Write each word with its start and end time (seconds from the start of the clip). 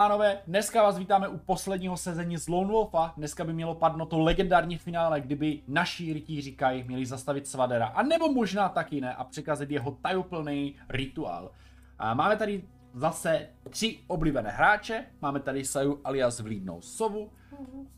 Pánové, 0.00 0.38
dneska 0.46 0.82
vás 0.82 0.98
vítáme 0.98 1.28
u 1.28 1.38
posledního 1.38 1.96
sezení 1.96 2.36
z 2.36 2.48
Lone 2.48 2.72
Wolfa. 2.72 3.12
Dneska 3.16 3.44
by 3.44 3.52
mělo 3.52 3.74
padnout 3.74 4.08
to 4.08 4.18
legendární 4.18 4.78
finále, 4.78 5.20
kdyby 5.20 5.62
naši 5.68 6.12
rytíři 6.12 6.52
Kai 6.52 6.84
měli 6.84 7.06
zastavit 7.06 7.46
Svadera, 7.46 7.86
a 7.86 8.02
nebo 8.02 8.32
možná 8.32 8.68
taky 8.68 9.00
ne, 9.00 9.14
a 9.14 9.24
překazit 9.24 9.70
jeho 9.70 9.90
tajuplný 9.90 10.76
rituál. 10.88 11.50
A 11.98 12.14
máme 12.14 12.36
tady 12.36 12.64
zase 12.94 13.48
tři 13.70 13.98
oblíbené 14.06 14.50
hráče. 14.50 15.06
Máme 15.22 15.40
tady 15.40 15.64
Saju 15.64 16.00
alias 16.04 16.40
Vlídnou 16.40 16.80
sovu. 16.80 17.32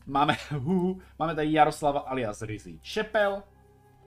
Máme, 0.05 0.37
hu, 0.51 1.01
máme 1.19 1.35
tady 1.35 1.53
Jaroslava 1.53 1.99
alias 1.99 2.41
Rizzy 2.41 2.79
Čepel. 2.81 3.43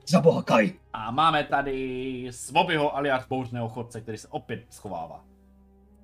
Za 0.07 0.21
boha, 0.21 0.43
Kai! 0.43 0.73
A 0.93 1.11
máme 1.11 1.43
tady 1.43 2.27
Svobyho 2.31 2.95
alias 2.95 3.27
Bouřného 3.27 3.69
chodce, 3.69 4.01
který 4.01 4.17
se 4.17 4.27
opět 4.27 4.65
schovává. 4.69 5.25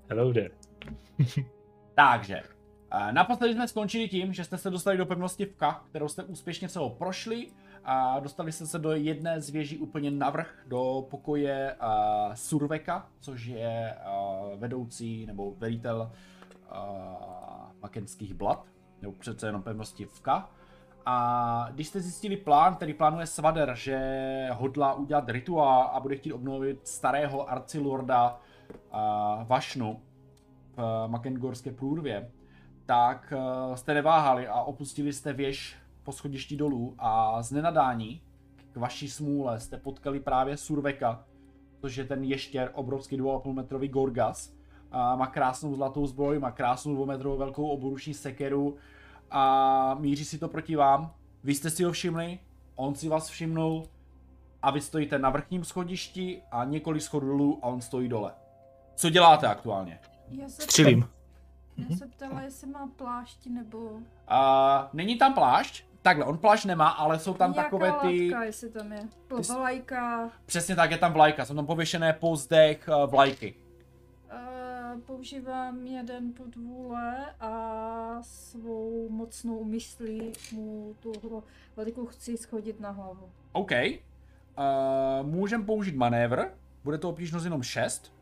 Hello 0.10 0.34
there. 0.34 0.52
Takže, 1.96 2.41
eh, 2.91 3.12
naposledy 3.12 3.54
jsme 3.54 3.68
skončili 3.68 4.07
tím, 4.07 4.33
že 4.33 4.43
jste 4.43 4.57
se 4.57 4.70
dostali 4.70 4.97
do 4.97 5.06
pevnosti 5.06 5.46
Vka, 5.46 5.83
kterou 5.89 6.07
jste 6.07 6.24
úspěšně 6.24 6.69
celou 6.69 6.89
prošli 6.89 7.47
a 7.86 8.19
dostali 8.19 8.52
jste 8.52 8.68
se 8.68 8.79
do 8.79 8.92
jedné 8.92 9.42
z 9.42 9.50
věží 9.50 9.78
úplně 9.78 10.11
navrch, 10.11 10.64
do 10.68 11.07
pokoje 11.10 11.75
uh, 11.75 12.33
Surveka, 12.33 13.07
což 13.19 13.46
je 13.46 13.97
uh, 14.06 14.60
vedoucí 14.60 15.25
nebo 15.25 15.54
velitel 15.57 16.11
uh, 16.71 16.78
makenských 17.82 18.33
blad, 18.33 18.66
nebo 19.02 19.14
přece 19.14 19.47
jenom 19.47 19.64
pevnosti 19.64 20.05
Vka. 20.05 20.50
A 21.05 21.68
když 21.71 21.88
jste 21.88 22.02
zjistili 22.02 22.38
plán, 22.38 22.75
který 22.75 22.94
plánuje 22.94 23.28
Svader, 23.28 23.74
že 23.75 24.00
hodlá 24.52 24.94
udělat 24.94 25.30
rituál 25.30 25.91
a 25.94 26.00
bude 26.00 26.16
chtít 26.16 26.33
obnovit 26.33 26.88
starého 26.88 27.52
arcilorda 27.52 28.39
uh, 28.69 29.47
Vašnu, 29.47 30.02
v 30.77 31.07
Makengorské 31.07 31.71
průrvě, 31.71 32.31
tak 32.86 33.33
eh, 33.36 33.77
jste 33.77 33.94
neváhali 33.94 34.47
a 34.47 34.61
opustili 34.61 35.13
jste 35.13 35.33
věž 35.33 35.77
po 36.03 36.11
schodišti 36.11 36.55
dolů 36.55 36.95
a 36.97 37.43
z 37.43 37.52
nenadání 37.52 38.21
k 38.71 38.77
vaší 38.77 39.09
smůle 39.09 39.59
jste 39.59 39.77
potkali 39.77 40.19
právě 40.19 40.57
Surveka, 40.57 41.25
což 41.81 41.95
je 41.95 42.03
ten 42.03 42.23
ještěr, 42.23 42.71
obrovský 42.73 43.17
2,5 43.17 43.53
metrový 43.53 43.88
Gorgas. 43.88 44.53
A 44.91 45.15
má 45.15 45.27
krásnou 45.27 45.75
zlatou 45.75 46.05
zbroj, 46.05 46.39
má 46.39 46.52
krásnou 46.52 46.95
2 46.95 47.05
metrovou 47.05 47.37
velkou 47.37 47.67
oburuční 47.67 48.13
sekeru 48.13 48.75
a 49.31 49.95
míří 49.99 50.25
si 50.25 50.37
to 50.39 50.47
proti 50.47 50.75
vám. 50.75 51.13
Vy 51.43 51.55
jste 51.55 51.69
si 51.69 51.83
ho 51.83 51.91
všimli, 51.91 52.39
on 52.75 52.95
si 52.95 53.09
vás 53.09 53.30
všimnul 53.30 53.83
a 54.61 54.71
vy 54.71 54.81
stojíte 54.81 55.19
na 55.19 55.30
vrchním 55.30 55.63
schodišti 55.63 56.41
a 56.52 56.65
několik 56.65 57.02
schodů 57.02 57.27
dolů 57.27 57.59
a 57.61 57.67
on 57.67 57.81
stojí 57.81 58.09
dole. 58.09 58.33
Co 58.95 59.09
děláte 59.09 59.47
aktuálně? 59.47 59.99
Já 60.42 60.50
se, 60.50 60.62
Střílím. 60.62 61.09
já 61.78 61.98
se 61.98 62.08
ptala, 62.08 62.42
jestli 62.42 62.67
má 62.67 62.89
plášť 62.95 63.48
nebo... 63.48 63.78
Uh, 63.80 64.00
není 64.94 65.17
tam 65.17 65.34
plášť? 65.34 65.86
Takhle, 66.02 66.26
on 66.26 66.38
plášť 66.38 66.66
nemá, 66.66 66.89
ale 66.89 67.20
jsou 67.20 67.34
tam 67.34 67.52
Nějaká 67.52 67.64
takové 67.64 67.92
ty... 68.02 68.31
Látka, 68.31 68.44
jestli 68.44 68.70
tam 68.70 68.92
je. 68.92 69.08
Vlajka. 69.56 70.31
Přesně 70.45 70.76
tak, 70.76 70.92
je 70.92 70.98
tam 70.98 71.14
vlajka, 71.14 71.45
jsou 71.45 71.56
tam 71.56 71.66
pověšené 71.66 72.14
po 72.14 72.36
zdech 72.36 72.89
uh, 73.04 73.11
vlajky. 73.11 73.56
Uh, 74.34 75.02
používám 75.02 75.86
jeden 75.88 76.34
pod 76.34 76.56
vůle 76.56 77.26
a 77.39 78.17
svou 78.22 79.09
mocnou 79.09 79.64
myslí 79.64 80.34
mu 80.52 80.95
tu 81.00 81.44
vlajku 81.76 82.06
chci 82.06 82.38
schodit 82.38 82.80
na 82.80 82.89
hlavu. 82.92 83.30
OK. 83.52 83.72
Uh, 83.72 85.28
můžem 85.28 85.66
použít 85.66 85.95
manévr, 85.95 86.45
bude 86.84 86.98
to 86.98 87.09
obtížnost 87.09 87.44
jenom 87.44 87.64
6. 87.64 88.14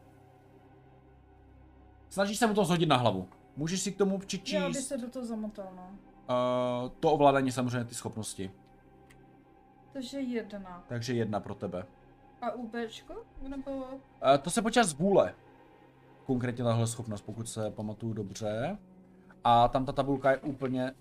Snažíš 2.12 2.38
se 2.38 2.48
mu 2.48 2.54
to 2.54 2.66
zhodit 2.66 2.90
na 2.90 2.98
hlavu. 2.98 3.28
Můžeš 3.58 3.81
si 3.81 3.92
k 3.92 3.98
tomu 3.98 4.12
Já 4.12 4.17
by 4.17 4.26
přičíst 4.26 4.88
se 4.88 4.98
do 4.98 5.09
toho 5.09 5.26
zamotal, 5.26 5.72
no. 5.76 5.90
uh, 5.90 6.90
to 7.00 7.12
ovládání 7.12 7.52
samozřejmě 7.52 7.86
ty 7.86 7.95
schopnosti. 7.95 8.52
Takže 9.94 10.20
jedna. 10.20 10.84
Takže 10.88 11.14
jedna 11.14 11.39
pro 11.39 11.56
tebe. 11.56 11.86
A 12.42 12.52
UBčko? 12.52 13.14
Nebo... 13.48 13.71
Uh, 13.71 14.38
to 14.42 14.50
se 14.50 14.61
počítá 14.61 14.83
z 14.83 14.94
vůle. 14.94 15.36
Konkrétně 16.26 16.64
tahle 16.64 16.88
schopnost, 16.88 17.21
pokud 17.21 17.50
se 17.50 17.71
pamatuju 17.71 18.14
dobře. 18.14 18.77
A 19.44 19.67
tam 19.67 19.86
ta 19.86 19.92
tabulka 19.92 20.32
je 20.32 20.38
úplně... 20.38 20.92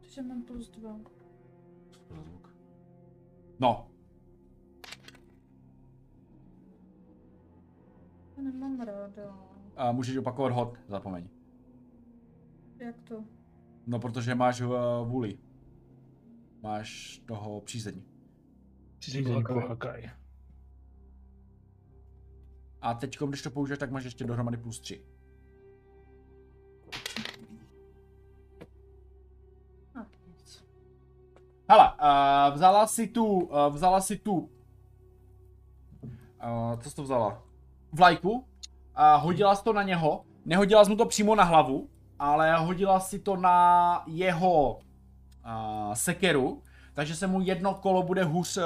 Takže 0.00 0.22
mám 0.22 0.42
plus 0.42 0.70
dva. 0.70 0.96
No, 3.58 3.86
Já 8.36 8.42
nemám 8.42 8.80
ráda. 8.80 9.22
a 9.76 9.92
můžeš 9.92 10.16
opakovat 10.16 10.52
hod, 10.52 10.78
zapomeň. 10.88 11.28
Jak 12.78 13.02
to? 13.02 13.24
No, 13.86 13.98
protože 13.98 14.34
máš 14.34 14.60
uh, 14.60 14.74
vůli. 15.04 15.38
Máš 16.62 17.18
toho 17.26 17.60
přízeň. 17.60 18.02
Přízeň 18.98 19.42
boha 19.42 19.76
Kai. 19.76 20.10
A 22.80 22.94
teď, 22.94 23.18
když 23.28 23.42
to 23.42 23.50
použiješ, 23.50 23.78
tak 23.78 23.90
máš 23.90 24.04
ještě 24.04 24.24
dohromady 24.24 24.56
plus 24.56 24.80
3. 24.80 25.04
A, 29.94 30.06
nic. 30.26 30.64
Hele, 31.68 31.92
uh, 31.92 32.54
vzala 32.54 32.86
si 32.86 33.06
tu, 33.06 33.26
uh, 33.26 33.68
vzala 33.68 34.00
si 34.00 34.16
tu, 34.16 34.36
uh, 34.36 34.50
co 36.80 36.90
jsi 36.90 36.96
to 36.96 37.02
vzala? 37.02 37.45
Vlajku 37.96 38.44
a 38.94 39.16
hodila 39.16 39.54
jsi 39.56 39.64
to 39.64 39.72
na 39.72 39.82
něho. 39.82 40.24
Nehodila 40.44 40.84
jsi 40.84 40.90
mu 40.90 40.96
to 40.96 41.06
přímo 41.06 41.34
na 41.34 41.44
hlavu, 41.44 41.88
ale 42.18 42.56
hodila 42.56 43.00
si 43.00 43.18
to 43.18 43.36
na 43.36 44.02
jeho 44.06 44.74
uh, 44.74 45.92
sekeru, 45.94 46.62
takže 46.94 47.16
se 47.16 47.26
mu 47.26 47.40
jedno 47.40 47.74
kolo 47.74 48.02
bude 48.02 48.24
hůř 48.24 48.56
uh, 48.56 48.62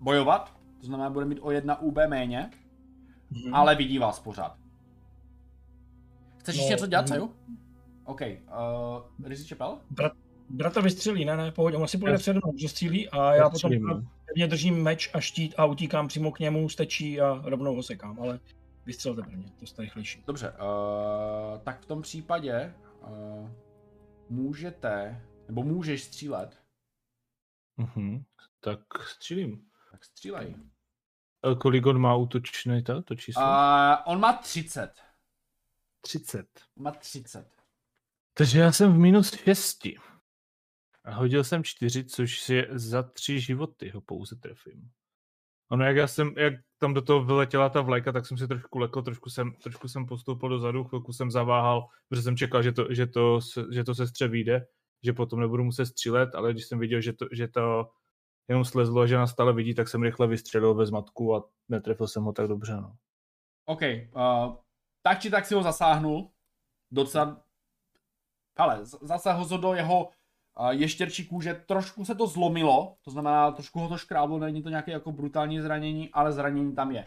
bojovat, 0.00 0.52
to 0.80 0.86
znamená, 0.86 1.10
bude 1.10 1.24
mít 1.26 1.38
o 1.42 1.50
jedna 1.50 1.80
UB 1.80 1.98
méně, 2.08 2.50
Mhm. 3.30 3.54
ale 3.54 3.74
vidí 3.74 3.98
vás 3.98 4.20
pořád. 4.20 4.56
Chceš 6.38 6.56
No, 6.56 6.60
ještě 6.60 6.72
něco 6.74 6.86
dělat, 6.86 7.02
mm. 7.02 7.08
Saju? 7.08 7.34
OK, 8.04 8.20
uh, 8.20 9.26
Rizzy 9.28 9.44
Čepel? 9.44 9.78
Brat, 9.90 10.12
bratra 10.50 10.82
vystřelí, 10.82 11.24
ne, 11.24 11.36
ne, 11.36 11.52
pohodě, 11.52 11.76
on 11.76 11.88
si 11.88 11.98
pojede 11.98 12.14
Já- 12.14 12.18
přede 12.18 12.40
mnou, 12.44 12.52
že 12.58 12.68
střílí 12.68 13.08
a 13.08 13.34
já 13.34 13.44
potom 13.44 13.58
střílím, 13.58 13.82
no. 13.86 14.02
pevně 14.26 14.46
držím 14.46 14.82
meč 14.82 15.10
a 15.14 15.20
štít 15.20 15.54
a 15.58 15.64
utíkám 15.64 16.08
přímo 16.08 16.32
k 16.32 16.38
němu, 16.38 16.68
stečí 16.68 17.20
a 17.20 17.42
rovnou 17.44 17.74
ho 17.76 17.82
sekám, 17.82 18.20
ale 18.20 18.40
vystřelte 18.86 19.22
prvně, 19.22 19.52
to 19.60 19.66
jste 19.66 19.82
rychlejší. 19.82 20.22
Dobře, 20.26 20.50
uh, 20.52 21.58
tak 21.58 21.80
v 21.80 21.86
tom 21.86 22.02
případě 22.02 22.74
uh, 23.08 23.50
můžete, 24.28 25.22
nebo 25.48 25.62
můžeš 25.62 26.02
střílet, 26.02 26.60
Mhm. 27.76 28.24
Tak 28.60 28.80
střílím. 29.08 29.62
tak 29.90 30.04
střílej. 30.04 30.54
A 31.42 31.54
Kolik 31.54 31.86
on 31.86 31.98
má 31.98 32.14
útočný 32.16 32.82
to, 32.82 33.02
to 33.02 33.14
číslo? 33.14 33.42
Uh, 33.42 33.48
on 34.06 34.20
má 34.20 34.32
30. 34.32 34.92
30. 36.00 36.46
On 36.76 36.82
má 36.84 36.90
30. 36.90 37.46
Takže 38.34 38.60
já 38.60 38.72
jsem 38.72 38.92
v 38.92 38.98
minus 38.98 39.30
6. 39.36 39.78
Hodil 41.06 41.44
jsem 41.44 41.64
4, 41.64 42.04
což 42.04 42.48
je 42.48 42.68
za 42.70 43.02
3 43.02 43.40
životy 43.40 43.90
ho 43.90 44.00
pouze 44.00 44.36
trefím. 44.36 44.90
Ono, 45.70 45.84
jak 45.84 45.96
já 45.96 46.06
jsem, 46.06 46.34
jak 46.36 46.54
tam 46.78 46.94
do 46.94 47.02
toho 47.02 47.24
vyletěla 47.24 47.68
ta 47.68 47.80
vlajka, 47.80 48.12
tak 48.12 48.26
jsem 48.26 48.38
si 48.38 48.48
trošku 48.48 48.78
lekl, 48.78 49.02
trošku 49.02 49.30
jsem, 49.30 49.52
trošku 49.52 49.88
jsem 49.88 50.06
postoupil 50.06 50.48
dozadu, 50.48 50.84
chvilku 50.84 51.12
jsem 51.12 51.30
zaváhal, 51.30 51.88
protože 52.08 52.22
jsem 52.22 52.36
čekal, 52.36 52.62
že 52.62 52.72
to, 52.72 52.94
že 52.94 53.06
to, 53.06 53.38
že 53.72 53.84
to 53.84 53.94
se 53.94 54.06
střevíde, 54.06 54.66
že 55.02 55.12
potom 55.12 55.40
nebudu 55.40 55.64
muset 55.64 55.86
střílet, 55.86 56.34
ale 56.34 56.52
když 56.52 56.64
jsem 56.64 56.78
viděl, 56.78 57.00
že 57.00 57.12
to, 57.12 57.26
že 57.32 57.48
to 57.48 57.90
jenom 58.48 58.64
slezlo 58.64 59.00
a 59.00 59.06
že 59.06 59.16
nás 59.16 59.30
stále 59.30 59.52
vidí, 59.52 59.74
tak 59.74 59.88
jsem 59.88 60.02
rychle 60.02 60.26
vystřelil 60.26 60.74
ve 60.74 60.86
zmatku 60.86 61.36
a 61.36 61.48
netrefil 61.68 62.08
jsem 62.08 62.22
ho 62.22 62.32
tak 62.32 62.48
dobře. 62.48 62.76
No. 62.76 62.96
OK, 63.64 63.80
uh, 64.14 64.56
tak 65.02 65.20
či 65.20 65.30
tak 65.30 65.46
si 65.46 65.54
ho 65.54 65.62
zasáhnul. 65.62 66.30
Docela... 66.90 67.44
Ale 68.56 68.80
zasáhl 68.84 69.44
ho 69.44 69.58
do 69.58 69.74
jeho 69.74 70.10
ještěrčí 70.70 71.26
kůže, 71.26 71.62
trošku 71.66 72.04
se 72.04 72.14
to 72.14 72.26
zlomilo, 72.26 72.94
to 73.04 73.10
znamená, 73.10 73.50
trošku 73.50 73.80
ho 73.80 73.88
to 73.88 73.96
škráblo, 73.98 74.38
není 74.38 74.62
to 74.62 74.68
nějaké 74.68 74.92
jako 74.92 75.12
brutální 75.12 75.60
zranění, 75.60 76.10
ale 76.12 76.32
zranění 76.32 76.74
tam 76.74 76.90
je. 76.90 77.06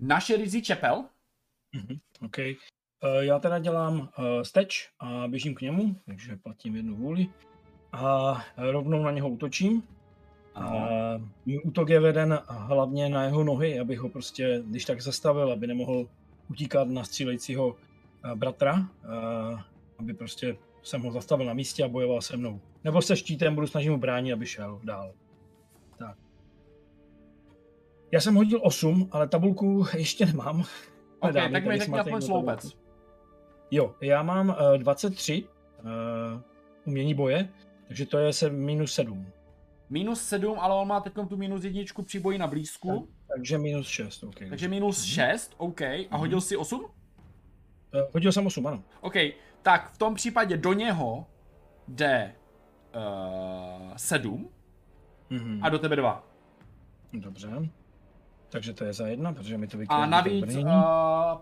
Naše 0.00 0.36
Rizzy 0.36 0.62
Čepel, 0.62 1.04
Mhm, 1.72 1.98
OK. 2.24 2.38
Eh, 2.38 2.56
Já 3.20 3.38
teda 3.38 3.58
dělám 3.58 4.08
eh, 4.18 4.44
steč 4.44 4.88
a 5.00 5.28
běžím 5.28 5.54
k 5.54 5.60
němu, 5.60 5.96
takže 6.06 6.36
platím 6.36 6.76
jednu 6.76 6.96
vůli 6.96 7.26
a 7.92 8.42
rovnou 8.56 9.02
na 9.02 9.10
něho 9.10 9.28
útočím. 9.28 9.82
A 10.54 10.70
můj 11.46 11.60
útok 11.64 11.88
je 11.88 12.00
veden 12.00 12.38
hlavně 12.48 13.08
na 13.08 13.24
jeho 13.24 13.44
nohy, 13.44 13.80
abych 13.80 13.98
ho 13.98 14.08
prostě, 14.08 14.62
když 14.66 14.84
tak 14.84 15.00
zastavil, 15.00 15.52
aby 15.52 15.66
nemohl 15.66 16.08
utíkat 16.50 16.88
na 16.88 17.04
střílejícího 17.04 17.76
eh, 18.24 18.34
bratra, 18.34 18.88
eh, 19.04 19.62
aby 19.98 20.14
prostě 20.14 20.56
jsem 20.82 21.02
ho 21.02 21.12
zastavil 21.12 21.46
na 21.46 21.54
místě 21.54 21.84
a 21.84 21.88
bojoval 21.88 22.22
se 22.22 22.36
mnou. 22.36 22.60
Nebo 22.84 23.02
se 23.02 23.16
štítem 23.16 23.54
budu 23.54 23.66
snažit 23.66 23.90
mu 23.90 23.98
bránit, 23.98 24.32
aby 24.32 24.46
šel 24.46 24.80
dál. 24.84 25.12
Tak. 25.98 26.16
Já 28.12 28.20
jsem 28.20 28.34
hodil 28.34 28.60
8, 28.62 29.08
ale 29.12 29.28
tabulku 29.28 29.86
ještě 29.96 30.26
nemám, 30.26 30.64
OK, 31.20 31.32
Dámy 31.32 31.52
tak 31.52 31.66
mi 31.66 31.78
řekni 31.78 31.98
aspoň 31.98 32.20
sloupec. 32.20 32.76
Jo, 33.70 33.94
já 34.00 34.22
mám 34.22 34.48
uh, 34.48 34.78
23 34.78 35.44
uh, 35.44 35.90
umění 36.86 37.14
boje, 37.14 37.48
takže 37.86 38.06
to 38.06 38.18
je 38.18 38.32
se 38.32 38.50
minus 38.50 38.94
7. 38.94 39.26
Minus 39.90 40.22
7, 40.22 40.58
ale 40.60 40.74
on 40.74 40.88
má 40.88 41.00
teď 41.00 41.12
tu 41.28 41.36
minus 41.36 41.64
jedničku 41.64 42.02
při 42.02 42.20
boji 42.20 42.38
na 42.38 42.46
blízku. 42.46 43.08
Takže 43.36 43.58
minus 43.58 43.88
6, 43.88 44.22
OK. 44.22 44.38
Takže 44.48 44.68
minus 44.68 45.04
6, 45.04 45.54
OK. 45.56 45.80
A 45.82 46.16
hodil 46.16 46.40
si 46.40 46.56
8? 46.56 46.80
Uh, 46.80 46.90
hodil 48.12 48.32
jsem 48.32 48.46
8, 48.46 48.66
ano. 48.66 48.84
OK, 49.00 49.14
tak 49.62 49.90
v 49.92 49.98
tom 49.98 50.14
případě 50.14 50.56
do 50.56 50.72
něho 50.72 51.26
jde 51.88 52.34
uh, 52.98 53.96
7 53.96 54.48
Mhm. 55.30 55.58
a 55.62 55.68
do 55.68 55.78
tebe 55.78 55.96
2. 55.96 56.24
Dobře. 57.12 57.48
Takže 58.48 58.72
to 58.72 58.84
je 58.84 58.92
za 58.92 59.06
jedna, 59.06 59.32
protože 59.32 59.58
mi 59.58 59.66
to 59.66 59.76
A 59.76 59.80
vykládá. 59.80 60.06
navíc, 60.06 60.54
uh, 60.56 60.70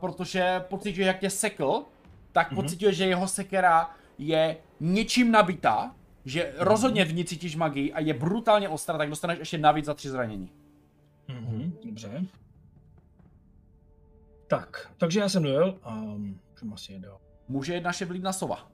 protože 0.01 0.61
pocituje, 0.69 1.07
jak 1.07 1.19
tě 1.19 1.31
sekl, 1.31 1.85
tak 2.33 2.51
Mhm. 2.53 2.63
pocituje, 2.63 2.93
že 2.93 3.07
jeho 3.07 3.29
sekera 3.29 3.91
je 4.19 4.57
něčím 4.81 5.31
nabitá, 5.31 5.95
že 6.25 6.53
Mhm. 6.57 6.65
rozhodně 6.67 7.05
v 7.05 7.15
ní 7.15 7.25
cítíš 7.25 7.57
magii 7.57 7.93
a 7.93 8.01
je 8.01 8.15
brutálně 8.15 8.69
ostrá, 8.69 8.99
tak 8.99 9.09
dostaneš 9.09 9.39
ještě 9.39 9.59
navíc 9.59 9.85
za 9.85 9.95
tři 9.95 10.11
zranění. 10.11 10.51
Mhm, 11.29 11.73
dobře. 11.85 12.25
Tak, 14.49 14.93
takže 14.99 15.21
já 15.21 15.29
jsem 15.29 15.43
dojel 15.43 15.79
a 15.83 15.95
můžeme 15.95 16.75
asi 16.75 16.93
jít 16.93 16.99
dál. 17.01 17.19
Může 17.49 17.75
jet 17.75 17.85
naše 17.85 18.05
vlídna 18.05 18.33
sova. 18.33 18.69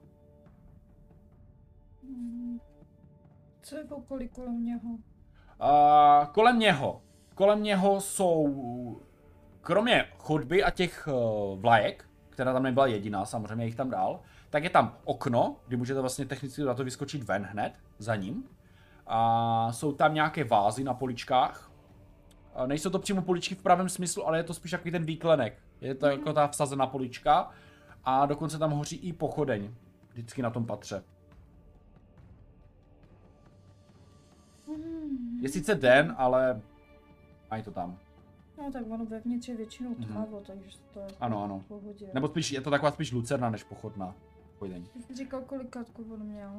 Co 3.63 3.77
je 3.77 3.83
okolí 3.83 4.29
kolem 4.29 4.65
něho? 4.65 4.89
Uh, 4.89 6.25
kolem 6.31 6.59
něho. 6.59 7.01
Kolem 7.35 7.63
něho 7.63 8.01
jsou, 8.01 9.01
kromě 9.61 10.05
chodby 10.17 10.63
a 10.63 10.69
těch 10.69 11.07
uh, 11.07 11.59
vlajek, 11.61 12.05
která 12.29 12.53
tam 12.53 12.63
nebyla 12.63 12.87
jediná, 12.87 13.25
samozřejmě 13.25 13.65
jich 13.65 13.75
tam 13.75 13.89
dál, 13.89 14.19
tak 14.49 14.63
je 14.63 14.69
tam 14.69 14.97
okno, 15.03 15.55
kdy 15.67 15.77
můžete 15.77 16.01
vlastně 16.01 16.25
technicky 16.25 16.61
na 16.61 16.73
to 16.73 16.83
vyskočit 16.83 17.23
ven 17.23 17.43
hned, 17.43 17.73
za 17.97 18.15
ním. 18.15 18.43
A 19.07 19.71
jsou 19.71 19.91
tam 19.91 20.13
nějaké 20.13 20.43
vázy 20.43 20.83
na 20.83 20.93
poličkách. 20.93 21.71
A 22.55 22.65
nejsou 22.65 22.89
to 22.89 22.99
přímo 22.99 23.21
poličky 23.21 23.55
v 23.55 23.63
pravém 23.63 23.89
smyslu, 23.89 24.27
ale 24.27 24.37
je 24.37 24.43
to 24.43 24.53
spíš 24.53 24.71
takový 24.71 24.91
ten 24.91 25.05
výklenek. 25.05 25.63
Je 25.81 25.95
to 25.95 26.07
jako 26.07 26.33
ta 26.33 26.47
vsazená 26.47 26.87
polička. 26.87 27.49
A 28.03 28.25
dokonce 28.25 28.57
tam 28.59 28.71
hoří 28.71 28.95
i 28.95 29.13
pochodeň. 29.13 29.73
Vždycky 30.13 30.41
na 30.41 30.49
tom 30.49 30.65
patře. 30.65 31.03
Je 35.43 35.49
sice 35.49 35.75
den, 35.75 36.15
ale 36.17 36.61
mají 37.51 37.63
to 37.63 37.71
tam. 37.71 37.97
No 38.57 38.71
tak 38.71 38.83
ono 38.91 39.05
vevnitř 39.05 39.47
je 39.47 39.55
většinou 39.57 39.89
Mhm. 39.89 40.03
tmavo, 40.03 40.41
takže 40.47 40.77
to 40.93 40.99
je 40.99 41.05
Ano, 41.19 41.43
ano. 41.43 41.63
pohodě. 41.67 42.07
Nebo 42.13 42.27
spíš, 42.27 42.51
je 42.51 42.61
to 42.61 42.69
taková 42.69 42.91
spíš 42.91 43.11
lucerna 43.11 43.49
než 43.49 43.63
pochodná. 43.63 44.15
Pochodeň. 44.53 44.85
Ty 44.93 45.01
jsi 45.01 45.15
říkal, 45.15 45.41
kolik 45.41 45.69
katku 45.69 46.05
on 46.13 46.19
měl. 46.19 46.49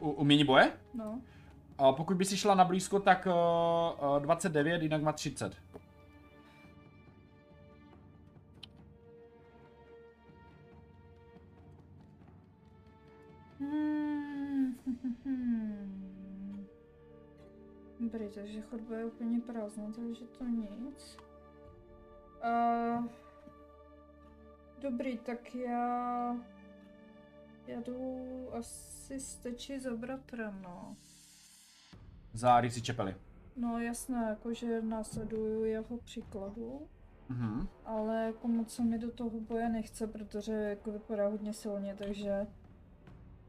Uh, 0.00 0.20
umění 0.20 0.44
boje? 0.44 0.72
No. 0.94 1.20
Uh, 1.80 1.92
pokud 1.96 2.16
by 2.16 2.24
si 2.24 2.36
šla 2.36 2.54
na 2.54 2.64
blízko, 2.64 3.00
tak 3.00 3.26
uh, 3.26 4.10
uh, 4.16 4.18
29, 4.22 4.82
jinak 4.82 5.02
má 5.02 5.12
30. 5.12 5.56
Dobrý, 18.24 18.34
takže 18.34 18.60
chodba 18.60 18.96
je 18.96 19.04
úplně 19.04 19.40
prázdná, 19.40 19.92
takže 19.92 20.24
to 20.26 20.44
nic. 20.44 21.18
Uh, 22.44 23.06
dobrý, 24.80 25.18
tak 25.18 25.54
já... 25.54 26.36
Já 27.66 27.80
jdu 27.80 27.94
asi 28.54 29.20
steči 29.20 29.80
za 29.80 29.96
bratrem, 29.96 30.62
no. 30.62 30.96
Za 32.32 32.60
Rixi 32.60 32.82
Čepely. 32.82 33.16
No 33.56 33.78
jasné, 33.78 34.26
jakože 34.28 34.82
následuju 34.82 35.64
jeho 35.64 35.96
příkladu, 35.98 36.88
Mhm. 37.28 37.68
ale 37.84 38.24
jako 38.24 38.48
moc 38.48 38.74
se 38.74 38.82
mi 38.82 38.98
do 38.98 39.10
toho 39.12 39.40
boje 39.40 39.68
nechce, 39.68 40.06
protože 40.06 40.52
jako 40.52 40.90
vypadá 40.90 41.28
hodně 41.28 41.52
silně, 41.52 41.94
takže... 41.98 42.46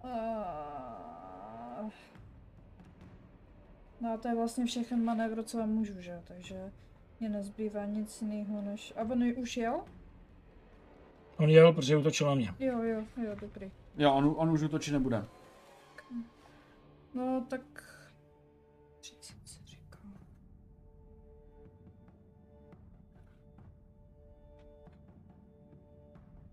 Uh, 0.03 1.14
no 4.01 4.13
a 4.13 4.17
to 4.17 4.27
je 4.27 4.35
vlastně 4.35 4.65
všechen 4.65 5.03
manévr, 5.03 5.43
co 5.43 5.59
já 5.59 5.65
můžu, 5.65 6.01
že? 6.01 6.21
Takže 6.27 6.71
mě 7.19 7.29
nezbývá 7.29 7.85
nic 7.85 8.21
jiného 8.21 8.61
než... 8.61 8.93
A 8.97 9.01
on 9.01 9.23
už 9.37 9.57
jel? 9.57 9.83
On 11.37 11.49
jel, 11.49 11.73
protože 11.73 11.97
útočil 11.97 12.27
na 12.27 12.35
mě. 12.35 12.53
Jo, 12.59 12.81
jo, 12.81 13.03
jo, 13.23 13.35
dobrý. 13.41 13.71
Jo, 13.97 14.13
on, 14.13 14.35
on 14.37 14.49
už 14.49 14.61
útočit 14.61 14.91
nebude. 14.91 15.25
No 17.13 17.45
tak... 17.49 17.61
30 18.99 19.35
se 19.45 19.59
říká. 19.65 19.99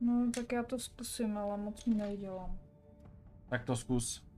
No 0.00 0.30
tak 0.34 0.52
já 0.52 0.62
to 0.62 0.78
zkusím, 0.78 1.38
ale 1.38 1.56
moc 1.56 1.84
mi 1.84 1.94
neudělám. 1.94 2.58
Tak 3.48 3.64
to 3.64 3.76
zkus. 3.76 4.31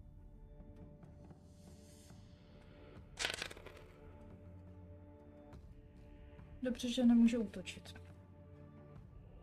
Dobře, 6.64 6.88
že 6.88 7.04
nemůže 7.04 7.38
útočit. 7.38 7.94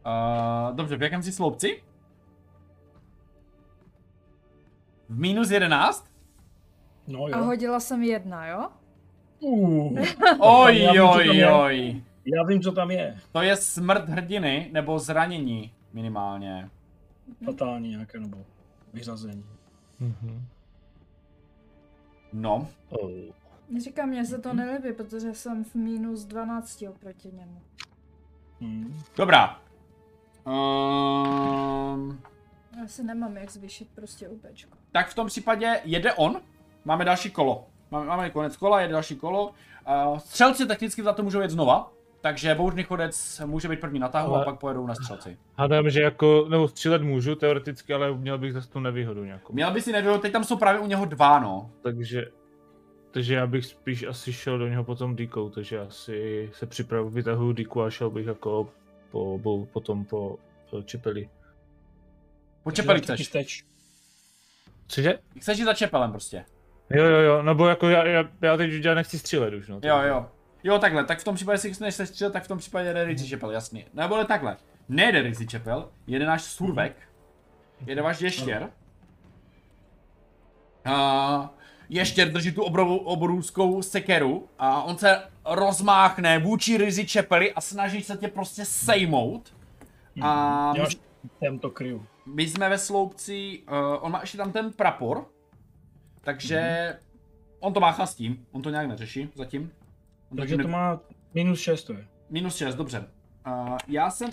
Uh, 0.06 0.76
dobře, 0.76 0.98
v 0.98 1.02
jakém 1.04 1.24
jsi 1.24 1.32
sloupci? 1.32 1.84
V 5.10 5.20
minus 5.20 5.50
11? 5.52 6.12
No 7.08 7.24
A 7.26 7.30
jo. 7.30 7.44
hodila 7.44 7.80
jsem 7.80 8.04
jedna, 8.04 8.48
jo? 8.48 8.70
Uh, 9.40 10.00
Oj, 10.40 10.80
Já 10.80 10.92
vím, 10.92 11.02
co 11.02 11.18
tam 11.20 11.30
oj, 11.30 11.38
je. 11.38 11.52
oj. 11.52 12.04
já 12.26 12.44
vím, 12.44 12.62
co 12.62 12.72
tam 12.72 12.92
je. 12.92 13.18
To 13.32 13.42
je 13.42 13.56
smrt 13.56 14.10
hrdiny, 14.10 14.70
nebo 14.74 15.00
zranění 15.00 15.74
minimálně. 15.94 16.70
Fatální 17.46 17.90
nějaké, 17.90 18.20
nebo 18.20 18.38
vyřazení. 18.94 19.46
Mhm. 20.00 20.46
No, 22.34 22.68
Oh. 22.90 23.10
Říkám, 23.80 24.10
mně 24.10 24.26
se 24.26 24.38
to 24.38 24.54
nelíbí, 24.54 24.94
protože 24.94 25.34
jsem 25.34 25.64
v 25.64 25.76
minus 25.76 26.26
12 26.26 26.84
oproti 26.90 27.32
němu. 27.32 27.62
Hmm. 28.62 28.94
dobrá. 29.18 29.60
Um, 30.46 32.20
Já 32.80 32.88
si 32.88 33.04
nemám 33.04 33.38
jak 33.38 33.52
zvýšit 33.52 33.88
prostě 33.96 34.30
UPčko. 34.30 34.78
tak 34.92 35.10
v 35.10 35.14
tom 35.16 35.28
případě 35.28 35.80
jede 35.84 36.14
on. 36.14 36.42
Máme 36.86 37.06
další 37.06 37.32
kolo. 37.32 37.68
Máme, 37.92 38.06
máme 38.06 38.30
konec 38.30 38.58
kola, 38.58 38.82
jede 38.82 38.94
další 38.94 39.16
kolo. 39.16 39.48
Uh, 40.10 40.18
střelci 40.18 40.66
technicky 40.66 41.04
za 41.04 41.14
to 41.14 41.24
můžou 41.24 41.40
jet 41.42 41.52
znova. 41.52 41.92
Takže 42.22 42.56
bouřný 42.56 42.84
chodec 42.84 43.42
může 43.46 43.68
být 43.68 43.80
první 43.80 44.00
na 44.00 44.08
tahu 44.10 44.34
Ale- 44.34 44.42
a 44.42 44.46
pak 44.46 44.60
pojedou 44.60 44.88
na 44.88 44.96
střelci. 44.96 45.38
Hádám, 45.58 45.90
že 45.90 46.02
jako, 46.02 46.46
nebo 46.50 46.68
střílet 46.68 47.02
můžu 47.02 47.36
teoreticky, 47.36 47.94
ale 47.94 48.18
měl 48.18 48.38
bych 48.38 48.54
zase 48.54 48.70
tu 48.70 48.80
nevýhodu 48.80 49.24
nějakou. 49.24 49.54
Měl 49.54 49.72
by 49.72 49.82
si 49.82 49.92
nevýhodu, 49.92 50.20
teď 50.22 50.32
tam 50.34 50.44
jsou 50.44 50.58
právě 50.58 50.82
u 50.82 50.88
něho 50.88 51.06
dva, 51.06 51.40
no. 51.40 51.72
Takže, 51.84 52.26
takže 53.12 53.36
já 53.36 53.48
bych 53.48 53.66
spíš 53.66 54.04
asi 54.04 54.34
šel 54.34 54.58
do 54.58 54.68
něho 54.68 54.84
potom 54.84 55.16
díkou, 55.16 55.50
takže 55.50 55.80
asi 55.80 56.50
se 56.54 56.66
připravu, 56.66 57.10
vytahuju 57.10 57.52
díku 57.52 57.82
a 57.82 57.90
šel 57.90 58.10
bych 58.10 58.26
jako 58.28 58.70
po, 59.12 59.40
po, 59.44 59.66
potom 59.66 60.06
po, 60.06 60.38
po 60.70 60.82
čepeli. 60.82 61.30
Po 62.64 62.72
čepeli 62.72 63.02
chceš. 63.02 63.66
Cože? 64.88 65.20
Chceš 65.40 65.58
jít 65.60 65.66
za 65.66 65.74
čepelem 65.74 66.12
prostě. 66.12 66.46
Jo, 66.90 67.04
jo, 67.04 67.20
jo, 67.20 67.44
nebo 67.44 67.68
jako 67.68 67.90
já, 67.90 68.06
já, 68.06 68.30
já 68.42 68.58
teď 68.58 68.86
já 68.86 68.94
nechci 68.94 69.20
střílet 69.20 69.54
už, 69.54 69.68
no. 69.68 69.80
Jo, 69.84 70.02
jo. 70.02 70.26
Jo, 70.64 70.80
takhle, 70.80 71.06
tak 71.06 71.20
v 71.20 71.24
tom 71.24 71.36
případě, 71.36 71.54
jestli 71.54 71.74
chceš 71.74 72.10
střelit, 72.10 72.34
tak 72.34 72.44
v 72.44 72.48
tom 72.48 72.58
případě 72.58 72.88
jede 72.88 73.04
Rizzy 73.04 73.28
Čepel, 73.28 73.52
jasně. 73.52 73.86
Nebo 73.94 74.16
ale 74.16 74.26
takhle, 74.26 74.58
nejde 74.90 75.22
Rizzy 75.22 75.48
Čepel, 75.48 75.90
jede 76.08 76.26
náš 76.26 76.44
survek, 76.44 76.96
jede 77.86 78.02
váš 78.02 78.22
ještěr. 78.22 78.70
A 80.86 81.54
ještěr 81.92 82.32
drží 82.32 82.52
tu 82.52 82.64
obrovou, 82.64 82.98
obrovskou 82.98 83.82
sekeru 83.82 84.48
a 84.60 84.84
on 84.84 84.98
se 84.98 85.24
rozmáchne 85.46 86.40
vůči 86.40 86.78
Rizzy 86.78 87.06
Čepeli 87.06 87.54
a 87.54 87.62
snaží 87.62 88.04
se 88.04 88.18
tě 88.18 88.28
prostě 88.28 88.66
sejmout. 88.66 89.54
A 90.22 90.74
Já 90.78 90.84
my, 90.84 90.90
jsem 91.40 91.60
to 91.60 91.70
kryju. 91.70 92.06
my 92.26 92.48
jsme 92.48 92.70
ve 92.70 92.78
sloupci, 92.78 93.60
uh, 93.72 93.78
on 94.06 94.12
má 94.12 94.22
ještě 94.22 94.38
tam 94.38 94.52
ten 94.52 94.74
prapor, 94.74 95.26
takže 96.22 96.94
on 97.60 97.74
to 97.74 97.80
máchá 97.80 98.06
s 98.06 98.16
tím, 98.16 98.46
on 98.52 98.62
to 98.62 98.70
nějak 98.70 98.88
neřeší 98.88 99.30
zatím. 99.36 99.72
On 100.32 100.38
Takže 100.38 100.58
ne- 100.58 100.64
to 100.64 100.70
má 100.70 101.00
minus 101.34 101.60
6 101.60 101.84
to 101.84 101.94
je. 101.94 102.08
Minus 102.30 102.56
6, 102.56 102.76
dobře. 102.76 103.08
Uh, 103.48 103.78
já 103.88 104.10
jsem... 104.10 104.30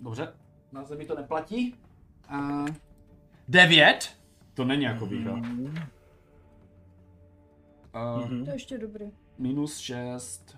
Dobře, 0.00 0.32
na 0.72 0.84
zemi 0.84 1.04
to 1.04 1.14
neplatí. 1.16 1.74
Uh, 2.30 2.66
9. 3.48 4.10
To 4.54 4.64
není 4.64 4.84
jako 4.84 5.06
výhra. 5.06 5.32
Mhm. 5.36 5.78
Uh, 8.16 8.24
Mhm. 8.30 8.44
To 8.44 8.50
je 8.50 8.54
ještě 8.54 8.78
dobrý. 8.78 9.04
minus 9.38 9.78
6. 9.78 10.56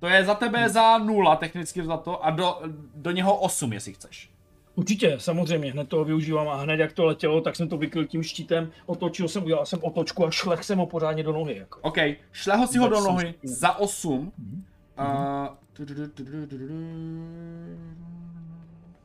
To 0.00 0.06
je 0.06 0.24
za 0.24 0.34
tebe 0.34 0.68
za 0.68 0.98
nula 0.98 1.36
technicky 1.36 1.84
za 1.84 1.96
to 1.96 2.24
a 2.24 2.30
do, 2.30 2.60
do 2.94 3.10
něho 3.10 3.36
8, 3.36 3.72
jestli 3.72 3.92
chceš. 3.92 4.30
Určitě, 4.74 5.16
samozřejmě, 5.20 5.72
hned 5.72 5.88
toho 5.88 6.04
využívám 6.04 6.48
a 6.48 6.54
hned 6.56 6.80
jak 6.80 6.92
to 6.92 7.04
letělo, 7.04 7.40
tak 7.40 7.56
jsem 7.56 7.68
to 7.68 7.76
vykryl 7.76 8.06
tím 8.06 8.22
štítem, 8.22 8.70
otočil 8.86 9.28
jsem, 9.28 9.44
udělal 9.44 9.66
jsem 9.66 9.78
otočku 9.82 10.26
a 10.26 10.30
šlech 10.30 10.64
jsem 10.64 10.78
ho 10.78 10.86
pořádně 10.86 11.22
do 11.22 11.32
nohy. 11.32 11.56
Jako. 11.56 11.78
OK, 11.82 11.96
šleho 12.32 12.66
si 12.66 12.78
ho 12.78 12.88
do 12.88 13.00
nohy 13.00 13.34
za 13.42 13.78
8. 13.78 14.32
Mhm. 14.38 14.64
Uh, 14.98 15.46
tududu. 15.72 16.02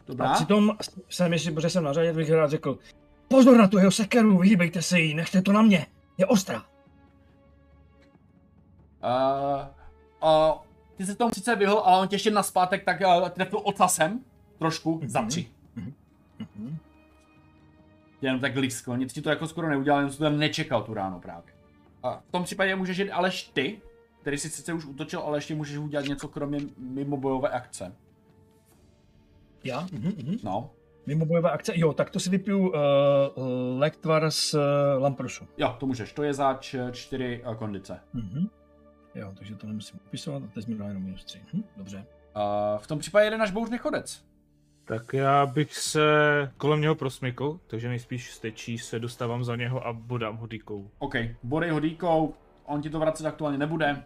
Dobrá. 0.08 0.30
A 0.30 0.34
přitom 0.34 0.72
jsem, 1.10 1.34
jestli 1.34 1.52
protože 1.52 1.70
jsem 1.70 1.84
na 1.84 1.94
řadě, 1.94 2.14
bych 2.14 2.32
rád 2.32 2.50
řekl, 2.50 2.78
pozor 3.28 3.58
na 3.58 3.68
tu 3.68 3.78
jeho 3.78 3.92
sekeru, 3.92 4.38
vyhýbejte 4.38 4.82
se 4.82 5.00
jí, 5.00 5.14
nechte 5.14 5.42
to 5.42 5.52
na 5.52 5.62
mě, 5.62 5.86
je 6.18 6.26
ostrá. 6.26 6.66
Uh, 9.04 9.68
uh, 10.24 10.58
ty 10.96 11.06
se 11.06 11.16
tomu 11.16 11.32
sice 11.34 11.56
vyhl, 11.56 11.82
ale 11.86 12.02
on 12.02 12.08
tě 12.08 12.16
ještě 12.16 12.32
naspátek 12.32 12.84
tak 12.84 13.02
uh, 13.02 13.30
trefil 13.30 13.60
ocasem 13.64 14.20
trošku 14.60 15.02
za 15.06 15.20
Mhm. 15.22 15.30
tři. 15.30 15.48
Mhm. 15.76 16.78
Jenom 18.22 18.40
tak 18.42 18.56
liskl, 18.56 18.98
nic 18.98 19.14
ti 19.14 19.22
to 19.22 19.30
jako 19.30 19.48
skoro 19.48 19.70
neudělal, 19.70 20.00
jenom 20.00 20.12
jsi 20.12 20.18
to 20.18 20.24
tam 20.24 20.38
nečekal 20.40 20.84
tu 20.84 20.94
ráno 20.94 21.20
právě. 21.20 21.54
A 22.04 22.22
v 22.28 22.32
tom 22.32 22.44
případě 22.44 22.76
můžeš 22.76 22.98
jít 22.98 23.12
aleš 23.12 23.44
ty, 23.54 23.82
který 24.22 24.38
si 24.38 24.50
sice 24.50 24.74
už 24.74 24.86
útočil, 24.86 25.20
ale 25.20 25.38
ještě 25.38 25.56
můžeš 25.56 25.78
udělat 25.78 26.06
něco 26.06 26.28
kromě 26.28 26.60
mimo 26.78 27.18
bojové 27.18 27.50
akce. 27.50 27.96
Já? 29.64 29.82
Mhm, 29.94 30.14
mhm. 30.24 30.38
No. 30.44 30.70
Mimo 31.06 31.26
bojové 31.26 31.52
akce, 31.52 31.74
jo, 31.76 31.94
tak 31.94 32.10
to 32.10 32.20
si 32.20 32.30
vypiju 32.30 32.68
uh, 32.70 32.74
lektvar 33.78 34.32
z 34.32 34.54
uh, 34.54 34.62
Lamprosu. 35.02 35.48
Jo, 35.58 35.76
to 35.80 35.86
můžeš, 35.86 36.14
to 36.14 36.24
je 36.24 36.34
za 36.34 36.54
č- 36.54 36.92
čtyři 36.92 37.44
uh, 37.48 37.56
kondice. 37.56 38.00
Mhm. 38.14 38.48
Jo, 39.16 39.32
takže 39.36 39.56
to 39.56 39.68
nemusím 39.68 40.00
upisovat, 40.06 40.44
a 40.44 40.48
teď 40.48 40.68
mi 40.68 40.76
dá 40.76 40.88
jenom 40.88 41.04
minus 41.04 41.26
3. 41.26 41.42
Hm, 41.54 41.64
dobře. 41.78 42.06
Uh, 42.36 42.80
v 42.80 42.88
tom 42.88 43.00
případě 43.00 43.26
jede 43.26 43.38
náš 43.38 43.52
bouřný 43.52 43.78
chodec. 43.78 44.26
Tak 44.86 45.14
já 45.14 45.46
bych 45.46 45.78
se 45.78 46.02
kolem 46.58 46.82
něho 46.82 46.96
prosmykl, 46.96 47.60
takže 47.68 47.88
nejspíš 47.88 48.32
stečí 48.32 48.78
se 48.78 49.00
dostávám 49.00 49.44
za 49.44 49.56
něho 49.56 49.88
a 49.88 49.94
bodám 49.94 50.38
ho 50.38 50.48
dýkou. 50.48 50.92
OK, 51.00 51.16
bodej 51.44 51.70
ho 51.70 51.80
dýkou, 51.80 52.34
on 52.66 52.82
ti 52.82 52.90
to 52.90 53.00
vracet 53.00 53.26
aktuálně 53.26 53.58
nebude. 53.58 54.04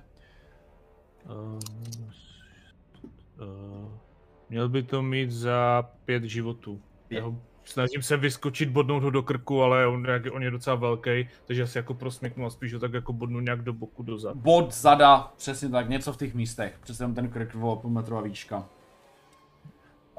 Uh, 1.25 1.59
uh, 3.47 3.91
měl 4.49 4.69
by 4.69 4.83
to 4.83 5.01
mít 5.01 5.31
za 5.31 5.89
pět 6.05 6.23
životů. 6.23 6.81
Pět. 7.07 7.17
Já 7.17 7.25
ho 7.25 7.41
snažím 7.69 8.01
se 8.01 8.17
vyskočit, 8.17 8.69
bodnout 8.69 9.03
ho 9.03 9.09
do 9.09 9.23
krku, 9.23 9.63
ale 9.63 9.87
on, 9.87 10.05
jak, 10.05 10.21
on 10.31 10.43
je 10.43 10.51
docela 10.51 10.75
velký, 10.75 11.29
takže 11.45 11.63
asi 11.63 11.77
jako 11.77 11.93
prosmyknu 11.93 12.45
a 12.45 12.49
spíš 12.49 12.73
ho 12.73 12.79
tak 12.79 12.93
jako 12.93 13.13
bodnu 13.13 13.39
nějak 13.39 13.61
do 13.61 13.73
boku 13.73 14.03
dozad. 14.03 14.35
Bod, 14.35 14.73
zada, 14.73 15.31
přesně 15.37 15.69
tak, 15.69 15.89
něco 15.89 16.13
v 16.13 16.17
těch 16.17 16.33
místech. 16.33 16.79
Přesně 16.81 17.07
ten 17.07 17.29
krk 17.29 17.55
o 17.61 17.75
půl 17.75 17.91
metrová 17.91 18.21
výška. 18.21 18.65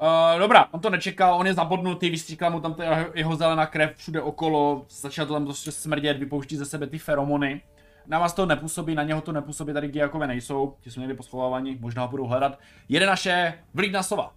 Uh, 0.01 0.39
dobrá, 0.39 0.67
on 0.71 0.79
to 0.79 0.89
nečekal, 0.89 1.33
on 1.35 1.47
je 1.47 1.53
zabodnutý, 1.53 2.09
vystříkla 2.09 2.49
mu 2.49 2.59
tam 2.59 2.73
ta 2.73 2.83
jeho, 2.83 3.11
jeho 3.13 3.35
zelená 3.35 3.65
krev 3.65 3.95
všude 3.95 4.21
okolo, 4.21 4.85
začal 4.89 5.25
to 5.25 5.33
tam 5.33 5.45
prostě 5.45 5.71
smrdět, 5.71 6.17
vypouští 6.17 6.57
ze 6.57 6.65
sebe 6.65 6.87
ty 6.87 6.97
feromony. 6.97 7.61
Na 8.07 8.19
vás 8.19 8.33
to 8.33 8.45
nepůsobí, 8.45 8.95
na 8.95 9.03
něho 9.03 9.21
to 9.21 9.31
nepůsobí, 9.31 9.73
tady 9.73 9.87
diakové 9.87 10.27
nejsou, 10.27 10.75
ti 10.79 10.91
jsou 10.91 10.99
někdy 10.99 11.15
poschovávaní, 11.15 11.77
možná 11.81 12.01
ho 12.03 12.09
budou 12.09 12.27
hledat. 12.27 12.59
Jede 12.89 13.05
naše 13.05 13.53
vlídna 13.73 14.03
sova. 14.03 14.33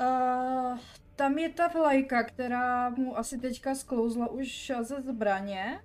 Uh, 0.00 0.78
tam 1.16 1.38
je 1.38 1.48
ta 1.48 1.68
vlajka, 1.68 2.22
která 2.22 2.90
mu 2.90 3.18
asi 3.18 3.38
teďka 3.38 3.74
sklouzla 3.74 4.28
už 4.30 4.72
ze 4.80 5.02
zbraně. 5.02 5.80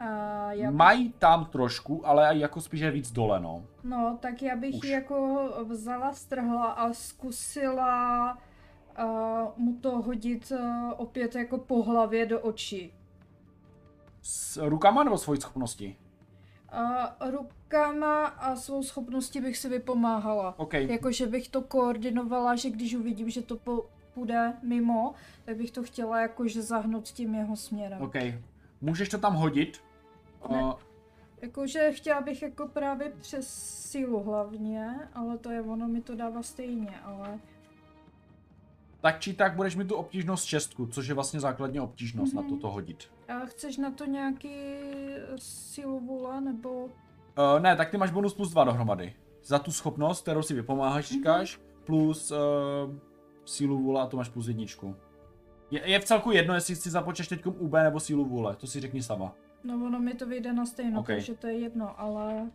Uh, 0.00 0.50
já, 0.50 0.70
Mají 0.70 1.12
tam 1.12 1.44
trošku, 1.44 2.06
ale 2.06 2.36
jako 2.36 2.60
spíš 2.60 2.80
je 2.80 2.90
víc 2.90 3.12
dole, 3.12 3.40
no. 3.40 3.64
no, 3.84 4.18
tak 4.20 4.42
já 4.42 4.56
bych 4.56 4.74
Už. 4.74 4.84
ji 4.84 4.90
jako 4.90 5.48
vzala, 5.68 6.12
strhla 6.12 6.66
a 6.66 6.92
zkusila 6.92 8.38
uh, 8.98 9.48
mu 9.56 9.74
to 9.74 9.90
hodit 9.90 10.52
uh, 10.52 10.92
opět 10.96 11.34
jako 11.34 11.58
po 11.58 11.82
hlavě 11.82 12.26
do 12.26 12.40
očí. 12.40 12.94
S 14.22 14.68
rukama 14.68 15.04
nebo 15.04 15.18
svojí 15.18 15.40
schopnosti? 15.40 15.96
Uh, 16.74 17.30
rukama 17.30 18.26
a 18.26 18.56
svou 18.56 18.82
schopností 18.82 19.40
bych 19.40 19.56
si 19.56 19.68
vypomáhala. 19.68 20.54
OK, 20.58 20.74
Jakože 20.74 21.26
bych 21.26 21.48
to 21.48 21.62
koordinovala, 21.62 22.54
že 22.56 22.70
když 22.70 22.94
uvidím, 22.94 23.30
že 23.30 23.42
to 23.42 23.56
po, 23.56 23.86
půjde 24.14 24.52
mimo, 24.62 25.14
tak 25.44 25.56
bych 25.56 25.70
to 25.70 25.82
chtěla 25.82 26.20
jakože 26.20 26.62
zahnout 26.62 27.04
tím 27.04 27.34
jeho 27.34 27.56
směrem. 27.56 28.02
OK. 28.02 28.14
Můžeš 28.80 29.08
to 29.08 29.18
tam 29.18 29.34
hodit? 29.34 29.80
Ne. 30.50 30.62
Uh, 30.62 30.72
Jakože 31.42 31.92
chtěla 31.92 32.20
bych 32.20 32.42
jako 32.42 32.68
právě 32.68 33.12
přes 33.20 33.48
sílu 33.90 34.22
hlavně, 34.22 34.94
ale 35.14 35.38
to 35.38 35.50
je 35.50 35.62
ono, 35.62 35.88
mi 35.88 36.00
to 36.00 36.14
dává 36.16 36.42
stejně, 36.42 37.00
ale... 37.04 37.38
tak 39.00 39.20
či 39.20 39.32
tak 39.34 39.56
budeš 39.56 39.76
mít 39.76 39.88
tu 39.88 39.94
obtížnost 39.94 40.44
šestku, 40.44 40.86
což 40.86 41.06
je 41.08 41.14
vlastně 41.14 41.40
základní 41.40 41.80
obtížnost 41.80 42.34
na 42.34 42.40
Mhm. 42.42 42.50
toto 42.50 42.70
hodit. 42.70 43.04
A 43.28 43.46
chceš 43.46 43.76
na 43.76 43.90
to 43.90 44.04
nějaký 44.04 44.54
sílu 45.38 46.00
vůle, 46.00 46.40
nebo... 46.40 46.70
Uh, 46.84 46.90
ne, 47.60 47.76
tak 47.76 47.90
ty 47.90 47.96
máš 47.96 48.10
bonus 48.10 48.34
plus 48.34 48.50
dva 48.50 48.64
dohromady. 48.64 49.14
Za 49.44 49.58
tu 49.58 49.72
schopnost, 49.72 50.22
kterou 50.22 50.42
si 50.42 50.54
vypomáháš, 50.54 51.08
říkáš, 51.08 51.60
plus 51.84 52.30
uh, 52.30 52.36
sílu 53.44 53.78
vůle 53.78 54.02
a 54.02 54.06
to 54.06 54.16
máš 54.16 54.28
plus 54.28 54.48
jedničku. 54.48 54.96
Je, 55.70 55.90
je 55.90 55.98
v 56.00 56.04
celku 56.04 56.30
jedno, 56.30 56.54
jestli 56.54 56.76
si 56.76 56.90
započteš 56.90 57.28
teď 57.28 57.46
UB 57.46 57.72
nebo 57.72 58.00
sílu 58.00 58.24
vůle, 58.24 58.56
to 58.56 58.66
si 58.66 58.80
řekni 58.80 59.02
sama. 59.02 59.32
No 59.64 59.74
ono 59.74 59.98
mi 60.00 60.14
to 60.14 60.26
vyjde 60.26 60.52
na 60.52 60.66
stejno, 60.66 61.00
Ok. 61.00 61.06
takže 61.06 61.34
to 61.34 61.46
je 61.46 61.58
jedno, 61.58 62.00
ale... 62.00 62.50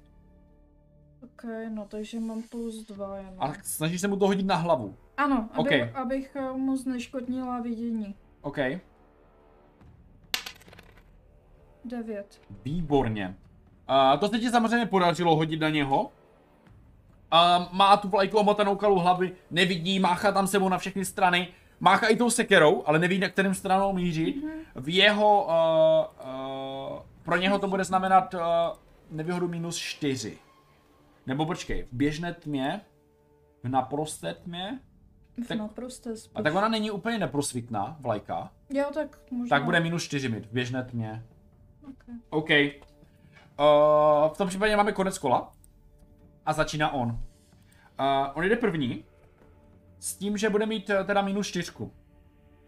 Ok, 1.24 1.44
no 1.70 1.86
takže 1.90 2.20
mám 2.20 2.42
plus 2.42 2.86
dva 2.86 3.18
jenom. 3.18 3.34
A 3.40 3.54
snažíš 3.64 4.02
se 4.02 4.08
mu 4.08 4.18
to 4.18 4.28
hodit 4.28 4.46
na 4.46 4.56
hlavu. 4.56 4.96
Ano, 5.18 5.50
aby, 5.54 5.60
Ok. 5.84 5.96
abych 5.96 6.36
eh, 6.36 6.52
mu 6.54 6.78
zneškodnila 6.78 7.62
vidění. 7.62 8.16
OK, 8.42 8.58
Devět. 11.86 12.42
výborně. 12.64 13.38
Uh, 13.90 14.20
to 14.20 14.28
se 14.28 14.40
ti 14.40 14.50
samozřejmě 14.50 14.86
podařilo 14.86 15.36
hodit 15.36 15.58
na 15.62 15.70
něho. 15.70 16.12
A 17.32 17.70
má 17.72 17.98
tu 17.98 18.08
vlajku 18.10 18.38
omotanou 18.38 18.76
kalu 18.76 19.00
hlavy, 19.00 19.32
nevidí, 19.52 20.00
máchá 20.00 20.32
tam 20.32 20.48
sebou 20.48 20.70
na 20.70 20.78
všechny 20.78 21.06
strany. 21.06 21.48
Máchá 21.80 22.08
i 22.08 22.16
tou 22.16 22.30
sekerou, 22.30 22.84
ale 22.86 23.00
neví, 23.00 23.20
na 23.20 23.30
kterým 23.30 23.54
stranou 23.54 23.94
mířit. 23.94 24.36
V 24.76 24.90
jeho, 24.96 25.44
uh, 25.46 26.28
uh, 26.94 27.00
pro 27.24 27.38
něho 27.38 27.60
to 27.60 27.68
bude 27.68 27.84
znamenat 27.84 28.34
uh, 28.34 28.40
nevýhodu 29.12 29.48
minus 29.48 29.78
4. 29.78 30.38
Nebo 31.28 31.46
počkej, 31.46 31.84
v 31.84 31.94
běžné 31.94 32.34
tmě, 32.34 32.82
v 33.64 33.70
naprosté 33.70 34.34
tmě, 34.34 34.80
V 35.44 35.48
Tak- 35.48 35.58
naprosté 35.58 36.18
spíš. 36.18 36.32
a 36.36 36.42
tak 36.42 36.56
ona 36.56 36.68
není 36.68 36.92
úplně 36.92 37.18
neprosvitná, 37.20 37.98
vlajka, 38.00 38.52
Jo, 38.70 38.86
tak 38.94 39.18
možná. 39.32 39.58
tak 39.58 39.66
bude 39.66 39.80
minus 39.80 40.04
4 40.04 40.30
mít 40.30 40.46
v 40.46 40.52
běžné 40.52 40.84
tmě. 40.84 41.26
Okay. 41.84 42.16
OK. 42.30 42.50
Uh, 43.60 44.34
v 44.34 44.38
tom 44.38 44.48
případě 44.48 44.78
máme 44.78 44.92
konec 44.92 45.18
kola. 45.18 45.52
A 46.46 46.54
začíná 46.54 46.94
on. 46.94 47.10
Uh, 47.10 47.18
on 48.34 48.44
jde 48.44 48.56
první. 48.56 49.04
S 50.00 50.16
tím, 50.16 50.38
že 50.38 50.50
bude 50.50 50.66
mít 50.66 50.90
eh, 50.90 51.04
teda 51.04 51.22
minus 51.22 51.48
4. 51.48 51.72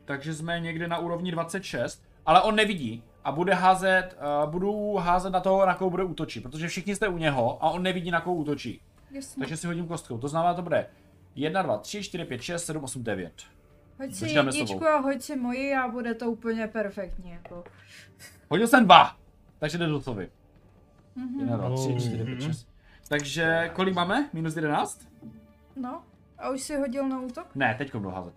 Takže 0.05 0.34
jsme 0.34 0.60
někde 0.60 0.88
na 0.88 0.98
úrovni 0.98 1.31
26. 1.31 2.03
Ale 2.25 2.41
on 2.41 2.55
nevidí. 2.55 3.03
A 3.24 3.31
bude 3.31 3.53
házet, 3.53 4.17
uh, 4.43 4.51
budu 4.51 4.96
házet 4.96 5.29
na 5.29 5.39
toho, 5.39 5.65
na 5.65 5.74
koho 5.75 5.89
bude 5.89 6.03
útočit. 6.03 6.43
Protože 6.43 6.67
všichni 6.67 6.96
jste 6.96 7.07
u 7.07 7.17
něho 7.17 7.63
a 7.63 7.69
on 7.69 7.84
nevidí, 7.84 8.12
na 8.12 8.22
koho 8.22 8.36
útočí. 8.36 8.81
Jasně. 9.12 9.41
Takže 9.41 9.57
si 9.57 9.67
hodím 9.67 9.88
kostkou. 9.88 10.17
To 10.17 10.27
znamená, 10.27 10.53
to 10.53 10.62
bude 10.62 10.88
1, 11.36 11.62
2, 11.62 11.77
3, 11.77 12.03
4, 12.03 12.25
5, 12.25 12.41
6, 12.41 12.65
7, 12.65 12.84
8, 12.84 13.03
9. 13.03 13.34
Hoď 14.00 14.13
si 14.13 14.29
jedničku 14.29 14.88
a 14.88 15.00
hoď 15.00 15.22
si 15.22 15.36
moji 15.36 15.75
a 15.75 15.88
bude 15.88 16.13
to 16.13 16.31
úplně 16.31 16.67
perfektní. 16.67 17.31
Jako. 17.31 17.63
Hodil 18.50 18.67
jsem 18.67 18.86
dva. 18.86 19.17
Takže 19.60 19.77
jde 19.77 19.88
do 19.88 20.01
Sovy. 20.01 20.29
Mhm. 21.15 21.39
1, 21.39 21.57
2, 21.57 21.75
3, 21.75 21.96
4, 22.07 22.24
5, 22.25 22.41
6. 22.41 22.67
Takže 23.09 23.71
kolik 23.73 23.95
máme? 23.95 24.29
Minus 24.33 24.55
11? 24.55 25.07
No, 25.75 26.03
a 26.37 26.49
už 26.49 26.61
si 26.61 26.75
hodil 26.77 27.09
na 27.09 27.19
útok? 27.21 27.47
Ne, 27.55 27.75
teď 27.77 27.95
budu 27.95 28.09
házet. 28.09 28.33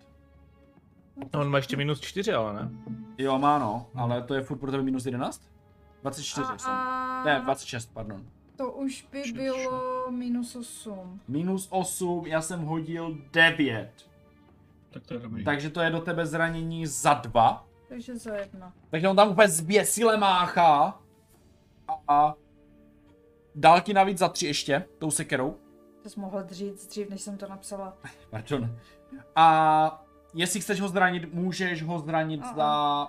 No, 1.33 1.39
on 1.41 1.49
má 1.49 1.57
ještě 1.57 1.77
minus 1.77 1.99
čtyři, 1.99 2.33
ale 2.33 2.53
ne? 2.53 2.69
Jo, 3.17 3.39
má 3.39 3.59
no, 3.59 3.87
ale 3.95 4.21
to 4.21 4.33
je 4.33 4.41
furt 4.41 4.57
pro 4.57 4.71
tebe 4.71 4.83
minus 4.83 5.05
11? 5.05 5.41
24 6.01 6.47
a, 6.53 6.57
jsem. 6.57 6.71
a 6.71 7.23
Ne, 7.25 7.41
26, 7.43 7.93
pardon. 7.93 8.25
to 8.55 8.71
už 8.71 9.07
by 9.11 9.23
bylo 9.35 10.11
minus 10.11 10.55
8. 10.55 11.21
Minus 11.27 11.67
8, 11.71 12.27
já 12.27 12.41
jsem 12.41 12.61
hodil 12.61 13.17
9. 13.33 13.91
Tak 14.93 15.03
to 15.05 15.13
je 15.13 15.19
dobrý. 15.19 15.43
Takže 15.43 15.69
to 15.69 15.81
je 15.81 15.89
do 15.89 15.99
tebe 16.01 16.25
zranění 16.25 16.87
za 16.87 17.13
2. 17.13 17.67
Takže 17.89 18.17
za 18.17 18.35
jedna. 18.35 18.73
Takže 18.89 19.09
on 19.09 19.15
tam 19.15 19.29
úplně 19.29 19.47
zběsile 19.47 20.17
máchá. 20.17 20.99
A 22.07 22.33
dál 23.55 23.81
ti 23.81 23.93
navíc 23.93 24.17
za 24.17 24.29
3 24.29 24.47
ještě, 24.47 24.85
tou 24.97 25.11
sekerou. 25.11 25.57
To 26.03 26.09
jsi 26.09 26.19
mohl 26.19 26.43
říct 26.49 26.87
dřív, 26.87 27.09
než 27.09 27.21
jsem 27.21 27.37
to 27.37 27.47
napsala. 27.49 27.97
Pardon. 28.29 28.77
A 29.35 30.05
jestli 30.33 30.59
chceš 30.61 30.81
ho 30.81 30.87
zranit, 30.87 31.33
můžeš 31.33 31.83
ho 31.83 31.99
zranit 31.99 32.41
Aha. 32.43 32.53
za... 32.55 33.07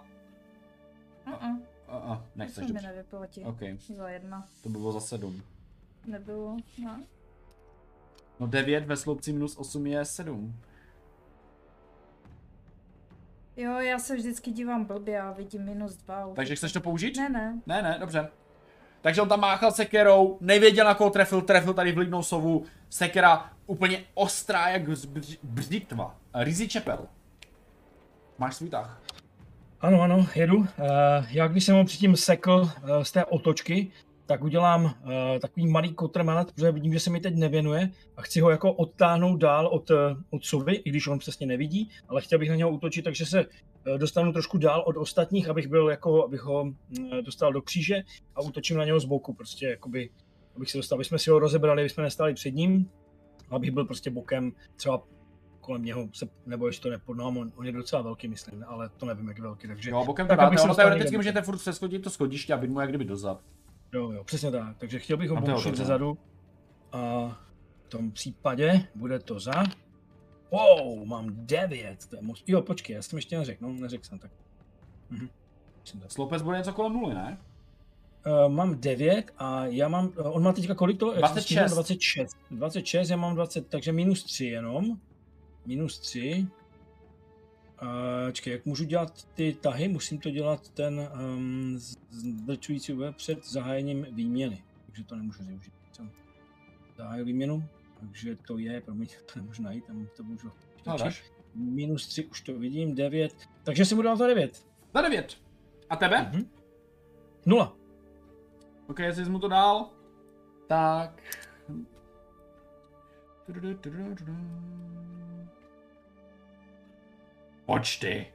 Uh-uh. 1.33 1.59
To 1.87 2.23
nechceš, 2.35 2.67
dobře. 2.67 2.87
nevyplatí. 2.87 3.45
OK, 3.45 3.59
Za 3.97 4.09
jedna. 4.09 4.49
to 4.63 4.69
by 4.69 4.79
bylo 4.79 4.93
za 4.93 5.01
7. 5.01 5.43
Nebylo, 6.07 6.57
ne. 6.85 7.03
No 8.41 8.47
9 8.47 8.87
ve 8.87 8.97
sloupci 8.97 9.33
minus 9.33 9.57
8 9.57 9.87
je 9.87 10.05
7. 10.05 10.55
Jo, 13.57 13.73
já 13.79 13.99
se 13.99 14.17
vždycky 14.17 14.51
dívám 14.51 14.85
blbě 14.85 15.21
a 15.21 15.31
vidím 15.33 15.65
minus 15.65 15.97
dva. 15.97 16.29
Takže 16.35 16.57
chceš 16.57 16.73
to 16.73 16.81
použít? 16.81 17.17
Ne, 17.17 17.29
ne. 17.29 17.61
Ne, 17.67 17.83
ne, 17.83 17.97
dobře. 18.01 18.29
Takže 19.03 19.23
on 19.23 19.29
tam 19.29 19.41
máchal 19.41 19.73
sekerou, 19.73 20.39
nevěděl 20.41 20.85
na 20.85 20.95
koho 20.95 21.11
trefil, 21.11 21.41
trefil 21.43 21.75
tady 21.75 21.93
vlídnou 21.93 22.23
sovu. 22.23 22.65
Sekera 22.91 23.51
úplně 23.67 24.05
ostrá 24.15 24.69
jak 24.69 24.89
bř- 24.89 25.39
břitva. 25.43 26.17
Rizzy 26.35 26.69
Čepel. 26.69 26.99
Máš 28.39 28.55
svůj 28.55 28.71
tah. 28.71 29.03
Ano, 29.81 30.03
ano, 30.03 30.27
jedu. 30.35 30.57
Uh, 30.57 30.67
já 31.31 31.49
když 31.49 31.65
jsem 31.65 31.77
ho 31.77 31.85
předtím 31.85 32.17
sekl 32.17 32.53
uh, 32.53 33.03
z 33.03 33.13
té 33.13 33.25
otočky, 33.25 33.91
tak 34.27 34.45
udělám 34.45 34.85
uh, 34.85 34.91
takový 35.41 35.67
malý 35.67 35.95
kotrmelec, 35.95 36.53
protože 36.53 36.73
vidím, 36.73 36.93
že 36.93 37.01
se 37.01 37.11
mi 37.11 37.21
teď 37.21 37.35
nevěnuje 37.35 37.91
a 38.17 38.23
chci 38.23 38.41
ho 38.41 38.51
jako 38.51 38.73
odtáhnout 38.73 39.37
dál 39.37 39.67
od, 39.67 39.91
od 40.31 40.45
sovy, 40.45 40.75
i 40.75 40.91
když 40.91 41.07
on 41.07 41.19
přesně 41.19 41.47
nevidí, 41.47 41.91
ale 42.09 42.21
chtěl 42.21 42.39
bych 42.39 42.49
na 42.51 42.57
něho 42.57 42.71
útočit, 42.71 43.03
takže 43.03 43.27
se 43.27 43.45
dostanu 43.97 44.33
trošku 44.33 44.59
dál 44.59 44.83
od 44.87 44.97
ostatních, 44.97 45.49
abych 45.49 45.67
byl 45.67 45.89
jako, 45.91 46.25
abych 46.25 46.41
ho 46.41 46.63
uh, 46.63 46.75
dostal 47.25 47.53
do 47.53 47.63
kříže 47.63 48.03
a 48.35 48.41
útočím 48.41 48.77
na 48.77 48.85
něho 48.85 49.01
z 49.01 49.05
boku, 49.05 49.35
prostě 49.35 49.67
jakoby, 49.67 50.11
abych 50.57 50.71
se 50.71 50.79
dostal, 50.79 50.97
aby 50.97 51.05
jsme 51.05 51.19
si 51.19 51.31
ho 51.31 51.39
rozebrali, 51.39 51.83
aby 51.83 51.89
jsme 51.89 52.03
nestáli 52.03 52.35
před 52.35 52.51
ním, 52.51 52.91
abych 53.51 53.71
byl 53.71 53.85
prostě 53.85 54.11
bokem 54.11 54.53
třeba 54.77 55.03
kolem 55.61 55.85
něho, 55.85 56.09
se, 56.13 56.29
nebo 56.47 56.67
ještě 56.67 56.83
to 56.83 56.91
nepodnám, 56.91 57.37
on, 57.37 57.53
on 57.57 57.67
je 57.67 57.73
docela 57.73 58.03
velký, 58.03 58.29
myslím, 58.29 58.65
ale 58.67 58.89
to 58.89 59.07
nevím, 59.07 59.29
jak 59.29 59.39
velký, 59.39 59.69
takže 59.69 59.91
Jo, 59.91 60.05
bokem 60.05 60.27
Tak, 60.27 60.39
dáte, 60.39 60.59
se 60.59 60.67
dostal 60.67 60.87
teoreticky 60.87 61.17
můžete 61.17 61.43
furt 61.43 61.59
přeschodit 61.59 62.03
to 62.03 62.11
schodiště 62.11 62.55
a 62.55 62.57
být 62.57 62.71
mu 62.71 62.81
jak 62.81 62.89
kdyby 62.89 63.05
dozad. 63.05 63.41
Jo, 63.93 64.11
jo, 64.11 64.25
přesně 64.25 64.51
tak. 64.51 64.77
Takže 64.79 64.99
chtěl 64.99 65.17
bych 65.17 65.31
ho 65.31 65.37
boušit 65.37 65.77
ze 65.77 65.85
zadu. 65.85 66.19
A 66.93 67.01
v 67.83 67.89
tom 67.89 68.11
případě 68.11 68.89
bude 68.95 69.19
to 69.19 69.41
za... 69.41 69.53
Wow, 70.53 71.05
mám 71.05 71.47
9. 71.47 72.07
To 72.07 72.17
je 72.17 72.23
moc... 72.23 72.43
Jo, 72.47 72.63
počkej, 72.63 72.97
já 72.97 73.03
jsem 73.03 73.17
ještě 73.17 73.39
neřekl, 73.39 73.65
no, 73.65 73.73
neřekl 73.73 74.05
jsem 74.05 74.19
tak. 74.19 74.31
Mhm. 75.11 75.29
Sloupec 76.09 76.43
bude 76.43 76.59
něco 76.59 76.73
kolem 76.73 76.93
nuly, 76.93 77.15
ne? 77.15 77.39
Uh, 78.27 78.53
mám 78.53 78.81
9 78.81 79.31
a 79.39 79.67
já 79.67 79.89
mám, 79.89 80.07
uh, 80.07 80.37
on 80.37 80.43
má 80.43 80.53
teďka 80.53 80.75
kolik 80.75 80.99
to? 80.99 81.07
Jak 81.07 81.15
jsem 81.15 81.23
26. 81.23 81.47
snížil? 81.47 81.75
26. 81.75 82.37
26, 82.51 83.11
já 83.11 83.17
mám 83.17 83.35
20, 83.35 83.69
takže 83.69 83.93
minus 83.93 84.25
3 84.25 84.45
jenom. 84.45 84.99
Minus 85.67 85.99
3. 85.99 86.47
Uh, 87.83 88.33
čekaj, 88.33 88.53
jak 88.53 88.67
můžu 88.67 88.85
dělat 88.85 89.25
ty 89.35 89.53
tahy? 89.53 89.89
Musím 89.89 90.19
to 90.19 90.31
dělat 90.31 90.69
ten 90.69 91.11
um, 91.15 91.75
zdrčující 92.11 92.93
web 92.93 93.17
před 93.17 93.47
zahájením 93.47 94.07
výměny. 94.11 94.63
Takže 94.87 95.05
to 95.05 95.17
nemůžu 95.17 95.45
využít. 95.45 95.73
Zahájil 96.97 97.25
výměnu, 97.25 97.69
takže 98.03 98.37
to 98.37 98.59
je, 98.59 98.81
promiň, 98.81 99.09
to 99.33 99.39
nemůžu 99.41 99.63
najít, 99.63 99.87
tam 99.87 100.09
to 100.17 100.23
můžu. 100.23 100.53
No. 100.87 100.97
Minus 101.55 102.07
3 102.07 102.25
už 102.25 102.41
to 102.41 102.59
vidím, 102.59 102.95
9. 102.95 103.49
Takže 103.63 103.85
si 103.85 103.95
mu 103.95 104.03
dám 104.03 104.17
za 104.17 104.27
9. 104.27 104.67
Za 104.95 105.01
9. 105.01 105.39
A 105.91 105.97
tebe? 105.97 106.31
Mhm. 106.33 106.51
Nula. 107.47 107.77
Ok, 108.87 108.99
jestli 108.99 109.25
jsi 109.25 109.31
mu 109.31 109.39
to 109.39 109.49
dal, 109.49 109.91
tak... 110.67 111.23
Počty. 117.67 118.33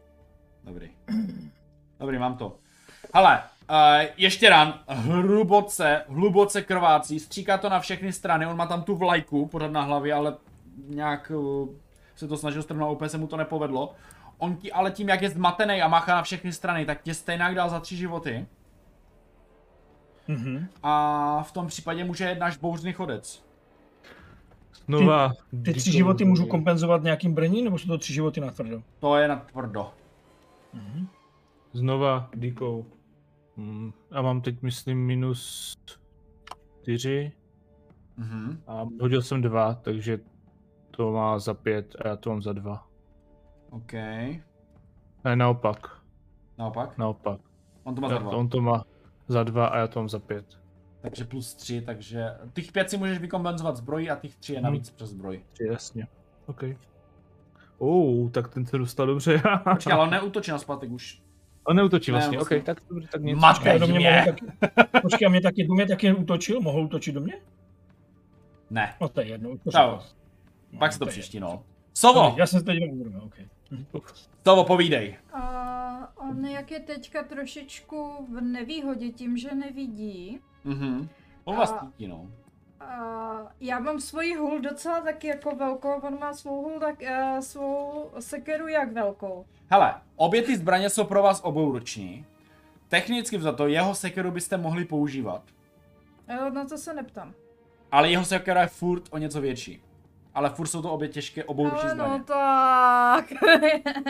Dobrý. 0.63 0.91
Dobrý, 1.99 2.17
mám 2.17 2.37
to. 2.37 2.59
Hele, 3.13 3.43
uh, 3.69 4.05
ještě 4.17 4.49
ran, 4.49 4.79
hluboce, 4.87 6.03
hluboce 6.07 6.61
krvácí, 6.61 7.19
stříká 7.19 7.57
to 7.57 7.69
na 7.69 7.79
všechny 7.79 8.13
strany, 8.13 8.47
on 8.47 8.57
má 8.57 8.65
tam 8.65 8.83
tu 8.83 8.95
vlajku 8.95 9.45
pořád 9.45 9.71
na 9.71 9.81
hlavě, 9.81 10.13
ale 10.13 10.35
nějak 10.87 11.31
uh, 11.35 11.69
se 12.15 12.27
to 12.27 12.37
snažil 12.37 12.63
strhnout, 12.63 12.95
úplně 12.95 13.09
se 13.09 13.17
mu 13.17 13.27
to 13.27 13.37
nepovedlo. 13.37 13.93
On 14.37 14.55
ti 14.55 14.71
ale 14.71 14.91
tím, 14.91 15.09
jak 15.09 15.21
je 15.21 15.29
zmatený 15.29 15.81
a 15.81 15.87
máchá 15.87 16.15
na 16.15 16.23
všechny 16.23 16.53
strany, 16.53 16.85
tak 16.85 17.01
tě 17.01 17.13
stejně 17.13 17.53
dal 17.55 17.69
za 17.69 17.79
tři 17.79 17.95
životy. 17.97 18.47
Mhm. 20.27 20.67
A 20.83 21.43
v 21.43 21.51
tom 21.51 21.67
případě 21.67 22.03
může 22.03 22.23
jet 22.23 22.39
náš 22.39 22.57
bouřný 22.57 22.93
chodec. 22.93 23.43
Znova. 24.85 25.33
Ty 25.65 25.73
tři 25.73 25.91
životy 25.91 26.25
můžu 26.25 26.45
kompenzovat 26.45 27.03
nějakým 27.03 27.33
brněním, 27.33 27.65
nebo 27.65 27.77
jsou 27.77 27.87
to 27.87 27.97
tři 27.97 28.13
životy 28.13 28.41
na 28.41 28.51
tvrdo? 28.51 28.81
To 28.99 29.17
je 29.17 29.27
na 29.27 29.35
tvrdo. 29.35 29.91
Znova 31.73 32.29
díkou. 32.35 32.85
Hmm, 33.57 33.93
a 34.11 34.21
mám 34.21 34.41
teď, 34.41 34.61
myslím, 34.61 35.05
minus 35.05 35.73
4 36.81 37.31
Mhm. 38.17 38.61
a 38.67 38.85
hodil 39.01 39.21
jsem 39.21 39.41
2, 39.41 39.73
takže 39.73 40.19
to 40.91 41.11
má 41.11 41.39
za 41.39 41.53
5 41.53 41.95
a 42.05 42.07
já 42.07 42.15
to 42.15 42.29
mám 42.29 42.41
za 42.41 42.53
2. 42.53 42.87
OK. 43.69 43.93
Ne, 45.23 45.35
naopak, 45.35 46.01
Naopak? 46.57 46.97
naopak. 46.97 47.39
On 47.83 47.95
to 47.95 48.01
má 48.01 48.07
za 48.09 48.13
Já, 48.15 48.19
dva. 48.21 48.31
on 48.31 48.49
to 48.49 48.61
má 48.61 48.83
za 49.27 49.43
2 49.43 49.67
a 49.67 49.77
já 49.77 49.87
to 49.87 49.99
mám 49.99 50.09
za 50.09 50.19
5. 50.19 50.45
Takže 51.01 51.25
plus 51.25 51.55
tři, 51.55 51.81
takže 51.81 52.25
těch 52.53 52.71
pět 52.71 52.89
si 52.89 52.97
můžeš 52.97 53.19
vykompenzovat 53.19 53.77
zbrojí 53.77 54.09
a 54.09 54.15
těch 54.15 54.35
tři 54.35 54.53
je 54.53 54.61
navíc 54.61 54.89
přes 54.89 55.09
zbroj. 55.09 55.43
Jasně. 55.69 56.07
OK. 56.45 56.63
Oh, 57.77 58.29
tak 58.31 58.53
ten 58.53 58.65
se 58.65 58.77
dostal 58.77 59.07
dobře. 59.07 59.41
Počkej, 59.73 59.93
ale 59.93 60.03
on 60.03 60.09
neútočí 60.09 60.51
na 60.51 60.57
zpátek 60.57 60.91
už. 60.91 61.21
On 61.67 61.75
neutočí 61.75 62.11
Ne, 62.11 62.17
vlastně, 62.17 62.37
vlastně. 62.37 62.57
OK, 62.57 62.63
tak 62.63 62.77
dobře, 62.89 63.07
tak 63.11 63.21
nic. 63.23 63.37
Mate 63.39 63.59
Počkej, 63.59 63.79
do 63.79 63.87
mě 63.87 63.99
mě. 63.99 64.23
taky, 64.25 64.45
počkej, 65.01 65.25
a 65.25 65.29
mě 65.29 65.41
taky, 65.41 65.67
do 65.67 65.73
mě 65.73 65.85
taky 65.87 66.13
útočil? 66.13 66.61
Mohl 66.61 66.79
útočit 66.81 67.11
do 67.15 67.21
mě? 67.21 67.33
Ne, 68.69 68.93
No 69.01 69.09
to 69.09 69.21
je 69.21 69.27
jedno. 69.27 69.49
Čau. 69.71 69.97
No, 70.71 70.79
pak 70.79 70.93
se 70.93 70.99
to 70.99 71.05
příští, 71.05 71.39
no. 71.39 71.63
Sovo, 71.93 72.33
Já 72.37 72.47
jsem 72.47 72.59
se 72.59 72.65
teď 72.65 72.79
neuvědomil, 72.79 73.21
OK. 73.23 73.35
Sovo, 74.47 74.63
povídej. 74.63 75.17
A 75.33 76.17
on 76.17 76.45
jak 76.45 76.71
je 76.71 76.79
teďka 76.79 77.23
trošičku 77.23 78.27
v 78.37 78.41
nevýhodě 78.41 79.09
tím, 79.09 79.37
že 79.37 79.55
nevidí. 79.55 80.39
Mhm. 80.63 81.09
On 81.43 81.55
A- 81.55 81.59
vás 81.59 81.75
cítí, 81.79 82.07
no. 82.07 82.27
A 82.79 82.97
já 83.59 83.79
mám 83.79 83.99
svoji 83.99 84.35
hůl 84.35 84.59
docela 84.61 85.01
taky 85.01 85.27
jako 85.27 85.55
velkou, 85.55 85.89
on 86.01 86.19
má 86.19 86.33
svou 86.33 86.61
hůl 86.63 86.79
tak, 86.79 86.95
uh, 87.01 87.39
svou 87.39 88.09
sekeru 88.19 88.67
jak 88.67 88.93
velkou. 88.93 89.45
Hele, 89.69 89.93
obě 90.15 90.41
ty 90.41 90.57
zbraně 90.57 90.89
jsou 90.89 91.03
pro 91.03 91.23
vás 91.23 91.41
obouroční. 91.43 92.25
Technicky 92.87 93.39
za 93.39 93.51
to 93.51 93.67
jeho 93.67 93.95
sekeru 93.95 94.31
byste 94.31 94.57
mohli 94.57 94.85
používat. 94.85 95.41
Uh, 96.29 96.49
na 96.53 96.65
to 96.65 96.77
se 96.77 96.93
neptám. 96.93 97.33
Ale 97.91 98.11
jeho 98.11 98.25
sekera 98.25 98.61
je 98.61 98.67
furt 98.67 99.03
o 99.11 99.17
něco 99.17 99.41
větší. 99.41 99.83
Ale 100.33 100.49
furt 100.49 100.67
jsou 100.67 100.81
to 100.81 100.91
obě 100.91 101.07
těžké 101.07 101.43
obouroční 101.43 101.89
Ale 101.89 101.93
zbraně. 101.93 102.17
no 102.17 102.23
tak. 102.23 103.25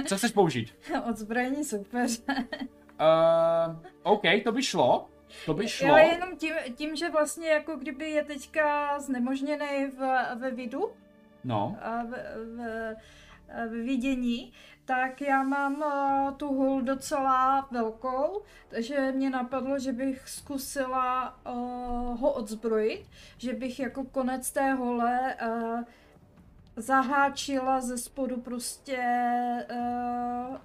Co 0.08 0.18
chceš 0.18 0.32
použít? 0.32 0.76
Odzbrojení 1.10 1.64
soupeře. 1.64 2.22
Uh, 2.30 3.76
OK, 4.04 4.22
to 4.44 4.52
by 4.52 4.64
šlo. 4.64 5.10
To 5.46 5.54
by 5.54 5.68
šlo. 5.68 5.90
Ale 5.90 6.04
jenom 6.04 6.38
tím, 6.38 6.54
tím, 6.76 6.96
že 6.96 7.10
vlastně 7.10 7.50
jako 7.50 7.76
kdyby 7.76 8.10
je 8.10 8.24
teďka 8.24 9.00
znemožněný 9.00 9.86
v, 9.98 10.26
ve 10.36 10.52
vidu, 10.52 10.92
No. 11.44 11.78
a 11.82 12.04
v, 12.04 12.10
v, 12.56 12.96
v 13.68 13.84
vidění, 13.86 14.54
tak 14.88 15.22
já 15.22 15.44
mám 15.44 15.76
uh, 15.76 16.32
tu 16.38 16.48
hůl 16.48 16.82
docela 16.82 17.68
velkou, 17.72 18.42
takže 18.70 19.12
mě 19.12 19.30
napadlo, 19.30 19.80
že 19.80 19.92
bych 19.92 20.30
zkusila 20.30 21.38
uh, 21.46 22.20
ho 22.20 22.32
odzbrojit, 22.32 23.06
že 23.38 23.54
bych 23.54 23.80
jako 23.80 24.04
konec 24.04 24.52
té 24.52 24.74
hole 24.74 25.36
uh, 25.48 25.82
zaháčila 26.76 27.82
ze 27.82 27.98
spodu 27.98 28.38
prostě 28.42 28.98
uh, 29.72 30.58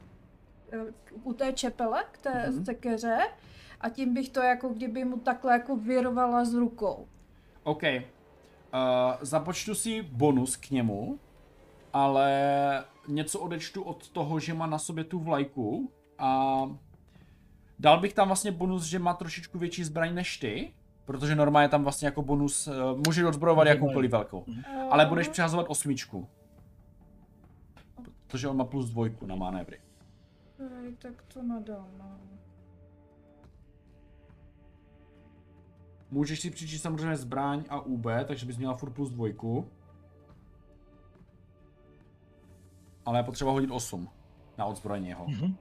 u 1.23 1.33
té 1.33 1.53
čepele 1.53 2.05
k 2.13 2.19
té 2.19 2.31
Mhm. 2.31 2.59
mm-hmm. 2.59 2.65
sekeře 2.65 3.19
a 3.81 3.89
tím 3.89 4.15
bych 4.15 4.29
to 4.29 4.41
jako 4.41 4.69
kdyby 4.69 5.05
mu 5.05 5.17
takhle 5.19 5.53
jako 5.53 5.77
vyrovala 5.77 6.45
z 6.45 6.55
rukou. 6.55 7.07
OK. 7.65 7.83
Uh, 7.83 7.91
započtu 9.21 9.75
si 9.75 10.03
bonus 10.03 10.57
k 10.57 10.71
němu, 10.71 11.19
ale 11.93 12.85
něco 13.09 13.41
odečtu 13.41 13.83
od 13.83 14.09
toho, 14.09 14.41
že 14.41 14.55
má 14.55 14.67
na 14.67 14.79
sobě 14.79 15.05
tu 15.05 15.19
vlajku 15.19 15.93
a 16.19 16.63
dal 17.79 18.01
bych 18.01 18.15
tam 18.15 18.27
vlastně 18.27 18.53
bonus, 18.53 18.85
že 18.85 18.99
má 18.99 19.15
trošičku 19.15 19.59
větší 19.59 19.85
zbraň 19.85 20.15
než 20.15 20.37
ty, 20.37 20.73
protože 21.05 21.35
normálně 21.35 21.69
tam 21.69 21.83
vlastně 21.83 22.07
jako 22.07 22.23
bonus 22.23 22.69
uh, 22.69 22.75
může 23.07 23.27
odzbrojovat 23.27 23.67
jakoukoliv 23.67 24.11
velkou. 24.11 24.45
Ale 24.91 25.07
budeš 25.07 25.29
přehazovat 25.29 25.67
osmičku. 25.69 26.29
Protože 28.27 28.49
on 28.49 28.57
má 28.57 28.65
plus 28.65 28.91
dvojku 28.91 29.27
na 29.27 29.35
manévry. 29.35 29.81
Tak 30.99 31.23
to 31.35 31.43
nadám. 31.43 31.89
no. 31.99 32.19
Můžeš 36.11 36.41
si 36.41 36.51
přičíst 36.51 36.83
samozřejmě 36.83 37.17
zbraň 37.17 37.65
a 37.69 37.81
UB, 37.81 38.07
takže 38.25 38.47
bys 38.47 38.59
měla 38.59 38.75
furt 38.75 38.91
plus 38.91 39.11
dvojku. 39.11 39.69
Ale 43.07 43.19
je 43.19 43.23
potřeba 43.23 43.51
hodit 43.51 43.71
8 43.71 44.09
na 44.59 44.65
odzbrojení 44.65 45.09
jeho. 45.09 45.27
Mhm. 45.29 45.57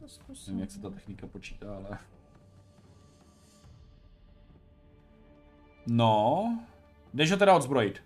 To 0.00 0.08
zkusím. 0.08 0.54
Nevím, 0.54 0.60
jak 0.60 0.70
se 0.70 0.80
ta 0.80 0.90
technika 0.90 1.26
počítá, 1.26 1.76
ale... 1.76 1.98
No... 5.86 6.58
Jdeš 7.14 7.30
ho 7.30 7.36
teda 7.36 7.56
odzbrojit. 7.56 8.02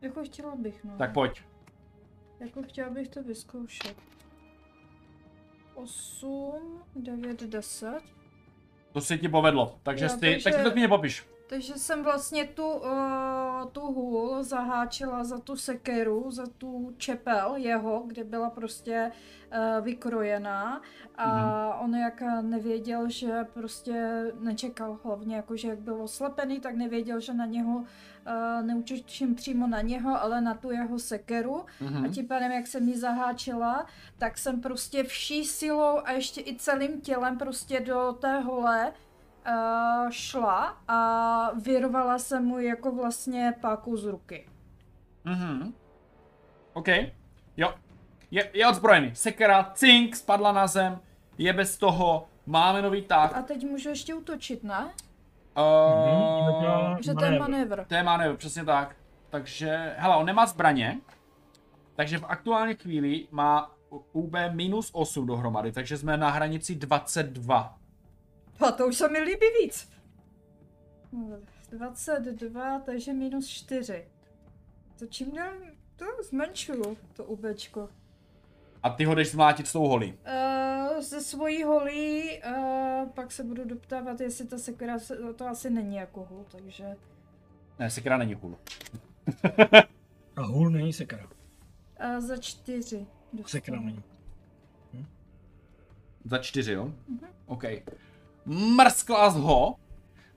Jako 0.00 0.24
chtěla 0.24 0.56
bych, 0.56 0.84
no. 0.84 0.96
Tak 0.98 1.12
pojď. 1.12 1.42
Jako 2.40 2.62
chtěla 2.62 2.90
bych 2.90 3.08
to 3.08 3.22
vyzkoušet. 3.22 4.13
8, 5.74 6.82
9, 6.96 7.40
10. 7.42 8.00
To 8.92 9.00
se 9.00 9.18
ti 9.18 9.28
povedlo. 9.28 9.78
Takže, 9.82 10.04
Jo, 10.04 10.08
jsi, 10.08 10.20
takže- 10.20 10.44
tak 10.44 10.54
si 10.54 10.62
to 10.62 10.70
mě 10.70 10.88
popiš. 10.88 11.24
Takže 11.46 11.74
jsem 11.74 12.02
vlastně 12.04 12.44
tu, 12.44 12.68
uh, 12.72 12.84
tu 13.72 13.80
hůl 13.80 14.42
zaháčila 14.42 15.24
za 15.24 15.38
tu 15.38 15.56
sekeru, 15.56 16.30
za 16.30 16.46
tu 16.58 16.94
čepel 16.96 17.52
jeho, 17.56 18.02
kde 18.06 18.24
byla 18.24 18.50
prostě 18.50 19.12
uh, 19.78 19.84
vykrojená 19.84 20.82
a 21.16 21.26
Mhm. 21.26 21.84
on 21.84 21.96
jak 21.96 22.22
nevěděl, 22.42 23.08
že 23.08 23.44
prostě 23.54 24.24
nečekal 24.40 24.98
hlavně, 25.04 25.36
jakože 25.36 25.68
jak 25.68 25.78
byl 25.78 26.02
oslepený, 26.02 26.60
tak 26.60 26.74
nevěděl, 26.74 27.20
že 27.20 27.34
na 27.34 27.46
něho 27.46 27.76
uh, 27.76 27.86
neučím 28.62 29.34
přímo 29.34 29.66
na 29.66 29.80
něho, 29.80 30.22
ale 30.22 30.40
na 30.40 30.54
tu 30.54 30.70
jeho 30.70 30.98
sekeru 30.98 31.64
Mhm. 31.80 32.04
a 32.04 32.08
tím 32.08 32.28
pádem, 32.28 32.52
jak 32.52 32.66
jsem 32.66 32.88
ji 32.88 32.98
zaháčila, 32.98 33.86
tak 34.18 34.38
jsem 34.38 34.60
prostě 34.60 35.02
vší 35.04 35.44
silou 35.44 35.98
a 36.04 36.12
ještě 36.12 36.40
i 36.40 36.56
celým 36.56 37.00
tělem 37.00 37.38
prostě 37.38 37.80
do 37.80 38.16
té 38.20 38.40
hole 38.40 38.92
uh, 39.48 40.10
šla 40.10 40.76
a 40.88 41.50
vyrvala 41.62 42.18
jsem 42.18 42.44
mu 42.44 42.58
jako 42.58 42.92
vlastně 42.92 43.54
páku 43.60 43.96
z 43.96 44.04
ruky. 44.04 44.48
Mhm. 45.24 45.74
OK. 46.72 46.88
Jo. 47.56 47.74
Je, 48.30 48.50
je 48.52 48.68
odzbrojený. 48.68 49.10
Sekera, 49.14 49.70
cink, 49.74 50.16
spadla 50.16 50.52
na 50.52 50.66
zem. 50.66 50.98
Je 51.38 51.52
bez 51.52 51.78
toho. 51.78 52.26
Máme 52.46 52.82
nový 52.82 53.02
tah. 53.02 53.36
A 53.36 53.42
teď 53.42 53.64
můžu 53.64 53.88
ještě 53.88 54.14
útočit, 54.14 54.64
ne? 54.64 54.90
Uh, 55.58 56.96
Že 57.00 57.14
to 57.14 57.24
je 57.24 57.38
manévr. 57.38 57.84
to 57.84 57.94
je 57.94 58.02
manévr, 58.02 58.36
přesně 58.36 58.64
tak. 58.64 58.96
Takže, 59.30 59.94
hele, 59.98 60.16
on 60.16 60.26
nemá 60.26 60.46
zbraně. 60.46 61.00
Takže 61.96 62.18
v 62.18 62.24
aktuální 62.24 62.74
chvíli 62.74 63.28
má 63.30 63.70
UB 64.12 64.34
minus 64.52 64.90
8 64.92 65.26
dohromady, 65.26 65.72
takže 65.72 65.98
jsme 65.98 66.16
na 66.16 66.30
hranici 66.30 66.74
22. 66.74 67.78
A 68.60 68.72
to 68.72 68.86
už 68.86 68.96
se 68.96 69.08
mi 69.08 69.18
líbí 69.20 69.46
víc. 69.62 69.88
22, 71.70 72.78
takže 72.78 73.12
minus 73.12 73.48
4. 73.48 74.08
To 74.98 75.06
čím 75.06 75.32
dál 75.32 75.52
to 75.96 76.04
zmenšuju, 76.28 76.96
to 77.12 77.24
ubečko. 77.24 77.88
A 78.82 78.90
ty 78.90 79.04
ho 79.04 79.14
jdeš 79.14 79.30
zmlátit 79.30 79.66
s 79.66 79.72
tou 79.72 79.86
holí. 79.88 80.12
Uh, 80.94 81.00
ze 81.00 81.20
svojí 81.20 81.62
holí, 81.62 82.40
uh, 82.46 83.08
pak 83.08 83.32
se 83.32 83.44
budu 83.44 83.64
doptávat, 83.64 84.20
jestli 84.20 84.46
ta 84.46 84.58
sekera, 84.58 84.98
se- 84.98 85.16
to 85.36 85.46
asi 85.48 85.70
není 85.70 85.96
jako 85.96 86.24
hul, 86.24 86.44
takže... 86.50 86.96
Ne, 87.78 87.90
sekera 87.90 88.16
není 88.16 88.34
hůl. 88.34 88.56
A 90.36 90.42
hůl 90.42 90.70
není 90.70 90.92
sekera. 90.92 91.26
Uh, 91.26 92.20
za 92.20 92.36
čtyři. 92.36 93.06
dostanu. 93.32 93.48
Sekera 93.48 93.80
není. 93.80 94.02
Za 96.24 96.38
čtyři, 96.38 96.72
jo? 96.72 96.84
Mhm. 97.08 97.26
OK. 97.46 97.64
Mrskla 98.46 99.30
z 99.30 99.36
ho, 99.36 99.74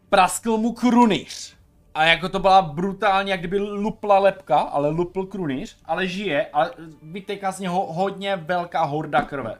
praskl 0.10 0.58
mu 0.58 0.74
krunýř. 0.74 1.58
A 1.93 2.04
jako 2.04 2.30
to 2.30 2.39
byla 2.39 2.62
brutálně, 2.62 3.32
jak 3.32 3.39
kdyby 3.39 3.60
lupla 3.60 4.20
lepka, 4.20 4.58
ale 4.60 4.89
lupl 4.89 5.26
krunýř, 5.26 5.78
ale 5.86 6.08
žije 6.08 6.48
a 6.54 6.65
vyteká 7.04 7.52
z 7.52 7.60
něho 7.60 7.93
hodně 7.93 8.36
velká 8.36 8.84
horda 8.84 9.22
krve. 9.22 9.58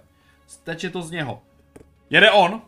Steče 0.47 0.89
to 0.89 1.01
z 1.01 1.12
něho. 1.12 1.41
Jede 2.10 2.31
on. 2.31 2.62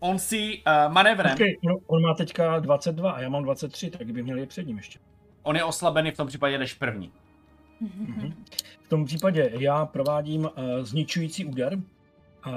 On 0.00 0.18
si 0.18 0.62
uh, 0.66 0.92
manévrem, 0.92 1.30
Počkej, 1.32 1.58
no, 1.62 1.78
on 1.86 2.02
má 2.02 2.14
teďka 2.14 2.58
22 2.58 3.10
a 3.12 3.20
já 3.20 3.28
mám 3.28 3.42
23, 3.42 3.90
tak 3.90 4.06
by 4.12 4.22
měl 4.22 4.38
je 4.38 4.46
před 4.46 4.66
ním 4.66 4.76
ještě. 4.76 4.98
on 5.42 5.56
je 5.56 5.64
oslabený, 5.64 6.10
v 6.10 6.16
tom 6.16 6.26
případě 6.28 6.54
jedeš 6.54 6.74
první. 6.74 7.12
Mhm. 7.80 8.44
V 8.82 8.88
tom 8.88 9.04
případě 9.04 9.50
já 9.58 9.86
provádím 9.86 10.40
uh, 10.40 10.50
zničující 10.80 11.44
úder 11.44 11.78
a, 12.42 12.50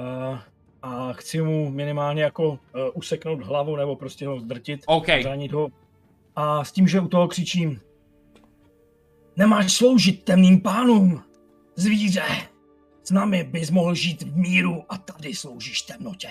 a 0.82 1.12
chci 1.12 1.42
mu 1.42 1.70
minimálně 1.70 2.22
jako 2.22 2.48
uh, 2.48 2.58
useknout 2.94 3.42
hlavu 3.42 3.76
nebo 3.76 3.96
prostě 3.96 4.26
ho 4.26 4.40
zdrtit, 4.40 4.80
OK, 4.86 5.06
zranit 5.22 5.52
ho. 5.52 5.68
A 6.36 6.64
s 6.64 6.72
tím, 6.72 6.88
že 6.88 7.00
u 7.00 7.08
toho 7.08 7.28
křičím 7.28 7.80
Nemáš 9.38 9.72
sloužit 9.72 10.24
temným 10.24 10.60
pánům, 10.60 11.22
zvíře! 11.76 12.22
S 13.02 13.10
námi 13.10 13.44
bys 13.44 13.70
mohl 13.70 13.94
žít 13.94 14.22
v 14.22 14.36
míru 14.36 14.84
a 14.88 14.98
tady 14.98 15.34
sloužíš 15.34 15.82
temnotě. 15.82 16.28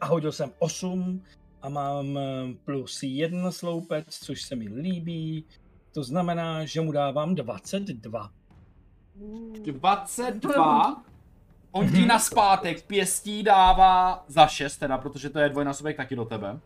A 0.00 0.06
hodil 0.06 0.32
jsem 0.32 0.52
8 0.58 1.22
a 1.62 1.68
mám 1.68 2.18
eh, 2.18 2.54
plus 2.64 3.02
1 3.02 3.50
sloupec, 3.50 4.06
což 4.08 4.42
se 4.42 4.56
mi 4.56 4.68
líbí. 4.68 5.44
To 5.94 6.02
znamená, 6.02 6.64
že 6.64 6.80
mu 6.80 6.92
dávám 6.92 7.34
22. 7.34 8.32
22. 9.62 11.02
On 11.72 11.88
ti 11.92 12.06
na 12.06 12.18
zpátek 12.18 12.82
pěstí 12.86 13.42
dává 13.42 14.24
za 14.28 14.46
6 14.46 14.76
teda, 14.76 14.98
protože 14.98 15.30
to 15.30 15.38
je 15.38 15.48
dvojnásobek 15.48 15.96
taky 15.96 16.16
do 16.16 16.24
tebe. 16.24 16.60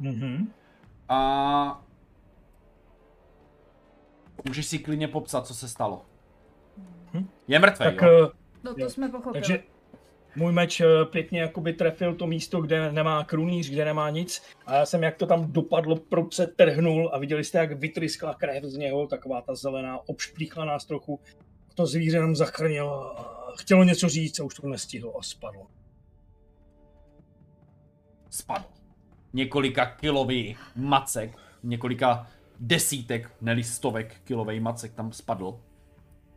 Mhm. 0.00 0.52
A 1.08 1.82
můžeš 4.44 4.66
si 4.66 4.78
klidně 4.78 5.08
popsat, 5.08 5.46
co 5.46 5.54
se 5.54 5.68
stalo. 5.68 6.02
Hm. 7.14 7.28
Je 7.48 7.58
mrtvý, 7.58 7.84
Tak, 7.84 8.02
jo? 8.02 8.08
eh, 8.26 8.36
No 8.64 8.74
to 8.74 8.90
jsme 8.90 9.08
pochopili. 9.08 9.32
takže 9.32 9.62
můj 10.36 10.52
meč 10.52 10.80
eh, 10.80 10.86
pěkně 11.10 11.40
jakoby 11.40 11.72
trefil 11.72 12.14
to 12.14 12.26
místo, 12.26 12.60
kde 12.60 12.92
nemá 12.92 13.24
krunýř, 13.24 13.70
kde 13.70 13.84
nemá 13.84 14.10
nic. 14.10 14.42
A 14.66 14.74
já 14.74 14.86
jsem, 14.86 15.02
jak 15.02 15.16
to 15.16 15.26
tam 15.26 15.52
dopadlo, 15.52 15.96
pruce 15.96 16.46
trhnul 16.46 17.10
a 17.12 17.18
viděli 17.18 17.44
jste, 17.44 17.58
jak 17.58 17.72
vytryskla 17.72 18.34
krev 18.34 18.64
z 18.64 18.76
něho, 18.76 19.06
taková 19.06 19.40
ta 19.40 19.54
zelená, 19.54 19.98
obšplíchla 20.08 20.64
nás 20.64 20.84
trochu. 20.84 21.20
To 21.76 21.86
zvíře 21.86 22.20
nám 22.20 22.36
zachrnilo, 22.36 23.20
a 23.20 23.52
chtělo 23.58 23.84
něco 23.84 24.08
říct 24.08 24.40
a 24.40 24.44
už 24.44 24.54
to 24.54 24.68
nestihlo 24.68 25.18
a 25.18 25.22
spadlo. 25.22 25.66
Spadl. 28.30 28.64
Několika 29.32 29.86
kilový 29.86 30.56
macek, 30.76 31.38
několika 31.62 32.26
desítek, 32.60 33.30
neli 33.40 33.64
stovek 33.64 34.20
kilový 34.24 34.60
macek 34.60 34.94
tam 34.94 35.12
spadl. 35.12 35.60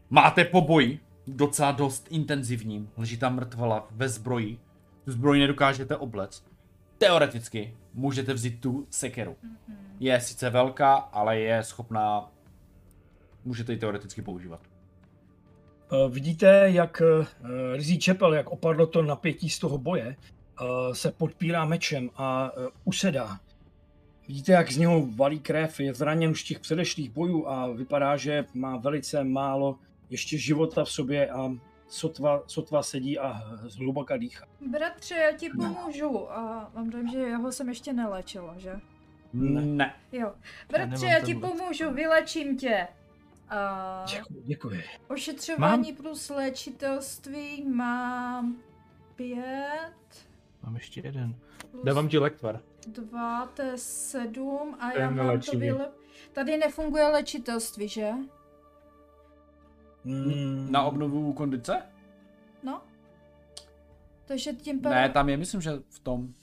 Máte 0.09 0.45
poboj, 0.45 0.99
docela 1.27 1.71
dost 1.71 2.07
intenzivní, 2.09 2.89
leží 2.97 3.17
tam 3.17 3.35
mrtvala 3.35 3.87
ve 3.91 4.09
zbroji. 4.09 4.59
Tu 5.05 5.11
zbroj 5.11 5.39
nedokážete 5.39 5.97
oblec. 5.97 6.45
Teoreticky 6.97 7.77
můžete 7.93 8.33
vzít 8.33 8.61
tu 8.61 8.87
sekeru. 8.89 9.35
Je 9.99 10.21
sice 10.21 10.49
velká, 10.49 10.95
ale 10.95 11.39
je 11.39 11.63
schopná... 11.63 12.31
Můžete 13.45 13.71
ji 13.71 13.79
teoreticky 13.79 14.21
používat. 14.21 14.68
Eh, 15.91 16.09
Vidíte, 16.09 16.63
jak 16.65 17.01
eh, 17.01 17.25
Rizí 17.75 17.99
Čepel, 17.99 18.33
jak 18.33 18.49
opadlo 18.49 18.87
to 18.87 19.01
napětí 19.01 19.49
z 19.49 19.59
toho 19.59 19.77
boje, 19.77 20.15
eh, 20.15 20.95
se 20.95 21.11
podpírá 21.11 21.65
mečem 21.65 22.09
a 22.15 22.51
usedá. 22.83 23.39
Vidíte, 24.27 24.51
jak 24.51 24.71
z 24.71 24.77
něho 24.77 25.07
valí 25.15 25.39
krev, 25.39 25.79
je 25.79 25.93
zraněn 25.93 26.31
už 26.31 26.41
z 26.41 26.43
těch 26.43 26.59
předešlých 26.59 27.09
bojů 27.09 27.47
a 27.47 27.67
vypadá, 27.67 28.17
že 28.17 28.45
má 28.53 28.77
velice 28.77 29.23
málo 29.23 29.79
ještě 30.09 30.37
života 30.37 30.83
v 30.83 30.91
sobě 30.91 31.29
a 31.29 31.51
sotva, 31.87 32.43
sotva 32.47 32.83
sedí 32.83 33.19
a 33.19 33.41
zhluboka 33.63 34.17
dýchá. 34.17 34.45
Bratře, 34.71 35.15
já 35.15 35.31
ti 35.37 35.49
pomůžu. 35.49 36.31
A 36.31 36.71
mám 36.75 36.89
dojem, 36.89 37.07
že 37.07 37.19
jeho 37.19 37.51
jsem 37.51 37.69
ještě 37.69 37.93
nelečila, 37.93 38.55
že? 38.57 38.79
Ne. 39.33 39.61
Ne. 39.61 39.93
Jo. 40.11 40.33
Bratře, 40.71 41.05
já 41.05 41.19
ti 41.19 41.25
tenhle. 41.25 41.49
pomůžu, 41.49 41.93
vylečím 41.93 42.57
tě. 42.57 42.87
A 43.49 44.05
Děkuji, 44.09 44.41
děkuji. 44.45 44.83
ošetřování 45.07 45.93
plus 45.93 46.29
léčitelství 46.29 47.65
mám 47.65 48.57
pět, 49.15 49.93
Mám 50.63 50.75
ještě 50.75 51.01
jeden. 51.01 51.35
plus 51.71 51.83
Dávám 51.85 52.09
ti 52.09 52.17
lektvar. 52.17 52.61
dva, 52.87 53.45
to 53.45 53.61
je 53.61 53.77
sedm 53.77 54.75
a 54.79 54.91
To 54.91 54.99
já 54.99 55.05
mám 55.09 55.17
to 55.17 55.23
neléčivý. 55.23 55.57
vyle... 55.59 55.91
Tady 56.33 56.57
nefunguje 56.57 57.03
léčitelství, 57.07 57.87
že? 57.87 58.11
Mm, 60.03 60.71
Na 60.71 60.83
obnovu 60.83 61.33
kondice? 61.33 61.81
No. 62.63 62.81
Takže 64.25 64.53
tím 64.53 64.81
pádem... 64.81 64.97
Ne, 64.97 65.09
tam 65.09 65.29
je, 65.29 65.37
myslím, 65.37 65.61
že 65.61 65.71
v 65.89 65.99
tom. 65.99 66.33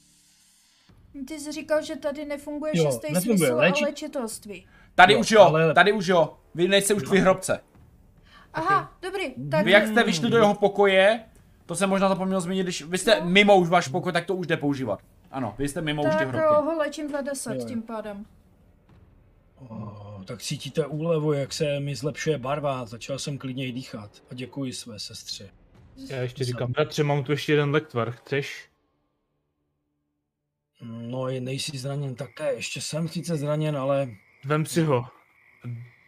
Ty 1.29 1.41
jsi 1.41 1.53
říkal, 1.53 1.83
že 1.83 1.97
tady 1.97 2.25
nefunguje 2.25 2.73
Jo, 2.77 2.85
šestý 2.85 3.13
nefunguje. 3.13 3.39
smysl 3.39 3.55
Léči- 3.55 3.83
a 3.85 3.87
léčitelství. 3.87 4.67
Tady 4.97 5.13
Jo, 5.15 5.21
už 5.21 5.31
jo, 5.31 5.41
ale- 5.43 5.75
tady 5.75 5.93
už 5.93 6.07
jo. 6.07 6.37
Vy 6.55 6.69
nejste 6.69 6.95
už 6.95 7.03
v 7.03 7.13
hrobce. 7.13 7.61
Aha, 8.55 8.93
dobrý, 9.03 9.35
tak 9.51 9.65
Vy 9.65 9.71
jak 9.71 9.87
jste 9.87 10.05
vyšli 10.05 10.31
do 10.31 10.37
jeho 10.37 10.55
pokoje, 10.55 11.25
to 11.67 11.75
jsem 11.75 11.89
možná 11.89 12.09
zapomněl 12.09 12.41
zmínit, 12.41 12.63
když 12.63 12.83
vy 12.83 12.99
jste 12.99 13.21
No. 13.21 13.27
mimo 13.31 13.57
už 13.57 13.69
váš 13.69 13.89
pokoj, 13.89 14.13
tak 14.13 14.25
to 14.27 14.35
už 14.35 14.47
jde 14.47 14.57
používat. 14.57 15.01
Ano, 15.31 15.55
vy 15.59 15.69
jste 15.69 15.81
mimo 15.81 16.03
už 16.03 16.11
ty 16.11 16.17
tak 16.19 16.29
hrobky. 16.29 16.49
eh, 16.51 16.63
ho 16.65 16.77
léčím 16.79 17.11
za 17.11 17.21
10 17.21 17.55
Jo, 17.55 17.61
jo. 17.61 17.67
tím 17.69 17.83
pádem. 17.83 18.27
O, 19.69 20.21
tak 20.25 20.43
cítíte 20.43 20.87
úlevu, 20.87 21.33
jak 21.33 21.53
se 21.53 21.81
mi 21.81 21.97
zlepšuje 21.97 22.39
barva. 22.39 22.87
Začal 22.87 23.19
jsem 23.19 23.39
klidněji 23.39 23.73
dýchat. 23.73 24.11
A 24.31 24.35
děkuji 24.35 24.73
své 24.73 24.99
sestře. 24.99 25.49
Já 26.09 26.17
ještě 26.17 26.45
říkám, 26.45 26.73
bratře, 26.73 27.05
mám 27.05 27.25
tu 27.25 27.33
ještě 27.33 27.53
jeden 27.53 27.71
lektvar, 27.71 28.11
chceš? 28.11 28.69
No, 30.83 31.29
je- 31.29 31.41
nejsi 31.41 31.79
zraněn 31.79 32.15
také. 32.15 32.53
Ještě 32.55 32.81
jsem 32.81 33.09
sice 33.09 33.37
zraněn, 33.37 33.77
ale 33.77 34.09
Vem 34.47 34.67
si 34.67 34.83
ho. 34.83 35.05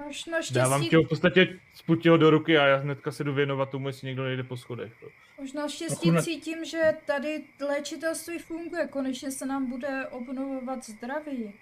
Až 0.09 0.25
naštěstí, 0.27 0.55
Dávám 0.55 0.85
ti 0.85 0.97
ho 0.97 1.03
v 1.03 1.09
podstatě, 1.09 1.61
spuť 1.75 2.07
ho 2.07 2.17
do 2.17 2.31
ruky 2.31 2.59
a 2.59 2.67
já 2.67 2.77
hnedka 2.77 3.13
se 3.13 3.25
jdu 3.25 3.35
věnovat 3.35 3.71
tomu, 3.71 3.89
jestli 3.89 4.07
někdo 4.07 4.25
nejde 4.25 4.43
po 4.43 4.57
schodech. 4.57 4.93
už 5.37 5.53
naštěstí 5.53 6.11
na- 6.11 6.23
cítím, 6.23 6.65
že 6.65 6.93
tady 7.07 7.45
léčitelství 7.69 8.39
funguje. 8.39 8.89
Konečně 8.89 9.31
se 9.31 9.47
nám 9.47 9.71
bude 9.71 10.07
obnovovat 10.09 10.85
zdraví. 10.85 11.53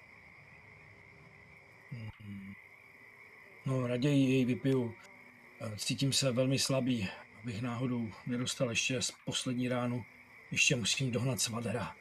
no, 3.67 3.87
raději 3.87 4.31
jej 4.33 4.45
vypiju. 4.45 4.95
Cítím 5.77 6.13
se 6.13 6.33
velmi 6.33 6.59
slabý, 6.59 7.09
abych 7.43 7.63
náhodou 7.63 8.09
nedostal 8.27 8.71
ještě 8.71 9.03
z 9.03 9.11
poslední 9.25 9.69
ránu. 9.69 10.05
Ještě 10.51 10.77
musím 10.77 11.11
dohnat 11.11 11.41
svadera. 11.41 11.97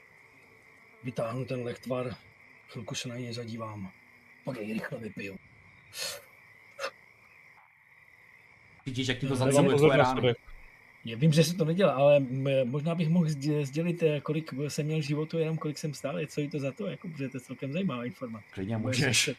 Vytáhnu 1.03 1.45
ten 1.45 1.63
lektvar, 1.63 2.15
chvilku 2.69 2.95
se 2.95 3.09
na 3.09 3.17
něj 3.17 3.33
zadívám. 3.33 3.91
Pak 4.45 4.57
jej 4.57 4.73
rychle 4.73 4.97
vypiju. 4.99 5.37
Vidíš, 8.85 9.07
jak 9.07 9.17
ti 9.17 9.27
to 9.27 9.33
Dávám 9.35 9.51
zaciluje 9.51 9.77
tvoje 9.77 10.05
schodech. 10.05 10.37
Já 11.05 11.17
vím, 11.17 11.33
že 11.33 11.43
se 11.43 11.53
to 11.55 11.65
nedělá, 11.65 11.93
ale 11.93 12.19
možná 12.63 12.95
bych 12.95 13.09
mohl 13.09 13.25
sdě- 13.25 13.65
sdělit, 13.65 14.03
eh, 14.03 14.21
kolik 14.21 14.53
jsem 14.67 14.85
měl 14.85 15.01
životu, 15.01 15.37
jenom 15.37 15.57
kolik 15.57 15.77
jsem 15.77 15.93
stál, 15.93 16.19
je 16.19 16.27
co 16.27 16.41
jí 16.41 16.49
to 16.49 16.59
za 16.59 16.71
to, 16.71 16.87
jako, 16.87 17.07
protože 17.07 17.29
to 17.29 17.37
je 17.37 17.41
celkem 17.41 17.71
zajímavá 17.73 18.05
informace. 18.05 18.45
Klidně 18.51 18.77
můžeš. 18.77 19.29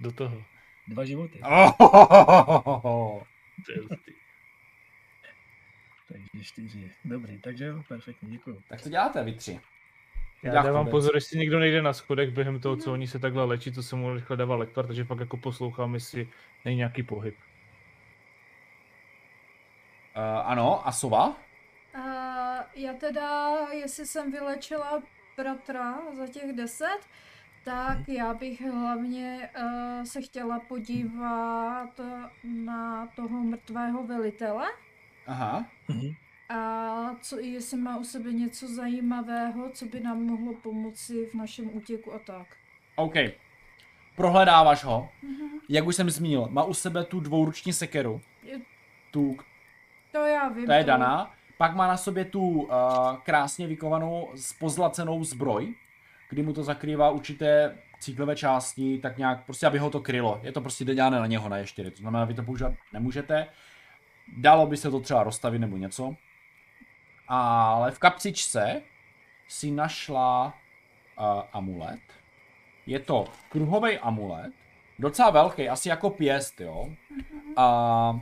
Do 0.00 0.12
toho. 0.12 0.42
Dva 0.88 1.04
životy, 1.04 1.40
Oh, 1.42 1.72
To 3.66 3.72
je 3.72 3.78
hustý. 3.80 4.12
takže 6.08 6.44
čtyři. 6.44 6.90
Dobrý, 7.04 7.38
takže 7.38 7.64
jo, 7.64 7.82
perfektně, 7.88 8.28
děkuji. 8.30 8.62
tak 8.68 8.82
co 8.82 8.88
děláte 8.88 9.24
vy 9.24 9.32
tři? 9.32 9.60
Já 10.42 10.52
Dá 10.52 10.62
dávám 10.62 10.86
pozor, 10.86 11.14
jestli 11.14 11.38
někdo 11.38 11.58
nejde 11.58 11.82
na 11.82 11.92
schodech 11.92 12.30
během 12.30 12.60
toho, 12.60 12.76
co 12.76 12.92
oni 12.92 13.06
se 13.06 13.18
takhle 13.18 13.44
léčí, 13.44 13.72
to 13.72 13.82
se 13.82 13.96
mu 13.96 14.14
rychle 14.14 14.36
dává 14.36 14.56
lektvar, 14.56 14.86
takže 14.86 15.04
pak 15.04 15.20
jako 15.20 15.36
poslouchám, 15.36 15.94
jestli 15.94 16.28
není 16.64 16.76
nějaký 16.76 17.02
pohyb. 17.02 17.34
Uh, 20.16 20.22
ano, 20.44 20.88
a 20.88 20.92
sova? 20.92 21.36
A 21.94 22.04
já 22.74 22.92
teda, 22.92 23.56
jestli 23.72 24.06
jsem 24.06 24.32
vylečila 24.32 25.02
bratra 25.36 25.98
za 26.16 26.26
těch 26.26 26.52
deset, 26.52 27.00
tak 27.64 28.08
já 28.08 28.34
bych 28.34 28.60
hlavně 28.60 29.50
uh, 29.58 30.04
se 30.04 30.22
chtěla 30.22 30.60
podívat 30.60 32.00
na 32.44 33.06
toho 33.16 33.44
mrtvého 33.44 34.06
velitele. 34.06 34.66
Aha. 35.26 35.66
Mhm. 35.88 36.10
A 36.48 37.14
co, 37.22 37.38
jestli 37.38 37.76
má 37.76 37.96
u 37.98 38.04
sebe 38.04 38.32
něco 38.32 38.68
zajímavého, 38.74 39.70
co 39.70 39.86
by 39.86 40.00
nám 40.00 40.22
mohlo 40.22 40.54
pomoci 40.62 41.26
v 41.26 41.34
našem 41.34 41.76
útěku 41.76 42.14
a 42.14 42.18
tak. 42.18 42.46
OK. 42.96 43.14
Prohledáváš 44.16 44.84
ho. 44.84 45.08
Mhm. 45.22 45.48
Jak 45.68 45.86
už 45.86 45.96
jsem 45.96 46.10
zmínil, 46.10 46.48
má 46.50 46.64
u 46.64 46.74
sebe 46.74 47.04
tu 47.04 47.20
dvouruční 47.20 47.72
sekeru. 47.72 48.20
Je- 48.42 48.60
Tu, 49.10 49.36
To 50.12 50.18
já 50.18 50.48
vím. 50.48 50.66
to 50.66 50.72
je 50.72 50.84
daná. 50.84 51.34
Pak 51.58 51.74
má 51.76 51.88
na 51.88 51.96
sobě 51.96 52.24
tu 52.24 52.40
uh, 52.50 52.68
krásně 53.24 53.66
vykovanou 53.66 54.28
pozlacenou 54.58 55.24
zbroj, 55.24 55.74
kdy 56.30 56.42
mu 56.42 56.52
to 56.52 56.62
zakrývá 56.62 57.10
určité 57.10 57.78
cíklové 58.00 58.36
části, 58.36 58.98
tak 58.98 59.18
nějak, 59.18 59.44
prostě 59.44 59.66
aby 59.66 59.78
ho 59.78 59.90
to 59.90 60.00
krylo. 60.00 60.40
Je 60.42 60.52
to 60.52 60.60
prostě 60.60 60.84
dělané 60.84 61.18
na 61.20 61.26
něho 61.26 61.48
na 61.48 61.56
ještěry, 61.56 61.90
to 61.90 61.96
znamená, 61.96 62.24
vy 62.24 62.34
to 62.34 62.42
používat 62.42 62.72
nemůžete. 62.92 63.46
Dalo 64.36 64.66
by 64.66 64.76
se 64.76 64.90
to 64.90 65.00
třeba 65.00 65.22
rozstavit 65.22 65.60
nebo 65.60 65.76
něco. 65.76 66.16
Ale 67.28 67.90
v 67.90 67.98
kapsičce 67.98 68.82
si 69.48 69.70
našla 69.70 70.46
uh, 70.46 71.42
amulet. 71.52 72.00
Je 72.86 73.00
to 73.00 73.24
kruhový 73.48 73.98
amulet, 73.98 74.52
docela 74.98 75.30
velký, 75.30 75.68
asi 75.68 75.88
jako 75.88 76.10
pěst, 76.10 76.60
jo. 76.60 76.88
A 77.56 78.20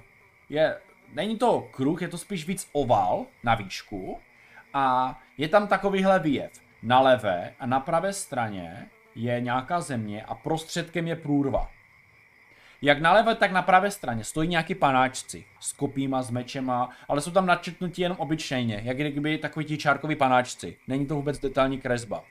je, 0.49 0.81
není 1.13 1.39
to 1.39 1.69
kruh, 1.71 2.03
je 2.03 2.09
to 2.09 2.19
spíš 2.19 2.47
víc 2.47 2.69
oval 2.73 3.27
na 3.45 3.55
výšku 3.55 4.21
a 4.75 5.19
je 5.39 5.49
tam 5.49 5.69
takovýhle 5.69 6.19
výjev. 6.19 6.53
Na 6.83 7.01
levé 7.01 7.55
a 7.59 7.67
na 7.67 7.81
pravé 7.81 8.13
straně 8.13 8.91
je 9.15 9.41
nějaká 9.41 9.81
země 9.81 10.25
a 10.25 10.35
prostředkem 10.35 11.07
je 11.07 11.17
průrva. 11.17 11.71
Jak 12.83 13.01
na 13.01 13.13
levé, 13.13 13.35
tak 13.35 13.53
na 13.53 13.63
pravé 13.63 13.91
straně 13.91 14.25
stojí 14.25 14.49
nějaký 14.49 14.75
panáčci 14.75 15.45
s 15.61 15.73
kopíma, 15.73 16.23
s 16.23 16.31
mečema, 16.31 16.91
ale 17.09 17.21
jsou 17.21 17.31
tam 17.31 17.47
načetnutí 17.47 18.03
jenom 18.03 18.19
obyčejně, 18.19 18.81
jak 18.85 18.97
kdyby 18.97 19.39
takový 19.39 19.65
ti 19.67 19.79
čárkoví 19.79 20.17
panáčci. 20.17 20.77
Není 20.89 21.07
to 21.07 21.15
vůbec 21.15 21.39
detailní 21.39 21.81
kresba. 21.81 22.25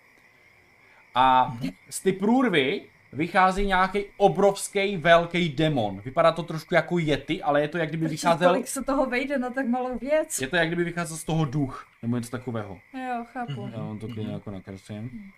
A 1.16 1.58
z 1.90 2.00
ty 2.02 2.14
průrvy 2.14 2.82
vychází 3.14 3.66
nějaký 3.66 4.06
obrovský 4.18 4.98
velký 4.98 5.50
demon. 5.50 6.02
Vypadá 6.06 6.32
to 6.32 6.44
trošku 6.44 6.76
jako 6.76 6.98
yeti, 7.00 7.44
ale 7.44 7.62
je 7.62 7.68
to 7.68 7.78
jak 7.78 7.90
kdyby 7.90 8.08
vycházel, 8.08 8.50
Kolik 8.50 8.68
se 8.68 8.84
toho 8.84 9.06
vejde 9.06 9.38
na 9.38 9.50
tak 9.50 9.68
malou 9.68 9.98
věc. 9.98 10.40
je 10.42 10.48
to 10.48 10.56
jak 10.56 10.68
kdyby 10.68 10.84
vycházel 10.84 11.18
z 11.18 11.24
toho 11.24 11.46
duch, 11.46 11.88
nebo 12.02 12.18
něco 12.18 12.32
takového. 12.32 12.80
Jo, 12.94 13.26
chápu. 13.34 13.70
Já 13.74 13.80
vám 13.80 14.00
to 14.00 14.08
klidně 14.08 14.34
jako 14.34 14.52
nakreslím. 14.52 15.32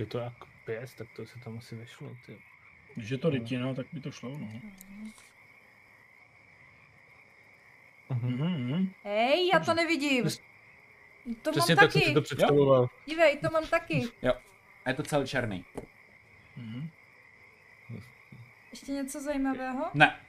Je 0.00 0.06
to 0.06 0.18
jak 0.18 0.32
pěst, 0.64 0.96
tak 0.96 1.08
to 1.16 1.26
se 1.26 1.38
tam 1.44 1.58
asi 1.58 1.76
vešlo. 1.76 2.08
Ty. 2.26 2.38
Když 2.96 3.10
je 3.10 3.18
to 3.18 3.30
rytina, 3.30 3.74
tak 3.74 3.86
by 3.92 4.00
to 4.00 4.10
šlo, 4.10 4.30
no. 4.30 4.38
Mhm. 4.38 5.12
Mhm, 8.10 8.70
mhm. 8.70 8.92
Hej, 9.04 9.48
já 9.52 9.60
to 9.60 9.74
nevidím. 9.74 10.24
To 11.42 11.50
Přesně 11.50 11.74
mám 11.74 11.84
tak 11.84 11.92
jsem 11.92 12.00
taky. 12.02 12.14
to 12.14 12.22
představoval. 12.22 12.88
Dívej, 13.06 13.38
to 13.38 13.50
mám 13.50 13.66
taky. 13.66 14.02
A 14.84 14.88
je 14.90 14.94
to 14.94 15.02
celý 15.02 15.26
černý. 15.26 15.64
Mhm. 16.56 16.90
Ještě 18.70 18.92
něco 18.92 19.20
zajímavého? 19.20 19.90
Ne. 19.94 20.20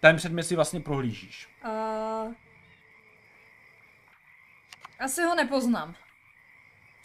Ten 0.00 0.16
předmět 0.16 0.42
si 0.42 0.56
vlastně 0.56 0.80
prohlížíš. 0.80 1.48
Uh, 1.64 2.34
asi 4.98 5.22
ho 5.22 5.34
nepoznám. 5.34 5.94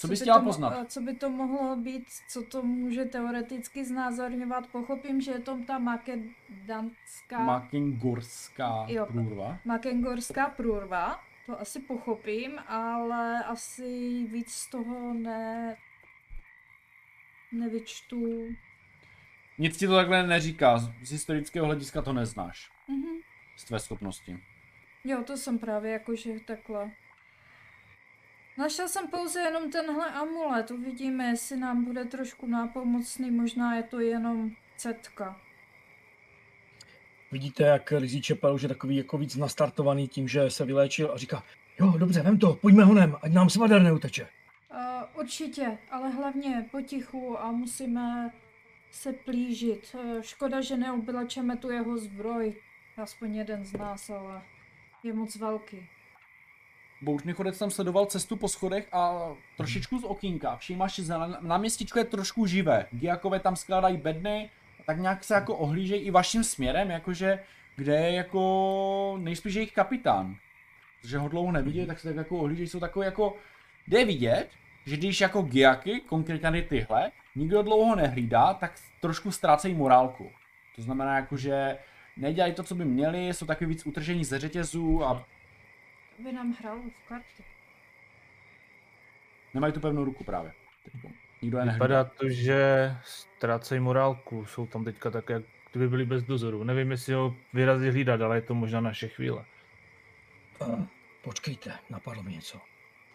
Co 0.05 0.09
bys 0.09 0.19
by 0.19 0.23
chtěla 0.23 0.39
to 0.39 0.45
poznat? 0.45 0.77
eh, 0.81 0.85
Co 0.85 1.01
by 1.01 1.13
to 1.15 1.29
mohlo 1.29 1.75
být, 1.75 2.07
co 2.29 2.43
to 2.43 2.61
může 2.61 3.05
teoreticky 3.05 3.85
znázorňovat? 3.85 4.67
Pochopím, 4.67 5.21
že 5.21 5.31
je 5.31 5.39
to 5.39 5.57
ta 5.67 5.77
makedanská, 5.79 7.39
Ma- 7.39 7.45
Makingurská 7.45 8.85
Jo. 8.87 9.05
průrva. 9.05 9.57
makengorská 9.65 10.49
průrva. 10.49 11.19
To 11.45 11.61
asi 11.61 11.79
pochopím, 11.79 12.59
ale 12.67 13.43
asi 13.43 14.23
víc 14.31 14.51
z 14.53 14.69
toho 14.69 15.13
ne... 15.13 15.75
nevyčtu. 17.51 18.47
Nic 19.57 19.77
ti 19.77 19.87
to 19.87 19.95
takhle 19.95 20.27
neříká, 20.27 20.77
z 20.77 21.11
historického 21.11 21.65
hlediska 21.65 22.01
to 22.01 22.13
neznáš. 22.13 22.69
Mhm. 22.87 23.15
Z 23.57 23.63
tvé 23.63 23.79
schopnosti. 23.79 24.39
Jo, 25.03 25.23
to 25.23 25.37
jsem 25.37 25.59
právě 25.59 25.91
jakože 25.91 26.39
takhle. 26.39 26.91
Našel 28.57 28.87
jsem 28.87 29.07
pouze 29.07 29.39
jenom 29.39 29.71
tenhle 29.71 30.11
amulet, 30.11 30.71
uvidíme, 30.71 31.25
jestli 31.25 31.57
nám 31.57 31.85
bude 31.85 32.05
trošku 32.05 32.47
nápomocný, 32.47 33.31
možná 33.31 33.75
je 33.75 33.83
to 33.83 33.99
jenom 33.99 34.51
cetka. 34.77 35.41
Vidíte, 37.31 37.63
jak 37.63 37.91
Rizí 37.91 38.21
Čepel 38.21 38.55
už 38.55 38.61
je 38.61 38.69
takový 38.69 38.95
jako 38.95 39.17
víc 39.17 39.35
nastartovaný 39.35 40.07
tím, 40.07 40.27
že 40.27 40.49
se 40.49 40.65
vyléčil 40.65 41.11
a 41.11 41.17
říká, 41.17 41.43
jo, 41.79 41.93
dobře, 41.97 42.21
vem 42.21 42.39
to, 42.39 42.53
pojďme 42.53 42.83
honem, 42.83 43.15
ať 43.21 43.31
nám 43.31 43.49
svader 43.49 43.81
neuteče. 43.81 44.23
Uh, 44.23 45.19
určitě, 45.19 45.77
ale 45.91 46.09
hlavně 46.09 46.65
potichu 46.71 47.39
a 47.39 47.51
musíme 47.51 48.31
se 48.91 49.13
plížit. 49.13 49.95
Uh, 49.95 50.21
škoda, 50.21 50.61
že 50.61 50.77
neoblečeme 50.77 51.57
tu 51.57 51.69
jeho 51.69 51.97
zbroj. 51.97 52.55
Aspoň 52.97 53.35
jeden 53.35 53.65
z 53.65 53.73
nás, 53.73 54.09
ale 54.09 54.41
je 55.03 55.13
moc 55.13 55.35
velký. 55.35 55.89
Bouřný 57.01 57.33
chodec 57.33 57.59
tam 57.59 57.71
sledoval 57.71 58.05
cestu 58.05 58.35
po 58.35 58.47
schodech 58.47 58.87
a 58.91 59.29
trošičku 59.57 59.99
z 59.99 60.03
okýnka. 60.03 60.57
Všímáš, 60.57 60.95
že 60.95 61.13
na, 61.13 61.37
na 61.41 61.57
městičku 61.57 61.99
je 61.99 62.05
trošku 62.05 62.45
živé. 62.45 62.85
Giakové 62.91 63.39
tam 63.39 63.55
skládají 63.55 63.97
bedny, 63.97 64.49
a 64.79 64.83
tak 64.85 64.99
nějak 64.99 65.23
se 65.23 65.33
jako 65.33 65.55
ohlížejí 65.55 66.01
i 66.01 66.11
vaším 66.11 66.43
směrem, 66.43 66.91
jakože 66.91 67.39
kde 67.75 67.95
je 67.95 68.13
jako 68.13 69.17
nejspíš 69.19 69.53
jejich 69.53 69.73
kapitán. 69.73 70.35
Protože 71.01 71.17
ho 71.17 71.29
dlouho 71.29 71.51
nevidí, 71.51 71.85
tak 71.85 71.99
se 71.99 72.07
tak 72.07 72.15
jako 72.15 72.37
ohlížejí, 72.37 72.67
jsou 72.67 72.79
takové 72.79 73.05
jako... 73.05 73.37
Jde 73.87 74.05
vidět, 74.05 74.49
že 74.85 74.97
když 74.97 75.21
jako 75.21 75.41
Giaky, 75.41 75.99
konkrétně 75.99 76.61
tyhle, 76.61 77.11
nikdo 77.35 77.61
dlouho 77.61 77.95
nehlídá, 77.95 78.53
tak 78.53 78.73
trošku 79.01 79.31
ztrácejí 79.31 79.75
morálku. 79.75 80.31
To 80.75 80.81
znamená 80.81 81.15
jako, 81.15 81.37
že 81.37 81.77
nedělají 82.17 82.53
to, 82.53 82.63
co 82.63 82.75
by 82.75 82.85
měli, 82.85 83.27
jsou 83.27 83.45
takový 83.45 83.69
víc 83.69 83.85
utržení 83.85 84.25
ze 84.25 84.39
řetězů 84.39 85.03
a 85.03 85.25
By 86.19 86.31
nám 86.31 86.53
hrál 86.59 86.79
v 86.89 87.07
karty. 87.07 87.43
Nemají 89.53 89.73
tu 89.73 89.79
pevnou 89.79 90.05
ruku 90.05 90.23
právě. 90.23 90.53
teďko. 90.83 91.11
Nikdo 91.41 91.57
je. 91.57 91.65
Vypadá 91.65 92.03
to, 92.03 92.29
že 92.29 92.91
ztrácejí 93.03 93.81
morálku, 93.81 94.45
jsou 94.45 94.67
tam 94.67 94.83
teďka 94.83 95.11
tak, 95.11 95.29
jak 95.29 95.43
kdyby 95.71 95.89
byli 95.89 96.05
bez 96.05 96.23
dozoru. 96.23 96.63
Nevím, 96.63 96.91
jestli 96.91 97.13
ho 97.13 97.35
vyrazí 97.53 97.89
hlídat, 97.89 98.21
ale 98.21 98.37
je 98.37 98.41
to 98.41 98.55
možná 98.55 98.81
naše 98.81 99.07
chvíle. 99.07 99.45
A, 100.61 100.87
počkejte, 101.21 101.79
napadlo 101.89 102.23
mi 102.23 102.31
něco. 102.31 102.61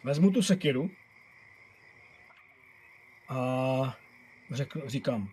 Vezmu 0.04 0.30
tu 0.30 0.42
sekiru 0.42 0.90
a 3.28 3.96
řekl, 4.50 4.82
říkám, 4.86 5.28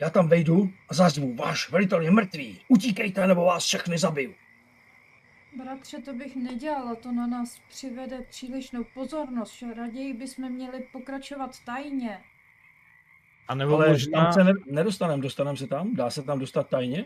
já 0.00 0.10
tam 0.10 0.28
vejdu 0.28 0.72
a 0.88 0.94
zazvu, 0.94 1.34
váš 1.34 1.70
velitel 1.70 2.00
je 2.00 2.10
mrtvý, 2.10 2.60
utíkejte, 2.68 3.26
nebo 3.26 3.44
vás 3.44 3.64
všechny 3.64 3.98
zabiju. 3.98 4.34
Bratře, 5.56 5.98
to 6.02 6.12
bych 6.12 6.36
nedělala, 6.36 6.94
to 6.94 7.12
na 7.12 7.26
nás 7.26 7.60
přivede 7.68 8.20
přílišnou 8.30 8.84
pozornost. 8.94 9.54
že 9.58 9.74
Raději 9.74 10.12
bychom 10.14 10.48
měli 10.52 10.86
pokračovat 10.92 11.50
tajně. 11.66 12.20
A 13.48 13.54
nebo 13.54 13.74
Ale 13.76 13.88
možná... 13.88 14.24
tam 14.24 14.32
se 14.32 14.44
ne, 14.44 14.52
nedostaneme, 14.66 15.22
dostaneme 15.22 15.56
se 15.56 15.66
tam, 15.66 15.94
dá 15.94 16.10
se 16.10 16.22
tam 16.22 16.38
dostat 16.38 16.68
tajně. 16.68 17.04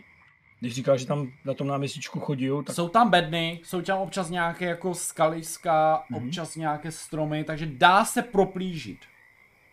Když 0.61 0.75
říká, 0.75 0.97
že 0.97 1.07
tam 1.07 1.33
na 1.45 1.55
tom 1.55 1.67
náměstíčku 1.67 2.21
chodí, 2.21 2.49
tak 2.67 2.77
Jsou 2.77 2.89
tam 2.89 3.11
bedny, 3.11 3.61
jsou 3.65 3.81
tam 3.83 3.99
občas 3.99 4.31
nějaké 4.31 4.65
jako 4.65 4.95
skaliska, 4.95 6.05
Mhm. 6.11 6.27
občas 6.27 6.57
nějaké 6.57 6.93
stromy, 6.93 7.45
takže 7.45 7.67
dá 7.67 8.05
se 8.05 8.23
proplížit. 8.23 8.99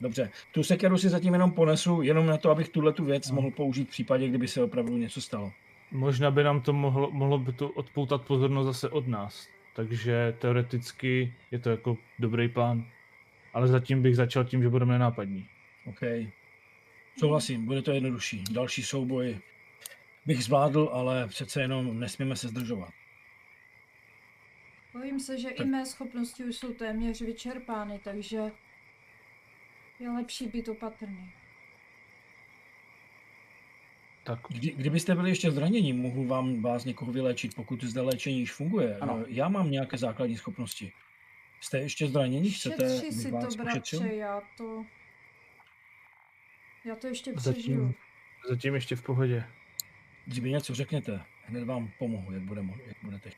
dobře. 0.01 0.31
Tu 0.53 0.63
sekeru 0.63 0.97
si 0.97 1.09
zatím 1.09 1.33
jenom 1.33 1.51
ponesu, 1.51 2.01
jenom 2.01 2.25
na 2.25 2.37
to, 2.37 2.49
abych 2.51 2.69
tuhle 2.69 2.93
tu 2.93 3.05
věc 3.05 3.29
No. 3.29 3.35
mohl 3.35 3.51
použít 3.51 3.87
v 3.87 3.91
případě, 3.91 4.27
kdyby 4.29 4.47
se 4.47 4.63
opravdu 4.63 4.97
něco 4.97 5.21
stalo. 5.21 5.51
Možná 5.95 6.31
by 6.31 6.43
nám 6.43 6.61
to 6.61 6.73
mohlo, 6.73 7.11
mohlo 7.11 7.37
by 7.39 7.53
to 7.53 7.69
odpoutat 7.69 8.21
pozornost 8.21 8.65
zase 8.65 8.89
od 8.89 9.07
nás. 9.07 9.47
Takže 9.75 10.35
teoreticky 10.39 11.33
je 11.51 11.59
to 11.59 11.69
jako 11.69 11.97
dobrý 12.19 12.49
plán. 12.49 12.85
Ale 13.53 13.67
zatím 13.67 14.01
bych 14.01 14.15
začal 14.15 14.43
tím, 14.43 14.61
že 14.61 14.69
budeme 14.69 14.93
nenápadní. 14.93 15.47
OK. 15.85 16.01
Souhlasím, 17.19 17.65
bude 17.65 17.81
to 17.81 17.91
jednodušší. 17.91 18.43
Další 18.51 18.83
souboj 18.83 19.39
bych 20.25 20.43
zvládl, 20.43 20.89
ale 20.93 21.27
přece 21.27 21.61
jenom 21.61 21.99
nesmíme 21.99 22.35
se 22.35 22.47
zdržovat. 22.47 22.89
Bojím 24.93 25.19
se, 25.19 25.37
že 25.39 25.49
i 25.49 25.57
Tak- 25.57 25.67
mé 25.67 25.85
schopnosti 25.85 26.43
už 26.43 26.55
jsou 26.55 26.73
téměř 26.73 27.21
vyčerpány, 27.21 27.99
takže 28.03 28.51
je 29.99 30.09
lepší 30.09 30.47
být 30.47 30.67
opatrný. 30.67 31.31
Tak 34.25 34.39
Kdy, 34.49 34.71
kdybyste 34.71 35.15
byli 35.15 35.29
ještě 35.29 35.51
zranění, 35.51 35.93
mohu 35.93 36.27
vám 36.27 36.61
vás 36.61 36.85
někoho 36.85 37.11
vyléčit, 37.11 37.55
pokud 37.55 37.83
zde 37.83 38.01
léčení 38.01 38.39
již 38.39 38.51
funguje. 38.51 38.97
Ano. 38.97 39.23
Já 39.27 39.49
mám 39.49 39.71
nějaké 39.71 39.97
základní 39.97 40.37
schopnosti. 40.37 40.91
Jste 41.61 41.79
ještě 41.79 42.07
zranění? 42.07 42.51
Chcete, 42.51 42.89
Šetři 42.89 43.11
si 43.11 43.31
vás 43.31 43.55
to, 43.55 43.63
ošetřil? 43.63 43.99
bratře, 43.99 44.15
já 44.15 44.41
to... 44.57 44.85
Já 46.85 46.95
to 46.95 47.07
ještě 47.07 47.33
Zatím. 47.35 47.53
přežiju. 47.53 47.93
zatím 48.49 48.75
ještě 48.75 48.95
v 48.95 49.01
pohodě. 49.01 49.43
Když 50.25 50.39
mi 50.39 50.49
něco 50.49 50.75
řekněte, 50.75 51.21
hned 51.45 51.63
vám 51.63 51.91
pomohu, 51.99 52.31
jak, 52.31 52.41
bude, 52.41 52.61
jak 52.87 52.97
budete. 53.03 53.29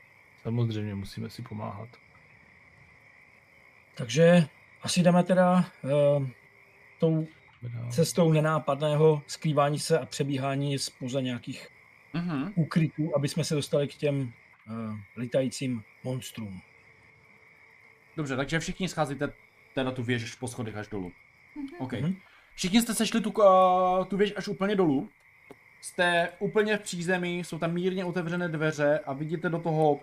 Samozřejmě 0.42 0.94
musíme 0.94 1.30
si 1.30 1.42
pomáhat. 1.42 1.88
Takže 3.94 4.46
asi 4.82 5.02
jdeme 5.02 5.22
teda 5.22 5.70
uh, 5.82 6.28
tou. 6.98 7.26
Cestou 7.90 8.32
nenápadného 8.32 9.22
skrývání 9.26 9.78
se 9.78 9.98
a 9.98 10.06
přebíhání 10.06 10.78
spoza 10.78 11.20
nějakých 11.20 11.68
Mhm. 12.14 12.52
úkrytů, 12.54 13.16
aby 13.16 13.28
jsme 13.28 13.44
se 13.44 13.54
dostali 13.54 13.88
k 13.88 13.94
těm 13.94 14.20
uh, 14.20 14.94
litajícím 15.16 15.82
monstrům. 16.04 16.60
Dobře, 18.16 18.36
takže 18.36 18.58
všichni 18.60 18.88
scházíte 18.88 19.32
teda 19.74 19.90
tu 19.90 20.02
věž 20.02 20.34
po 20.34 20.48
schodech 20.48 20.76
až 20.76 20.88
dolů. 20.88 21.12
Mhm. 21.56 21.68
OK. 21.78 21.92
Mhm. 21.92 22.16
Všichni 22.54 22.82
jste 22.82 22.94
sešli 22.94 23.20
tu, 23.20 23.30
uh, 23.30 24.04
tu 24.04 24.16
věž 24.16 24.32
až 24.36 24.48
úplně 24.48 24.76
dolů. 24.76 25.08
Jste 25.80 26.28
úplně 26.38 26.76
v 26.76 26.80
přízemí, 26.80 27.44
jsou 27.44 27.58
tam 27.58 27.72
mírně 27.72 28.04
otevřené 28.04 28.48
dveře 28.48 28.98
a 29.06 29.12
vidíte 29.12 29.48
do 29.48 29.58
toho, 29.58 30.00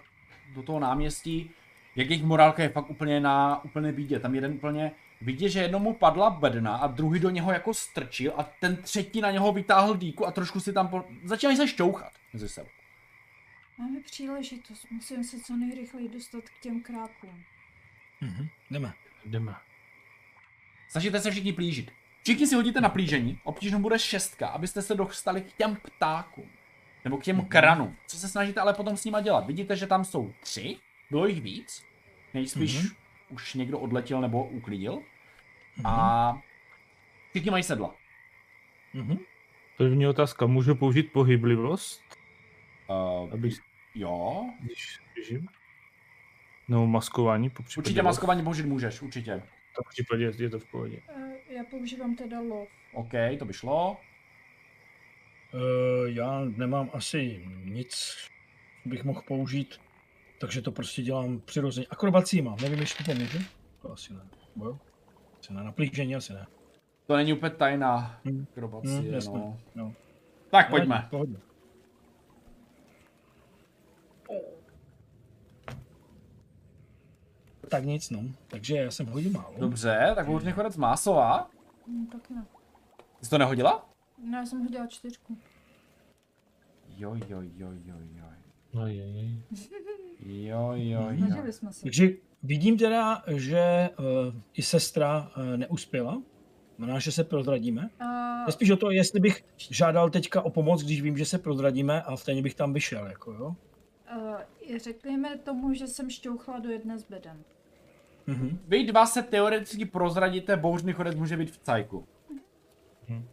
do 0.55 0.63
toho 0.63 0.79
náměstí, 0.79 1.51
jak 1.95 2.09
jejich 2.09 2.23
morálka 2.23 2.63
je 2.63 2.69
fakt 2.69 2.89
úplně 2.89 3.19
na 3.19 3.63
úplně 3.63 3.91
bídě. 3.91 4.19
Tam 4.19 4.35
jeden 4.35 4.51
úplně 4.51 4.91
vidí, 5.21 5.49
že 5.49 5.59
jednomu 5.61 5.93
padla 5.93 6.29
bedna 6.29 6.75
a 6.75 6.87
druhý 6.87 7.19
do 7.19 7.29
něho 7.29 7.51
jako 7.51 7.73
strčil 7.73 8.33
a 8.37 8.43
ten 8.43 8.75
třetí 8.77 9.21
na 9.21 9.31
něho 9.31 9.51
vytáhl 9.53 9.97
dýku 9.97 10.27
a 10.27 10.31
trošku 10.31 10.59
si 10.59 10.73
tam 10.73 10.87
po... 10.87 11.05
začínají 11.23 11.57
se 11.57 11.67
šťouchat 11.67 12.11
mezi 12.33 12.49
sebou. 12.49 12.69
Máme 13.77 13.99
příležitost, 14.01 14.85
musím 14.91 15.23
se 15.23 15.39
co 15.39 15.55
nejrychleji 15.55 16.09
dostat 16.09 16.43
k 16.43 16.59
těm 16.61 16.81
krákům. 16.81 17.43
Mhm. 18.21 18.47
Jdeme. 18.71 18.93
Jdeme. 19.25 19.55
Snažíte 20.89 21.19
se 21.19 21.31
všichni 21.31 21.53
plížit. 21.53 21.91
Všichni 22.23 22.47
si 22.47 22.55
hodíte 22.55 22.81
na 22.81 22.89
plížení, 22.89 23.39
obtížnou 23.43 23.79
bude 23.79 23.99
šestka, 23.99 24.47
abyste 24.47 24.81
se 24.81 24.95
dostali 24.95 25.41
k 25.41 25.53
těm 25.53 25.75
ptákům. 25.75 26.49
Nebo 27.03 27.17
k 27.17 27.23
těm 27.23 27.35
Mhm. 27.37 27.45
kranům. 27.45 27.95
Co 28.07 28.17
se 28.17 28.27
snažíte 28.29 28.61
ale 28.61 28.73
potom 28.73 28.97
s 28.97 29.05
nima 29.05 29.21
dělat? 29.21 29.47
Vidíte, 29.47 29.75
že 29.75 29.87
tam 29.87 30.05
jsou 30.05 30.33
tři, 30.39 30.77
bylo 31.11 31.27
jich 31.27 31.41
víc. 31.41 31.85
Nejspíš 32.33 32.75
Mhm. 32.75 32.87
Už 33.29 33.53
někdo 33.53 33.79
odletěl 33.79 34.21
nebo 34.21 34.43
uklidil. 34.43 34.99
A 35.85 36.33
všichni 37.29 37.51
mají 37.51 37.63
sedla. 37.63 37.95
Mhm. 38.93 39.17
První 39.77 40.07
otázka, 40.07 40.45
můžu 40.45 40.75
použít 40.75 41.03
pohyblivost, 41.11 42.01
Uh, 42.89 43.33
aby, 43.33 43.49
jo. 43.95 44.45
když 44.59 44.99
běžím? 45.15 45.47
No, 46.67 46.87
maskování, 46.87 47.49
po 47.49 47.63
případě. 47.63 47.81
Určitě 47.85 48.01
maskování 48.01 48.43
použít 48.43 48.65
můžeš, 48.65 49.01
určitě. 49.01 49.31
Tak 49.75 49.85
v 49.85 49.89
případě 49.89 50.31
je 50.39 50.49
to 50.49 50.59
v 50.59 50.65
pohodě. 50.65 51.01
Eh, 51.09 51.53
Já 51.53 51.63
používám 51.63 52.15
teda 52.15 52.39
lov. 52.39 52.67
OK, 52.93 53.11
to 53.39 53.45
by 53.45 53.53
šlo. 53.53 53.97
Uh, 55.53 55.59
já 56.09 56.41
nemám 56.55 56.89
asi 56.93 57.45
nic, 57.63 58.15
co 58.83 58.89
bych 58.89 59.03
mohl 59.03 59.21
použít, 59.21 59.81
takže 60.39 60.61
to 60.61 60.71
prostě 60.71 61.01
dělám 61.01 61.39
přirozeně. 61.39 61.87
Akrobací 61.89 62.41
mám, 62.41 62.57
nevím, 62.61 62.79
jestli 62.79 63.05
to 63.05 63.11
pomůže. 63.11 63.39
To 63.81 63.91
asi 63.91 64.13
ne. 64.13 64.19
Bo 64.55 64.65
jo? 64.65 64.79
Asi 65.39 65.53
ne, 65.53 65.63
na 65.63 65.71
plížení 65.71 66.15
asi 66.15 66.33
ne. 66.33 66.47
To 67.07 67.15
není 67.15 67.33
úplně 67.33 67.49
tajná 67.49 68.19
Hmm. 68.25 68.45
akrobacie, 68.51 68.99
Hmm, 69.01 69.33
no. 69.33 69.57
no. 69.75 69.93
Tak 70.51 70.69
Ale 70.69 70.79
pojďme. 70.79 71.07
pohodě. 71.09 71.35
Tak 77.69 77.83
nic, 77.83 78.09
no. 78.09 78.19
Takže 78.47 78.75
já 78.75 78.91
jsem 78.91 79.05
hodil 79.05 79.31
málo. 79.31 79.53
Dobře, 79.57 80.11
tak 80.15 80.27
už 80.29 80.43
chodec 80.53 80.77
Másová. 80.77 81.49
Hm, 81.87 82.05
tak 82.07 82.29
ne. 82.29 82.45
Jsi 83.21 83.29
to 83.29 83.37
nehodila? 83.37 83.89
No, 84.23 84.37
já 84.37 84.45
jsem 84.45 84.59
hodila 84.59 84.87
čtyřku. 84.87 85.37
Jo, 86.97 87.15
jo, 87.27 87.41
jo, 87.41 87.71
jo, 87.85 87.95
jo. 88.15 88.25
No 88.75 88.87
je, 88.87 88.95
je. 88.95 89.29
Jo, 90.25 90.71
jo, 90.73 91.07
jo. 91.11 91.17
Snažili 91.17 91.53
jsme 91.53 91.73
se. 91.73 91.81
Takže 91.83 92.09
vidím 92.43 92.77
teda, 92.77 93.23
že 93.27 93.89
uh, 93.99 94.05
i 94.53 94.61
sestra 94.61 95.31
uh, 95.37 95.57
neuspěla. 95.57 96.21
Znamená, 96.77 96.99
že 96.99 97.11
se 97.11 97.23
prozradíme. 97.23 97.89
A 97.99 98.43
Je 98.47 98.51
spíš 98.51 98.69
o 98.69 98.77
to, 98.77 98.91
jestli 98.91 99.19
bych 99.19 99.43
žádal 99.57 100.09
teďka 100.09 100.41
o 100.41 100.49
pomoc, 100.49 100.83
když 100.83 101.01
vím, 101.01 101.17
že 101.17 101.25
se 101.25 101.37
prozradíme 101.37 102.01
a 102.01 102.17
stejně 102.17 102.41
bych 102.41 102.55
tam 102.55 102.73
vyšel, 102.73 103.07
jako 103.07 103.31
jo. 103.31 103.55
uh, 104.17 104.77
řekněme 104.77 105.37
tomu, 105.37 105.73
že 105.73 105.87
jsem 105.87 106.09
šťouchla 106.09 106.59
do 106.59 106.69
jedné 106.69 106.99
z 106.99 107.03
beden. 107.03 107.43
Mhm. 108.27 108.59
Vy 108.67 108.83
dva 108.83 109.05
se 109.05 109.21
teoreticky 109.23 109.85
prozradíte, 109.85 110.57
bouřný 110.57 110.93
chodec 110.93 111.15
může 111.15 111.37
být 111.37 111.51
v 111.51 111.57
cajku. 111.57 112.07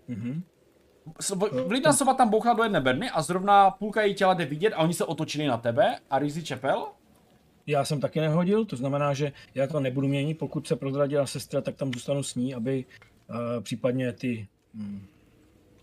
Mhm. 0.08 0.42
S- 1.20 1.36
Vlídna 1.66 1.92
sova 1.92 2.14
tam 2.14 2.30
bouchla 2.30 2.54
do 2.54 2.62
jedné 2.62 2.80
bedny 2.80 3.10
a 3.10 3.22
zrovna 3.22 3.70
půlka 3.70 4.02
její 4.02 4.14
těla 4.14 4.34
jde 4.34 4.44
vidět 4.44 4.72
a 4.72 4.78
oni 4.78 4.94
se 4.94 5.04
otočili 5.04 5.46
na 5.46 5.56
tebe 5.56 5.96
a 6.10 6.18
Rizzy 6.18 6.42
Čepel? 6.42 6.86
Já 7.66 7.84
jsem 7.84 8.00
taky 8.00 8.20
nehodil, 8.20 8.64
to 8.64 8.76
znamená, 8.76 9.14
že 9.14 9.32
já 9.54 9.66
to 9.66 9.80
nebudu 9.80 10.08
měnit, 10.08 10.38
pokud 10.38 10.66
se 10.66 10.76
prozradila 10.76 11.26
sestra, 11.26 11.60
tak 11.60 11.76
tam 11.76 11.92
zůstanu 11.92 12.22
s 12.22 12.34
ní, 12.34 12.54
aby 12.54 12.84
uh, 13.30 13.36
případně 13.62 14.12
ty 14.12 14.48
hm, 14.74 15.06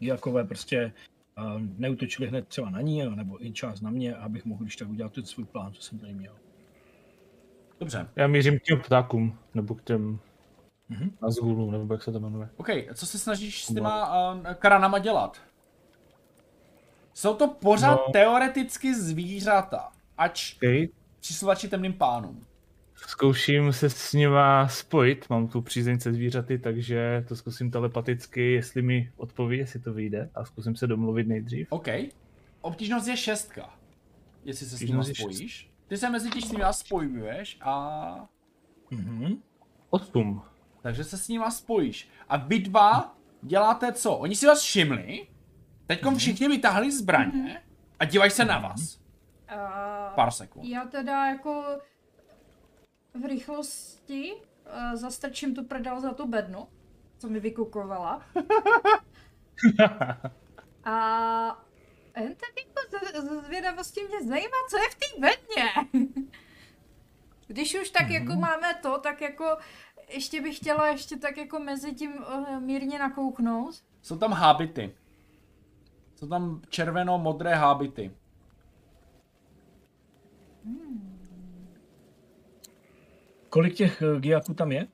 Jakové 0.01 0.43
prostě 0.43 0.93
uh, 1.37 1.61
neutočili 1.77 2.27
hned 2.27 2.47
třeba 2.47 2.69
na 2.69 2.81
ní, 2.81 3.03
nebo 3.15 3.45
i 3.45 3.51
čas 3.51 3.81
na 3.81 3.89
mě, 3.89 4.15
abych 4.15 4.45
mohl 4.45 4.63
když 4.63 4.75
tak 4.75 4.89
udělat 4.89 5.13
ten 5.13 5.25
svůj 5.25 5.45
plán, 5.45 5.73
co 5.73 5.81
jsem 5.81 5.99
tady 5.99 6.13
měl. 6.13 6.33
Dobře. 7.79 8.07
Já 8.15 8.27
mířím 8.27 8.59
k 8.59 8.63
těm 8.63 8.81
ptákům, 8.81 9.37
nebo 9.53 9.75
k 9.75 9.83
těm 9.83 10.19
Mhm. 10.89 11.11
Nazgulům, 11.21 11.71
nebo 11.71 11.93
jak 11.93 12.03
se 12.03 12.11
to 12.11 12.19
jmenuje. 12.19 12.49
OK, 12.57 12.67
co 12.93 13.05
se 13.05 13.19
snažíš 13.19 13.65
s 13.65 13.73
těma 13.73 14.33
uh, 14.33 14.43
karanama 14.53 14.99
dělat? 14.99 15.37
Jsou 17.13 17.33
to 17.35 17.47
pořád 17.47 17.91
No. 18.07 18.11
teoreticky 18.13 18.95
zvířata, 18.95 19.91
ač 20.17 20.55
Okay. 20.55 20.87
přisluhači 21.19 21.67
temným 21.67 21.93
pánům. 21.93 22.45
Zkouším 22.95 23.73
se 23.73 23.89
s 23.89 24.13
nima 24.13 24.67
spojit, 24.67 25.29
mám 25.29 25.47
tu 25.47 25.61
přízeň 25.61 25.99
se 25.99 26.13
zvířaty, 26.13 26.59
takže 26.59 27.25
to 27.27 27.35
zkusím 27.35 27.71
telepaticky, 27.71 28.51
jestli 28.53 28.81
mi 28.81 29.11
odpoví, 29.17 29.57
jestli 29.57 29.79
to 29.79 29.93
vyjde 29.93 30.29
a 30.35 30.45
zkusím 30.45 30.75
se 30.75 30.87
domluvit 30.87 31.27
nejdřív. 31.27 31.67
OK. 31.69 31.87
Obtížnost 32.61 33.07
je 33.07 33.17
šestka. 33.17 33.73
Jestli 34.45 34.65
se 34.65 34.77
s 34.77 34.79
nimi 34.79 34.97
Obtížnost 34.99 35.09
je 35.09 35.15
spojíš. 35.15 35.71
Ty 35.87 35.97
se 35.97 36.09
mezi 36.09 36.29
tím 36.29 36.41
s 36.41 36.51
nimi 36.51 36.63
spojuješ 36.71 37.57
a... 37.61 38.27
Mhm. 38.91 39.33
Osm. 39.89 40.41
Takže 40.81 41.03
se 41.03 41.17
s 41.17 41.27
nima 41.27 41.51
spojíš. 41.51 42.09
A 42.29 42.37
vy 42.37 42.59
dva 42.59 43.15
děláte 43.41 43.93
co? 43.93 44.13
Oni 44.17 44.35
si 44.35 44.47
vás 44.47 44.61
všimli, 44.61 45.27
teďkom 45.87 46.15
všichni 46.17 46.47
vytáhli 46.47 46.91
zbraně 46.91 47.63
a 47.99 48.05
dívají 48.05 48.31
se 48.31 48.45
na 48.45 48.59
vás. 48.59 48.99
A 49.47 50.13
Pár 50.15 50.31
sekund. 50.31 50.65
já 50.69 50.85
teda 50.85 51.25
jako 51.25 51.63
v 53.13 53.25
rychlosti 53.25 54.33
uh, 54.33 54.95
zastrčím 54.95 55.55
tu 55.55 55.63
prdel 55.63 56.01
za 56.01 56.13
tu 56.13 56.27
bednu, 56.27 56.67
co 57.17 57.29
mi 57.29 57.39
vykukovala. 57.39 58.21
A 60.83 60.95
jen 62.17 62.35
tak 62.35 62.49
jako 62.57 62.81
z- 62.89 63.21
z 63.23 63.45
zvědavosti 63.45 64.01
mě 64.07 64.23
zajímá, 64.29 64.57
co 64.69 64.77
je 64.77 64.89
v 64.89 64.95
té 64.95 65.05
bedně. 65.19 65.89
Když 67.47 67.75
už 67.81 67.89
tak 67.89 68.09
jako 68.09 68.33
máme 68.35 68.73
to, 68.81 68.97
tak 68.99 69.21
jako 69.21 69.57
ještě 70.09 70.41
bych 70.41 70.57
chtěla 70.57 70.87
ještě 70.87 71.17
tak 71.17 71.37
jako 71.37 71.59
mezi 71.59 71.93
tím 71.93 72.13
uh, 72.13 72.59
mírně 72.59 72.99
nakouknout. 72.99 73.75
Jsou 74.01 74.17
tam 74.17 74.31
hábity. 74.31 74.95
Jsou 76.15 76.27
tam 76.27 76.61
červeno-modré 76.69 77.55
hábity. 77.55 78.11
Kolik 83.49 83.73
těch 83.73 84.01
uh, 84.01 84.19
giaků 84.19 84.53
tam 84.53 84.71
je? 84.71 84.87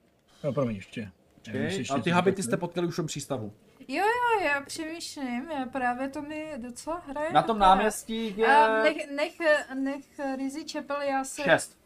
No, 0.44 0.54
promiň, 0.54 0.76
ještě. 0.76 1.12
Nevím, 1.48 1.62
jestli 1.62 1.80
ještě 1.80 1.94
A 1.94 2.00
ty 2.00 2.10
hábity 2.10 2.44
jste 2.44 2.58
potkali 2.58 2.88
už 2.88 3.00
v 3.00 3.06
přístavu. 3.06 3.54
Jo, 3.88 4.04
jo, 4.06 4.46
já 4.46 4.62
přemýšlím, 4.62 5.52
já 5.52 5.66
právě 5.66 6.10
to 6.10 6.22
mi 6.22 6.54
docela 6.58 7.04
hraje. 7.08 7.34
Na 7.34 7.42
tom 7.44 7.60
náměstí 7.60 8.46
A 8.46 8.78
je 8.78 8.84
nech, 8.84 9.12
nech, 9.12 9.38
nech 9.74 10.06
Rizzy 10.38 10.66
Čepel, 10.66 11.02
já 11.02 11.24
se, 11.24 11.44
šest. 11.44 11.85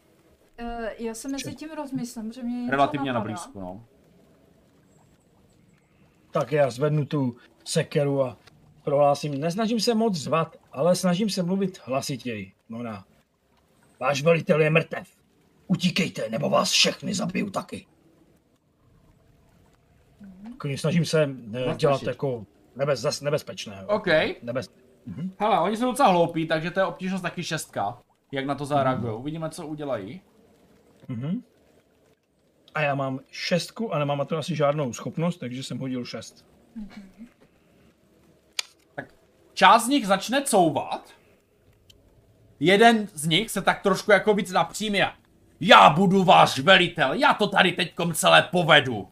Eh, 0.59 0.95
já 0.97 1.13
se 1.13 1.27
mezi 1.27 1.55
tím 1.55 1.69
rozmyslím, 1.71 2.31
že 2.31 2.43
mě 2.43 2.57
něco 2.57 2.71
Relativně 2.71 3.13
na 3.13 3.19
blízku, 3.19 3.59
no. 3.59 3.85
Tak 6.31 6.51
já 6.51 6.69
zvednu 6.69 7.05
tu 7.05 7.35
sekeru 7.65 8.23
a 8.23 8.37
prohlásím, 8.83 9.39
nesnažím 9.41 9.79
se 9.79 9.93
moc 9.95 10.15
zvat, 10.15 10.55
ale 10.71 10.95
snažím 10.95 11.29
se 11.29 11.43
mluvit 11.43 11.79
hlasitěji. 11.83 12.53
Mona, 12.69 13.05
váš 13.99 14.21
velitel 14.21 14.61
je 14.61 14.69
mrtev. 14.69 15.07
Utíkejte, 15.67 16.29
nebo 16.29 16.49
vás 16.49 16.71
všechny 16.71 17.13
zabiju 17.13 17.49
taky. 17.49 17.87
Jako 20.43 20.77
Snažím 20.77 21.05
se 21.05 21.29
eh, 21.53 21.75
dělat 21.75 22.03
jako 22.03 22.45
nebez, 22.75 22.99
zas 22.99 23.21
nebezpečného. 23.21 23.87
OK. 23.87 24.07
Nebez... 24.41 24.69
Hele, 25.37 25.59
oni 25.59 25.77
jsou 25.77 25.85
docela 25.85 26.09
hloupí, 26.09 26.47
takže 26.47 26.71
to 26.71 26.79
je 26.79 26.85
obtížnost 26.85 27.21
taky 27.21 27.43
šestka. 27.43 27.97
Jak 28.31 28.45
na 28.45 28.55
to 28.55 28.65
zareagují. 28.65 29.13
Uvidíme, 29.13 29.49
co 29.49 29.67
udělají. 29.67 30.21
Mhm. 31.09 31.43
A 32.75 32.81
já 32.81 32.95
mám 32.95 33.19
šestku 33.31 33.93
a 33.93 33.99
nemám 33.99 34.17
na 34.17 34.25
to 34.25 34.37
asi 34.37 34.55
žádnou 34.55 34.93
schopnost, 34.93 35.37
takže 35.37 35.63
jsem 35.63 35.77
hodil 35.77 36.05
šest. 36.05 36.45
Část 39.53 39.85
z 39.85 39.87
nich 39.87 40.07
začne 40.07 40.41
couvat. 40.41 41.09
Jeden 42.59 43.07
z 43.13 43.27
nich 43.27 43.51
se 43.51 43.61
tak 43.61 43.81
trošku 43.81 44.11
jako 44.11 44.33
víc 44.33 44.51
napřímě. 44.51 45.07
Já 45.59 45.89
budu 45.89 46.23
váš 46.23 46.59
velitel, 46.59 47.13
já 47.13 47.33
to 47.33 47.47
tady 47.47 47.71
teďkom 47.71 48.13
celé 48.13 48.41
povedu. 48.41 49.07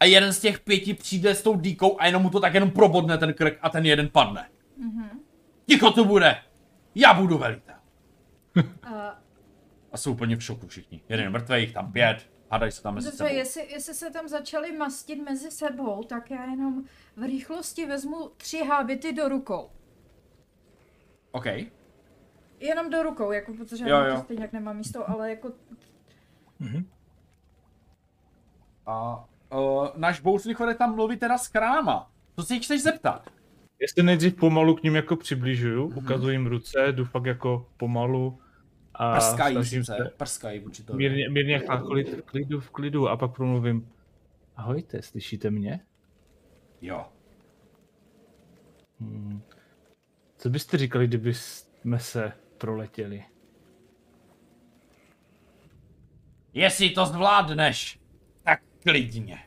A 0.00 0.04
jeden 0.04 0.32
z 0.32 0.40
těch 0.40 0.60
pěti 0.60 0.94
přijde 0.94 1.34
s 1.34 1.42
tou 1.42 1.56
dýkou 1.56 2.00
a 2.00 2.06
jenom 2.06 2.22
mu 2.22 2.30
to 2.30 2.40
tak 2.40 2.54
jenom 2.54 2.70
probodne 2.70 3.18
ten 3.18 3.34
krk 3.34 3.58
a 3.62 3.70
ten 3.70 3.86
jeden 3.86 4.08
padne. 4.08 4.48
Ticho 5.66 5.90
tu 5.90 6.04
bude. 6.04 6.36
Já 6.94 7.14
budu 7.14 7.38
velitel. 7.38 7.74
A, 8.82 9.18
A 9.92 9.96
jsou 9.96 10.12
úplně 10.12 10.36
v 10.36 10.42
šoku 10.44 10.66
všichni. 10.66 11.00
Jeden 11.08 11.24
je 11.24 11.30
mrtvý, 11.30 11.60
jich 11.60 11.72
tam 11.72 11.92
pět. 11.92 12.30
Hádají 12.50 12.72
se 12.72 12.82
tam 12.82 12.94
mezi 12.94 13.06
dobře, 13.06 13.16
sebou. 13.24 13.34
jestli, 13.34 13.72
jestli 13.72 13.94
se 13.94 14.10
tam 14.10 14.28
začali 14.28 14.76
mastit 14.76 15.22
mezi 15.24 15.50
sebou, 15.50 16.02
tak 16.02 16.30
já 16.30 16.44
jenom 16.44 16.84
v 17.16 17.22
rychlosti 17.22 17.86
vezmu 17.86 18.30
tři 18.36 18.58
hábity 18.64 19.12
do 19.12 19.28
rukou. 19.28 19.70
OK. 21.30 21.46
Jenom 22.60 22.90
do 22.90 23.02
rukou, 23.02 23.32
jako 23.32 23.54
protože 23.54 23.84
Jo, 23.88 23.96
já 23.96 24.06
jo. 24.06 24.16
to 24.16 24.22
stejně 24.22 24.48
nemám 24.52 24.76
místo, 24.76 25.10
ale 25.10 25.30
jako 25.30 25.52
Mhm. 26.60 26.86
A 28.86 29.24
uh, 29.54 29.86
náš 29.96 30.20
bouřný 30.20 30.54
chodek 30.54 30.78
tam 30.78 30.94
mluví 30.94 31.16
teda 31.16 31.38
s 31.38 31.48
kráma. 31.48 32.10
Co 32.36 32.42
si 32.42 32.54
jich 32.54 32.64
chceš 32.64 32.82
zeptat? 32.82 33.30
Jestli 33.78 34.02
nejdřív 34.02 34.34
pomalu 34.36 34.74
k 34.76 34.82
ním 34.82 34.96
jako 34.96 35.16
přibližuju, 35.16 35.88
Mhm. 35.88 35.98
ukazuji 35.98 36.34
jim 36.34 36.46
ruce, 36.46 36.92
jdu 36.92 37.04
fakt 37.04 37.24
jako 37.26 37.66
pomalu 37.76 38.38
a 38.94 39.12
Prskají 39.12 39.54
snažím 39.54 39.84
se 39.84 39.96
prskají 40.16 40.60
vůči 40.60 40.82
to. 40.82 40.94
mírně, 40.94 41.28
mírně 41.28 41.58
v 41.58 42.22
klidu, 42.24 42.60
v 42.60 42.70
klidu 42.70 43.08
a 43.08 43.16
pak 43.16 43.36
promluvím. 43.36 43.92
Ahojte, 44.56 45.02
slyšíte 45.02 45.50
mě? 45.50 45.80
Jo. 46.80 47.06
Hmm. 49.00 49.42
Co 50.38 50.50
byste 50.50 50.78
říkali, 50.78 51.06
kdyby 51.06 51.34
jsme 51.34 51.98
se 51.98 52.32
proletěli? 52.58 53.24
Jestli 56.54 56.90
to 56.90 57.06
zvládneš, 57.06 58.00
tak 58.42 58.62
klidně. 58.82 59.38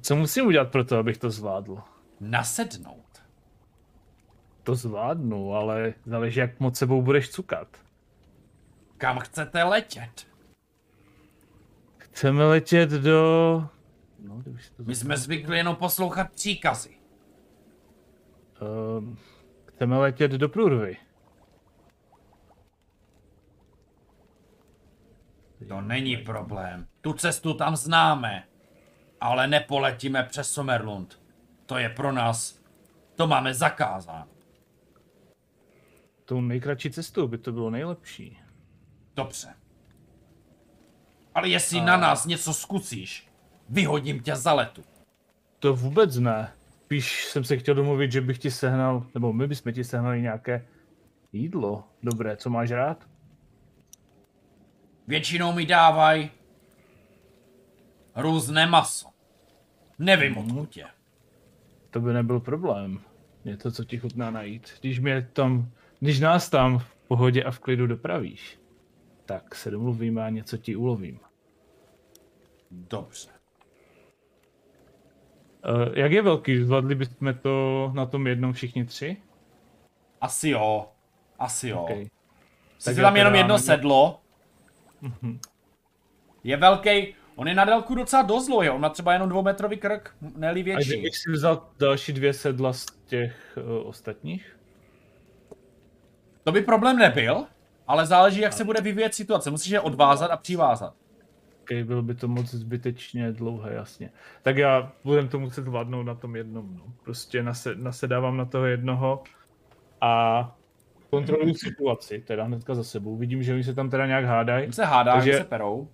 Co 0.00 0.16
musím 0.16 0.46
udělat 0.46 0.72
pro 0.72 0.84
to, 0.84 0.98
abych 0.98 1.18
to 1.18 1.30
zvládl? 1.30 1.78
Nasednout. 2.20 3.03
To 4.64 4.74
zvládnu, 4.74 5.54
ale 5.54 5.94
záleží, 6.06 6.40
jak 6.40 6.60
moc 6.60 6.78
sebou 6.78 7.02
budeš 7.02 7.30
cukat. 7.30 7.68
Kam 8.98 9.18
chcete 9.18 9.62
letět? 9.62 10.26
Chceme 11.96 12.44
letět 12.44 12.90
do... 12.90 13.68
No, 14.18 14.36
kdyby 14.36 14.62
si 14.62 14.72
to 14.72 14.82
My 14.82 14.94
jsme 14.94 15.16
zvyklí 15.16 15.56
jenom 15.56 15.76
poslouchat 15.76 16.32
příkazy. 16.32 16.96
Um, 18.98 19.18
chceme 19.64 19.98
letět 19.98 20.30
do 20.30 20.48
průrvy. 20.48 20.96
To 25.68 25.80
není 25.80 26.16
problém. 26.16 26.86
Tu 27.00 27.12
cestu 27.12 27.54
tam 27.54 27.76
známe. 27.76 28.48
Ale 29.20 29.46
nepoletíme 29.46 30.22
přes 30.22 30.50
Somerlund. 30.52 31.22
To 31.66 31.78
je 31.78 31.88
pro 31.88 32.12
nás. 32.12 32.62
To 33.14 33.26
máme 33.26 33.54
zakázáno. 33.54 34.33
Tou 36.24 36.40
nejkratší 36.40 36.90
cestou 36.90 37.28
by 37.28 37.38
to 37.38 37.52
bylo 37.52 37.70
nejlepší. 37.70 38.38
Dobře. 39.16 39.48
Ale 41.34 41.48
jestli 41.48 41.80
na 41.80 41.96
nás 41.96 42.26
něco 42.26 42.54
zkusíš, 42.54 43.28
vyhodím 43.68 44.20
tě 44.20 44.36
za 44.36 44.52
letu. 44.52 44.84
To 45.58 45.74
vůbec 45.74 46.16
ne. 46.16 46.52
Spíš 46.84 47.24
jsem 47.24 47.44
se 47.44 47.56
chtěl 47.56 47.74
domluvit, 47.74 48.12
že 48.12 48.20
bych 48.20 48.38
ti 48.38 48.50
sehnal, 48.50 49.06
nebo 49.14 49.32
my 49.32 49.46
bychom 49.46 49.72
ti 49.72 49.84
sehnali 49.84 50.22
nějaké 50.22 50.66
jídlo. 51.32 51.84
Dobré, 52.02 52.36
co 52.36 52.50
máš 52.50 52.70
rád? 52.70 53.08
Většinou 55.08 55.52
mi 55.52 55.66
dávaj 55.66 56.30
různé 58.16 58.66
maso. 58.66 59.08
Nevím 59.98 60.38
odkud 60.38 60.76
je. 60.76 60.86
To 61.90 62.00
by 62.00 62.12
nebyl 62.12 62.40
problém. 62.40 63.00
Je 63.44 63.56
to, 63.56 63.70
co 63.70 63.84
ti 63.84 63.98
chutná 63.98 64.30
najít. 64.30 64.70
Když 64.80 64.98
mě 64.98 65.28
tam, 65.32 65.70
když 66.04 66.20
nás 66.20 66.50
tam 66.50 66.78
v 66.78 66.96
pohodě 67.08 67.44
a 67.44 67.50
v 67.50 67.58
klidu 67.58 67.86
dopravíš, 67.86 68.58
tak 69.24 69.54
se 69.54 69.70
domluvíme 69.70 70.24
a 70.24 70.28
něco 70.28 70.56
ti 70.56 70.76
ulovím. 70.76 71.20
Dobře. 72.70 73.28
Uh, 75.68 75.98
jak 75.98 76.12
je 76.12 76.22
velký? 76.22 76.62
Zvládli 76.64 76.94
bychom 76.94 77.34
to 77.42 77.90
na 77.94 78.06
tom 78.06 78.26
jednom 78.26 78.52
všichni 78.52 78.84
tři? 78.84 79.16
Asi 80.20 80.48
jo. 80.48 80.88
Asi 81.38 81.68
jo. 81.68 81.82
Okay. 81.82 82.06
Sice 82.78 83.00
tam 83.00 83.16
jenom 83.16 83.34
jedno 83.34 83.58
sedlo. 83.58 84.20
Mhm. 85.00 85.38
Je 86.44 86.56
velký. 86.56 87.14
On 87.36 87.48
je 87.48 87.54
na 87.54 87.64
délku 87.64 87.94
docela 87.94 88.22
dost 88.22 88.46
dlouhý. 88.46 88.70
On 88.70 88.80
má 88.80 88.88
třeba 88.88 89.12
jenom 89.12 89.28
dvoumetrový 89.28 89.76
krk, 89.76 90.16
ne 90.36 90.50
A 90.50 90.52
větší. 90.52 90.88
kdybych 90.88 91.16
si 91.16 91.30
vzal 91.32 91.68
další 91.78 92.12
dvě 92.12 92.32
sedla 92.32 92.72
z 92.72 92.86
těch 93.06 93.58
uh, 93.80 93.88
ostatních? 93.88 94.53
To 96.44 96.52
by 96.52 96.60
problém 96.62 96.98
nebyl, 96.98 97.44
ale 97.86 98.06
záleží, 98.06 98.40
jak 98.40 98.52
se 98.52 98.64
bude 98.64 98.80
vyvíjet 98.80 99.14
situace. 99.14 99.50
Musíš 99.50 99.72
je 99.72 99.80
odvázat 99.80 100.30
a 100.30 100.36
přivázat. 100.36 100.94
Okay, 101.62 101.84
byl 101.84 102.02
by 102.02 102.14
to 102.14 102.28
moc 102.28 102.46
zbytečně 102.46 103.32
dlouhé, 103.32 103.74
jasně. 103.74 104.10
Tak 104.42 104.56
já 104.56 104.92
budem 105.04 105.28
to 105.28 105.38
muset 105.38 105.64
zvládnout 105.64 106.02
na 106.02 106.14
tom 106.14 106.36
jednom. 106.36 106.76
No. 106.76 106.84
Prostě 107.04 107.42
nase, 107.42 107.74
nasedávám 107.74 108.36
na 108.36 108.44
toho 108.44 108.66
jednoho 108.66 109.22
a 110.00 110.54
kontroluji 111.10 111.54
situaci, 111.54 112.24
teda 112.26 112.44
hnedka 112.44 112.74
za 112.74 112.84
sebou. 112.84 113.16
Vidím, 113.16 113.42
že 113.42 113.54
oni 113.54 113.64
se 113.64 113.74
tam 113.74 113.90
teda 113.90 114.06
nějak 114.06 114.24
hádají. 114.24 114.72
Se 114.72 114.84
hádá, 114.84 115.12
Takže- 115.12 115.30
Takže... 115.30 115.44
se 115.44 115.48
perou. 115.48 115.88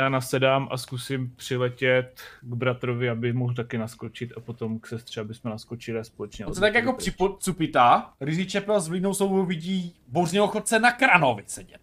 Já 0.00 0.08
nasedám 0.08 0.68
a 0.70 0.76
zkusím 0.76 1.32
přiletět 1.36 2.20
k 2.40 2.54
bratrovi, 2.54 3.10
aby 3.10 3.32
mohl 3.32 3.54
taky 3.54 3.78
naskočit 3.78 4.32
a 4.36 4.40
potom 4.40 4.78
k 4.78 4.86
sestře, 4.86 5.20
aby 5.20 5.34
jsme 5.34 5.50
naskočili 5.50 5.98
a 5.98 6.04
společně. 6.04 6.46
On 6.46 6.54
se 6.54 6.60
tak 6.60 6.74
jako 6.74 6.92
přicupitá, 6.92 8.12
Rizí 8.20 8.46
Čepel 8.46 8.80
s 8.80 8.88
vlídnou 8.88 9.14
soubou 9.14 9.46
vidí 9.46 9.94
bouřního 10.08 10.46
chodce 10.46 10.78
na 10.78 10.92
kranovi 10.92 11.42
sedět. 11.46 11.80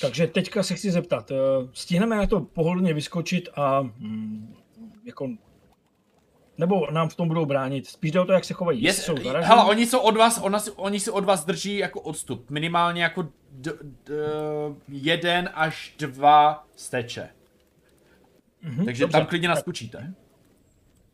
Takže 0.00 0.26
teďka 0.26 0.62
se 0.62 0.74
chci 0.74 0.90
zeptat, 0.90 1.30
eh, 1.30 1.34
stihneme 1.72 2.16
na 2.16 2.26
to 2.26 2.40
pohodlně 2.40 2.94
vyskočit 2.94 3.48
a 3.54 3.82
mm, 3.82 4.54
jako 5.04 5.28
nebo 6.58 6.90
nám 6.90 7.08
v 7.08 7.14
tom 7.14 7.28
budou 7.28 7.46
bránit? 7.46 7.86
Spíš 7.86 8.10
jde 8.10 8.20
o 8.20 8.24
to, 8.24 8.32
jak 8.32 8.44
se 8.44 8.54
chovají. 8.54 8.82
Je, 8.82 8.88
Jestli 8.88 9.02
jsou 9.02 9.30
hele, 9.32 9.64
oni 9.64 9.86
jsou 9.86 9.98
od 9.98 10.16
vás, 10.16 10.40
ona 10.42 10.58
oni 10.76 11.00
si 11.00 11.10
od 11.10 11.24
vás 11.24 11.44
drží 11.44 11.76
jako 11.76 12.00
odstup. 12.00 12.50
Minimálně 12.50 13.02
jako 13.02 13.28
d, 13.56 13.72
d, 14.04 14.14
jeden 14.88 15.50
až 15.54 15.94
dva 15.98 16.66
steče. 16.76 17.28
Mhm, 18.62 18.84
Takže 18.84 19.04
dobře, 19.04 19.18
tam 19.18 19.26
klidně 19.26 19.48
tak 19.48 19.56
naskočíte. 19.56 20.14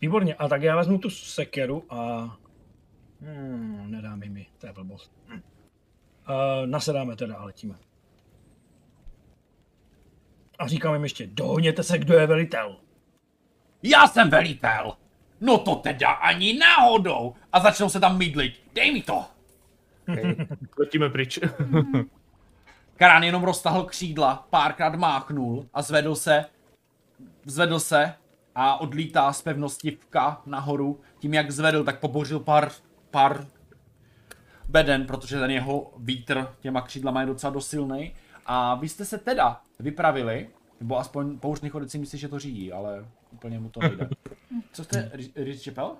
Výborně, 0.00 0.34
a 0.34 0.48
tak 0.48 0.62
já 0.62 0.76
vezmu 0.76 0.98
tu 0.98 1.10
sekeru 1.10 1.84
a... 1.88 2.30
Hmm, 3.20 3.90
nedáme 3.90 4.26
mi, 4.26 4.46
to 4.58 4.66
je 4.66 4.72
blbost. 4.72 5.12
Hm. 5.28 5.42
A 6.26 6.66
nasedáme 6.66 7.16
teda 7.16 7.36
a 7.36 7.44
letíme. 7.44 7.74
A 10.58 10.68
říkám 10.68 10.94
jim 10.94 11.02
ještě, 11.02 11.26
dohodněte 11.26 11.82
se, 11.82 11.98
kdo 11.98 12.14
je 12.14 12.26
velitel. 12.26 12.76
Já 13.82 14.06
jsem 14.06 14.30
velitel! 14.30 14.96
No 15.40 15.58
to 15.58 15.74
teda 15.74 16.10
ani 16.10 16.58
náhodou! 16.58 17.34
A 17.52 17.60
začnou 17.60 17.88
se 17.88 18.00
tam 18.00 18.18
mydlit. 18.18 18.60
Dej 18.74 18.92
mi 18.92 19.02
to! 19.02 19.24
Letíme 20.78 21.10
pryč. 21.10 21.38
Karán 22.96 23.22
jenom 23.22 23.44
roztahl 23.44 23.84
křídla, 23.84 24.46
párkrát 24.50 24.94
máchnul 24.94 25.66
a 25.74 25.82
zvedl 25.82 26.14
se, 26.14 26.44
zvedl 27.46 27.80
se 27.80 28.14
a 28.54 28.80
odlítá 28.80 29.32
z 29.32 29.42
pevnosti 29.42 29.90
vka 29.90 30.42
nahoru. 30.46 31.00
Tím 31.18 31.34
jak 31.34 31.50
zvedl, 31.50 31.84
tak 31.84 32.00
pobořil 32.00 32.40
pár, 32.40 32.70
pár 33.10 33.46
beden, 34.68 35.06
protože 35.06 35.40
ten 35.40 35.50
jeho 35.50 35.92
vítr 35.98 36.48
těma 36.60 36.80
křídlama 36.80 37.20
je 37.20 37.26
docela 37.26 37.52
dosilný. 37.52 38.14
A 38.46 38.74
vy 38.74 38.88
jste 38.88 39.04
se 39.04 39.18
teda 39.18 39.60
vypravili, 39.80 40.48
nebo 40.80 40.98
aspoň 40.98 41.38
pouštný 41.38 41.68
chodec 41.68 41.90
si 41.90 41.98
myslí, 41.98 42.18
že 42.18 42.28
to 42.28 42.38
řídí, 42.38 42.72
ale 42.72 43.06
úplně 43.30 43.58
mu 43.58 43.68
to 43.68 43.80
nejde. 43.80 44.08
Co 44.72 44.84
jste, 44.84 45.10
Rich 45.36 45.64
Chappell? 45.64 45.96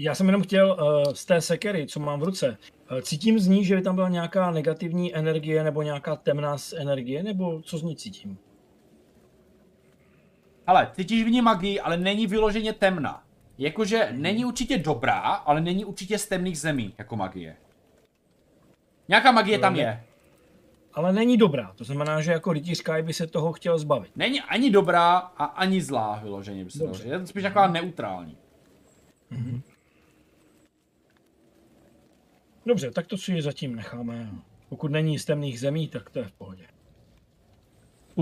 Já 0.00 0.14
jsem 0.14 0.26
jenom 0.26 0.42
chtěl 0.42 0.76
uh, 0.80 1.12
z 1.12 1.24
té 1.24 1.40
sekery, 1.40 1.86
co 1.86 2.00
mám 2.00 2.20
v 2.20 2.22
ruce, 2.22 2.58
uh, 2.92 3.00
cítím 3.00 3.38
z 3.38 3.46
ní, 3.46 3.64
že 3.64 3.76
by 3.76 3.82
tam 3.82 3.94
byla 3.94 4.08
nějaká 4.08 4.50
negativní 4.50 5.14
energie 5.14 5.64
nebo 5.64 5.82
nějaká 5.82 6.16
temná 6.16 6.58
z 6.58 6.72
energie, 6.72 7.22
nebo 7.22 7.62
co 7.62 7.78
z 7.78 7.82
ní 7.82 7.96
cítím? 7.96 8.38
Ale 10.66 10.90
cítíš 10.92 11.24
v 11.24 11.30
ní 11.30 11.42
magii, 11.42 11.80
ale 11.80 11.96
není 11.96 12.26
vyloženě 12.26 12.72
temná. 12.72 13.22
Jakože 13.58 14.08
není 14.12 14.44
určitě 14.44 14.78
dobrá, 14.78 15.20
ale 15.20 15.60
není 15.60 15.84
určitě 15.84 16.18
z 16.18 16.26
temných 16.26 16.58
zemí, 16.58 16.94
jako 16.98 17.16
magie. 17.16 17.56
Nějaká 19.08 19.32
magie 19.32 19.58
tam 19.58 19.76
je. 19.76 20.04
Ale 20.94 21.12
není 21.12 21.36
dobrá, 21.36 21.72
to 21.76 21.84
znamená, 21.84 22.20
že 22.20 22.32
jako 22.32 22.52
rytířka 22.52 23.02
by 23.02 23.12
se 23.12 23.26
toho 23.26 23.52
chtěl 23.52 23.78
zbavit. 23.78 24.16
Není 24.16 24.40
ani 24.40 24.70
dobrá 24.70 25.16
a 25.16 25.44
ani 25.44 25.82
zlá 25.82 26.20
vyloženě 26.22 26.64
by 26.64 26.70
se 26.70 26.78
Dobře. 26.78 27.08
Je 27.08 27.20
to 27.20 27.26
spíš 27.26 27.42
taková 27.42 27.66
neutrální. 27.66 28.36
Dobře, 32.68 32.90
tak 32.90 33.06
to 33.06 33.16
si 33.16 33.42
zatím 33.42 33.76
necháme. 33.76 34.30
Pokud 34.68 34.90
není 34.90 35.18
z 35.18 35.24
temných 35.24 35.60
zemí, 35.60 35.88
tak 35.88 36.10
to 36.10 36.18
je 36.18 36.24
v 36.24 36.32
pohodě. 36.32 36.66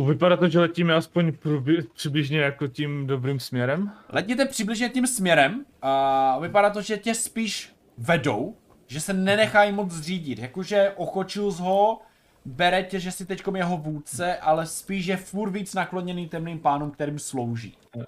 Vypadá 0.08 0.36
to, 0.36 0.48
že 0.48 0.60
letíme 0.60 0.94
aspoň 0.94 1.28
průbě- 1.28 1.86
přibližně 1.94 2.38
jako 2.38 2.66
tím 2.66 3.06
dobrým 3.06 3.40
směrem. 3.40 3.92
Letněte 4.08 4.46
přibližně 4.46 4.88
tím 4.88 5.06
směrem 5.06 5.64
a 5.82 6.38
vypadá 6.38 6.70
to, 6.70 6.82
že 6.82 6.96
tě 6.96 7.14
spíš 7.14 7.72
vedou, 7.98 8.56
že 8.86 9.00
se 9.00 9.12
nenechají 9.12 9.72
moc 9.72 10.00
řídit. 10.00 10.38
Jakože 10.38 10.92
ochočil 10.96 11.50
z 11.50 11.60
ho, 11.60 12.00
bere 12.44 12.82
tě, 12.82 13.00
že 13.00 13.12
si 13.12 13.26
teďkom 13.26 13.56
jeho 13.56 13.76
vůdce, 13.76 14.36
ale 14.36 14.66
spíš 14.66 15.06
je 15.06 15.16
furt 15.16 15.50
víc 15.50 15.74
nakloněný 15.74 16.28
temným 16.28 16.58
pánům, 16.58 16.90
kterým 16.90 17.18
slouží. 17.18 17.78
Uh, 17.94 18.02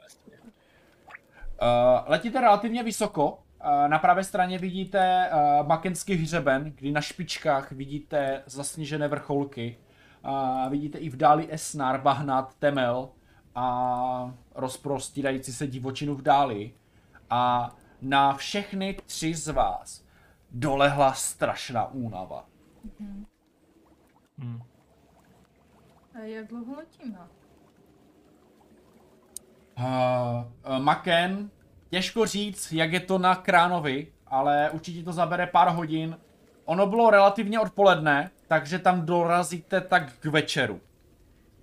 letíte 2.07 2.41
relativně 2.41 2.83
vysoko. 2.83 3.39
Uh, 3.65 3.89
na 3.89 3.99
pravé 3.99 4.25
straně 4.25 4.59
vidíte 4.59 5.31
uh, 5.31 5.67
makenský 5.67 6.15
hřeben, 6.15 6.73
kdy 6.75 6.93
na 6.93 7.01
špičkách 7.01 7.73
vidíte 7.73 8.43
zasněžené 8.47 9.09
vrcholky. 9.09 9.79
Uh, 10.25 10.71
vidíte 10.71 10.99
i 10.99 11.09
v 11.09 11.17
dáli 11.17 11.53
Esnar, 11.53 12.01
Bahnat, 12.01 12.55
Temel 12.55 13.09
a 13.55 14.35
rozprostírající 14.55 15.53
se 15.53 15.67
divočinu 15.67 16.15
v 16.15 16.23
dáli. 16.23 16.75
A 17.31 17.75
na 18.03 18.33
všechny 18.33 18.97
tři 19.07 19.35
z 19.35 19.49
vás 19.49 20.05
dolehla 20.51 21.13
strašná 21.13 21.87
únava. 21.87 22.45
A 26.15 26.19
jak 26.19 26.47
dlouho 26.47 26.77
letíme? 26.77 27.19
Uh, 29.79 29.85
uh, 29.85 30.79
Maken, 30.79 31.51
těžko 31.91 32.27
říct, 32.27 32.73
jak 32.73 32.93
je 32.93 33.01
to 33.01 33.19
na 33.19 33.35
Kránovi, 33.35 34.13
ale 34.27 34.71
určitě 34.71 35.03
to 35.03 35.13
zabere 35.13 35.47
pár 35.47 35.69
hodin. 35.69 36.19
Ono 36.65 36.87
bylo 36.87 37.11
relativně 37.11 37.61
odpoledne, 37.61 38.31
takže 38.49 38.79
tam 38.79 39.07
dorazíte 39.07 39.81
tak 39.81 40.13
k 40.19 40.25
večeru. 40.25 40.81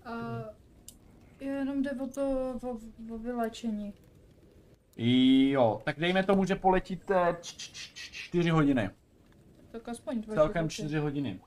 A 0.06 0.12
jenom 1.40 1.82
jde 1.82 1.92
o 1.92 2.08
to, 2.08 2.56
o, 2.64 2.78
o 3.14 3.18
vylečení. 3.18 3.94
Jo, 4.98 5.82
tak 5.84 6.00
dejme 6.00 6.24
tomu, 6.24 6.46
že 6.46 6.56
poletíte 6.56 7.38
4 7.42 8.50
hodiny. 8.50 8.90
Tak 9.72 9.90
aspoň 9.90 10.22
dva 10.22 10.36
Celkem 10.36 10.70
životy. 10.70 10.90
4 10.90 10.98
hodiny. 11.00 11.40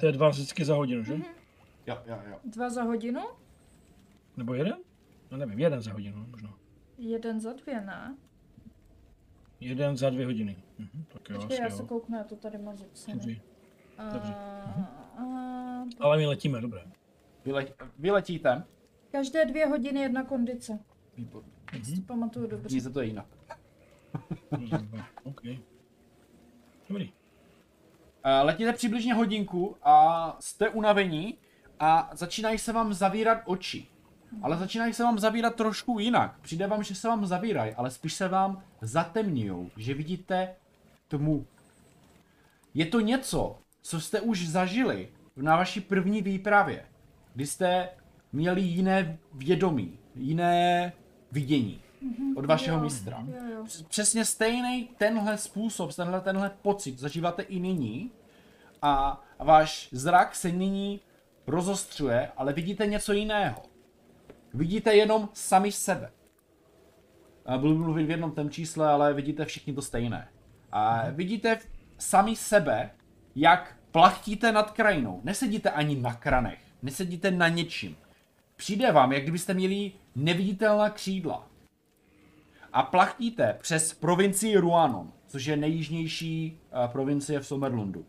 To 0.00 0.06
je 0.06 0.12
dva 0.12 0.28
vždycky 0.28 0.64
za 0.64 0.74
hodinu, 0.74 1.04
že? 1.04 1.14
Jo, 1.86 1.98
jo, 2.06 2.18
jo. 2.30 2.36
Dva 2.44 2.70
za 2.70 2.82
hodinu? 2.82 3.20
Nebo 4.36 4.54
jeden? 4.54 4.76
No 5.30 5.36
nevím, 5.38 5.58
jeden 5.58 5.82
za 5.82 5.92
hodinu 5.92 6.26
možná. 6.30 6.54
Jeden 6.98 7.40
za 7.40 7.52
dvě, 7.52 7.80
ne? 7.80 8.16
Jeden 9.60 9.96
za 9.96 10.10
dvě 10.10 10.26
hodiny. 10.26 10.56
Mhm, 10.78 11.04
tak 11.12 11.30
jo, 11.30 11.36
Počkej, 11.36 11.58
já 11.62 11.70
se 11.70 11.82
kouknu, 11.82 12.16
já 12.18 12.24
to 12.24 12.36
tady 12.36 12.58
mám 12.58 12.76
zapsané. 12.76 13.14
Dobře. 13.16 13.40
A, 13.98 14.12
dobře. 14.12 14.34
a, 15.18 15.24
Ale 16.00 16.16
my 16.16 16.26
letíme, 16.26 16.60
dobré. 16.60 16.82
Vyle, 17.44 17.66
vyletíte. 17.98 18.64
každé 19.12 19.44
dvě 19.46 19.66
hodiny 19.66 20.00
jedna 20.00 20.24
kondice. 20.24 20.78
Výborně. 21.16 21.50
Si 21.84 22.00
pamatuju 22.02 22.46
dobře. 22.46 22.68
Zní 22.68 22.80
se 22.80 22.90
to 22.90 23.02
jinak. 23.02 23.26
OK. 25.24 25.40
Dobrý. 26.88 27.12
Eh, 28.24 28.40
Letíte 28.42 28.72
přibližně 28.72 29.14
hodinku 29.14 29.76
a 29.82 30.36
jste 30.40 30.68
unavení 30.68 31.38
a 31.80 32.10
začínají 32.12 32.58
se 32.58 32.72
vám 32.72 32.94
zavírat 32.94 33.38
oči. 33.44 33.86
Ale 34.42 34.56
začínají 34.56 34.92
se 34.92 35.02
vám 35.02 35.18
zavírat 35.18 35.54
trošku 35.54 35.98
jinak. 35.98 36.38
Přijde 36.40 36.66
vám, 36.66 36.82
že 36.82 36.94
se 36.94 37.08
vám 37.08 37.26
zavírají, 37.26 37.72
ale 37.74 37.90
spíš 37.90 38.14
se 38.14 38.28
vám 38.28 38.62
zatemňují, 38.80 39.70
že 39.76 39.94
vidíte 39.94 40.54
tmu. 41.08 41.46
Je 42.74 42.86
to 42.86 43.00
něco, 43.00 43.58
co 43.82 44.00
jste 44.00 44.20
už 44.20 44.48
zažili 44.48 45.08
na 45.36 45.56
vaší 45.56 45.80
první 45.80 46.22
výpravě, 46.22 46.86
kdy 47.34 47.46
jste 47.46 47.88
měli 48.32 48.60
jiné 48.60 49.18
vědomí, 49.34 49.98
jiné 50.14 50.92
vidění 51.32 51.80
od 52.36 52.46
vašeho 52.46 52.78
Jo, 52.78 52.84
mistra. 52.84 53.24
Jo, 53.26 53.54
jo. 53.54 53.64
Přesně 53.88 54.24
stejný 54.24 54.88
tenhle 54.98 55.38
způsob, 55.38 55.94
tenhle, 55.94 56.20
tenhle 56.20 56.50
pocit 56.62 56.98
zažíváte 56.98 57.42
i 57.42 57.60
nyní 57.60 58.10
a 58.82 59.24
váš 59.38 59.88
zrak 59.92 60.34
se 60.34 60.52
nyní 60.52 61.00
rozostřuje, 61.46 62.30
ale 62.36 62.52
vidíte 62.52 62.86
něco 62.86 63.12
jiného. 63.12 63.73
Vidíte 64.54 64.94
jenom 64.94 65.28
sami 65.32 65.72
sebe. 65.72 66.10
A 67.46 67.58
budu 67.58 67.78
mluvit 67.78 68.06
v 68.06 68.10
jednom 68.10 68.32
tom 68.32 68.50
čísle, 68.50 68.88
ale 68.88 69.14
vidíte 69.14 69.44
všichni 69.44 69.72
to 69.74 69.82
stejné. 69.82 70.28
A 70.72 71.10
vidíte 71.10 71.56
v- 71.56 71.68
sami 71.98 72.36
sebe, 72.36 72.90
jak 73.34 73.76
plachtíte 73.90 74.52
nad 74.52 74.70
krajinou. 74.70 75.20
Nesedíte 75.24 75.70
ani 75.70 75.96
na 75.96 76.14
kranech, 76.14 76.58
nesedíte 76.82 77.30
na 77.30 77.48
něčím. 77.48 77.96
Přijde 78.56 78.92
vám, 78.92 79.12
jak 79.12 79.22
kdybyste 79.22 79.54
měli 79.54 79.92
neviditelná 80.16 80.90
křídla 80.90 81.48
a 82.72 82.82
plachtíte 82.82 83.56
přes 83.60 83.94
provincii 83.94 84.56
Ruanon, 84.56 85.12
což 85.26 85.44
je 85.44 85.56
nejjižnější 85.56 86.60
uh, 86.72 86.92
provincie 86.92 87.40
v 87.40 87.46
Somerlundu. 87.46 88.06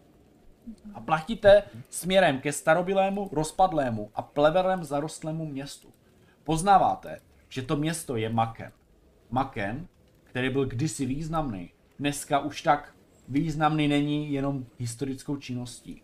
A 0.93 0.99
plachtíte 0.99 1.63
směrem 1.89 2.39
ke 2.39 2.51
starobilému, 2.51 3.29
rozpadlému 3.33 4.11
a 4.15 4.21
pleverem 4.21 4.83
zarostlému 4.83 5.45
městu. 5.45 5.87
Poznáváte, 6.45 7.21
že 7.49 7.61
to 7.61 7.75
město 7.75 8.15
je 8.15 8.29
Maken. 8.29 8.71
Maken, 9.29 9.87
který 10.23 10.49
byl 10.49 10.65
kdysi 10.65 11.05
významný, 11.05 11.71
dneska 11.99 12.39
už 12.39 12.61
tak 12.61 12.95
významný 13.27 13.87
není 13.87 14.33
jenom 14.33 14.65
historickou 14.77 15.37
činností. 15.37 16.01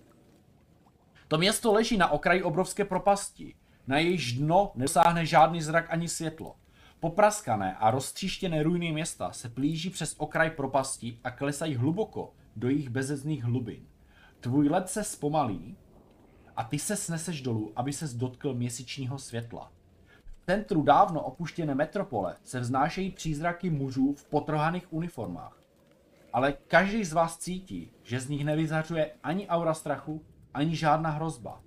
To 1.27 1.37
město 1.37 1.73
leží 1.73 1.97
na 1.97 2.11
okraji 2.11 2.43
obrovské 2.43 2.85
propasti, 2.85 3.55
na 3.87 3.97
jejíž 3.97 4.33
dno 4.33 4.71
nedosáhne 4.75 5.25
žádný 5.25 5.61
zrak 5.61 5.85
ani 5.89 6.07
světlo. 6.07 6.55
Popraskané 6.99 7.75
a 7.75 7.91
roztříštěné 7.91 8.63
ruiny 8.63 8.91
města 8.91 9.31
se 9.31 9.49
plíží 9.49 9.89
přes 9.89 10.15
okraj 10.17 10.49
propasti 10.49 11.19
a 11.23 11.31
klesají 11.31 11.75
hluboko 11.75 12.33
do 12.55 12.69
jejich 12.69 12.89
bezezných 12.89 13.43
hlubin. 13.43 13.87
Tvůj 14.39 14.69
let 14.69 14.89
se 14.89 15.03
zpomalí 15.03 15.77
a 16.55 16.63
ty 16.63 16.79
se 16.79 16.95
sneseš 16.95 17.41
dolů, 17.41 17.73
aby 17.75 17.93
ses 17.93 18.13
dotkl 18.13 18.53
měsíčního 18.53 19.17
světla. 19.17 19.71
V 20.41 20.45
centru 20.45 20.81
dávno 20.81 21.21
opuštěné 21.21 21.75
metropole 21.75 22.35
se 22.43 22.59
vznášejí 22.59 23.11
přízraky 23.11 23.69
mužů 23.69 24.13
v 24.13 24.23
potrhaných 24.23 24.93
uniformách. 24.93 25.57
Ale 26.33 26.53
každý 26.67 27.05
z 27.05 27.13
vás 27.13 27.37
cítí, 27.37 27.91
že 28.03 28.19
z 28.19 28.29
nich 28.29 28.45
nevyzařuje 28.45 29.11
ani 29.23 29.47
aura 29.47 29.73
strachu, 29.73 30.25
ani 30.53 30.75
žádná 30.75 31.09
hrozba. 31.09 31.61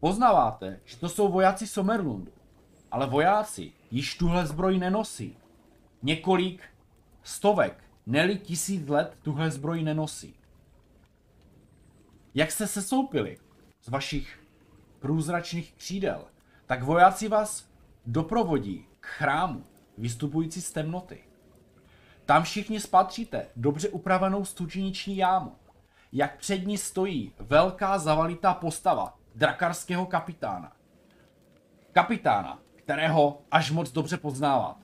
Poznáváte, 0.00 0.80
že 0.84 0.96
to 0.96 1.08
jsou 1.08 1.32
vojáci 1.32 1.66
Somerlundu, 1.66 2.32
ale 2.90 3.06
vojáci 3.06 3.72
již 3.90 4.18
tuhle 4.18 4.46
zbroj 4.46 4.78
nenosí. 4.78 5.36
Několik 6.02 6.62
stovek, 7.22 7.84
neli 8.06 8.38
tisíc 8.38 8.88
let 8.88 9.18
tuhle 9.22 9.50
zbroj 9.50 9.82
nenosí. 9.82 10.34
Jak 12.34 12.50
jste 12.50 12.66
se 12.66 12.82
soupili 12.82 13.38
z 13.82 13.88
vašich 13.88 14.40
průzračných 14.98 15.72
křídel, 15.72 16.24
tak 16.66 16.82
vojáci 16.82 17.28
vás 17.28 17.71
doprovodí 18.06 18.86
k 19.00 19.06
chrámu, 19.06 19.64
vystupující 19.98 20.60
z 20.60 20.72
temnoty. 20.72 21.24
Tam 22.24 22.42
všichni 22.42 22.80
spatříte 22.80 23.46
dobře 23.56 23.88
upravenou 23.88 24.44
stučniční 24.44 25.16
jámu. 25.16 25.56
Jak 26.12 26.38
před 26.38 26.66
ní 26.66 26.78
stojí 26.78 27.32
velká 27.38 27.98
zavalitá 27.98 28.54
postava 28.54 29.18
drakarského 29.34 30.06
kapitána. 30.06 30.72
Kapitána, 31.92 32.58
kterého 32.76 33.42
až 33.50 33.70
moc 33.70 33.92
dobře 33.92 34.16
poznáváte. 34.16 34.82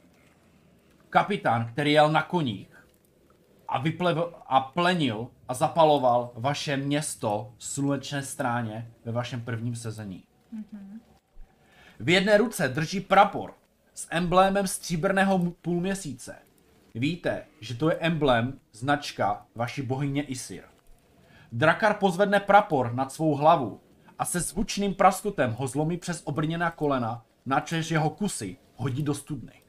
Kapitán, 1.10 1.68
který 1.72 1.92
jel 1.92 2.12
na 2.12 2.22
koních 2.22 2.86
a, 3.68 3.78
vyplev, 3.78 4.18
a 4.46 4.60
plenil 4.60 5.28
a 5.48 5.54
zapaloval 5.54 6.30
vaše 6.34 6.76
město 6.76 7.52
slunečné 7.58 8.22
stráně 8.22 8.90
ve 9.04 9.12
vašem 9.12 9.40
prvním 9.40 9.76
sezení. 9.76 10.24
V 12.00 12.08
jedné 12.08 12.36
ruce 12.36 12.68
drží 12.68 13.00
prapor 13.00 13.54
s 13.94 14.06
emblémem 14.10 14.66
stříbrného 14.66 15.38
půlměsíce. 15.62 16.36
Víte, 16.94 17.44
že 17.60 17.74
to 17.74 17.90
je 17.90 17.96
emblém, 17.96 18.60
značka 18.72 19.46
vaší 19.54 19.82
bohyně 19.82 20.22
Isir. 20.22 20.62
Drakar 21.52 21.94
pozvedne 21.94 22.40
prapor 22.40 22.94
nad 22.94 23.12
svou 23.12 23.34
hlavu 23.34 23.80
a 24.18 24.24
se 24.24 24.40
zvučným 24.40 24.94
praskotem 24.94 25.52
ho 25.52 25.66
zlomí 25.66 25.96
přes 25.96 26.22
obrněná 26.24 26.70
kolena, 26.70 27.24
načež 27.46 27.90
jeho 27.90 28.10
kusy 28.10 28.56
hodí 28.76 29.02
do 29.02 29.14
studny. 29.14 29.62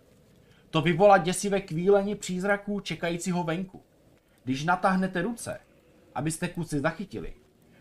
To 0.69 0.82
vyvolá 0.82 1.17
děsivé 1.17 1.61
kvílení 1.61 2.15
přízraků 2.15 2.80
čekajícího 2.80 3.43
venku. 3.43 3.84
Když 4.43 4.63
natáhnete 4.63 5.21
ruce, 5.21 5.59
abyste 6.15 6.47
kusy 6.47 6.80
zachytili, 6.80 7.34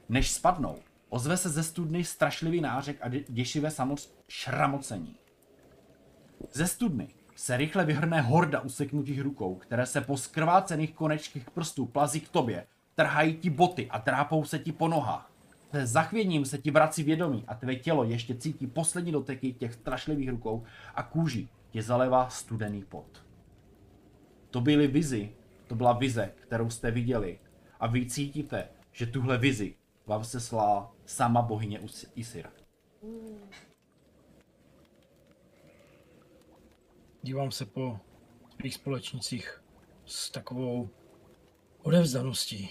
než 0.09 0.31
spadnou, 0.31 0.79
ozve 1.09 1.37
se 1.37 1.49
ze 1.49 1.63
studny 1.63 2.05
strašlivý 2.05 2.61
nářek 2.61 2.97
a 3.01 3.09
dě- 3.09 3.25
děsivé 3.29 3.71
samoz 3.71 4.13
šramocení. 4.29 5.17
Ze 6.53 6.67
studny 6.67 7.09
se 7.37 7.57
rychle 7.57 7.85
vyhrne 7.85 8.21
horda 8.21 8.61
useknutých 8.61 9.21
rukou, 9.21 9.55
které 9.55 9.87
se 9.87 10.01
po 10.01 10.17
skrvácených 10.17 10.95
konečkých 10.95 11.51
prstů 11.51 11.87
plazí 11.87 12.21
k 12.21 12.29
tobě, 12.29 12.67
trhají 12.95 13.37
ti 13.37 13.51
boty 13.51 13.89
a 13.91 13.99
trápou 13.99 14.45
se 14.45 14.59
ti 14.59 14.73
po 14.73 14.89
nohách. 14.89 15.33
Se 15.73 15.87
zachvěním 15.87 16.45
se 16.45 16.59
ti 16.59 16.71
vrací 16.71 17.03
vědomí 17.03 17.45
a 17.47 17.55
tvé 17.55 17.77
tělo 17.77 18.05
ještě 18.05 18.35
cítí 18.35 18.67
poslední 18.67 19.13
doteky 19.13 19.53
těch 19.53 19.75
strašlivých 19.75 20.29
rukou 20.29 20.65
a 20.95 21.03
kůži 21.03 21.49
tě 21.71 21.83
zalevá 21.83 22.29
studený 22.29 22.85
pot. 22.85 23.27
To 24.51 24.61
byly 24.61 24.87
vizi, 24.87 25.33
to 25.67 25.75
byla 25.75 25.93
vize, 25.93 26.33
kterou 26.37 26.71
jste 26.71 26.91
viděli 26.91 27.39
a 27.81 27.87
vy 27.87 28.07
cítíte, 28.07 28.69
že 28.93 29.07
tuhle 29.07 29.39
vizi 29.39 29.75
vám 30.09 30.25
se 30.25 30.41
slá 30.41 30.95
sama 31.07 31.43
bohyně 31.43 31.81
Isir. 32.15 32.51
Dívám 37.23 37.51
se 37.51 37.67
po 37.67 38.01
svých 38.61 38.75
společnicích 38.75 39.63
s 40.07 40.31
takovou 40.31 40.89
odevzdaností. 41.83 42.71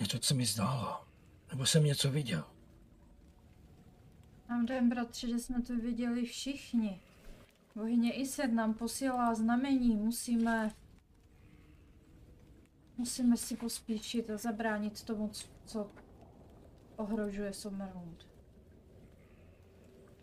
Něco 0.00 0.18
se 0.22 0.34
mi 0.34 0.46
zdálo. 0.46 1.04
Nebo 1.50 1.66
jsem 1.66 1.84
něco 1.84 2.10
viděl. 2.10 2.44
Mám 4.48 4.66
dojem, 4.66 4.88
bratře, 4.88 5.28
že 5.28 5.38
jsme 5.38 5.62
to 5.62 5.76
viděli 5.76 6.24
všichni. 6.24 7.00
Bohyně 7.74 8.12
Ised 8.12 8.52
nám 8.52 8.74
posílá 8.74 9.34
znamení, 9.34 9.96
musíme... 9.96 10.70
Musíme 12.98 13.36
si 13.36 13.56
pospíšit 13.56 14.30
a 14.30 14.36
zabránit 14.36 15.02
tomu, 15.02 15.30
co 15.64 15.90
ohrožuje 16.96 17.52
Sommerhund. 17.52 18.26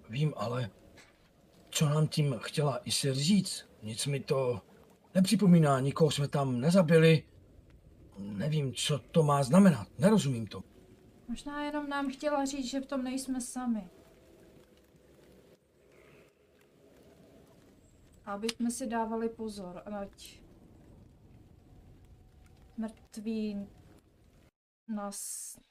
Vím 0.10 0.34
ale, 0.38 0.70
co 1.70 1.90
nám 1.90 2.08
tím 2.08 2.36
chtěla 2.40 2.78
Isir 2.78 3.14
říct. 3.14 3.66
Nic 3.84 4.06
mi 4.06 4.20
to 4.20 4.62
nepřipomíná, 5.16 5.80
nikoho 5.80 6.12
jsme 6.12 6.28
tam 6.28 6.62
nezabili. 6.62 7.24
Nevím, 8.18 8.74
co 8.74 9.00
to 9.00 9.24
má 9.24 9.44
znamenat. 9.44 9.88
Nerozumím 10.00 10.48
to. 10.48 10.64
Možná 11.28 11.64
jenom 11.64 11.90
nám 11.90 12.12
chtěla 12.12 12.46
říct, 12.46 12.70
že 12.70 12.82
v 12.82 12.86
tom 12.86 13.04
nejsme 13.04 13.42
sami. 13.42 13.90
Aby 18.26 18.50
jsme 18.50 18.72
si 18.72 18.88
dávali 18.88 19.30
pozor, 19.30 19.82
ať 19.86 20.43
mrtví 22.78 23.68
nás 24.88 25.20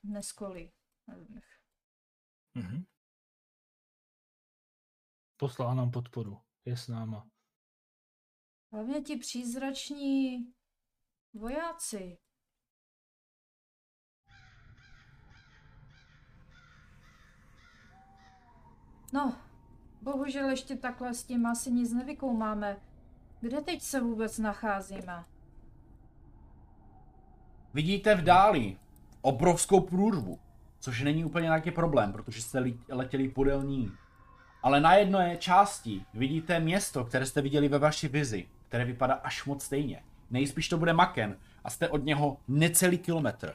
neskolí. 0.02 0.72
Mhm. 2.54 2.84
Poslala 5.36 5.74
nám 5.74 5.90
podporu. 5.90 6.42
Je 6.64 6.76
s 6.76 6.88
náma. 6.88 7.30
Hlavně 8.72 9.00
ti 9.00 9.16
přízrační 9.16 10.46
vojáci. 11.34 12.18
No, 19.12 19.36
bohužel 20.02 20.50
ještě 20.50 20.76
takhle 20.76 21.14
s 21.14 21.24
tím 21.24 21.46
asi 21.46 21.72
nic 21.72 21.92
nevykoumáme. 21.92 22.80
Kde 23.40 23.60
teď 23.60 23.82
se 23.82 24.00
vůbec 24.00 24.38
nacházíme? 24.38 25.31
Vidíte 27.74 28.14
v 28.14 28.22
dáli 28.22 28.76
obrovskou 29.20 29.80
průrvu, 29.80 30.38
což 30.80 31.02
není 31.02 31.24
úplně 31.24 31.44
nějaký 31.44 31.70
problém, 31.70 32.12
protože 32.12 32.42
jste 32.42 32.58
li- 32.58 32.78
letěli 32.88 33.28
podél 33.28 33.62
ní. 33.62 33.92
Ale 34.62 34.80
na 34.80 34.94
jedné 34.94 35.36
části 35.36 36.04
vidíte 36.14 36.60
město, 36.60 37.04
které 37.04 37.26
jste 37.26 37.42
viděli 37.42 37.68
ve 37.68 37.78
vaší 37.78 38.08
vizi, 38.08 38.48
které 38.68 38.84
vypadá 38.84 39.14
až 39.14 39.44
moc 39.44 39.62
stejně. 39.62 40.02
Nejspíš 40.30 40.68
to 40.68 40.78
bude 40.78 40.92
Maken 40.92 41.36
a 41.64 41.70
jste 41.70 41.88
od 41.88 42.04
něho 42.04 42.36
necelý 42.48 42.98
kilometr. 42.98 43.54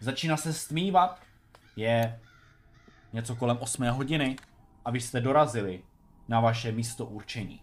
Začíná 0.00 0.36
se 0.36 0.52
stmívat, 0.52 1.20
je 1.76 2.20
něco 3.12 3.36
kolem 3.36 3.58
8 3.60 3.88
hodiny 3.90 4.36
a 4.84 4.90
vy 4.90 5.00
jste 5.00 5.20
dorazili 5.20 5.82
na 6.28 6.40
vaše 6.40 6.72
místo 6.72 7.06
určení. 7.06 7.60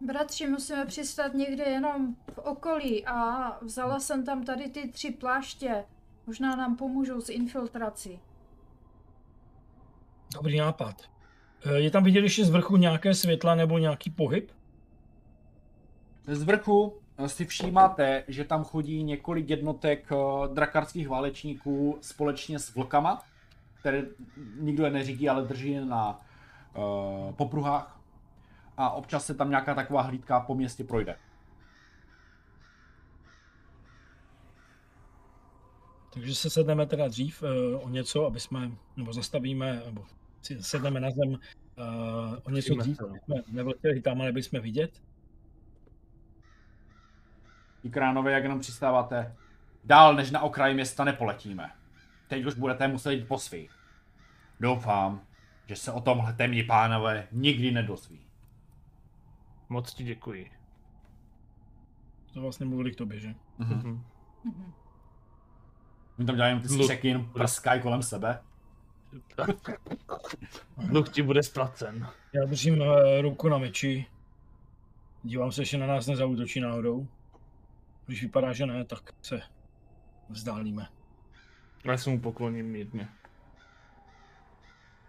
Bratři, 0.00 0.46
musíme 0.46 0.86
přistát 0.86 1.34
někde 1.34 1.64
jenom 1.64 2.14
v 2.32 2.38
okolí 2.38 3.06
a 3.06 3.50
vzala 3.64 4.00
jsem 4.00 4.24
tam 4.24 4.44
tady 4.44 4.68
ty 4.68 4.88
tři 4.88 5.10
pláště. 5.10 5.84
Možná 6.26 6.56
nám 6.56 6.76
pomůžou 6.76 7.20
s 7.20 7.28
infiltrací. 7.28 8.20
Dobrý 10.34 10.58
nápad. 10.58 11.02
Eh, 11.66 11.80
Je 11.80 11.90
tam 11.90 12.04
vidět 12.04 12.20
ještě 12.20 12.44
z 12.44 12.50
vrchu 12.50 12.76
nějaké 12.76 13.14
světla 13.14 13.54
nebo 13.54 13.78
nějaký 13.78 14.10
pohyb? 14.10 14.50
Z 16.26 16.42
vrchu 16.42 16.94
eh, 17.18 17.28
si 17.28 17.46
všímáte, 17.46 18.24
že 18.28 18.44
tam 18.44 18.64
chodí 18.64 19.02
několik 19.02 19.50
jednotek 19.50 20.12
eh, 20.12 20.16
drakarských 20.54 21.08
válečníků 21.08 21.98
společně 22.00 22.58
s 22.58 22.74
vlkama, 22.74 23.22
které 23.80 24.02
nikdo 24.60 24.84
je 24.84 24.90
neřídí, 24.90 25.28
ale 25.28 25.42
drží 25.44 25.70
je 25.70 25.84
na 25.84 26.20
uh, 26.76 27.34
popruhách. 27.34 27.99
A 28.80 28.90
občas 28.90 29.26
se 29.26 29.34
tam 29.34 29.50
nějaká 29.50 29.74
taková 29.74 30.02
hlídka 30.02 30.40
po 30.40 30.54
městě 30.54 30.84
projde. 30.84 31.16
Takže 36.14 36.34
se 36.34 36.50
sedneme 36.50 36.86
teda 36.86 37.08
dřív 37.08 37.42
eh, 37.42 37.76
o 37.76 37.88
něco, 37.88 38.26
aby 38.26 38.40
jsme, 38.40 38.70
nebo 38.96 39.12
zastavíme, 39.12 39.82
nebo 39.86 40.04
si 40.42 40.62
sedneme 40.62 41.00
na 41.00 41.10
zem 41.10 41.34
eh, 41.34 42.36
o 42.42 42.50
něco 42.50 42.66
Přijme 42.66 42.82
dřív, 42.82 42.96
se, 42.96 43.02
no. 43.02 43.08
aby 43.08 43.18
jsme 43.18 43.36
nevletěli 43.48 44.00
tam, 44.00 44.20
ale 44.20 44.32
bychom 44.32 44.60
vidět. 44.60 45.02
I 47.84 47.90
kránové, 47.90 48.32
jak 48.32 48.42
jenom 48.42 48.60
přistáváte, 48.60 49.36
dál 49.84 50.14
než 50.14 50.30
na 50.30 50.40
okraji 50.40 50.74
města 50.74 51.04
nepoletíme. 51.04 51.70
Teď 52.28 52.44
už 52.44 52.54
budete 52.54 52.88
muset 52.88 53.12
jít 53.12 53.28
po 53.28 53.38
svých. 53.38 53.72
Doufám, 54.60 55.26
že 55.66 55.76
se 55.76 55.92
o 55.92 56.00
tomhle 56.00 56.32
temní 56.32 56.62
pánové 56.62 57.28
nikdy 57.32 57.70
nedozví. 57.70 58.29
Moc 59.70 59.94
ti 59.94 60.04
děkuji. 60.04 60.50
To 62.34 62.40
vlastně 62.40 62.66
mluvili 62.66 62.92
k 62.92 62.96
tobě, 62.96 63.20
že? 63.20 63.34
Mhm. 63.58 63.74
Mhm. 63.74 64.04
Mhm. 64.44 64.72
Oni 66.18 66.26
tam 66.26 66.36
dělají 66.36 66.50
jenom 66.50 66.62
ty 66.62 66.68
střeky, 66.68 67.08
jenom 67.08 67.32
prskají 67.32 67.82
kolem 67.82 68.02
sebe. 68.02 68.42
Dluh 70.76 71.08
ti 71.08 71.22
bude 71.22 71.42
splacen. 71.42 72.08
Já 72.32 72.44
držím 72.44 72.82
eh, 72.82 73.22
ruku 73.22 73.48
na 73.48 73.58
meči. 73.58 74.06
Dívám 75.22 75.52
se, 75.52 75.64
že 75.64 75.78
na 75.78 75.86
nás 75.86 76.06
nezautočí 76.06 76.60
náhodou. 76.60 77.08
Když 78.06 78.22
vypadá, 78.22 78.52
že 78.52 78.66
ne, 78.66 78.84
tak 78.84 79.14
se 79.22 79.40
vzdálíme. 80.28 80.88
Já 81.84 81.98
se 81.98 82.10
mu 82.10 82.20
pokloním 82.20 82.66
mírně. 82.66 83.08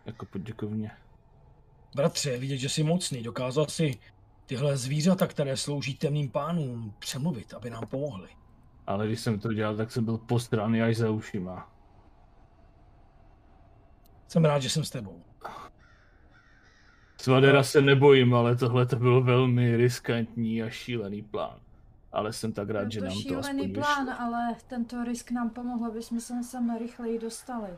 Jako 0.05 0.25
poděkovně. 0.25 0.91
Bratře, 1.95 2.37
vidět, 2.37 2.57
že 2.57 2.69
jsi 2.69 2.83
mocný. 2.83 3.23
Dokázal 3.23 3.65
si 3.65 3.99
tyhle 4.51 4.77
zvířata, 4.77 5.27
které 5.27 5.57
slouží 5.57 5.95
temným 5.95 6.29
pánům, 6.29 6.93
přemluvit, 6.99 7.53
aby 7.53 7.69
nám 7.69 7.87
pomohli. 7.87 8.29
Ale 8.87 9.07
když 9.07 9.19
jsem 9.19 9.39
to 9.39 9.53
dělal, 9.53 9.75
tak 9.75 9.91
jsem 9.91 10.05
byl 10.05 10.17
postraný 10.17 10.81
až 10.81 10.97
za 10.97 11.09
ušima. 11.09 11.71
Jsem 14.27 14.45
rád, 14.45 14.59
že 14.59 14.69
jsem 14.69 14.83
s 14.83 14.89
tebou. 14.89 15.23
Svadera 17.17 17.63
se 17.63 17.81
nebojím, 17.81 18.33
ale 18.35 18.55
tohle 18.55 18.85
to 18.85 18.95
byl 18.95 19.23
velmi 19.23 19.77
riskantní 19.77 20.63
a 20.63 20.69
šílený 20.69 21.21
plán. 21.21 21.59
Ale 22.11 22.33
jsem 22.33 22.53
tak 22.53 22.69
rád, 22.69 22.81
Byl 22.81 22.91
že 22.91 22.99
to 22.99 23.05
nám 23.05 23.13
to 23.13 23.19
šílený 23.21 23.61
aspoň 23.61 23.73
plán, 23.73 24.05
vyšlo. 24.05 24.21
ale 24.21 24.55
tento 24.67 25.03
risk 25.03 25.31
nám 25.31 25.49
pomohl, 25.49 25.85
aby 25.85 26.01
jsme 26.03 26.19
se 26.21 26.43
sem 26.43 26.77
rychleji 26.77 27.19
dostali. 27.19 27.69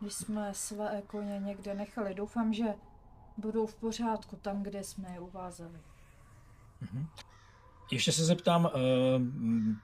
Když 0.00 0.14
jsme 0.14 0.50
své 0.54 1.02
koně 1.06 1.38
někde 1.44 1.74
nechali. 1.74 2.14
Doufám, 2.14 2.52
že 2.52 2.74
budou 3.36 3.66
v 3.66 3.74
pořádku 3.74 4.36
tam, 4.36 4.62
kde 4.62 4.84
jsme 4.84 5.08
je 5.14 5.20
uvázali. 5.20 5.78
Ještě 7.90 8.12
se 8.12 8.24
zeptám, 8.24 8.70
ehm, 8.74 9.76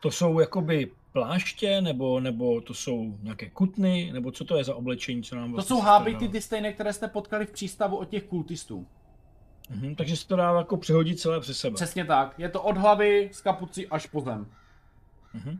to 0.00 0.10
jsou 0.10 0.40
jakoby 0.40 0.90
pláště, 1.12 1.80
nebo, 1.80 2.20
nebo 2.20 2.60
to 2.60 2.74
jsou 2.74 3.18
nějaké 3.22 3.50
kutny, 3.50 4.10
nebo 4.12 4.32
co 4.32 4.44
to 4.44 4.56
je 4.56 4.64
za 4.64 4.74
oblečení, 4.74 5.22
co 5.22 5.36
nám 5.36 5.50
To 5.50 5.52
vlastně 5.54 5.76
jsou 5.76 5.82
hábity 5.82 6.28
ty 6.28 6.40
stejné, 6.40 6.72
které 6.72 6.92
jste 6.92 7.08
potkali 7.08 7.46
v 7.46 7.50
přístavu 7.50 7.96
od 7.96 8.08
těch 8.08 8.24
kultistů. 8.24 8.86
Mhm, 9.70 9.94
takže 9.94 10.16
se 10.16 10.28
to 10.28 10.36
dá 10.36 10.52
jako 10.58 10.76
přehodit 10.76 11.20
celé 11.20 11.40
přes 11.40 11.58
sebe. 11.58 11.74
Přesně 11.74 12.04
tak. 12.04 12.34
Je 12.38 12.48
to 12.48 12.62
od 12.62 12.76
hlavy 12.76 13.30
z 13.32 13.40
kapuci 13.40 13.88
až 13.88 14.06
po 14.06 14.20
zem. 14.20 14.46
Mhm. 15.34 15.58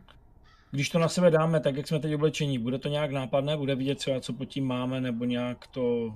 Když 0.71 0.89
to 0.89 0.99
na 0.99 1.07
sebe 1.07 1.31
dáme, 1.31 1.59
tak 1.59 1.75
jak 1.75 1.87
jsme 1.87 1.99
teď 1.99 2.15
oblečení, 2.15 2.59
bude 2.59 2.79
to 2.79 2.89
nějak 2.89 3.11
nápadné? 3.11 3.57
Bude 3.57 3.75
vidět 3.75 3.97
třeba, 3.97 4.19
co 4.19 4.33
pod 4.33 4.45
tím 4.45 4.67
máme, 4.67 5.01
nebo 5.01 5.25
nějak 5.25 5.67
to 5.67 6.13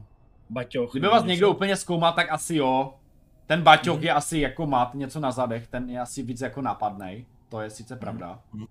baťoch? 0.50 0.92
Kdyby 0.92 1.08
vás 1.08 1.24
něco? 1.24 1.28
někdo 1.28 1.52
úplně 1.52 1.76
zkoumal, 1.76 2.14
tak 2.14 2.32
asi 2.32 2.56
jo. 2.56 2.94
Ten 3.48 3.62
baťoch 3.62 3.96
Mhm. 3.96 4.04
je 4.06 4.14
asi 4.14 4.40
jako 4.40 4.68
mat 4.68 4.94
něco 4.94 5.20
na 5.20 5.32
zadech, 5.32 5.68
ten 5.68 5.90
je 5.90 6.00
asi 6.00 6.24
víc 6.24 6.42
jako 6.42 6.62
nápadnej. 6.62 7.26
To 7.50 7.62
je 7.62 7.70
sice 7.70 7.96
pravda. 7.96 8.40
Mhm. 8.54 8.66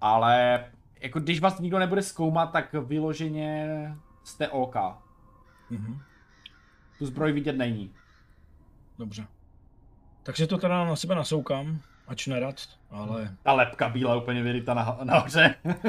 Ale 0.00 0.64
jako 1.00 1.20
když 1.20 1.40
vás 1.40 1.58
nikdo 1.58 1.78
nebude 1.78 2.02
zkoumat, 2.02 2.52
tak 2.52 2.72
vyloženě 2.72 3.68
jste 4.24 4.48
OK. 4.48 4.76
Mhm. 5.70 6.00
Tu 6.98 7.06
zbroj 7.06 7.32
vidět 7.32 7.56
není. 7.56 7.94
Dobře. 8.98 9.26
Takže 10.22 10.46
to 10.46 10.58
teda 10.58 10.84
na 10.84 10.96
sebe 10.96 11.14
nasoukám, 11.14 11.80
ač 12.06 12.26
nerad, 12.26 12.54
ale 12.90 13.36
Ta 13.42 13.52
lepka 13.52 13.88
bílá 13.88 14.16
úplně 14.16 14.42
vyryta 14.42 14.74
na, 14.74 14.98
nahoře. 15.04 15.54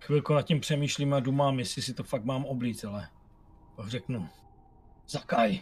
chvilku 0.00 0.34
nad 0.34 0.42
tím 0.42 0.60
přemýšlím 0.60 1.14
a 1.14 1.20
dumám, 1.20 1.58
jestli 1.58 1.82
si 1.82 1.94
to 1.94 2.04
fakt 2.04 2.24
mám 2.24 2.44
oblít, 2.44 2.84
ale 2.84 3.08
pak 3.76 3.88
řeknu, 3.88 4.28
zakaj, 5.08 5.60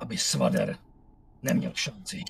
aby 0.00 0.18
svader 0.18 0.78
neměl 1.42 1.72
šanci. 1.74 2.22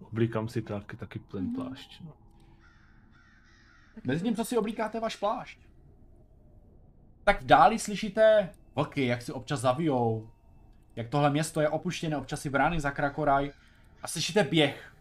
Oblíkám 0.00 0.48
si 0.48 0.62
taky, 0.62 0.96
taky 0.96 1.18
ten 1.18 1.54
plášť. 1.54 2.00
No. 2.04 2.12
Mezi 4.04 4.24
tím, 4.24 4.36
co 4.36 4.44
si 4.44 4.58
oblíkáte 4.58 5.00
váš 5.00 5.16
plášť. 5.16 5.58
Tak 7.24 7.42
v 7.42 7.46
dáli 7.46 7.78
slyšíte 7.78 8.50
vlky, 8.74 9.06
jak 9.06 9.22
si 9.22 9.32
občas 9.32 9.60
zavijou. 9.60 10.30
Jak 10.96 11.08
tohle 11.08 11.30
město 11.30 11.60
je 11.60 11.68
opuštěné, 11.68 12.16
občas 12.16 12.40
si 12.40 12.50
brány 12.50 12.80
za 12.80 12.90
krakoraj. 12.90 13.52
A 14.02 14.08
slyšíte 14.08 14.44
běh. 14.44 14.94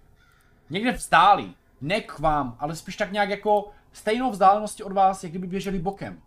Někde 0.69 0.93
v 0.93 1.09
dáli. 1.09 1.53
Ne 1.81 2.01
k 2.01 2.19
vám, 2.19 2.57
ale 2.59 2.75
spíš 2.75 2.95
tak 2.95 3.11
nějak 3.11 3.29
jako 3.29 3.71
stejnou 3.91 4.31
vzdálenosti 4.31 4.83
od 4.83 4.91
vás, 4.91 5.23
jak 5.23 5.31
kdyby 5.31 5.47
běželi 5.47 5.79
bokem. 5.79 6.21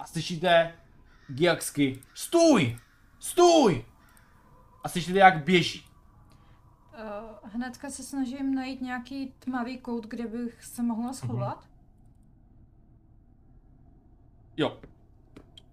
A 0.00 0.06
slyšíte 0.06 0.72
Giaxky. 1.28 2.02
Stůj! 2.14 2.78
Stůj! 3.18 3.84
A 4.84 4.88
slyšíte, 4.88 5.18
jak 5.18 5.44
běží. 5.44 5.86
Uh, 6.92 7.50
hnedka 7.52 7.90
se 7.90 8.02
snažím 8.02 8.54
najít 8.54 8.80
nějaký 8.80 9.34
tmavý 9.38 9.78
kout, 9.78 10.06
kde 10.06 10.26
bych 10.26 10.64
se 10.64 10.82
mohla 10.82 11.12
schovat. 11.12 11.68
Jo. 14.56 14.80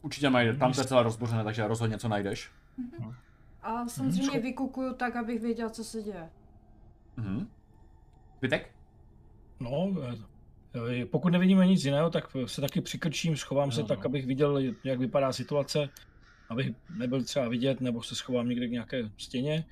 Určitě 0.02 0.30
najde, 0.30 0.58
tam 0.58 0.74
to 0.74 0.82
je 0.82 0.88
celé 0.88 1.04
rozbořené, 1.04 1.44
takže 1.44 1.68
rozhodně 1.68 1.94
něco 1.94 2.08
najdeš. 2.08 2.52
A 3.62 3.88
samozřejmě 3.88 4.30
schop- 4.30 4.42
vykukuju 4.42 4.94
tak, 4.94 5.16
abych 5.16 5.42
věděla, 5.42 5.70
co 5.70 5.84
se 5.84 6.02
děje. 6.02 6.30
Mhm. 7.18 7.50
Zbytek? 8.38 8.76
No, 9.60 9.70
eh, 10.04 10.18
pokud 11.12 11.30
nevidíme 11.30 11.68
nic 11.68 11.86
jiného, 11.86 12.10
tak 12.10 12.28
se 12.46 12.62
taky 12.62 12.82
přikrčím, 12.82 13.38
schovám 13.38 13.72
se 13.72 13.82
Jo, 13.82 13.88
tak, 13.88 14.00
no. 14.00 14.06
abych 14.06 14.26
viděl, 14.26 14.60
jak 14.84 15.00
vypadá 15.00 15.34
situace, 15.34 15.90
abych 16.50 16.72
nebyl 16.98 17.24
třeba 17.24 17.50
vidět, 17.50 17.82
nebo 17.82 18.04
se 18.04 18.16
schovám 18.16 18.50
někde 18.50 18.68
k 18.68 18.72
nějaké 18.72 19.10
stěně. 19.18 19.66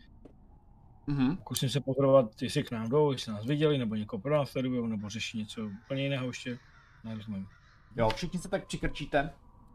Mhm. 1.07 1.37
Pokusím 1.37 1.69
se 1.69 1.79
pozorovat, 1.79 2.41
jestli 2.41 2.63
k 2.63 2.71
nám 2.71 2.89
jdou, 2.89 3.11
jestli 3.11 3.31
nás 3.31 3.45
viděli, 3.45 3.77
nebo 3.77 3.95
někoho 3.95 4.21
pro 4.21 4.35
nás 4.35 4.49
sledují, 4.49 4.89
nebo 4.89 5.09
řeší 5.09 5.37
něco 5.37 5.61
úplně 5.83 6.03
jiného 6.03 6.27
ještě. 6.27 6.57
Nerozumím. 7.03 7.47
Jo, 7.95 8.09
všichni 8.09 8.39
se 8.39 8.49
tak 8.49 8.67
přikrčíte 8.67 9.29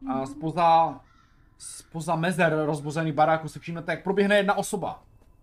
a 0.09 0.27
spoza, 0.27 1.01
spoza 1.59 2.17
mezer 2.17 2.57
rozbozených 2.67 3.15
baráků 3.15 3.49
si 3.49 3.61
všimnete, 3.61 3.93
jak 3.93 4.05
proběhne 4.05 4.37
jedna 4.37 4.55
osoba. 4.55 5.03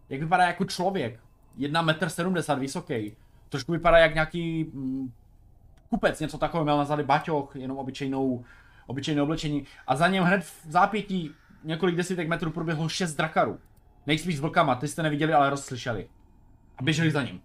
Jak 0.10 0.22
vypadá 0.22 0.44
jako 0.44 0.66
člověk. 0.66 1.20
1,70 1.58 2.54
m 2.54 2.60
vysoký. 2.60 3.16
Trošku 3.50 3.72
vypadá 3.72 3.98
jak 3.98 4.14
nějaký 4.14 4.64
mm, 4.64 5.12
kupec, 5.90 6.20
něco 6.20 6.38
takového, 6.38 6.64
měl 6.64 6.78
na 6.78 6.86
zady 6.86 7.04
baťoch, 7.04 7.56
jenom 7.56 7.78
obyčejnou, 7.78 8.46
obyčejné 8.88 9.22
oblečení. 9.22 9.66
A 9.88 9.96
za 9.96 10.08
něm 10.08 10.24
hned 10.24 10.44
v 10.44 10.66
zápětí 10.72 11.32
několik 11.64 11.96
desítek 11.96 12.28
metrů 12.28 12.52
proběhlo 12.52 12.90
šest 12.90 13.16
drakarů. 13.16 13.60
Nejspíš 14.08 14.38
s 14.38 14.40
vlkama, 14.40 14.76
ty 14.76 14.88
jste 14.88 15.04
neviděli, 15.04 15.34
ale 15.34 15.50
rozslyšeli. 15.50 16.10
A 16.78 16.84
běželi 16.84 17.12
za 17.12 17.22
ním. 17.24 17.42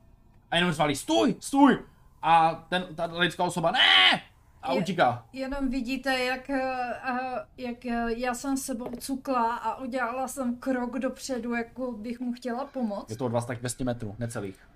A 0.51 0.57
jenom 0.57 0.72
zvali, 0.72 0.97
stůj, 0.97 1.34
stůj! 1.40 1.78
A 2.22 2.55
ten, 2.68 2.86
ta 2.95 3.05
lidská 3.05 3.45
osoba, 3.45 3.70
ne! 3.70 4.22
A 4.62 4.72
Je- 4.72 4.80
utíká. 4.80 5.26
Jenom 5.32 5.68
vidíte, 5.68 6.18
jak, 6.24 6.51
eh, 6.51 6.95
eh, 7.05 7.47
jak 7.57 7.86
eh, 7.86 8.05
já 8.16 8.34
jsem 8.34 8.57
sebou 8.57 8.90
cukla 8.99 9.57
a 9.57 9.80
udělala 9.80 10.28
jsem 10.28 10.57
krok 10.57 10.99
dopředu, 10.99 11.55
jako 11.55 11.93
bych 11.93 12.20
mu 12.20 12.32
chtěla 12.32 12.64
pomoct. 12.64 13.11
Je 13.11 13.16
to 13.16 13.26
od 13.26 13.32
vás 13.32 13.47
tak 13.47 13.59
200 13.59 13.84
metrů, 13.84 14.16
necelých. 14.18 14.68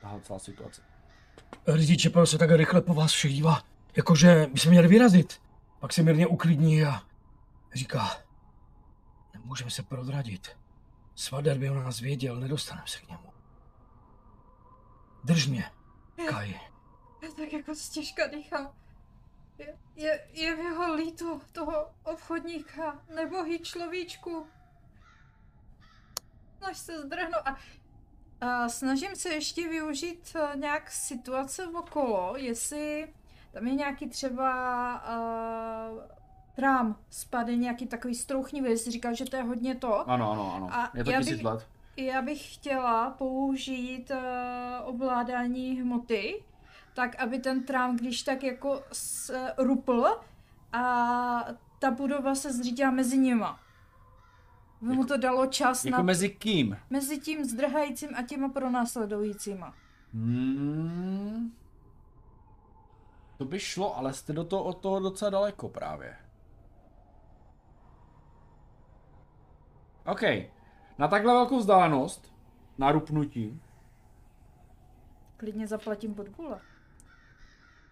Tahle 0.00 0.20
celá 0.20 0.38
situace. 0.38 0.82
Rizí 1.66 1.96
Čepel 1.96 2.26
se 2.26 2.38
tak 2.38 2.50
rychle 2.50 2.82
po 2.82 2.94
vás 2.94 3.12
všech 3.12 3.32
dívá, 3.32 3.62
jakože 3.96 4.46
bychom 4.52 4.70
měli 4.70 4.88
vyrazit. 4.88 5.40
Pak 5.80 5.92
se 5.92 6.02
mírně 6.02 6.26
uklidní 6.26 6.84
a 6.84 7.02
říká, 7.74 8.10
nemůžeme 9.34 9.70
se 9.70 9.82
prozradit. 9.82 10.56
Svader 11.14 11.58
by 11.58 11.70
o 11.70 11.74
nás 11.74 12.00
věděl, 12.00 12.40
nedostaneme 12.40 12.86
se 12.86 12.98
k 12.98 13.08
němu. 13.08 13.32
Drž 15.24 15.46
mě, 15.46 15.70
Kaj. 16.28 16.60
Já 17.22 17.28
tak 17.36 17.52
jako 17.52 17.74
stěžka 17.74 18.26
dýchám. 18.26 18.74
Je, 19.58 19.76
je, 19.96 20.28
je 20.32 20.56
v 20.56 20.58
jeho 20.58 20.94
líto 20.94 21.40
toho 21.52 21.90
obchodníka, 22.04 23.02
nebohý 23.14 23.58
človíčku. 23.58 24.46
Snaž 26.58 26.78
se 26.78 27.00
zdrhnout 27.02 27.42
a, 27.44 27.50
a 27.50 27.56
snažím 28.68 29.16
se 29.16 29.28
ještě 29.28 29.68
využít 29.68 30.36
eh, 30.36 30.56
nějak 30.56 30.90
situace 30.90 31.66
okolo, 31.66 32.34
jestli 32.36 33.08
tam 33.52 33.66
je 33.66 33.74
nějaký 33.74 34.08
třeba 34.08 34.48
uh, 34.94 35.98
trám, 36.56 36.96
spady, 37.10 37.56
nějaký 37.56 37.86
takový 37.86 38.14
strouchnivý, 38.14 38.70
jestli 38.70 38.90
říkal, 38.90 39.14
že 39.14 39.24
to 39.24 39.36
je 39.36 39.42
hodně 39.42 39.74
to. 39.74 40.10
Ano, 40.10 40.32
ano, 40.32 40.52
ano. 40.56 40.68
A 40.72 40.90
je 40.94 41.04
to 41.04 41.10
já 41.10 41.18
tisíc 41.18 41.36
bych- 41.36 41.44
let. 41.44 41.66
Já 41.96 42.22
bych 42.22 42.54
chtěla 42.54 43.10
použít 43.10 44.10
uh, 44.10 44.18
ovládání 44.88 45.80
hmoty, 45.80 46.44
tak 46.94 47.16
aby 47.20 47.38
ten 47.38 47.62
trám, 47.64 47.96
když 47.96 48.22
tak 48.22 48.42
jako 48.42 48.82
s, 48.92 49.34
rupl 49.58 50.06
a 50.72 51.44
ta 51.78 51.90
budova 51.90 52.34
se 52.34 52.52
zřítila 52.52 52.90
mezi 52.90 53.18
nima. 53.18 53.60
By 54.82 54.88
mu 54.96 55.04
to 55.06 55.16
dalo 55.16 55.46
čas 55.46 55.84
Jako 55.84 55.96
na, 55.96 56.02
mezi 56.02 56.28
kým? 56.28 56.76
mezi 56.90 57.18
tím 57.20 57.44
zdrhajícím 57.44 58.08
a 58.16 58.22
těma 58.22 58.48
pronásledujícíma. 58.48 59.74
Hmm. 60.14 61.52
To 63.38 63.44
by 63.44 63.60
šlo, 63.60 63.96
ale 63.96 64.12
jste 64.14 64.32
do 64.32 64.44
toho, 64.44 64.62
od 64.64 64.78
toho 64.78 65.00
docela 65.00 65.30
daleko 65.30 65.68
právě. 65.68 66.16
OK. 70.06 70.22
Na 70.98 71.08
takhle 71.08 71.32
velkou 71.32 71.58
vzdálenost, 71.58 72.32
na 72.78 72.92
rupnutí, 72.92 73.60
klidně 75.36 75.66
zaplatím 75.66 76.14
pod 76.14 76.28
vůle. 76.36 76.60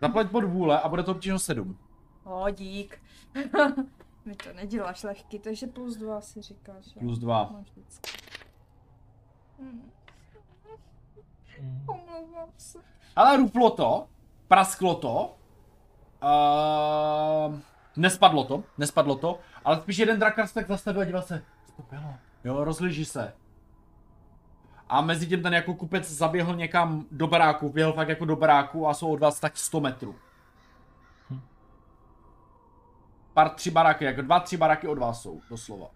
Zaplať 0.01 0.30
pod 0.30 0.45
vůle 0.45 0.80
a 0.80 0.88
bude 0.88 1.03
to 1.03 1.11
obtížnost 1.12 1.45
7. 1.47 1.78
O, 2.24 2.51
dík. 2.51 3.03
Mi 4.31 4.37
to 4.37 4.53
neděláš 4.53 5.03
lehký, 5.03 5.39
takže 5.39 5.66
plus 5.66 5.97
dva 5.97 6.20
si 6.20 6.43
říkáš. 6.43 6.85
Plus 6.99 7.18
2. 7.18 7.51
Máš 7.53 7.66
vždycky. 7.70 8.11
Hmm. 9.61 9.91
Omlouvám 11.87 12.49
se. 12.57 12.78
Ale 13.16 13.37
ruplo 13.37 13.70
to, 13.70 14.07
prasklo 14.49 14.95
to, 14.95 15.37
uh, 16.22 17.59
nespadlo 17.97 18.45
to, 18.45 18.64
nespadlo 18.78 19.16
to, 19.16 19.39
ale 19.64 19.81
spíš 19.81 19.99
jeden 19.99 20.18
drakar 20.18 20.47
se 20.47 20.55
tak 20.55 20.68
zastavil 20.68 21.03
a 21.03 21.05
díval 21.05 21.22
se, 21.22 21.43
stopilo, 21.68 22.14
jo, 22.45 22.64
rozliží 22.64 23.05
se. 23.05 23.33
A 24.89 25.01
mezi 25.01 25.26
tím 25.26 25.43
ten 25.43 25.55
jako 25.55 25.74
kupec 25.74 26.11
zaběhl 26.11 26.57
někam 26.57 27.07
do 27.11 27.26
baráku, 27.26 27.68
běhl 27.68 27.93
fakt 27.93 28.09
jako 28.09 28.24
do 28.24 28.37
baráku 28.37 28.89
a 28.89 28.95
jsou 28.95 29.12
od 29.12 29.20
vás 29.20 29.41
tak 29.41 29.57
100 29.57 29.81
metrů. 29.81 30.14
Pár 33.35 33.51
tři 33.51 33.70
baráky, 33.70 34.05
jako 34.05 34.22
dva, 34.22 34.41
tři 34.41 34.57
baráky 34.57 34.87
od 34.87 34.99
vás 34.99 35.22
jsou, 35.22 35.41
doslova. 35.51 35.91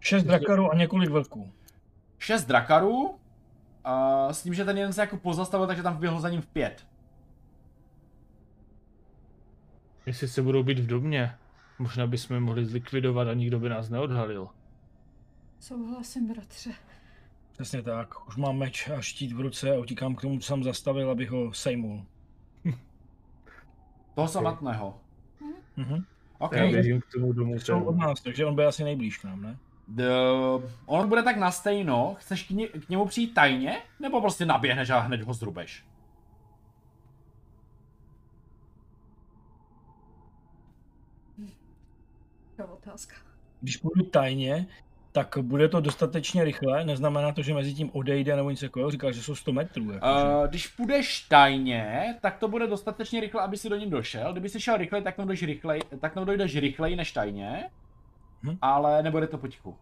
Šest 0.00 0.24
drakarů 0.24 0.70
a 0.70 0.74
několik 0.74 1.10
vlků. 1.10 1.52
Šest 2.18 2.44
drakarů, 2.44 3.02
uh, 3.02 3.16
s 4.30 4.42
tím, 4.42 4.54
že 4.54 4.64
ten 4.64 4.78
jeden 4.78 4.92
se 4.92 5.00
jako 5.00 5.16
pozastavil, 5.16 5.66
takže 5.66 5.82
tam 5.82 5.96
vběhl 5.96 6.20
za 6.20 6.28
ním 6.28 6.40
v 6.40 6.46
pět. 6.46 6.86
Jestli 10.06 10.28
se 10.28 10.42
budou 10.42 10.62
být 10.62 10.78
v 10.78 10.86
domě, 10.86 11.34
možná 11.78 12.06
bychom 12.06 12.34
je 12.34 12.40
mohli 12.40 12.66
zlikvidovat 12.66 13.28
a 13.28 13.34
nikdo 13.34 13.58
by 13.58 13.68
nás 13.68 13.88
neodhalil. 13.88 14.48
Souhlasím, 15.60 16.28
bratře. 16.28 16.70
Přesně 17.52 17.82
tak. 17.82 18.28
Už 18.28 18.36
mám 18.36 18.56
meč 18.56 18.88
a 18.88 19.00
štít 19.00 19.32
v 19.32 19.40
ruce 19.40 19.70
a 19.70 19.78
utíkám 19.78 20.14
k 20.14 20.20
tomu, 20.20 20.38
co 20.38 20.46
jsem 20.46 20.64
zastavil, 20.64 21.10
abych 21.10 21.30
ho 21.30 21.52
sejmul. 21.52 22.06
Toho 24.14 24.28
samotného. 24.28 25.00
Mhm. 25.76 26.04
OK. 26.38 26.52
Já 26.52 26.66
běžím 26.66 27.00
k 27.00 27.06
tomu 27.12 27.32
domu. 27.32 27.58
Jsou 27.60 27.84
od 27.84 27.96
nás, 27.96 28.20
takže 28.22 28.46
on 28.46 28.54
bude 28.54 28.66
asi 28.66 28.84
nejblíž 28.84 29.18
k 29.18 29.24
nám, 29.24 29.42
ne? 29.42 29.58
D- 29.88 30.04
on 30.86 31.08
bude 31.08 31.22
tak 31.22 31.36
na 31.36 31.50
stejno, 31.50 32.16
chceš 32.18 32.42
k, 32.42 32.50
ně, 32.50 32.68
k 32.68 32.88
němu 32.88 33.06
přijít 33.06 33.34
tajně, 33.34 33.82
nebo 34.00 34.20
prostě 34.20 34.46
naběhneš 34.46 34.90
a 34.90 34.98
hned 34.98 35.22
ho 35.22 35.34
zrubeš? 35.34 35.84
To 42.56 42.62
je 42.62 42.66
otázka. 42.68 43.16
Když 43.60 43.76
půjdu 43.76 44.04
tajně, 44.04 44.66
tak 45.16 45.38
bude 45.42 45.68
to 45.68 45.80
dostatečně 45.80 46.44
rychle, 46.44 46.84
neznamená 46.84 47.32
to, 47.32 47.42
že 47.42 47.54
mezi 47.54 47.74
tím 47.74 47.90
odejde 47.92 48.36
nebo 48.36 48.50
něco 48.50 48.66
takového, 48.66 48.90
říkal, 48.90 49.12
že 49.12 49.22
jsou 49.22 49.34
100 49.34 49.52
metrů. 49.52 49.90
Jako, 49.92 50.06
Uh, 50.06 50.46
když 50.48 50.66
půjdeš 50.66 51.20
tajně, 51.20 52.14
tak 52.20 52.38
to 52.38 52.48
bude 52.48 52.66
dostatečně 52.66 53.20
rychle, 53.20 53.42
aby 53.42 53.56
si 53.56 53.68
do 53.68 53.76
něj 53.76 53.90
došel. 53.90 54.32
Kdyby 54.32 54.48
si 54.48 54.60
šel 54.60 54.76
rychleji, 54.76 55.04
tak 55.04 55.14
dojdeš 55.16 55.42
rychleji, 55.42 55.82
tak 56.00 56.12
dojdeš 56.24 56.56
rychleji 56.56 56.96
než 56.96 57.12
tajně, 57.12 57.64
Hm. 58.42 58.56
ale 58.62 59.02
nebude 59.02 59.26
to 59.26 59.38
potichu. 59.38 59.76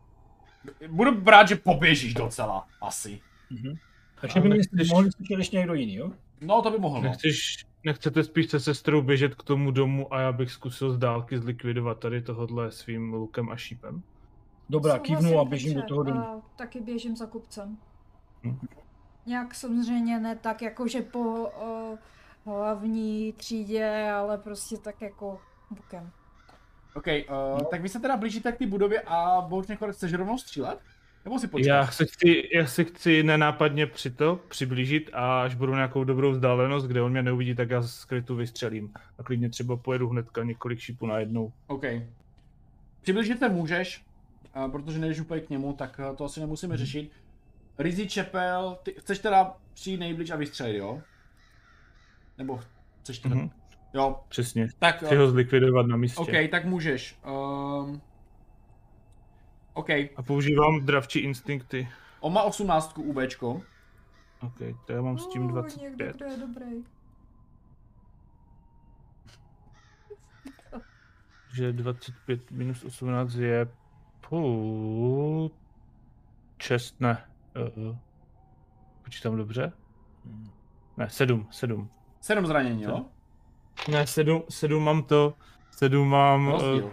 Budu 0.89 1.21
brát, 1.21 1.49
že 1.49 1.57
poběžíš 1.57 2.15
docela, 2.15 2.67
asi. 2.81 3.21
Mhm. 3.51 3.75
Takže 4.21 4.41
by 4.41 4.49
když- 4.49 4.91
mohli 4.91 5.13
slyšet 5.13 5.39
ještě 5.39 5.57
někdo 5.57 5.75
jiný, 5.75 5.95
jo? 5.95 6.11
No, 6.41 6.63
to 6.63 6.71
by 6.71 6.79
mohlo. 6.79 7.03
no. 7.03 7.09
Nechceš, 7.09 7.65
nechcete 7.85 8.25
spíš 8.25 8.51
se 8.51 8.61
sestrou 8.61 9.03
běžet 9.03 9.35
k 9.35 9.43
tomu 9.43 9.71
domu 9.71 10.15
a 10.15 10.21
já 10.21 10.33
bych 10.33 10.51
zkusil 10.51 10.91
z 10.93 10.99
dálky 10.99 11.39
zlikvidovat 11.39 11.99
tady 11.99 12.23
tohodle 12.23 12.73
svým 12.73 13.13
lukem 13.15 13.49
a 13.51 13.57
šípem? 13.57 14.03
Dobrá, 14.73 14.93
Souhlasím, 14.93 15.17
kývnu 15.17 15.39
a 15.39 15.45
běžím 15.45 15.75
do 15.75 15.83
toho 15.83 16.03
domu. 16.03 16.43
Taky 16.57 16.81
běžím 16.81 17.17
za 17.17 17.27
kupcem. 17.27 17.79
Hm. 18.45 18.59
Nějak 19.27 19.55
samozřejmě 19.55 20.21
ne 20.21 20.37
tak 20.37 20.63
jakože 20.63 21.03
po 21.03 21.19
uh, 21.19 21.99
hlavní 22.45 23.33
třídě, 23.33 24.11
ale 24.15 24.39
prostě 24.39 24.77
tak 24.77 25.03
jako 25.03 25.41
bokem. 25.71 26.11
OK, 26.95 27.07
uh, 27.07 27.61
tak 27.71 27.83
vy 27.83 27.89
se 27.89 28.01
teda 28.01 28.17
blížíte 28.17 28.53
k 28.53 28.59
té 28.59 28.67
budově 28.67 29.03
a 29.07 29.41
Boučněk, 29.41 29.79
chceš 29.91 30.13
rovnou 30.13 30.39
střílet? 30.39 30.79
Nebo 31.25 31.39
si 31.39 31.49
počkáš? 31.49 31.67
Já 31.67 31.87
se, 31.87 32.05
chci, 32.05 32.49
já 32.55 32.67
se 32.67 32.85
chci 32.85 33.23
nenápadně 33.23 33.87
při 33.87 34.11
to 34.11 34.41
přiblížit 34.49 35.11
a 35.13 35.43
až 35.43 35.55
budu 35.55 35.75
nějakou 35.75 36.05
dobrou 36.05 36.31
vzdálenost, 36.31 36.87
kde 36.87 37.03
on 37.03 37.13
mě 37.13 37.23
neuvidí, 37.23 37.55
tak 37.55 37.71
já 37.71 37.83
skrytu 37.83 38.37
vystřelím. 38.37 38.93
A 39.19 39.23
klidně 39.23 39.49
třeba 39.49 39.77
pojedu 39.77 40.09
hnedka 40.09 40.43
několik 40.43 40.79
šípů 40.79 41.07
najednou. 41.07 41.53
OK. 41.67 41.85
Přiblížit 43.03 43.39
se 43.39 43.49
můžeš, 43.49 44.05
protože 44.69 44.99
nejdeš 44.99 45.21
úplně 45.21 45.41
k 45.41 45.51
němu, 45.51 45.73
tak 45.73 46.01
eh, 46.13 46.17
to 46.17 46.25
asi 46.25 46.41
nemusíme 46.41 46.77
řešit. 46.77 47.11
Rizzy 47.79 48.09
Čepel, 48.09 48.79
ty 48.83 48.93
chceš 48.99 49.19
teda 49.19 49.57
přijít 49.75 50.01
nejblíž 50.01 50.31
a 50.31 50.37
vystřelit, 50.37 50.77
jo? 50.77 51.03
Nebo 52.39 52.61
chceš 53.01 53.19
teda... 53.19 53.35
Mhm. 53.35 53.51
Jo, 53.95 54.21
Přesně. 54.29 54.69
tak... 54.79 54.97
Chci 54.97 55.17
ho 55.17 55.31
zlikvidovat 55.31 55.87
na 55.87 55.97
místě. 55.97 56.21
OK, 56.21 56.51
tak 56.51 56.65
můžeš. 56.65 57.19
Um, 57.27 58.01
OK, 59.75 59.91
A 59.91 60.23
používám 60.27 60.81
dravčí 60.87 61.19
instinkty. 61.19 61.89
on 62.21 62.33
má 62.33 62.43
18 62.43 62.99
UBčko. 62.99 63.63
OK, 64.43 64.59
to 64.87 64.93
já 64.93 65.03
mám 65.03 65.19
s 65.19 65.27
tím 65.27 65.43
Uh, 65.43 65.47
Někdo, 65.49 65.61
25. 65.63 66.17
kdo 66.17 66.25
je 66.25 66.37
dobrý. 66.37 66.85
Že 71.55 71.73
25 71.73 72.51
minus 72.51 72.85
18 72.85 73.35
je 73.35 73.69
půl... 74.29 75.51
Čest, 76.59 77.01
ne. 77.01 77.25
Uh, 77.87 77.97
počítám 79.05 79.37
dobře? 79.37 79.73
Ne, 80.97 81.11
7, 81.11 81.49
7. 81.51 81.91
7 82.21 82.47
zranění, 82.47 82.83
jo? 82.83 83.05
Ne, 83.91 84.07
7, 84.07 84.43
7 84.49 84.85
mám 84.85 85.03
to, 85.03 85.35
7 85.71 86.09
mám 86.09 86.49
rozdíl. 86.49 86.71
Rozdíl. 86.71 86.85
Uh, 86.85 86.93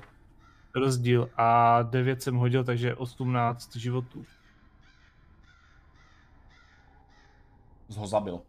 rozdíl 0.76 1.30
a 1.38 1.82
9 1.82 2.22
jsem 2.22 2.36
hodil, 2.36 2.64
takže 2.64 2.96
18 2.96 3.76
životů. 3.76 4.26
Jsi 7.90 8.00
ho 8.00 8.08
zabil. 8.08 8.42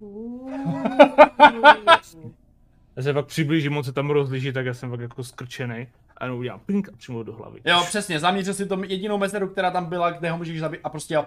Já 2.96 3.02
se 3.02 3.14
pak 3.14 3.26
přiblížím, 3.26 3.76
on 3.76 3.84
se 3.84 3.92
tam 3.92 4.10
rozliší, 4.10 4.52
tak 4.52 4.66
já 4.66 4.74
jsem 4.74 4.90
pak 4.90 5.00
jako 5.00 5.24
skrčený 5.24 5.86
a 6.16 6.24
jenom 6.24 6.38
udělám 6.38 6.60
pink 6.60 6.88
a 6.88 6.96
přímo 6.96 7.22
do 7.22 7.32
hlavy. 7.32 7.60
Jo, 7.64 7.82
přesně, 7.86 8.20
zaměřil 8.20 8.54
si 8.54 8.66
to 8.66 8.84
jedinou 8.84 9.18
mezeru, 9.18 9.48
která 9.48 9.70
tam 9.70 9.86
byla, 9.86 10.10
kde 10.10 10.30
ho 10.30 10.38
můžeš 10.38 10.60
zabít 10.60 10.80
a 10.84 10.88
prostě 10.88 11.18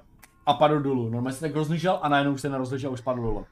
a 0.45 0.53
padl 0.53 0.79
dolů. 0.79 1.09
Normálně 1.09 1.35
se 1.35 1.41
tak 1.41 1.55
rozlížel 1.55 1.99
a 2.01 2.09
najednou 2.09 2.37
se 2.37 2.49
nerozlížel 2.49 2.89
a 2.89 2.93
už 2.93 3.01
padl 3.01 3.21
dolů. 3.21 3.45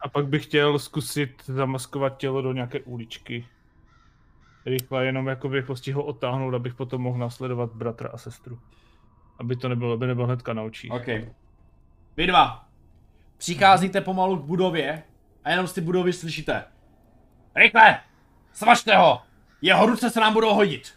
A 0.00 0.08
pak 0.08 0.26
bych 0.26 0.44
chtěl 0.44 0.78
zkusit 0.78 1.42
zamaskovat 1.44 2.16
tělo 2.16 2.42
do 2.42 2.52
nějaké 2.52 2.80
uličky. 2.80 3.46
Rychle, 4.66 5.06
jenom 5.06 5.26
jako 5.26 5.48
bych 5.48 5.66
prostě 5.66 5.94
ho 5.94 6.04
otáhnout, 6.04 6.54
abych 6.54 6.74
potom 6.74 7.02
mohl 7.02 7.18
nasledovat 7.18 7.72
bratra 7.74 8.10
a 8.12 8.18
sestru. 8.18 8.58
Aby 9.38 9.56
to 9.56 9.68
nebylo, 9.68 9.92
aby 9.92 10.06
nebyl 10.06 10.26
hnedka 10.26 10.52
na 10.52 10.62
očích. 10.62 10.92
OK. 10.92 11.06
Vy 12.16 12.26
dva. 12.26 12.64
Přicházíte 13.36 14.00
pomalu 14.00 14.36
k 14.36 14.44
budově 14.44 15.02
a 15.44 15.50
jenom 15.50 15.66
z 15.66 15.72
ty 15.72 15.80
budovy 15.80 16.12
slyšíte. 16.12 16.64
Rychle! 17.56 18.00
Svažte 18.52 18.96
ho! 18.96 19.22
Jeho 19.62 19.86
ruce 19.86 20.10
se 20.10 20.20
nám 20.20 20.32
budou 20.32 20.54
hodit. 20.54 20.94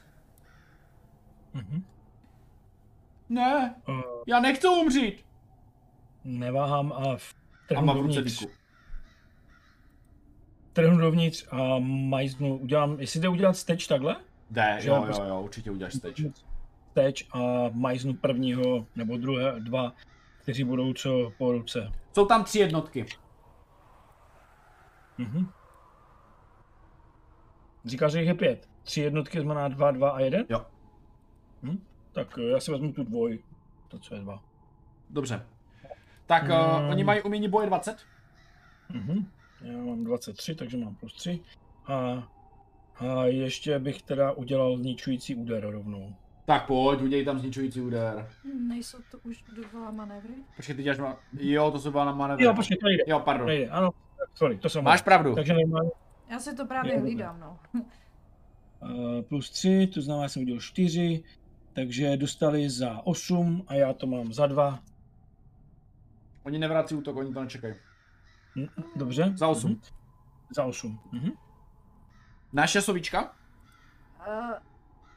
Mhm. 1.53 1.85
Ne, 3.29 3.75
Uh, 3.87 4.01
já 4.27 4.39
nechci 4.39 4.67
umřít. 4.67 5.25
neváhám 6.23 6.93
a 6.93 7.13
A 7.13 7.17
trhnu 7.67 7.93
ruce 7.93 8.15
dovnitř, 8.15 8.45
trhnu 10.73 10.97
dovnitř 10.97 11.47
a 11.51 11.57
majznu, 11.79 12.57
udělám, 12.57 12.99
jestli 12.99 13.19
jde 13.19 13.29
udělat 13.29 13.57
steč 13.57 13.87
takhle? 13.87 14.15
Jde, 14.51 14.77
jo, 14.81 14.95
jo, 14.95 15.01
prostě- 15.03 15.23
jo, 15.27 15.41
určitě 15.41 15.71
uděláš 15.71 15.93
steč. 15.93 16.21
Steč 16.91 17.27
a 17.33 17.39
majznu 17.71 18.13
prvního 18.13 18.85
nebo 18.95 19.17
druhé, 19.17 19.59
dva, 19.59 19.93
kteří 20.41 20.63
budou 20.63 20.93
co 20.93 21.31
po 21.37 21.51
ruce. 21.51 21.91
Jsou 22.15 22.25
tam 22.25 22.43
tři 22.43 22.59
jednotky. 22.59 23.05
Mhm. 25.17 25.49
Říkáš, 27.85 28.11
že 28.11 28.19
jich 28.19 28.27
je 28.27 28.33
pět. 28.33 28.69
Tři 28.83 29.01
jednotky 29.01 29.41
znamená 29.41 29.67
dva, 29.67 29.91
dva 29.91 30.09
a 30.09 30.19
jeden? 30.19 30.45
Jo. 30.49 30.65
Hm? 31.63 31.83
Tak 32.11 32.37
eh, 32.37 32.43
já 32.43 32.59
si 32.59 32.71
vezmu 32.71 32.93
tu 32.93 33.03
dvoj, 33.03 33.39
to 33.87 33.99
co 33.99 34.15
je 34.15 34.21
dva. 34.21 34.43
Dobře. 35.09 35.45
Tak 36.25 36.43
uh, 36.43 36.49
Hmm. 36.49 36.89
oni 36.89 37.03
mají 37.03 37.21
umění 37.21 37.49
boje 37.49 37.67
20. 37.67 37.97
Mhm. 38.89 39.27
Já 39.61 39.77
mám 39.77 40.03
23, 40.03 40.55
takže 40.55 40.77
mám 40.77 40.95
plus 40.95 41.13
3. 41.13 41.39
A, 41.85 42.27
a 42.99 43.25
ještě 43.25 43.79
bych 43.79 44.01
teda 44.01 44.31
udělal 44.31 44.77
zničující 44.77 45.35
úder 45.35 45.69
rovnou. 45.69 46.15
Tak 46.45 46.67
pojď, 46.67 47.01
udělej 47.01 47.25
tam 47.25 47.39
zničující 47.39 47.81
úder. 47.81 48.29
Nejsou 48.67 48.97
to 49.11 49.17
už 49.23 49.43
dva 49.71 49.91
manévry? 49.91 50.33
Počkej, 50.55 50.75
ty 50.75 50.83
děláš 50.83 50.99
ma... 50.99 51.17
Jo, 51.33 51.71
to 51.71 51.79
jsou 51.79 51.91
byla 51.91 52.05
na 52.05 52.11
manévr. 52.11 52.41
Jo, 52.41 52.53
počkej, 52.53 52.77
to 52.77 52.87
jde. 52.87 53.03
Jo, 53.07 53.19
pardon. 53.19 53.47
To 53.47 53.51
jde, 53.51 53.69
ano. 53.69 53.89
Sorry, 54.35 54.57
to 54.57 54.69
jsem 54.69 54.83
Máš 54.83 55.01
pravdu. 55.01 55.35
Takže 55.35 55.53
normálně 55.53 55.89
Já 56.29 56.39
si 56.39 56.55
to 56.55 56.65
právě 56.65 56.99
hlídám, 56.99 57.39
no. 57.39 57.59
uh, 58.81 59.21
plus 59.29 59.49
3, 59.49 59.87
to 59.93 60.01
znamená, 60.01 60.27
že 60.27 60.33
jsem 60.33 60.41
udělal 60.41 60.61
4, 60.61 61.23
takže 61.73 62.17
dostali 62.17 62.69
za 62.69 63.01
8 63.03 63.63
a 63.67 63.73
já 63.73 63.93
to 63.93 64.07
mám 64.07 64.33
za 64.33 64.47
2. 64.47 64.79
Oni 66.43 66.59
nevrací 66.59 66.95
útok, 66.95 67.15
oni 67.15 67.33
to 67.33 67.41
nečekají. 67.41 67.73
Hm, 68.55 68.67
Dobře. 68.95 69.33
Za 69.35 69.47
osm. 69.47 69.69
Mhm. 69.71 69.81
Za 70.55 70.63
8. 70.63 70.99
Mhm. 71.11 71.31
Naše 72.53 72.81
sovíčka? 72.81 73.33
Uh, 74.27 74.51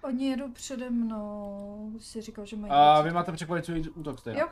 oni 0.03 0.29
jedou 0.29 0.53
přede 0.53 0.91
mnou, 0.91 1.93
si 1.99 2.21
říkal, 2.21 2.47
že 2.47 2.57
mají 2.57 2.73
A 2.73 2.93
20. 2.95 3.09
vy 3.09 3.15
máte 3.15 3.33
překvapující 3.33 3.91
útok 3.91 4.19
stejně. 4.19 4.41
Jo. 4.41 4.49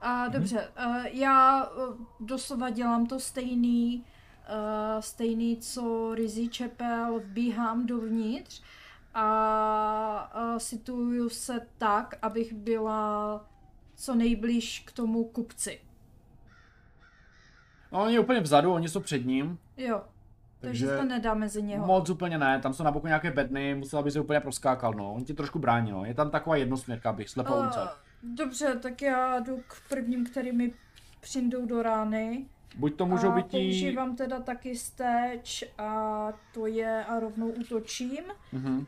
A 0.00 0.28
dobře, 0.28 0.68
uh, 0.86 1.04
já 1.06 1.66
uh, 1.66 1.96
doslova 2.20 2.70
dělám 2.70 3.06
to 3.06 3.20
stejný, 3.20 4.04
uh, 4.48 5.00
stejný, 5.00 5.56
co 5.56 6.14
Rizzy 6.14 6.48
Čepel, 6.48 7.20
vbíhám 7.24 7.86
dovnitř 7.86 8.62
a 9.14 10.32
uh, 10.52 10.58
situuju 10.58 11.28
se 11.28 11.60
tak, 11.78 12.14
abych 12.22 12.52
byla 12.52 13.44
co 13.96 14.14
nejblíž 14.14 14.82
k 14.86 14.92
tomu 14.92 15.24
kupci. 15.24 15.80
No, 17.92 18.02
oni 18.02 18.18
úplně 18.18 18.40
vzadu, 18.40 18.72
oni 18.72 18.88
jsou 18.88 19.00
před 19.00 19.26
ním. 19.26 19.58
Jo, 19.76 20.02
takže, 20.60 20.86
Takže 20.86 20.98
to 21.02 21.04
nedá 21.08 21.34
mezi 21.34 21.62
něho. 21.62 21.86
moc 21.86 22.10
úplně 22.10 22.38
ne, 22.38 22.60
tam 22.60 22.74
jsou 22.74 22.82
na 22.82 22.90
boku 22.90 23.06
nějaké 23.06 23.30
bedny, 23.30 23.74
musela 23.74 24.02
by 24.02 24.10
se 24.10 24.20
úplně 24.20 24.40
proskákal, 24.40 24.92
no. 24.92 25.14
On 25.14 25.24
ti 25.24 25.34
trošku 25.34 25.58
brání, 25.58 25.92
no. 25.92 26.04
Je 26.04 26.14
tam 26.14 26.30
taková 26.30 26.56
jednosměrka, 26.56 27.12
bych 27.12 27.30
slepou 27.30 27.60
ulice. 27.60 27.80
Uh, 27.80 27.88
dobře, 28.34 28.78
tak 28.82 29.02
já 29.02 29.40
jdu 29.40 29.56
k 29.56 29.88
prvním, 29.88 30.26
který 30.26 30.52
mi 30.52 30.72
přijdou 31.20 31.66
do 31.66 31.82
rány. 31.82 32.46
Buď 32.74 32.96
to 32.96 33.06
můžou 33.06 33.32
být 33.32 33.46
tí... 33.46 33.56
používám 33.56 34.16
teda 34.16 34.40
taky 34.40 34.76
steč 34.76 35.64
a 35.78 36.32
to 36.54 36.66
je 36.66 37.04
a 37.04 37.20
rovnou 37.20 37.48
útočím. 37.48 38.24
Mhm. 38.52 38.86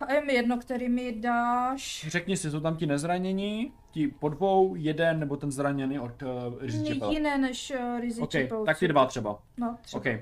A 0.00 0.12
je 0.12 0.24
mi 0.24 0.32
jedno, 0.32 0.58
který 0.58 0.88
mi 0.88 1.12
dáš. 1.12 2.06
Řekni 2.08 2.36
si, 2.36 2.50
jsou 2.50 2.60
tam 2.60 2.76
ti 2.76 2.86
nezranění, 2.86 3.72
ti 3.90 4.08
po 4.08 4.28
dvou, 4.28 4.74
jeden 4.74 5.20
nebo 5.20 5.36
ten 5.36 5.50
zraněný 5.50 5.98
od 5.98 6.22
uh, 6.22 6.28
Rizzy 6.60 6.94
Chapel. 6.94 7.10
Jiné 7.10 7.38
než 7.38 7.72
uh, 7.76 8.00
Rizzy 8.00 8.20
OK, 8.20 8.32
Chapel, 8.32 8.64
tak 8.64 8.78
ty 8.78 8.88
dva 8.88 9.06
třeba. 9.06 9.42
No, 9.56 9.76
třeba. 9.82 10.00
OK. 10.00 10.20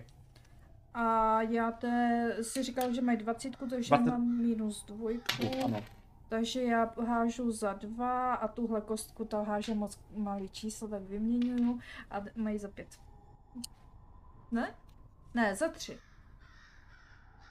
A 0.94 1.42
já 1.42 1.70
te, 1.70 2.36
si 2.42 2.62
říkal, 2.62 2.92
že 2.92 3.00
mají 3.00 3.18
dvacítku, 3.18 3.66
takže 3.66 3.88
20. 3.88 4.10
mám 4.10 4.38
minus 4.38 4.84
dvojku. 4.84 5.64
Ano. 5.64 5.80
Takže 6.28 6.62
já 6.62 6.92
hážu 7.06 7.50
za 7.52 7.72
dva 7.72 8.34
a 8.34 8.48
tuhle 8.48 8.80
kostku 8.80 9.24
ta 9.24 9.42
háže 9.42 9.74
moc 9.74 10.00
malý 10.16 10.48
číslo, 10.48 10.88
tak 10.88 11.02
vyměňuju 11.02 11.80
a 12.10 12.20
mají 12.36 12.58
za 12.58 12.68
pět. 12.68 12.88
Ne? 14.52 14.74
Ne, 15.34 15.54
za 15.56 15.68
tři. 15.68 15.98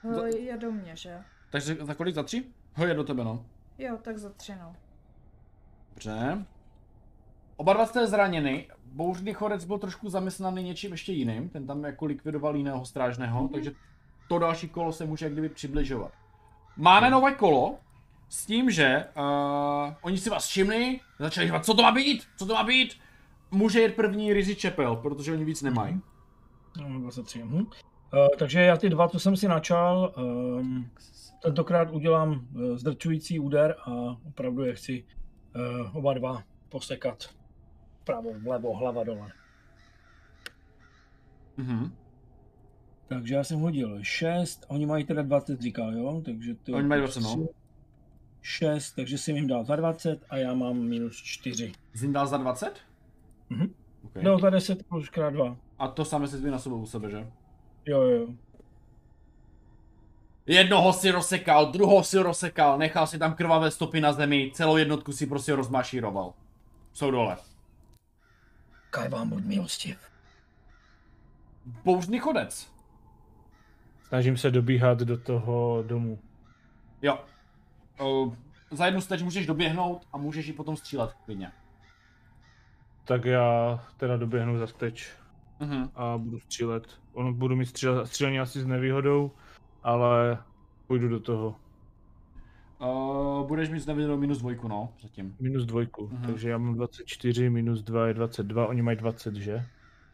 Za- 0.04 0.14
Za... 0.14 0.26
Je 0.26 0.56
do 0.56 0.72
mě, 0.72 0.96
že? 0.96 1.22
Takže 1.50 1.74
za 1.80 1.94
kolik? 1.94 2.14
Za 2.14 2.22
tři? 2.22 2.44
Ho 2.74 2.86
je 2.86 2.94
do 2.94 3.04
tebe, 3.04 3.24
no. 3.24 3.44
Jo, 3.78 3.98
tak 4.02 4.18
za 4.18 4.30
tři, 4.30 4.54
no. 4.60 4.76
Dobře. 5.90 6.46
Oba 7.56 7.72
dva 7.72 7.86
jste 7.86 8.06
zraněni. 8.06 8.68
Bouřný 8.84 9.32
chodec 9.34 9.64
byl 9.64 9.78
trošku 9.78 10.10
zamyslený 10.10 10.62
něčím 10.62 10.92
ještě 10.92 11.12
jiným. 11.12 11.48
Ten 11.48 11.66
tam 11.66 11.84
jako 11.84 12.04
likvidoval 12.04 12.56
jiného 12.56 12.84
strážného, 12.86 13.40
Mhm. 13.42 13.48
takže 13.48 13.72
to 14.28 14.38
další 14.38 14.68
kolo 14.68 14.92
se 14.92 15.04
může 15.04 15.26
jak 15.26 15.32
kdyby 15.32 15.48
přibližovat. 15.48 16.12
Máme 16.76 17.10
nové 17.10 17.34
kolo 17.34 17.78
s 18.28 18.46
tím, 18.46 18.70
že 18.70 19.04
uh, 19.16 19.94
oni 20.02 20.18
si 20.18 20.30
vás 20.30 20.46
všimli, 20.46 21.00
začali 21.18 21.46
říkat, 21.46 21.64
co 21.64 21.74
to 21.74 21.82
má 21.82 21.92
být, 21.92 22.22
co 22.36 22.46
to 22.46 22.54
má 22.54 22.62
být. 22.62 22.94
Může 23.50 23.80
jít 23.80 23.94
první 23.94 24.32
Rizzy 24.32 24.54
Chapel, 24.54 24.96
protože 24.96 25.32
oni 25.32 25.44
víc 25.44 25.62
nemají. 25.62 26.00
No, 26.80 27.00
23. 27.00 27.42
Hm. 27.42 27.56
Uh, 27.56 27.66
takže 28.38 28.60
já 28.60 28.76
ty 28.76 28.88
dva, 28.88 29.08
co 29.08 29.20
jsem 29.20 29.36
si 29.36 29.48
načal, 29.48 30.14
um, 30.16 30.90
tentokrát 31.42 31.90
udělám 31.90 32.30
uh, 32.30 32.76
zdrčující 32.76 33.38
úder 33.38 33.76
a 33.84 33.90
opravdu 34.28 34.64
je 34.64 34.74
chci 34.74 35.04
uh, 35.56 35.96
oba 35.96 36.14
dva 36.14 36.42
posekat. 36.68 37.24
Vpravo, 38.02 38.30
vlevo, 38.44 38.76
hlava 38.76 39.04
dole. 39.04 39.32
Mhm. 41.56 41.92
Takže 43.08 43.34
já 43.34 43.44
jsem 43.44 43.60
hodil 43.60 43.98
6, 44.02 44.64
oni 44.68 44.86
mají 44.86 45.04
teda 45.04 45.22
20 45.22 45.60
říkal, 45.60 45.94
jo? 45.94 46.22
Takže 46.24 46.54
to 46.54 46.72
Oni 46.72 46.88
mají 46.88 47.00
20, 47.00 47.20
no. 47.20 47.48
6, 48.48 48.92
takže 48.92 49.18
jsem 49.18 49.36
jim 49.36 49.46
dal 49.46 49.64
za 49.64 49.76
20 49.76 50.24
a 50.30 50.36
já 50.36 50.54
mám 50.54 50.76
minus 50.76 51.16
4. 51.16 51.72
Jsi 51.94 52.12
dal 52.12 52.26
za 52.26 52.36
20? 52.36 52.72
Mhm. 53.50 53.74
Okay. 54.04 54.22
No, 54.22 54.38
za 54.38 54.50
10 54.50 54.86
plus 54.86 55.08
krát 55.08 55.30
2. 55.30 55.56
A 55.78 55.88
to 55.88 56.04
samé 56.04 56.28
se 56.28 56.50
na 56.50 56.58
sobou 56.58 56.80
u 56.80 56.86
sebe, 56.86 57.10
že? 57.10 57.26
Jo, 57.86 58.02
jo. 58.02 58.26
Jednoho 60.46 60.92
si 60.92 61.10
rozsekal, 61.10 61.72
druhou 61.72 62.02
si 62.02 62.18
rozsekal, 62.18 62.78
nechal 62.78 63.06
si 63.06 63.18
tam 63.18 63.34
krvavé 63.34 63.70
stopy 63.70 64.00
na 64.00 64.12
zemi, 64.12 64.50
celou 64.54 64.76
jednotku 64.76 65.12
si 65.12 65.26
prostě 65.26 65.54
rozmašíroval. 65.54 66.32
Jsou 66.92 67.10
dole. 67.10 67.36
Kaj 68.90 69.08
vám 69.08 69.28
buď 69.28 69.44
milostiv. 69.44 69.98
Bouřný 71.84 72.18
chodec. 72.18 72.68
Snažím 74.02 74.36
se 74.36 74.50
dobíhat 74.50 74.98
do 74.98 75.18
toho 75.18 75.82
domu. 75.82 76.18
Jo. 77.02 77.18
Uh, 78.00 78.34
za 78.70 78.86
jednu 78.86 79.00
steč 79.00 79.22
můžeš 79.22 79.46
doběhnout 79.46 80.06
a 80.12 80.18
můžeš 80.18 80.46
ji 80.46 80.52
potom 80.52 80.76
střílet 80.76 81.12
klidně. 81.24 81.52
Tak 83.04 83.24
já 83.24 83.80
teda 83.96 84.16
doběhnu 84.16 84.58
za 84.58 84.66
steč 84.66 85.12
Mhm. 85.60 85.90
a 85.94 86.18
budu 86.18 86.40
střílet. 86.40 86.86
On 87.12 87.34
budu 87.34 87.56
mít 87.56 87.66
stříle, 87.66 88.06
střílení 88.06 88.40
asi 88.40 88.60
s 88.60 88.66
nevýhodou, 88.66 89.30
ale 89.82 90.38
půjdu 90.86 91.08
do 91.08 91.20
toho. 91.20 91.56
Uh, 92.80 93.46
budeš 93.46 93.68
mít 93.68 93.86
neviděnou 93.86 94.16
minus 94.16 94.38
dvojku, 94.38 94.68
no, 94.68 94.88
zatím. 95.02 95.36
Minus 95.40 95.64
dvojku, 95.64 96.08
Mhm. 96.12 96.26
takže 96.26 96.50
já 96.50 96.58
mám 96.58 96.74
24, 96.74 97.50
minus 97.50 97.82
2 97.82 98.06
je 98.06 98.14
22, 98.14 98.66
oni 98.66 98.82
mají 98.82 98.96
20, 98.96 99.34
že? 99.34 99.64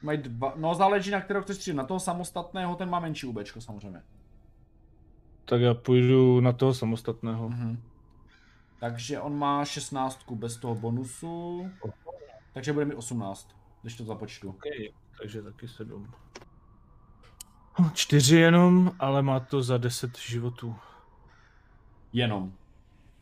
Mají 0.02 0.18
dva, 0.18 0.52
no 0.56 0.74
záleží 0.74 1.10
na 1.10 1.20
kterého 1.20 1.42
chceš 1.42 1.56
střílet. 1.56 1.76
Na 1.76 1.84
toho 1.84 2.00
samostatného 2.00 2.74
ten 2.76 2.90
má 2.90 3.00
menší 3.00 3.26
UBčko 3.26 3.60
samozřejmě. 3.60 4.02
Tak 5.44 5.60
já 5.60 5.74
půjdu 5.74 6.40
na 6.40 6.52
toho 6.52 6.74
samostatného. 6.74 7.48
Mhm. 7.48 7.82
Takže 8.80 9.20
on 9.20 9.38
má 9.38 9.64
16 9.64 10.30
bez 10.30 10.56
toho 10.56 10.74
bonusu. 10.74 11.70
Takže 12.52 12.72
bude 12.72 12.84
mít 12.84 12.94
18, 12.94 13.56
když 13.82 13.96
to 13.96 14.04
započtu. 14.04 14.48
Okay, 14.48 14.88
takže 15.18 15.42
taky 15.42 15.68
7. 15.68 16.10
Čtyři 17.92 18.36
jenom, 18.36 18.92
ale 18.98 19.22
má 19.22 19.40
to 19.40 19.62
za 19.62 19.78
10 19.78 20.18
životů. 20.18 20.76
Jenom. 22.12 22.52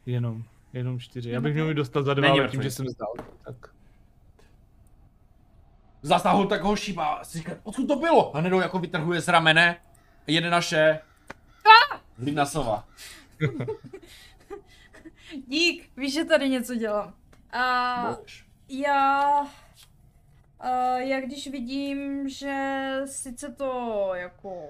Jenom, 0.07 0.45
jenom 0.73 1.01
čtyři. 1.01 1.31
Já 1.31 1.41
bych 1.41 1.55
měl 1.55 1.69
mít 1.69 1.75
dostat 1.75 2.05
za 2.05 2.15
dva, 2.15 2.29
Není 2.29 2.41
ale 2.41 2.49
tím, 2.49 2.59
mrtvý. 2.59 2.71
že 2.71 2.77
jsem 2.77 2.89
zdal. 2.89 3.13
Tak. 3.45 3.75
Zasáhl 6.03 6.47
tak 6.47 6.63
ho 6.63 6.77
šíba, 6.77 7.25
si 7.25 7.39
říká, 7.39 7.53
odkud 7.63 7.87
to 7.87 7.97
bylo? 7.97 8.37
A 8.37 8.41
hned 8.41 8.53
ho 8.53 8.61
jako 8.61 8.79
vytrhuje 8.79 9.21
z 9.21 9.29
ramene, 9.29 9.81
jede 10.27 10.51
naše... 10.51 11.01
Hlídna 12.19 12.47
sova. 12.47 12.89
Dík, 15.47 15.91
víš, 15.97 16.15
že 16.15 16.25
tady 16.25 16.49
něco 16.49 16.75
dělám. 16.75 17.15
A 17.53 18.15
Budeš. 18.19 18.47
já... 18.69 19.47
A 20.61 20.99
já 20.99 21.21
když 21.21 21.49
vidím, 21.51 22.29
že 22.29 22.83
sice 23.07 23.53
to 23.53 24.11
jako 24.15 24.69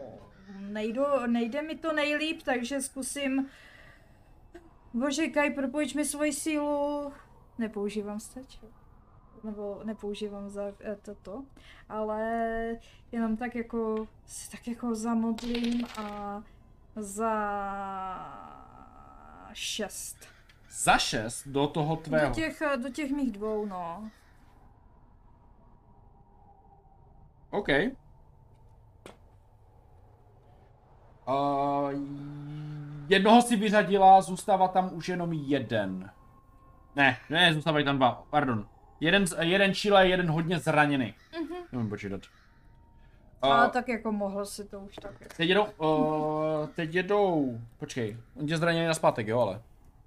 nejdu, 0.59 1.03
nejde 1.27 1.63
mi 1.63 1.77
to 1.77 1.93
nejlíp, 1.93 2.43
takže 2.43 2.81
zkusím 2.81 3.49
Bože, 4.95 5.29
Kaj, 5.29 5.51
propojč 5.51 5.95
mi 5.95 6.05
svoji 6.05 6.33
sílu. 6.33 7.13
Nepoužívám 7.59 8.21
steč. 8.21 8.61
Nebo 9.45 9.81
nepoužívám 9.85 10.51
za 10.51 10.63
eh, 10.81 10.97
toto. 11.03 11.45
Ale 11.89 12.21
jenom 13.13 13.37
tak 13.37 13.55
jako 13.55 14.09
si 14.27 14.51
tak 14.51 14.69
jako 14.69 14.95
zamodlím 14.95 15.87
a 15.97 16.43
za 16.97 17.33
šest. 19.53 20.17
Za 20.71 20.99
šest 20.99 21.49
do 21.49 21.67
toho 21.67 21.97
Do 21.97 22.03
tvého. 22.03 22.35
těch, 22.35 22.63
do 22.83 22.89
těch 22.89 23.11
mých 23.11 23.33
dvou, 23.33 23.67
no. 23.67 24.11
OK. 27.51 27.69
Uh, 31.29 31.93
jednoho 33.09 33.43
si 33.43 33.57
vyřadila, 33.57 34.23
zůstává 34.23 34.69
tam 34.69 34.91
už 34.93 35.09
jenom 35.09 35.33
jeden. 35.33 36.11
Ne, 36.97 37.19
ne, 37.31 37.55
zůstávají 37.55 37.85
tam 37.85 37.97
dva, 37.97 38.25
pardon. 38.31 38.69
Jeden, 39.01 39.25
jeden 39.41 39.75
čile, 39.75 40.09
jeden 40.09 40.31
hodně 40.31 40.59
zraněný. 40.59 41.15
Mhm. 41.41 41.57
Nemůžu 41.73 41.89
počítat. 41.91 42.21
Ale 43.43 43.67
Uh, 43.67 43.73
tak 43.73 43.89
jako 43.89 44.13
mohl 44.13 44.47
si 44.47 44.65
to 44.69 44.81
už 44.81 44.95
tak. 44.97 45.13
jako- 45.21 45.35
teď 45.37 45.49
jedou, 45.49 45.65
uh, 45.65 46.67
teď 46.75 46.95
jedou, 46.95 47.59
počkej, 47.79 48.17
on 48.41 48.47
tě 48.47 48.57
zraněný 48.59 48.87
na 48.87 48.95
zpátek, 48.95 49.27
jo, 49.29 49.41
ale. 49.41 49.63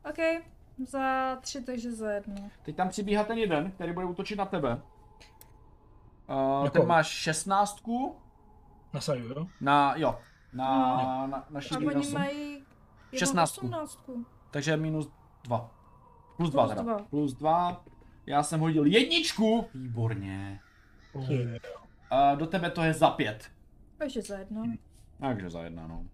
OK, 0.09 0.43
za 0.87 1.35
tři, 1.41 1.61
takže 1.63 1.91
za 1.91 2.11
jednu. 2.11 2.49
Teď 2.63 2.75
tam 2.75 2.89
přibíhá 2.89 3.23
ten 3.23 3.37
jeden, 3.37 3.71
který 3.71 3.93
bude 3.93 4.05
útočit 4.05 4.35
na 4.35 4.45
tebe. 4.45 4.81
Uh, 6.29 6.63
Jako? 6.63 6.69
ten 6.79 6.87
má 6.87 7.03
šestnáctku 7.03 8.15
Nasaju, 8.93 9.27
jo? 9.27 9.47
na, 9.61 9.93
jo, 9.97 10.19
na, 10.53 10.97
No. 10.97 11.27
na, 11.27 11.45
na 11.49 11.57
A 11.57 11.61
šíří 11.61 11.87
oni 11.87 12.09
mají 12.11 12.51
jenom 12.51 12.63
Šestnáctku. 13.15 13.65
osmnáctku. 13.65 14.25
Takže 14.51 14.77
minus 14.77 15.09
dva. 15.43 15.71
Plus 16.37 16.49
dva 16.49 16.63
Plus 16.63 16.69
teda. 16.75 16.81
dva. 16.83 16.99
Plus 17.09 17.33
dva. 17.33 17.83
Já 18.25 18.43
jsem 18.43 18.59
hodil 18.59 18.85
jedničku. 18.85 19.67
Výborně. 19.73 20.59
A 22.09 22.35
do 22.35 22.45
tebe 22.45 22.69
to 22.71 22.83
je 22.83 22.93
za 22.93 23.09
pět. 23.09 23.51
Takže 23.97 24.21
za 24.21 24.37
jedno. 24.37 24.63
Takže 25.19 25.49
za 25.49 25.63
jedna, 25.63 25.87
no. 25.87 26.05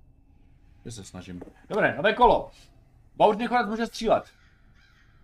Já 0.86 0.92
se 0.92 1.04
snažím. 1.04 1.42
Dobré, 1.70 1.98
nové 1.98 2.14
kolo. 2.14 2.52
Bouř 3.16 3.38
nakonec 3.38 3.68
může 3.68 3.86
střílet. 3.86 4.24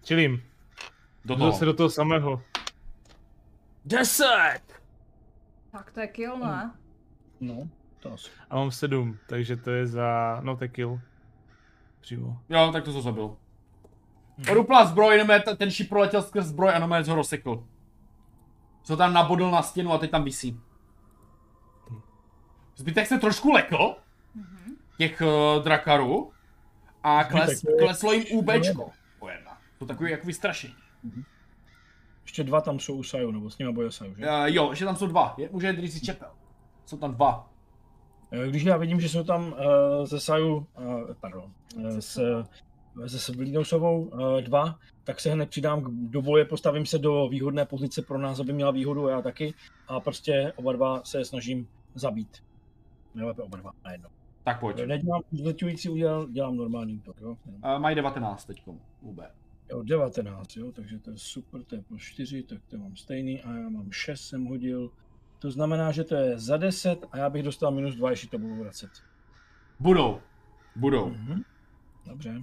Čilím. 0.04 0.44
Do 1.26 1.36
toho. 1.36 1.52
zase 1.52 1.66
do 1.66 1.74
toho 1.74 1.90
samého. 1.90 2.42
Deset! 3.86 4.62
Tak 5.72 5.92
to 5.92 6.00
je 6.00 6.08
kill, 6.08 6.38
ne? 6.38 6.72
No, 7.40 7.70
to 8.00 8.14
asi. 8.14 8.30
A 8.50 8.56
mám 8.56 8.72
sedm, 8.72 9.18
takže 9.30 9.58
to 9.58 9.72
je 9.72 9.88
za... 9.88 10.40
No, 10.44 10.58
to 10.58 10.64
je 10.64 10.68
kill. 10.68 11.00
Přímo. 12.02 12.42
Jo, 12.50 12.70
tak 12.74 12.84
to 12.84 12.94
to 12.94 13.02
zabil. 13.02 13.38
Rupla 14.54 14.86
zbroj, 14.86 15.18
jenom 15.18 15.42
ten 15.58 15.72
šip 15.72 15.90
proletěl 15.90 16.22
skrz 16.22 16.46
zbroj 16.46 16.74
a 16.74 16.80
nomé 16.80 17.02
ho 17.02 17.16
rozsekl. 17.16 17.64
Co 18.88 18.98
tam 18.98 19.14
nabodl 19.14 19.52
na 19.52 19.62
stěnu 19.62 19.94
a 19.94 19.98
teď 19.98 20.12
tam 20.12 20.24
visí. 20.24 20.60
Zbytek 22.76 23.08
se 23.08 23.18
trošku 23.18 23.52
lekl, 23.52 23.96
těch 24.98 25.22
uh, 25.22 25.64
drakarů, 25.64 26.32
a 27.04 27.24
kles, 27.24 27.66
kleslo 27.80 28.14
jim 28.14 28.26
úbčko. 28.32 28.92
O 29.20 29.30
jedna. 29.30 29.58
To 29.80 29.86
takový 29.86 30.12
jako 30.12 30.28
vystrašení. 30.28 30.76
Ještě 32.24 32.44
dva 32.44 32.62
tam 32.62 32.80
jsou 32.80 32.96
u 32.96 33.04
Saju, 33.04 33.32
nebo 33.32 33.50
s 33.50 33.58
nimi 33.58 33.74
boje 33.74 33.92
Saju, 33.92 34.16
že? 34.16 34.26
Uh, 34.26 34.46
jo, 34.46 34.70
ještě 34.70 34.86
tam 34.86 34.96
jsou 34.96 35.08
dva. 35.08 35.34
Je, 35.38 35.50
může 35.52 35.70
jít 35.70 35.92
si 35.92 36.02
čepel. 36.02 36.30
Jsou 36.86 36.98
tam 36.98 37.16
dva. 37.16 37.50
Eh, 38.32 38.48
Když 38.48 38.64
já 38.64 38.78
vidím, 38.78 39.00
že 39.00 39.10
jsou 39.10 39.24
tam 39.24 39.48
uh, 39.48 40.06
ze 40.06 40.20
Saju, 40.20 40.56
uh, 40.56 41.14
pardon, 41.20 41.52
uh, 41.76 41.98
s, 41.98 42.44
se 43.06 43.20
Svlínosovou 43.20 44.02
uh, 44.02 44.42
dva, 44.42 44.80
tak 45.04 45.20
se 45.20 45.32
hned 45.32 45.50
přidám 45.50 45.82
k, 45.82 45.88
do 45.90 46.22
boje, 46.22 46.46
postavím 46.46 46.86
se 46.86 46.98
do 46.98 47.28
výhodné 47.28 47.66
pozice 47.66 48.02
pro 48.02 48.18
nás, 48.18 48.40
aby 48.40 48.54
měla 48.54 48.72
výhodu 48.72 49.08
a 49.08 49.12
já 49.12 49.22
taky. 49.22 49.54
A 49.88 50.00
prostě 50.00 50.54
oba 50.56 50.74
dva 50.74 51.02
se 51.04 51.26
snažím 51.26 51.68
zabít. 51.96 52.44
Nejlépe 53.16 53.42
oba 53.42 53.58
dva 53.58 53.72
najednou. 53.86 54.10
Tak 54.44 54.60
pojď. 54.60 54.86
Nedělám 54.86 55.22
zletující 55.32 55.90
úděl, 55.90 56.28
dělám 56.32 56.58
normální 56.58 56.96
útok, 56.96 57.22
jo. 57.22 57.38
Uh, 57.46 57.80
mají 57.80 57.96
19 57.96 58.46
teď. 58.46 58.64
UB. 59.02 59.20
Jo, 59.70 59.84
19, 59.84 60.58
jo, 60.58 60.72
takže 60.72 61.00
to 61.00 61.12
je 61.12 61.18
super, 61.18 61.64
to 61.64 61.76
je 61.76 61.82
plus 61.82 62.02
4, 62.02 62.44
tak 62.44 62.62
to 62.68 62.78
mám 62.78 62.96
stejný 62.96 63.42
a 63.44 63.58
já 63.58 63.70
mám 63.70 63.92
6 63.92 64.22
jsem 64.22 64.46
hodil. 64.46 64.92
To 65.40 65.52
znamená, 65.52 65.92
že 65.92 66.04
to 66.04 66.16
je 66.16 66.40
za 66.40 66.58
10 66.58 67.06
a 67.12 67.18
já 67.18 67.30
bych 67.30 67.44
dostal 67.44 67.72
minus 67.72 67.96
2, 67.96 68.10
ještě 68.10 68.28
to 68.28 68.38
budu 68.38 68.56
vracet. 68.56 68.90
Budou. 69.80 70.22
Budou. 70.76 71.10
Mhm. 71.10 71.42
Dobře. 72.06 72.42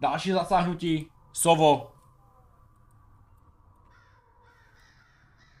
Další 0.00 0.32
zasáhnutí. 0.32 1.10
Sovo. 1.32 1.92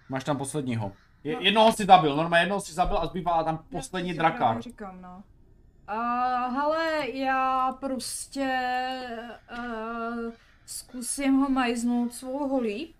Máš 0.08 0.24
tam 0.24 0.38
posledního. 0.38 0.92
Je, 1.24 1.34
No. 1.34 1.40
jednoho 1.40 1.72
si 1.72 1.84
zabil, 1.84 2.16
normálně 2.16 2.42
jednoho 2.42 2.60
si 2.60 2.72
zabil 2.72 2.98
a 2.98 3.06
zbývá 3.06 3.44
tam 3.44 3.58
poslední 3.70 4.10
si 4.12 4.18
drakar. 4.18 4.62
Říkám, 4.62 5.02
no. 5.02 5.22
Uh, 5.88 6.54
hele, 6.54 7.10
já 7.10 7.72
prostě 7.80 8.58
uh, 9.58 10.32
zkusím 10.66 11.34
ho 11.40 11.48
majznout 11.50 12.14
svou 12.14 12.48
holí. 12.48 12.94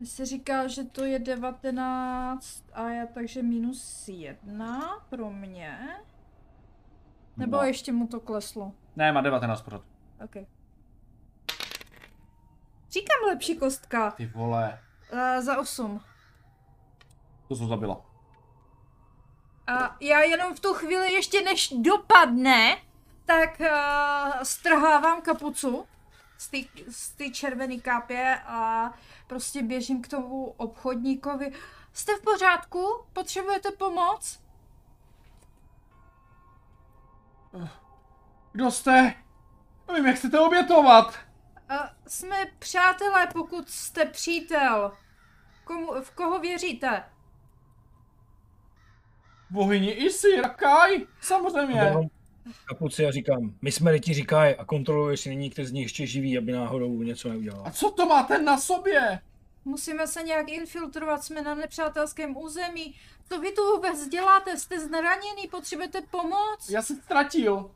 Mně 0.00 0.08
se 0.08 0.26
říká, 0.26 0.66
že 0.66 0.84
to 0.84 1.04
je 1.04 1.18
19 1.18 2.64
a 2.72 2.88
já 2.88 3.06
takže 3.06 3.42
minus 3.42 4.08
1 4.08 4.98
pro 5.08 5.30
mě. 5.30 5.78
Nebo 7.36 7.56
No. 7.56 7.62
ještě 7.62 7.92
mu 7.92 8.06
to 8.06 8.20
kleslo. 8.20 8.72
Ne, 9.00 9.12
má 9.12 9.20
19 9.20 9.62
pořád. 9.62 9.82
OK. 10.24 10.34
Říkám 12.90 13.26
lepší 13.26 13.56
kostka. 13.58 14.10
Ty 14.10 14.26
vole, 14.26 14.80
Uh, 15.12 15.44
za 15.44 15.60
8. 15.60 16.00
to 17.48 17.56
jsou 17.56 17.68
zabila. 17.68 18.00
A 19.66 19.96
já 20.00 20.20
jenom 20.20 20.54
v 20.54 20.60
tu 20.60 20.74
chvíli, 20.74 21.12
ještě 21.12 21.42
než 21.42 21.74
dopadne, 21.76 22.76
tak 23.24 23.60
uh, 23.60 24.42
strhávám 24.42 25.22
kapucu 25.22 25.86
z 26.38 26.48
té 26.48 26.58
z 26.90 27.32
červené 27.32 27.76
kápě 27.76 28.40
a 28.46 28.90
prostě 29.26 29.62
běžím 29.62 30.02
k 30.02 30.08
tomu 30.08 30.44
obchodníkovi. 30.44 31.52
Jste 31.92 32.16
v 32.16 32.22
pořádku? 32.22 33.04
Potřebujete 33.12 33.70
pomoc? 33.70 34.40
Kdo 38.52 38.70
jste? 38.70 39.14
Nevím, 39.88 40.06
jak 40.06 40.16
chcete 40.16 40.40
obětovat. 40.40 41.14
Uh, 41.70 41.76
jsme 42.06 42.36
přátelé, 42.58 43.26
pokud 43.32 43.70
jste 43.70 44.04
přítel. 44.04 44.92
Komu, 45.64 45.92
v 46.02 46.10
koho 46.10 46.38
věříte? 46.38 47.04
Bohyni 49.50 49.90
Isi, 49.90 50.40
Rakaj, 50.40 51.06
samozřejmě. 51.20 51.92
Kapuci 52.68 53.06
a 53.06 53.10
říkám, 53.10 53.54
my 53.62 53.72
jsme 53.72 53.98
ti 53.98 54.14
říkají 54.14 54.54
a 54.54 54.64
kontroluji, 54.64 55.12
jestli 55.12 55.30
není 55.30 55.42
někdo 55.42 55.64
z 55.64 55.72
nich 55.72 55.82
ještě 55.82 56.06
živý, 56.06 56.38
aby 56.38 56.52
náhodou 56.52 57.02
něco 57.02 57.28
neudělal. 57.28 57.62
A 57.66 57.70
co 57.70 57.90
to 57.90 58.06
máte 58.06 58.38
na 58.38 58.58
sobě? 58.58 59.20
Musíme 59.64 60.06
se 60.06 60.22
nějak 60.22 60.48
infiltrovat, 60.48 61.24
jsme 61.24 61.42
na 61.42 61.54
nepřátelském 61.54 62.36
území. 62.36 62.94
Co 63.28 63.40
vy 63.40 63.52
tu 63.52 63.62
vůbec 63.74 64.08
děláte? 64.08 64.58
Jste 64.58 64.80
zraněný, 64.80 65.48
potřebujete 65.50 66.00
pomoc? 66.00 66.70
Já 66.70 66.82
jsem 66.82 66.96
ztratil. 66.96 67.70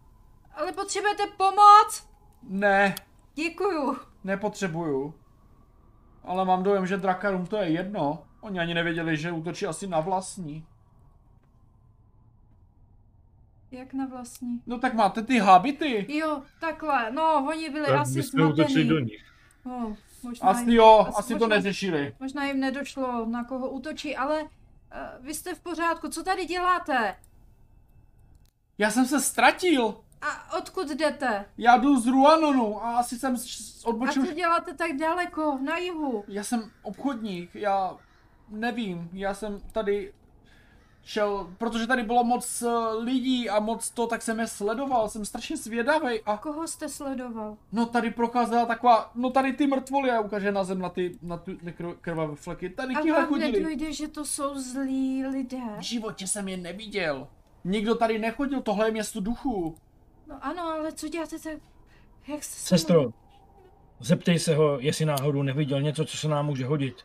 Ale 0.57 0.73
potřebujete 0.73 1.23
pomoc? 1.37 2.09
Ne, 2.43 2.95
Děkuju. 3.35 3.99
nepotřebuju. 4.25 5.15
Ale 6.25 6.45
mám 6.45 6.63
dojem, 6.63 6.87
že 6.87 6.97
drakarům 6.97 7.47
to 7.47 7.57
je 7.57 7.69
jedno. 7.71 8.23
Oni 8.41 8.61
ani 8.61 8.75
nevěděli, 8.75 9.17
že 9.17 9.33
útočí 9.33 9.67
asi 9.67 9.87
na 9.87 10.01
vlastní. 10.01 10.67
Jak 13.71 13.93
na 13.95 14.07
vlastní? 14.07 14.63
No 14.67 14.79
tak 14.79 14.95
máte 14.95 15.23
ty 15.23 15.39
habity. 15.39 16.07
Jo, 16.17 16.43
takhle. 16.61 17.11
No, 17.11 17.45
oni 17.49 17.71
byli 17.71 17.87
Tak 17.87 17.95
asi 17.97 18.23
zmatení. 18.23 18.89
do 18.89 18.99
nich. 18.99 19.25
No, 19.65 19.97
možná, 20.23 20.49
Asi 20.49 20.61
jim- 20.61 20.71
jo, 20.71 21.07
asi 21.17 21.29
to 21.33 21.39
možná- 21.39 21.57
neřešili. 21.57 22.15
Možná 22.21 22.45
jim 22.45 22.61
nedošlo, 22.61 23.27
na 23.27 23.45
koho 23.45 23.71
útočí, 23.71 24.17
ale 24.17 24.43
uh, 24.43 24.49
vy 25.21 25.35
jste 25.35 25.55
v 25.55 25.61
pořádku. 25.61 26.09
Co 26.09 26.23
tady 26.23 26.45
děláte? 26.47 27.17
Já 28.79 28.91
jsem 28.91 29.07
se 29.07 29.21
ztratil. 29.21 30.04
A 30.27 30.57
odkud 30.59 30.89
jdete? 30.91 31.45
Já 31.59 31.77
jdu 31.77 32.01
z 32.01 32.07
Ruanonu 32.07 32.85
a 32.85 32.97
asi 32.99 33.19
jsem 33.19 33.37
s- 33.37 33.85
A 33.85 33.89
odbočil. 33.89 34.27
co 34.27 34.33
děláte 34.33 34.75
tak 34.75 34.93
daleko, 34.97 35.59
na 35.63 35.77
jihu? 35.79 36.25
Já 36.29 36.45
jsem 36.45 36.71
obchodník, 36.83 37.51
já 37.55 37.97
nevím, 38.49 39.09
já 39.13 39.35
jsem 39.35 39.61
tady 39.73 40.13
šel, 41.03 41.51
protože 41.59 41.87
tady 41.87 42.03
bylo 42.03 42.25
moc 42.25 42.63
eh, 42.63 42.69
lidí 42.99 43.51
a 43.51 43.61
moc 43.61 43.91
to, 43.91 44.07
tak 44.07 44.23
jsem 44.23 44.41
je 44.41 44.47
sledoval, 44.47 45.09
jsem 45.09 45.25
strašně 45.25 45.57
zvědavý 45.57 46.21
a 46.27 46.37
Koho 46.37 46.67
jste 46.69 46.89
sledoval? 46.89 47.57
no 47.73 47.87
tady 47.87 48.11
prokázala 48.11 48.67
taková, 48.67 49.11
no 49.15 49.31
tady 49.31 49.53
ty 49.53 49.67
mrtvoly 49.67 50.11
a 50.11 50.21
ukáže 50.21 50.53
na 50.53 50.65
zem 50.65 50.79
na 50.79 50.89
ty, 50.89 51.19
na 51.23 51.37
ty 51.37 51.59
krvavé 52.01 52.37
fleky, 52.37 52.69
tady 52.71 52.95
A 52.95 53.03
tihle 53.03 53.19
vám 53.21 53.29
chodili. 53.29 53.53
nedojde, 53.53 53.93
že 53.93 54.09
to 54.09 54.25
jsou 54.25 54.59
zlí 54.59 55.27
lidé? 55.27 55.61
V 55.79 55.83
životě 55.83 56.27
jsem 56.27 56.49
je 56.49 56.57
neviděl. 56.57 57.29
Nikdo 57.65 57.95
tady 57.95 58.19
nechodil, 58.19 58.61
tohle 58.63 58.89
je 58.89 58.93
město 58.93 59.21
duchů. 59.21 59.77
No 60.27 60.39
ano, 60.45 60.63
ale 60.63 60.93
co 60.93 61.09
děláte 61.09 61.39
tak? 61.39 61.59
Jak 62.29 62.45
jste 62.45 62.55
se... 62.57 62.67
Sestro, 62.69 63.05
zeptej 64.01 64.39
se 64.39 64.55
ho, 64.55 64.79
jestli 64.81 65.05
náhodou 65.05 65.43
neviděl 65.43 65.83
něco, 65.83 66.05
co 66.05 66.17
se 66.17 66.29
nám 66.29 66.47
může 66.47 66.67
hodit. 66.67 66.97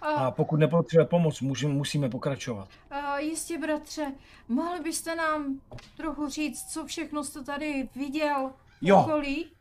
A 0.00 0.06
A, 0.06 0.30
pokud 0.30 0.56
nepotřebuje 0.56 1.06
pomoc, 1.06 1.40
můžeme, 1.40 1.74
musíme 1.74 2.08
pokračovat. 2.08 2.68
a 2.90 3.18
jistě, 3.18 3.58
bratře, 3.58 4.12
mohli 4.48 4.80
byste 4.80 5.14
nám 5.14 5.60
trochu 5.96 6.28
říct, 6.28 6.64
co 6.72 6.86
všechno 6.86 7.24
jste 7.24 7.44
tady 7.44 7.88
viděl 7.96 8.48
v 8.80 8.86
Jo. 8.86 9.00
okolí? 9.00 9.52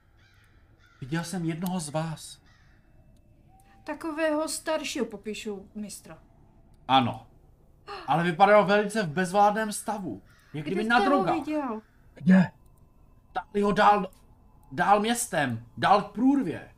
Viděl 1.02 1.24
jsem 1.24 1.46
jednoho 1.46 1.80
z 1.80 1.90
vás. 1.90 2.42
Takového 3.84 4.48
staršího 4.48 5.06
popíšu 5.06 5.70
mistra. 5.76 6.18
Ano. 6.88 7.28
Ale 8.08 8.24
vypadal 8.24 8.66
velice 8.66 9.04
v 9.04 9.10
bezvládném 9.10 9.72
stavu. 9.72 10.22
Jak 10.54 10.66
kdyby 10.66 10.84
na 10.84 11.34
viděl? 11.34 11.82
Kde? 12.16 12.52
Dali 13.34 13.62
ho 13.64 13.72
dál, 13.72 14.12
dál 14.72 15.00
městem, 15.00 15.66
dál 15.78 16.02
k 16.02 16.12
průrvě. 16.12 16.72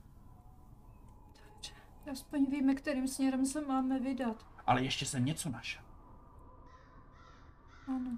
Aspoň 2.12 2.46
víme, 2.52 2.76
kterým 2.76 3.08
směrem 3.08 3.46
se 3.46 3.62
máme 3.62 4.00
vydat. 4.00 4.46
Ale 4.66 4.84
ještě 4.84 5.06
jsem 5.06 5.26
něco 5.26 5.50
našel. 5.50 5.82
Ano. 7.88 8.18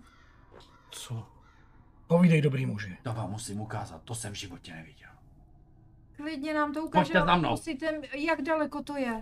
Co? 0.91 1.27
Povídej, 2.07 2.41
dobrý 2.41 2.65
muži. 2.65 2.97
To 3.03 3.13
vám 3.13 3.31
musím 3.31 3.61
ukázat, 3.61 4.01
to 4.03 4.15
jsem 4.15 4.33
v 4.33 4.35
životě 4.35 4.73
neviděl. 4.73 5.09
Klidně 6.15 6.53
nám 6.53 6.73
to 6.73 6.79
Pojďte 6.81 6.87
ukáže, 6.99 7.13
za 7.13 7.31
ale 7.31 7.39
mnou. 7.39 7.49
musíte, 7.49 8.01
jak 8.17 8.41
daleko 8.41 8.83
to 8.83 8.97
je. 8.97 9.21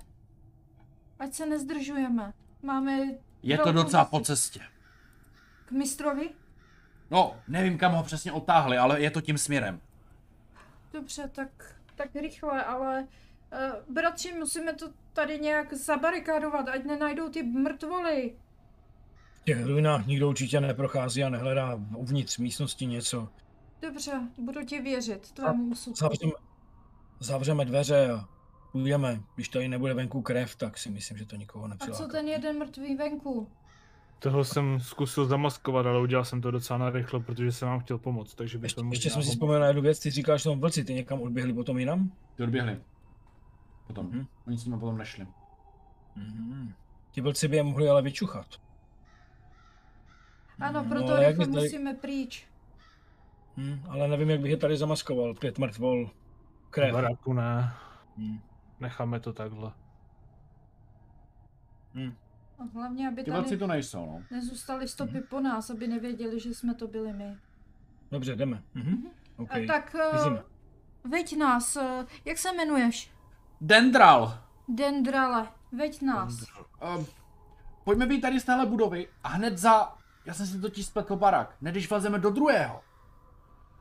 Ať 1.19 1.33
se 1.33 1.45
nezdržujeme. 1.45 2.33
Máme 2.61 2.99
Je 3.43 3.57
to 3.57 3.71
docela 3.71 4.05
po 4.05 4.19
cestě. 4.19 4.61
k 5.65 5.71
mistrovi? 5.71 6.29
No, 7.11 7.35
nevím, 7.47 7.77
kam 7.77 7.93
ho 7.93 8.03
přesně 8.03 8.31
otáhli, 8.31 8.77
ale 8.77 9.01
je 9.01 9.11
to 9.11 9.21
tím 9.21 9.37
směrem. 9.37 9.79
Dobře, 10.93 11.29
tak, 11.33 11.75
tak 11.95 12.15
rychle, 12.15 12.63
ale 12.63 13.07
Uh, 13.53 13.93
bratři, 13.93 14.33
musíme 14.33 14.73
to 14.73 14.89
tady 15.13 15.39
nějak 15.39 15.73
zabarikádovat, 15.73 16.67
ať 16.67 16.83
nenajdou 16.83 17.29
ty 17.29 17.43
mrtvoly. 17.43 18.35
V 19.41 19.43
těch 19.43 19.65
ruinách 19.65 20.05
nikdo 20.05 20.29
určitě 20.29 20.61
neprochází 20.61 21.23
a 21.23 21.29
nehledá 21.29 21.79
uvnitř 21.95 22.37
místnosti 22.37 22.85
něco. 22.85 23.29
Dobře, 23.81 24.11
budu 24.37 24.65
ti 24.65 24.81
věřit, 24.81 25.31
tvému 25.31 25.63
úsudku. 25.63 25.99
Zavřeme, 25.99 26.31
zavřeme 27.19 27.65
dveře 27.65 28.11
a 28.11 28.25
půjdeme. 28.71 29.19
Když 29.35 29.49
tady 29.49 29.67
nebude 29.67 29.93
venku 29.93 30.21
krev, 30.21 30.55
tak 30.55 30.77
si 30.77 30.89
myslím, 30.89 31.17
že 31.17 31.25
to 31.25 31.35
nikoho 31.35 31.65
A 31.65 31.67
nepřiláká. 31.67 32.03
co 32.03 32.11
ten 32.11 32.27
jeden 32.27 32.57
mrtvý 32.59 32.95
venku? 32.95 33.47
Toho 34.23 34.43
jsem 34.43 34.79
zkusil 34.79 35.25
zamaskovat, 35.25 35.85
ale 35.85 35.99
udělal 36.01 36.25
jsem 36.25 36.41
to 36.41 36.51
docela 36.51 36.79
narychlo, 36.79 37.19
protože 37.19 37.51
jsem 37.51 37.67
vám 37.67 37.79
chtěl 37.79 37.97
pomoct, 37.97 38.35
takže 38.35 38.57
by 38.57 38.65
Ještě, 38.65 38.81
to 38.81 38.87
ještě 38.91 39.09
jsem 39.09 39.23
si 39.23 39.29
vzpomněl 39.29 39.59
na 39.59 39.67
jednu 39.67 39.81
věc, 39.81 39.99
ty 39.99 40.11
říkáš, 40.11 40.39
že 40.39 40.43
jsou 40.43 40.55
vlci, 40.55 40.83
ty 40.83 40.93
někam 40.93 41.21
odběhli 41.21 41.53
potom 41.53 41.79
jinam? 41.79 42.11
Ty 42.35 42.43
odběhli. 42.43 42.81
Potom. 43.87 44.05
Mhm. 44.05 44.27
Oni 44.47 44.57
s 44.57 44.65
nimi 44.65 44.79
potom 44.79 44.97
nešli. 44.97 45.27
Mhm. 46.15 46.73
Ti 47.11 47.21
vlci 47.21 47.47
by 47.47 47.55
je 47.57 47.63
mohli 47.63 47.89
ale 47.89 48.01
vyčuchat. 48.01 48.45
Ano, 50.59 50.83
No, 50.83 50.89
proto 50.89 51.11
jak 51.11 51.27
rychle 51.29 51.45
tady- 51.47 51.57
musíme 51.61 51.93
pryč. 51.93 52.47
Hm, 53.57 53.81
ale 53.89 54.07
nevím, 54.07 54.29
jak 54.29 54.39
bych 54.39 54.51
je 54.51 54.57
tady 54.57 54.77
zamaskoval. 54.77 55.33
Pět 55.33 55.57
mrtvol, 55.59 56.09
krev. 56.69 56.93
baráku 56.93 57.33
ne, 57.33 57.73
Hm. 58.17 58.39
necháme 58.79 59.19
to 59.19 59.33
takhle. 59.33 59.71
Hm. 61.95 62.13
A 62.63 62.65
hlavně, 62.73 63.07
aby 63.07 63.23
Ty 63.23 63.31
tady 63.31 63.57
tu 63.57 63.67
nejsou, 63.67 64.05
no. 64.05 64.21
nezůstaly 64.31 64.87
stopy 64.87 65.13
Mhm. 65.17 65.23
po 65.29 65.39
nás, 65.39 65.69
aby 65.69 65.87
nevěděli, 65.87 66.39
že 66.39 66.49
jsme 66.49 66.73
to 66.73 66.87
byli 66.87 67.13
my. 67.13 67.37
Dobře, 68.11 68.35
jdeme. 68.35 68.63
Mhm. 68.73 69.07
A 69.37 69.41
Okay. 69.41 69.67
tak, 69.67 69.95
uh, 70.11 70.17
Vyzíme. 70.17 70.43
veď 71.11 71.37
nás, 71.37 71.75
uh, 71.75 71.83
jak 72.25 72.37
se 72.37 72.49
jmenuješ? 72.53 73.11
Dendral! 73.61 74.37
Dendrale, 74.67 75.47
veď 75.71 76.01
nás. 76.01 76.33
Um, 76.97 77.05
pojďme 77.83 78.05
být 78.05 78.21
tady 78.21 78.39
z 78.39 78.43
téhle 78.43 78.65
budovy 78.65 79.07
a 79.23 79.27
hned 79.29 79.57
za... 79.57 79.95
Já 80.25 80.33
jsem 80.33 80.45
si 80.47 80.61
totiž 80.61 80.85
spletl 80.85 81.15
barak. 81.15 81.55
Ne, 81.61 81.71
když 81.71 81.89
vlezeme 81.89 82.19
do 82.19 82.29
druhého. 82.29 82.81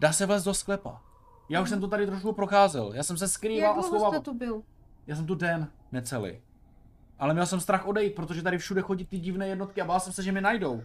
Dá 0.00 0.12
se 0.12 0.26
vlez 0.26 0.44
do 0.44 0.54
sklepa. 0.54 1.00
Já 1.48 1.60
už 1.62 1.68
jsem 1.68 1.80
to 1.80 1.88
tady 1.88 2.06
trošku 2.06 2.32
procházel. 2.32 2.92
Já 2.94 3.02
jsem 3.02 3.16
se 3.16 3.28
skrýval 3.28 3.59
Jak 3.60 3.70
a 3.70 3.72
dlouho 3.80 3.88
schoval. 3.88 4.12
jste 4.12 4.20
tu 4.20 4.34
byl? 4.34 4.62
Já 5.06 5.16
jsem 5.16 5.26
tu 5.26 5.34
den, 5.34 5.68
necelý. 5.92 6.40
Ale 7.23 7.35
měl 7.35 7.47
jsem 7.47 7.61
strach 7.61 7.86
odejít, 7.86 8.15
protože 8.15 8.43
tady 8.43 8.59
všude 8.59 8.81
chodí 8.81 9.05
ty 9.07 9.19
divné 9.19 9.49
jednotky 9.49 9.81
a 9.81 9.85
bál 9.85 10.01
jsem 10.01 10.12
se, 10.12 10.23
že 10.23 10.32
mě 10.32 10.40
najdou. 10.40 10.82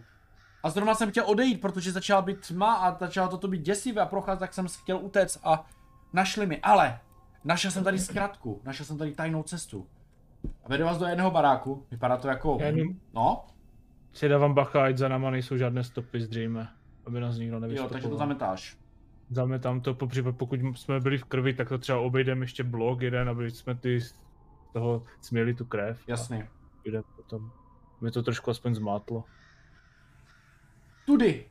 A 0.62 0.70
zrovna 0.70 0.94
jsem 0.94 1.10
chtěl 1.10 1.24
odejít, 1.26 1.60
protože 1.60 1.92
začala 1.92 2.22
být 2.22 2.48
tma 2.48 2.74
a 2.74 2.98
začalo 2.98 3.28
toto 3.28 3.48
být 3.48 3.62
děsivé 3.62 4.02
a 4.02 4.06
procházet, 4.06 4.40
tak 4.40 4.54
jsem 4.54 4.66
chtěl 4.68 4.98
utéct 4.98 5.40
a 5.44 5.66
našli 6.12 6.46
mi. 6.46 6.60
Ale 6.60 6.98
našel 7.44 7.70
jsem 7.70 7.84
tady 7.84 7.98
zkratku, 7.98 8.60
našel 8.64 8.86
jsem 8.86 8.98
tady 8.98 9.12
tajnou 9.12 9.42
cestu. 9.42 9.86
A 10.64 10.68
vedu 10.68 10.84
vás 10.84 10.98
do 10.98 11.06
jedného 11.06 11.30
baráku, 11.30 11.86
vypadá 11.90 12.16
to 12.16 12.28
jako... 12.28 12.58
Jenom- 12.60 12.94
No, 13.14 13.44
Si 14.12 14.28
dávám 14.28 14.54
bacha, 14.54 14.84
ať 14.84 14.96
za 14.98 15.08
náma 15.08 15.30
nejsou 15.30 15.56
žádné 15.56 15.84
stopy 15.84 16.20
zřejmě, 16.20 16.66
aby 17.06 17.20
nás 17.20 17.36
nikdo 17.36 17.56
jo, 17.56 17.60
nevystopoval. 17.60 17.90
takže 17.92 18.08
to 18.08 18.16
zametáš. 18.16 18.76
Dáme 19.30 19.58
tam 19.58 19.80
to, 19.80 19.94
popřípad 19.94 20.36
pokud 20.36 20.60
jsme 20.74 21.00
byli 21.00 21.18
v 21.18 21.24
krvi, 21.24 21.52
tak 21.54 21.68
to 21.68 21.78
třeba 21.78 21.98
obejdeme 21.98 22.44
ještě 22.44 22.64
blok 22.64 23.02
jeden, 23.02 23.28
aby 23.28 23.50
jsme 23.50 23.74
ty 23.74 24.00
toho 24.78 25.02
směli 25.20 25.54
tu 25.54 25.64
krev. 25.64 26.00
Jasně. 26.06 26.44
A 26.44 26.82
půjdeme 26.82 27.04
potom. 27.16 27.52
By 28.00 28.10
to 28.10 28.22
trošku 28.22 28.50
aspoň 28.50 28.74
zmátlo. 28.74 29.24
Tudy. 31.06 31.50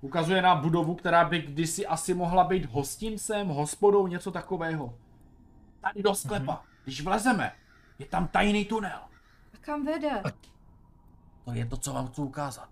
Ukazuje 0.00 0.42
na 0.42 0.54
budovu, 0.54 0.94
která 0.94 1.24
by 1.24 1.38
kdysi 1.42 1.86
asi 1.86 2.14
mohla 2.14 2.44
být 2.44 2.64
hostincem, 2.64 3.48
hospodou, 3.48 4.06
něco 4.06 4.30
takového. 4.30 4.98
Tady 5.80 6.02
do 6.02 6.14
sklepa. 6.14 6.64
Když 6.84 7.00
vlezeme, 7.00 7.52
je 7.98 8.06
tam 8.06 8.28
tajný 8.28 8.64
tunel. 8.64 8.98
A 9.54 9.56
kam 9.60 9.84
vede? 9.84 10.22
To 11.44 11.52
je 11.52 11.66
to, 11.66 11.76
co 11.76 11.92
vám 11.92 12.08
chci 12.08 12.20
ukázat. 12.20 12.68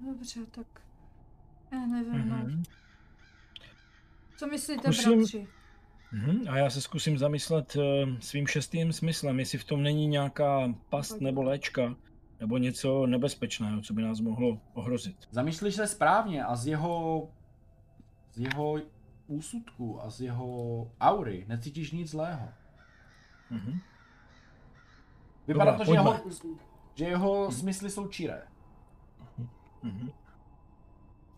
Dobře, 0.00 0.40
tak 0.50 0.66
já 1.72 1.78
nevím, 1.86 2.28
no. 2.28 2.36
Mhm. 2.36 2.62
Co 4.36 4.46
myslíte, 4.46 4.92
Zkusím- 4.92 5.16
bratři? 5.18 5.48
Mhm. 6.12 6.48
A 6.48 6.56
já 6.56 6.70
se 6.70 6.80
zkusím 6.80 7.18
zamyslet 7.18 7.76
uh, 7.76 7.82
svým 8.20 8.46
šestým 8.46 8.92
smyslem, 8.92 9.38
jestli 9.38 9.58
v 9.58 9.64
tom 9.64 9.82
není 9.82 10.06
nějaká 10.06 10.74
past 10.88 11.20
nebo 11.20 11.42
léčka, 11.42 11.94
nebo 12.40 12.58
něco 12.58 13.06
nebezpečného, 13.06 13.80
co 13.80 13.94
by 13.94 14.02
nás 14.02 14.20
mohlo 14.20 14.60
ohrozit. 14.74 15.16
Zamýšlíš 15.30 15.74
se 15.74 15.86
správně 15.86 16.44
a 16.44 16.56
z 16.56 16.66
jeho... 16.66 17.28
z 18.32 18.38
jeho 18.40 18.76
úsudku 19.26 20.02
a 20.02 20.10
z 20.10 20.20
jeho 20.20 20.90
aury 21.00 21.44
necítíš 21.48 21.90
nic 21.92 22.10
zlého. 22.10 22.48
Mhm. 23.50 23.80
Vypadá 25.46 25.70
Dobrá, 25.70 25.78
to, 25.78 25.84
že 25.84 25.92
jeho, 25.92 26.12
pojďme. 26.12 26.50
že 26.94 27.04
jeho 27.04 27.52
smysly 27.52 27.90
jsou 27.90 28.08
čiré. 28.08 28.42
Mhm. 29.82 30.10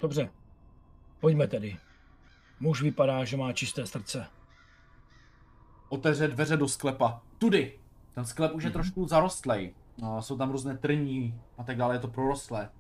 Dobře, 0.01 0.31
pojďme 1.21 1.47
tedy. 1.47 1.77
Muž 2.61 2.83
vypadá, 2.83 3.25
že 3.25 3.37
má 3.37 3.53
čisté 3.53 3.87
srdce. 3.87 4.27
Otevře 5.91 6.29
dveře 6.29 6.57
do 6.57 6.69
sklepa. 6.69 7.23
Tudy! 7.39 7.79
Ten 8.15 8.25
sklep 8.25 8.55
už 8.55 8.65
je 8.65 8.71
trošku 8.71 9.07
zarostlej. 9.07 9.75
No, 9.99 10.23
jsou 10.23 10.37
tam 10.37 10.51
různé 10.51 10.79
trní 10.79 11.41
a 11.59 11.65
tak 11.65 11.77
dále, 11.77 11.95
je 11.95 11.99
to 11.99 12.09
prorostlé. 12.09 12.71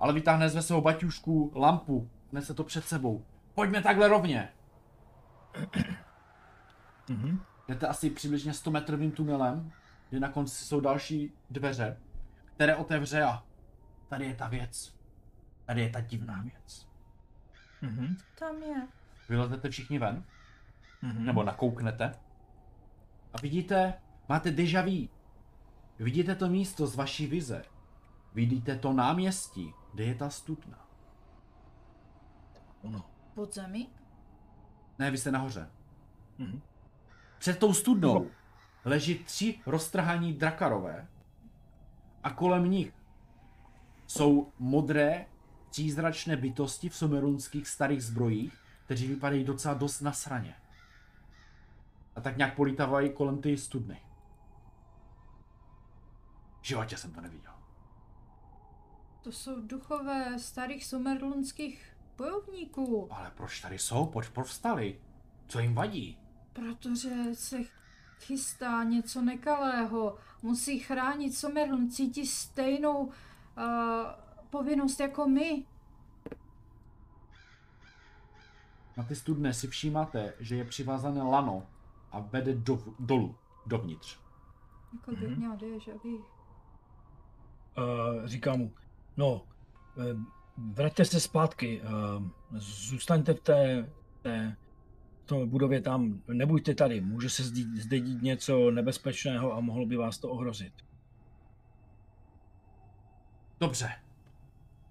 Ale 0.00 0.12
vytáhne 0.12 0.48
z 0.48 0.62
svého 0.62 0.80
baťušku 0.80 1.52
lampu, 1.54 2.10
nese 2.32 2.54
to 2.54 2.64
před 2.64 2.84
sebou. 2.84 3.24
Pojďme 3.54 3.82
takhle 3.82 4.08
rovně. 4.08 4.48
Mhm. 7.08 7.40
Jdete 7.68 7.86
asi 7.86 8.10
přibližně 8.10 8.52
100 8.52 8.70
metrovým 8.70 9.10
tunelem, 9.10 9.72
kde 10.10 10.20
na 10.20 10.28
konci 10.28 10.64
jsou 10.64 10.80
další 10.80 11.32
dveře, 11.50 11.96
které 12.54 12.76
otevře 12.76 13.22
a 13.22 13.42
tady 14.08 14.26
je 14.26 14.34
ta 14.34 14.48
věc. 14.48 14.94
Tady 15.64 15.80
je 15.80 15.90
ta 15.90 16.00
divná 16.00 16.42
věc. 16.42 16.88
Mhm. 17.82 18.16
Tam 18.38 18.62
je. 18.62 18.88
Vylezete 19.28 19.70
všichni 19.70 19.98
ven, 19.98 20.24
Mhm. 21.04 21.24
nebo 21.24 21.42
nakouknete 21.42 22.14
a 23.32 23.40
vidíte, 23.42 23.94
máte 24.28 24.50
déjà 24.50 24.82
vu. 24.82 25.08
Vidíte 25.98 26.34
to 26.34 26.48
místo 26.48 26.86
z 26.86 26.96
vaší 26.96 27.26
vize. 27.26 27.64
Vidíte 28.34 28.78
to 28.78 28.92
náměstí, 28.92 29.74
kde 29.94 30.04
je 30.04 30.14
ta 30.14 30.30
studna. 30.30 30.88
Ono. 32.82 33.04
Pod 33.34 33.54
zemi? 33.54 33.86
Ne, 34.98 35.10
vy 35.10 35.18
jste 35.18 35.30
nahoře. 35.30 35.70
Mhm. 36.38 36.60
Před 37.38 37.58
tou 37.58 37.74
studnou 37.74 38.30
leží 38.84 39.18
tři 39.18 39.60
roztrhaní 39.66 40.32
drakarové 40.32 41.08
a 42.22 42.30
kolem 42.30 42.70
nich 42.70 42.92
jsou 44.06 44.52
modré 44.58 45.26
přízračné 45.70 46.36
bytosti 46.36 46.88
v 46.88 46.96
sumerunských 46.96 47.68
starých 47.68 48.04
zbrojích, 48.04 48.58
kteří 48.84 49.06
vypadají 49.08 49.44
docela 49.44 49.74
dost 49.74 50.00
nasraně. 50.00 50.54
A 52.16 52.20
tak 52.20 52.36
nějak 52.36 52.56
polítávají 52.56 53.12
kolem 53.12 53.40
ty 53.42 53.56
studny. 53.56 54.00
V 56.60 56.66
životě 56.66 56.96
jsem 56.96 57.12
to 57.12 57.20
neviděl. 57.20 57.52
To 59.22 59.32
jsou 59.32 59.60
duchové 59.60 60.38
starých 60.38 60.86
sumerlunských 60.86 61.96
bojovníků. 62.16 63.08
Ale 63.12 63.30
proč 63.30 63.60
tady 63.60 63.78
jsou? 63.78 64.06
Proč 64.06 64.28
povstali? 64.28 65.00
Co 65.48 65.58
jim 65.60 65.74
vadí? 65.74 66.18
Protože 66.52 67.10
se 67.34 67.56
chystá 68.20 68.84
něco 68.84 69.22
nekalého. 69.22 70.18
Musí 70.42 70.78
chránit 70.78 71.34
Somerlun, 71.34 71.90
cítí 71.90 72.26
stejnou 72.26 72.98
uh, 72.98 73.12
povinnost 74.50 75.00
jako 75.00 75.28
my. 75.28 75.66
Na 78.96 79.04
ty 79.04 79.16
studny 79.16 79.54
si 79.54 79.68
všímáte, 79.68 80.34
že 80.40 80.56
je 80.56 80.64
přivázané 80.64 81.22
lano 81.22 81.66
a 82.14 82.20
vede 82.20 82.54
do, 82.54 82.78
dolů, 82.98 83.36
dovnitř. 83.66 84.18
Jako 84.94 85.10
Mhm. 85.10 85.20
bych 85.20 85.38
měla 85.38 85.56
vu. 86.04 86.16
Uh, 86.16 86.24
říká 88.24 88.56
mu, 88.56 88.72
no, 89.16 89.42
eh, 89.98 90.16
vraťte 90.58 91.04
se 91.04 91.20
zpátky, 91.20 91.80
uh, 91.82 91.88
zůstaňte 92.60 93.34
v 93.34 93.40
té, 93.40 93.90
té 94.22 94.56
v 95.22 95.26
tom 95.26 95.48
budově 95.48 95.80
tam, 95.80 96.20
nebuďte 96.28 96.74
tady, 96.74 97.00
může 97.00 97.30
se 97.30 97.42
zde, 97.42 97.60
zde 97.82 98.00
dít 98.00 98.22
něco 98.22 98.70
nebezpečného 98.70 99.52
a 99.52 99.60
mohlo 99.60 99.86
by 99.86 99.96
vás 99.96 100.18
to 100.18 100.30
ohrozit. 100.30 100.72
Dobře. 103.60 103.92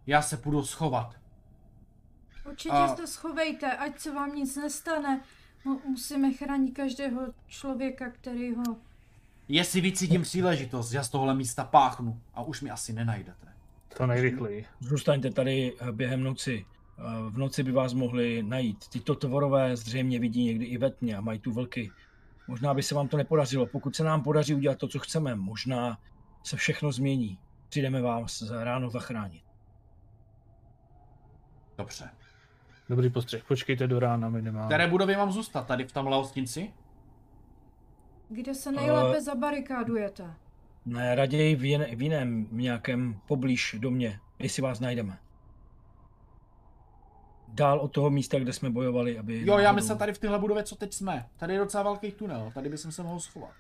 Já 0.08 0.22
se 0.22 0.38
půjdu 0.38 0.64
schovat. 0.64 1.16
Určitě 2.50 2.76
A- 2.76 2.96
se 2.96 3.08
schovejte, 3.08 3.78
ať 3.78 4.00
se 4.00 4.14
vám 4.14 4.36
nic 4.36 4.56
nestane. 4.56 5.22
Mu- 5.66 5.82
Musíme 5.90 6.34
chránit 6.34 6.72
každého 6.72 7.22
člověka, 7.48 8.10
který 8.10 8.56
ho... 8.56 8.64
Jestli 9.48 9.82
vycítím 9.82 10.22
příležitost, 10.22 10.94
já 10.94 11.04
z 11.04 11.10
tohohle 11.10 11.36
místa 11.36 11.64
páchnu 11.64 12.22
a 12.34 12.44
už 12.44 12.62
mi 12.62 12.70
asi 12.70 12.94
nenajdete. 12.94 13.48
To 13.98 14.08
nejrychleji. 14.08 14.66
Zůstaňte 14.80 15.32
tady 15.32 15.74
eh, 15.80 15.92
během 15.92 16.24
noci. 16.24 16.66
Eh, 17.00 17.30
V 17.30 17.38
noci 17.38 17.64
by 17.64 17.72
vás 17.72 17.94
mohli 17.94 18.44
najít. 18.44 18.88
Tyto 18.88 19.16
tvorové 19.16 19.78
zřejmě 19.78 20.20
vidí 20.20 20.46
někdy 20.46 20.66
i 20.66 20.78
ve 20.78 20.92
tmě 20.92 21.18
a 21.18 21.22
mají 21.22 21.40
tu 21.40 21.52
vlky 21.52 21.92
možná 22.48 22.74
by 22.74 22.84
se 22.84 22.96
vám 22.96 23.08
to 23.08 23.18
nepodařilo. 23.18 23.66
Pokud 23.66 23.96
se 23.96 24.04
nám 24.04 24.24
podaří 24.24 24.54
udělat 24.56 24.78
to, 24.78 24.88
co 24.88 25.00
chceme, 25.00 25.36
možná 25.36 25.98
se 26.44 26.58
všechno 26.58 26.92
změní. 26.92 27.38
Přijdeme 27.70 28.02
vás 28.02 28.40
za- 28.40 28.64
ráno 28.64 28.90
zachránit. 28.90 29.44
Dobře. 31.78 32.10
Dobrý 32.90 33.10
postřeh, 33.10 33.44
počkejte 33.44 33.88
do 33.88 34.00
rána 34.00 34.30
V 34.30 34.32
minimálně. 34.32 34.68
které 34.68 34.88
budově 34.88 35.18
mám 35.18 35.32
zůstat? 35.32 35.68
Tady 35.68 35.86
v 35.86 35.92
tamhle 35.92 36.18
hostinci? 36.18 36.72
Kde 38.30 38.54
se 38.54 38.72
nejlépe 38.72 39.18
Eh. 39.18 39.22
zabarikádujete? 39.22 40.34
Ne, 40.86 41.16
raději 41.16 41.56
v, 41.56 41.66
jen, 41.66 41.86
v 41.96 42.02
jiném 42.02 42.48
nějakém 42.52 43.20
poblíž 43.28 43.76
domě, 43.80 44.20
jestli 44.40 44.62
vás 44.64 44.80
najdeme. 44.80 45.18
Dál 47.48 47.80
od 47.80 47.88
toho 47.92 48.10
místa, 48.10 48.40
kde 48.40 48.54
jsme 48.54 48.70
bojovali, 48.70 49.20
aby... 49.20 49.42
Jo, 49.46 49.58
já 49.58 49.72
myslím 49.72 49.98
tady 49.98 50.14
v 50.14 50.18
téhle 50.18 50.40
budově, 50.40 50.64
co 50.64 50.76
teď 50.76 50.94
jsme. 50.94 51.26
Tady 51.38 51.54
je 51.54 51.60
docela 51.60 51.84
velký 51.84 52.12
tunel, 52.12 52.52
tady 52.54 52.70
by 52.70 52.78
se 52.78 53.04
mohl 53.04 53.20
schovat. 53.20 53.52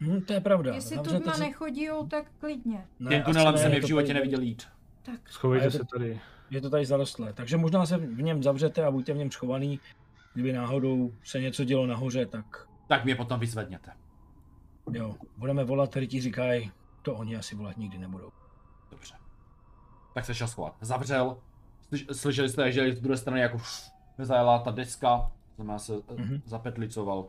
Hm, 0.00 0.20
to 0.20 0.32
je 0.32 0.40
pravda. 0.40 0.74
Jestli 0.74 0.98
tu 0.98 1.10
si- 1.10 1.40
nechodí, 1.40 1.88
tak 2.10 2.24
klidně. 2.38 2.86
Ne, 3.00 3.10
Tím 3.10 3.22
tunelem 3.22 3.54
ne, 3.54 3.60
jsem 3.60 3.72
je 3.72 3.80
v 3.80 3.86
životě 3.86 4.14
neviděl 4.14 4.40
jít. 4.40 4.62
Tak, 5.02 5.28
Schovejte 5.28 5.70
se 5.70 5.84
tady. 5.92 6.20
Je 6.50 6.60
to 6.60 6.70
tady 6.70 6.86
zarostlé, 6.86 7.32
takže 7.32 7.56
možná 7.56 7.86
se 7.86 7.96
v 7.98 8.22
něm 8.22 8.42
zavřete 8.42 8.84
a 8.84 8.90
buďte 8.90 9.12
v 9.12 9.16
něm 9.16 9.30
schovaný. 9.30 9.80
Kdyby 10.34 10.52
náhodou 10.52 11.12
se 11.24 11.40
něco 11.40 11.64
dělo 11.64 11.86
nahoře, 11.86 12.26
tak 12.26 12.68
Tak 12.88 13.04
mě 13.04 13.16
potom 13.16 13.40
vyzvedněte. 13.40 13.92
jo, 14.92 15.14
budeme 15.36 15.64
volat, 15.64 15.96
rytíři 15.96 16.22
říkají, 16.22 16.72
to 17.02 17.14
oni 17.14 17.36
asi 17.36 17.54
volat 17.56 17.76
nikdy 17.76 17.98
nebudou. 17.98 18.30
Dobře. 18.90 19.14
Tak 20.14 20.24
se 20.24 20.34
šel 20.34 20.48
schovat. 20.48 20.76
Zavřel. 20.80 21.38
Slyš, 21.88 22.06
slyšeli 22.12 22.48
jste, 22.48 22.72
že 22.72 22.94
z 22.94 23.00
druhé 23.00 23.16
strany 23.16 23.40
jako 23.40 23.58
zajela 24.18 24.58
ta 24.58 24.70
deska. 24.70 25.16
To 25.18 25.32
Znamená 25.62 25.78
se 25.78 25.92
Mhm. 25.92 26.02
mm-hmm. 26.08 26.42
zapetlicoval. 26.44 27.26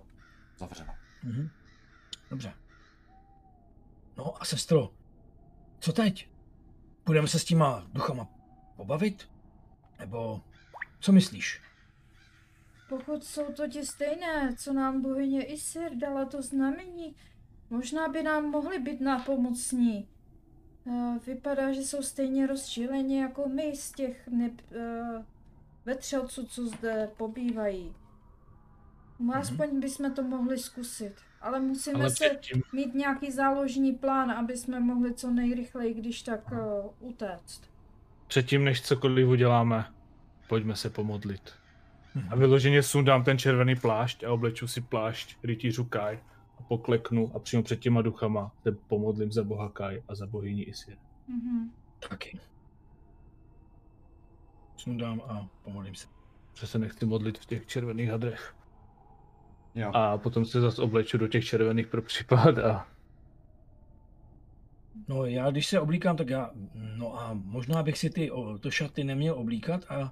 Zavřeno. 0.58 0.94
Mhm. 1.24 1.50
Dobře. 2.30 2.54
No 4.18 4.42
a 4.42 4.46
sestro, 4.46 4.90
co 5.80 5.94
teď? 5.94 6.30
Budeme 7.06 7.28
se 7.28 7.40
s 7.40 7.44
těma 7.46 7.84
duchama 7.94 8.28
pobavit? 8.78 9.30
Nebo 10.00 10.42
co 11.00 11.12
myslíš? 11.12 11.62
pokud 12.90 13.24
jsou 13.24 13.54
to 13.54 13.68
ti 13.68 13.86
stejné, 13.86 14.56
co 14.58 14.74
nám 14.74 15.02
bohyně 15.02 15.44
Isir 15.44 15.96
dala 15.96 16.26
to 16.26 16.42
znamení, 16.42 17.16
možná 17.70 18.08
by 18.08 18.24
nám 18.24 18.46
mohli 18.46 18.80
být 18.80 19.02
nápomocní. 19.02 20.08
Eh, 20.92 21.20
Vypadá, 21.26 21.74
že 21.74 21.82
jsou 21.82 22.02
stejně 22.02 22.48
rozčíleni 22.48 23.20
jako 23.22 23.50
my 23.50 23.76
z 23.76 23.92
těch 23.92 24.28
neb, 24.28 24.54
uh, 24.72 25.24
vetřelců, 25.86 26.46
co 26.46 26.68
zde 26.68 27.12
pobývají. 27.18 27.96
No, 29.20 29.36
Aspoň 29.36 29.80
bychom 29.80 30.12
to 30.14 30.24
mohli 30.24 30.58
zkusit. 30.58 31.14
Ale 31.42 31.60
musíme 31.60 32.00
Ale 32.00 32.10
se 32.10 32.16
předtím, 32.30 32.64
mít 32.74 32.94
nějaký 32.94 33.32
záložní 33.32 33.94
plán, 33.94 34.32
aby 34.32 34.58
jsme 34.58 34.80
mohli 34.80 35.14
co 35.14 35.32
nejrychleji, 35.32 35.94
když 35.94 36.22
tak 36.22 36.52
uh, 36.52 37.10
utéct. 37.10 37.62
Předtím, 38.28 38.64
než 38.64 38.82
cokoliv 38.82 39.28
uděláme, 39.28 39.86
pojďme 40.48 40.76
se 40.76 40.90
pomodlit. 40.90 41.54
Mhm. 42.16 42.28
A 42.32 42.36
vyloženě 42.36 42.84
sundám 42.84 43.24
ten 43.24 43.38
červený 43.38 43.76
plášť 43.76 44.24
a 44.24 44.32
obleču 44.32 44.68
si 44.68 44.82
plášť 44.82 45.38
rytířů 45.44 45.86
Kai 45.86 46.20
a 46.60 46.64
pokleknu 46.64 47.32
a 47.36 47.40
přímo 47.40 47.64
před 47.64 47.80
těma 47.80 48.02
duchama 48.02 48.52
se 48.64 48.72
pomodlím 48.72 49.32
za 49.32 49.44
boha 49.44 49.70
Kai 49.70 50.04
a 50.08 50.16
za 50.16 50.28
bohyni 50.28 50.64
Isir. 50.64 50.98
Mhm. 51.28 51.72
Taky. 52.10 52.40
Sundám 54.78 55.22
a 55.28 55.48
pomodlím 55.64 55.96
se. 55.96 56.08
Že 56.54 56.68
se 56.68 56.80
nechci 56.80 57.06
modlit 57.06 57.38
v 57.38 57.46
těch 57.46 57.66
červených 57.66 58.10
hadrech. 58.10 58.56
Jo. 59.76 59.92
A 59.94 60.18
potom 60.18 60.46
se 60.46 60.62
zase 60.62 60.82
obleču 60.82 61.18
do 61.18 61.28
těch 61.28 61.46
červených 61.46 61.88
pro 61.88 62.02
případ 62.02 62.58
a 62.58 62.88
No 65.08 65.26
já 65.26 65.52
když 65.52 65.68
se 65.68 65.80
oblíkám, 65.80 66.18
tak 66.18 66.30
já, 66.30 66.52
no 66.74 67.20
a 67.20 67.34
možná 67.34 67.84
bych 67.84 67.98
si 67.98 68.10
ty 68.10 68.32
o, 68.32 68.58
to 68.58 68.72
šaty 68.72 69.04
neměl 69.04 69.36
oblíkat 69.40 69.86
a 69.90 70.12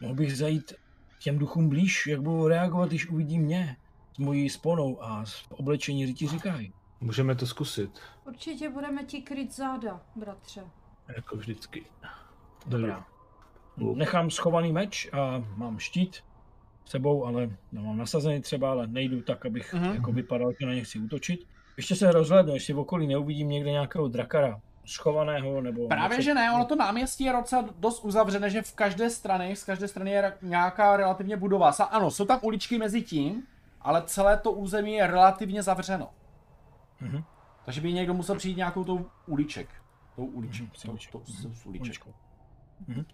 mohl 0.00 0.14
bych 0.14 0.36
zajít 0.36 0.72
těm 1.18 1.38
duchům 1.38 1.68
blíž, 1.68 2.06
jak 2.06 2.22
budou 2.22 2.48
reagovat, 2.48 2.88
když 2.88 3.08
uvidí 3.08 3.38
mě 3.38 3.76
s 4.12 4.18
mojí 4.18 4.50
sponou 4.50 5.02
a 5.02 5.24
s 5.26 5.44
oblečení 5.50 6.06
rytí 6.06 6.28
říkají. 6.28 6.72
můžeme 7.00 7.34
to 7.34 7.46
zkusit, 7.46 7.90
Určitě 8.26 8.70
budeme 8.70 9.04
ti 9.04 9.22
kryt 9.22 9.54
záda, 9.54 10.00
bratře. 10.16 10.60
jako 11.16 11.36
vždycky. 11.36 11.84
Dobrá. 12.66 13.06
Luk. 13.76 13.96
Nechám 13.98 14.30
schovaný 14.30 14.72
meč 14.72 15.08
a 15.12 15.44
mám 15.56 15.78
štít 15.78 16.16
s 16.84 16.90
sebou, 16.90 17.26
ale 17.26 17.56
no, 17.72 17.82
mám 17.82 17.96
nasazený 17.96 18.40
třeba, 18.40 18.70
ale 18.70 18.86
nejdu 18.86 19.22
tak, 19.22 19.46
abych 19.46 19.74
Mhm. 19.74 19.94
jako 19.94 20.12
vypadal, 20.12 20.52
že 20.60 20.66
na 20.66 20.74
ně 20.74 20.84
chci 20.84 20.98
útočit. 20.98 21.46
Ještě 21.76 21.96
se 21.96 22.12
rozhlednu, 22.12 22.54
jestli 22.54 22.72
v 22.74 22.78
okolí 22.78 23.06
neuvidím 23.06 23.48
někde 23.48 23.70
nějakého 23.70 24.08
drakara 24.08 24.60
schovaného 24.86 25.60
nebo... 25.60 25.88
Právě, 25.88 26.16
něco- 26.16 26.24
že 26.24 26.34
ne, 26.34 26.52
ono 26.52 26.64
to 26.64 26.76
náměstí 26.76 27.24
je 27.24 27.32
docela 27.32 27.64
dost 27.78 28.00
uzavřené, 28.04 28.50
že 28.50 28.62
v 28.62 28.72
každé 28.74 29.10
straně, 29.10 29.56
z 29.56 29.64
každé 29.64 29.88
strany 29.88 30.10
je 30.10 30.32
nějaká 30.42 30.96
relativně 30.96 31.36
budova. 31.36 31.70
Ano, 31.70 32.10
jsou 32.10 32.24
tam 32.24 32.38
uličky 32.42 32.78
mezi 32.78 33.02
tím, 33.02 33.42
ale 33.80 34.02
celé 34.06 34.36
to 34.36 34.52
území 34.52 34.92
je 34.92 35.06
relativně 35.06 35.62
zavřeno. 35.62 36.10
Mhm. 37.00 37.24
Takže 37.64 37.80
by 37.80 37.92
někdo 37.92 38.14
musel 38.14 38.36
přijít 38.36 38.56
nějakou 38.56 38.84
tou 38.84 39.06
uliček. 39.26 39.68
Tou 40.16 40.24
uliček. 40.24 40.60
Mhm, 40.66 40.70
tou, 40.82 40.90
uliček. 40.90 41.12
tou, 41.12 41.18
Mhm, 41.18 41.54
s 41.56 41.66
uliček. 41.66 41.82
uličkou. 41.84 42.10
Mhm. 42.88 43.04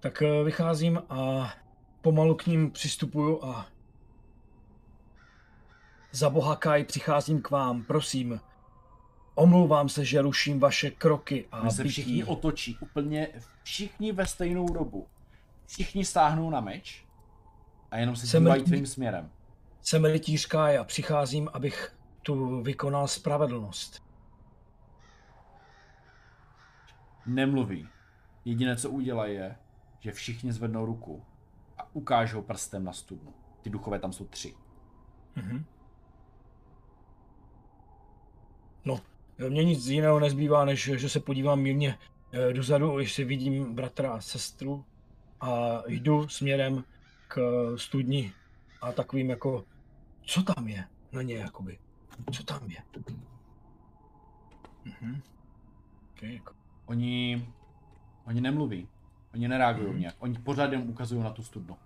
Tak 0.00 0.22
eh, 0.22 0.44
vycházím 0.44 1.02
a 1.10 1.52
pomalu 2.02 2.34
k 2.34 2.46
ním 2.46 2.70
přistupuju 2.70 3.44
a 3.44 3.66
za 6.18 6.30
boha 6.30 6.56
Kai 6.56 6.84
přicházím 6.84 7.42
k 7.42 7.50
vám, 7.50 7.84
prosím. 7.84 8.40
Omlouvám 9.34 9.88
se, 9.88 10.04
že 10.04 10.22
ruším 10.22 10.60
vaše 10.60 10.90
kroky 10.90 11.48
a 11.52 11.62
My 11.62 11.70
se 11.70 11.82
bytí. 11.82 11.92
všichni 11.92 12.24
otočí, 12.24 12.78
úplně 12.80 13.28
všichni 13.62 14.12
ve 14.12 14.26
stejnou 14.26 14.66
dobu. 14.66 15.06
Všichni 15.66 16.04
stáhnou 16.04 16.50
na 16.50 16.60
meč 16.60 17.06
a 17.90 17.98
jenom 17.98 18.16
se 18.16 18.26
Jsem 18.26 18.42
dívají 18.42 18.62
tvým 18.62 18.86
směrem. 18.86 19.30
Jsem 19.80 20.04
rytíř 20.04 20.46
Kai 20.46 20.76
a 20.78 20.84
přicházím, 20.84 21.50
abych 21.52 21.96
tu 22.22 22.62
vykonal 22.62 23.08
spravedlnost. 23.08 24.02
Nemluví. 27.26 27.88
Jediné, 28.44 28.76
co 28.76 28.90
udělají, 28.90 29.34
je, 29.34 29.56
že 30.00 30.12
všichni 30.12 30.52
zvednou 30.52 30.86
ruku 30.86 31.24
a 31.78 31.94
ukážou 31.94 32.42
prstem 32.42 32.84
na 32.84 32.92
studnu. 32.92 33.34
Ty 33.62 33.70
duchové 33.70 33.98
tam 33.98 34.12
jsou 34.12 34.24
tři. 34.24 34.54
Mhm. 35.36 35.64
No, 38.88 39.00
mně 39.48 39.64
nic 39.64 39.86
jiného 39.86 40.20
nezbývá, 40.20 40.64
než 40.64 40.90
že 40.94 41.08
se 41.08 41.20
podívám 41.20 41.60
mírně 41.60 41.98
eh, 42.32 42.52
dozadu, 42.52 42.98
jestli 42.98 43.24
vidím 43.24 43.74
bratra 43.74 44.12
a 44.12 44.20
sestru 44.20 44.84
a 45.40 45.82
jdu 45.86 46.28
směrem 46.28 46.84
k 47.28 47.38
eh, 47.38 47.78
studni 47.78 48.32
a 48.82 48.92
takovým 48.92 49.30
jako, 49.30 49.64
co 50.22 50.42
tam 50.42 50.68
je 50.68 50.84
na 51.12 51.22
ně 51.22 51.34
jakoby, 51.34 51.78
co 52.32 52.42
tam 52.44 52.70
je. 52.70 52.76
Mhm. 54.84 55.20
Okay, 56.16 56.34
jako. 56.34 56.54
Oni, 56.86 57.48
oni 58.24 58.40
nemluví. 58.40 58.88
Oni 59.34 59.48
nereagují 59.48 59.88
Mhm. 59.88 60.00
nějak. 60.00 60.14
Oni 60.18 60.38
pořád 60.38 60.72
jen 60.72 60.88
ukazují 60.88 61.22
na 61.22 61.30
tu 61.30 61.42
studnu. 61.42 61.76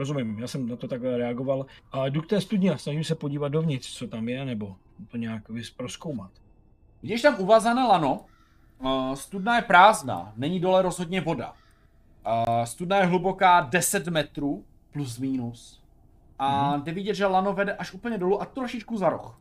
Rozumím, 0.00 0.38
já 0.38 0.46
jsem 0.46 0.68
na 0.68 0.76
to 0.76 0.88
takhle 0.88 1.18
reagoval 1.18 1.66
a 1.92 2.06
jdu 2.08 2.22
k 2.22 2.26
té 2.26 2.40
studni 2.40 2.70
a 2.70 2.78
snažím 2.78 3.04
se 3.04 3.14
podívat 3.14 3.48
dovnitř, 3.48 3.92
co 3.98 4.06
tam 4.06 4.28
je, 4.28 4.44
nebo 4.44 4.76
to 5.10 5.16
nějak 5.16 5.42
prozkoumat. 5.76 6.30
Vidíš 7.02 7.22
tam 7.22 7.40
uvazané 7.40 7.82
lano, 7.82 8.24
uh, 8.78 9.14
studna 9.14 9.56
je 9.56 9.62
prázdná, 9.62 10.32
není 10.36 10.60
dole 10.60 10.82
rozhodně 10.82 11.20
voda. 11.20 11.52
Uh, 12.48 12.64
studna 12.64 12.96
je 12.96 13.06
hluboká 13.06 13.60
10 13.60 14.08
metrů, 14.08 14.64
plus 14.92 15.18
minus. 15.18 15.82
A 16.38 16.70
Mhm. 16.76 16.82
jde 16.82 16.92
vidět, 16.92 17.14
že 17.14 17.26
lano 17.26 17.52
vede 17.52 17.76
až 17.76 17.92
úplně 17.92 18.18
dolů 18.18 18.42
a 18.42 18.44
trošičku 18.46 18.96
za 18.96 19.08
roh. 19.08 19.40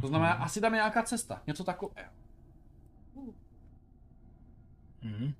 To 0.00 0.06
znamená, 0.08 0.32
asi 0.32 0.60
tam 0.60 0.72
je 0.72 0.76
nějaká 0.78 1.02
cesta, 1.02 1.42
něco 1.46 1.64
takového. 1.64 2.10
Mhm. 5.02 5.32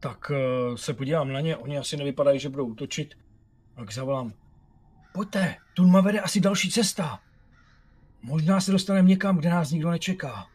Tak 0.00 0.30
uh, 0.30 0.76
se 0.76 0.94
podívám 0.94 1.32
na 1.32 1.40
ně, 1.40 1.56
oni 1.56 1.78
asi 1.78 1.96
nevypadají, 1.96 2.40
že 2.40 2.48
budou 2.48 2.66
útočit. 2.66 3.18
Tak 3.74 3.92
zavolám. 3.92 4.32
Pojďte, 5.14 5.56
tu 5.74 5.90
vede 6.02 6.20
asi 6.20 6.40
další 6.40 6.70
cesta. 6.70 7.20
Možná 8.22 8.60
se 8.60 8.72
dostaneme 8.72 9.08
někam, 9.08 9.36
kde 9.38 9.50
nás 9.50 9.70
nikdo 9.70 9.90
nečeká. 9.90 10.46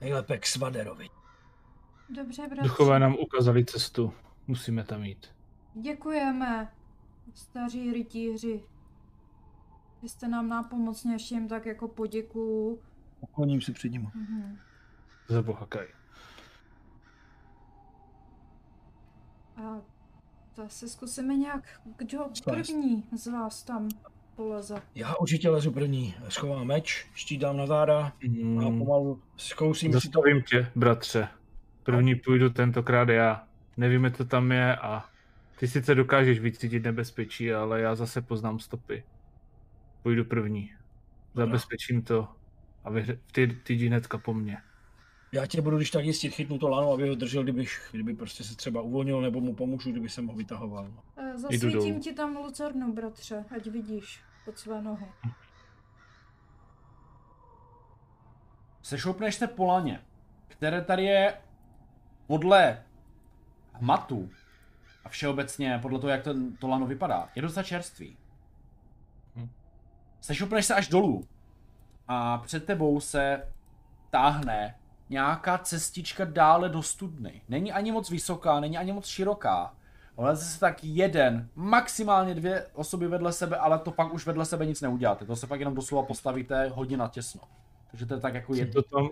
Nejlépe 0.00 0.38
k 0.38 0.46
Svaderovi. 0.46 1.08
Dobře, 2.16 2.42
bratře. 2.42 2.62
Duchové 2.68 2.98
nám 2.98 3.14
ukázali 3.14 3.64
cestu, 3.64 4.12
musíme 4.46 4.84
tam 4.84 5.04
jít. 5.04 5.26
Děkujeme, 5.74 6.72
staří 7.34 7.92
rytíři. 7.92 8.62
Vy 10.02 10.08
jste 10.08 10.28
nám 10.28 10.48
nápomocně, 10.48 11.16
jim 11.30 11.48
tak 11.48 11.66
jako 11.66 11.88
poděkuju. 11.88 12.82
Ukloním 13.20 13.60
se 13.60 13.72
před 13.72 13.88
ním. 13.88 14.10
Mhm. 14.14 14.58
Za 15.28 15.42
boha 15.42 15.66
Kai. 15.66 15.86
A 19.56 19.80
to 20.54 20.68
se 20.68 20.88
zkusíme 20.88 21.36
nějak, 21.36 21.80
kdo 21.96 22.18
první 22.44 23.04
z 23.16 23.26
vás 23.26 23.62
tam 23.62 23.88
poleze. 24.36 24.82
Já 24.94 25.14
určitě 25.16 25.50
lezu 25.50 25.72
první. 25.72 26.14
Schovám 26.28 26.66
meč, 26.66 27.06
štít 27.14 27.40
dám 27.40 27.56
na 27.56 27.66
záda 27.66 28.06
a 28.06 28.12
Hmm, 28.26 28.78
pomalu 28.78 29.22
zkousím 29.36 29.92
si 29.92 29.92
to. 29.92 30.00
zastavím 30.00 30.42
tě, 30.42 30.66
bratře. 30.76 31.28
První 31.82 32.14
půjdu 32.14 32.50
tentokrát 32.50 33.08
já. 33.08 33.48
Nevíme, 33.76 34.10
co 34.10 34.24
tam 34.24 34.52
je 34.52 34.76
a 34.76 35.04
ty 35.58 35.68
sice 35.68 35.94
dokážeš 35.94 36.40
vycítit 36.40 36.82
nebezpečí, 36.84 37.52
ale 37.52 37.80
já 37.80 37.94
zase 37.94 38.22
poznám 38.22 38.58
stopy. 38.58 39.04
Půjdu 40.02 40.24
první. 40.24 40.72
Zabezpečím 41.34 42.02
to 42.02 42.28
a 42.84 42.90
vy, 42.90 43.18
ty, 43.32 43.46
ty 43.46 43.74
jdi 43.74 43.86
hnedka 43.86 44.18
po 44.18 44.34
mně. 44.34 44.58
Já 45.32 45.46
tě 45.46 45.62
budu 45.62 45.76
když 45.76 45.90
tak 45.90 46.04
jistit, 46.04 46.30
chytnu 46.30 46.58
to 46.58 46.68
lano, 46.68 46.92
aby 46.92 47.08
ho 47.08 47.14
držel, 47.14 47.42
kdybych, 47.42 47.88
kdyby 47.92 48.14
prostě 48.14 48.44
se 48.44 48.56
třeba 48.56 48.80
uvolnil, 48.80 49.20
nebo 49.20 49.40
mu 49.40 49.54
pomůžu, 49.54 49.90
kdyby 49.90 50.08
jsem 50.08 50.26
ho 50.26 50.34
vytahoval. 50.34 50.92
Eh. 51.16 51.38
Zasvítím 51.38 52.00
ti 52.00 52.12
tam 52.12 52.36
lucernu, 52.36 52.92
bratře, 52.92 53.44
ať 53.56 53.66
vidíš 53.66 54.20
pod 54.44 54.58
své 54.58 54.82
nohy. 54.82 55.06
Sešoupneš 58.82 59.34
se 59.34 59.46
po 59.46 59.64
laně, 59.64 60.04
které 60.48 60.82
tady 60.82 61.04
je 61.04 61.38
podle 62.26 62.84
hmatu 63.72 64.30
a 65.04 65.08
všeobecně 65.08 65.78
podle 65.82 65.98
toho, 65.98 66.10
jak 66.10 66.22
ten, 66.22 66.56
to 66.56 66.68
lano 66.68 66.86
vypadá, 66.86 67.28
je 67.34 67.42
docela 67.42 67.62
čerstvý. 67.62 68.16
Hm. 69.36 69.48
Sešoupneš 70.20 70.66
se 70.66 70.74
až 70.74 70.88
dolů 70.88 71.28
a 72.08 72.38
před 72.38 72.64
tebou 72.64 73.00
se 73.00 73.48
táhne 74.10 74.74
nějaká 75.12 75.58
cestička 75.58 76.24
dále 76.24 76.68
do 76.68 76.82
studny. 76.82 77.42
Není 77.48 77.72
ani 77.72 77.92
moc 77.92 78.10
vysoká, 78.10 78.60
není 78.60 78.78
ani 78.78 78.92
moc 78.92 79.06
široká. 79.06 79.74
Ale 80.16 80.36
se 80.36 80.60
tak 80.60 80.84
jeden, 80.84 81.48
maximálně 81.54 82.34
dvě 82.34 82.66
osoby 82.74 83.08
vedle 83.08 83.32
sebe, 83.32 83.56
ale 83.56 83.78
to 83.78 83.90
pak 83.90 84.14
už 84.14 84.26
vedle 84.26 84.44
sebe 84.44 84.66
nic 84.66 84.80
neuděláte. 84.80 85.24
To 85.26 85.36
se 85.36 85.46
pak 85.46 85.60
jenom 85.60 85.74
doslova 85.74 86.02
postavíte 86.06 86.68
hodně 86.74 86.96
na 86.96 87.08
těsno. 87.08 87.40
Takže 87.90 88.06
to 88.06 88.14
je 88.14 88.20
tak 88.20 88.34
jako 88.34 88.54
Je 88.54 88.60
jedno. 88.60 88.82
to 88.82 88.96
tam, 88.96 89.08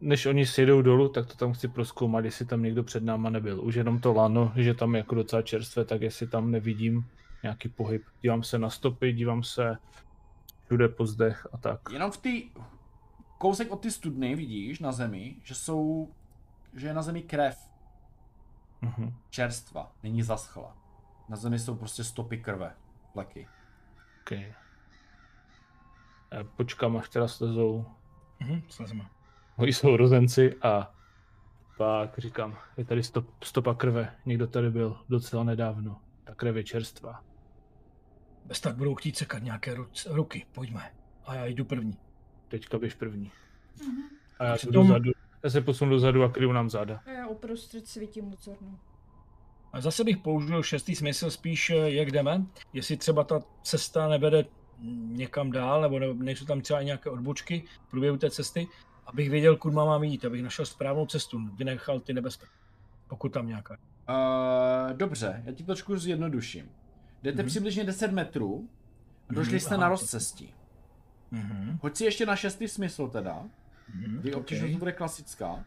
než 0.00 0.26
oni 0.26 0.46
sjedou 0.46 0.82
dolů, 0.82 1.08
tak 1.08 1.26
to 1.26 1.34
tam 1.34 1.52
chci 1.52 1.68
proskoumat, 1.68 2.24
jestli 2.24 2.46
tam 2.46 2.62
někdo 2.62 2.82
před 2.82 3.02
náma 3.02 3.30
nebyl. 3.30 3.64
Už 3.64 3.74
jenom 3.74 4.00
to 4.00 4.12
lano, 4.12 4.52
že 4.56 4.74
tam 4.74 4.94
je 4.94 4.98
jako 4.98 5.14
docela 5.14 5.42
čerstvé, 5.42 5.84
tak 5.84 6.00
jestli 6.02 6.26
tam 6.26 6.50
nevidím 6.50 7.04
nějaký 7.42 7.68
pohyb. 7.68 8.02
Dívám 8.22 8.42
se 8.42 8.58
na 8.58 8.70
stopy, 8.70 9.12
dívám 9.12 9.42
se 9.42 9.76
všude 10.64 10.88
po 10.88 11.06
zdech 11.06 11.46
a 11.52 11.58
tak. 11.58 11.80
Jenom 11.92 12.10
v 12.10 12.16
té 12.16 12.60
kousek 13.40 13.70
od 13.72 13.76
ty 13.82 13.90
studny 13.90 14.34
vidíš 14.34 14.80
na 14.80 14.92
zemi, 14.92 15.36
že 15.44 15.54
jsou, 15.54 16.08
že 16.74 16.86
je 16.86 16.94
na 16.94 17.02
zemi 17.02 17.22
krev 17.22 17.70
Mhm. 18.82 19.14
čerstva, 19.30 19.92
není 20.02 20.22
zaschla. 20.22 20.76
Na 21.28 21.36
zemi 21.36 21.58
jsou 21.58 21.74
prostě 21.76 22.04
stopy 22.04 22.38
krve, 22.38 22.74
fleky. 23.12 23.48
Okay. 24.22 24.54
Já 26.32 26.44
počkám, 26.44 26.96
až 26.96 27.08
teda 27.08 27.28
slezou 27.28 27.86
Mhm, 28.40 28.62
slezeme. 28.68 29.06
moji 29.56 29.72
sourozenci 29.72 30.56
a 30.62 30.94
pak 31.78 32.18
říkám, 32.18 32.58
je 32.76 32.84
tady 32.84 33.02
stop, 33.02 33.44
stopa 33.44 33.74
krve, 33.74 34.16
někdo 34.26 34.46
tady 34.46 34.70
byl 34.70 35.04
docela 35.08 35.44
nedávno, 35.44 36.00
ta 36.24 36.34
krev 36.34 36.56
je 36.56 36.64
čerstvá. 36.64 37.24
Bez 38.44 38.60
tak 38.60 38.76
budou 38.76 38.94
chtít 38.94 39.16
sekat 39.16 39.42
nějaké 39.42 39.74
ruce, 39.74 40.08
ruky, 40.12 40.46
pojďme. 40.52 40.94
A 41.26 41.34
já 41.34 41.46
jdu 41.46 41.64
první. 41.64 41.98
Teďka 42.50 42.78
běž 42.78 42.94
první. 42.94 43.30
Mhm. 43.86 44.02
A 44.38 44.44
já, 44.44 44.54
Přitom- 44.56 44.72
jdu 44.72 44.82
dozadu, 44.82 45.10
já 45.44 45.50
se 45.50 45.60
posunu 45.60 45.90
dozadu 45.90 46.22
a 46.24 46.28
kryju 46.28 46.52
nám 46.52 46.70
záda. 46.70 47.00
A 47.06 47.10
já 47.10 47.26
uprostřed 47.26 47.88
svítím 47.88 48.24
lucernu. 48.30 48.78
A 49.72 49.80
zase 49.80 50.04
bych 50.04 50.16
použil 50.18 50.62
šestý 50.62 50.94
smysl 50.94 51.30
spíš, 51.30 51.70
eh, 51.70 51.74
jak 51.90 52.10
jdeme. 52.10 52.44
Jestli 52.72 52.96
třeba 52.96 53.24
ta 53.24 53.40
cesta 53.62 54.08
nevede 54.08 54.44
někam 55.08 55.50
dál, 55.50 55.80
nebo 55.82 55.98
ne- 55.98 56.14
nejsou 56.14 56.44
tam 56.44 56.60
třeba 56.60 56.82
nějaké 56.82 57.10
odbočky 57.10 57.64
v 57.86 57.90
průběhu 57.90 58.16
té 58.16 58.30
cesty, 58.30 58.68
abych 59.06 59.30
věděl, 59.30 59.56
kudy 59.56 59.76
mám 59.76 60.04
jít, 60.04 60.24
abych 60.24 60.42
našel 60.42 60.66
správnou 60.66 61.06
cestu, 61.06 61.38
vynechal 61.56 62.00
ty 62.00 62.12
nebezpečí. 62.12 62.52
Pokud 63.08 63.28
tam 63.32 63.46
nějaká. 63.48 63.76
Uh, 64.08 64.96
dobře, 64.96 65.42
já 65.46 65.52
ti 65.52 65.62
to 65.62 65.66
trošku 65.66 65.98
zjednoduším. 65.98 66.70
Jdete 67.22 67.42
Mhm. 67.42 67.46
přibližně 67.48 67.84
10 67.84 68.12
metrů 68.12 68.68
a 69.28 69.32
došli 69.32 69.52
Mhm, 69.52 69.60
jste 69.60 69.74
aha, 69.74 69.80
na 69.82 69.88
rozcestí. 69.88 70.54
Mhm. 71.30 71.78
Hoď 71.82 71.96
si 71.96 72.04
ještě 72.04 72.26
na 72.26 72.36
šestý 72.36 72.68
smysl 72.68 73.08
teda. 73.08 73.44
Mhm. 73.94 74.18
Vy 74.18 74.34
obtížnost 74.34 74.70
okay. 74.70 74.78
bude 74.78 74.92
klasická. 74.92 75.64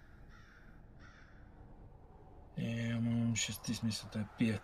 Já 2.58 3.00
mám 3.00 3.36
šestý 3.36 3.76
smysl, 3.76 4.08
to 4.12 4.18
je 4.18 4.26
pět. 4.38 4.62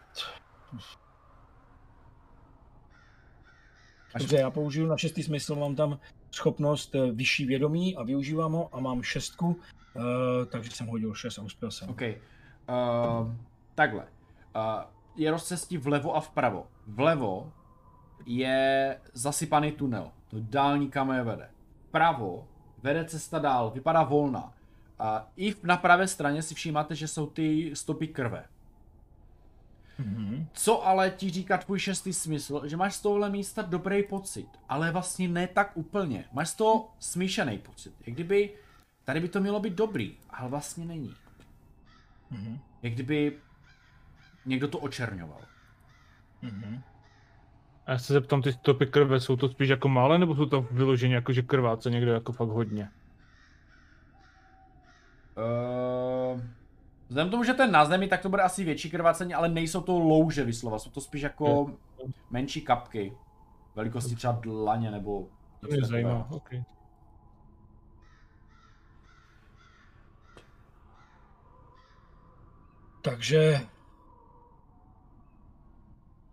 Až 4.14 4.22
Dobře, 4.22 4.38
já 4.38 4.52
použiju 4.52 4.88
na 4.88 4.98
šestý 4.98 5.24
smysl, 5.24 5.56
mám 5.56 5.76
tam 5.76 6.00
schopnost 6.32 6.96
eh, 6.96 7.12
vyšší 7.12 7.46
vědomí 7.46 7.96
a 7.96 8.04
využívám 8.04 8.54
ho 8.54 8.76
a 8.76 8.80
mám 8.80 9.04
šestku, 9.04 9.48
uh, 9.48 10.04
takže 10.52 10.72
jsem 10.72 10.88
hodil 10.88 11.14
šest 11.14 11.40
a 11.40 11.42
uspěl 11.42 11.72
jsem. 11.72 11.90
OK. 11.90 12.02
Uh, 12.02 13.36
takhle. 13.76 14.08
Uh, 14.56 14.84
je 15.16 15.32
rozcestí 15.32 15.78
vlevo 15.78 16.16
a 16.16 16.22
vpravo. 16.22 16.68
Vlevo 16.88 17.54
je 18.26 19.00
zasypaný 19.14 19.72
tunel. 19.72 20.12
To 20.28 20.38
dální 20.40 20.90
kam 20.90 21.12
je 21.12 21.24
vede. 21.24 21.50
Vpravo 21.88 22.48
vede 22.84 23.06
cesta 23.06 23.40
dál, 23.40 23.72
vypadá 23.72 24.04
volná. 24.04 24.54
A 25.00 25.28
i 25.38 25.56
na 25.64 25.78
pravé 25.78 26.08
straně 26.08 26.42
si 26.42 26.56
všímáte, 26.56 26.96
že 26.96 27.08
jsou 27.08 27.28
ty 27.28 27.72
stopy 27.76 28.08
krve. 28.08 28.46
Mhm. 30.00 30.48
Co 30.54 30.88
ale 30.88 31.10
ti 31.10 31.30
říká 31.30 31.58
tvůj 31.58 31.80
šestý 31.80 32.14
smysl, 32.14 32.68
že 32.68 32.78
máš 32.78 32.96
z 32.96 33.02
tohohle 33.02 33.30
místa 33.30 33.62
dobrý 33.62 34.04
pocit, 34.04 34.48
ale 34.70 34.92
vlastně 34.92 35.28
ne 35.28 35.48
tak 35.48 35.72
úplně. 35.78 36.26
Máš 36.32 36.50
z 36.50 36.56
toho 36.56 36.90
smíšený 37.00 37.58
pocit. 37.58 37.94
Jak 38.06 38.16
kdyby, 38.16 38.54
tady 39.04 39.20
by 39.20 39.30
to 39.30 39.40
mělo 39.40 39.60
být 39.60 39.74
dobrý, 39.74 40.18
ale 40.30 40.50
vlastně 40.50 40.86
není. 40.86 41.16
Mhm. 42.32 42.60
Jak 42.82 42.94
kdyby 42.94 43.38
někdo 44.46 44.68
to 44.68 44.80
očerňoval. 44.80 45.42
Mhm. 46.42 46.84
A 47.90 47.92
já 47.92 48.00
se 48.00 48.14
zeptám, 48.14 48.42
ty 48.42 48.54
stopy 48.54 48.86
krve, 48.86 49.20
jsou 49.20 49.36
to 49.36 49.50
spíš 49.50 49.70
jako 49.70 49.90
malé, 49.90 50.18
nebo 50.18 50.36
jsou 50.36 50.46
to 50.46 50.62
vyloženě 50.72 51.16
jako, 51.16 51.34
že 51.34 51.42
krváce 51.42 51.90
někdo 51.90 52.12
jako 52.12 52.32
fakt 52.32 52.50
hodně? 52.50 52.90
Uh, 55.38 56.42
vzhledem 57.08 57.28
k 57.28 57.32
tomu, 57.32 57.44
že 57.44 57.54
to 57.54 57.62
je 57.62 57.68
na 57.68 57.86
zemi, 57.86 58.08
tak 58.08 58.22
to 58.22 58.30
bude 58.30 58.42
asi 58.42 58.64
větší 58.64 58.90
krvácení, 58.90 59.34
ale 59.34 59.50
nejsou 59.50 59.82
to 59.82 60.00
louže 60.00 60.44
vyslova, 60.44 60.80
jsou 60.80 60.90
to 60.90 61.02
spíš 61.02 61.22
jako 61.22 61.72
menší 62.30 62.62
kapky. 62.62 63.14
Velikosti 63.76 64.16
třeba 64.16 64.34
dlaně 64.42 64.92
nebo 64.92 65.28
To 65.62 65.68
mě 65.68 65.86
zajímá, 65.86 66.28
okay. 66.32 66.64
Takže 73.02 73.60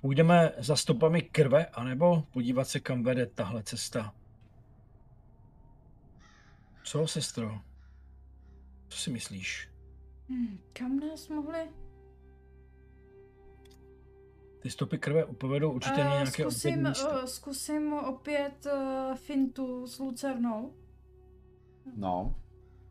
půjdeme 0.07 0.53
za 0.59 0.77
stopami 0.77 1.23
krve, 1.23 1.67
anebo 1.67 2.23
podívat 2.33 2.69
se, 2.69 2.81
kam 2.81 3.03
vede 3.03 3.27
tahle 3.27 3.63
cesta. 3.63 4.15
Co, 6.85 7.07
sestro? 7.07 7.61
Co 8.89 8.99
si 8.99 9.11
myslíš? 9.11 9.69
Hmm, 10.29 10.59
kam 10.73 10.99
nás 11.01 11.29
mohli? 11.29 11.71
Ty 14.59 14.71
stopy 14.71 14.99
krve 14.99 15.25
upovedou 15.25 15.73
určitě 15.73 16.01
Eh, 16.01 16.05
nějaké 16.05 16.43
zkusím, 16.43 16.89
místo. 16.89 17.21
eh, 17.23 17.27
zkusím 17.27 17.93
opět 17.93 18.67
uh, 18.67 19.15
fintu 19.17 19.87
s 19.87 19.99
lucernou. 19.99 20.75
No, 21.97 22.35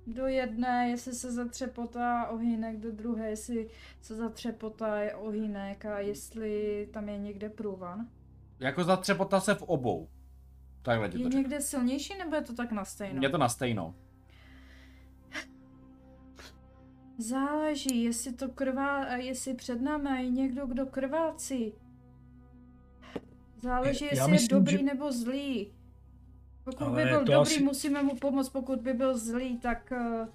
Do 0.07 0.27
jedné, 0.27 0.89
jestli 0.89 1.13
se 1.13 1.31
zatřepotá 1.31 2.27
ohýnek, 2.27 2.77
do 2.79 2.91
druhé, 2.91 3.29
jestli 3.29 3.69
se 4.01 4.15
zatřepotá 4.15 4.97
je 4.97 5.15
ohýnek 5.15 5.85
a 5.85 5.99
jestli 5.99 6.87
tam 6.93 7.09
je 7.09 7.17
někde 7.17 7.49
průvan. 7.49 8.07
jako 8.59 8.83
zatřepota 8.83 9.39
se 9.39 9.55
v 9.55 9.61
obou. 9.61 10.09
Takhle 10.81 11.09
ti 11.09 11.17
Je 11.17 11.23
to 11.23 11.29
řeknu. 11.29 11.39
někde 11.41 11.61
silnější 11.61 12.17
nebo 12.17 12.35
je 12.35 12.41
to 12.41 12.53
tak 12.55 12.71
na 12.71 12.85
stejno? 12.85 13.19
Je 13.23 13.29
to 13.29 13.37
na 13.37 13.49
stejno. 13.49 13.95
Záleží, 17.17 18.03
jestli 18.03 18.33
to 18.33 18.49
krvá, 18.49 19.03
a 19.03 19.15
jestli 19.15 19.53
před 19.53 19.81
námi 19.81 20.09
je 20.23 20.29
někdo, 20.29 20.65
kdo 20.65 20.85
krvácí. 20.85 21.73
Záleží, 23.61 24.05
Já 24.05 24.11
jestli 24.11 24.27
je 24.29 24.31
myslím, 24.31 24.47
dobrý 24.59 24.77
že- 24.77 24.83
nebo 24.83 25.11
zlý. 25.11 25.73
Pokud 26.65 26.81
Ale 26.81 27.03
by 27.03 27.09
byl 27.09 27.19
dobrý, 27.19 27.33
asi- 27.33 27.63
musíme 27.63 28.03
mu 28.03 28.15
pomoct, 28.15 28.49
pokud 28.49 28.79
by 28.79 28.93
byl 28.93 29.17
zlý, 29.17 29.59
tak 29.59 29.93
uh, 30.21 30.27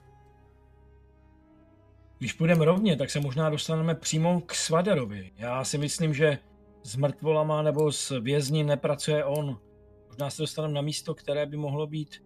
Když 2.19 2.33
půjdeme 2.33 2.65
rovně, 2.65 2.97
tak 2.97 3.11
se 3.11 3.21
možná 3.21 3.51
dostaneme 3.51 3.95
přímo 3.95 4.41
k 4.41 4.55
Svadarovi. 4.55 5.33
Já 5.37 5.65
si 5.65 5.79
myslím, 5.79 6.15
že 6.15 6.39
s 6.83 6.97
mrtvolama 6.97 7.63
nebo 7.63 7.93
s 7.93 8.21
vězni 8.21 8.65
nepracuje 8.65 9.25
on. 9.25 9.59
Možná 10.09 10.31
se 10.31 10.43
dostaneme 10.43 10.75
na 10.75 10.81
místo, 10.81 11.15
které 11.15 11.47
by 11.47 11.57
mohlo 11.57 11.87
být 11.87 12.25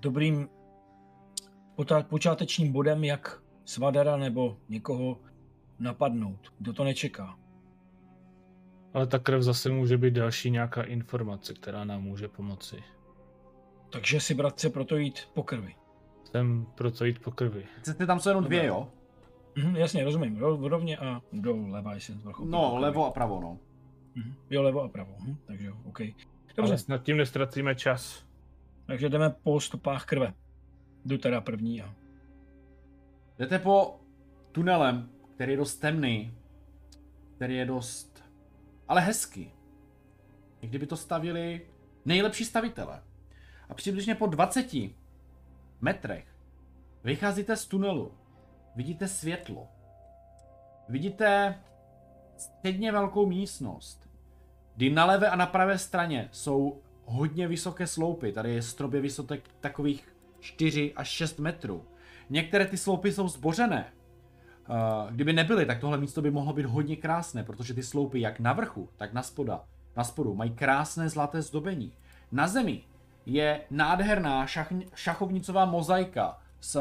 dobrým 0.00 0.48
počátečním 2.08 2.72
bodem, 2.72 3.04
jak 3.04 3.42
Svadara 3.64 4.16
nebo 4.16 4.56
někoho 4.68 5.20
napadnout. 5.78 6.52
Kdo 6.58 6.72
to 6.72 6.84
nečeká. 6.84 7.38
Ale 8.96 9.06
ta 9.06 9.18
krev 9.18 9.42
zase 9.42 9.70
může 9.70 9.98
být 9.98 10.14
další 10.14 10.50
nějaká 10.50 10.82
informace, 10.82 11.54
která 11.54 11.84
nám 11.84 12.02
může 12.02 12.28
pomoci. 12.28 12.76
Takže 13.90 14.20
si 14.20 14.34
bratře 14.34 14.70
proto 14.70 14.96
jít 14.96 15.28
po 15.34 15.42
krvi. 15.42 15.74
Jsem 16.24 16.66
pro 16.74 16.90
to 16.90 17.04
jít 17.04 17.18
po 17.18 17.30
krvi. 17.30 17.64
Chcete 17.78 18.06
tam 18.06 18.20
jsou 18.20 18.28
jenom 18.30 18.44
dvě, 18.44 18.66
jo? 18.66 18.88
Mhm, 19.56 19.76
jasně, 19.76 20.04
rozumím. 20.04 20.36
Ro- 20.38 20.68
rovně 20.68 20.96
a 20.96 21.20
doleva, 21.32 21.94
jestli 21.94 22.14
jsem 22.14 22.22
po 22.22 22.44
No, 22.44 22.76
levo 22.78 23.06
a 23.06 23.10
pravo, 23.10 23.40
no. 23.40 23.58
Mhm. 24.14 24.34
Jo, 24.50 24.62
levo 24.62 24.82
a 24.82 24.88
pravo. 24.88 25.14
Mhm, 25.20 25.36
takže 25.46 25.66
jo, 25.66 25.76
OK. 25.84 26.00
Ale 26.00 26.12
Dobře, 26.56 26.78
snad 26.78 27.02
tím 27.02 27.16
nestracíme 27.16 27.74
čas. 27.74 28.26
takže 28.86 29.08
jdeme 29.08 29.30
po 29.30 29.60
stopách 29.60 30.04
krve. 30.04 30.34
Jdu 31.04 31.18
teda 31.18 31.40
první 31.40 31.82
a... 31.82 31.94
Jdete 33.38 33.58
po 33.58 34.00
tunelem, 34.52 35.10
který 35.34 35.52
je 35.52 35.56
dost 35.58 35.76
temný, 35.76 36.34
který 37.36 37.56
je 37.56 37.66
dost, 37.66 38.15
ale 38.88 39.00
hezký. 39.00 39.52
I 40.60 40.66
kdyby 40.66 40.86
to 40.86 40.96
stavili 40.96 41.66
nejlepší 42.04 42.44
stavitele. 42.44 43.02
A 43.68 43.74
přibližně 43.74 44.14
po 44.14 44.26
20 44.26 44.66
metrech 45.80 46.26
vycházíte 47.04 47.56
z 47.56 47.66
tunelu. 47.66 48.12
Vidíte 48.76 49.08
světlo. 49.08 49.68
Vidíte 50.88 51.60
středně 52.36 52.92
velkou 52.92 53.26
místnost, 53.26 54.08
kdy 54.76 54.90
na 54.90 55.04
levé 55.04 55.30
a 55.30 55.36
na 55.36 55.46
pravé 55.46 55.78
straně 55.78 56.28
jsou 56.32 56.82
hodně 57.04 57.48
vysoké 57.48 57.86
sloupy. 57.86 58.32
Tady 58.32 58.54
je 58.54 58.62
strop 58.62 58.92
je 58.92 59.00
vysotek 59.00 59.48
takových 59.60 60.16
4 60.40 60.92
až 60.96 61.08
6 61.08 61.38
metrů. 61.38 61.84
Některé 62.30 62.66
ty 62.66 62.76
sloupy 62.76 63.12
jsou 63.12 63.28
zbořené. 63.28 63.92
Uh, 64.68 65.10
kdyby 65.10 65.32
nebyly, 65.32 65.66
tak 65.66 65.80
tohle 65.80 65.98
místo 65.98 66.22
by 66.22 66.30
mohlo 66.30 66.52
být 66.52 66.66
hodně 66.66 66.96
krásné, 66.96 67.44
protože 67.44 67.74
ty 67.74 67.82
sloupy 67.82 68.20
jak 68.20 68.40
na 68.40 68.52
vrchu, 68.52 68.88
tak 68.96 69.12
na 69.12 69.22
spoda, 69.22 69.64
na 69.96 70.04
spodu 70.04 70.34
mají 70.34 70.50
krásné 70.50 71.08
zlaté 71.08 71.42
zdobení. 71.42 71.92
Na 72.32 72.48
zemi 72.48 72.82
je 73.26 73.60
nádherná 73.70 74.46
šach, 74.46 74.72
šachovnicová 74.94 75.64
mozaika 75.64 76.38
z 76.60 76.76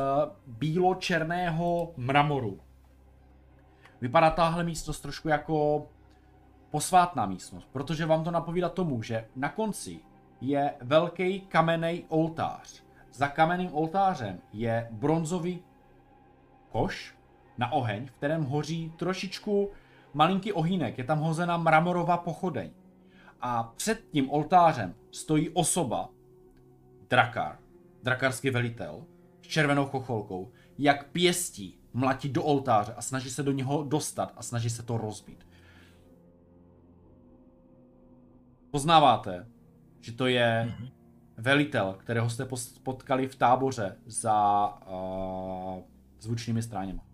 bílo-černého 0.48 1.94
mramoru. 1.98 2.60
Vypadá 4.02 4.30
tahle 4.30 4.64
místnost 4.64 5.00
trošku 5.00 5.28
jako 5.28 5.88
posvátná 6.72 7.26
místnost, 7.26 7.70
protože 7.72 8.06
vám 8.06 8.24
to 8.24 8.32
napovídá 8.32 8.70
tomu, 8.70 9.02
že 9.02 9.26
na 9.36 9.50
konci 9.50 10.00
je 10.42 10.74
velký 10.82 11.42
kamenný 11.42 12.06
oltář. 12.08 12.84
Za 13.14 13.28
kamenným 13.28 13.70
oltářem 13.74 14.40
je 14.54 14.88
bronzový 14.92 15.64
koš 16.72 17.16
na 17.58 17.72
oheň, 17.72 18.06
v 18.08 18.12
kterém 18.12 18.44
hoří 18.44 18.94
trošičku 18.98 19.72
malinký 20.14 20.54
ohýnek. 20.54 20.98
Je 20.98 21.04
tam 21.04 21.20
hozena 21.20 21.58
mramorová 21.58 22.18
pochodeň. 22.18 22.72
A 23.42 23.64
před 23.64 24.06
tím 24.12 24.30
oltářem 24.30 24.96
stojí 25.12 25.50
osoba, 25.50 26.10
drakar, 27.10 27.60
drakarský 28.04 28.50
velitel, 28.50 29.06
s 29.42 29.48
červenou 29.48 29.86
chocholkou, 29.86 30.52
jak 30.78 31.08
pěstí 31.12 31.80
mlatí 31.94 32.30
do 32.30 32.44
oltáře 32.44 32.94
a 32.94 33.02
snaží 33.02 33.30
se 33.30 33.44
do 33.44 33.52
něho 33.52 33.84
dostat 33.84 34.34
a 34.36 34.44
snaží 34.44 34.70
se 34.70 34.84
to 34.84 34.98
rozbít. 34.98 35.48
Poznáváte, 38.72 39.48
že 40.02 40.12
to 40.12 40.28
je 40.28 40.66
Mhm. 40.66 40.88
velitel, 41.38 41.94
kterého 42.00 42.30
jste 42.30 42.48
potkali 42.84 43.28
v 43.28 43.36
táboře 43.36 43.98
za 44.06 44.68
uh, 44.88 45.84
zvučnými 46.20 46.64
stráněma. 46.64 47.05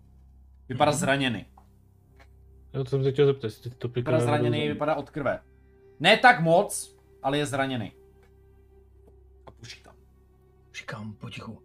Vypadá 0.72 0.92
zraněný. 0.92 1.46
Jo, 2.74 2.84
to 2.84 2.90
jsem 2.90 3.04
se 3.04 3.12
chtěl 3.12 3.26
zeptat, 3.26 3.44
jestli 3.44 3.70
to 3.70 3.88
Vypadá 3.88 4.20
zraněný, 4.20 4.68
vypadá 4.68 4.94
od 4.94 5.10
krve. 5.10 5.40
Ne 6.00 6.16
tak 6.16 6.40
moc, 6.40 6.96
ale 7.22 7.38
je 7.38 7.46
zraněný. 7.46 7.92
A 9.46 9.50
puší 9.50 9.82
tam. 9.82 9.96
Říkám 10.74 11.14
potichu. 11.14 11.62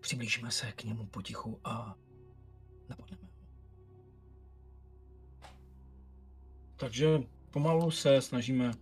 Přiblížíme 0.00 0.50
se 0.50 0.72
k 0.72 0.84
němu 0.84 1.06
potichu 1.06 1.60
a 1.64 1.96
napadneme 2.88 3.22
ho. 3.22 3.28
Takže 6.76 7.06
pomalu 7.50 7.90
se 7.90 8.22
snažíme 8.22 8.72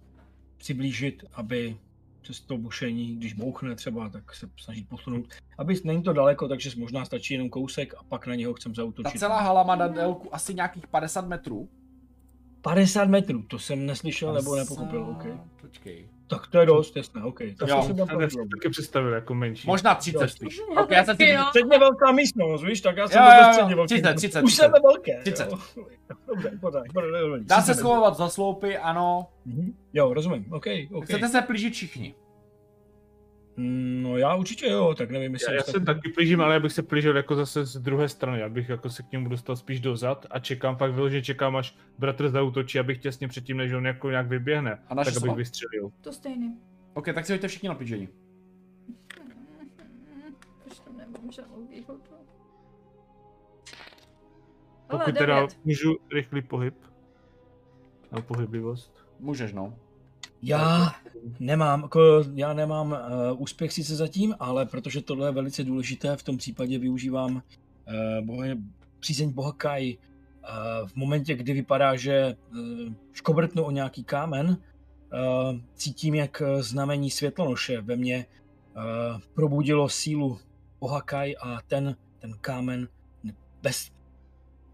přiblížit, 0.56 1.24
aby 1.32 1.76
přes 2.22 2.40
to 2.40 2.58
bušení, 2.58 3.16
když 3.16 3.32
bouchne 3.32 3.74
třeba, 3.76 4.08
tak 4.08 4.34
se 4.34 4.48
snažit 4.60 4.88
posunout. 4.88 5.26
Aby 5.58 5.80
není 5.84 6.02
to 6.02 6.12
daleko, 6.12 6.48
takže 6.48 6.70
možná 6.76 7.04
stačí 7.04 7.34
jenom 7.34 7.48
kousek 7.50 7.94
a 7.94 8.02
pak 8.02 8.26
na 8.26 8.34
něho 8.34 8.54
chcem 8.54 8.72
Ta 8.72 8.82
zautočit. 8.82 9.18
celá 9.20 9.40
hala 9.40 9.62
má 9.62 9.76
na 9.76 9.88
délku 9.88 10.34
asi 10.34 10.54
nějakých 10.54 10.86
50 10.86 11.26
metrů. 11.28 11.68
50 12.62 13.04
metrů, 13.08 13.42
to 13.42 13.58
jsem 13.58 13.86
neslyšel 13.86 14.32
nebo 14.32 14.50
50 14.50 14.70
nepochopil, 14.70 15.02
OK. 15.04 15.26
Počkej. 15.60 16.08
Tak 16.30 16.46
to 16.46 16.60
je 16.60 16.66
dost, 16.66 16.96
jasné, 16.96 17.22
OK. 17.24 17.38
Tak 17.58 17.68
Jo. 17.68 17.82
jsem 17.82 17.96
taky 18.48 18.68
představil 18.70 19.12
jako 19.12 19.34
menší. 19.34 19.66
Možná 19.68 19.94
30 19.94 20.22
Jo. 20.22 20.28
spíš. 20.28 20.60
Ok, 20.82 20.90
já 20.90 21.04
jsem 21.04 21.16
si... 21.16 21.36
Středně 21.48 21.78
velká 21.78 22.12
místnost, 22.12 22.62
víš, 22.64 22.80
tak 22.80 22.96
já 22.96 23.08
jsem 23.08 23.22
Jo, 23.22 23.28
to 23.30 23.46
jo, 23.46 23.52
středně 23.52 23.74
velký. 23.74 23.94
30, 23.94 24.14
30, 24.14 24.42
Už 24.42 24.50
30. 24.52 24.62
jsem 24.62 24.72
ve 24.72 24.80
velké. 24.80 25.20
30. 25.20 25.48
Jo. 25.52 25.58
Dobře, 26.26 26.50
pořád. 26.60 26.82
Dá 27.40 27.56
se 27.56 27.62
30. 27.62 27.74
schovat 27.74 28.16
za 28.16 28.28
sloupy, 28.28 28.78
ano. 28.78 29.26
Mhm. 29.46 29.72
Jo, 29.92 30.14
rozumím, 30.14 30.52
OK, 30.52 30.66
OK. 30.92 31.04
Chcete 31.04 31.28
se 31.28 31.42
plížit 31.42 31.74
všichni. 31.74 32.14
Mm, 33.60 33.90
No 34.02 34.16
já 34.18 34.34
určitě 34.34 34.66
jo, 34.66 34.94
tak 34.98 35.10
nevím, 35.10 35.32
jestli... 35.32 35.52
Já, 35.52 35.56
já 35.56 35.62
se 35.62 35.80
taky 35.80 36.12
plížím, 36.12 36.40
ale 36.40 36.54
já 36.54 36.60
bych 36.60 36.72
se 36.72 36.82
plížil 36.82 37.16
jako 37.16 37.34
zase 37.34 37.64
z 37.64 37.76
druhé 37.76 38.08
strany, 38.08 38.42
abych 38.42 38.68
jako 38.68 38.90
se 38.90 39.02
k 39.02 39.12
němu 39.12 39.28
dostal 39.28 39.56
spíš 39.56 39.80
dozad 39.80 40.26
a 40.30 40.38
čekám, 40.38 40.76
fakt 40.76 40.92
vyloženě 40.92 41.22
čekám, 41.22 41.56
až 41.56 41.76
bratr 41.98 42.28
zautočí, 42.28 42.78
abych 42.78 42.98
těsně 42.98 43.28
předtím, 43.28 43.56
než 43.56 43.72
on 43.72 43.86
jako 43.86 44.10
nějak 44.10 44.26
vyběhne, 44.26 44.78
A 44.88 44.94
tak 44.94 45.16
abych 45.16 45.36
vystřelil. 45.36 45.90
To 46.00 46.12
stejný. 46.12 46.58
Ok, 46.94 47.08
tak 47.14 47.26
si 47.26 47.32
hoďte 47.32 47.48
všichni 47.48 47.68
na 47.68 47.74
plížení. 47.74 48.08
Už 50.70 50.78
tam 50.78 50.96
nemám 50.96 51.32
žádnou 51.32 51.66
výhodu. 51.66 52.00
Ale 54.88 54.98
Pokud 55.04 55.18
teda 55.18 55.46
můžu 55.64 55.96
rychlý 56.12 56.42
pohyb. 56.42 56.74
Na 58.12 58.20
pohyblivost. 58.20 59.06
Můžeš, 59.18 59.52
no. 59.52 59.78
Já 60.42 60.94
nemám, 61.40 61.82
jako 61.82 62.00
já 62.34 62.52
nemám 62.52 62.92
uh, 62.92 63.42
úspěch 63.42 63.72
sice 63.72 63.96
zatím, 63.96 64.34
ale 64.40 64.66
protože 64.66 65.02
tohle 65.02 65.28
je 65.28 65.32
velice 65.32 65.64
důležité, 65.64 66.16
v 66.16 66.22
tom 66.22 66.36
případě 66.36 66.78
využívám 66.78 67.34
uh, 67.34 68.26
bohe, 68.26 68.56
přízeň 69.00 69.32
Boha 69.32 69.52
Kai. 69.52 69.98
Uh, 69.98 70.88
v 70.88 70.96
momentě, 70.96 71.34
kdy 71.34 71.52
vypadá, 71.52 71.96
že 71.96 72.36
uh, 72.52 72.58
škobrtnu 73.12 73.62
o 73.64 73.70
nějaký 73.70 74.04
kámen, 74.04 74.48
uh, 74.48 74.56
cítím, 75.74 76.14
jak 76.14 76.42
znamení 76.60 77.10
světlonoše 77.10 77.80
ve 77.80 77.96
mně 77.96 78.26
uh, 78.76 79.20
probudilo 79.34 79.88
sílu 79.88 80.38
Boha 80.80 81.00
Kai 81.00 81.36
a 81.36 81.58
ten, 81.66 81.96
ten 82.18 82.34
kámen 82.40 82.88
bez, 83.62 83.90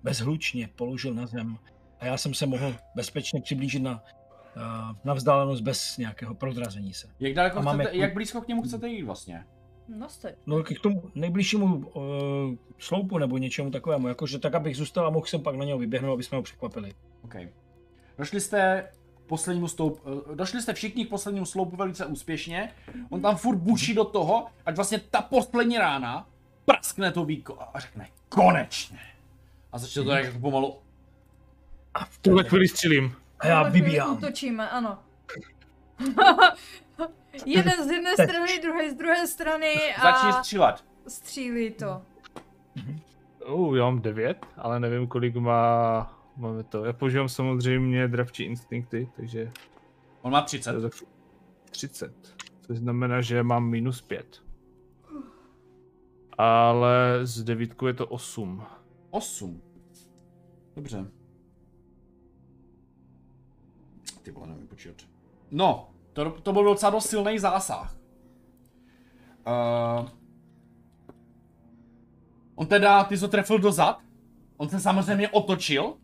bezhlučně 0.02 0.68
položil 0.76 1.14
na 1.14 1.26
zem. 1.26 1.58
A 2.00 2.06
já 2.06 2.16
jsem 2.16 2.34
se 2.34 2.46
mohl 2.46 2.74
bezpečně 2.94 3.40
přiblížit 3.40 3.82
na 3.82 4.02
na 5.04 5.14
vzdálenost 5.14 5.60
bez 5.60 5.96
nějakého 5.98 6.34
prodrazení 6.34 6.94
se. 6.94 7.08
Jak 7.20 7.34
daleko 7.34 7.62
máme 7.62 7.84
chcete, 7.84 7.96
jako- 7.96 8.04
jak 8.04 8.14
blízko 8.14 8.40
k 8.40 8.48
němu 8.48 8.62
chcete 8.62 8.88
jít 8.88 9.02
vlastně? 9.02 9.44
No. 9.88 10.06
No 10.46 10.62
k 10.62 10.80
tomu 10.80 11.10
nejbližšímu 11.14 11.76
uh, 11.76 12.02
sloupu 12.78 13.18
nebo 13.18 13.38
něčemu 13.38 13.70
takovému, 13.70 14.08
jakože 14.08 14.38
tak, 14.38 14.54
abych 14.54 14.76
zůstal 14.76 15.06
a 15.06 15.10
mohl 15.10 15.26
jsem 15.26 15.42
pak 15.42 15.56
na 15.56 15.64
něho 15.64 15.78
vyběhnout, 15.78 16.12
aby 16.12 16.22
jsme 16.22 16.36
ho 16.36 16.42
překvapili. 16.42 16.94
OK. 17.22 17.34
Došli 18.18 18.40
jste 18.40 18.88
k 19.24 19.28
poslednímu 19.28 19.68
stoup, 19.68 20.02
eh, 20.32 20.34
došli 20.34 20.62
jste 20.62 20.72
všichni 20.72 21.06
k 21.06 21.10
poslednímu 21.10 21.46
sloupu 21.46 21.76
velice 21.76 22.06
úspěšně. 22.06 22.72
On 23.10 23.22
tam 23.22 23.36
furt 23.36 23.56
buší 23.56 23.94
do 23.94 24.04
toho, 24.04 24.46
ať 24.66 24.76
vlastně 24.76 24.98
ta 25.10 25.22
poslední 25.22 25.78
rána 25.78 26.28
praskne 26.64 27.12
to 27.12 27.24
víko 27.24 27.58
a 27.74 27.80
řekne 27.80 28.08
konečně. 28.28 28.98
A 29.72 29.78
začne 29.78 30.02
to 30.04 30.10
jako 30.10 30.38
pomalu. 30.38 30.76
A, 31.94 32.04
v 32.04 32.18
tuhle 32.18 32.44
chvíli 32.44 32.68
střílím. 32.68 33.14
A 33.38 33.46
já 33.46 33.62
vybíhám. 33.62 34.16
Útočíme, 34.16 34.70
ano. 34.70 34.98
Jeden 37.46 37.88
z 37.88 37.90
jedné 37.90 38.14
Teď. 38.16 38.30
strany, 38.30 38.58
druhý 38.62 38.90
z 38.90 38.94
druhé 38.94 39.26
strany 39.26 39.74
Začni 40.02 40.28
a 40.28 40.32
střílet. 40.32 40.84
střílí 41.08 41.70
to. 41.70 42.02
Uh, 43.48 43.76
já 43.76 43.84
mám 43.84 44.00
9, 44.02 44.46
ale 44.56 44.80
nevím, 44.80 45.06
kolik 45.06 45.36
má... 45.36 46.12
Máme 46.36 46.62
to. 46.64 46.84
Já 46.84 46.92
používám 46.92 47.28
samozřejmě 47.28 48.08
dravčí 48.08 48.42
instinkty, 48.44 49.08
takže 49.16 49.52
On 50.22 50.32
má 50.32 50.40
to 50.40 50.46
30. 50.46 50.72
je 50.72 50.80
za 50.80 50.90
30. 51.70 52.36
Což 52.60 52.78
znamená, 52.78 53.20
že 53.20 53.42
mám 53.42 53.68
minus 53.68 54.02
5. 54.02 54.42
Ale 56.38 57.20
z 57.22 57.42
devítku 57.42 57.86
je 57.86 57.94
to 57.94 58.06
8. 58.06 58.62
8. 59.10 59.62
Dobře. 60.76 61.06
Ty 64.26 64.32
vole, 64.32 64.46
nevím 64.46 64.68
počítat. 64.68 64.96
No, 65.50 65.90
to, 66.12 66.30
to 66.30 66.52
byl 66.52 66.64
docela 66.64 66.90
dost 66.90 67.06
silný 67.06 67.38
zásah. 67.38 67.96
Uh, 69.46 70.08
on 72.54 72.66
teda, 72.66 73.04
ty 73.04 73.18
to 73.18 73.28
trefil 73.28 73.58
dozad, 73.58 74.02
on 74.56 74.68
se 74.68 74.80
samozřejmě 74.80 75.28
otočil, 75.28 75.96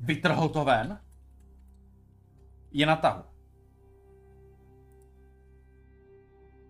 vytrhl 0.00 0.48
to 0.48 0.64
ven 0.64 1.00
je 2.70 2.86
na 2.86 2.96
tahu. 2.96 3.22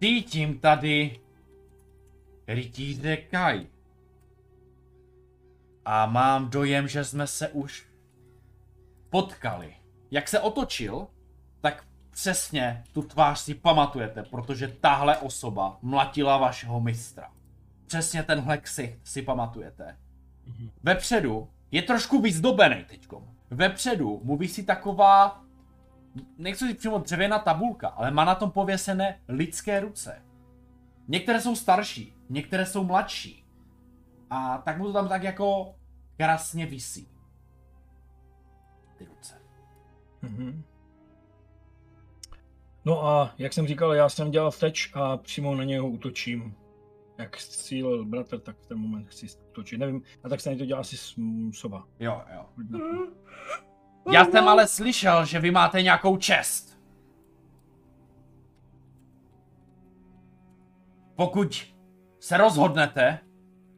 Cítím 0.02 0.58
tady 0.58 1.20
rytíře 2.46 3.16
Kai. 3.16 3.66
A 5.84 6.06
mám 6.06 6.50
dojem, 6.50 6.88
že 6.88 7.04
jsme 7.04 7.26
se 7.26 7.48
už 7.48 7.88
potkali. 9.10 9.85
Jak 10.16 10.28
se 10.28 10.40
otočil, 10.40 11.08
tak 11.60 11.84
přesně 12.10 12.84
tu 12.92 13.02
tvář 13.02 13.38
si 13.38 13.54
pamatujete, 13.54 14.22
protože 14.22 14.68
tahle 14.68 15.18
osoba 15.18 15.78
mlatila 15.82 16.38
vašeho 16.38 16.80
mistra. 16.80 17.32
Přesně 17.86 18.22
tenhle 18.22 18.58
ksicht 18.58 19.00
si 19.04 19.22
pamatujete. 19.22 19.98
Vepředu 20.82 21.50
je 21.70 21.82
trošku 21.82 22.20
vyzdobený 22.20 22.84
teďkom. 22.84 23.34
Vepředu 23.50 24.20
mu 24.24 24.36
visí 24.36 24.66
taková, 24.66 25.44
nechci 26.38 26.68
říct 26.68 26.78
přímo 26.78 26.98
dřevěná 26.98 27.38
tabulka, 27.38 27.88
ale 27.88 28.10
má 28.10 28.24
na 28.24 28.34
tom 28.34 28.50
pověsené 28.50 29.20
lidské 29.28 29.80
ruce. 29.80 30.22
Některé 31.08 31.40
jsou 31.40 31.56
starší, 31.56 32.14
některé 32.28 32.66
jsou 32.66 32.84
mladší. 32.84 33.46
A 34.30 34.58
tak 34.58 34.78
mu 34.78 34.84
to 34.84 34.92
tam 34.92 35.08
tak 35.08 35.22
jako 35.22 35.74
krásně 36.16 36.66
visí. 36.66 37.08
Ty 38.96 39.04
ruce. 39.04 39.35
Mhm. 40.26 40.62
No 42.84 43.06
a 43.06 43.34
jak 43.38 43.52
jsem 43.52 43.66
říkal, 43.66 43.92
já 43.94 44.08
jsem 44.08 44.30
dělal 44.30 44.50
vteč 44.50 44.90
a 44.94 45.16
přímo 45.16 45.54
na 45.54 45.64
něho 45.64 45.88
útočím. 45.88 46.54
Jak 47.18 47.40
střílel 47.40 48.04
bratr, 48.04 48.38
tak 48.38 48.56
v 48.58 48.66
ten 48.66 48.78
moment 48.78 49.08
chci 49.08 49.26
útočit. 49.50 49.78
Nevím, 49.78 50.02
a 50.24 50.28
tak 50.28 50.40
se 50.40 50.56
to 50.56 50.64
dělá 50.64 50.80
asi 50.80 50.96
s- 50.96 51.16
m, 51.16 51.52
sova. 51.52 51.86
Jo, 52.00 52.22
jo. 52.34 52.46
Já 54.12 54.24
jsem 54.24 54.48
ale 54.48 54.66
slyšel, 54.68 55.24
že 55.24 55.38
vy 55.40 55.50
máte 55.50 55.82
nějakou 55.82 56.16
čest. 56.16 56.78
Pokud 61.16 61.74
se 62.20 62.36
rozhodnete 62.36 63.18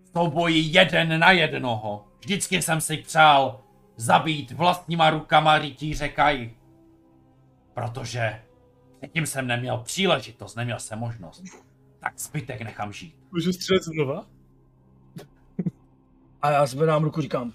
v 0.04 0.08
souboji 0.18 0.60
jeden 0.72 1.20
na 1.20 1.30
jednoho, 1.30 2.08
vždycky 2.20 2.62
jsem 2.62 2.80
si 2.80 2.96
přál 2.96 3.64
zabít 3.98 4.50
vlastníma 4.50 5.10
rukama 5.10 5.58
rytíře 5.58 6.08
Kai. 6.08 6.56
Protože 7.74 8.42
předtím 8.98 9.26
jsem 9.26 9.46
neměl 9.46 9.78
příležitost, 9.78 10.54
neměl 10.54 10.78
jsem 10.78 10.98
možnost. 10.98 11.42
Tak 12.00 12.18
zbytek 12.18 12.60
nechám 12.60 12.92
žít. 12.92 13.16
Můžu 13.32 13.52
střelit 13.52 13.82
znova? 13.82 14.26
A 16.42 16.50
já 16.50 16.66
zvedám 16.66 17.04
ruku, 17.04 17.20
říkám, 17.20 17.52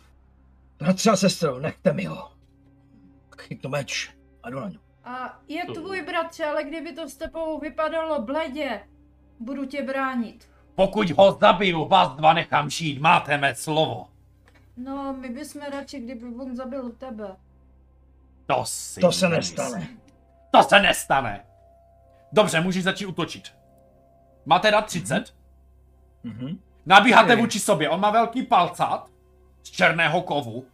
bratře 0.79 1.09
a 1.09 1.15
sestro, 1.15 1.59
nechte 1.59 1.93
mi 1.93 2.05
ho. 2.05 2.31
Chytnu 3.37 3.69
meč 3.69 4.11
a 4.43 4.49
jdu 4.49 4.59
na 4.59 4.69
něj. 4.69 4.79
A 5.03 5.39
je 5.47 5.65
tvůj 5.65 6.01
bratře, 6.01 6.45
ale 6.45 6.63
kdyby 6.63 6.93
to 6.93 7.09
s 7.09 7.15
tebou 7.15 7.59
vypadalo 7.59 8.21
bledě, 8.21 8.81
budu 9.39 9.65
tě 9.65 9.83
bránit. 9.83 10.49
Pokud 10.75 11.11
ho 11.11 11.37
zabiju, 11.41 11.87
vás 11.87 12.15
dva 12.15 12.33
nechám 12.33 12.69
žít, 12.69 12.99
máte 12.99 13.37
mé 13.37 13.55
slovo. 13.55 14.07
No, 14.77 15.13
my 15.13 15.29
bychom 15.29 15.61
radši, 15.61 15.99
kdyby 15.99 16.25
on 16.25 16.55
zabil 16.55 16.89
tebe. 16.91 17.35
To 18.45 18.65
si 18.65 18.99
To 19.01 19.11
se 19.11 19.29
nemyslím. 19.29 19.57
nestane. 19.57 19.87
To 20.51 20.63
se 20.63 20.79
nestane. 20.79 21.45
Dobře, 22.31 22.61
můžeš 22.61 22.83
začít 22.83 23.05
útočit. 23.05 23.53
Máte 24.45 24.71
dát 24.71 24.85
30? 24.85 25.35
Mhm. 26.23 26.59
Nabíháte 26.85 27.33
Ok. 27.33 27.39
vůči 27.39 27.59
sobě. 27.59 27.89
On 27.89 27.99
má 27.99 28.11
velký 28.11 28.43
palcát 28.43 29.09
z 29.63 29.69
černého 29.71 30.21
kovu. 30.21 30.65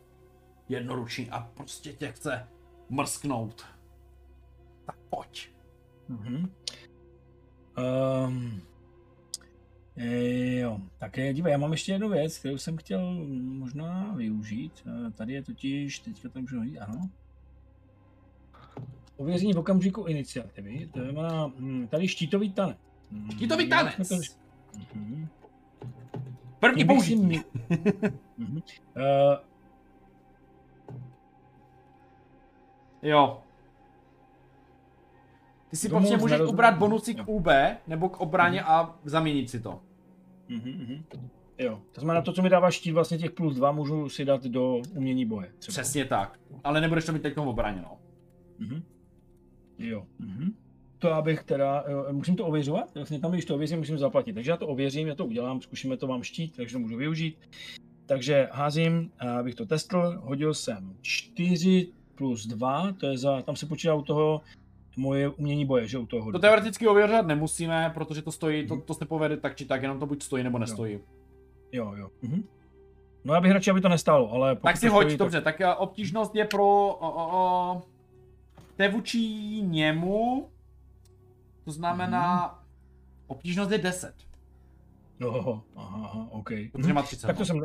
Jednoruční 0.70 1.30
a 1.30 1.48
prostě 1.54 1.94
tě 1.94 2.12
chce 2.12 2.48
mrsknout. 2.90 3.66
Tak 4.86 4.96
pojď. 5.10 5.50
Mhm. 6.08 6.52
Um, 8.28 8.62
jo, 10.70 10.80
tak 10.98 11.18
je, 11.18 11.34
dívej, 11.34 11.52
já 11.52 11.58
mám 11.58 11.72
ještě 11.72 11.92
jednu 11.92 12.10
věc, 12.10 12.38
kterou 12.40 12.58
jsem 12.58 12.78
chtěl 12.78 13.14
možná 13.40 14.14
využít. 14.16 14.88
Eh, 15.08 15.12
Tady 15.12 15.34
je 15.34 15.44
totiž, 15.44 16.00
teďka 16.00 16.30
to 16.30 16.42
můžu 16.42 16.58
najít, 16.60 16.80
ano. 16.80 17.10
Ověření 19.18 19.54
v 19.54 19.58
okamžiku 19.60 20.04
iniciativy, 20.06 20.90
to 20.94 21.00
znamená, 21.04 21.48
hm, 21.60 21.88
tady 21.88 22.08
štítový 22.08 22.52
tanec. 22.52 22.78
Hm, 23.12 23.32
Štítový 23.32 23.70
tanec. 23.70 24.10
to- 24.10 24.16
Mhm. 24.96 25.28
První 26.60 26.86
použití. 26.86 27.16
mě-. 27.26 27.44
Eh, 28.96 29.38
Jo. 33.02 33.42
Ty 35.70 35.76
si 35.78 35.90
Domů 35.90 36.00
prostě 36.02 36.18
z 36.18 36.22
můžeš 36.22 36.42
ubrat 36.42 36.78
bonusy 36.78 37.16
k. 37.16 37.24
UB 37.28 37.48
nebo 37.88 38.10
k 38.10 38.20
obraně 38.20 38.64
a 38.64 38.96
zaměnit 39.04 39.50
si 39.50 39.60
to. 39.60 39.82
Mhm, 40.50 40.70
mhm. 40.70 41.04
Jo, 41.58 41.82
to 41.92 42.02
znamená 42.02 42.22
to, 42.22 42.34
co 42.34 42.42
mi 42.42 42.50
dává 42.50 42.72
štít, 42.72 42.94
vlastně 42.94 43.18
těch 43.18 43.32
plus 43.32 43.56
dva, 43.56 43.72
můžu 43.72 44.10
si 44.10 44.26
dát 44.26 44.44
do 44.44 44.82
umění 44.96 45.26
boje. 45.26 45.52
Třeba. 45.60 45.72
Přesně 45.72 46.06
tak. 46.06 46.40
Ale 46.64 46.82
nebudeš 46.82 47.06
to 47.06 47.14
mít 47.14 47.22
teď 47.22 47.36
v 47.36 47.40
obraně, 47.40 47.82
no. 47.82 47.98
Mhm. 48.60 48.84
Jo. 49.78 50.06
Mhm. 50.20 50.54
To 51.00 51.14
abych 51.14 51.44
teda, 51.44 51.84
jo, 51.90 52.06
musím 52.12 52.36
to 52.36 52.46
ověřovat, 52.46 52.96
vlastně 52.96 53.20
tam, 53.20 53.32
když 53.32 53.46
to 53.46 53.56
ověřím, 53.56 53.80
musím 53.80 53.98
zaplatit. 53.98 54.34
Takže 54.34 54.52
já 54.52 54.58
to 54.58 54.68
ověřím, 54.68 55.08
já 55.08 55.16
to 55.16 55.26
udělám, 55.26 55.62
zkusíme 55.62 55.98
to 55.98 56.08
mám 56.08 56.24
štít, 56.24 56.56
takže 56.56 56.74
to 56.74 56.80
můžu 56.80 56.98
využít. 56.98 57.38
Takže 58.06 58.50
házím, 58.52 59.12
abych 59.40 59.56
to 59.56 59.66
testl, 59.66 60.20
hodil 60.22 60.54
jsem 60.54 60.96
4 61.02 61.88
plus 62.16 62.48
2, 62.48 62.92
to 62.92 63.08
je 63.08 63.18
za, 63.18 63.42
tam 63.42 63.56
se 63.56 63.66
počítá 63.66 63.94
u 63.94 64.02
toho 64.02 64.42
moje 65.00 65.30
umění 65.30 65.66
boje, 65.66 65.88
že 65.88 65.98
u 65.98 66.06
toho 66.06 66.22
To 66.22 66.26
hodu. 66.26 66.40
teoreticky 66.40 66.88
ověřovat 66.88 67.28
nemusíme, 67.28 67.92
protože 67.94 68.22
to 68.22 68.32
stojí, 68.32 68.68
to, 68.68 68.82
to 68.82 68.94
se 68.94 69.06
povede 69.06 69.38
tak 69.38 69.56
či 69.56 69.66
tak, 69.66 69.82
jenom 69.82 70.00
to 70.00 70.06
buď 70.06 70.24
stojí 70.24 70.44
nebo 70.44 70.58
nestojí. 70.60 71.00
Jo, 71.72 71.94
jo. 71.98 72.10
Mhm. 72.22 72.44
No 73.24 73.34
já 73.34 73.42
bych 73.42 73.52
radši, 73.52 73.72
aby 73.72 73.82
to 73.82 73.90
nestálo, 73.90 74.32
ale 74.32 74.56
pokud 74.56 74.64
Tak 74.68 74.78
si 74.78 74.88
to 74.88 74.94
hoď, 74.94 75.04
stojí, 75.04 75.18
dobře, 75.18 75.42
tak 75.42 75.62
eh, 75.62 75.74
obtížnost 75.76 76.36
je 76.36 76.46
pro 76.46 76.66
o, 76.66 77.10
o, 77.10 77.30
o, 77.38 77.82
to 78.76 78.84
je 78.84 78.90
vůči 78.90 79.20
němu, 79.62 80.50
to 81.66 81.72
znamená, 81.72 82.48
Mhm. 82.48 82.66
obtížnost 83.28 83.72
je 83.72 83.78
10, 83.78 84.14
No, 85.20 85.64
aha, 85.76 85.98
aha, 85.98 86.28
OK. 86.32 86.50
protože 86.72 86.88
Mhm. 86.88 86.96
má 86.96 87.02
30. 87.02 87.28
Tak 87.28 87.36
to 87.36 87.42
no. 87.42 87.46
jsem, 87.46 87.62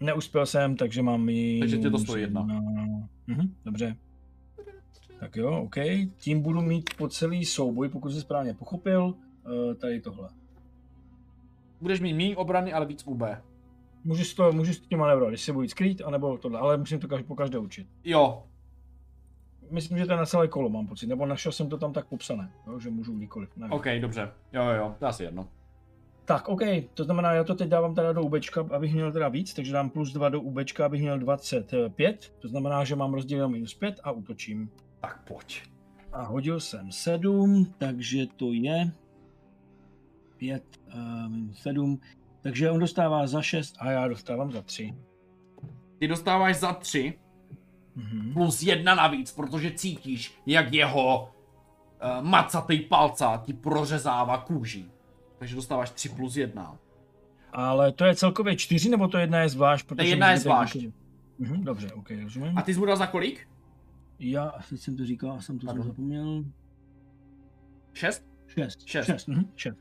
neuspěl 0.00 0.46
jsem, 0.46 0.76
takže 0.76 1.02
mám 1.02 1.20
minus 1.22 1.60
Takže 1.60 1.78
tě 1.78 1.90
to 1.90 1.98
stojí 1.98 2.22
jedna. 2.22 2.42
Mhm, 3.26 3.54
dobře. 3.64 3.96
Tak 5.20 5.36
jo, 5.36 5.62
OK. 5.62 5.76
Tím 6.16 6.42
budu 6.42 6.60
mít 6.60 6.90
po 6.96 7.08
celý 7.08 7.44
souboj, 7.44 7.88
pokud 7.88 8.12
jsem 8.12 8.20
správně 8.20 8.54
pochopil, 8.54 9.14
eh, 9.46 9.74
tady 9.74 10.00
tohle. 10.00 10.28
Budeš 11.80 12.00
mít 12.00 12.14
méně 12.14 12.36
obrany, 12.36 12.72
ale 12.72 12.86
víc 12.86 13.02
UB. 13.06 13.22
Můžu 14.04 14.24
si 14.24 14.36
to, 14.36 14.52
můžu 14.52 14.72
si 14.72 14.80
to 14.80 14.96
manévrovat, 14.96 15.30
když 15.30 15.40
se 15.40 15.52
budu 15.52 15.68
skrýt, 15.68 16.02
anebo 16.04 16.38
tohle, 16.38 16.58
ale 16.58 16.76
musím 16.76 16.98
to 16.98 17.08
každý, 17.08 17.24
po 17.24 17.34
každé 17.34 17.58
učit. 17.58 17.86
Jo, 18.04 18.42
Myslím, 19.70 19.98
že 19.98 20.06
to 20.06 20.12
je 20.12 20.16
na 20.16 20.26
celé 20.26 20.48
kolo, 20.48 20.68
mám 20.68 20.86
pocit, 20.86 21.06
nebo 21.06 21.26
našel 21.26 21.52
jsem 21.52 21.68
to 21.68 21.78
tam 21.78 21.92
tak 21.92 22.06
popsané, 22.06 22.52
jo, 22.66 22.78
že 22.78 22.90
můžu 22.90 23.16
kdykoliv. 23.16 23.56
Nevím. 23.56 23.72
OK, 23.72 23.86
dobře. 24.00 24.30
Jo, 24.52 24.64
jo, 24.64 24.72
jo, 24.72 24.94
to 24.98 25.06
asi 25.06 25.24
jedno. 25.24 25.48
Tak, 26.24 26.48
OK, 26.48 26.60
to 26.94 27.04
znamená, 27.04 27.32
já 27.32 27.44
to 27.44 27.54
teď 27.54 27.68
dávám 27.68 27.94
teda 27.94 28.12
do 28.12 28.22
UBčka, 28.22 28.66
abych 28.70 28.94
měl 28.94 29.12
teda 29.12 29.28
víc, 29.28 29.54
takže 29.54 29.72
dám 29.72 29.90
plus 29.90 30.12
2 30.12 30.28
do 30.28 30.40
UBčka, 30.40 30.86
abych 30.86 31.00
měl 31.00 31.18
25, 31.18 32.32
to 32.38 32.48
znamená, 32.48 32.84
že 32.84 32.96
mám 32.96 33.14
rozdíl 33.14 33.48
minus 33.48 33.74
5 33.74 34.00
a 34.04 34.10
útočím. 34.10 34.70
Tak 35.00 35.22
pojď. 35.24 35.62
A 36.12 36.22
hodil 36.22 36.60
jsem 36.60 36.92
7, 36.92 37.66
takže 37.78 38.26
to 38.26 38.52
je 38.52 38.90
5 40.36 40.62
uh, 40.94 41.28
minus 41.28 41.58
7. 41.62 42.00
Takže 42.42 42.70
on 42.70 42.80
dostává 42.80 43.26
za 43.26 43.42
6 43.42 43.76
a 43.78 43.90
já 43.90 44.08
dostávám 44.08 44.52
za 44.52 44.62
3. 44.62 44.94
Ty 45.98 46.08
dostáváš 46.08 46.56
za 46.56 46.72
3 46.72 47.18
Mhm. 47.96 48.32
plus 48.32 48.62
jedna 48.62 48.94
navíc, 48.94 49.32
protože 49.32 49.70
cítíš, 49.70 50.38
jak 50.46 50.72
jeho 50.72 51.22
uh, 51.24 52.24
macatý 52.26 52.80
palca 52.80 53.42
ti 53.46 53.52
prořezává 53.52 54.38
kůži. 54.38 54.84
Takže 55.38 55.56
dostáváš 55.56 55.90
3 55.90 56.08
plus 56.08 56.36
1. 56.36 56.78
Ale 57.52 57.92
to 57.92 58.04
je 58.04 58.14
celkově 58.14 58.56
4, 58.56 58.88
nebo 58.88 59.08
to 59.08 59.18
jedna 59.18 59.38
je 59.38 59.48
zvlášť? 59.48 59.86
Protože 59.86 60.08
jedna 60.08 60.30
je 60.30 60.38
zvlášť. 60.38 60.76
Mhm, 61.38 61.64
dobře, 61.64 61.92
ok, 61.92 62.10
rozumím. 62.22 62.58
A 62.58 62.62
ty 62.62 62.74
jsi 62.74 62.80
mu 62.80 62.86
dal 62.86 62.96
za 62.96 63.06
kolik? 63.06 63.48
Já, 64.22 64.52
teď 64.70 64.80
jsem 64.80 64.96
to 64.96 65.04
říkal, 65.04 65.32
a 65.32 65.40
jsem 65.40 65.58
to 65.58 65.66
Pardon. 65.66 65.86
zapomněl. 65.86 66.44
6? 67.92 68.24
6. 68.46 68.86
Šest. 68.86 69.06
6. 69.06 69.28
Mhm, 69.28 69.52
6. 69.56 69.76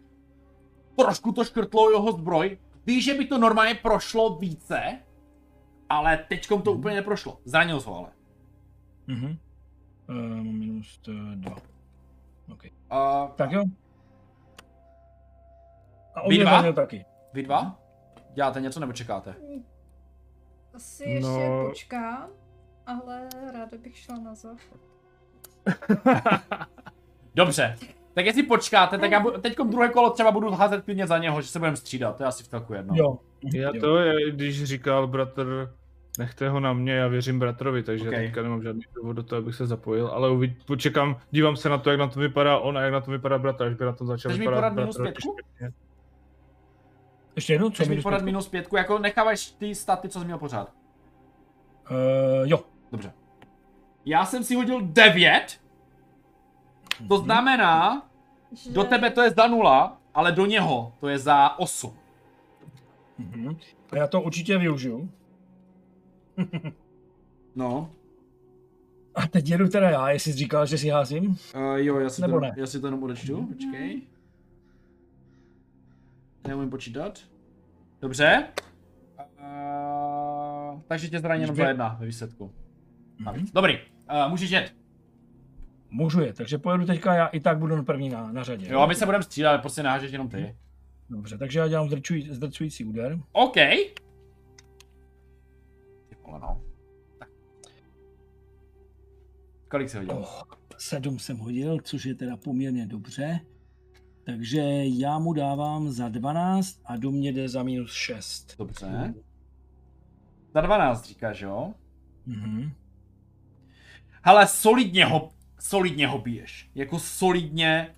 Trošku 0.98 1.32
to 1.32 1.44
škrtlo 1.44 1.92
jeho 1.92 2.12
zbroj. 2.12 2.58
Víš, 2.86 3.06
že 3.06 3.14
by 3.14 3.26
to 3.28 3.38
normálně 3.38 3.76
prošlo 3.76 4.36
více, 4.40 5.00
ale 5.90 6.18
teďkom 6.30 6.62
to 6.62 6.72
úplně 6.74 6.96
neprošlo. 6.96 7.40
Zranil 7.46 7.82
ho 7.82 7.96
ale. 7.98 8.12
Mhm. 9.08 9.38
Uh, 10.10 10.16
minus 10.44 11.00
2. 11.36 11.56
Ok. 12.52 12.64
Uh, 12.92 13.32
Tak 13.36 13.52
jo. 13.52 13.64
A 16.16 16.28
Vy 16.30 16.38
dva? 16.38 16.72
taky. 16.74 17.06
vy 17.34 17.44
dva? 17.44 17.80
Děláte 18.34 18.62
něco 18.62 18.80
nebo 18.80 18.94
čekáte? 18.94 19.36
Asi 20.74 21.04
ještě 21.04 21.28
No. 21.30 21.66
počkám, 21.70 22.30
ale 22.90 23.30
ráda 23.54 23.78
bych 23.84 23.98
šla 23.98 24.18
na 24.18 24.36
záchod. 24.36 24.80
Dobře. 27.36 27.78
Tak 28.14 28.26
jestli 28.26 28.44
počkáte, 28.44 28.98
tak 28.98 29.12
já 29.12 29.20
bu- 29.20 29.32
teď 29.32 29.58
druhé 29.70 29.90
kolo 29.90 30.10
třeba 30.10 30.32
budu 30.32 30.52
házet 30.52 30.86
klidně 30.86 31.08
za 31.08 31.18
něho, 31.18 31.42
že 31.42 31.48
se 31.48 31.60
budeme 31.60 31.78
střídat, 31.78 32.18
to 32.18 32.24
je 32.24 32.28
asi 32.28 32.44
v 32.44 32.48
celku 32.48 32.74
jedno. 32.74 32.94
Jo. 32.98 33.18
Já 33.54 33.72
to, 33.80 33.98
je, 33.98 34.32
když 34.32 34.64
říkal 34.64 35.08
bratr, 35.08 35.74
nechte 36.20 36.50
ho 36.50 36.60
na 36.60 36.74
mě, 36.74 36.94
já 36.94 37.08
věřím 37.08 37.40
bratrovi, 37.40 37.84
takže 37.84 38.04
Ok. 38.04 38.08
okay. 38.14 38.26
teďka 38.26 38.42
nemám 38.44 38.64
žádný 38.64 38.82
důvod 38.96 39.14
do 39.14 39.24
toho, 39.24 39.40
abych 39.42 39.56
se 39.56 39.68
zapojil, 39.68 40.08
ale 40.08 40.30
uvid, 40.30 40.66
počekám, 40.66 41.18
dívám 41.32 41.56
se 41.56 41.70
na 41.70 41.78
to, 41.78 41.90
jak 41.90 42.00
na 42.00 42.08
to 42.08 42.20
vypadá 42.20 42.58
on 42.58 42.78
a 42.78 42.82
jak 42.82 42.94
na 42.94 43.02
to 43.02 43.12
vypadá 43.12 43.38
bratr, 43.38 43.64
až 43.64 43.74
by 43.74 43.86
na 43.86 43.94
tom 43.94 44.08
začal 44.08 44.30
Chceš 44.32 44.40
mi 44.40 44.46
vypadat 44.48 44.70
podat 44.70 44.82
minus 44.82 44.98
bratr, 44.98 45.14
pětku? 45.14 45.36
Ještě 47.36 47.54
jednou, 47.54 47.70
co 47.70 47.74
Chceš 47.74 47.88
mi 47.88 47.90
minus 47.90 48.04
podat 48.04 48.18
pětku? 48.18 48.26
minus 48.26 48.48
pětku, 48.48 48.76
jako 48.76 49.00
necháváš 49.00 49.52
ty 49.52 49.76
staty, 49.76 50.10
co 50.10 50.20
jsi 50.20 50.26
měl 50.26 50.38
pořád. 50.38 50.74
Uh, 51.92 51.98
jo. 52.50 52.60
Dobře. 52.92 53.14
Já 54.06 54.26
jsem 54.26 54.44
si 54.44 54.56
hodil 54.56 54.82
9, 54.82 55.62
to 57.08 57.18
znamená, 57.18 58.08
Že... 58.52 58.72
do 58.72 58.84
tebe 58.84 59.10
to 59.10 59.22
je 59.22 59.32
za 59.32 59.48
0, 59.48 59.98
ale 60.14 60.32
do 60.32 60.46
něho 60.46 60.94
to 61.00 61.08
je 61.08 61.20
za 61.20 61.60
8. 61.60 61.94
Mhm. 63.18 63.58
A 63.92 63.98
já 63.98 64.08
to 64.08 64.22
určitě 64.22 64.58
využiju. 64.58 65.12
No. 67.56 67.92
A 69.16 69.28
teď 69.28 69.50
jedu 69.50 69.70
teda 69.70 69.90
já, 69.90 70.10
jestli 70.10 70.32
jsi 70.32 70.38
říkal, 70.38 70.66
že 70.66 70.78
si 70.78 70.90
házím. 70.90 71.38
Uh, 71.56 71.62
jo, 71.76 72.00
já 72.00 72.10
si, 72.10 72.22
Nebo 72.22 72.34
to, 72.34 72.40
ne? 72.40 72.54
já 72.58 72.66
si 72.68 72.80
to 72.80 72.88
jenom 72.88 73.04
odečtu, 73.04 73.46
počkej. 73.46 74.02
Neumím 76.48 76.70
počítat. 76.70 77.20
Dobře. 78.02 78.48
Uh, 79.40 80.82
takže 80.88 81.10
tě 81.10 81.20
zraní 81.20 81.42
jenom 81.42 81.56
za 81.56 81.68
jedna 81.68 81.98
ve 82.00 82.06
výsledku. 82.06 82.52
Mhm. 83.20 83.26
Navíc. 83.26 83.52
Dobrý, 83.52 83.78
uh, 84.12 84.30
můžeš 84.30 84.52
jet. 84.52 84.74
Můžu 85.90 86.22
je, 86.22 86.34
takže 86.34 86.58
pojedu 86.58 86.86
teďka, 86.86 87.14
já 87.14 87.28
i 87.28 87.40
tak 87.40 87.58
budu 87.58 87.76
na 87.76 87.84
první 87.84 88.10
na, 88.10 88.32
na 88.32 88.44
řadě. 88.44 88.68
Jo, 88.70 88.80
a 88.80 88.86
my 88.86 88.96
se 88.96 89.06
budeme 89.06 89.24
střídat, 89.24 89.50
ale 89.50 89.60
prostě 89.60 89.84
nehážeš 89.84 90.12
jenom 90.12 90.30
ty. 90.30 90.56
Dobře, 91.10 91.38
takže 91.38 91.60
já 91.60 91.68
dělám 91.68 91.88
zdrčuj, 91.88 92.28
zdrcující 92.32 92.86
úder. 92.86 93.20
OK. 93.32 93.54
Ty 93.54 93.94
vole, 96.26 96.40
no. 96.40 96.62
Tak. 97.20 97.30
Kolik 99.70 99.90
jsi 99.90 99.98
hodil? 99.98 100.16
Oh, 100.18 100.42
sedm 100.78 101.20
jsem 101.20 101.38
hodil, 101.38 101.78
což 101.84 102.06
je 102.06 102.16
teda 102.16 102.38
poměrně 102.38 102.88
dobře. 102.88 103.40
Takže 104.26 104.62
já 104.84 105.20
mu 105.20 105.34
dávám 105.34 105.92
za 105.92 106.10
12 106.10 106.80
a 106.86 106.98
do 106.98 107.12
mě 107.12 107.32
jde 107.34 107.50
za 107.50 107.64
minus 107.64 107.94
6. 107.94 108.56
Dobře. 108.58 109.14
Za 110.54 110.62
12 110.62 111.06
říkáš, 111.06 111.42
jo? 111.42 111.74
Mhm. 112.26 112.72
Hele, 114.22 114.48
solidně 114.48 115.06
ho, 115.06 115.32
solidně 115.60 116.08
ho 116.08 116.18
biješ. 116.20 116.70
Jako 116.76 117.00
solidně. 117.00 117.96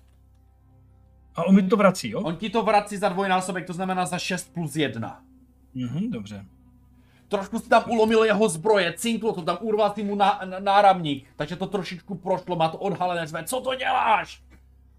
A 1.34 1.42
on 1.44 1.54
mi 1.54 1.62
to 1.62 1.76
vrací, 1.76 2.10
jo? 2.10 2.20
On 2.20 2.36
ti 2.36 2.50
to 2.50 2.62
vrací 2.62 2.96
za 2.96 3.08
dvojnásobek, 3.08 3.66
to 3.66 3.72
znamená 3.72 4.06
za 4.06 4.18
6 4.18 4.52
plus 4.54 4.76
1. 4.76 5.22
Mhm, 5.74 6.10
dobře. 6.10 6.44
Trošku 7.28 7.58
si 7.58 7.68
tam 7.68 7.84
ulomil 7.90 8.24
jeho 8.24 8.48
zbroje, 8.48 8.92
cinklo 8.96 9.32
to 9.32 9.42
tam, 9.42 9.58
urval 9.60 9.94
si 9.94 10.02
mu 10.02 10.14
ná, 10.14 10.40
ná- 10.44 10.58
náramník, 10.60 11.26
takže 11.36 11.56
to 11.56 11.66
trošičku 11.66 12.14
prošlo, 12.14 12.56
má 12.56 12.68
to 12.68 12.78
odhalené 12.78 13.26
zve. 13.26 13.44
Co 13.44 13.60
to 13.60 13.74
děláš? 13.74 14.42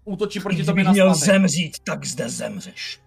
Útočí 0.04 0.40
proti 0.40 0.64
tobě 0.64 0.84
na 0.84 0.92
měl 0.92 1.14
zemřít, 1.14 1.78
tak 1.78 2.04
zde 2.04 2.28
zemřeš. 2.28 3.00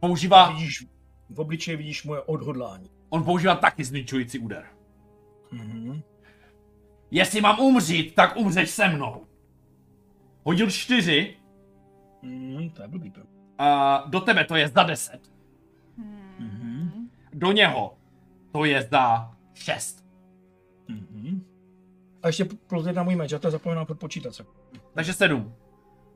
Používá, 0.00 0.50
Vidíš, 0.50 0.86
v 1.30 1.40
obličeji 1.40 1.76
vidíš 1.76 2.04
moje 2.04 2.20
odhodlání. 2.20 2.90
on 3.08 3.24
používá 3.24 3.54
taky 3.54 3.84
zničující 3.84 4.38
úder. 4.38 4.66
Mhm. 5.52 6.00
Jestli 7.10 7.40
mám 7.40 7.60
umřít, 7.60 8.14
tak 8.14 8.36
umřeš 8.36 8.70
se 8.70 8.88
mnou. 8.88 9.26
Hodil 10.44 10.70
čtyři 10.70 11.36
Mhm, 12.22 12.70
to 12.70 12.82
je 12.82 12.88
blbý. 12.88 13.12
a 13.58 14.04
do 14.08 14.20
tebe 14.20 14.44
to 14.44 14.56
je 14.56 14.68
za 14.68 14.82
10. 14.82 15.20
Mhm. 16.38 17.08
Do 17.32 17.52
něho 17.52 17.94
to 18.52 18.64
je 18.64 18.82
za 18.90 19.34
6. 19.54 20.04
Mhm. 20.88 21.42
A 22.22 22.26
ještě 22.26 22.44
plus 22.44 22.86
jedna 22.86 23.02
můj 23.02 23.16
meč, 23.16 23.32
já 23.32 23.38
to 23.38 23.50
zapomínám 23.50 23.86
počítat 23.86 24.34
se. 24.34 24.44
Takže 24.94 25.12
7. 25.12 25.54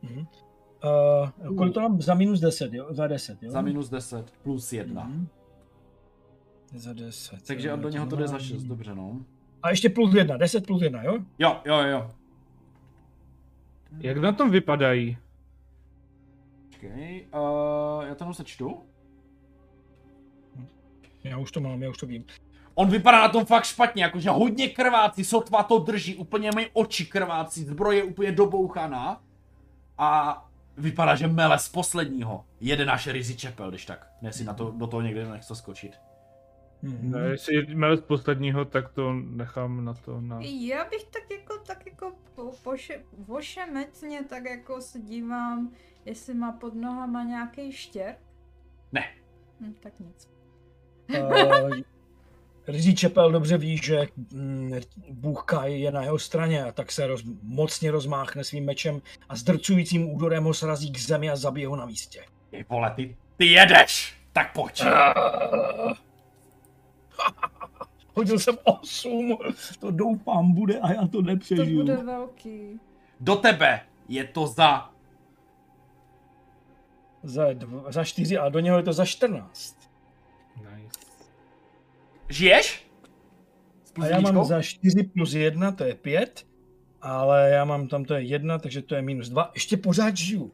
Mhm. 0.02 0.26
Uh, 1.48 1.56
kolik 1.56 1.74
to 1.74 1.80
mám? 1.80 2.02
Za 2.02 2.14
minus 2.14 2.40
10, 2.40 2.72
jo? 2.72 2.86
Za 2.90 3.06
10, 3.06 3.42
jo? 3.42 3.50
Za 3.50 3.60
minus 3.60 3.88
10 3.88 4.30
plus 4.42 4.72
1. 4.72 5.04
Mhm. 5.04 5.28
Za 6.74 6.92
10. 6.92 7.42
Takže 7.46 7.68
jo, 7.68 7.76
do 7.76 7.88
něho 7.88 8.06
to 8.06 8.16
jde 8.16 8.26
za 8.26 8.32
mám- 8.32 8.40
6, 8.40 8.62
dobře 8.62 8.94
no. 8.94 9.20
A 9.62 9.70
ještě 9.70 9.88
plus 9.88 10.14
1, 10.14 10.36
10 10.36 10.66
plus 10.66 10.82
1, 10.82 11.02
jo? 11.02 11.18
Jo, 11.38 11.60
jo, 11.64 11.78
jo. 11.78 12.10
Jak 13.98 14.16
na 14.16 14.32
tom 14.32 14.50
vypadají? 14.50 15.18
Okay, 16.76 17.26
uh, 17.34 18.04
já 18.06 18.14
to 18.14 18.24
jenom 18.24 18.34
sečtu. 18.34 18.82
Já 21.24 21.38
už 21.38 21.52
to 21.52 21.60
mám, 21.60 21.82
já 21.82 21.90
už 21.90 21.98
to 21.98 22.06
vím. 22.06 22.24
On 22.74 22.88
vypadá 22.88 23.20
na 23.20 23.28
tom 23.28 23.44
fakt 23.44 23.64
špatně, 23.64 24.02
jakože 24.02 24.30
hodně 24.30 24.68
krvácí, 24.68 25.24
sotva 25.24 25.62
to 25.62 25.78
drží, 25.78 26.16
úplně 26.16 26.50
mi 26.56 26.70
oči 26.72 27.06
krvácí, 27.06 27.64
zbroje 27.64 27.98
je 27.98 28.04
úplně 28.04 28.32
dobouchaná. 28.32 29.22
A 29.98 30.42
vypadá, 30.76 31.14
že 31.14 31.26
mele 31.28 31.58
z 31.58 31.68
posledního 31.68 32.44
jede 32.60 32.84
náš 32.84 33.06
Rizzy 33.06 33.36
Čepel, 33.36 33.70
když 33.70 33.86
tak. 33.86 34.12
Ne 34.22 34.32
si 34.32 34.44
na 34.44 34.54
to, 34.54 34.70
do 34.70 34.86
toho 34.86 35.00
někde 35.00 35.28
nechce 35.28 35.54
skočit. 35.54 35.92
Mhm. 36.82 37.10
No, 37.10 37.18
jestli 37.18 37.74
máme 37.74 37.96
z 37.96 38.00
posledního, 38.00 38.64
tak 38.64 38.92
to 38.92 39.12
nechám 39.12 39.84
na 39.84 39.94
to 39.94 40.20
na... 40.20 40.40
Já 40.40 40.84
bych 40.84 41.04
tak 41.04 41.30
jako, 41.30 41.58
tak 41.66 41.86
jako 41.86 42.12
po, 42.34 42.52
poše, 42.62 43.00
vošemetně 43.18 44.24
tak 44.24 44.44
jako 44.44 44.80
se 44.80 45.00
dívám, 45.00 45.72
jestli 46.04 46.34
má 46.34 46.52
pod 46.52 46.74
nohama 46.74 47.22
nějaký 47.22 47.72
štěr. 47.72 48.16
Ne. 48.92 49.04
Hm, 49.60 49.74
tak 49.80 49.92
nic. 50.00 50.30
Uh, 51.20 51.70
Rizí 52.68 52.94
Čepel 52.94 53.32
dobře 53.32 53.58
ví, 53.58 53.76
že 53.76 54.06
mm, 54.32 54.72
Bůh 55.10 55.44
Kai 55.44 55.80
je 55.80 55.92
na 55.92 56.02
jeho 56.02 56.18
straně 56.18 56.64
a 56.64 56.72
tak 56.72 56.92
se 56.92 57.06
roz, 57.06 57.22
mocně 57.42 57.90
rozmáchne 57.90 58.44
svým 58.44 58.64
mečem 58.64 59.02
a 59.28 59.36
s 59.36 59.42
drcujícím 59.42 60.10
údorem 60.10 60.44
ho 60.44 60.54
srazí 60.54 60.92
k 60.92 60.98
zemi 60.98 61.30
a 61.30 61.36
zabije 61.36 61.68
ho 61.68 61.76
na 61.76 61.86
místě. 61.86 62.24
Ty 62.50 62.64
vole, 62.68 62.92
ty, 62.96 63.16
ty 63.36 63.46
jedeš! 63.46 64.20
Tak 64.32 64.52
pojď. 64.52 64.82
Hodil 68.14 68.38
jsem 68.38 68.58
8, 68.64 69.36
to 69.80 69.90
doufám 69.90 70.52
bude 70.52 70.78
a 70.78 70.92
já 70.92 71.00
to 71.02 71.08
To 71.08 71.22
nepřežiju. 71.22 71.80
bude 71.80 71.96
velký. 71.96 72.80
Do 73.20 73.36
tebe 73.36 73.80
je 74.08 74.24
to 74.24 74.46
za... 74.46 74.90
Za, 77.22 77.52
dva, 77.52 77.92
za 77.92 78.04
4 78.04 78.38
a 78.38 78.48
do 78.48 78.60
něho 78.60 78.76
je 78.76 78.82
to 78.82 78.92
za 78.92 79.04
14. 79.04 79.76
Nice. 80.56 81.00
Žiješ? 82.28 82.90
A 84.02 84.06
já 84.06 84.20
mám 84.20 84.44
za 84.44 84.62
4 84.62 85.02
plus 85.02 85.34
1, 85.34 85.72
to 85.72 85.84
je 85.84 85.94
5, 85.94 86.46
ale 87.02 87.50
já 87.50 87.64
mám 87.64 87.88
tam 87.88 88.04
to 88.04 88.14
je 88.14 88.22
1, 88.22 88.58
takže 88.58 88.82
to 88.82 88.94
je 88.94 89.02
minus 89.02 89.28
2. 89.28 89.50
Ještě 89.54 89.76
pořád 89.76 90.16
žiju. 90.16 90.52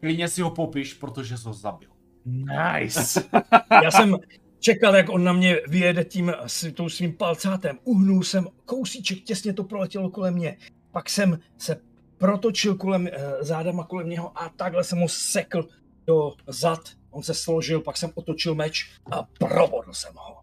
Klidně 0.00 0.28
si 0.28 0.42
ho 0.42 0.50
popiš, 0.50 0.94
protože 0.94 1.38
jsi 1.38 1.44
ho 1.48 1.52
zabil. 1.54 1.88
Nice. 2.24 3.24
Já 3.84 3.90
jsem 3.90 4.16
čekal, 4.60 4.96
jak 4.96 5.08
on 5.08 5.24
na 5.24 5.32
mě 5.32 5.60
vyjede 5.68 6.04
tím 6.04 6.32
s 6.46 6.72
tou 6.72 6.88
svým 6.88 7.16
palcátem. 7.16 7.78
Uhnul 7.84 8.22
jsem 8.22 8.48
kousíček, 8.64 9.22
těsně 9.22 9.52
to 9.52 9.64
proletělo 9.64 10.10
kolem 10.10 10.34
mě. 10.34 10.56
Pak 10.90 11.10
jsem 11.10 11.38
se 11.58 11.80
protočil 12.18 12.74
kolem 12.74 13.06
eh, 13.06 13.12
zádama 13.40 13.84
kolem 13.84 14.08
něho 14.08 14.38
a 14.38 14.48
takhle 14.48 14.84
jsem 14.84 14.98
ho 15.00 15.08
sekl 15.08 15.68
do 16.06 16.32
zad. 16.46 16.80
On 17.10 17.22
se 17.22 17.34
složil, 17.34 17.80
pak 17.80 17.96
jsem 17.96 18.10
otočil 18.14 18.54
meč 18.54 18.90
a 19.10 19.22
provodl 19.22 19.92
jsem 19.92 20.14
ho. 20.14 20.40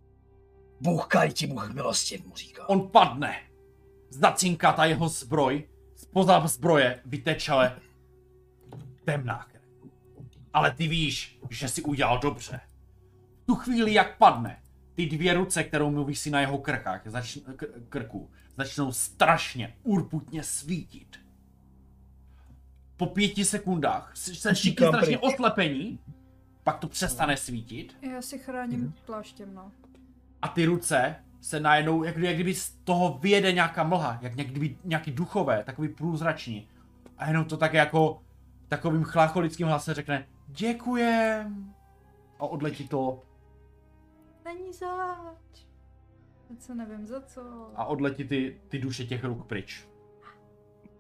Bůh 0.82 1.10
ti, 1.34 1.48
Bůh 1.48 1.74
milostiv, 1.74 2.26
mu 2.26 2.36
říkal. 2.36 2.66
On 2.70 2.90
padne. 2.90 3.36
Zacinká 4.10 4.74
ta 4.74 4.86
jeho 4.86 5.10
zbroj. 5.10 5.70
Spoza 5.96 6.48
zbroje 6.48 7.02
vytečele 7.06 7.80
temná 9.06 9.46
krev. 9.52 9.64
Ale 10.54 10.72
ty 10.72 10.88
víš, 10.88 11.40
že 11.50 11.68
si 11.68 11.82
udělal 11.82 12.20
dobře. 12.20 12.60
Tu 13.48 13.56
chvíli, 13.56 13.94
jak 13.94 14.18
padne, 14.18 14.62
ty 14.96 15.06
dvě 15.06 15.34
ruce, 15.34 15.64
kterou 15.64 15.92
mu 15.92 16.04
visí 16.04 16.30
na 16.30 16.42
jeho 16.42 16.58
krkách, 16.58 17.02
zač, 17.06 17.38
k, 17.56 17.66
krku, 17.90 18.30
začnou 18.58 18.92
strašně, 18.92 19.76
urputně 19.84 20.44
svítit. 20.44 21.20
Po 22.98 23.06
pěti 23.06 23.46
sekundách 23.46 24.12
se 24.16 24.54
všichni 24.54 24.88
strašně 24.88 25.18
pryč. 25.18 25.34
oslepení, 25.34 26.00
pak 26.64 26.80
to 26.80 26.88
přestane 26.88 27.38
svítit 27.38 27.98
Já 28.02 28.22
si 28.22 28.40
chráním 28.40 28.94
pláštěm, 29.06 29.54
no. 29.54 29.72
a 30.42 30.48
ty 30.48 30.66
ruce 30.66 31.16
se 31.42 31.60
najednou, 31.60 32.04
jak, 32.04 32.18
jak 32.18 32.36
kdyby 32.36 32.56
z 32.56 32.70
toho 32.70 33.20
vyjede 33.22 33.52
nějaká 33.52 33.84
mlha, 33.84 34.20
jak 34.22 34.34
kdyby 34.34 34.78
nějaký 34.84 35.12
duchové, 35.12 35.64
takový 35.64 35.90
průzrační. 35.90 36.68
A 37.18 37.28
jenom 37.28 37.46
to 37.46 37.58
tak 37.58 37.74
jako 37.74 38.22
takovým 38.68 39.04
chlácholickým 39.04 39.68
hlasem 39.68 39.94
řekne 39.94 40.28
děkujem. 40.48 41.74
A 42.40 42.44
odletí 42.44 42.88
to. 42.88 43.24
Není 44.48 44.74
zač. 44.74 45.66
Se 46.60 46.76
nevím 46.76 47.08
za 47.08 47.22
co. 47.22 47.42
A 47.76 47.86
odletí 47.86 48.28
ty, 48.28 48.62
ty 48.68 48.80
duše 48.80 49.06
těch 49.06 49.24
ruk 49.24 49.48
pryč. 49.48 49.88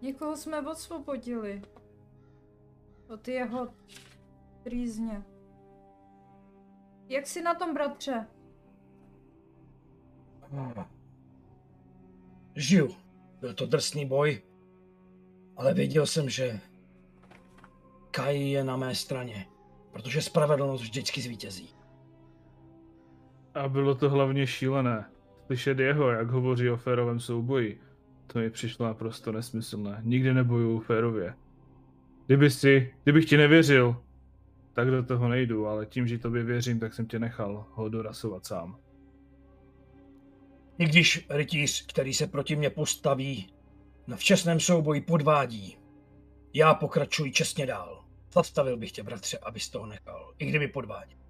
Někoho 0.01 0.37
jsme 0.37 0.67
odsvobodili. 0.67 1.61
Od 3.09 3.27
jeho 3.27 3.73
trýzně. 4.63 5.23
Jak 7.09 7.27
jsi 7.27 7.41
na 7.41 7.55
tom, 7.55 7.73
bratře? 7.73 8.27
Žiju. 12.55 12.95
Byl 13.39 13.53
to 13.53 13.65
drsný 13.65 14.05
boj, 14.05 14.41
ale 15.55 15.73
věděl 15.73 16.05
jsem, 16.05 16.29
že 16.29 16.59
Kai 18.11 18.39
je 18.39 18.63
na 18.63 18.77
mé 18.77 18.95
straně, 18.95 19.47
protože 19.91 20.21
spravedlnost 20.21 20.83
vždycky 20.83 21.21
zvítězí. 21.21 21.76
A 23.57 23.69
bylo 23.69 23.95
to 23.95 24.09
hlavně 24.09 24.47
šílené. 24.47 25.05
Slyšet 25.45 25.79
jeho, 25.79 26.09
jak 26.09 26.29
hovoří 26.29 26.69
o 26.69 26.77
férovém 26.77 27.19
souboji, 27.19 27.81
to 28.27 28.39
mi 28.39 28.49
přišlo 28.49 28.85
naprosto 28.85 29.31
nesmyslné. 29.31 30.01
Nikdy 30.03 30.33
nebojuju 30.33 30.79
férově. 30.79 31.33
Kdyby 32.25 32.49
si, 32.49 32.93
kdybych 33.03 33.25
ti 33.25 33.37
nevěřil, 33.37 34.03
tak 34.73 34.91
do 34.91 35.03
toho 35.03 35.29
nejdu, 35.29 35.67
ale 35.67 35.85
tím, 35.85 36.07
že 36.07 36.17
tobě 36.17 36.43
věřím, 36.43 36.79
tak 36.79 36.93
jsem 36.93 37.05
tě 37.05 37.19
nechal 37.19 37.65
ho 37.71 37.89
dorasovat 37.89 38.45
sám. 38.45 38.77
I 40.77 40.85
když 40.85 41.25
rytíř, 41.29 41.85
který 41.87 42.13
se 42.13 42.27
proti 42.27 42.55
mně 42.55 42.69
postaví, 42.69 43.49
na 44.07 44.17
včasném 44.17 44.59
souboji 44.59 45.01
podvádí, 45.01 45.77
já 46.53 46.73
pokračuji 46.73 47.31
čestně 47.31 47.65
dál. 47.65 48.03
Zastavil 48.33 48.77
bych 48.77 48.91
tě, 48.91 49.03
bratře, 49.03 49.37
abys 49.37 49.69
toho 49.69 49.85
nechal, 49.85 50.33
i 50.39 50.45
kdyby 50.45 50.67
podváděl. 50.67 51.26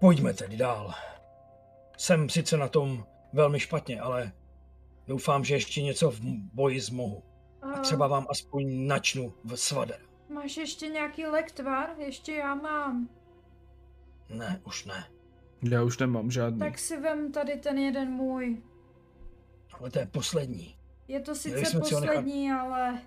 Pojďme 0.00 0.34
tedy 0.34 0.56
dál. 0.56 0.94
Jsem 1.98 2.28
sice 2.28 2.56
na 2.56 2.68
tom 2.68 3.06
velmi 3.32 3.60
špatně, 3.60 4.00
ale 4.00 4.32
doufám, 5.06 5.44
že 5.44 5.54
ještě 5.54 5.82
něco 5.82 6.10
v 6.10 6.20
boji 6.54 6.80
zmohu. 6.80 7.22
A 7.62 7.80
třeba 7.80 8.06
vám 8.06 8.26
aspoň 8.30 8.86
načnu 8.86 9.34
v 9.44 9.56
svader. 9.56 10.00
Máš 10.28 10.56
ještě 10.56 10.88
nějaký 10.88 11.26
lektvar? 11.26 11.90
Ještě 11.98 12.34
já 12.34 12.54
mám. 12.54 13.08
Ne, 14.28 14.60
už 14.66 14.84
ne. 14.84 15.04
Já 15.62 15.82
už 15.82 15.98
nemám 15.98 16.30
žádný. 16.30 16.58
Tak 16.58 16.78
si 16.78 17.00
vem 17.00 17.32
tady 17.32 17.56
ten 17.56 17.78
jeden 17.78 18.10
můj. 18.10 18.62
Ale 19.72 19.90
to 19.90 19.98
je 19.98 20.06
poslední. 20.06 20.76
Je 21.08 21.20
to 21.20 21.34
sice 21.34 21.56
ho 21.56 21.62
nechat- 21.62 21.80
poslední, 21.80 22.52
ale 22.52 23.02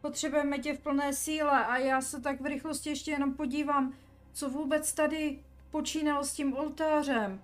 potřebujeme 0.00 0.58
tě 0.58 0.74
v 0.74 0.80
plné 0.80 1.12
síle 1.12 1.66
a 1.66 1.76
já 1.76 2.00
se 2.00 2.20
tak 2.20 2.40
v 2.40 2.46
rychlosti 2.46 2.90
ještě 2.90 3.10
jenom 3.10 3.34
podívám, 3.34 3.94
co 4.32 4.50
vůbec 4.50 4.92
tady 4.92 5.44
počínalo 5.70 6.24
s 6.24 6.32
tím 6.32 6.56
oltářem. 6.56 7.40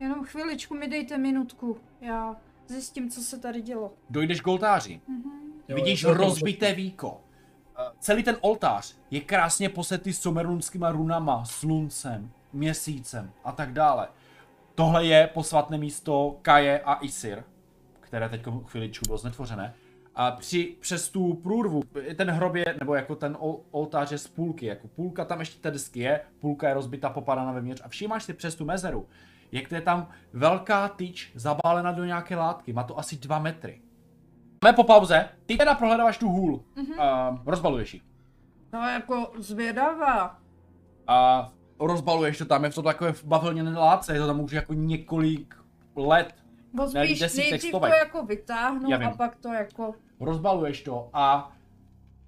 Jenom 0.00 0.24
chviličku 0.24 0.74
mi 0.74 0.88
dejte 0.88 1.18
minutku, 1.18 1.76
já 2.00 2.36
zjistím, 2.68 3.10
co 3.10 3.20
se 3.20 3.38
tady 3.38 3.62
dělo. 3.62 3.92
Dojdeš 4.10 4.40
k 4.40 4.46
oltáři. 4.46 5.00
Mhm. 5.08 5.32
Jo, 5.68 5.76
Vidíš 5.76 6.02
je 6.02 6.06
to- 6.06 6.14
rozbité 6.14 6.74
víko. 6.74 7.20
Celý 7.98 8.22
ten 8.22 8.36
oltář 8.40 8.96
je 9.10 9.20
krásně 9.20 9.68
posetý 9.68 10.12
sumerunskýma 10.12 10.90
runama, 10.92 11.44
sluncem, 11.44 12.30
měsícem 12.52 13.32
a 13.44 13.52
tak 13.52 13.72
dále. 13.72 14.08
Tohle 14.74 15.06
je 15.06 15.26
posvatné 15.26 15.78
místo 15.78 16.38
Kaje 16.42 16.80
a 16.80 16.94
Isir, 17.04 17.44
které 18.00 18.28
teď 18.28 18.42
chviličku 18.66 19.04
bylo 19.06 19.18
znetvořené. 19.18 19.74
A 20.18 20.30
při, 20.30 20.76
přes 20.80 21.08
tu 21.08 21.34
průrvu, 21.34 21.82
ten 22.16 22.30
hrob 22.30 22.54
je, 22.54 22.64
nebo 22.80 22.94
jako 22.94 23.16
ten 23.16 23.36
ol- 23.40 23.60
oltář 23.70 24.12
je 24.12 24.18
z 24.18 24.28
půlky, 24.28 24.66
jako 24.66 24.88
půlka 24.88 25.24
tam 25.24 25.40
ještě 25.40 25.60
té 25.60 25.70
desky 25.70 26.00
je, 26.00 26.20
půlka 26.40 26.68
je 26.68 26.74
rozbita, 26.74 27.10
popadána 27.10 27.52
vevnitř 27.52 27.82
a 27.84 27.88
všímáš 27.88 28.24
si 28.24 28.32
přes 28.32 28.54
tu 28.54 28.64
mezeru, 28.64 29.08
jak 29.52 29.68
to 29.68 29.74
je 29.74 29.80
tam 29.80 30.08
velká 30.32 30.88
tyč 30.88 31.32
zabálena 31.34 31.92
do 31.92 32.04
nějaké 32.04 32.36
látky, 32.36 32.72
má 32.72 32.82
to 32.82 32.98
asi 32.98 33.16
dva 33.16 33.38
metry. 33.38 33.80
Jsme 34.64 34.72
po 34.72 34.84
pauze, 34.84 35.28
ty 35.46 35.56
teda 35.56 35.74
prohledáváš 35.74 36.18
tu 36.18 36.28
hůl, 36.28 36.64
mm-hmm. 36.76 37.30
uh, 37.30 37.38
rozbaluješ 37.46 37.94
ji. 37.94 38.00
No 38.72 38.88
jako 38.88 39.32
zvědavá. 39.38 40.38
A 41.06 41.48
rozbaluješ 41.80 42.38
to 42.38 42.44
tam, 42.44 42.64
je 42.64 42.70
v 42.70 42.74
to 42.74 42.82
takové 42.82 43.14
bavlněné 43.24 43.78
látce, 43.78 44.12
je 44.14 44.20
to 44.20 44.26
tam 44.26 44.40
už 44.40 44.52
jako 44.52 44.74
několik 44.74 45.54
let. 45.96 46.34
Ne, 46.94 47.06
spíš 47.06 47.36
nejdřív 47.36 47.70
to 47.70 47.86
jako 47.86 48.24
vytáhnu 48.24 48.88
a 48.94 49.10
pak 49.16 49.36
to 49.36 49.52
jako... 49.52 49.94
Rozbaluješ 50.20 50.82
to 50.82 51.10
a 51.12 51.52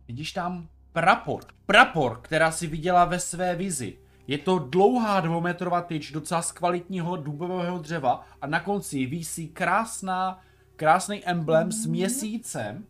vidíš 0.09 0.33
tam 0.33 0.69
prapor. 0.93 1.43
Prapor, 1.67 2.21
která 2.23 2.51
si 2.53 2.67
viděla 2.67 3.05
ve 3.05 3.21
své 3.21 3.55
vizi. 3.55 3.99
Je 4.27 4.39
to 4.39 4.59
dlouhá 4.59 5.21
dvoumetrová 5.21 5.83
tyč 5.83 6.13
docela 6.13 6.43
z 6.43 6.53
kvalitního 6.53 7.17
dubového 7.17 7.79
dřeva 7.79 8.27
a 8.41 8.47
na 8.47 8.61
konci 8.61 9.07
vísí 9.07 9.49
krásná, 9.49 10.41
krásný 10.77 11.25
emblém 11.25 11.73
s 11.73 11.87
měsícem. 11.87 12.87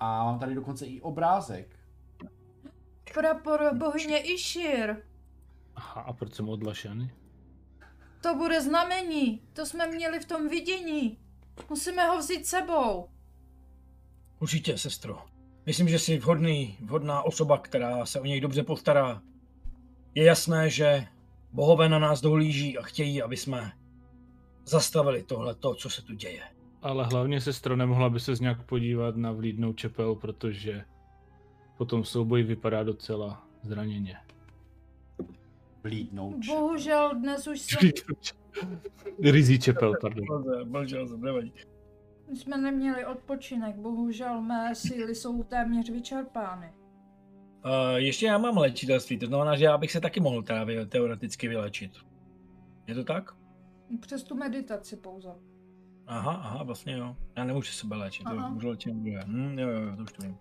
A 0.00 0.24
mám 0.24 0.38
tady 0.38 0.54
dokonce 0.54 0.86
i 0.86 1.00
obrázek. 1.00 1.76
Prapor 3.14 3.70
bohyně 3.74 4.18
Išir. 4.18 4.96
Aha, 5.76 6.00
a 6.00 6.12
proč 6.12 6.34
jsem 6.34 6.48
odlašený? 6.48 7.10
To 8.20 8.34
bude 8.34 8.60
znamení. 8.60 9.42
To 9.52 9.66
jsme 9.66 9.86
měli 9.86 10.20
v 10.20 10.24
tom 10.24 10.48
vidění. 10.48 11.18
Musíme 11.68 12.06
ho 12.06 12.18
vzít 12.18 12.46
sebou. 12.46 13.08
Určitě, 14.40 14.78
sestro. 14.78 15.18
Myslím, 15.66 15.88
že 15.88 15.98
jsi 15.98 16.18
vhodný, 16.18 16.76
vhodná 16.80 17.22
osoba, 17.22 17.58
která 17.58 18.06
se 18.06 18.20
o 18.20 18.24
něj 18.24 18.40
dobře 18.40 18.62
postará. 18.62 19.22
Je 20.14 20.24
jasné, 20.24 20.70
že 20.70 21.06
bohové 21.52 21.88
na 21.88 21.98
nás 21.98 22.20
dohlíží 22.20 22.78
a 22.78 22.82
chtějí, 22.82 23.22
aby 23.22 23.36
jsme 23.36 23.72
zastavili 24.64 25.22
tohle, 25.22 25.54
to, 25.54 25.74
co 25.74 25.90
se 25.90 26.02
tu 26.02 26.14
děje. 26.14 26.42
Ale 26.82 27.06
hlavně 27.06 27.40
sestro, 27.40 27.76
nemohla 27.76 28.10
by 28.10 28.20
se 28.20 28.32
nějak 28.40 28.66
podívat 28.66 29.16
na 29.16 29.32
vlídnou 29.32 29.72
čepel, 29.72 30.14
protože 30.14 30.84
potom 31.78 32.04
souboji 32.04 32.42
vypadá 32.42 32.82
docela 32.82 33.46
zraněně. 33.62 34.16
Vlídnout. 35.82 36.46
Bohužel 36.46 37.10
dnes 37.14 37.46
už 37.46 37.60
jsem, 37.60 37.90
Rizí 39.22 39.58
čepel, 39.58 39.94
pardon. 40.00 40.26
Jsem, 40.86 41.20
nevadí. 42.30 42.42
jsme 42.42 42.56
neměli 42.56 43.06
odpočinek. 43.06 43.76
Bohužel 43.76 44.40
mé 44.40 44.74
síly 44.74 45.14
jsou 45.14 45.42
téměř 45.42 45.90
vyčerpány. 45.90 46.72
Uh, 47.64 47.96
ještě 47.96 48.26
já 48.26 48.38
mám 48.38 48.56
léčitelství, 48.56 49.18
to 49.18 49.26
znamená, 49.26 49.56
že 49.56 49.64
já 49.64 49.78
bych 49.78 49.92
se 49.92 50.00
taky 50.00 50.20
mohl 50.20 50.42
teda 50.42 50.64
teoreticky 50.88 51.48
vylečit. 51.48 51.92
Je 52.86 52.94
to 52.94 53.04
tak? 53.04 53.34
Přes 54.00 54.22
tu 54.22 54.34
meditaci 54.34 54.96
pouze. 54.96 55.28
Aha, 56.06 56.32
aha, 56.32 56.62
vlastně 56.62 56.96
jo. 56.96 57.16
Já 57.36 57.44
nemůžu 57.44 57.72
sebe 57.72 57.96
léčit, 57.96 58.24
to 58.24 58.30
Aha. 58.30 58.48
můžu 58.48 58.68
léčit 58.68 58.94
druhé. 58.94 59.24
Hm, 59.26 59.58
jo, 59.58 59.68
jo, 59.68 59.80
jo, 59.80 59.96
to 59.96 60.02
už 60.02 60.12
to 60.12 60.22
vím. 60.22 60.38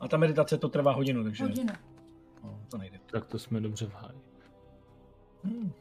A 0.00 0.08
ta 0.08 0.16
meditace 0.16 0.58
to 0.58 0.68
trvá 0.68 0.92
hodinu, 0.92 1.24
takže 1.24 1.44
Hodinu. 1.44 1.72
no, 2.44 2.60
to 2.70 2.78
nejde. 2.78 3.00
Tak 3.12 3.26
to 3.26 3.38
jsme 3.38 3.60
dobře 3.60 3.86
v 3.86 3.94
háji. 3.94 4.18
Hm. 5.44 5.72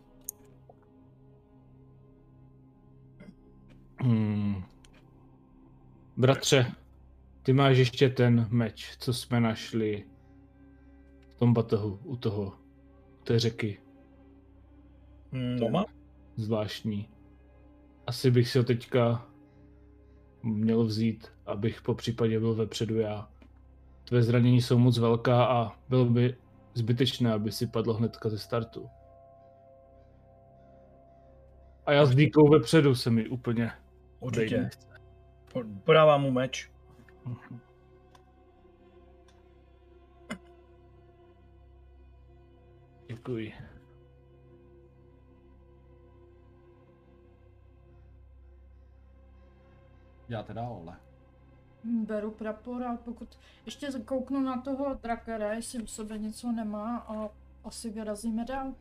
Hmm. 4.02 4.64
Bratře, 6.20 6.72
ty 7.44 7.54
máš 7.54 7.78
ještě 7.78 8.10
ten 8.10 8.48
meč, 8.50 8.98
co 8.98 9.14
jsme 9.14 9.40
našli 9.40 10.06
v 11.30 11.34
tom 11.34 11.54
batohu 11.54 12.00
u 12.04 12.18
toho, 12.18 12.54
u 13.22 13.24
té 13.24 13.40
řeky. 13.40 13.82
Hm, 15.32 15.58
doma? 15.60 15.86
Zvláštní. 16.36 17.10
Asi 18.08 18.32
bych 18.32 18.50
si 18.50 18.58
ho 18.58 18.64
teďka 18.64 19.28
měl 20.44 20.84
vzít, 20.84 21.28
abych 21.46 21.82
po 21.82 21.94
případě 21.96 22.40
byl 22.40 22.56
vepředu 22.56 23.00
já. 23.00 23.30
Tvé 24.04 24.24
zranění 24.24 24.62
jsou 24.62 24.78
moc 24.78 24.98
velká 24.98 25.46
a 25.46 25.80
bylo 25.90 26.06
by 26.06 26.36
zbytečné, 26.74 27.34
aby 27.34 27.52
si 27.52 27.68
padlo 27.68 27.94
hnedka 27.94 28.30
ze 28.30 28.40
startu. 28.40 28.90
A 31.86 31.92
já 31.92 32.06
s 32.06 32.16
dýkou 32.16 32.50
vepředu 32.50 32.96
se 32.96 33.10
mi 33.10 33.30
úplně 33.30 33.72
Určitě. 34.20 34.62
nechce. 34.62 34.89
Po- 35.54 35.64
Podávám 35.84 36.22
mu 36.22 36.32
meč. 36.32 36.72
Děkuji. 43.08 43.54
Dál, 50.30 50.46
ale. 50.58 50.98
Hm, 51.84 52.06
Beru 52.06 52.32
prapor 52.32 52.84
a 52.84 52.98
pokud 52.98 53.40
ještě 53.66 53.88
kouknu 54.06 54.40
na 54.40 54.62
toho 54.62 54.94
drakera, 54.94 55.54
jestli 55.54 55.84
u 55.84 55.88
sebe 55.88 56.18
něco 56.18 56.52
nemá 56.52 56.98
a 56.98 57.30
asi 57.64 57.90
vyrazíme 57.90 58.46
dál. 58.46 58.74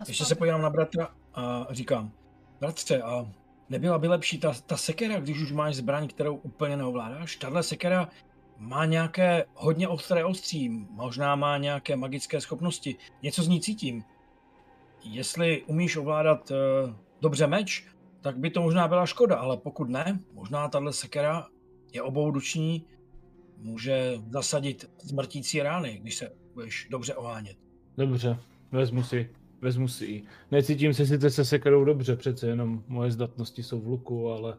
A 0.00 0.04
Ještě 0.08 0.24
se 0.24 0.34
podívám 0.34 0.62
na 0.62 0.70
bratra 0.70 1.14
a 1.34 1.66
říkám, 1.70 2.10
bratře, 2.60 3.02
a 3.02 3.26
nebyla 3.68 3.98
by 3.98 4.08
lepší 4.08 4.38
ta, 4.38 4.54
ta 4.66 4.76
sekera, 4.76 5.20
když 5.20 5.42
už 5.42 5.52
máš 5.52 5.74
zbraň, 5.74 6.08
kterou 6.08 6.36
úplně 6.36 6.76
neovládáš? 6.76 7.36
Tahle 7.36 7.62
sekera 7.62 8.08
má 8.58 8.84
nějaké 8.84 9.44
hodně 9.54 9.88
ostré 9.88 10.24
ostří, 10.24 10.68
možná 10.90 11.36
má 11.36 11.58
nějaké 11.58 11.96
magické 11.96 12.40
schopnosti, 12.40 12.96
něco 13.22 13.42
z 13.42 13.48
ní 13.48 13.60
cítím. 13.60 14.04
jestli 15.04 15.62
umíš 15.62 15.96
ovládat 15.96 16.50
uh, 16.50 16.56
dobře 17.20 17.46
meč, 17.46 17.86
tak 18.20 18.38
by 18.38 18.50
to 18.50 18.62
možná 18.62 18.88
byla 18.88 19.06
škoda, 19.06 19.36
ale 19.36 19.56
pokud 19.56 19.88
ne, 19.88 20.20
možná 20.32 20.68
tahle 20.68 20.92
sekera 20.92 21.46
je 21.92 22.02
obouduční, 22.02 22.86
může 23.58 24.18
zasadit 24.30 24.90
zmrtící 25.02 25.62
rány, 25.62 25.98
když 26.02 26.16
se 26.16 26.32
budeš 26.54 26.88
dobře 26.90 27.14
ohánět. 27.14 27.56
Dobře, 27.96 28.38
vezmu 28.72 29.02
si, 29.02 29.30
vezmu 29.64 29.88
si 29.88 30.04
ji. 30.04 30.24
Necítím 30.50 30.94
se 30.94 31.06
sice 31.06 31.30
se 31.30 31.44
sekerou 31.44 31.84
dobře, 31.84 32.16
přece 32.16 32.46
jenom 32.46 32.84
moje 32.88 33.10
zdatnosti 33.10 33.62
jsou 33.62 33.80
v 33.80 33.86
luku, 33.86 34.30
ale 34.30 34.56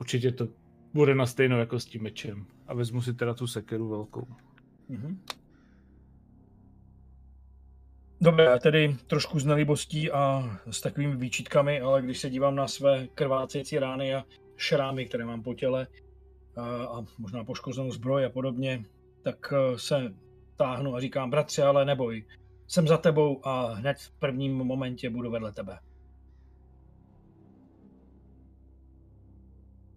určitě 0.00 0.32
to 0.32 0.48
bude 0.94 1.14
na 1.14 1.26
stejno 1.26 1.58
jako 1.58 1.80
s 1.80 1.84
tím 1.84 2.02
mečem. 2.02 2.46
A 2.66 2.74
vezmu 2.74 3.02
si 3.02 3.14
teda 3.14 3.34
tu 3.34 3.46
sekeru 3.46 3.88
velkou. 3.88 4.26
Mhm. 4.88 5.20
Dobré, 8.20 8.58
tedy 8.58 8.96
trošku 9.06 9.40
s 9.40 9.44
nelibostí 9.44 10.10
a 10.10 10.50
s 10.70 10.80
takovými 10.80 11.16
výčitkami, 11.16 11.80
ale 11.80 12.02
když 12.02 12.18
se 12.18 12.30
dívám 12.30 12.56
na 12.56 12.68
své 12.68 13.06
krvácející 13.14 13.78
rány 13.78 14.14
a 14.14 14.24
šrámy, 14.56 15.06
které 15.06 15.24
mám 15.24 15.42
po 15.42 15.54
těle 15.54 15.86
a, 16.56 16.84
a 16.84 17.04
možná 17.18 17.44
poškozenou 17.44 17.90
zbroj 17.92 18.24
a 18.24 18.30
podobně, 18.30 18.84
tak 19.22 19.52
eh, 19.52 19.78
se 19.78 20.14
táhnu 20.56 20.94
a 20.94 21.00
říkám, 21.00 21.30
bratře, 21.30 21.62
ale 21.62 21.84
neboj, 21.84 22.24
jsem 22.68 22.88
za 22.88 22.96
tebou 22.96 23.46
a 23.46 23.74
hned 23.74 23.98
v 23.98 24.10
prvním 24.10 24.56
momentě 24.56 25.10
budu 25.10 25.30
vedle 25.30 25.52
tebe. 25.52 25.78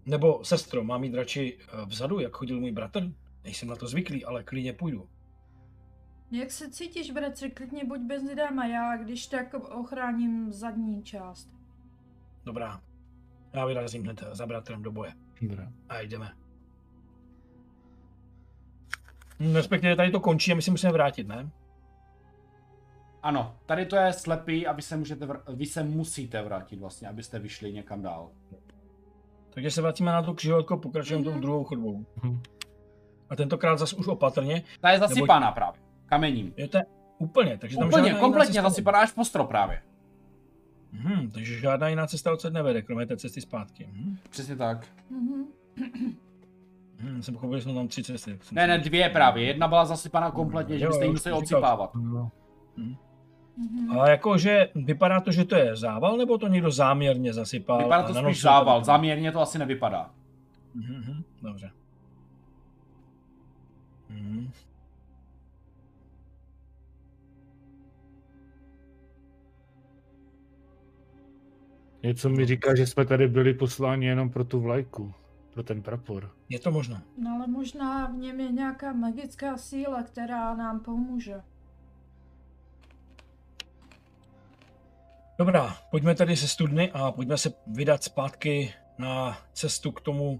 Nebo 0.05 0.43
sestro, 0.43 0.83
mám 0.83 1.03
jít 1.03 1.15
radši 1.15 1.57
eh, 1.61 1.85
vzadu, 1.85 2.19
jak 2.19 2.33
chodil 2.33 2.59
můj 2.59 2.71
bratr? 2.71 3.11
Nejsem 3.43 3.69
na 3.69 3.75
to 3.75 3.87
zvyklý, 3.87 4.25
ale 4.25 4.43
klidně 4.43 4.73
půjdu. 4.73 5.09
Jak 6.31 6.51
se 6.51 6.69
cítíš, 6.69 7.11
bratře, 7.11 7.49
klidně 7.49 7.85
buď 7.85 7.99
bez 7.99 8.23
dáma, 8.35 8.65
já 8.65 8.97
když 8.97 9.27
tak 9.27 9.53
ochráním 9.53 10.53
zadní 10.53 11.03
část. 11.03 11.49
Dobrá. 12.43 12.81
Já 13.53 13.65
vyrazím 13.65 14.03
hned 14.03 14.23
za 14.31 14.45
bratrem 14.45 14.83
do 14.83 14.91
boje. 14.91 15.13
Dobrá. 15.41 15.71
A 15.89 16.01
jdeme. 16.01 16.31
Hm, 19.39 19.55
Respektive 19.55 19.95
tady 19.95 20.11
to 20.11 20.19
končí 20.19 20.51
a 20.51 20.55
my 20.55 20.61
si 20.61 20.71
musíme 20.71 20.93
vrátit, 20.93 21.27
ne? 21.27 21.51
Ano, 23.23 23.55
tady 23.65 23.85
to 23.85 23.95
je 23.95 24.13
slepý 24.13 24.67
a 24.67 24.71
vy 24.73 24.81
se, 24.81 24.97
můžete 24.97 25.25
vr- 25.25 25.55
vy 25.55 25.65
se 25.65 25.83
musíte 25.83 26.41
vrátit 26.41 26.79
vlastně, 26.79 27.07
abyste 27.07 27.39
vyšli 27.39 27.73
někam 27.73 28.01
dál. 28.01 28.29
Takže 29.49 29.71
se 29.71 29.81
vracíme 29.81 30.11
na 30.11 30.21
tu 30.21 30.33
křižovatku 30.33 30.73
a 30.73 30.77
pokračujeme 30.77 31.23
tou 31.25 31.31
Mhm. 31.31 31.41
druhou 31.41 31.63
chodbou. 31.63 32.05
Mhm. 32.23 32.41
A 33.29 33.35
tentokrát 33.35 33.79
zase 33.79 33.95
už 33.95 34.07
opatrně. 34.07 34.63
Ta 34.81 34.89
je 34.91 34.99
zasypaná 34.99 35.51
právě, 35.51 35.81
kamením. 36.05 36.53
Je 36.57 36.67
to 36.67 36.79
úplně, 37.17 37.57
takže 37.57 37.77
tam 37.77 37.87
Úplně, 37.87 38.13
kompletně 38.13 38.61
zasypaná 38.61 38.99
až 38.99 39.11
po 39.11 39.25
strop 39.25 39.47
právě. 39.47 39.81
Mhm, 40.91 41.31
takže 41.31 41.59
žádná 41.59 41.87
jiná 41.87 42.07
cesta 42.07 42.33
odsud 42.33 42.53
nevede, 42.53 42.81
kromě 42.81 43.05
té 43.05 43.17
cesty 43.17 43.41
zpátky. 43.41 43.89
Mhm. 43.93 44.17
Přesně 44.29 44.55
tak. 44.55 44.87
Mhm. 45.09 45.45
Mhm, 46.99 47.21
jsem 47.23 47.33
pochopil, 47.33 47.57
že 47.59 47.63
jsou 47.63 47.73
tam 47.75 47.87
tři 47.87 48.03
cesty. 48.03 48.39
Ne, 48.51 48.67
ne, 48.67 48.77
dvě 48.77 49.09
právě. 49.09 49.43
Jedna 49.45 49.67
byla 49.67 49.85
zasypaná 49.85 50.31
kompletně, 50.31 50.77
že 50.79 50.85
Jo, 50.85 50.89
byste 50.89 51.05
ji 51.05 51.11
museli 51.11 51.35
odsypávat. 51.35 51.95
No. 51.95 52.31
Mhm. 53.57 53.99
A 53.99 54.09
jakože 54.09 54.69
vypadá 54.75 55.19
to, 55.21 55.31
že 55.31 55.45
to 55.45 55.55
je 55.55 55.75
zával, 55.75 56.17
nebo 56.17 56.37
to 56.37 56.47
někdo 56.47 56.71
záměrně 56.71 57.33
zasypal? 57.33 57.77
Vypadá 57.77 58.03
to 58.07 58.13
spíš 58.13 58.41
zával, 58.41 58.77
tam- 58.77 58.83
záměrně 58.83 59.31
to 59.31 59.41
asi 59.41 59.59
nevypadá. 59.59 60.11
Mhm, 60.75 60.95
mhm, 60.95 61.23
dobře. 61.41 61.71
Mhm. 64.09 64.51
Něco 72.03 72.29
mi 72.29 72.45
říká, 72.45 72.75
že 72.75 72.87
jsme 72.87 73.05
tady 73.05 73.27
byli 73.27 73.53
posláni 73.53 74.05
jenom 74.05 74.29
pro 74.29 74.43
tu 74.43 74.59
vlajku, 74.59 75.13
pro 75.53 75.63
ten 75.63 75.81
prapor. 75.81 76.31
Je 76.49 76.59
to 76.59 76.71
možné. 76.71 77.01
No 77.17 77.31
ale 77.35 77.47
možná 77.47 78.07
v 78.07 78.13
něm 78.13 78.39
je 78.39 78.51
nějaká 78.51 78.93
magická 78.93 79.57
síla, 79.57 80.03
která 80.03 80.55
nám 80.55 80.79
pomůže. 80.79 81.41
Dobrá, 85.41 85.77
pojďme 85.91 86.15
tedy 86.15 86.37
se 86.37 86.47
studny 86.47 86.91
a 86.91 87.11
pojďme 87.11 87.37
se 87.37 87.53
vydat 87.67 88.03
zpátky 88.03 88.73
na 88.97 89.37
cestu 89.53 89.91
k 89.91 90.01
tomu 90.01 90.39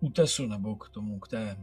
útesu, 0.00 0.46
nebo 0.46 0.76
k 0.76 0.88
tomu, 0.88 1.18
k 1.20 1.28
té 1.28 1.56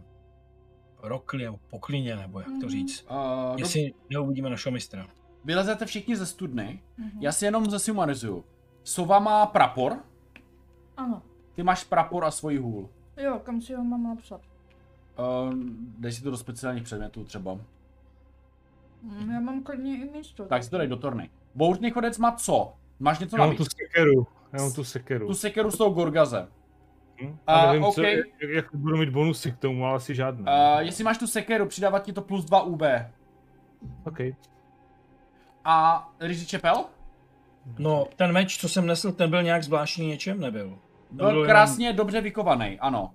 rokli, 1.03 1.43
nebo 1.43 1.59
poklině, 1.69 2.15
nebo 2.15 2.39
jak 2.39 2.47
to 2.47 2.53
Mhm. 2.53 2.69
říct. 2.69 3.05
Uh, 3.11 3.59
Jestli 3.59 3.93
neuvidíme 4.09 4.49
našeho 4.49 4.73
mistra. 4.73 5.07
Vylezete 5.45 5.85
všichni 5.85 6.15
ze 6.15 6.25
studny, 6.25 6.79
Mhm. 6.97 7.21
já 7.21 7.31
si 7.31 7.45
jenom 7.45 7.69
zesumarizuju. 7.69 8.45
Sova 8.83 9.19
má 9.19 9.45
prapor, 9.45 9.99
Ano. 10.97 11.21
ty 11.55 11.63
máš 11.63 11.83
prapor 11.83 12.25
a 12.25 12.31
svoji 12.31 12.57
hůl. 12.57 12.89
Jo, 13.17 13.39
kam 13.43 13.61
si 13.61 13.73
ho 13.73 13.83
mám 13.83 14.03
napsat? 14.03 14.41
Uh, 15.19 15.53
dej 15.97 16.11
si 16.11 16.21
to 16.23 16.31
do 16.31 16.37
speciálních 16.37 16.83
předmětů 16.83 17.23
třeba. 17.23 17.53
Mm, 19.01 19.31
Já 19.31 19.39
mám 19.39 19.63
klidně 19.63 19.97
i 19.97 20.09
místo. 20.11 20.45
Tak 20.45 20.63
si 20.63 20.69
to 20.69 20.77
dej 20.77 20.87
do 20.87 20.97
torny. 20.97 21.29
Boutný 21.55 21.91
chodec 21.91 22.17
má 22.17 22.31
co? 22.31 22.73
Máš 22.99 23.19
něco 23.19 23.35
Já 23.35 23.39
mám 23.39 23.49
navíc? 23.49 23.57
tu 23.57 23.65
sekeru. 23.77 24.27
Já 24.53 24.61
mám 24.61 24.73
tu 24.73 24.83
sekeru. 24.83 25.27
Tu 25.27 25.33
sekeru 25.33 25.71
s 25.71 25.77
tou 25.77 25.89
Gorgaze. 25.89 26.47
Hm? 27.21 27.37
A, 27.47 27.53
A 27.53 27.67
nevím, 27.67 27.83
co, 27.83 27.89
okej. 28.01 28.17
jak, 28.41 28.49
jak 28.49 28.65
budu 28.75 28.97
mít 28.97 29.09
bonusy 29.09 29.51
k 29.51 29.57
tomu, 29.57 29.85
ale 29.85 29.95
asi 29.95 30.15
žádné. 30.15 30.51
Uh, 30.51 30.79
jestli 30.79 31.03
máš 31.03 31.17
tu 31.17 31.27
sekeru, 31.27 31.65
přidává 31.65 31.99
ti 31.99 32.13
to 32.13 32.21
plus 32.21 32.45
2 32.45 32.61
UB. 32.63 32.81
OK. 34.05 34.17
A 35.65 36.07
ryží 36.19 36.45
čepel? 36.45 36.85
No, 37.79 38.07
ten 38.15 38.31
meč, 38.31 38.57
co 38.57 38.69
jsem 38.69 38.85
nesl, 38.85 39.11
ten 39.11 39.29
byl 39.29 39.43
nějak 39.43 39.63
zvláštní 39.63 40.07
něčem, 40.07 40.39
nebyl? 40.39 40.69
Ten 41.07 41.17
Byl 41.17 41.27
jenom- 41.29 41.45
krásně 41.45 41.93
dobře 41.93 42.21
vykovaný, 42.21 42.79
ano. 42.79 43.13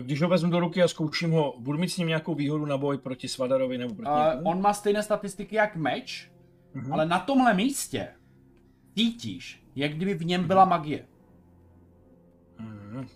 Když 0.00 0.22
ho 0.22 0.28
vezmu 0.28 0.50
do 0.50 0.60
ruky 0.60 0.82
a 0.82 0.88
zkouším 0.88 1.30
ho, 1.32 1.54
budu 1.58 1.78
mít 1.78 1.88
s 1.88 1.96
ním 1.96 2.08
nějakou 2.08 2.34
výhodu 2.34 2.66
na 2.66 2.76
boj 2.78 2.98
proti 2.98 3.28
Svadarovi 3.28 3.78
nebo 3.78 3.94
proti 3.94 4.10
Uh, 4.10 4.24
někomu? 4.26 4.50
on 4.50 4.60
má 4.60 4.72
stejné 4.74 5.02
statistiky 5.02 5.56
jak 5.56 5.76
meč, 5.76 6.30
Mhm. 6.82 6.92
ale 6.92 7.06
na 7.06 7.18
tomhle 7.20 7.54
místě 7.54 8.08
cítíš, 8.94 9.64
jak 9.76 9.92
kdyby 9.94 10.14
v 10.14 10.24
něm 10.24 10.46
byla 10.48 10.64
magie. 10.64 11.06
Mhm. 12.58 13.06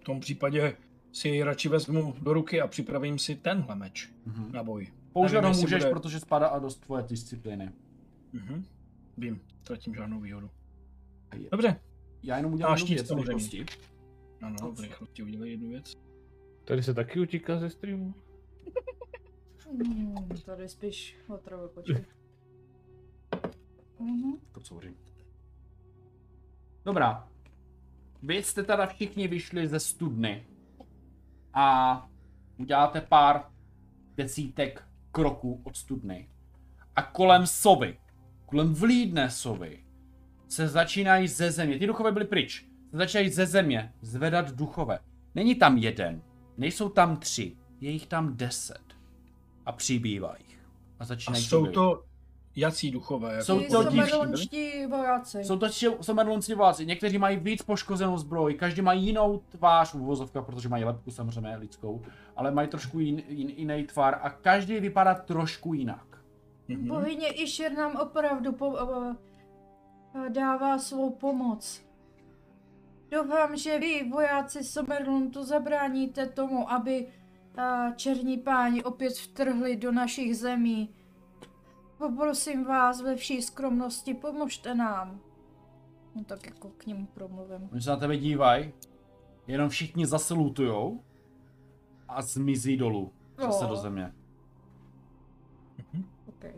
V 0.00 0.04
tom 0.04 0.20
případě 0.20 0.76
si 1.12 1.28
jej 1.28 1.42
radši 1.42 1.68
vezmu 1.68 2.14
do 2.22 2.32
ruky 2.32 2.60
a 2.60 2.66
připravím 2.66 3.18
si 3.18 3.34
tenhle 3.36 3.74
meč 3.74 4.10
Mhm. 4.26 4.52
na 4.52 4.62
boj. 4.64 4.86
Použít 5.12 5.34
Nevím, 5.34 5.50
ho 5.50 5.60
můžeš, 5.60 5.82
bude- 5.82 5.90
protože 5.94 6.20
spadá 6.20 6.58
dost 6.58 6.76
tvoje 6.80 7.02
disciplíny. 7.08 7.70
Mhm. 8.32 8.64
Vím, 9.18 9.40
ztratím 9.60 9.94
žádnou 9.94 10.20
výhodu. 10.20 10.50
Je. 11.34 11.48
Dobře, 11.50 11.76
Já 12.24 12.36
jenom 12.36 12.52
udělám 12.52 12.72
A 12.72 12.76
jednu 12.76 12.94
věc 12.94 13.10
rychlosti. 13.10 13.66
ano, 14.42 14.56
no, 14.62 14.72
v 14.72 14.80
rychlosti 14.80 15.22
udělej 15.22 15.50
jednu 15.50 15.68
věc. 15.68 15.92
Tady 16.64 16.82
se 16.82 16.94
taky 16.94 17.20
utíká 17.20 17.58
ze 17.58 17.70
streamu. 17.70 18.14
Mm, 19.72 20.14
tady 20.44 20.68
spíš 20.68 21.16
otrovu, 21.28 21.68
počkej. 21.68 22.04
Mhm. 24.02 24.32
To 24.52 24.60
co 24.60 24.80
Dobrá. 26.84 27.28
Vy 28.22 28.42
jste 28.42 28.62
teda 28.62 28.86
všichni 28.86 29.28
vyšli 29.28 29.68
ze 29.68 29.80
studny 29.80 30.46
a 31.54 32.08
uděláte 32.56 33.00
pár 33.00 33.44
desítek 34.16 34.84
kroků 35.12 35.60
od 35.64 35.76
studny. 35.76 36.28
A 36.96 37.02
kolem 37.02 37.46
sovy, 37.46 37.98
kolem 38.46 38.74
vlídné 38.74 39.30
sovy, 39.30 39.84
se 40.48 40.68
začínají 40.68 41.28
ze 41.28 41.50
země, 41.50 41.78
ty 41.78 41.86
duchové 41.86 42.12
byly 42.12 42.24
pryč, 42.24 42.66
se 42.90 42.96
začínají 42.96 43.30
ze 43.30 43.46
země 43.46 43.92
zvedat 44.00 44.50
duchové. 44.50 44.98
Není 45.34 45.54
tam 45.54 45.78
jeden, 45.78 46.22
nejsou 46.56 46.88
tam 46.88 47.16
tři, 47.16 47.56
je 47.80 47.90
jich 47.90 48.06
tam 48.06 48.36
deset. 48.36 48.96
A 49.66 49.72
přibývá 49.72 50.36
jich. 50.38 50.58
A 50.98 51.02
A 51.02 51.04
začínají 51.04 51.44
jsou 51.44 51.62
přibývat. 51.62 51.74
to 51.74 52.04
jací 52.56 52.90
duchové? 52.90 53.32
Jako 53.32 53.44
Jsou 53.44 53.60
to 53.60 53.82
somerlonští 53.82 54.86
vojáci. 54.86 55.44
Jsou 55.44 55.56
to 55.56 55.68
somerlonci 56.00 56.54
vojáci. 56.54 56.86
Někteří 56.86 57.18
mají 57.18 57.36
víc 57.36 57.62
poškozenou 57.62 58.18
zbroj, 58.18 58.54
každý 58.54 58.82
má 58.82 58.92
jinou 58.92 59.38
tvář, 59.48 59.94
uvozovka, 59.94 60.42
protože 60.42 60.68
mají 60.68 60.84
lepku 60.84 61.10
samozřejmě 61.10 61.56
lidskou, 61.56 62.02
ale 62.36 62.50
mají 62.50 62.68
trošku 62.68 63.00
jin, 63.00 63.22
jin, 63.28 63.48
jiný 63.56 63.84
tvar 63.84 64.18
a 64.22 64.30
každý 64.30 64.80
vypadá 64.80 65.14
trošku 65.14 65.74
jinak. 65.74 66.06
Mhm. 66.68 66.88
Bohyně 66.88 67.28
Išir 67.28 67.72
nám 67.72 67.96
opravdu 67.96 68.52
po, 68.52 68.68
uh, 68.68 69.14
dává 70.28 70.78
svou 70.78 71.10
pomoc. 71.10 71.82
Doufám, 73.10 73.56
že 73.56 73.78
vy, 73.78 74.08
vojáci 74.10 74.64
Somerlundu, 74.64 75.42
zabráníte 75.42 76.26
tomu, 76.26 76.72
aby 76.72 77.06
uh, 77.06 77.94
černí 77.94 78.38
páni 78.38 78.82
opět 78.82 79.12
vtrhli 79.12 79.76
do 79.76 79.92
našich 79.92 80.36
zemí. 80.36 80.94
Poprosím 82.02 82.64
vás 82.64 83.00
ve 83.00 83.16
vší 83.16 83.42
skromnosti, 83.42 84.14
pomožte 84.14 84.74
nám. 84.74 85.20
No 86.14 86.24
tak 86.24 86.46
jako 86.46 86.68
k 86.68 86.86
němu 86.86 87.06
promluvím. 87.06 87.68
Oni 87.72 87.80
se 87.82 87.90
na 87.90 87.96
tebe 87.96 88.16
dívají, 88.16 88.72
jenom 89.46 89.68
všichni 89.68 90.06
zasalutujou 90.06 91.04
a 92.08 92.22
zmizí 92.22 92.76
dolů. 92.76 93.12
Zase 93.38 93.66
do 93.66 93.76
země. 93.76 94.12
Mhm. 95.92 96.04
Okay. 96.28 96.54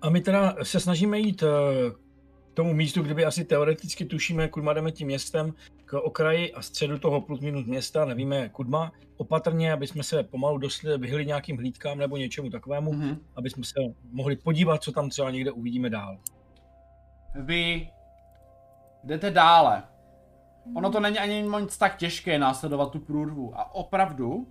A 0.00 0.10
my 0.10 0.20
teda 0.20 0.56
se 0.62 0.80
snažíme 0.80 1.18
jít 1.18 1.42
eh, 1.42 1.46
k 2.50 2.54
tomu 2.54 2.74
místu, 2.74 3.02
kde 3.02 3.14
by 3.14 3.24
asi 3.24 3.44
teoreticky 3.44 4.04
tušíme, 4.04 4.48
kudy 4.48 4.66
máme 4.66 4.92
tím 4.92 5.06
městem, 5.06 5.54
k 5.84 5.92
okraji 6.02 6.52
a 6.54 6.62
středu 6.62 6.98
toho 6.98 7.20
plus 7.20 7.40
minus 7.40 7.66
města, 7.66 8.04
nevíme 8.04 8.48
kudma, 8.48 8.92
opatrně, 9.16 9.72
aby 9.72 9.86
jsme 9.86 10.02
se 10.02 10.22
pomalu 10.22 10.58
dosli, 10.58 10.98
vyhli 10.98 11.26
nějakým 11.26 11.56
hlídkám 11.56 11.98
nebo 11.98 12.16
něčemu 12.16 12.50
takovému, 12.50 12.92
Mhm. 12.92 13.16
aby 13.36 13.50
jsme 13.50 13.64
se 13.64 13.74
mohli 14.12 14.36
podívat, 14.36 14.82
co 14.82 14.92
tam 14.92 15.08
třeba 15.10 15.30
někde 15.30 15.50
uvidíme 15.50 15.90
dál. 15.90 16.18
Vy 17.34 17.88
jdete 19.04 19.30
dále. 19.30 19.82
Ono 20.76 20.90
to 20.90 21.00
není 21.00 21.18
ani 21.18 21.42
moc 21.42 21.78
tak 21.78 21.96
těžké 21.96 22.38
následovat 22.38 22.90
tu 22.90 22.98
průrvu. 22.98 23.52
A 23.58 23.74
opravdu... 23.74 24.46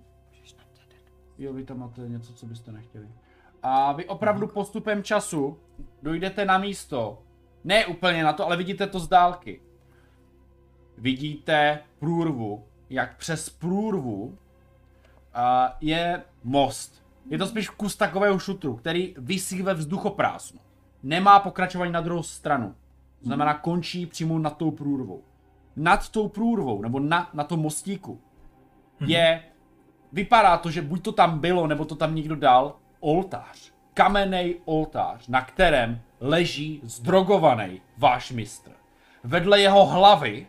Jo, 1.38 1.52
vy 1.52 1.64
tam 1.64 1.78
máte 1.78 2.00
něco, 2.00 2.32
co 2.32 2.46
byste 2.46 2.72
nechtěli. 2.72 3.08
A 3.62 3.92
vy 3.92 4.04
opravdu 4.04 4.46
postupem 4.46 5.02
času 5.02 5.58
dojdete 6.02 6.44
na 6.44 6.58
místo. 6.58 7.22
Ne 7.64 7.86
úplně 7.86 8.24
na 8.24 8.32
to, 8.32 8.46
ale 8.46 8.56
vidíte 8.56 8.86
to 8.86 9.00
z 9.00 9.08
dálky. 9.08 9.60
Vidíte 10.98 11.78
průrvu, 11.98 12.64
jak 12.90 13.16
přes 13.16 13.50
průrvu 13.50 14.38
a 15.34 15.76
je 15.80 16.22
most. 16.44 17.04
Je 17.30 17.38
to 17.38 17.46
spíš 17.46 17.68
kus 17.68 17.96
takového 17.96 18.38
šutru, 18.38 18.76
který 18.76 19.14
visí 19.18 19.62
ve 19.62 19.74
vzduchoprázdnu. 19.74 20.60
Nemá 21.02 21.38
pokračování 21.38 21.92
na 21.92 22.00
druhou 22.00 22.22
stranu. 22.22 22.74
To 23.18 23.26
znamená, 23.26 23.54
končí 23.54 24.06
přímo 24.06 24.38
nad 24.38 24.56
tou 24.56 24.70
průrvou. 24.70 25.22
Nad 25.76 26.08
tou 26.08 26.28
průrvou, 26.28 26.82
nebo 26.82 27.00
na, 27.00 27.30
na 27.32 27.44
tom 27.44 27.60
mostíku, 27.60 28.20
je, 29.06 29.42
vypadá 30.12 30.56
to, 30.56 30.70
že 30.70 30.82
buď 30.82 31.02
to 31.02 31.12
tam 31.12 31.38
bylo, 31.38 31.66
nebo 31.66 31.84
to 31.84 31.94
tam 31.94 32.14
někdo 32.14 32.36
dal, 32.36 32.76
oltář. 33.00 33.72
Kamenný 33.94 34.54
oltář, 34.64 35.28
na 35.28 35.42
kterém 35.42 36.00
leží 36.20 36.80
zdrogovaný 36.84 37.80
váš 37.98 38.30
mistr. 38.30 38.70
Vedle 39.24 39.60
jeho 39.60 39.86
hlavy 39.86 40.46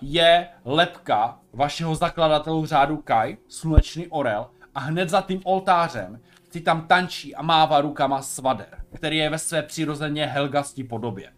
je 0.00 0.48
lepka 0.64 1.40
vašeho 1.52 1.94
zakladatelů 1.94 2.66
řádu 2.66 2.96
Kai, 2.96 3.36
slunečný 3.48 4.08
orel, 4.08 4.50
a 4.74 4.80
hned 4.80 5.08
za 5.08 5.20
tím 5.22 5.40
oltářem 5.44 6.20
si 6.50 6.60
tam 6.60 6.86
tančí 6.86 7.34
a 7.34 7.42
mává 7.42 7.80
rukama 7.80 8.22
Svader, 8.22 8.84
který 8.94 9.16
je 9.16 9.30
ve 9.30 9.38
své 9.38 9.62
přirozeně 9.62 10.26
helgasti 10.26 10.84
podobě. 10.84 11.32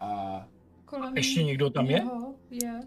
A 0.00 0.44
Kolem 0.84 1.16
Ještě 1.16 1.42
někdo 1.42 1.70
tam 1.70 1.86
je? 1.86 2.02
je? 2.50 2.80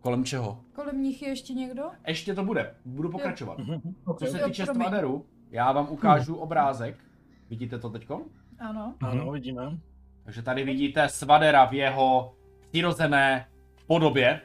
kolem 0.00 0.24
čeho? 0.24 0.60
Kolem 0.72 1.02
nich 1.02 1.22
je 1.22 1.28
ještě 1.28 1.54
někdo? 1.54 1.82
Ještě 2.06 2.34
to 2.34 2.44
bude, 2.44 2.74
budu 2.84 3.10
pokračovat. 3.10 3.58
Mhm. 3.58 3.94
Co 4.18 4.26
se 4.26 4.38
týče. 4.38 4.66
Svaderu, 4.66 5.26
já 5.50 5.72
vám 5.72 5.88
ukážu 5.90 6.34
obrázek. 6.36 7.04
Vidíte 7.50 7.78
to 7.78 7.90
teďko? 7.90 8.22
Ano. 8.58 8.94
Ano, 9.00 9.30
vidíme. 9.32 9.78
Takže 10.24 10.42
tady 10.42 10.64
vidíte 10.64 11.08
Svadera 11.08 11.64
v 11.64 11.72
jeho 11.74 12.34
přirozené 12.74 13.48
podobě. 13.86 14.40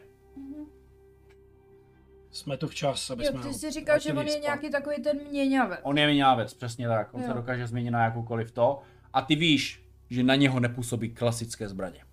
Jsme 2.31 2.57
tu 2.57 2.67
včas, 2.67 3.09
aby 3.09 3.25
Jo, 3.25 3.31
jsme 3.31 3.41
ty 3.41 3.47
ho 3.47 3.53
jsi 3.53 3.71
říkal, 3.71 3.99
že 3.99 4.13
on 4.13 4.27
je 4.27 4.39
nějaký 4.39 4.69
takový 4.69 5.03
ten 5.03 5.19
měňavec. 5.29 5.79
On 5.83 5.97
je 5.97 6.07
měňávec, 6.07 6.53
přesně 6.53 6.87
tak. 6.87 7.13
On 7.13 7.21
se 7.21 7.27
Jo. 7.27 7.33
dokáže 7.33 7.67
změnit 7.67 7.91
na 7.91 8.03
jakoukoliv 8.03 8.51
to. 8.51 8.81
A 9.13 9.21
ty 9.21 9.35
víš, 9.35 9.83
že 10.09 10.23
na 10.23 10.35
něho 10.35 10.59
nepůsobí 10.59 11.09
klasické 11.09 11.69
zbraně. 11.69 12.03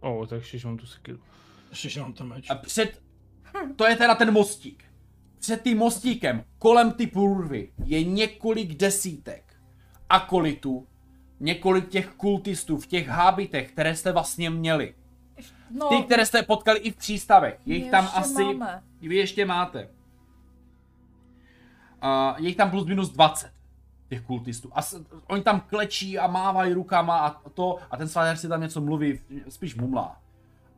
O, 0.00 0.26
takže 0.26 0.58
mám 0.64 0.76
tu 0.76 0.86
sekiru. 0.86 1.20
Ještě, 1.70 1.88
že 1.88 2.00
mám 2.00 2.12
ten 2.12 2.26
meč. 2.26 2.50
A 2.50 2.54
před... 2.54 3.02
To 3.76 3.86
je 3.86 3.96
teda 3.96 4.14
ten 4.14 4.32
mostík. 4.32 4.84
Před 5.38 5.62
tím 5.62 5.78
mostíkem, 5.78 6.44
kolem 6.58 6.92
ty 6.92 7.06
průrvy, 7.06 7.72
je 7.84 8.04
několik 8.04 8.74
desítek 8.74 9.56
akolitů, 10.08 10.86
několik 11.40 11.88
těch 11.88 12.08
kultistů 12.08 12.78
v 12.78 12.86
těch 12.86 13.08
hábitech, 13.08 13.72
které 13.72 13.96
jste 13.96 14.12
vlastně 14.12 14.50
měli. 14.50 14.94
No, 15.72 15.88
Ty, 15.88 16.02
které 16.02 16.26
jste 16.26 16.42
potkali 16.42 16.78
i 16.78 16.90
v 16.90 16.96
přístavech. 16.96 17.58
Je 17.66 17.76
jich 17.76 17.84
my 17.84 17.90
tam 17.90 18.08
asi... 18.14 18.44
Máme. 18.44 18.82
Vy 19.00 19.16
ještě 19.16 19.46
máte. 19.46 19.88
Uh, 22.04 22.36
je 22.36 22.48
jich 22.48 22.56
tam 22.56 22.70
plus 22.70 22.86
minus 22.86 23.10
20 23.10 23.52
těch 24.08 24.20
kultistů. 24.20 24.70
A 24.72 24.82
s, 24.82 25.04
oni 25.26 25.42
tam 25.42 25.60
klečí 25.60 26.18
a 26.18 26.26
mávají 26.26 26.72
rukama 26.72 27.18
a 27.18 27.48
to, 27.48 27.78
a 27.90 27.96
ten 27.96 28.08
svater 28.08 28.36
si 28.36 28.48
tam 28.48 28.60
něco 28.60 28.80
mluví, 28.80 29.20
spíš 29.48 29.76
mumlá. 29.76 30.20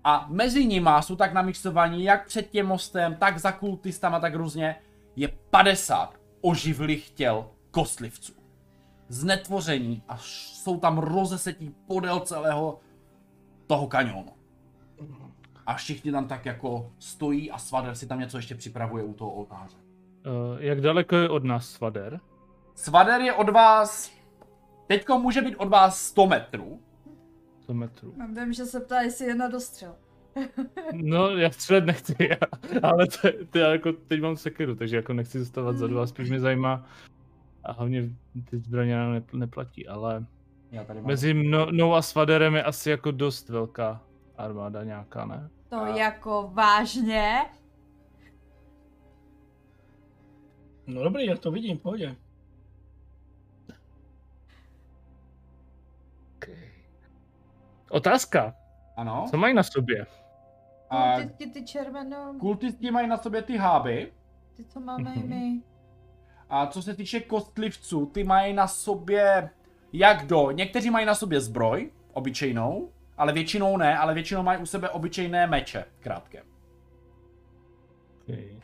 A 0.04 0.26
mezi 0.28 0.66
nima 0.66 1.02
jsou 1.02 1.16
tak 1.16 1.32
namixovaní, 1.32 2.04
jak 2.04 2.26
před 2.26 2.50
tím 2.50 2.66
mostem, 2.66 3.14
tak 3.14 3.38
za 3.38 3.52
kultistama, 3.52 4.20
tak 4.20 4.34
různě, 4.34 4.76
je 5.16 5.28
50 5.50 6.14
oživlých 6.40 7.10
těl 7.10 7.50
kostlivců. 7.70 8.32
Znetvoření 9.08 10.02
a 10.08 10.18
jsou 10.20 10.78
tam 10.80 10.98
rozesetí 10.98 11.74
podél 11.86 12.20
celého 12.20 12.80
toho 13.66 13.86
kanionu. 13.86 14.32
A 15.66 15.74
všichni 15.74 16.12
tam 16.12 16.28
tak 16.28 16.46
jako 16.46 16.92
stojí 16.98 17.50
a 17.50 17.58
Svader 17.58 17.94
si 17.94 18.06
tam 18.06 18.20
něco 18.20 18.38
ještě 18.38 18.54
připravuje 18.54 19.04
u 19.04 19.14
toho 19.14 19.30
oltáře. 19.30 19.76
Uh, 19.76 20.58
jak 20.58 20.80
daleko 20.80 21.16
je 21.16 21.28
od 21.28 21.44
nás 21.44 21.68
Svader? 21.70 22.20
Svader 22.74 23.20
je 23.20 23.32
od 23.32 23.48
vás, 23.48 24.12
teďko 24.86 25.18
může 25.18 25.42
být 25.42 25.56
od 25.56 25.68
vás 25.68 26.02
100 26.02 26.26
metrů. 26.26 26.80
100 27.62 27.74
metrů. 27.74 28.14
Vím, 28.34 28.52
že 28.52 28.64
se 28.64 28.80
ptá, 28.80 29.00
jestli 29.00 29.26
je 29.26 29.34
na 29.34 29.48
dostřel. 29.48 29.94
No, 30.92 31.28
já 31.30 31.50
střelet 31.50 31.84
nechci, 31.84 32.14
ale 32.82 33.06
to, 33.06 33.28
to 33.50 33.58
já 33.58 33.68
jako 33.72 33.92
teď 33.92 34.20
mám 34.20 34.36
sekiru, 34.36 34.74
takže 34.74 34.96
jako 34.96 35.12
nechci 35.12 35.38
zůstávat 35.38 35.76
za 35.78 35.86
dva, 35.86 36.06
spíš 36.06 36.30
mě 36.30 36.40
zajímá 36.40 36.84
a 37.64 37.72
hlavně 37.72 38.10
ty 38.50 38.58
zbraně 38.58 38.96
nám 38.96 39.14
nepl- 39.14 39.38
neplatí, 39.38 39.88
ale 39.88 40.26
Já 40.70 40.84
tady 40.84 40.98
mám. 41.00 41.06
mezi 41.06 41.34
mnou 41.34 41.94
a 41.94 42.02
Svaderem 42.02 42.54
je 42.54 42.62
asi 42.62 42.90
jako 42.90 43.10
dost 43.10 43.48
velká 43.48 44.02
armáda 44.36 44.84
nějaká, 44.84 45.24
ne? 45.24 45.50
To 45.68 45.76
A- 45.76 45.88
jako 45.88 46.50
vážně? 46.52 47.44
No 50.86 51.02
dobrý, 51.04 51.26
já 51.26 51.36
to 51.36 51.50
vidím, 51.50 51.78
pohodě. 51.78 52.16
Otázka, 57.90 58.54
Ano. 58.96 59.26
co 59.30 59.36
mají 59.36 59.54
na 59.54 59.62
sobě? 59.62 60.06
A 60.90 61.16
Ty, 61.38 61.46
ty, 61.46 61.64
červenou, 61.64 62.38
kultisti 62.38 62.90
mají 62.90 63.08
na 63.08 63.16
sobě 63.16 63.42
ty 63.42 63.56
háby. 63.56 64.12
ty, 64.56 64.64
co 64.64 64.80
máme 64.80 65.14
i 65.14 65.18
Mhm. 65.18 65.28
my. 65.28 65.62
A 66.50 66.66
co 66.66 66.82
se 66.82 66.94
týče 66.94 67.20
kostlivců, 67.20 68.06
ty 68.06 68.24
mají 68.24 68.52
na 68.54 68.66
sobě 68.68 69.50
jak 69.92 70.26
do. 70.26 70.50
Někteří 70.50 70.90
mají 70.90 71.06
na 71.06 71.14
sobě 71.14 71.40
zbroj, 71.40 71.90
obyčejnou, 72.12 72.88
ale 73.16 73.32
většinou 73.32 73.76
ne, 73.76 73.98
ale 73.98 74.14
většinou 74.14 74.42
mají 74.42 74.60
u 74.60 74.66
sebe 74.66 74.88
obyčejné 74.90 75.46
meče, 75.46 75.84
krátké. 76.00 76.42
Okay. 78.22 78.60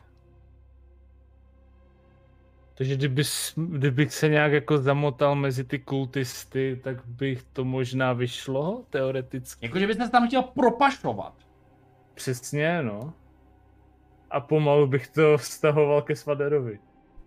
Takže 2.81 2.95
kdybys, 2.95 3.53
kdybych 3.55 4.13
se 4.13 4.29
nějak 4.29 4.51
jako 4.51 4.77
zamotal 4.77 5.35
mezi 5.35 5.63
ty 5.63 5.79
kultisty, 5.79 6.79
tak 6.83 7.05
bych 7.05 7.43
to 7.43 7.65
možná 7.65 8.13
vyšlo, 8.13 8.85
teoreticky. 8.89 9.65
Jakože 9.65 9.87
byste 9.87 10.05
se 10.05 10.11
tam 10.11 10.27
chtěl 10.27 10.41
propašovat. 10.41 11.33
Přesně, 12.13 12.83
no. 12.83 13.13
A 14.29 14.39
pomalu 14.39 14.87
bych 14.87 15.07
to 15.07 15.37
vztahoval 15.37 16.01
ke 16.01 16.15
Svaderovi. 16.15 16.79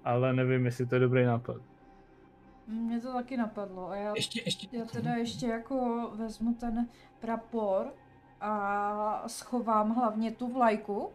Ale 0.04 0.32
nevím, 0.32 0.64
jestli 0.64 0.86
to 0.86 0.94
je 0.94 1.00
dobrý 1.00 1.24
nápad. 1.24 1.56
Mně 2.68 3.00
to 3.00 3.12
taky 3.12 3.36
napadlo 3.36 3.90
a 3.90 3.96
já, 3.96 4.12
Ještě, 4.16 4.42
ještě. 4.44 4.68
já 4.72 4.84
teda 4.84 5.14
ještě 5.14 5.46
jako 5.46 6.10
vezmu 6.14 6.54
ten 6.54 6.88
prapor 7.24 7.94
a 8.40 9.28
schovám 9.28 9.94
hlavně 9.94 10.32
tu 10.32 10.52
vlajku, 10.52 11.08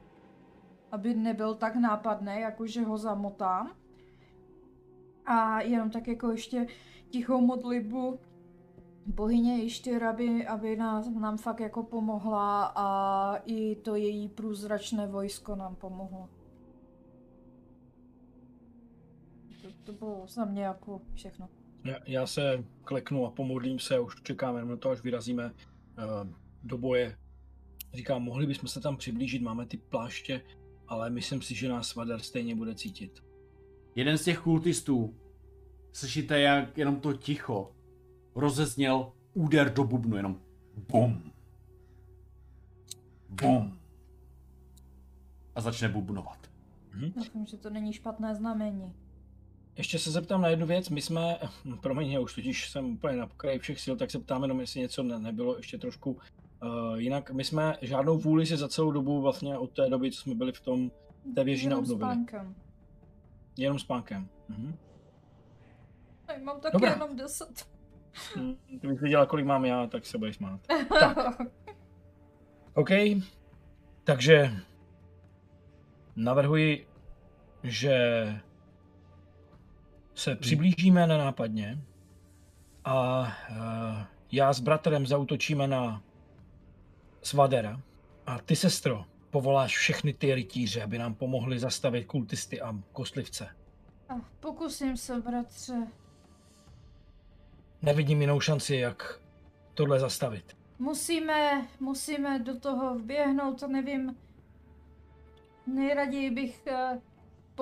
aby 0.92 1.14
nebyl 1.14 1.56
tak 1.56 1.76
nápadný, 1.76 2.40
jakože 2.40 2.82
ho 2.82 2.98
zamotám. 2.98 3.72
A 5.26 5.62
jenom 5.62 5.90
tak 5.90 6.08
jako 6.08 6.32
ještě 6.32 6.68
tichou 7.10 7.42
modlitbu 7.42 8.20
bohyně 9.06 9.64
Ištyr, 9.64 10.04
aby, 10.04 10.48
aby 10.48 10.76
nás, 10.76 11.10
nám 11.10 11.38
fakt 11.38 11.60
jako 11.60 11.84
pomohla 11.84 12.74
a 12.76 13.36
i 13.46 13.76
to 13.76 13.96
její 13.96 14.30
průzračné 14.30 15.08
vojsko 15.08 15.56
nám 15.56 15.76
pomohlo. 15.76 16.30
To, 19.62 19.68
to 19.84 19.94
bylo 19.94 20.24
za 20.28 20.46
mě 20.46 20.64
jako 20.64 21.02
všechno. 21.14 21.50
Já, 21.84 21.96
já 22.06 22.28
se 22.28 22.64
kleknu 22.84 23.26
a 23.26 23.32
pomodlím 23.32 23.80
se, 23.80 24.00
už 24.00 24.22
čekáme 24.22 24.58
jenom 24.58 24.70
na 24.70 24.78
to, 24.78 24.90
až 24.90 25.02
vyrazíme 25.02 25.52
do 26.64 26.78
boje. 26.78 27.18
Říkám, 27.94 28.24
mohli 28.24 28.48
bychom 28.48 28.70
se 28.70 28.82
tam 28.82 28.98
přiblížit, 28.98 29.42
máme 29.42 29.66
ty 29.66 29.78
pláště, 29.78 30.42
ale 30.88 31.10
myslím 31.10 31.42
si, 31.42 31.56
že 31.56 31.70
nás 31.70 31.88
Svadar 31.88 32.20
stejně 32.20 32.56
bude 32.56 32.76
cítit. 32.76 33.24
Jeden 33.96 34.18
z 34.18 34.24
těch 34.24 34.40
kultistů, 34.40 35.16
slyšíte 35.94 36.40
jak 36.40 36.78
jenom 36.78 37.00
to 37.00 37.14
ticho, 37.14 37.76
rozezněl 38.36 39.12
úder 39.34 39.74
do 39.74 39.84
bubnu, 39.84 40.16
jenom 40.16 40.42
bum. 40.90 41.32
Bum. 43.30 43.80
A 45.56 45.62
začne 45.62 45.90
bubnovat. 45.90 46.50
Doufám, 47.16 47.46
že 47.46 47.58
to 47.58 47.70
není 47.70 47.94
špatné 47.94 48.36
znamení. 48.36 48.94
Ještě 49.80 50.00
se 50.00 50.12
zeptám 50.12 50.42
na 50.42 50.48
jednu 50.48 50.66
věc. 50.68 50.90
My 50.90 51.02
jsme, 51.02 51.38
hm, 51.66 51.78
promiň, 51.78 52.12
já 52.12 52.20
už 52.20 52.36
totiž 52.36 52.70
jsem 52.70 52.86
úplně 52.86 53.18
na 53.18 53.28
pokraji 53.28 53.60
všech 53.60 53.80
sil, 53.84 53.96
tak 53.98 54.12
se 54.12 54.20
ptám 54.20 54.42
jenom, 54.42 54.60
jestli 54.60 54.80
něco 54.80 55.04
ne, 55.04 55.20
nebylo 55.20 55.58
ještě 55.58 55.78
trošku 55.78 56.12
uh, 56.12 56.96
jinak. 56.96 57.32
My 57.32 57.44
jsme 57.44 57.78
žádnou 57.82 58.18
vůli 58.18 58.46
si 58.46 58.58
za 58.58 58.68
celou 58.68 58.92
dobu 58.92 59.22
vlastně 59.22 59.58
od 59.58 59.72
té 59.72 59.90
doby, 59.90 60.12
co 60.12 60.22
jsme 60.22 60.36
byli 60.36 60.52
v 60.52 60.62
tom 60.62 60.92
té 61.36 61.44
věži 61.44 61.66
Jenom 61.66 61.78
neobnovili. 61.78 62.00
spánkem. 62.16 62.56
Jenom 63.58 63.80
spánkem. 63.80 64.30
Mhm. 64.48 64.76
Mám 66.44 66.60
taky 66.60 66.74
Dobrá. 66.74 66.92
jenom 66.92 67.16
10. 67.16 67.68
Hm, 68.38 68.56
Kdybych 68.70 69.02
věděla, 69.02 69.26
kolik 69.26 69.46
mám 69.46 69.66
já, 69.66 69.88
tak 69.88 70.06
se 70.06 70.18
budeš 70.18 70.36
smát. 70.36 70.60
Tak. 71.00 71.38
OK, 72.74 72.90
takže 74.04 74.52
navrhuji, 76.16 76.88
že 77.64 77.94
se 80.20 80.36
přiblížíme 80.36 81.08
na 81.08 81.18
nápadně 81.18 81.80
a 82.86 83.20
uh, 83.20 83.58
já 84.32 84.54
s 84.54 84.60
bratrem 84.60 85.08
zautočíme 85.08 85.68
na 85.68 86.04
Svadera 87.22 87.82
a 88.26 88.40
ty, 88.40 88.56
sestro, 88.56 89.06
povoláš 89.30 89.78
všechny 89.78 90.14
ty 90.14 90.36
rytíře, 90.36 90.84
aby 90.84 90.98
nám 90.98 91.14
pomohli 91.14 91.60
zastavit 91.60 92.06
kultisty 92.06 92.62
a 92.62 92.76
kostlivce. 92.94 93.48
A 94.10 94.14
Pokusím 94.40 94.98
se, 94.98 95.22
bratře. 95.22 95.88
Nevidím 97.82 98.22
jinou 98.22 98.40
šanci, 98.40 98.76
jak 98.76 99.22
tohle 99.74 100.00
zastavit. 100.00 100.58
Musíme, 100.80 101.68
musíme 101.80 102.40
do 102.40 102.60
toho 102.60 102.96
vběhnout, 102.96 103.60
to 103.60 103.68
nevím. 103.68 104.16
Nejraději 105.68 106.32
bych 106.32 106.68
eh, 106.68 107.02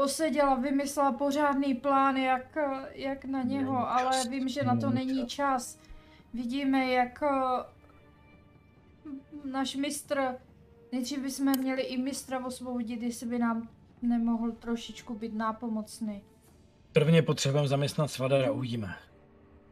poseděla, 0.01 0.55
vymyslela 0.55 1.11
pořádný 1.11 1.73
plán, 1.75 2.17
jak, 2.17 2.57
jak 2.93 3.25
na 3.25 3.43
něho, 3.43 3.73
Není 3.73 3.85
ale 3.87 4.17
čas, 4.17 4.27
vím, 4.27 4.49
že 4.49 4.63
na 4.63 4.75
to 4.75 4.89
není 4.89 5.27
čas. 5.27 5.75
čas. 5.75 5.79
Vidíme, 6.33 6.91
jak 6.91 7.23
eh, 7.23 7.63
náš 9.51 9.75
mistr, 9.75 10.35
nejdřív 10.91 11.19
bychom 11.19 11.57
měli 11.59 11.81
i 11.81 11.97
mistra 11.97 12.45
osvobodit, 12.45 13.01
jestli 13.01 13.27
by 13.27 13.39
nám 13.39 13.69
nemohl 14.01 14.51
trošičku 14.51 15.15
být 15.15 15.33
nápomocný. 15.33 16.21
Prvně 16.91 17.21
potřebujeme 17.21 17.67
zaměstnat 17.67 18.11
Svadera, 18.11 18.51
uvidíme. 18.51 18.87
A 18.87 18.95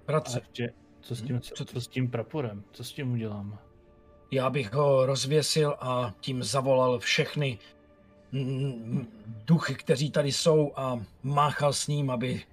Bratře, 0.08 0.40
ještě, 0.40 0.74
co 1.02 1.16
s 1.16 1.22
Hm, 1.22 1.28
tím, 1.28 1.42
co 1.42 1.56
co, 1.56 1.66
to- 1.66 1.74
co 1.74 1.82
s 1.82 1.88
tím 1.88 2.12
praporem? 2.12 2.64
Co 2.72 2.84
s 2.84 2.94
tím 2.94 3.12
udělám? 3.14 3.58
Já 4.32 4.50
bych 4.50 4.74
ho 4.74 5.06
rozvěsil 5.06 5.76
a 5.80 6.14
tím 6.20 6.44
zavolal 6.44 7.00
všechny 7.00 7.60
duchy, 9.46 9.76
kteří 9.76 10.12
tady 10.12 10.32
jsou 10.32 10.72
a 10.76 11.00
máchal 11.24 11.74
s 11.74 11.88
ním, 11.88 12.10
aby 12.10 12.44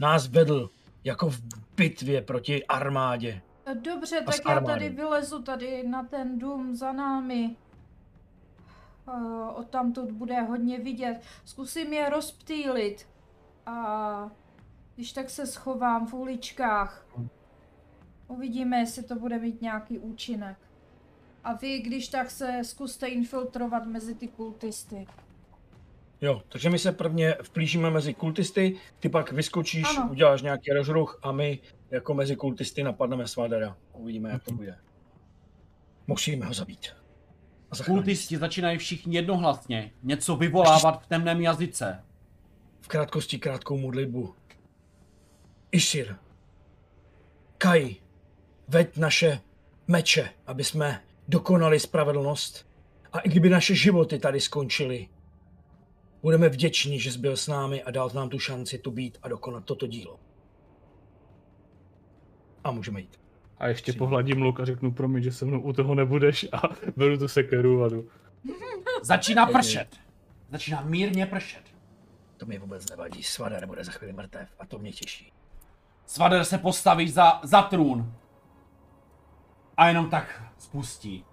nás 0.00 0.28
vedl 0.28 0.70
jako 1.04 1.30
v 1.30 1.40
bitvě 1.76 2.22
proti 2.22 2.66
armádě. 2.66 3.42
Dobře, 3.74 4.20
A 4.20 4.24
tak 4.24 4.40
já 4.48 4.60
tady 4.60 4.88
vylezu 4.88 5.42
tady 5.42 5.88
na 5.88 6.02
ten 6.02 6.38
dům 6.38 6.76
za 6.76 6.92
námi. 6.92 7.56
Uh, 9.06 9.58
odtamtud 9.58 10.12
bude 10.12 10.40
hodně 10.40 10.78
vidět. 10.78 11.20
Zkusím 11.44 11.92
je 11.92 12.10
rozptýlit. 12.10 13.08
A 13.66 14.30
když 14.94 15.12
tak 15.12 15.30
se 15.30 15.46
schovám 15.46 16.06
v 16.06 16.14
uličkách. 16.14 17.06
Uvidíme, 18.28 18.78
jestli 18.78 19.02
to 19.02 19.14
bude 19.14 19.38
mít 19.38 19.62
nějaký 19.62 19.98
účinek. 19.98 20.56
A 21.44 21.52
vy, 21.54 21.78
když 21.78 22.08
tak 22.08 22.30
se 22.30 22.58
zkuste 22.64 23.06
infiltrovat 23.06 23.86
mezi 23.86 24.14
ty 24.14 24.28
kultisty. 24.28 25.06
Jo, 26.20 26.42
takže 26.48 26.70
my 26.70 26.78
se 26.78 26.92
prvně 26.92 27.36
vplížíme 27.42 27.90
mezi 27.90 28.14
kultisty, 28.14 28.76
ty 28.98 29.08
pak 29.08 29.32
vyskočíš, 29.32 29.84
Ano. 29.98 30.08
uděláš 30.10 30.42
nějaký 30.42 30.70
rozruch 30.72 31.18
a 31.22 31.32
my 31.32 31.58
jako 31.90 32.14
mezi 32.14 32.36
kultisty 32.36 32.82
napadneme 32.82 33.26
Svadera. 33.28 33.76
Uvidíme, 33.92 34.30
jak 34.30 34.44
to 34.44 34.52
bude. 34.52 34.78
Musíme 36.06 36.46
ho 36.46 36.54
zabít. 36.54 36.88
Kultisti 37.86 38.36
začínají 38.38 38.78
všichni 38.78 39.16
jednohlasně 39.16 39.92
něco 40.02 40.36
vyvolávat 40.36 41.02
v 41.02 41.06
temném 41.06 41.40
jazyce. 41.40 42.04
v 42.80 42.88
krátkosti 42.88 43.38
krátkou 43.38 43.78
modlitbu. 43.78 44.34
Isir, 45.72 46.16
Kai, 47.58 47.96
veď 48.68 48.96
naše 48.96 49.40
meče, 49.88 50.30
aby 50.46 50.64
jsme 50.64 51.02
dokonali 51.28 51.80
spravedlnost. 51.80 52.66
A 53.12 53.18
i 53.20 53.28
kdyby 53.28 53.50
naše 53.50 53.74
životy 53.74 54.18
tady 54.18 54.40
skončily, 54.40 55.08
budeme 56.22 56.48
vděční, 56.48 57.00
že 57.00 57.12
jsi 57.12 57.18
byl 57.18 57.36
s 57.36 57.48
námi 57.48 57.82
a 57.82 57.90
dal 57.90 58.10
nám 58.14 58.28
tu 58.28 58.38
šanci 58.38 58.78
tu 58.78 58.90
být 58.90 59.18
a 59.22 59.28
dokonat 59.28 59.64
toto 59.64 59.86
dílo. 59.86 60.20
A 62.64 62.70
můžeme 62.70 63.00
jít. 63.00 63.20
A 63.58 63.68
ještě 63.68 63.92
pohladím 63.92 64.42
luk 64.42 64.60
a 64.60 64.64
řeknu, 64.64 64.92
promiň, 64.92 65.22
že 65.22 65.32
se 65.32 65.44
mnou 65.44 65.60
u 65.60 65.72
toho 65.72 65.94
nebudeš 65.94 66.46
a 66.52 66.62
beru 66.96 67.18
tu 67.18 67.28
sekeru 67.28 67.84
a 67.84 67.88
jdu. 67.88 68.08
Začíná 69.02 69.46
pršet. 69.46 69.88
Začíná 70.50 70.82
mírně 70.82 71.26
pršet. 71.26 71.62
To 72.36 72.46
mi 72.46 72.58
vůbec 72.58 72.90
nevadí. 72.90 73.22
Svadar 73.22 73.66
bude 73.66 73.84
za 73.84 73.92
chvíli 73.92 74.12
mrtev 74.12 74.48
a 74.58 74.66
to 74.66 74.78
mě 74.78 74.92
těší. 74.92 75.32
Svader 76.06 76.44
se 76.44 76.58
postaví 76.58 77.10
za, 77.10 77.40
za 77.42 77.62
trůn. 77.62 78.12
A 79.82 79.88
jenom 79.88 80.10
tak 80.10 80.42
spustí. 80.58 81.24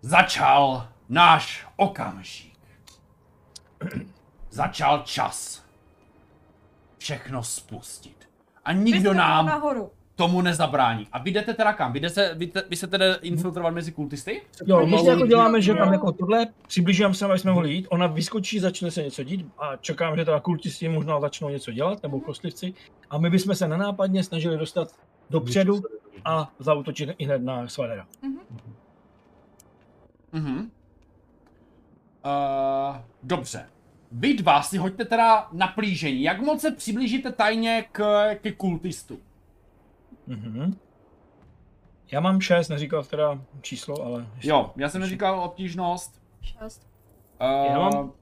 Začal 0.00 0.88
náš 1.08 1.66
okamžik. 1.76 2.58
Začal 4.50 5.02
čas. 5.04 5.64
Všechno 6.98 7.42
spustit. 7.42 8.28
A 8.64 8.72
nikdo 8.72 9.14
nám 9.14 9.46
nahoru. 9.46 9.90
tomu 10.14 10.40
nezabrání. 10.40 11.08
A 11.12 11.18
vy 11.18 11.30
jdete 11.30 11.54
teda 11.54 11.72
kam? 11.72 11.92
Vy, 11.92 12.00
jde 12.00 12.10
se, 12.10 12.34
vy, 12.34 12.46
te, 12.46 12.64
vy 12.68 12.76
se 12.76 12.86
teda 12.86 13.14
infiltrovat 13.14 13.74
mezi 13.74 13.92
kultisty? 13.92 14.42
Jo, 14.66 14.86
my 14.86 14.98
se 14.98 15.10
jako 15.10 15.26
děláme, 15.26 15.62
že 15.62 15.74
tam 15.74 15.92
jako 15.92 16.12
tohle, 16.12 16.46
přiblížím 16.68 17.14
se, 17.14 17.24
aby 17.24 17.38
jsme 17.38 17.52
mohli 17.52 17.72
jít, 17.72 17.86
ona 17.90 18.06
vyskočí, 18.06 18.58
začne 18.58 18.90
se 18.90 19.02
něco 19.02 19.24
dít 19.24 19.46
a 19.58 19.76
čekám, 19.76 20.16
že 20.16 20.24
teda 20.24 20.40
kultisti 20.40 20.88
možná 20.88 21.20
začnou 21.20 21.48
něco 21.48 21.72
dělat, 21.72 22.02
nebo 22.02 22.20
kostlivci, 22.20 22.74
a 23.10 23.18
my 23.18 23.30
bychom 23.30 23.54
se 23.54 23.68
nenápadně 23.68 24.24
snažili 24.24 24.58
dostat 24.58 24.88
dopředu 25.30 25.82
a 26.24 26.52
zautočit 26.58 27.10
i 27.18 27.24
hned 27.24 27.42
na 27.42 27.68
Svadera. 27.68 28.06
Mhm. 30.32 30.70
Uh, 32.24 32.96
dobře. 33.22 33.68
Vy 34.12 34.34
dva 34.34 34.62
si 34.62 34.78
hoďte 34.78 35.04
teda 35.04 35.48
na 35.52 35.66
plížení. 35.68 36.22
Jak 36.22 36.40
moc 36.40 36.60
se 36.60 36.70
přiblížíte 36.70 37.32
tajně 37.32 37.84
k, 37.92 38.24
ke 38.34 38.52
kultistu? 38.52 39.18
Mhm. 40.26 40.78
Já 42.10 42.20
mám 42.20 42.40
šest, 42.40 42.68
neříkal 42.68 43.04
teda 43.04 43.40
číslo, 43.60 44.02
ale... 44.04 44.26
Jo, 44.42 44.72
já 44.76 44.88
jsem 44.88 45.00
neříkal 45.00 45.40
obtížnost. 45.40 46.22
Šest. 46.42 46.86
Uh, 47.40 47.72
Já 47.72 47.78
mám- 47.78 48.12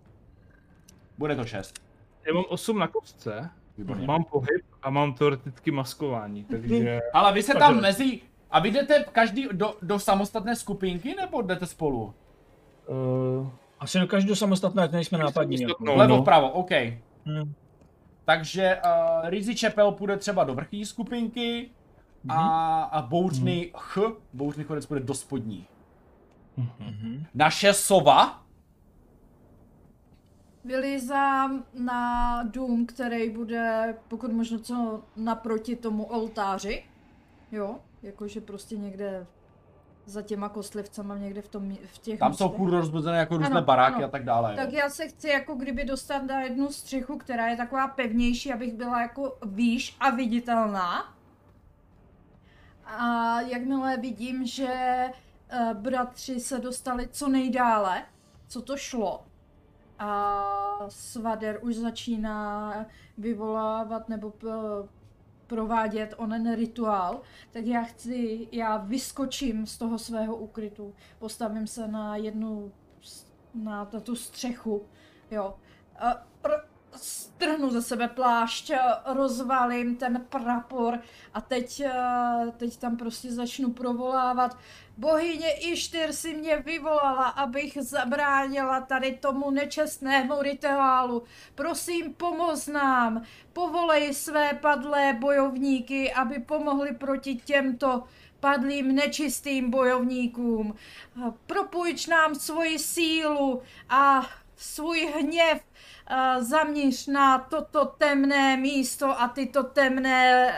Bude 1.19 1.37
to 1.37 1.45
6. 1.45 1.75
Já 2.27 2.35
mám 2.35 2.45
8 2.49 2.79
na 2.79 2.89
kostce, 2.89 3.51
Výborně. 3.79 4.07
mám 4.07 4.25
pohyb 4.25 4.63
a 4.83 4.91
mám 4.91 5.15
teoreticky 5.15 5.71
maskování, 5.71 6.45
takže... 6.45 7.01
Ale 7.13 7.33
vy 7.33 7.43
se 7.43 7.55
tam 7.55 7.81
mezi... 7.81 8.21
A 8.51 8.59
vy 8.61 8.71
jdete 8.71 9.05
každý 9.13 9.49
do, 9.53 9.75
do 9.83 9.99
samostatné 9.99 10.57
skupinky, 10.57 11.15
nebo 11.15 11.43
jdete 11.43 11.67
spolu? 11.67 12.15
Uh, 12.87 13.49
Asi 13.81 13.99
do 13.99 14.07
každého 14.07 14.37
samostatné, 14.37 14.83
ať 14.83 14.93
nejsme 14.93 15.19
nápadní. 15.19 15.61
Jako. 15.61 15.85
No, 15.85 15.95
Vlevo, 15.95 16.17
no. 16.17 16.23
vpravo, 16.23 16.51
OK. 16.51 16.71
Hm. 17.27 17.53
Takže 18.25 18.79
uh, 18.85 19.29
Rizzy 19.29 19.55
Čepel 19.55 19.93
půjde 19.93 20.17
třeba 20.17 20.45
do 20.45 20.55
vrchní 20.55 20.87
skupinky 20.87 21.71
a, 22.29 22.83
a 22.83 23.03
Bouřný 23.03 23.73
Ch, 23.77 23.99
Bouřný 24.33 24.65
chodec 24.65 24.87
půjde 24.87 25.05
do 25.05 25.15
spodní. 25.15 25.67
Mhm. 26.57 27.27
Naše 27.35 27.73
sova 27.73 28.42
Vylízám 30.65 31.65
na 31.75 32.43
dům, 32.43 32.87
který 32.87 33.31
bude 33.31 33.95
pokud 34.09 34.33
možno 34.33 34.59
co 34.59 35.03
naproti 35.17 35.77
tomu 35.77 36.05
oltáři. 36.05 36.85
Jo, 37.53 37.79
jakože 38.03 38.41
prostě 38.41 38.77
někde 38.77 39.27
za 40.07 40.23
těma 40.23 40.49
kostlivcama, 40.49 41.19
někde 41.19 41.43
v, 41.43 41.49
tom, 41.49 41.77
v 41.93 41.99
těch 41.99 42.19
Tam 42.19 42.35
jsou 42.35 42.45
místech. 42.45 42.59
furt 42.59 42.71
rozbuzené 42.71 43.19
jako 43.19 43.37
různé 43.37 43.57
Ano, 43.57 43.63
baráky 43.67 43.97
ano. 43.97 44.05
a 44.05 44.09
tak 44.09 44.25
dále. 44.25 44.57
Tak 44.57 44.73
jo. 44.73 44.79
já 44.79 44.91
se 44.91 45.09
chci 45.09 45.29
jako 45.29 45.55
kdyby 45.55 45.85
dostat 45.85 46.23
na 46.23 46.41
jednu 46.41 46.69
střechu, 46.73 47.19
která 47.19 47.47
je 47.49 47.57
taková 47.57 47.89
pevnější, 47.89 48.53
abych 48.53 48.73
byla 48.75 49.03
jako 49.03 49.39
výš 49.47 49.97
a 50.01 50.11
viditelná. 50.11 51.15
A 52.87 53.41
jakmile 53.41 53.97
vidím, 53.97 54.47
že 54.47 54.73
eh, 55.49 55.71
bratři 55.75 56.41
se 56.41 56.59
dostali 56.59 57.09
co 57.13 57.29
nejdále, 57.29 58.03
co 58.49 58.63
to 58.63 58.77
šlo, 58.77 59.25
a 60.03 60.87
Svader 60.89 61.59
už 61.63 61.77
začíná 61.77 62.75
vyvolávat 63.19 64.09
nebo 64.09 64.33
provádět 65.47 66.15
onen 66.17 66.55
rituál, 66.55 67.21
tak 67.51 67.65
já 67.65 67.83
chci, 67.83 68.49
já 68.53 68.77
vyskočím 68.77 69.67
z 69.67 69.79
toho 69.79 69.99
svého 69.99 70.37
ukrytu, 70.37 70.95
postavím 71.19 71.67
se 71.67 71.89
na 71.89 72.17
jednu, 72.17 72.73
na, 73.55 73.89
na 73.93 74.01
tu 74.01 74.17
střechu, 74.17 74.87
jo. 75.31 75.55
A, 75.99 76.27
r- 76.45 76.73
strhnu 76.97 77.71
ze 77.71 77.83
sebe 77.83 78.09
plášť, 78.09 78.73
rozvalím 79.07 79.97
ten 79.97 80.27
prapor 80.29 80.99
a 81.35 81.41
teď, 81.41 81.81
eh, 81.81 82.53
teď 82.57 82.77
tam 82.77 82.97
prostě 82.97 83.33
začnu 83.33 83.73
provolávat. 83.73 84.59
Bohyně 84.97 85.53
Ištyr 85.53 86.13
si 86.13 86.35
mě 86.35 86.57
vyvolala, 86.57 87.29
abych 87.29 87.79
zabránila 87.81 88.81
tady 88.81 89.13
tomu 89.13 89.51
nečestnému 89.51 90.43
rituálu. 90.43 91.23
Prosím, 91.55 92.15
pomoz 92.15 92.67
nám. 92.67 93.23
Povolej 93.53 94.15
své 94.15 94.53
padlé 94.53 95.13
bojovníky, 95.13 96.13
aby 96.13 96.39
pomohli 96.39 96.95
proti 96.95 97.35
těmto 97.35 98.03
padlým 98.41 98.95
nečistým 98.95 99.71
bojovníkům. 99.71 100.75
Propůjč 101.47 102.07
nám 102.07 102.35
svoji 102.35 102.79
sílu 102.79 103.63
a 103.89 104.27
svůj 104.57 105.13
hněv 105.19 105.63
zaměř 106.39 107.07
na 107.07 107.39
toto 107.39 107.85
temné 107.85 108.57
místo 108.57 109.21
a 109.21 109.29
tyto 109.29 109.63
temné 109.63 110.55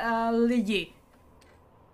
lidi. 0.46 0.93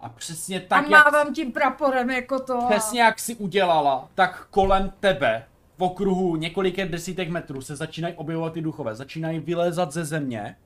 A 0.01 0.09
přesně 0.09 0.60
Tak 0.60 0.85
a 0.86 0.90
jak, 0.90 1.05
mávám 1.05 1.35
tím 1.35 1.52
praporem 1.52 2.10
jako 2.10 2.39
to. 2.40 2.59
přesně 2.70 3.01
jak 3.02 3.18
si 3.18 3.35
udělala, 3.35 4.09
tak 4.14 4.47
kolem 4.51 4.93
tebe 5.01 5.44
v 5.78 5.82
okruhu 5.82 6.36
několika 6.36 6.85
desítek 6.85 7.28
metrů 7.28 7.60
se 7.60 7.77
začínají 7.77 8.14
objevovat 8.14 8.52
ty 8.52 8.60
duchové, 8.60 8.94
začínají 8.94 9.39
vylézat 9.40 9.93
ze 9.93 10.05
země, 10.05 10.56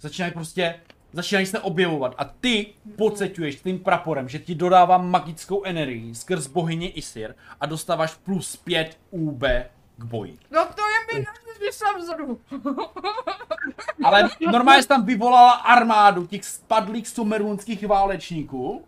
začínají 0.00 0.32
prostě, 0.32 0.74
začínají 1.12 1.46
se 1.46 1.58
objevovat 1.60 2.14
a 2.18 2.24
ty 2.24 2.66
pocituješ 2.96 3.56
tím 3.56 3.78
praporem, 3.78 4.28
že 4.28 4.38
ti 4.38 4.54
dodává 4.54 4.98
magickou 4.98 5.62
energii 5.64 6.14
skrz 6.14 6.46
bohyně 6.46 6.90
Isir 6.90 7.34
a 7.60 7.66
dostáváš 7.66 8.14
plus 8.14 8.56
5 8.56 8.98
UB 9.10 9.42
k 9.98 10.04
boji. 10.04 10.38
No 10.50 10.64
to 10.64 10.82
vzadu. 11.98 12.40
Ale 14.04 14.30
normálně 14.50 14.82
jsi 14.82 14.88
tam 14.88 15.04
vyvolala 15.06 15.52
armádu 15.52 16.26
těch 16.26 16.44
spadlých 16.44 17.08
sumerunských 17.08 17.86
válečníků. 17.86 18.84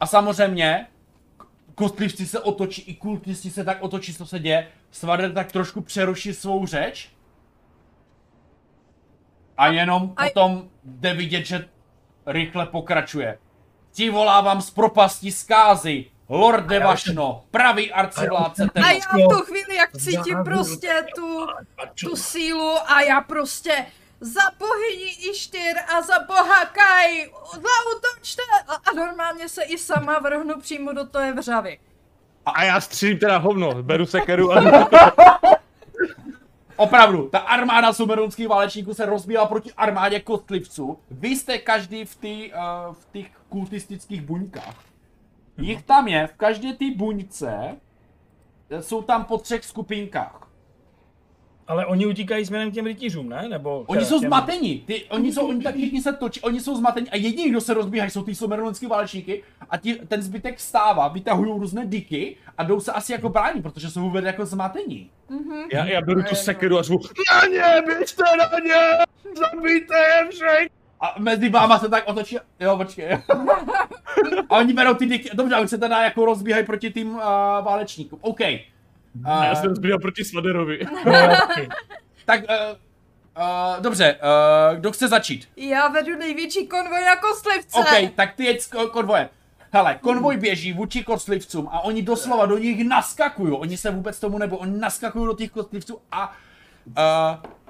A 0.00 0.06
samozřejmě 0.06 0.86
kostlivci 1.74 2.26
se 2.26 2.40
otočí, 2.40 2.82
i 2.82 2.94
kultisti 2.94 3.50
se 3.50 3.64
tak 3.64 3.82
otočí, 3.82 4.14
co 4.14 4.26
se 4.26 4.38
děje. 4.38 4.68
Svader 4.90 5.32
tak 5.32 5.52
trošku 5.52 5.80
přeruší 5.80 6.34
svou 6.34 6.66
řeč. 6.66 7.10
A 9.56 9.66
jenom 9.66 10.12
A- 10.16 10.24
potom 10.24 10.68
jde 10.84 11.14
vidět, 11.14 11.46
že 11.46 11.68
rychle 12.26 12.66
pokračuje. 12.66 13.38
Ti 13.92 14.10
volávám 14.10 14.62
z 14.62 14.70
propasti 14.70 15.32
zkázy. 15.32 16.04
Lorde 16.28 16.80
Vašno, 16.80 17.44
pravý 17.50 17.92
arcivládce 17.92 18.68
A 18.74 18.90
já 18.90 19.26
v 19.26 19.28
tu 19.28 19.44
chvíli, 19.44 19.76
jak 19.76 19.92
cítím 19.92 20.44
prostě 20.44 21.04
tu, 21.14 21.46
tu 22.04 22.16
sílu 22.16 22.74
a 22.86 23.00
já 23.00 23.20
prostě 23.20 23.86
za 24.20 24.40
bohyni 24.58 25.30
Ištyr 25.30 25.76
a 25.96 26.02
za 26.02 26.18
boha 26.26 26.64
Kai, 26.64 27.30
zautočte! 27.52 28.42
A, 28.68 28.74
a 28.90 28.94
normálně 28.94 29.48
se 29.48 29.62
i 29.62 29.78
sama 29.78 30.18
vrhnu 30.18 30.60
přímo 30.60 30.92
do 30.92 31.04
té 31.04 31.32
vřavy. 31.32 31.78
A 32.46 32.64
já 32.64 32.80
střílím 32.80 33.18
teda 33.18 33.38
hovno, 33.38 33.82
beru 33.82 34.06
sekeru 34.06 34.52
a 34.52 34.60
Opravdu, 36.76 37.28
ta 37.28 37.38
armáda 37.38 37.92
sumerunských 37.92 38.48
válečníků 38.48 38.94
se 38.94 39.06
rozbíjela 39.06 39.46
proti 39.46 39.72
armádě 39.72 40.20
kostlivců. 40.20 40.98
Vy 41.10 41.28
jste 41.28 41.58
každý 41.58 42.04
v, 42.04 42.16
tý, 42.16 42.52
uh, 42.52 42.94
v 42.94 43.12
těch 43.12 43.26
kultistických 43.48 44.22
buňkách. 44.22 44.74
Jich 45.58 45.82
tam 45.82 46.08
je, 46.08 46.26
v 46.26 46.32
každé 46.36 46.72
té 46.72 46.84
buňce 46.96 47.76
eh, 48.70 48.82
jsou 48.82 49.02
tam 49.02 49.24
po 49.24 49.38
třech 49.38 49.64
skupinkách. 49.64 50.42
Ale 51.68 51.86
oni 51.86 52.06
utíkají 52.06 52.46
směrem 52.46 52.70
k 52.70 52.74
těm 52.74 52.86
rytířům, 52.86 53.28
ne? 53.28 53.48
Nebo 53.48 53.84
Oni 53.86 54.04
jsou 54.04 54.20
těm- 54.20 54.28
zmatení, 54.28 54.80
ty, 54.86 55.04
oni 55.04 55.32
jsou, 55.32 55.46
oni 55.48 55.62
tak 55.62 55.74
všichni 55.74 56.02
se 56.02 56.12
točí, 56.12 56.40
oni 56.40 56.60
jsou 56.60 56.76
zmatení 56.76 57.10
a 57.10 57.16
jediní, 57.16 57.50
kdo 57.50 57.60
se 57.60 57.74
rozbíhají, 57.74 58.10
jsou 58.10 58.22
ty 58.22 58.34
sumerunský 58.34 58.86
válečníky 58.86 59.42
a 59.70 59.76
ti, 59.76 59.94
ten 59.94 60.22
zbytek 60.22 60.60
stává, 60.60 61.08
vytahují 61.08 61.50
různé 61.60 61.86
diky 61.86 62.36
a 62.58 62.62
jdou 62.64 62.80
se 62.80 62.92
asi 62.92 63.12
jako 63.12 63.28
bránit, 63.28 63.62
protože 63.62 63.90
jsou 63.90 64.00
vůbec 64.00 64.24
jako 64.24 64.46
zmatení. 64.46 65.10
já, 65.72 65.84
já 65.86 66.00
beru 66.00 66.22
tu 66.22 66.34
sekeru 66.34 66.78
a 66.78 66.82
řvu 66.82 66.96
Na 67.34 67.48
ně, 67.48 67.82
běžte 67.86 68.22
na 68.38 68.58
ně, 68.58 69.04
zabijte 69.38 69.94
je 69.98 70.28
všech. 70.30 70.68
A 71.00 71.14
mezi 71.18 71.48
váma 71.48 71.78
se 71.78 71.88
tak 71.88 72.04
otočí, 72.06 72.38
jo, 72.60 72.76
počkej. 72.76 73.12
a 74.50 74.56
oni 74.56 74.72
berou 74.72 74.94
ty 74.94 75.06
diky, 75.06 75.30
dobře, 75.34 75.54
a 75.54 75.58
oni 75.58 75.68
se 75.68 75.78
teda 75.78 76.02
jako 76.02 76.24
rozbíhají 76.24 76.66
proti 76.66 76.90
tým 76.90 77.14
uh, 77.14 77.22
válečníkům. 77.62 78.18
OK. 78.22 78.40
A 79.24 79.44
já 79.44 79.52
Uh, 79.52 79.60
jsem 79.60 79.74
zbýval 79.74 79.98
proti 79.98 80.24
Svaderovi. 80.24 80.86
Okay. 81.44 81.68
tak, 82.24 82.40
uh, 82.40 82.46
uh, 83.76 83.82
dobře, 83.82 84.16
uh, 84.72 84.78
kdo 84.78 84.92
chce 84.92 85.08
začít? 85.08 85.48
Já 85.56 85.88
vedu 85.88 86.16
největší 86.18 86.66
konvoj 86.66 87.04
na 87.04 87.16
kostlivce. 87.16 87.78
OK, 87.78 88.10
tak 88.14 88.34
ty 88.34 88.44
jeď 88.44 88.60
s 88.60 88.72
ko- 88.72 88.90
konvojem. 88.90 89.28
Hele, 89.72 89.98
konvoj 90.00 90.36
běží 90.36 90.72
vůči 90.72 91.04
kostlivcům 91.04 91.68
a 91.72 91.80
oni 91.80 92.02
doslova 92.02 92.46
do 92.46 92.58
nich 92.58 92.88
naskakují. 92.88 93.52
Oni 93.52 93.76
se 93.76 93.90
vůbec 93.90 94.20
tomu 94.20 94.38
nebo 94.38 94.56
oni 94.56 94.78
naskakují 94.78 95.26
do 95.26 95.34
těch 95.34 95.50
kostlivců 95.50 95.98
a 96.12 96.32
uh, 96.86 96.94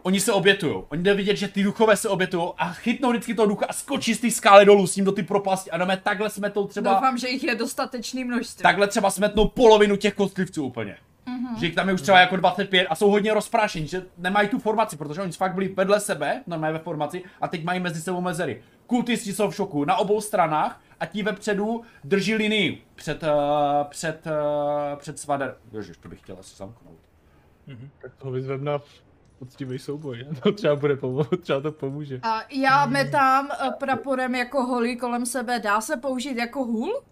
oni 0.07 0.21
se 0.21 0.33
obětují. 0.33 0.83
Oni 0.89 1.03
jde 1.03 1.15
vidět, 1.15 1.37
že 1.37 1.49
ty 1.49 1.63
duchové 1.63 1.97
se 1.97 2.09
obětují 2.09 2.49
a 2.59 2.73
chytnou 2.73 3.11
vždycky 3.11 3.35
toho 3.35 3.49
ducha 3.49 3.67
a 3.69 3.73
skočí 3.73 4.15
z 4.15 4.21
té 4.21 4.31
skály 4.31 4.65
dolů 4.65 4.87
s 4.87 4.97
ním 4.97 5.05
do 5.05 5.13
ty 5.13 5.23
propasti 5.23 5.71
a 5.71 5.79
jdeme 5.79 5.97
takhle 5.97 6.31
smetou 6.31 6.67
třeba, 6.67 6.95
Doufám, 6.95 7.19
že 7.19 7.29
jich 7.29 7.45
je 7.45 7.55
dostatečný 7.55 8.25
množství. 8.25 8.63
takhle 8.63 8.87
třeba 8.87 9.11
smetnou 9.11 9.49
polovinu 9.49 9.97
těch 9.97 10.15
kostlivců 10.15 10.65
úplně. 10.65 10.97
Mm-hmm. 11.27 11.59
Že 11.59 11.67
jich 11.67 11.75
tam 11.75 11.89
je 11.89 11.95
už 11.95 12.03
třeba 12.03 12.21
jako 12.21 12.37
25 12.37 12.87
a 12.87 12.95
jsou 12.95 13.11
hodně 13.11 13.35
rozprášení, 13.35 13.87
že 13.87 14.03
nemají 14.19 14.49
tu 14.49 14.59
formaci, 14.59 14.97
protože 14.97 15.23
oni 15.23 15.33
fakt 15.33 15.55
byli 15.55 15.69
vedle 15.69 16.01
sebe, 16.01 16.43
normálně 16.47 16.79
ve 16.79 16.85
formaci, 16.85 17.23
a 17.41 17.49
teď 17.49 17.65
mají 17.65 17.81
mezi 17.81 18.03
sebou 18.03 18.21
mezery. 18.21 18.63
Kultisti 18.87 19.33
jsou 19.33 19.51
v 19.51 19.55
šoku 19.55 19.85
na 19.85 19.97
obou 19.97 20.21
stranách 20.21 20.81
a 21.01 21.07
ti 21.07 21.23
vepředu 21.23 21.83
drží 22.05 22.35
linii 22.35 22.83
před, 22.95 23.23
uh, 23.23 23.29
před, 23.89 24.27
uh, 24.27 24.99
před 24.99 25.19
svader. 25.19 25.57
Ježiš, 25.73 25.97
to 25.97 26.09
bych 26.09 26.19
chtěl 26.19 26.37
asi 26.41 26.57
zamknout. 26.57 26.99
Tak 28.03 28.15
toho 28.15 28.33
vyzvem 28.33 28.65
na 28.65 28.81
poctivý 29.39 29.79
souboj? 29.79 30.27
To 30.43 30.53
třeba 30.53 30.77
bude 30.77 30.95
pomo- 30.97 31.37
třeba 31.41 31.61
to 31.61 31.73
pomůže. 31.73 32.21
A 32.23 32.41
já 32.51 32.87
metám 32.87 33.49
eh, 33.51 33.71
praporem 33.71 34.35
jako 34.35 34.63
holí 34.63 34.97
kolem 34.97 35.27
sebe. 35.27 35.61
Dá 35.61 35.81
se 35.81 35.97
použít 35.97 36.37
jako 36.37 36.65
hůl? 36.65 37.03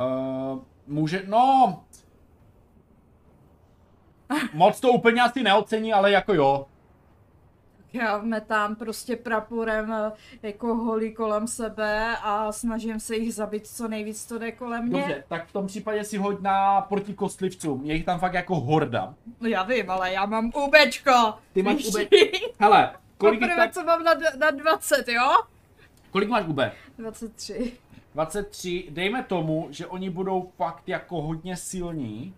Uh, 0.00 0.58
může, 0.86 1.22
no... 1.26 1.82
Moc 4.52 4.80
to 4.80 4.88
úplně 4.88 5.22
asi 5.22 5.42
neocení, 5.42 5.92
ale 5.92 6.10
jako 6.10 6.34
jo. 6.34 6.66
Já 7.96 8.18
metám 8.18 8.76
prostě 8.76 9.16
praporem 9.16 9.92
eh, 9.92 10.12
jako 10.42 10.74
holí 10.74 11.14
kolem 11.14 11.46
sebe 11.46 12.16
a 12.22 12.52
snažím 12.52 13.00
se 13.00 13.16
jich 13.16 13.34
zabít 13.34 13.66
co 13.66 13.88
nejvíc, 13.88 14.26
co 14.26 14.38
jde 14.38 14.52
kolem 14.52 14.84
mě. 14.88 15.00
Dobře, 15.00 15.24
tak 15.28 15.46
v 15.46 15.52
tom 15.52 15.66
případě 15.66 16.04
si 16.04 16.16
hoď 16.16 16.40
na 16.40 16.80
proti 16.80 17.14
kostlivcům. 17.14 17.84
Je 17.84 17.94
jich 17.94 18.04
tam 18.04 18.18
fakt 18.18 18.34
jako 18.34 18.60
horda. 18.60 19.14
No 19.40 19.48
já 19.48 19.62
vím, 19.62 19.90
ale 19.90 20.12
já 20.12 20.26
mám 20.26 20.52
UBčko. 20.66 21.34
Ty 21.52 21.62
máš 21.62 21.76
Víš? 21.76 21.86
UB. 21.86 21.94
Hele, 22.60 22.90
kolik, 23.18 23.40
Poprvé, 23.40 23.56
tak, 23.56 23.72
co 23.72 23.84
mám 23.84 24.04
na, 24.04 24.14
na 24.38 24.50
20, 24.50 25.08
jo? 25.08 25.30
kolik 26.10 26.28
máš 26.28 26.46
UB? 26.46 26.60
23. 26.98 27.72
23, 28.14 28.86
dejme 28.90 29.22
tomu, 29.22 29.68
že 29.70 29.86
oni 29.86 30.10
budou 30.10 30.50
fakt 30.56 30.88
jako 30.88 31.22
hodně 31.22 31.56
silní. 31.56 32.34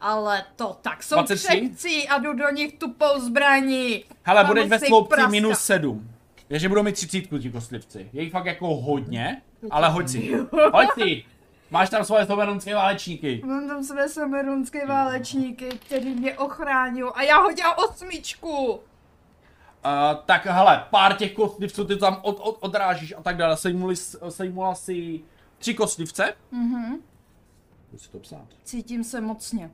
Ale 0.00 0.44
to 0.56 0.78
tak 0.82 1.02
jsou 1.02 1.16
23? 1.16 1.46
křehcí 1.46 2.08
a 2.08 2.18
jdu 2.18 2.32
do 2.32 2.50
nich 2.50 2.78
tupou 2.78 3.20
zbraní. 3.20 4.04
Hele, 4.22 4.44
budeš 4.44 4.68
ve 4.68 4.78
sloupci 4.78 5.26
minus 5.28 5.58
7. 5.58 6.10
Takže 6.48 6.68
budou 6.68 6.82
mít 6.82 6.92
30 6.92 7.20
ti 7.40 7.50
kostlivci. 7.50 8.10
Je 8.12 8.22
jich 8.22 8.32
fakt 8.32 8.46
jako 8.46 8.76
hodně, 8.76 9.42
ale 9.70 9.88
hoď 9.88 10.08
si. 10.08 10.36
Hoď 10.72 10.88
si. 10.94 11.24
Máš 11.70 11.90
tam 11.90 12.04
svoje 12.04 12.26
soverenské 12.26 12.74
válečníky. 12.74 13.42
Mám 13.44 13.68
tam 13.68 13.84
své 13.84 14.08
somerunské 14.08 14.86
válečníky, 14.86 15.68
který 15.86 16.14
mě 16.14 16.38
ochrání 16.38 17.02
a 17.02 17.22
já 17.22 17.38
hodila 17.38 17.78
osmičku. 17.78 18.72
Uh, 18.72 18.80
tak 20.26 20.46
hele, 20.46 20.84
pár 20.90 21.16
těch 21.16 21.32
kostlivců 21.32 21.84
ty 21.84 21.96
tam 21.96 22.18
od, 22.22 22.40
od, 22.40 22.58
odrážíš 22.60 23.14
a 23.18 23.22
tak 23.22 23.36
dále. 23.36 23.56
Sejmuli, 23.56 23.96
sejmula 24.28 24.74
si 24.74 25.20
tři 25.58 25.74
kostlivce. 25.74 26.34
Mhm. 26.50 26.96
Jdu 27.92 27.98
si 27.98 28.10
to 28.10 28.18
psát. 28.18 28.46
Cítím 28.64 29.04
se 29.04 29.20
mocně. 29.20 29.70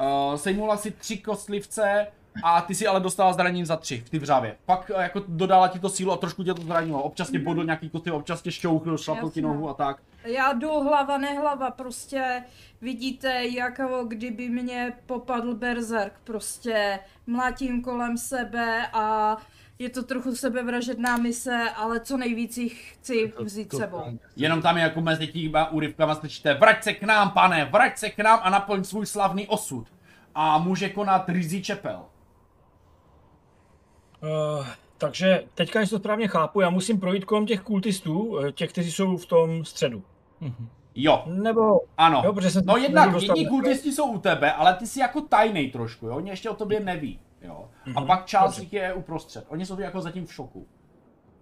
Uh, 0.00 0.36
sejmula 0.36 0.76
si 0.76 0.90
tři 0.90 1.18
kostlivce 1.18 2.06
a 2.44 2.60
ty 2.60 2.74
si 2.74 2.86
ale 2.86 3.00
dostala 3.00 3.32
zranění 3.32 3.64
za 3.64 3.76
tři 3.76 4.02
v 4.06 4.10
ty 4.10 4.18
vřavě. 4.18 4.56
Pak 4.66 4.90
uh, 4.94 5.00
jako 5.00 5.22
dodala 5.28 5.68
ti 5.68 5.78
to 5.78 5.88
sílu 5.88 6.12
a 6.12 6.16
trošku 6.16 6.44
tě 6.44 6.54
to 6.54 6.62
zranilo. 6.62 7.02
Občas 7.02 7.30
tě 7.30 7.38
bodl 7.38 7.64
nějaký 7.64 7.90
kostlivec, 7.90 8.20
občas 8.20 8.42
tě 8.42 8.52
šťouchl, 8.52 8.98
šlapl 8.98 9.30
ti 9.30 9.42
nohu 9.42 9.68
a 9.68 9.74
tak. 9.74 9.96
Já 10.24 10.52
jdu 10.52 10.80
hlava 10.80 11.18
nehlava, 11.18 11.70
prostě 11.70 12.44
vidíte, 12.80 13.44
jako 13.44 14.04
kdyby 14.08 14.48
mě 14.48 14.92
popadl 15.06 15.54
berserk, 15.54 16.12
prostě 16.24 16.98
mlátím 17.26 17.82
kolem 17.82 18.18
sebe 18.18 18.86
a 18.92 19.36
je 19.82 19.90
to 19.90 20.02
trochu 20.02 20.34
sebevražedná 20.36 21.16
mise, 21.16 21.70
ale 21.76 22.00
co 22.00 22.16
nejvíc 22.16 22.58
jich 22.58 22.92
chci 22.94 23.32
vzít 23.38 23.74
sebou. 23.76 24.02
Jenom 24.36 24.62
tam 24.62 24.76
je 24.76 24.82
jako 24.82 25.00
mezi 25.00 25.26
těma 25.26 25.70
úryvkama 25.70 26.14
slyšíte 26.14 26.54
Vrať 26.54 26.84
se 26.84 26.92
k 26.94 27.02
nám, 27.02 27.30
pane, 27.30 27.64
vrať 27.64 27.98
se 27.98 28.10
k 28.10 28.18
nám 28.18 28.40
a 28.42 28.50
naplň 28.50 28.84
svůj 28.84 29.06
slavný 29.06 29.46
osud. 29.46 29.86
a 30.34 30.58
může 30.58 30.88
konat 30.88 31.28
Rizí 31.28 31.62
čepel. 31.62 32.02
Uh, 34.22 34.66
takže 34.98 35.44
teďka, 35.54 35.80
jestli 35.80 35.94
to 35.94 35.98
správně 36.00 36.28
chápu, 36.28 36.60
já 36.60 36.70
musím 36.70 37.00
projít 37.00 37.24
kolem 37.24 37.46
těch 37.46 37.60
kultistů, 37.60 38.38
eh, 38.38 38.52
těch, 38.52 38.70
kteří 38.72 38.92
jsou 38.92 39.16
v 39.16 39.26
tom 39.26 39.64
středu. 39.64 40.02
Mhm. 40.40 40.68
Jo, 40.94 41.22
Nebo, 41.26 41.80
ano. 41.98 42.22
jo, 42.24 42.32
protože 42.32 42.50
jsem 42.50 42.62
No 42.66 42.74
se 42.74 42.80
jednak 42.80 43.22
jedni 43.22 43.46
kultisti 43.46 43.92
jsou 43.92 44.06
u 44.12 44.18
tebe, 44.18 44.52
ale 44.52 44.74
ty 44.74 44.86
jsi 44.86 45.00
jako 45.00 45.20
tajnej 45.20 45.70
trošku, 45.70 46.06
jo? 46.06 46.16
Oni 46.16 46.30
ještě 46.30 46.50
o 46.50 46.54
tobě 46.54 46.80
neví, 46.80 47.20
jo? 47.44 47.68
A 47.94 48.00
Mhm, 48.00 48.06
pak 48.06 48.26
část 48.26 48.50
dobře. 48.50 48.62
jich 48.62 48.72
je 48.72 48.94
uprostřed. 48.94 49.44
Oni 49.48 49.66
jsou 49.66 49.80
jako 49.80 50.00
zatím 50.00 50.26
v 50.26 50.32
šoku. 50.34 50.66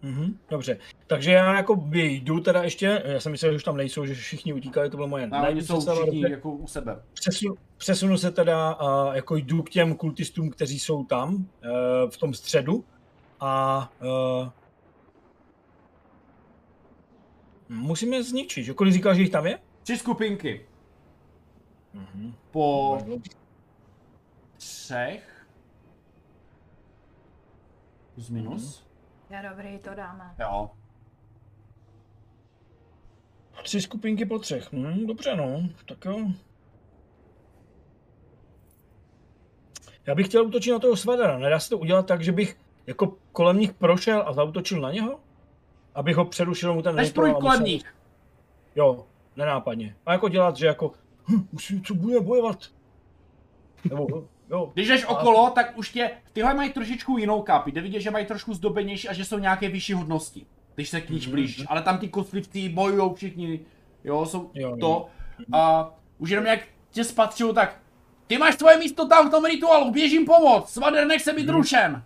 Mhm, 0.03 0.39
dobře, 0.51 0.79
takže 1.07 1.33
já 1.33 1.57
jako 1.57 1.85
jdu 1.93 2.41
teda 2.41 2.63
ještě, 2.63 3.03
já 3.05 3.21
jsem 3.21 3.33
myslel, 3.33 3.53
že 3.53 3.57
už 3.57 3.65
tam 3.65 3.77
nejsou, 3.77 4.07
že 4.07 4.15
všichni 4.15 4.53
utíkali, 4.53 4.91
to 4.91 4.97
bylo 4.97 5.09
moje 5.09 5.27
No, 5.27 5.49
oni 5.49 5.63
jsou 5.63 5.81
všichni 5.81 6.21
dobře. 6.21 6.35
jako 6.35 6.51
u 6.53 6.67
sebe. 6.67 7.03
Přesunu, 7.13 7.55
přesunu 7.77 8.19
se 8.19 8.31
teda, 8.31 8.71
a 8.71 9.15
jako 9.15 9.37
jdu 9.37 9.63
k 9.63 9.71
těm 9.71 9.95
kultistům, 9.95 10.51
kteří 10.51 10.79
jsou 10.79 11.05
tam, 11.05 11.47
eh, 11.63 11.69
v 12.11 12.17
tom 12.17 12.35
středu 12.35 12.85
a 13.41 13.93
eh, 14.47 14.51
musíme 17.69 18.17
je 18.17 18.23
zničit, 18.23 18.65
že? 18.65 18.75
Kolik 18.75 18.93
říkal, 18.95 19.15
že 19.15 19.21
jich 19.21 19.31
tam 19.31 19.47
je? 19.47 19.59
Tři 19.83 19.99
skupinky. 19.99 20.67
Mhm. 21.95 22.35
Po 22.51 22.99
třech. 24.57 25.30
Plus 28.21 28.31
minus. 28.31 28.87
Je 29.31 29.43
dobrý, 29.51 29.79
to 29.79 29.95
dáme. 29.95 30.35
Jo. 30.41 30.71
Tři 33.63 33.81
skupinky 33.81 34.27
po 34.27 34.39
třech. 34.39 34.73
Hm, 34.73 35.07
dobře, 35.07 35.37
no. 35.37 35.63
Tak 35.89 36.05
jo. 36.05 36.27
Já 40.07 40.15
bych 40.15 40.27
chtěl 40.27 40.47
útočit 40.47 40.71
na 40.73 40.79
toho 40.79 40.97
Svadara. 40.97 41.39
Nedá 41.39 41.61
se 41.61 41.71
to 41.71 41.79
udělat 41.79 42.07
tak, 42.07 42.23
že 42.23 42.33
bych 42.33 42.61
jako 42.87 43.17
kolem 43.33 43.59
nich 43.59 43.73
prošel 43.73 44.23
a 44.27 44.33
zautočil 44.33 44.81
na 44.81 44.91
něho? 44.93 45.21
Abych 45.95 46.17
ho 46.17 46.25
přerušil 46.25 46.75
mu 46.75 46.83
ten 46.83 46.97
projít 47.15 47.37
a 47.37 47.41
kolem 47.41 47.53
musel- 47.53 47.67
nich. 47.67 47.95
Jo, 48.77 49.07
nenápadně. 49.37 49.97
A 50.07 50.13
jako 50.13 50.29
dělat, 50.29 50.57
že 50.57 50.67
jako, 50.67 50.93
hm, 51.29 51.49
už 51.53 51.75
co 51.87 51.95
bude 51.95 52.21
bojovat. 52.21 52.59
Nebo, 53.91 54.29
jo. 54.51 54.71
Když 54.75 54.89
jdeš 54.89 55.05
A- 55.05 55.09
okolo, 55.09 55.51
tak 55.51 55.79
už 55.79 55.91
tě, 55.91 56.11
tyhle 56.33 56.55
mají 56.55 56.71
trošičku 56.73 57.19
jinou 57.19 57.43
kápi, 57.43 57.73
jde 57.73 57.81
vidět, 57.81 58.01
že 58.01 58.11
mají 58.11 58.27
trošku 58.27 58.55
zdobenější 58.55 59.09
a 59.09 59.13
že 59.13 59.25
jsou 59.25 59.39
nějaké 59.39 59.69
vyšší 59.69 59.93
hodnosti, 59.93 60.47
když 60.75 60.89
se 60.89 61.01
k 61.01 61.11
níž 61.11 61.27
Mhm. 61.27 61.33
blížíš. 61.35 61.65
Ale 61.69 61.83
tam 61.83 61.99
ty 61.99 62.09
kostlivci 62.09 62.69
bojujou 62.69 63.15
všichni, 63.15 63.61
jo, 64.05 64.27
jsou 64.27 64.51
Jo, 64.55 64.69
jo. 64.71 64.77
to. 64.81 65.07
A 65.53 65.91
už 66.19 66.31
jenom 66.31 66.47
jak 66.47 66.61
tě 66.91 67.05
spatřují, 67.05 67.55
tak 67.55 67.77
ty 68.27 68.39
máš 68.39 68.55
svoje 68.55 68.79
místo 68.79 69.09
tam 69.09 69.29
v 69.29 69.31
tom 69.31 69.45
rituálu, 69.45 69.91
běžím 69.91 70.27
pomoct, 70.27 70.69
svader 70.73 71.07
nechce 71.07 71.33
být 71.33 71.47
Mhm. 71.47 71.55
rušen. 71.57 72.03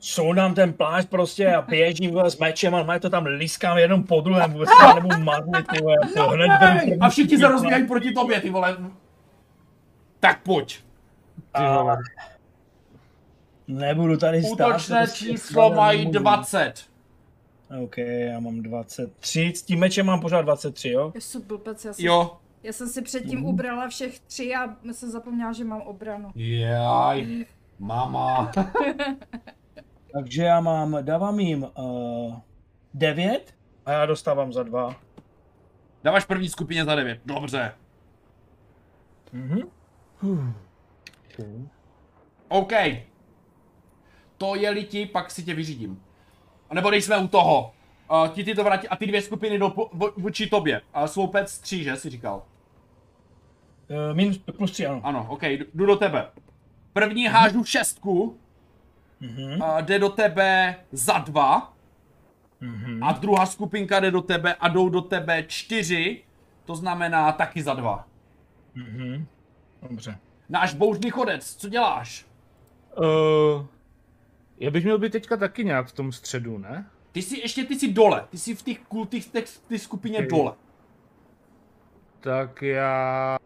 Soudám 0.00 0.54
ten 0.54 0.72
plášť 0.72 1.08
prostě 1.08 1.54
a 1.54 1.62
běžím 1.62 2.10
vole, 2.10 2.30
s 2.30 2.38
mečem 2.38 2.74
a 2.74 2.82
má 2.82 2.98
to 2.98 3.10
tam 3.10 3.24
liskám 3.26 3.78
jenom 3.78 4.02
po 4.04 4.20
druhém, 4.20 4.52
vůbec 4.52 4.68
to 4.80 4.94
nebudu 4.94 5.18
marnit, 5.18 5.66
ty 5.76 5.82
vole, 5.82 5.96
to 6.16 6.28
hned 6.28 6.48
beru 6.60 6.78
první 6.78 6.98
A 7.00 7.08
všichni 7.08 7.38
se 7.38 7.48
rozbíhají 7.48 7.86
proti 7.86 8.12
tobě, 8.12 8.40
ty 8.40 8.50
vole. 8.50 8.76
Tak 10.20 10.42
pojď. 10.42 10.78
Ty 11.56 11.62
vole. 11.62 11.96
Nebudu 13.68 14.16
tady 14.16 14.42
stát. 14.42 14.68
Útočné 14.68 14.96
prostě 14.98 15.24
číslo 15.24 15.70
mají 15.74 15.98
nemůžu. 15.98 16.18
20. 16.18 16.74
OK, 17.84 17.98
já 17.98 18.40
mám 18.40 18.62
23, 18.62 19.52
s 19.56 19.62
tím 19.62 19.78
mečem 19.80 20.06
mám 20.06 20.20
pořád 20.20 20.42
23, 20.42 20.88
jo? 20.88 21.12
Já 21.14 21.20
jsem 21.20 21.42
blbec, 21.42 21.84
já 21.84 21.92
jsem, 21.92 22.04
Jo. 22.06 22.36
já 22.62 22.72
jsem 22.72 22.88
si 22.88 23.02
předtím 23.02 23.44
ubrala 23.44 23.88
všech 23.88 24.20
tři 24.20 24.54
a 24.54 24.76
jsem 24.92 25.10
zapomněla, 25.10 25.52
že 25.52 25.64
mám 25.64 25.80
obranu. 25.80 26.30
Jaj, 26.34 27.44
mama. 27.78 28.52
Takže 30.12 30.42
já 30.42 30.60
mám, 30.60 30.98
dávám 31.04 31.40
jim 31.40 31.66
uh, 31.78 32.34
9 32.94 33.54
a 33.86 33.92
já 33.92 34.06
dostávám 34.06 34.52
za 34.52 34.62
2. 34.62 34.96
Dáváš 36.04 36.24
první 36.24 36.48
skupině 36.48 36.84
za 36.84 36.94
9. 36.94 37.20
Dobře. 37.24 37.72
Mhm. 39.32 40.54
OK. 42.48 42.72
To 44.38 44.54
je 44.56 44.84
ti, 44.84 45.06
pak 45.06 45.30
si 45.30 45.42
tě 45.42 45.54
vyřídím. 45.54 46.02
A 46.70 46.74
nebo 46.74 46.90
když 46.90 47.04
jsme 47.04 47.18
u 47.18 47.28
toho. 47.28 47.72
Uh, 48.10 48.28
ti 48.28 48.44
ty 48.44 48.54
to 48.54 48.64
vrátí 48.64 48.88
a 48.88 48.96
ty 48.96 49.06
dvě 49.06 49.22
skupiny 49.22 49.58
vo- 49.58 50.12
vůči 50.16 50.46
tobě. 50.46 50.80
A 50.94 51.06
sloupec 51.06 51.58
3, 51.58 51.84
že 51.84 51.96
jsi 51.96 52.10
říkal? 52.10 52.42
Uh, 53.88 54.16
minus 54.16 54.38
plus 54.38 54.70
3, 54.70 54.86
ano. 54.86 55.00
Ano, 55.04 55.26
OK, 55.30 55.42
jdu- 55.42 55.86
do 55.86 55.96
tebe. 55.96 56.26
První 56.92 57.26
hážu 57.26 57.64
šestku, 57.64 58.38
Mhm. 59.20 59.62
a 59.62 59.80
jde 59.80 59.98
do 59.98 60.08
tebe 60.08 60.76
za 60.92 61.18
dva. 61.18 61.74
Mhm. 62.60 63.02
A 63.04 63.12
druhá 63.12 63.46
skupinka 63.46 64.00
jde 64.00 64.10
do 64.10 64.22
tebe 64.22 64.54
a 64.54 64.68
jdou 64.68 64.88
do 64.88 65.00
tebe 65.00 65.42
čtyři. 65.46 66.22
To 66.64 66.76
znamená 66.76 67.32
taky 67.32 67.62
za 67.62 67.74
dva. 67.74 68.08
Mhm. 68.74 69.26
Dobře. 69.88 70.18
Náš 70.48 70.74
bouřný 70.74 71.10
chodec, 71.10 71.56
co 71.56 71.68
děláš? 71.68 72.26
Uh, 72.98 73.66
já 74.58 74.70
bych 74.70 74.84
měl 74.84 74.98
být 74.98 75.12
teďka 75.12 75.36
taky 75.36 75.64
nějak 75.64 75.86
v 75.86 75.92
tom 75.92 76.12
středu, 76.12 76.58
ne? 76.58 76.86
Ty 77.12 77.22
jsi 77.22 77.38
ještě, 77.38 77.64
ty 77.64 77.74
jsi 77.78 77.92
dole. 77.92 78.26
Ty 78.30 78.38
jsi 78.38 78.54
v 78.54 78.62
těch 78.62 78.80
kultích, 78.80 79.26
těch, 79.26 79.44
ty 79.68 79.78
skupině 79.78 80.18
Ok. 80.18 80.26
dole. 80.26 80.52
Tak 82.20 82.62
já... 82.62 83.36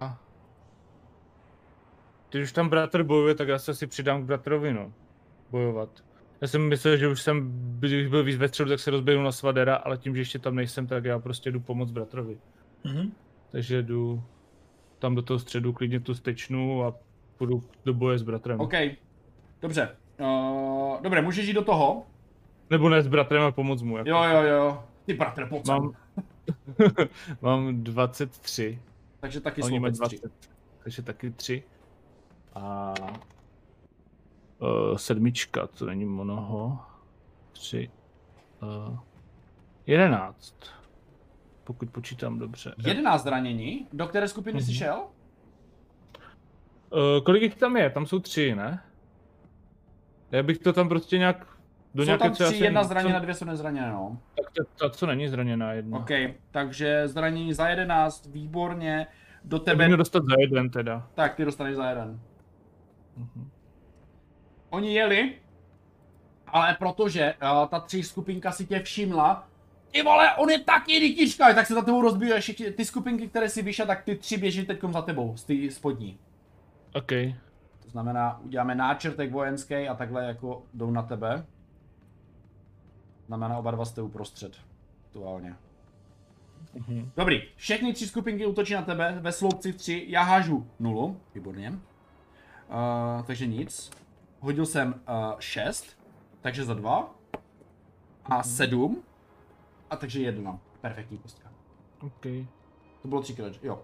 Když 2.31 2.43
už 2.43 2.53
tam 2.53 2.69
bratr 2.69 3.03
bojuje, 3.03 3.35
tak 3.35 3.49
já 3.49 3.59
se 3.59 3.71
asi 3.71 3.87
přidám 3.87 4.23
k 4.23 4.27
bratrovi, 4.27 4.73
no. 4.73 4.93
Bojovat. 5.51 6.05
Já 6.41 6.49
jsem 6.49 6.69
myslel, 6.69 6.97
že 6.97 7.09
už 7.09 7.23
jsem, 7.23 7.53
když 7.79 8.07
byl 8.07 8.25
víc 8.25 8.37
ve 8.37 8.49
středu, 8.49 8.71
tak 8.71 8.81
se 8.81 8.91
rozběhnu 8.91 9.25
na 9.25 9.33
Svadera, 9.33 9.75
ale 9.75 9.99
tím, 9.99 10.15
že 10.15 10.21
ještě 10.21 10.39
tam 10.39 10.55
nejsem, 10.55 10.87
tak 10.87 11.05
já 11.05 11.19
prostě 11.19 11.51
jdu 11.51 11.61
pomoct 11.61 11.91
bratrovi. 11.91 12.39
Mhm. 12.85 13.13
Takže 13.51 13.83
jdu 13.83 14.23
tam 14.99 15.15
do 15.15 15.23
toho 15.23 15.39
středu, 15.39 15.73
klidně 15.73 16.01
tu 16.01 16.15
stečnu 16.15 16.85
a 16.85 16.95
půjdu 17.37 17.65
do 17.85 17.95
boje 17.95 18.19
s 18.19 18.23
bratrem. 18.23 18.61
OK. 18.61 18.73
Dobře. 19.63 19.97
Uh, 20.21 21.03
dobré, 21.03 21.23
můžeš 21.23 21.47
jít 21.47 21.53
do 21.53 21.65
toho? 21.65 22.07
Nebo 22.71 22.89
ne 22.89 23.03
s 23.03 23.07
bratrem 23.07 23.43
a 23.43 23.53
pomoct 23.53 23.83
mu. 23.83 23.97
Jako. 23.97 24.11
Jo, 24.11 24.23
jo, 24.23 24.43
jo. 24.43 24.85
Ty 25.07 25.15
bratr, 25.15 25.49
pojď. 25.49 25.67
Mám, 25.67 25.93
mám 27.43 27.85
23. 27.85 28.79
Takže 29.21 29.41
taky 29.41 29.63
Oni 29.63 29.81
mají 29.81 29.95
sloupec 29.95 30.21
3. 30.21 30.21
20. 30.21 30.51
Takže 30.85 31.03
taky 31.03 31.31
3. 31.31 31.63
A 32.55 32.95
uh, 34.59 34.97
sedmička, 34.97 35.67
to 35.67 35.87
není 35.87 36.05
mnoho. 36.05 36.79
3. 37.53 37.91
Uh, 38.63 38.99
11. 39.87 40.55
Pokud 41.69 41.91
počítám 41.91 42.39
dobře. 42.39 42.75
11 42.87 43.23
zranění. 43.23 43.87
Do 43.93 44.07
které 44.07 44.29
skupiny 44.29 44.61
jsi 44.63 44.71
Mhm. 44.71 44.79
šel? 44.79 45.05
Uh, 46.93 47.25
kolik 47.25 47.43
jich 47.43 47.55
tam 47.55 47.77
je? 47.77 47.91
Tam 47.91 48.07
jsou 48.07 48.19
tři, 48.19 48.55
ne? 48.55 48.83
Já 50.31 50.43
bych 50.43 50.59
to 50.59 50.73
tam 50.73 50.89
prostě 50.89 51.19
nějak... 51.19 51.47
Do 51.95 52.05
Jsou 52.05 52.17
tam 52.17 52.27
já 52.29 52.35
tři, 52.35 52.45
jsem- 52.45 52.65
jedna 52.65 52.83
co- 52.83 52.89
zraněna, 52.89 53.19
dvě 53.19 53.35
jsou 53.35 53.45
nezraněné, 53.45 53.91
no. 53.91 54.19
Tak 54.37 54.53
ta, 54.53 54.65
ta, 54.79 54.91
co 54.95 55.07
není 55.07 55.29
zraněná 55.29 55.73
jedna. 55.73 55.99
OK, 55.99 56.11
takže 56.51 57.09
zranění 57.09 57.55
za 57.55 57.69
11, 57.69 58.27
výborně. 58.27 59.07
Do 59.45 59.57
Já 59.57 59.63
tebe, 59.63 59.87
měl 59.87 59.97
dostat 59.99 60.25
za 60.25 60.35
jeden 60.41 60.71
teda. 60.71 61.09
tak 61.15 61.35
ty 61.35 61.45
dostaneš 61.45 61.77
za 61.77 61.89
jeden. 61.89 62.21
Mhm. 63.17 63.51
Oni 64.71 64.95
jeli, 64.95 65.35
ale 66.47 66.77
protože 66.79 67.35
uh, 67.63 67.69
ta 67.69 67.81
tři 67.81 68.03
skupinka 68.03 68.53
si 68.53 68.67
tě 68.67 68.81
všimla, 68.81 69.48
ty 69.91 70.03
vole, 70.03 70.35
on 70.37 70.51
je 70.51 70.59
taky 70.59 70.99
rytička, 70.99 71.55
tak 71.55 71.67
se 71.67 71.75
za 71.75 71.83
tebou 71.83 72.03
rozbíjí 72.03 72.33
všichni 72.41 72.71
ty 72.71 72.85
skupinky, 72.85 73.29
které 73.29 73.49
si 73.49 73.63
vyšel, 73.63 73.87
tak 73.87 74.05
ty 74.05 74.17
tři 74.17 74.37
běží 74.37 74.67
teď 74.67 74.79
za 74.93 75.03
tebou, 75.03 75.37
z 75.37 75.45
ty 75.45 75.71
spodní. 75.71 76.19
OK. 76.95 77.13
To 77.83 77.91
znamená, 77.91 78.41
uděláme 78.41 78.75
náčrtek 78.75 79.33
vojenský 79.33 79.75
a 79.75 79.95
takhle 79.95 80.25
jako 80.25 80.63
jdou 80.75 80.91
na 80.91 81.03
tebe. 81.03 81.47
Znamená, 83.27 83.59
oba 83.59 83.71
dva 83.71 83.85
jste 83.85 84.03
uprostřed. 84.03 84.53
Aktuálně. 85.07 85.55
Mhm. 86.75 87.11
Dobrý, 87.17 87.43
všechny 87.57 87.93
tři 87.93 88.07
skupinky 88.07 88.47
útočí 88.47 88.75
na 88.75 88.83
tebe, 88.83 89.19
ve 89.21 89.33
sloupci 89.33 89.73
3, 89.73 90.05
já 90.09 90.23
hážu 90.23 90.67
nulu, 90.79 91.21
výborně. 91.35 91.71
Uh, 91.71 93.27
takže 93.27 93.47
nic. 93.47 93.91
Hodil 94.41 94.67
jsem 94.67 94.89
uh, 94.89 95.39
6, 95.39 95.87
takže 96.41 96.65
za 96.65 96.75
2. 96.75 97.15
A 98.25 98.43
7. 98.43 99.03
A 99.91 99.97
takže 99.97 100.21
1. 100.21 100.59
Perfektní 100.81 101.19
kostka. 101.19 101.49
OK. 102.03 102.23
To 103.03 103.09
bylo 103.09 103.23
třikrát, 103.23 103.53
že- 103.53 103.61
jo. 103.63 103.83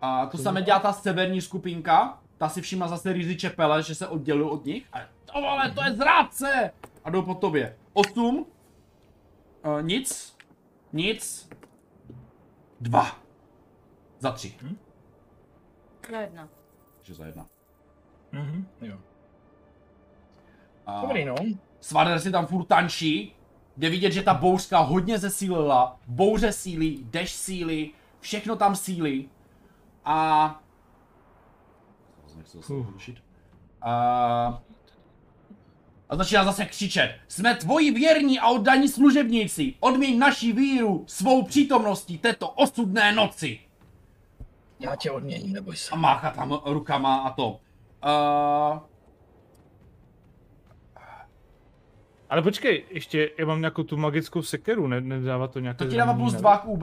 A 0.00 0.26
to 0.26 0.38
samé 0.38 0.62
dělá 0.62 0.78
ta 0.78 0.92
severní 0.92 1.40
skupinka. 1.40 2.22
Ta 2.38 2.48
si 2.48 2.62
všimla 2.62 2.88
zase 2.88 3.12
Rizzy 3.12 3.36
Čepele, 3.36 3.82
že 3.82 3.94
se 3.94 4.08
oddělují 4.08 4.50
od 4.50 4.64
nich. 4.64 4.86
A 4.92 4.98
to 5.24 5.40
vole, 5.40 5.70
to 5.70 5.82
je 5.84 5.92
zrádce! 5.92 6.70
A 7.04 7.10
jdou 7.10 7.22
po 7.22 7.34
tobě. 7.34 7.76
8. 7.92 8.46
Uh, 9.64 9.82
nic. 9.82 10.36
Nic. 10.92 11.48
2. 12.80 13.16
Za 14.18 14.32
3. 14.32 14.54
Za 16.10 16.20
jedna. 16.20 16.48
takže 16.96 17.14
za 17.14 17.26
jedna. 17.26 17.46
Mhm, 18.32 18.68
jo. 18.80 18.98
A 20.86 21.00
Dobrý, 21.00 21.24
no. 21.24 21.34
Svader 21.80 22.20
si 22.20 22.30
tam 22.30 22.46
furt 22.46 22.64
tančí, 22.64 23.35
jde 23.76 23.90
vidět, 23.90 24.12
že 24.12 24.22
ta 24.22 24.34
bouřka 24.34 24.78
hodně 24.78 25.18
zesílila, 25.18 25.98
bouře 26.06 26.52
sílí, 26.52 27.06
dešť 27.10 27.34
sílí, 27.34 27.92
všechno 28.20 28.56
tam 28.56 28.76
sílí. 28.76 29.30
A... 30.04 30.60
A... 33.82 34.62
A 36.08 36.16
začíná 36.16 36.44
zase 36.44 36.64
křičet. 36.64 37.16
Jsme 37.28 37.54
tvoji 37.54 37.90
věrní 37.90 38.38
a 38.38 38.48
oddaní 38.48 38.88
služebníci. 38.88 39.74
Odměň 39.80 40.18
naši 40.18 40.52
víru 40.52 41.04
svou 41.06 41.42
přítomností 41.42 42.18
této 42.18 42.48
osudné 42.48 43.12
noci. 43.12 43.60
Já 44.80 44.96
tě 44.96 45.10
odměním, 45.10 45.52
neboj 45.52 45.76
se. 45.76 45.90
A 45.90 45.96
mácha 45.96 46.30
tam 46.30 46.60
rukama 46.64 47.16
a 47.16 47.30
to. 47.30 47.50
Uh, 47.50 48.78
Ale 52.30 52.42
počkej, 52.42 52.84
ještě 52.90 53.30
já 53.38 53.46
mám 53.46 53.60
nějakou 53.60 53.82
tu 53.82 53.96
magickou 53.96 54.42
sekeru, 54.42 54.86
ne, 54.86 55.00
nedává 55.00 55.48
to 55.48 55.60
nějaké 55.60 55.84
to 55.84 55.90
ti 55.90 55.96
dává 55.96 56.14
plus 56.14 56.32
ne? 56.32 56.38
2 56.38 56.58
k 56.58 56.66
UB. 56.66 56.82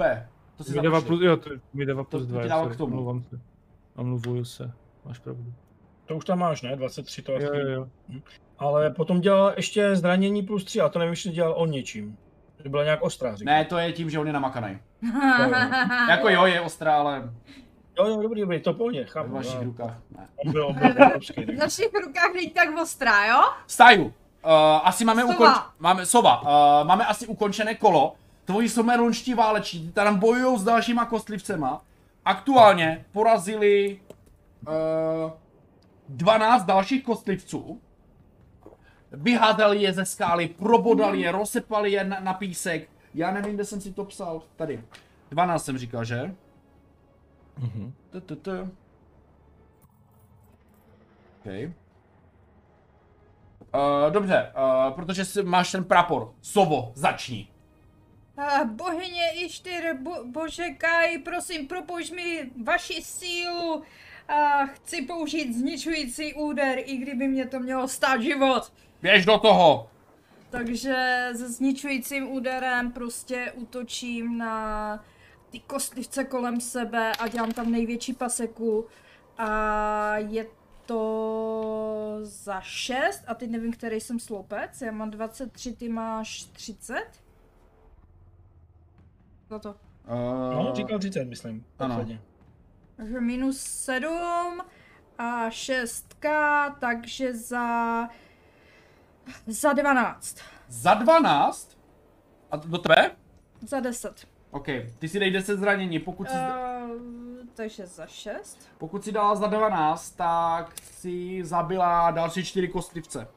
To 0.58 0.64
si 0.64 0.74
Mi 0.74 0.82
dává 0.82 1.02
plus, 1.02 1.22
jo, 1.22 1.38
to 1.38 1.50
mi 1.74 1.86
dává 1.86 2.04
plus 2.04 2.22
to 2.22 2.28
2, 2.28 2.44
ti 2.44 2.50
dává 2.50 2.70
k 2.70 2.76
tomu. 2.78 2.92
omlouvám 2.94 3.24
se. 3.24 3.40
Omluvuju 3.96 4.46
se, 4.46 4.72
máš 5.06 5.20
pravdu. 5.20 5.54
To 6.06 6.16
už 6.16 6.26
tam 6.26 6.40
máš, 6.40 6.62
ne? 6.62 6.76
23 6.76 7.22
to 7.22 7.32
Jo, 7.32 7.38
asi. 7.38 7.46
jo, 7.46 7.68
jo. 7.70 7.88
Ale 8.60 8.90
potom 8.90 9.22
dělal 9.22 9.54
ještě 9.58 9.96
zranění 9.96 10.44
plus 10.44 10.64
3, 10.64 10.82
a 10.82 10.90
to 10.90 11.00
nevím, 11.00 11.12
jestli 11.14 11.32
dělal 11.32 11.54
on 11.58 11.72
něčím. 11.72 12.18
To 12.64 12.70
byla 12.70 12.84
nějak 12.84 13.02
ostrá, 13.02 13.36
říkám. 13.36 13.54
Ne, 13.54 13.66
to 13.66 13.78
je 13.78 13.92
tím, 13.94 14.10
že 14.10 14.20
on 14.20 14.28
je 14.28 14.34
namakaný. 14.34 14.78
Jako 16.10 16.30
jo, 16.30 16.46
je 16.46 16.62
ostrá, 16.62 16.96
ale 16.96 17.32
Jo, 18.00 18.08
jo, 18.08 18.22
dobrý, 18.22 18.42
dobrý, 18.42 18.62
to 18.62 18.74
pohodě, 18.74 19.06
v 19.06 19.10
chápu. 19.10 19.32
vašich 19.34 19.56
jo. 19.56 19.64
rukách 19.64 19.98
ne. 20.18 20.28
V 21.48 21.58
našich 21.58 21.94
rukách 22.06 22.34
není 22.36 22.50
tak 22.50 22.78
ostrá, 22.82 23.26
jo? 23.26 23.42
Staju. 23.68 24.14
Uh, 24.46 24.52
asi 24.88 25.06
máme 25.06 25.22
Sova. 25.22 25.34
ukonč... 25.36 25.58
Máme, 25.80 26.06
sova. 26.06 26.42
Uh, 26.42 26.88
máme 26.88 27.06
asi 27.06 27.28
ukončené 27.28 27.76
kolo. 27.76 28.16
Tvoji 28.46 28.70
somerunští 28.70 29.34
váleční 29.34 29.92
tam 29.92 30.20
bojují 30.20 30.60
s 30.60 30.64
dalšíma 30.64 31.06
kostlivcema. 31.06 31.82
Aktuálně 32.26 33.06
porazili 33.12 34.00
uh, 34.68 35.32
12 36.10 36.66
dalších 36.66 37.04
kostlivců. 37.04 37.82
Vyházeli 39.12 39.82
je 39.82 39.94
ze 39.94 40.06
skály, 40.06 40.48
probodali 40.48 41.22
je, 41.22 41.32
rozsepali 41.32 41.92
je 41.92 42.04
na, 42.04 42.20
na 42.20 42.34
písek. 42.34 42.90
Já 43.14 43.32
nevím, 43.32 43.54
kde 43.54 43.66
jsem 43.66 43.82
si 43.82 43.94
to 43.94 44.06
psal. 44.06 44.42
Tady. 44.56 44.84
12 45.30 45.66
jsem 45.66 45.78
říkal, 45.78 46.06
že? 46.06 46.36
Mhm. 47.58 47.94
Okay. 51.42 51.74
Uh, 53.74 54.12
dobře, 54.12 54.52
uh, 54.56 54.94
protože 54.94 55.26
si 55.26 55.44
máš 55.44 55.72
ten 55.72 55.84
prapor. 55.84 56.34
Sovo, 56.42 56.92
začni. 56.96 57.48
Ah, 58.38 58.66
bohyně 58.66 59.34
Ištyr, 59.46 59.98
bo, 60.02 60.12
bože 60.26 60.70
Kaj, 60.70 61.18
prosím, 61.18 61.68
propoušť 61.68 62.12
mi 62.14 62.50
vaši 62.64 63.02
sílu. 63.02 63.84
A 64.28 64.66
chci 64.66 65.02
použít 65.02 65.54
zničující 65.54 66.34
úder, 66.34 66.80
i 66.86 66.98
kdyby 66.98 67.28
mě 67.28 67.46
to 67.46 67.60
mělo 67.60 67.88
stát 67.88 68.22
život. 68.22 68.74
Běž 69.02 69.26
do 69.26 69.38
toho. 69.38 69.90
Takže 70.50 71.30
se 71.36 71.50
zničujícím 71.50 72.32
úderem 72.32 72.92
prostě 72.92 73.52
útočím 73.56 74.38
na 74.38 75.04
ty 75.50 75.60
kostlivce 75.60 76.24
kolem 76.24 76.62
sebe 76.62 77.12
a 77.20 77.28
dělám 77.28 77.52
tam 77.52 77.72
největší 77.72 78.14
paseku. 78.14 78.86
A 79.38 80.18
je 80.18 80.46
to 80.86 82.20
za 82.22 82.62
6 82.62 83.24
a 83.28 83.34
teď 83.36 83.50
nevím, 83.50 83.74
který 83.74 84.02
jsem 84.02 84.20
sloupec. 84.20 84.82
Já 84.82 84.92
mám 84.92 85.12
23, 85.12 85.74
ty 85.74 85.90
máš 85.90 86.44
30. 86.44 86.96
Za 89.50 89.60
to. 89.60 89.70
Uh, 90.08 90.54
No, 90.66 90.72
říkal 90.76 91.00
30, 91.00 91.26
myslím. 91.26 91.66
Ano. 91.80 91.96
Ano. 91.96 92.18
Takže 92.96 93.22
minus 93.22 93.58
7 93.62 94.62
a 95.18 95.50
6, 95.50 96.16
takže 96.80 97.34
za... 97.34 98.08
Za 99.48 99.74
12. 99.74 100.38
Za 100.68 100.94
12? 100.94 101.78
A 102.52 102.58
do 102.58 102.78
tebe? 102.78 103.12
Za 103.62 103.80
10. 103.80 104.28
OK, 104.52 104.66
ty 105.00 105.10
si 105.10 105.20
dej 105.20 105.32
10 105.32 105.60
zranění. 105.60 106.00
Pokud 106.00 106.30
si, 106.30 106.36
Uh, 106.36 107.23
takže 107.56 107.86
za 107.88 108.06
6. 108.08 108.70
pokud 108.78 109.04
si 109.04 109.12
dala 109.12 109.36
za 109.36 109.48
12, 109.48 110.12
tak 110.12 110.74
si 110.82 111.46
zabila 111.46 112.12
další 112.12 112.44
4 112.46 112.68
kostlivce. 112.68 113.28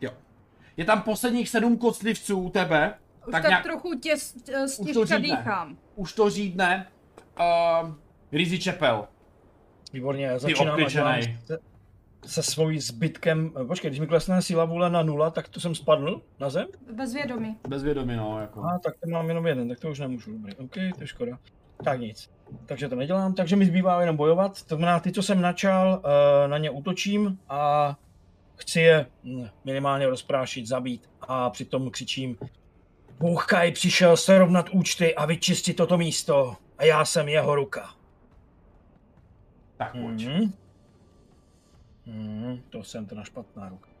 Jo. 0.00 0.10
Je 0.76 0.84
tam 0.84 1.02
posledních 1.02 1.48
7 1.48 1.76
kostlivců 1.78 2.38
u 2.38 2.50
tebe. 2.50 2.94
Už 3.26 3.32
Tak 3.32 3.42
tak, 3.42 3.48
nějak- 3.48 3.62
trochu 3.62 3.94
těs, 3.98 4.34
Už 4.34 4.42
to 4.52 4.68
stěžka 4.68 5.04
řídne. 5.04 5.18
dýchám. 5.36 5.76
Už 5.96 6.12
to 6.12 6.30
řídne. 6.30 6.86
Uh, 7.82 7.94
Rizzy 8.32 8.58
Čepel. 8.58 9.08
Výborně, 9.92 10.38
začínám 10.38 10.68
obkličenej. 10.74 11.38
se, 11.44 11.58
se 12.26 12.42
svojí 12.42 12.80
zbytkem. 12.80 13.50
Počkej, 13.66 13.90
když 13.90 14.00
mi 14.00 14.06
klesne 14.06 14.42
síla 14.42 14.64
vůle 14.64 14.90
na 14.90 15.02
nula, 15.02 15.30
tak 15.30 15.48
to 15.48 15.60
jsem 15.60 15.74
spadl 15.74 16.22
na 16.40 16.50
zem? 16.50 16.66
Bezvědomí. 16.92 17.56
Bezvědomí, 17.68 18.16
no, 18.16 18.40
jako. 18.40 18.64
A 18.64 18.78
tak 18.78 18.94
to 19.04 19.08
mám 19.10 19.28
jenom 19.28 19.46
jeden, 19.46 19.68
tak 19.68 19.80
to 19.80 19.90
už 19.90 19.98
nemůžu. 19.98 20.32
Dobrý, 20.32 20.56
OK, 20.56 20.74
to 20.74 21.00
je 21.02 21.06
škoda. 21.06 21.38
Tak 21.84 22.00
nic. 22.00 22.30
Takže 22.66 22.88
to 22.88 22.96
nedělám, 22.96 23.34
takže 23.34 23.56
mi 23.56 23.66
zbývá 23.66 24.00
jenom 24.00 24.16
bojovat. 24.16 24.62
To 24.62 24.76
znamená, 24.76 25.00
ty, 25.00 25.12
co 25.12 25.22
jsem 25.22 25.40
načal, 25.40 26.02
eh, 26.04 26.48
na 26.48 26.58
ně 26.58 26.70
útočím 26.70 27.38
a 27.48 27.96
chci 28.56 28.80
je 28.80 29.06
hm, 29.24 29.48
minimálně 29.64 30.06
rozprášit, 30.06 30.66
zabít 30.66 31.10
a 31.20 31.50
přitom 31.50 31.90
křičím 31.90 32.36
Bůh 33.18 33.46
Kaj 33.46 33.72
přišel 33.72 34.16
srovnat 34.16 34.68
účty 34.70 35.14
a 35.14 35.26
vyčistit 35.26 35.76
toto 35.76 35.98
místo 35.98 36.56
a 36.78 36.84
já 36.84 37.04
jsem 37.04 37.28
jeho 37.28 37.54
ruka. 37.54 37.94
Tak 39.76 39.92
pojď. 39.92 40.26
Mhm. 40.26 40.52
Mhm, 42.06 42.62
to 42.70 42.84
jsem 42.84 43.06
teda 43.06 43.24
špatná 43.24 43.68
ruka. 43.68 43.91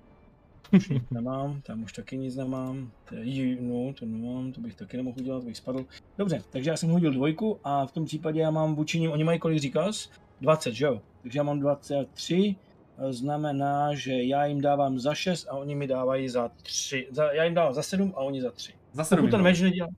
Už 0.72 0.88
nic 0.88 1.10
nemám, 1.10 1.60
tam 1.60 1.82
už 1.82 1.92
taky 1.92 2.18
nic 2.18 2.36
nemám. 2.36 2.90
Tady, 3.04 3.58
no, 3.60 3.92
to 3.92 4.06
nemám, 4.06 4.52
to 4.52 4.60
bych 4.60 4.74
taky 4.74 4.96
nemohl 4.96 5.20
udělat, 5.20 5.40
to 5.40 5.46
bych 5.46 5.56
spadl. 5.56 5.86
Dobře, 6.18 6.42
takže 6.50 6.70
já 6.70 6.76
jsem 6.76 6.90
hodil 6.90 7.12
dvojku 7.12 7.60
a 7.64 7.86
v 7.86 7.92
tom 7.92 8.04
případě 8.04 8.40
já 8.40 8.50
mám 8.50 8.74
vůči 8.74 9.00
nim, 9.00 9.10
oni 9.10 9.24
mají 9.24 9.38
kolik 9.38 9.58
říkal? 9.58 9.92
20, 10.40 10.74
že 10.74 10.84
jo? 10.84 11.00
Takže 11.22 11.38
já 11.38 11.42
mám 11.42 11.60
23, 11.60 12.56
eh, 12.98 13.12
znamená, 13.12 13.94
že 13.94 14.22
já 14.22 14.44
jim 14.44 14.60
dávám 14.60 14.98
za 14.98 15.14
6 15.14 15.48
a 15.48 15.52
oni 15.52 15.74
mi 15.74 15.86
dávají 15.86 16.28
za 16.28 16.48
3. 16.48 17.08
Za, 17.10 17.32
já 17.32 17.44
jim 17.44 17.54
dávám 17.54 17.74
za 17.74 17.82
7 17.82 18.12
a 18.16 18.20
oni 18.20 18.42
za 18.42 18.50
3. 18.50 18.74
Zase 18.92 19.16
Pokud 19.16 19.22
ten 19.22 19.30
ten 19.30 19.42
meč 19.42 19.60
nedělá, 19.60 19.88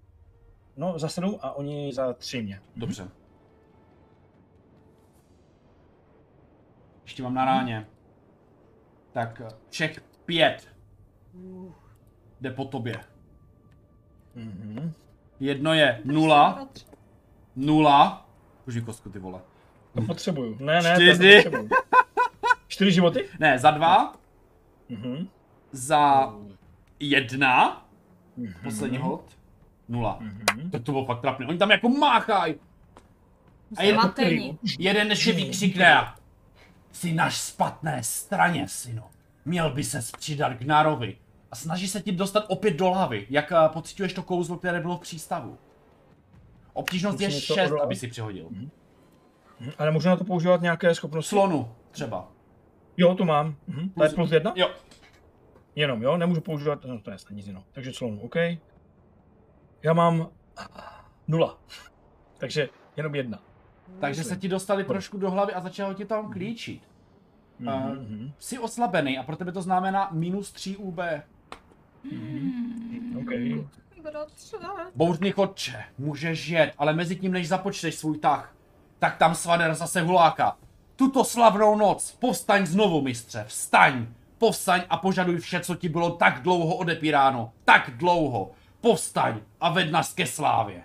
no 0.77 0.99
za 0.99 1.09
7 1.09 1.39
a 1.41 1.53
oni 1.53 1.93
za 1.93 2.13
3 2.13 2.43
mě. 2.43 2.61
Dobře. 2.77 3.09
Ještě 7.05 7.23
mám 7.23 7.35
na 7.35 7.45
ráně. 7.45 7.87
Tak 9.13 9.43
všech 9.71 10.14
pět 10.27 10.69
jde 12.41 12.51
po 12.51 12.65
tobě. 12.65 13.01
Mhm. 14.35 14.93
Jedno 15.41 15.75
je 15.75 16.01
nula, 16.05 16.69
nula. 17.57 18.29
Už 18.67 18.79
kostku 18.85 19.11
ty 19.11 19.19
vole. 19.19 19.41
To 19.95 20.03
potřebuju. 20.03 20.57
Ne, 20.61 20.83
ne, 20.83 20.95
Čtyři. 20.95 21.43
to 21.45 21.51
potřebuju. 21.51 21.69
Čtyři 22.69 22.93
životy? 22.93 23.29
Ne, 23.41 23.59
za 23.59 23.71
dva, 23.71 24.17
Mhm. 24.89 25.29
za 25.73 26.33
jedna, 27.01 27.87
Mhm. 28.37 28.55
poslední 28.63 28.99
hod, 28.99 29.25
nula. 29.89 30.19
Mhm. 30.21 30.71
To, 30.71 30.79
to 30.81 30.93
bylo 30.93 31.05
fakt 31.05 31.21
trapný. 31.21 31.47
Oni 31.47 31.59
tam 31.59 31.71
jako 31.71 31.89
máchají. 31.89 32.55
A 33.77 33.83
je 33.83 33.97
jeden 34.79 35.11
ještě 35.11 35.33
vykřikne. 35.33 36.07
Jsi 36.93 37.13
na 37.13 37.31
špatné 37.31 38.03
straně, 38.03 38.69
synu. 38.69 39.03
Měl 39.45 39.71
by 39.71 39.85
se 39.85 40.01
přidat 40.19 40.55
k 40.55 40.63
Narovi. 40.63 41.17
A 41.51 41.57
snaží 41.57 41.89
se 41.89 42.01
ti 42.03 42.13
dostat 42.13 42.45
opět 42.49 42.75
do 42.77 42.91
hlavy. 42.91 43.27
Jak 43.31 43.51
uh, 43.51 43.73
pocituješ 43.73 44.13
to 44.13 44.23
kouzlo, 44.23 44.57
které 44.57 44.81
bylo 44.81 44.97
v 44.97 45.01
přístavu? 45.01 45.59
Obtížnost 46.73 47.21
je 47.21 47.29
Musím 47.29 47.41
něco 47.41 47.55
6, 47.55 47.67
odolat. 47.67 47.85
aby 47.85 47.97
si 47.97 48.09
přihodil. 48.09 48.47
Mhm, 48.51 48.71
Ale 49.79 49.91
můžu 49.91 50.09
na 50.09 50.17
to 50.17 50.25
používat 50.25 50.61
nějaké 50.61 50.95
schopnosti? 50.95 51.29
Slonu 51.29 51.75
třeba. 51.91 52.29
Jo, 52.97 53.15
tu 53.15 53.25
mám. 53.25 53.57
Mhm. 53.67 53.89
To 53.91 54.05
je 54.05 54.11
Plus- 54.11 54.33
jedna? 54.33 54.53
Jo, 54.57 54.71
Jenom, 55.77 56.03
jo? 56.03 56.17
Nemůžu 56.17 56.41
používat, 56.41 56.85
no 56.85 57.01
to 57.01 57.11
je 57.11 57.19
snad 57.19 57.37
nic 57.37 57.47
jiného. 57.47 57.65
Takže 57.73 57.93
slonu, 57.93 58.21
OK. 58.21 58.37
Já 59.83 59.93
mám 59.93 60.29
nula. 61.29 61.59
Takže 62.39 62.69
jenom 62.97 63.15
jedna. 63.15 63.39
takže 64.01 64.25
se 64.25 64.37
ti 64.37 64.49
dostali 64.49 64.85
trošku 64.85 65.19
do 65.19 65.31
hlavy 65.31 65.53
a 65.53 65.61
začalo 65.61 65.95
ti 65.95 66.05
tam 66.05 66.33
klíčit. 66.33 66.83
A- 67.67 67.89
Mhm. 67.89 68.33
Jsi 68.39 68.59
oslabený 68.59 69.19
a 69.19 69.23
pro 69.23 69.37
tebe 69.37 69.53
to 69.53 69.63
znamená 69.63 70.09
minus 70.13 70.53
3 70.53 70.77
UB. 70.77 70.99
OK. 73.19 73.31
Bratře. 74.03 74.57
Bouřný 74.95 75.31
chodče, 75.31 75.85
můžeš 75.99 76.49
jet, 76.49 76.73
ale 76.79 76.93
mezi 76.93 77.17
tím, 77.17 77.33
než 77.33 77.49
započteš 77.49 77.95
svůj 77.95 78.19
tah, 78.19 78.55
tak 78.99 79.17
tam 79.17 79.35
Svaner 79.35 79.75
zase 79.75 80.01
huláka. 80.01 80.57
Tuto 80.97 81.25
slavnou 81.25 81.77
noc, 81.77 82.17
povstaň 82.21 82.67
znovu, 82.67 83.01
mistře, 83.03 83.45
vstaň, 83.49 84.07
povstaň 84.39 84.83
a 84.91 84.97
požaduj 84.97 85.37
vše, 85.39 85.61
co 85.61 85.75
ti 85.75 85.89
bylo 85.89 86.11
tak 86.11 86.43
dlouho 86.43 86.77
odepíráno, 86.77 87.53
tak 87.65 87.91
dlouho. 87.97 88.51
Povstaň 88.81 89.41
a 89.61 89.71
ved 89.71 89.91
nás 89.91 90.13
ke 90.15 90.27
slávě. 90.27 90.83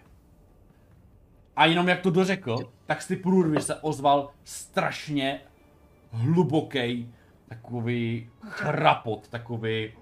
A 1.55 1.65
jenom 1.65 1.87
jak 1.87 1.99
to 2.01 2.09
dořekl, 2.11 2.57
tak 2.85 3.01
z 3.01 3.07
ty 3.07 3.15
průrvy 3.15 3.61
se 3.61 3.75
ozval 3.75 4.29
strašně 4.43 5.41
hluboký, 6.11 7.13
takový 7.49 8.29
chrapot, 8.41 9.27
takový... 9.27 9.93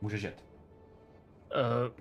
Můžeš 0.00 0.22
jet. 0.22 0.44
Uh, 1.50 1.92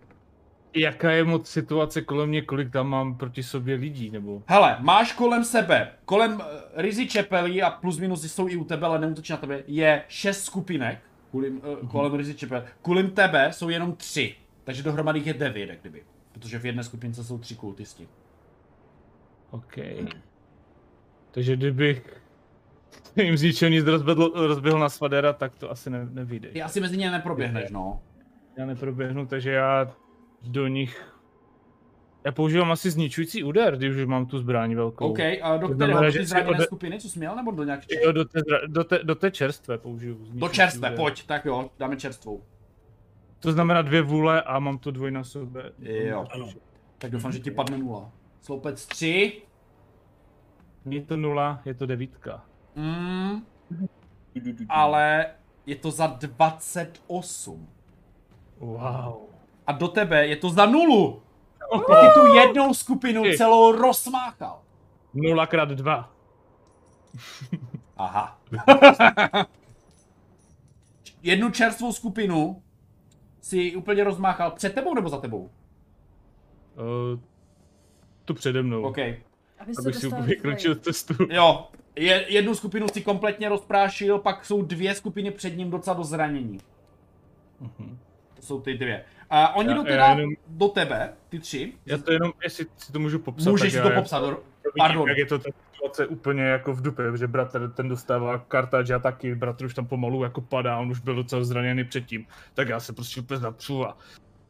jaká 0.73 1.11
je 1.11 1.23
moc 1.23 1.49
situace 1.49 2.01
kolem 2.01 2.29
mě, 2.29 2.41
kolik 2.41 2.71
tam 2.71 2.89
mám 2.89 3.17
proti 3.17 3.43
sobě 3.43 3.75
lidí, 3.75 4.09
nebo? 4.09 4.43
Hele, 4.47 4.77
máš 4.79 5.13
kolem 5.13 5.43
sebe, 5.43 5.91
kolem 6.05 6.33
uh, 6.33 6.41
Rizy 6.75 7.07
Čepelí 7.07 7.61
a 7.61 7.69
plus 7.69 7.99
minus 7.99 8.23
jsou 8.23 8.47
i 8.47 8.55
u 8.55 8.63
tebe, 8.63 8.87
ale 8.87 8.99
neútočí 8.99 9.33
na 9.33 9.37
tebe, 9.37 9.63
je 9.67 10.03
šest 10.07 10.43
skupinek 10.43 10.99
kolem, 11.31 11.61
uh, 11.81 11.89
kolem 11.89 12.13
Rizy 12.13 12.35
Čepel. 12.35 12.63
Kolem 12.81 13.11
tebe 13.11 13.53
jsou 13.53 13.69
jenom 13.69 13.95
tři, 13.95 14.35
takže 14.63 14.83
dohromady 14.83 15.21
je 15.25 15.33
devět, 15.33 15.69
jak 15.69 15.81
kdyby. 15.81 16.03
Protože 16.31 16.59
v 16.59 16.65
jedné 16.65 16.83
skupince 16.83 17.23
jsou 17.23 17.37
tři 17.37 17.55
kultisti. 17.55 18.07
OK. 19.51 19.77
Takže 21.31 21.55
kdybych 21.55 22.21
jim 23.15 23.37
z 23.37 23.41
ničeho 23.41 23.69
nic 23.69 23.85
rozběhl, 23.85 24.31
rozběhl 24.35 24.79
na 24.79 24.89
Svadera, 24.89 25.33
tak 25.33 25.55
to 25.55 25.71
asi 25.71 25.89
ne, 25.89 26.07
nevyjde. 26.11 26.49
Ty 26.49 26.61
asi 26.61 26.81
mezi 26.81 26.97
ně 26.97 27.11
neproběhneš, 27.11 27.71
no. 27.71 28.01
Já 28.57 28.65
neproběhnu, 28.65 29.25
takže 29.25 29.51
já 29.51 29.95
do 30.41 30.67
nich... 30.67 31.13
Já 32.25 32.31
používám 32.31 32.71
asi 32.71 32.91
zničující 32.91 33.43
úder, 33.43 33.77
když 33.77 33.95
už 33.95 34.05
mám 34.05 34.25
tu 34.25 34.37
zbraň 34.39 34.75
velkou. 34.75 35.09
OK, 35.11 35.19
a 35.41 35.57
do 35.57 35.67
kterého? 35.69 36.11
že 36.11 36.19
ty 36.19 36.25
zraněné 36.25 36.51
ode- 36.57 36.63
skupiny, 36.63 36.99
co 36.99 37.09
jsi 37.09 37.19
měl, 37.19 37.35
nebo 37.35 37.51
do 37.51 37.63
nějak 37.63 37.79
Jo, 38.03 38.11
do, 38.11 38.25
té, 38.25 38.39
do, 38.67 38.83
té, 38.83 38.99
do 39.03 39.15
té 39.15 39.31
čerstvé 39.31 39.77
použiju. 39.77 40.17
Do 40.31 40.49
čerstvé, 40.49 40.87
úder. 40.87 40.97
pojď, 40.97 41.25
tak 41.27 41.45
jo, 41.45 41.69
dáme 41.79 41.97
čerstvou. 41.97 42.43
To 43.39 43.51
znamená 43.51 43.81
dvě 43.81 44.01
vůle 44.01 44.41
a 44.41 44.59
mám 44.59 44.77
to 44.77 44.91
dvojnásobé. 44.91 45.71
Jo. 45.79 46.25
Ano. 46.31 46.49
Tak 46.97 47.11
doufám, 47.11 47.31
že 47.31 47.39
ti 47.39 47.51
padne 47.51 47.77
nula. 47.77 48.11
Sloupec 48.41 48.87
3. 48.87 49.41
Je 50.85 51.01
to 51.01 51.17
nula, 51.17 51.61
je 51.65 51.73
to 51.73 51.85
devítka. 51.85 52.45
Mm, 52.75 53.45
ale 54.69 55.25
je 55.65 55.75
to 55.75 55.91
za 55.91 56.07
28. 56.07 57.67
Wow. 58.59 59.15
A 59.67 59.71
do 59.71 59.87
tebe 59.87 60.27
je 60.27 60.35
to 60.35 60.49
za 60.49 60.65
nulu. 60.65 61.21
Ty 61.85 62.07
tu 62.13 62.25
jednou 62.35 62.73
skupinu 62.73 63.23
Ty. 63.23 63.37
celou 63.37 63.71
rozmáchal. 63.71 64.61
Nula 65.13 65.47
krát 65.47 65.69
dva. 65.69 66.11
Aha. 67.97 68.39
Jednu 71.23 71.51
čerstvou 71.51 71.93
skupinu 71.93 72.63
si 73.41 73.75
úplně 73.75 74.03
rozmáchal 74.03 74.51
před 74.51 74.75
tebou 74.75 74.95
nebo 74.95 75.09
za 75.09 75.17
tebou? 75.17 75.49
Uh, 76.75 77.19
tu 78.25 78.33
přede 78.33 78.63
mnou. 78.63 78.83
OK. 78.83 78.97
Aby 79.59 79.73
Abych 79.79 79.95
si 79.95 80.09
vykročil 80.21 80.75
cestu. 80.75 81.13
Jo, 81.29 81.67
je, 81.95 82.25
jednu 82.33 82.55
skupinu 82.55 82.87
si 82.93 83.01
kompletně 83.01 83.49
rozprášil, 83.49 84.19
pak 84.19 84.45
jsou 84.45 84.61
dvě 84.61 84.95
skupiny 84.95 85.31
před 85.31 85.57
ním 85.57 85.69
docela 85.71 85.95
do 85.95 86.03
zranění. 86.03 86.59
Mhm. 87.59 87.97
To 88.35 88.41
jsou 88.41 88.61
ty 88.61 88.73
dvě. 88.77 89.03
A 89.29 89.55
oni 89.55 89.69
Já- 89.69 89.75
jdou 89.75 89.81
já 89.85 89.89
teda 89.89 90.09
jenom- 90.09 90.33
do 90.47 90.67
tebe, 90.67 91.13
ty 91.29 91.39
tři. 91.39 91.73
Já 91.85 91.97
to 91.97 92.11
jenom, 92.11 92.31
jestli 92.43 92.65
si 92.77 92.91
to 92.91 92.99
můžu 92.99 93.19
popsat, 93.19 93.49
Můžeš 93.51 93.73
tak 93.73 93.81
si 93.83 93.87
já 93.87 93.93
to 93.95 94.01
popsat, 94.01 94.19
do- 94.19 94.27
vidím, 94.29 94.43
pardon. 94.77 95.09
Jak 95.09 95.17
je 95.17 95.25
to 95.25 95.39
ta 95.39 95.49
situace 95.73 96.07
úplně 96.07 96.43
jako 96.43 96.73
v 96.73 96.81
dupe, 96.81 97.03
že 97.17 97.27
bratr 97.27 97.71
ten 97.71 97.89
dostává 97.89 98.37
kartač 98.37 98.89
a 98.89 98.99
taky 98.99 99.35
bratr 99.35 99.65
už 99.65 99.73
tam 99.73 99.85
pomalu 99.87 100.23
jako 100.23 100.41
padá, 100.41 100.77
on 100.77 100.91
už 100.91 100.99
byl 100.99 101.15
docela 101.15 101.43
zraněný 101.43 101.83
předtím, 101.83 102.25
tak 102.53 102.69
já 102.69 102.79
se 102.79 102.93
prostě 102.93 103.21
úplně 103.21 103.39
zapřu 103.39 103.85
a 103.87 103.97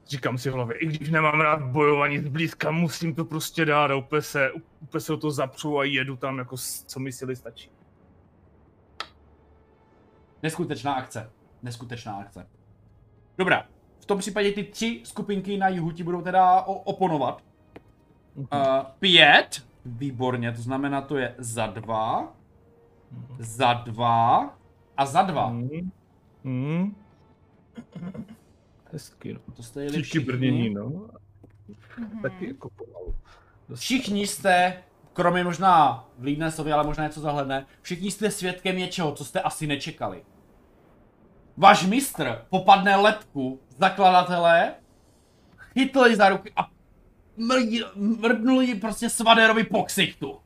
říkám 0.10 0.38
si 0.38 0.50
v 0.50 0.54
hlavě, 0.54 0.78
i 0.78 0.86
když 0.86 1.10
nemám 1.10 1.42
rád 1.42 1.62
bojování 1.62 2.20
zblízka, 2.20 2.72
musím 2.72 3.16
to 3.16 3.26
prostě 3.26 3.66
dát 3.66 3.92
a 3.92 3.96
úplně 3.96 4.22
se, 4.22 4.52
úplně 4.82 5.02
se 5.02 5.14
o 5.14 5.18
to 5.18 5.32
zapřu 5.32 5.80
a 5.80 5.84
jedu 5.84 6.16
tam 6.16 6.38
jako 6.38 6.56
co 6.86 7.00
mi 7.00 7.12
sily 7.12 7.36
stačí. 7.36 7.72
Neskutečná 10.44 10.94
akce. 10.94 11.32
Neskutečná 11.64 12.16
akce. 12.16 12.48
Dobrá. 13.38 13.66
V 14.00 14.06
tom 14.06 14.20
případě 14.20 14.52
ty 14.52 14.64
tři 14.64 15.02
skupinky 15.04 15.58
na 15.58 15.68
jihu 15.68 15.92
ti 15.92 16.04
budou 16.04 16.22
teda 16.22 16.62
oponovat. 16.62 17.44
Uh, 18.36 18.46
pět. 19.00 19.64
Výborně, 19.86 20.52
to 20.52 20.62
znamená, 20.62 21.02
to 21.02 21.18
je 21.18 21.36
za 21.38 21.68
dva, 21.68 22.34
za 23.40 23.74
dva 23.74 24.58
a 24.98 25.06
za 25.06 25.22
dva. 25.22 25.46
Hmm. 25.46 25.92
Hmm. 26.44 26.96
Hezky, 28.92 29.34
no. 29.34 29.40
To 29.56 29.64
jste 29.64 29.80
jeli 29.84 29.92
Všichni 29.92 30.20
všichni. 30.20 30.26
brnění, 30.26 30.70
no. 30.74 30.84
Mhm. 31.98 32.22
Taky 32.22 32.48
jako 32.48 32.70
pomalu. 32.70 33.16
Všichni 33.76 34.28
jste, 34.28 34.84
kromě 35.14 35.44
možná 35.44 36.06
Vlídnesovi, 36.18 36.72
ale 36.72 36.84
možná 36.84 37.04
něco 37.04 37.22
zahledne, 37.22 37.66
všichni 37.82 38.12
jste 38.12 38.32
svědkem 38.32 38.78
něčeho, 38.78 39.12
co 39.12 39.26
jste 39.26 39.42
asi 39.42 39.68
nečekali. 39.68 40.24
Váš 41.58 41.86
mistr 41.86 42.46
popadne 42.50 42.96
lepku 42.96 43.60
zakladatele, 43.78 44.74
chytl 45.74 46.06
ji 46.06 46.16
za 46.16 46.30
ruky 46.30 46.52
a 46.56 46.70
mrdnul 47.96 48.62
ji 48.62 48.76
prostě 48.76 49.10
Svaderovi 49.10 49.64
po 49.64 49.84
ksichtu. 49.84 50.40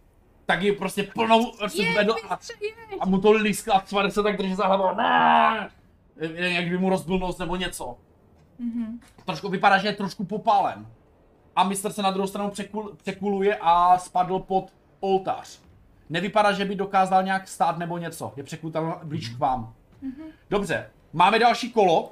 Tak 0.46 0.62
ji 0.62 0.72
prostě 0.72 1.04
plnou 1.04 1.52
prostě 1.58 1.84
Je, 1.84 1.96
vedl 1.96 2.16
a, 2.30 2.40
a 3.00 3.06
mu 3.06 3.22
to 3.22 3.32
lískl 3.32 3.74
a 3.74 3.84
Svader 3.86 4.12
se 4.12 4.24
tak 4.24 4.38
drží 4.38 4.56
za 4.56 4.68
hlavou. 4.68 4.96
Ne! 4.96 5.70
Jak 6.36 6.68
by 6.70 6.78
mu 6.78 6.90
rozbil 6.90 7.20
nos 7.20 7.38
nebo 7.38 7.56
něco. 7.56 7.98
Mhm. 8.64 9.00
Trošku 9.25 9.50
vypadá, 9.50 9.77
že 9.77 9.88
je 9.88 9.93
trošku 9.93 10.24
popálen. 10.24 10.88
A 11.56 11.64
mistr 11.64 11.92
se 11.92 12.01
na 12.01 12.11
druhou 12.11 12.27
stranu 12.27 12.50
překul, 12.50 12.95
překuluje 13.03 13.58
a 13.61 13.98
spadl 13.98 14.40
pod 14.40 14.74
oltář. 15.00 15.59
Nevypadá, 16.09 16.51
že 16.51 16.66
by 16.66 16.75
dokázal 16.75 17.24
nějak 17.24 17.48
stát 17.48 17.77
nebo 17.77 17.98
něco. 17.98 18.33
Je 18.35 18.43
překlutal 18.43 19.01
blíž 19.03 19.30
k 19.30 19.40
vám. 19.40 19.74
Dobře, 20.50 20.90
máme 21.14 21.40
další 21.40 21.72
kolo. 21.72 22.01
Uh, 22.03 22.09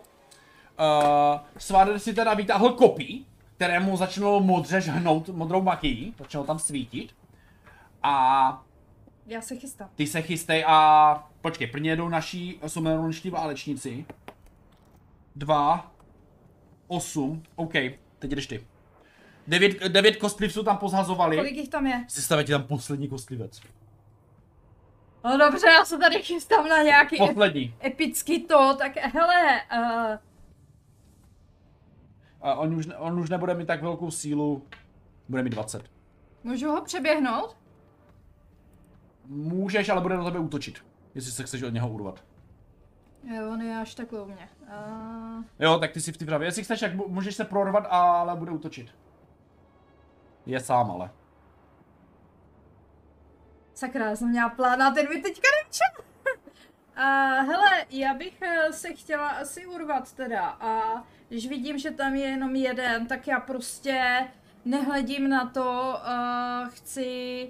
Svader 1.58 2.00
si 2.00 2.14
teda 2.14 2.34
vytáhl 2.34 2.70
kopí, 2.70 3.26
kterému 3.56 3.98
začalo 3.98 4.40
modře 4.40 4.82
žhnout 4.82 5.30
modrou 5.30 5.62
makií. 5.62 6.16
Začalo 6.20 6.44
tam 6.44 6.60
svítit. 6.60 7.16
A 8.04 8.64
Já 9.26 9.42
se 9.42 9.56
chystám. 9.56 9.90
ty 9.96 10.08
se 10.08 10.22
chystej 10.22 10.64
a... 10.68 11.30
Počkej, 11.42 11.68
prvně 11.68 11.90
jedou 11.90 12.10
naši 12.10 12.60
someronští 12.68 13.30
válečníci. 13.30 14.06
Dva. 15.36 15.92
Osm. 16.96 17.44
OK, 17.56 17.74
teď 18.20 18.32
jdeš 18.32 18.48
ty. 18.48 18.68
Devět, 19.48 19.80
devět 19.88 20.16
kostlivců 20.16 20.64
tam 20.64 20.78
pozhazovali. 20.78 21.38
Kolik 21.38 21.56
jich 21.56 21.70
tam 21.70 21.88
je? 21.88 22.06
Si 22.08 22.22
stavě 22.22 22.44
ti 22.46 22.52
tam 22.52 22.64
poslední 22.64 23.08
kostlivec. 23.08 23.62
No 25.24 25.38
dobře, 25.38 25.68
já 25.68 25.86
se 25.86 25.98
tady 25.98 26.22
chystám 26.22 26.68
na 26.68 26.82
nějaký 26.82 27.16
ep- 27.16 27.28
Poslední. 27.28 27.76
epický 27.86 28.44
to, 28.44 28.76
tak 28.78 28.98
hele, 28.98 29.62
uh, 29.74 30.18
A 32.42 32.56
on 32.56 32.76
už, 32.76 32.88
on 32.98 33.20
už 33.20 33.30
nebude 33.30 33.54
mít 33.54 33.66
tak 33.68 33.82
velkou 33.82 34.12
sílu. 34.12 34.66
Bude 35.30 35.44
mít 35.44 35.50
20. 35.50 35.84
můžu 36.44 36.70
ho 36.72 36.82
přeběhnout? 36.82 37.58
Můžeš, 39.26 39.90
ale 39.90 40.02
bude 40.02 40.18
na 40.18 40.24
tebe 40.24 40.40
útočit. 40.40 40.86
Jestli 41.16 41.32
se 41.32 41.44
chceš 41.44 41.64
od 41.64 41.74
něho 41.74 41.90
urvat. 41.90 42.24
Jo, 43.24 43.52
on 43.52 43.62
je 43.62 43.78
až 43.78 43.96
takhle 43.96 44.22
u 44.22 44.26
mě. 44.26 44.50
Uh, 44.62 45.44
Jo, 45.60 45.80
tak 45.80 45.92
ty 45.92 46.02
si 46.02 46.12
v 46.12 46.18
té 46.18 46.26
pravě. 46.26 46.48
Jestli 46.48 46.64
chceš, 46.64 46.80
tak 46.80 46.94
můžeš 46.94 47.36
se 47.36 47.46
prorvat, 47.46 47.88
ale 47.90 48.36
bude 48.36 48.52
útočit. 48.52 48.96
Je 50.46 50.60
sám 50.60 50.92
ale. 50.92 51.12
sakra, 53.74 54.10
já 54.10 54.16
jsem 54.16 54.30
měla 54.30 54.50
plán 54.50 54.82
a 54.82 54.92
ten 54.92 55.10
mi 55.10 55.22
teďka 55.22 55.48
nečel. 55.64 56.06
A 56.96 57.06
hele, 57.42 57.86
já 57.90 58.14
bych 58.14 58.42
eh, 58.42 58.74
se 58.74 58.94
chtěla 58.94 59.28
asi 59.30 59.66
urvat 59.66 60.14
teda 60.14 60.46
a 60.46 61.04
když 61.30 61.48
vidím, 61.48 61.78
že 61.78 61.92
tam 61.92 62.16
je 62.16 62.28
jenom 62.28 62.56
jeden, 62.56 63.08
tak 63.08 63.28
já 63.28 63.40
prostě 63.40 64.28
nehledím 64.66 65.30
na 65.30 65.46
to, 65.46 65.96
uh, 65.96 66.70
chci, 66.70 67.50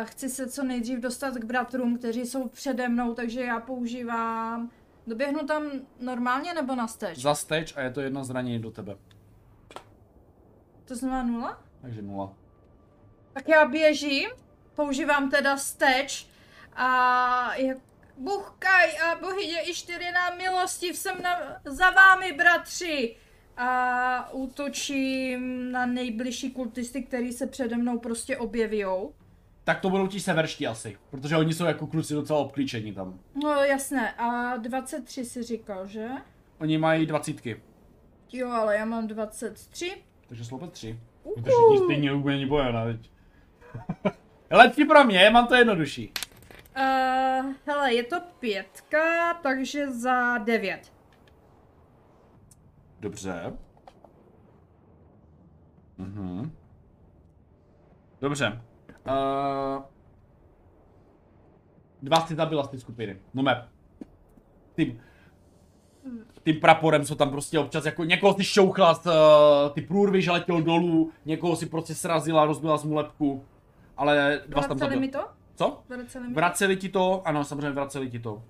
uh, 0.00 0.04
chci 0.04 0.28
se 0.28 0.50
co 0.50 0.62
nejdřív 0.62 0.98
dostat 0.98 1.34
k 1.34 1.44
bratrům, 1.44 1.98
kteří 1.98 2.26
jsou 2.26 2.48
přede 2.48 2.88
mnou, 2.88 3.14
takže 3.14 3.40
já 3.40 3.60
používám, 3.60 4.70
doběhnu 5.08 5.46
tam 5.46 5.70
normálně 6.00 6.54
nebo 6.54 6.74
na 6.74 6.88
steč? 6.88 7.18
Zasteč 7.18 7.76
a 7.76 7.80
je 7.80 7.90
to 7.90 8.00
jedno 8.00 8.24
zranění 8.24 8.58
do 8.58 8.70
tebe. 8.70 8.96
To 10.84 10.96
znamená 10.96 11.22
nula? 11.22 11.62
Takže 11.82 12.02
nula. 12.02 12.32
Tak 13.32 13.48
já 13.48 13.64
běžím, 13.68 14.30
používám 14.74 15.30
teda 15.30 15.56
steč 15.56 16.28
a 16.72 17.54
jak 17.56 17.78
Bůh 18.18 18.56
Kaj 18.58 18.98
a 18.98 19.14
bohyně 19.20 19.70
i 19.70 19.74
čtyři 19.74 20.12
na 20.14 20.36
milosti 20.36 20.94
jsem 20.94 21.22
na, 21.22 21.60
za 21.64 21.90
vámi, 21.90 22.32
bratři. 22.32 23.16
a 23.56 24.30
útočím 24.32 25.72
na 25.72 25.86
nejbližší 25.86 26.50
kultisty, 26.50 27.02
který 27.02 27.32
se 27.32 27.46
přede 27.46 27.76
mnou 27.76 27.98
prostě 27.98 28.36
objevíjou. 28.36 29.14
Tak 29.68 29.80
to 29.80 29.90
budou 29.90 30.06
ti 30.06 30.20
severští 30.20 30.66
asi, 30.66 30.98
protože 31.10 31.36
oni 31.36 31.54
jsou 31.54 31.64
jako 31.64 31.86
kluci 31.86 32.14
docela 32.14 32.38
obklíčení 32.38 32.92
tam. 32.92 33.20
No 33.42 33.54
jasné, 33.54 34.12
a 34.12 34.56
23 34.56 35.24
si 35.24 35.42
říkal, 35.42 35.86
že? 35.86 36.08
Oni 36.58 36.78
mají 36.78 37.06
dvacítky, 37.06 37.62
Jo, 38.32 38.50
ale 38.50 38.76
já 38.76 38.84
mám 38.84 39.06
23. 39.06 40.02
takže 40.28 40.44
sloupec 40.44 40.70
tři. 40.70 41.00
Uhu. 41.24 41.34
To 41.34 41.50
všichni 41.50 41.78
stejně 41.84 42.12
úplně 42.12 42.46
bojena 42.46 42.84
teď. 42.84 43.10
Lepší 44.50 44.84
pro 44.84 45.04
mě, 45.04 45.30
mám 45.30 45.46
to 45.46 45.54
jednodušší. 45.54 46.12
Uh, 46.76 47.52
hele, 47.66 47.94
je 47.94 48.02
to 48.02 48.20
pětka, 48.38 49.34
takže 49.34 49.90
za 49.90 50.38
devět. 50.38 50.92
Dobře. 53.00 53.52
Mhm. 55.98 56.52
Dobře. 58.20 58.67
Uh, 59.08 59.82
dva 62.02 62.26
si 62.26 62.34
zabila 62.34 62.64
z 62.64 62.68
té 62.68 62.78
skupiny. 62.78 63.18
No 63.34 63.42
me. 63.42 63.68
Tím, 64.76 65.00
tím 66.44 66.60
praporem, 66.60 67.04
co 67.04 67.16
tam 67.16 67.30
prostě 67.30 67.58
občas 67.58 67.84
jako 67.84 68.04
někoho 68.04 68.34
si 68.34 68.44
šouchla 68.44 68.94
z 68.94 69.06
uh, 69.06 69.12
ty 69.74 69.82
průrvy, 69.82 70.22
že 70.22 70.30
letěl 70.30 70.62
dolů, 70.62 71.12
někoho 71.24 71.56
si 71.56 71.66
prostě 71.66 71.94
srazila, 71.94 72.44
rozbila 72.44 72.76
z 72.76 72.84
mu 72.84 72.94
lepku. 72.94 73.44
Ale 73.96 74.40
dva 74.46 74.62
tam 74.62 74.76
Vraceli 74.78 75.00
mi 75.00 75.06
zabila. 75.06 75.24
to? 75.24 75.32
Co? 75.54 75.82
Vraceli 75.88 76.28
mi 76.28 76.34
to? 76.34 76.40
Vraceli 76.40 76.76
ti 76.76 76.88
to? 76.88 77.22
Ano, 77.24 77.44
samozřejmě 77.44 77.70
vraceli 77.70 78.10
ti 78.10 78.18
to. 78.18 78.42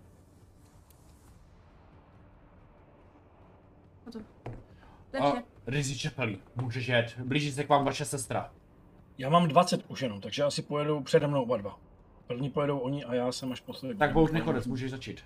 A, 4.09 4.11
Takže, 5.11 5.43
Rizzy 5.67 5.99
Čepelí, 5.99 6.39
můžeš 6.57 6.89
jet. 6.89 7.19
Blíží 7.19 7.53
se 7.53 7.65
k 7.65 7.69
vám 7.69 7.85
vaše 7.85 8.05
sestra. 8.05 8.51
Já 9.19 9.29
mám 9.29 9.49
20 9.49 9.85
už 9.89 10.03
jenom, 10.03 10.21
takže 10.21 10.43
asi 10.43 10.63
pojedou 10.63 11.03
přede 11.03 11.27
mnou 11.27 11.43
oba 11.43 11.57
dva. 11.57 11.79
První 12.27 12.51
pojedou 12.51 12.79
oni 12.79 13.05
a 13.05 13.15
já 13.15 13.33
jsem 13.33 13.53
až 13.53 13.61
poslední. 13.61 13.99
Tak 13.99 14.13
bouř 14.13 14.31
nechodec, 14.31 14.67
můžeš 14.67 14.91
začít. 14.91 15.21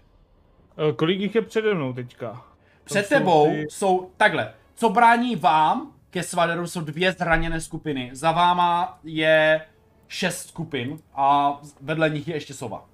Eh, 0.89 0.93
Kolik 0.93 1.21
jich 1.21 1.35
je 1.35 1.43
přede 1.43 1.75
mnou 1.75 1.93
teďka? 1.93 2.47
Před 2.85 3.09
tebou 3.09 3.47
ty- 3.51 3.67
jsou, 3.71 4.11
takhle, 4.17 4.55
co 4.75 4.89
brání 4.91 5.37
vám 5.37 5.93
ke 6.11 6.23
svaderu 6.23 6.67
jsou 6.67 6.81
dvě 6.81 7.13
zraněné 7.13 7.61
skupiny. 7.61 8.11
Za 8.13 8.33
váma 8.33 8.99
je 9.05 9.61
šest 10.09 10.49
skupin 10.49 10.99
a 11.15 11.61
vedle 11.81 12.11
nich 12.11 12.29
je 12.29 12.35
ještě 12.37 12.55
sova. 12.55 12.89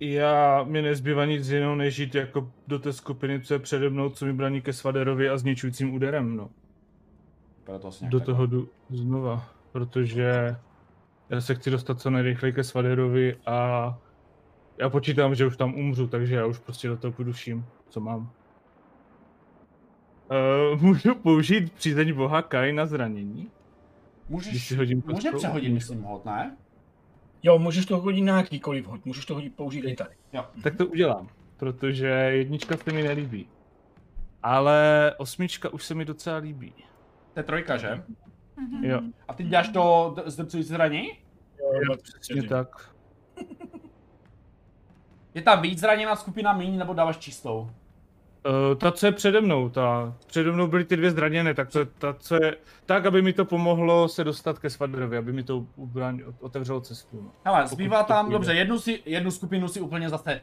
Já, 0.00 0.62
mi 0.62 0.82
nezbývá 0.82 1.24
nic 1.24 1.48
jiného, 1.48 1.74
než 1.74 1.98
jít 1.98 2.14
jako 2.14 2.50
do 2.66 2.78
té 2.78 2.92
skupiny, 2.92 3.40
co 3.40 3.54
je 3.54 3.58
přede 3.58 3.90
mnou, 3.90 4.10
co 4.10 4.26
mi 4.26 4.32
brání 4.32 4.60
ke 4.62 4.72
Svaderovi 4.72 5.28
a 5.28 5.38
zničujícím 5.38 5.94
úderem, 5.94 6.36
no. 6.36 6.50
Vypadá 7.58 7.78
to 7.78 7.88
asi 7.88 8.04
nějak 8.04 8.12
Do 8.12 8.18
takhle. 8.18 8.34
toho 8.34 8.46
jdu 8.46 8.68
znova, 8.90 9.48
protože 9.76 10.56
já 11.30 11.40
se 11.40 11.54
chci 11.54 11.70
dostat 11.70 12.00
co 12.00 12.10
nejrychleji 12.10 12.52
ke 12.54 12.64
Svaderovi 12.64 13.36
a 13.46 13.98
já 14.78 14.90
počítám, 14.90 15.34
že 15.34 15.46
už 15.46 15.56
tam 15.56 15.74
umřu, 15.74 16.06
takže 16.06 16.34
já 16.34 16.46
už 16.46 16.58
prostě 16.58 16.88
do 16.88 16.96
toho 16.96 17.12
půjdu 17.12 17.32
vším, 17.32 17.66
co 17.88 18.00
mám. 18.00 18.32
Uh, 20.72 20.80
můžu 20.82 21.14
použít 21.14 21.72
přízeň 21.72 22.14
boha 22.14 22.42
Kai 22.42 22.72
na 22.72 22.86
zranění? 22.86 23.40
Když 23.40 23.50
Můžeš, 24.28 24.68
si 24.68 24.76
hodím 24.76 25.02
může 25.06 25.32
přehodit, 25.32 25.72
myslím, 25.72 26.02
hod, 26.02 26.24
ne? 26.24 26.56
Jo, 27.42 27.58
můžeš 27.58 27.86
to 27.86 27.98
hodit 27.98 28.22
na 28.22 28.36
jakýkoliv 28.36 28.86
hod, 28.86 29.06
můžeš 29.06 29.26
to 29.26 29.34
hodit 29.34 29.56
použít 29.56 29.84
i 29.84 29.94
tady. 29.94 30.14
Jo. 30.32 30.46
Tak 30.62 30.76
to 30.76 30.86
udělám, 30.86 31.28
protože 31.56 32.06
jednička 32.08 32.76
se 32.76 32.92
mi 32.92 33.02
nelíbí. 33.02 33.48
Ale 34.42 35.12
osmička 35.18 35.68
už 35.68 35.84
se 35.84 35.94
mi 35.94 36.04
docela 36.04 36.36
líbí. 36.36 36.72
To 37.34 37.40
je 37.40 37.44
trojka, 37.44 37.76
že? 37.76 38.02
Mhm. 38.56 38.84
Jo, 38.84 39.00
A 39.28 39.34
ty 39.34 39.44
děláš 39.44 39.68
to 39.68 40.14
zdrcující 40.26 40.68
zranění? 40.68 41.08
Jo, 41.60 41.96
přesně 42.02 42.42
tak. 42.42 42.90
Je 45.34 45.42
tam 45.42 45.62
víc 45.62 45.78
zraněná 45.78 46.16
skupina 46.16 46.52
míň, 46.52 46.78
nebo 46.78 46.92
dáváš 46.92 47.16
čistou? 47.18 47.70
Uh, 48.70 48.74
ta, 48.78 48.92
co 48.92 49.06
je 49.06 49.12
přede 49.12 49.40
mnou, 49.40 49.68
ta, 49.68 50.14
přede 50.26 50.52
mnou 50.52 50.66
byly 50.66 50.84
ty 50.84 50.96
dvě 50.96 51.10
zraněné, 51.10 51.54
tak 51.54 51.68
to 51.70 51.78
je 51.78 51.84
ta, 51.84 52.14
co 52.14 52.34
je, 52.34 52.56
tak, 52.86 53.06
aby 53.06 53.22
mi 53.22 53.32
to 53.32 53.44
pomohlo 53.44 54.08
se 54.08 54.24
dostat 54.24 54.58
ke 54.58 54.70
Svaderovi, 54.70 55.16
aby 55.16 55.32
mi 55.32 55.42
to 55.42 55.66
ubrán, 55.76 56.20
otevřelo 56.40 56.80
cestu. 56.80 57.22
No. 57.22 57.32
Hele, 57.44 57.62
Pokud 57.62 57.74
zbývá 57.74 58.02
tam, 58.02 58.26
půjde. 58.26 58.34
dobře, 58.34 58.54
jednu, 58.54 58.78
si, 58.78 59.02
jednu 59.06 59.30
skupinu 59.30 59.68
si 59.68 59.80
úplně 59.80 60.08
zase 60.08 60.40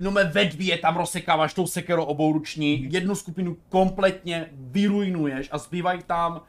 No 0.00 0.10
me 0.10 0.24
ve 0.24 0.44
dvě 0.44 0.78
tam 0.78 0.96
rozsekáváš 0.96 1.54
tou 1.54 1.66
sekerou 1.66 2.04
obouruční, 2.04 2.92
jednu 2.92 3.14
skupinu 3.14 3.56
kompletně 3.68 4.48
vyrujnuješ 4.52 5.48
a 5.52 5.58
zbývají 5.58 6.02
tam, 6.06 6.42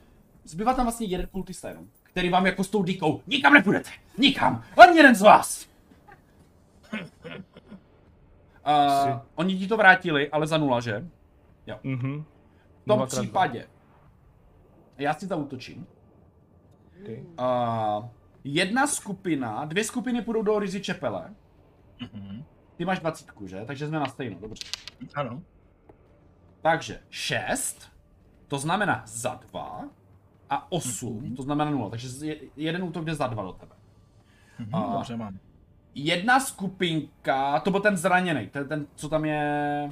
zbývá 0.45 0.73
tam 0.73 0.85
vlastně 0.85 1.07
jeden 1.07 1.27
kultista 1.27 1.69
jenom, 1.69 1.87
který 2.03 2.29
vám 2.29 2.45
jako 2.45 2.63
s 2.63 2.69
tou 2.69 2.83
dýkou, 2.83 3.21
nikam 3.27 3.53
nepůjdete, 3.53 3.89
nikam, 4.17 4.63
ani 4.77 4.97
jeden 4.97 5.15
z 5.15 5.21
vás. 5.21 5.67
Uh, 8.67 9.19
oni 9.35 9.57
ti 9.57 9.67
to 9.67 9.77
vrátili, 9.77 10.29
ale 10.29 10.47
za 10.47 10.57
nula, 10.57 10.79
že? 10.79 11.07
Mhm. 11.83 12.23
V 12.81 12.85
tom 12.87 12.97
Dvakrát 12.97 13.11
dva. 13.11 13.21
případě, 13.21 13.67
já 14.97 15.13
si 15.13 15.25
zautočím. 15.27 15.87
Okay. 17.01 17.23
Uh, 17.39 18.05
jedna 18.43 18.87
skupina, 18.87 19.65
dvě 19.65 19.83
skupiny 19.83 20.21
půjdou 20.21 20.41
do 20.41 20.59
Rizzy 20.59 20.81
Čepele. 20.81 21.33
Mhm. 21.99 22.43
Ty 22.77 22.85
máš 22.85 22.99
dvacítku, 22.99 23.47
že? 23.47 23.65
Takže 23.65 23.87
jsme 23.87 23.99
na 23.99 24.05
stejno, 24.05 24.39
dobře. 24.39 24.63
Ano. 25.15 25.41
Takže 26.61 26.99
6, 27.09 27.91
to 28.47 28.57
znamená 28.57 29.03
za 29.05 29.35
2, 29.35 29.89
a 30.49 30.71
8, 30.71 31.17
Mhm. 31.21 31.35
to 31.35 31.43
znamená 31.43 31.71
0, 31.71 31.89
takže 31.89 32.25
je- 32.27 32.37
jeden 32.55 32.83
útok 32.83 33.05
jde 33.05 33.15
za 33.15 33.27
2 33.27 33.43
do 33.43 33.51
tebe. 33.53 33.75
Mhm, 34.59 34.75
A- 34.75 34.93
Dobře, 34.93 35.15
mám. 35.17 35.39
Jedna 35.95 36.39
skupinka, 36.39 37.59
to 37.59 37.71
byl 37.71 37.79
ten 37.79 37.97
zraněný, 37.97 38.47
ten, 38.47 38.67
ten 38.67 38.87
co 38.95 39.09
tam 39.09 39.25
je... 39.25 39.91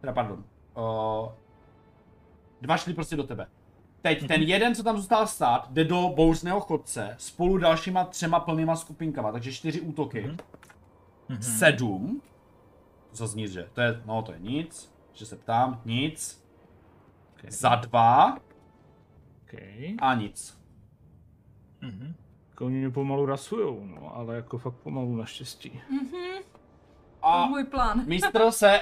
Teda 0.00 0.12
pardon. 0.12 0.44
Uh, 0.76 1.28
dva 2.60 2.76
šli 2.76 2.94
prostě 2.94 3.16
do 3.16 3.24
tebe. 3.24 3.46
Teď 4.02 4.26
ten 4.28 4.42
jeden, 4.42 4.74
co 4.74 4.82
tam 4.82 4.96
zůstal 4.96 5.26
stát, 5.26 5.68
jde 5.72 5.84
do 5.84 6.12
bouřného 6.16 6.60
chodce 6.60 7.14
spolu 7.18 7.58
dalšíma 7.58 8.04
třema 8.04 8.40
plnýma 8.40 8.76
skupinkama, 8.76 9.32
takže 9.32 9.52
čtyři 9.52 9.80
útoky. 9.80 10.22
Mhm. 10.22 10.36
Mhm. 11.28 11.42
Sedm. 11.42 12.22
To 13.18 13.26
nic, 13.34 13.52
že? 13.52 13.68
To 13.72 13.80
je, 13.80 14.02
no 14.06 14.22
to 14.22 14.32
je 14.32 14.38
nic. 14.38 14.92
Že 15.12 15.26
se 15.26 15.36
ptám, 15.36 15.80
nic. 15.84 16.44
Okay. 17.38 17.50
Za 17.50 17.74
dva 17.74 18.38
Okay. 19.42 19.96
a 19.98 20.14
nic. 20.14 20.58
Mhm. 21.80 22.14
Jako 22.50 22.66
oni 22.66 22.76
mě 22.76 22.90
pomalu 22.90 23.26
rasujou, 23.26 23.84
no, 23.84 24.16
ale 24.16 24.36
jako 24.36 24.58
fakt 24.58 24.74
pomalu 24.74 25.16
naštěstí. 25.16 25.80
Mhm, 25.90 26.10
to 26.10 26.16
je 26.16 26.42
A 27.22 27.46
můj 27.46 27.64
plán. 27.64 28.02
mistr 28.06 28.50
se 28.50 28.80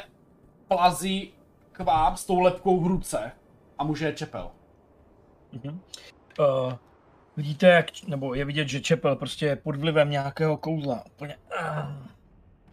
plazí 0.69 1.33
k 1.73 1.81
vám 1.81 2.17
s 2.17 2.25
tou 2.27 2.41
lepkou 2.41 2.81
v 2.81 2.87
ruce 2.87 3.33
a 3.79 3.85
může 3.85 4.07
je 4.07 4.13
čepel. 4.13 4.51
Mhm. 5.53 5.81
Uh, 6.39 6.73
vidíte, 7.37 7.67
jak, 7.69 7.87
nebo 8.07 8.35
je 8.35 8.45
vidět, 8.45 8.69
že 8.69 8.81
Čepel 8.81 9.17
prostě 9.17 9.47
je 9.47 9.57
pod 9.57 9.77
vlivem 9.77 10.11
nějakého 10.11 10.57
kouzla. 10.57 11.05
Úplně, 11.07 11.37
uh, 11.61 12.07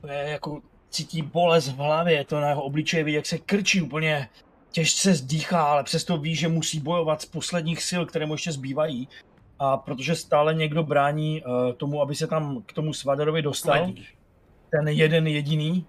to 0.02 0.08
je 0.08 0.30
jako 0.30 0.62
cítí 0.90 1.22
bolest 1.22 1.68
v 1.68 1.78
hlavě, 1.78 2.26
to 2.26 2.40
na 2.40 2.50
jeho 2.50 2.64
obličeji 2.64 3.04
vidí, 3.04 3.16
jak 3.16 3.26
se 3.26 3.38
krčí 3.38 3.82
úplně 3.82 4.30
těžce 4.72 5.14
zdýchá, 5.16 5.64
ale 5.64 5.84
přesto 5.84 6.18
ví, 6.18 6.36
že 6.36 6.48
musí 6.48 6.80
bojovat 6.80 7.22
z 7.22 7.26
posledních 7.26 7.84
sil, 7.90 8.02
které 8.06 8.26
mu 8.26 8.34
ještě 8.34 8.52
zbývají. 8.52 9.08
A 9.60 9.78
protože 9.78 10.16
stále 10.16 10.54
někdo 10.54 10.84
brání 10.84 11.44
uh, 11.44 11.74
tomu, 11.74 12.02
aby 12.02 12.16
se 12.16 12.28
tam 12.28 12.64
k 12.66 12.74
tomu 12.74 12.94
Svaderovi 12.94 13.42
dostal, 13.42 13.94
ten 14.72 14.88
jeden 14.88 15.28
jediný. 15.28 15.86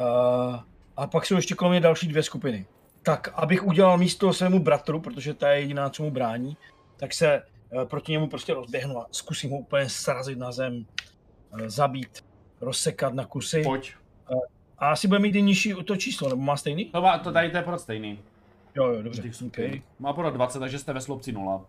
Uh, 0.00 0.60
a 0.96 1.06
pak 1.06 1.26
jsou 1.26 1.36
ještě 1.36 1.54
kolem 1.54 1.70
mě 1.70 1.80
další 1.80 2.08
dvě 2.08 2.22
skupiny. 2.22 2.66
Tak, 3.02 3.28
abych 3.34 3.64
udělal 3.64 3.98
místo 3.98 4.32
svému 4.32 4.58
bratru, 4.58 5.00
protože 5.00 5.34
ta 5.34 5.50
je 5.50 5.60
jediná, 5.60 5.90
co 5.90 6.02
mu 6.02 6.10
brání, 6.10 6.56
tak 6.96 7.14
se 7.14 7.42
uh, 7.72 7.84
proti 7.84 8.12
němu 8.12 8.28
prostě 8.28 8.54
rozběhnu 8.54 9.00
a 9.00 9.06
zkusím 9.10 9.50
ho 9.50 9.58
úplně 9.58 9.88
srazit 9.88 10.38
na 10.38 10.52
zem, 10.52 10.86
uh, 11.52 11.60
zabít, 11.66 12.24
rozsekat 12.60 13.14
na 13.14 13.24
kusy. 13.24 13.62
Pojď. 13.62 13.92
A 14.82 14.90
asi 14.90 15.08
bude 15.08 15.20
mít 15.20 15.34
i 15.34 15.42
nižší 15.42 15.74
to 15.84 15.96
číslo, 15.96 16.28
nebo 16.28 16.42
má 16.42 16.56
stejný? 16.56 16.84
To, 16.84 17.02
má, 17.02 17.18
to 17.18 17.32
tady 17.32 17.50
to 17.50 17.56
je 17.56 17.62
pořád 17.62 17.78
stejný. 17.80 18.18
Jo, 18.74 18.86
jo, 18.86 19.02
dobře. 19.02 19.22
Těch 19.22 19.42
Okay. 19.46 19.82
Má 19.98 20.12
pořád 20.12 20.30
20, 20.34 20.58
takže 20.58 20.78
jste 20.78 20.92
ve 20.92 21.00
slopci 21.00 21.32
0. 21.32 21.66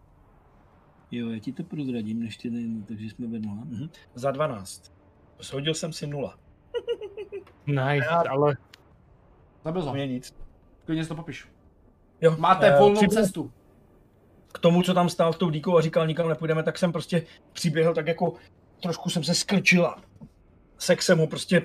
Jo, 1.11 1.29
já 1.29 1.39
ti 1.39 1.53
to 1.53 1.63
prozradím, 1.63 2.19
než 2.19 2.37
tě 2.37 2.49
nejdu, 2.49 2.81
takže 2.87 3.05
jsme 3.05 3.27
ve 3.27 3.39
nula. 3.39 3.63
Mhm. 3.65 3.89
Za 4.15 4.31
12. 4.31 4.93
Shodil 5.41 5.73
jsem 5.73 5.93
si 5.93 6.07
nula. 6.07 6.37
Nice, 7.67 8.07
ale 8.09 8.57
Zabil 9.63 9.95
je 9.95 10.07
nic. 10.07 10.35
Klidně 10.85 11.03
si 11.03 11.09
to 11.09 11.15
popiš. 11.15 11.47
Jo, 12.21 12.35
Máte 12.39 12.67
eh, 12.75 12.79
volnou 12.79 13.01
přiběhl- 13.01 13.23
cestu. 13.23 13.51
k 14.53 14.59
tomu, 14.59 14.83
co 14.83 14.93
tam 14.93 15.09
stál 15.09 15.33
s 15.33 15.37
tou 15.37 15.49
díkou 15.49 15.77
a 15.77 15.81
říkal, 15.81 16.07
nikam 16.07 16.29
nepůjdeme, 16.29 16.63
tak 16.63 16.77
jsem 16.77 16.91
prostě 16.91 17.25
přiběhl 17.53 17.93
tak 17.93 18.07
jako, 18.07 18.33
trošku 18.81 19.09
jsem 19.09 19.23
se 19.23 19.35
skrčil 19.35 19.85
a 19.85 20.01
sek 20.77 21.01
jsem 21.01 21.19
ho 21.19 21.27
prostě 21.27 21.61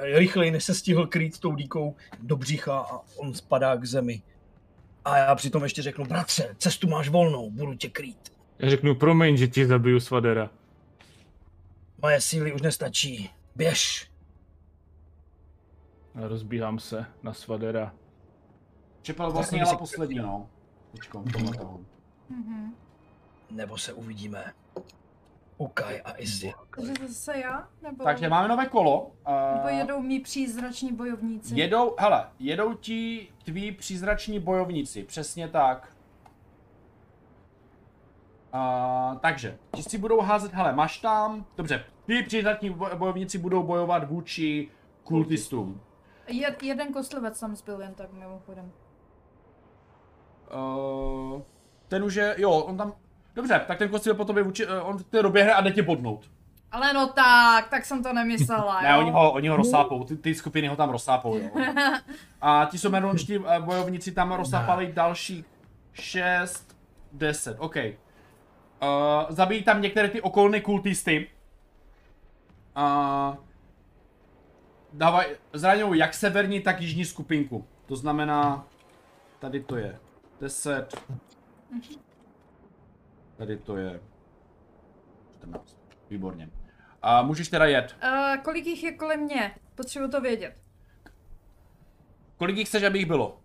rychleji, 0.00 0.50
než 0.50 0.64
se 0.64 0.74
stihl 0.74 1.06
krýt 1.06 1.38
tou 1.38 1.54
dýkou 1.54 1.96
do 2.22 2.36
břicha 2.36 2.78
a 2.78 3.00
on 3.16 3.34
spadá 3.34 3.76
k 3.76 3.84
zemi. 3.84 4.22
A 5.04 5.18
já 5.18 5.34
přitom 5.34 5.62
ještě 5.62 5.82
řeknu, 5.82 6.04
bratře, 6.04 6.54
cestu 6.58 6.88
máš 6.88 7.08
volnou, 7.08 7.50
budu 7.50 7.74
tě 7.74 7.88
krýt. 7.88 8.32
Já 8.58 8.70
řeknu, 8.70 8.94
promiň, 8.94 9.36
že 9.36 9.48
ti 9.48 9.66
zabiju 9.66 10.00
Svadera. 10.00 10.50
Moje 12.02 12.20
síly 12.20 12.52
už 12.52 12.62
nestačí. 12.62 13.30
Běž. 13.56 14.10
A 16.14 16.28
rozbíhám 16.28 16.78
se 16.78 17.06
na 17.22 17.32
Svadera. 17.32 17.94
Čepel 19.02 19.32
vlastně 19.32 19.58
jela 19.58 19.76
poslední, 19.76 20.18
no. 20.18 20.50
Teďko. 20.92 21.24
Mhm. 22.28 22.74
Nebo 23.50 23.78
se 23.78 23.92
uvidíme. 23.92 24.52
Ukaj 25.60 26.02
a 26.04 26.12
Izzy. 26.18 26.52
Takže 26.76 26.92
zase 27.08 27.38
já? 27.38 27.68
Nebo, 27.82 28.04
Takže 28.04 28.28
máme 28.28 28.48
nové 28.48 28.66
kolo. 28.66 29.10
nebo 29.54 29.68
Uh, 29.68 29.78
jedou 29.78 30.00
mý 30.02 30.20
přízrační 30.20 30.92
bojovníci? 30.92 31.54
jedou, 31.58 31.94
hele, 31.98 32.28
jedou 32.38 32.74
ti 32.74 33.28
tví 33.44 33.72
přízrační 33.72 34.38
bojovníci, 34.40 35.02
přesně 35.04 35.48
tak. 35.48 35.92
Uh, 38.54 39.18
takže, 39.18 39.58
ti 39.76 39.82
si 39.82 39.98
budou 39.98 40.20
házet, 40.20 40.52
hele, 40.52 40.72
máš 40.72 40.98
tam, 40.98 41.46
dobře, 41.56 41.84
ty 42.06 42.22
přízrační 42.22 42.70
boj- 42.70 42.94
bojovníci 42.96 43.38
budou 43.38 43.62
bojovat 43.62 44.08
vůči 44.10 44.68
kultistům. 45.04 45.80
Je, 46.28 46.56
jeden 46.62 46.92
kostlivec 46.92 47.40
tam 47.40 47.56
zbyl 47.56 47.80
jen 47.80 47.94
tak 47.94 48.12
mimochodem. 48.12 48.72
Uh, 51.34 51.42
ten 51.88 52.04
už 52.04 52.14
je, 52.14 52.34
jo, 52.38 52.50
on 52.52 52.76
tam, 52.76 52.92
dobře, 53.34 53.60
tak 53.66 53.78
ten 53.78 53.88
kostil 53.88 54.14
po 54.14 54.24
tobě 54.24 54.42
vůči, 54.42 54.66
uh, 54.66 54.72
on 54.82 54.98
ty 54.98 55.22
doběhne 55.22 55.54
a 55.54 55.60
jde 55.60 55.70
tě 55.70 55.82
bodnout. 55.82 56.30
Ale 56.72 56.92
no 56.92 57.06
tak, 57.06 57.68
tak 57.68 57.84
jsem 57.84 58.02
to 58.02 58.12
nemyslela, 58.12 58.80
Ne, 58.80 58.90
jo? 58.92 58.98
oni 58.98 59.10
ho, 59.10 59.32
oni 59.32 59.48
ho 59.48 59.56
rozsápou, 59.56 60.04
ty, 60.04 60.16
ty 60.16 60.34
skupiny 60.34 60.68
ho 60.68 60.76
tam 60.76 60.90
rozsápou, 60.90 61.36
jo. 61.36 61.50
A 62.40 62.68
ti 62.70 62.78
somerunští 62.78 63.38
eh, 63.46 63.60
bojovníci 63.60 64.12
tam 64.12 64.32
rozsápali 64.32 64.92
další 64.92 65.44
6, 65.92 66.76
10, 67.12 67.56
OK. 67.58 67.76
Uh, 67.76 68.90
zabijí 69.28 69.62
tam 69.62 69.82
některé 69.82 70.08
ty 70.08 70.20
okolní 70.20 70.60
kultisty. 70.60 71.30
Uh, 72.76 73.36
dávaj, 74.92 75.26
zraňují 75.52 76.00
jak 76.00 76.14
severní, 76.14 76.60
tak 76.60 76.80
jižní 76.80 77.04
skupinku. 77.04 77.66
To 77.86 77.96
znamená, 77.96 78.66
tady 79.38 79.60
to 79.60 79.76
je 79.76 79.98
10. 80.40 81.02
Tady 83.40 83.56
to 83.56 83.76
je 83.76 84.00
14. 85.38 85.76
Výborně. 86.10 86.50
A 87.02 87.22
můžeš 87.22 87.48
teda 87.48 87.66
jet. 87.66 87.96
Uh, 88.04 88.42
kolik 88.42 88.66
jich 88.66 88.82
je 88.84 88.92
kolem 88.92 89.20
mě? 89.20 89.54
Potřebuji 89.74 90.08
to 90.08 90.20
vědět. 90.20 90.56
Kolik 92.36 92.56
jich 92.56 92.68
chceš, 92.68 92.82
aby 92.82 92.98
jich 92.98 93.06
bylo? 93.06 93.40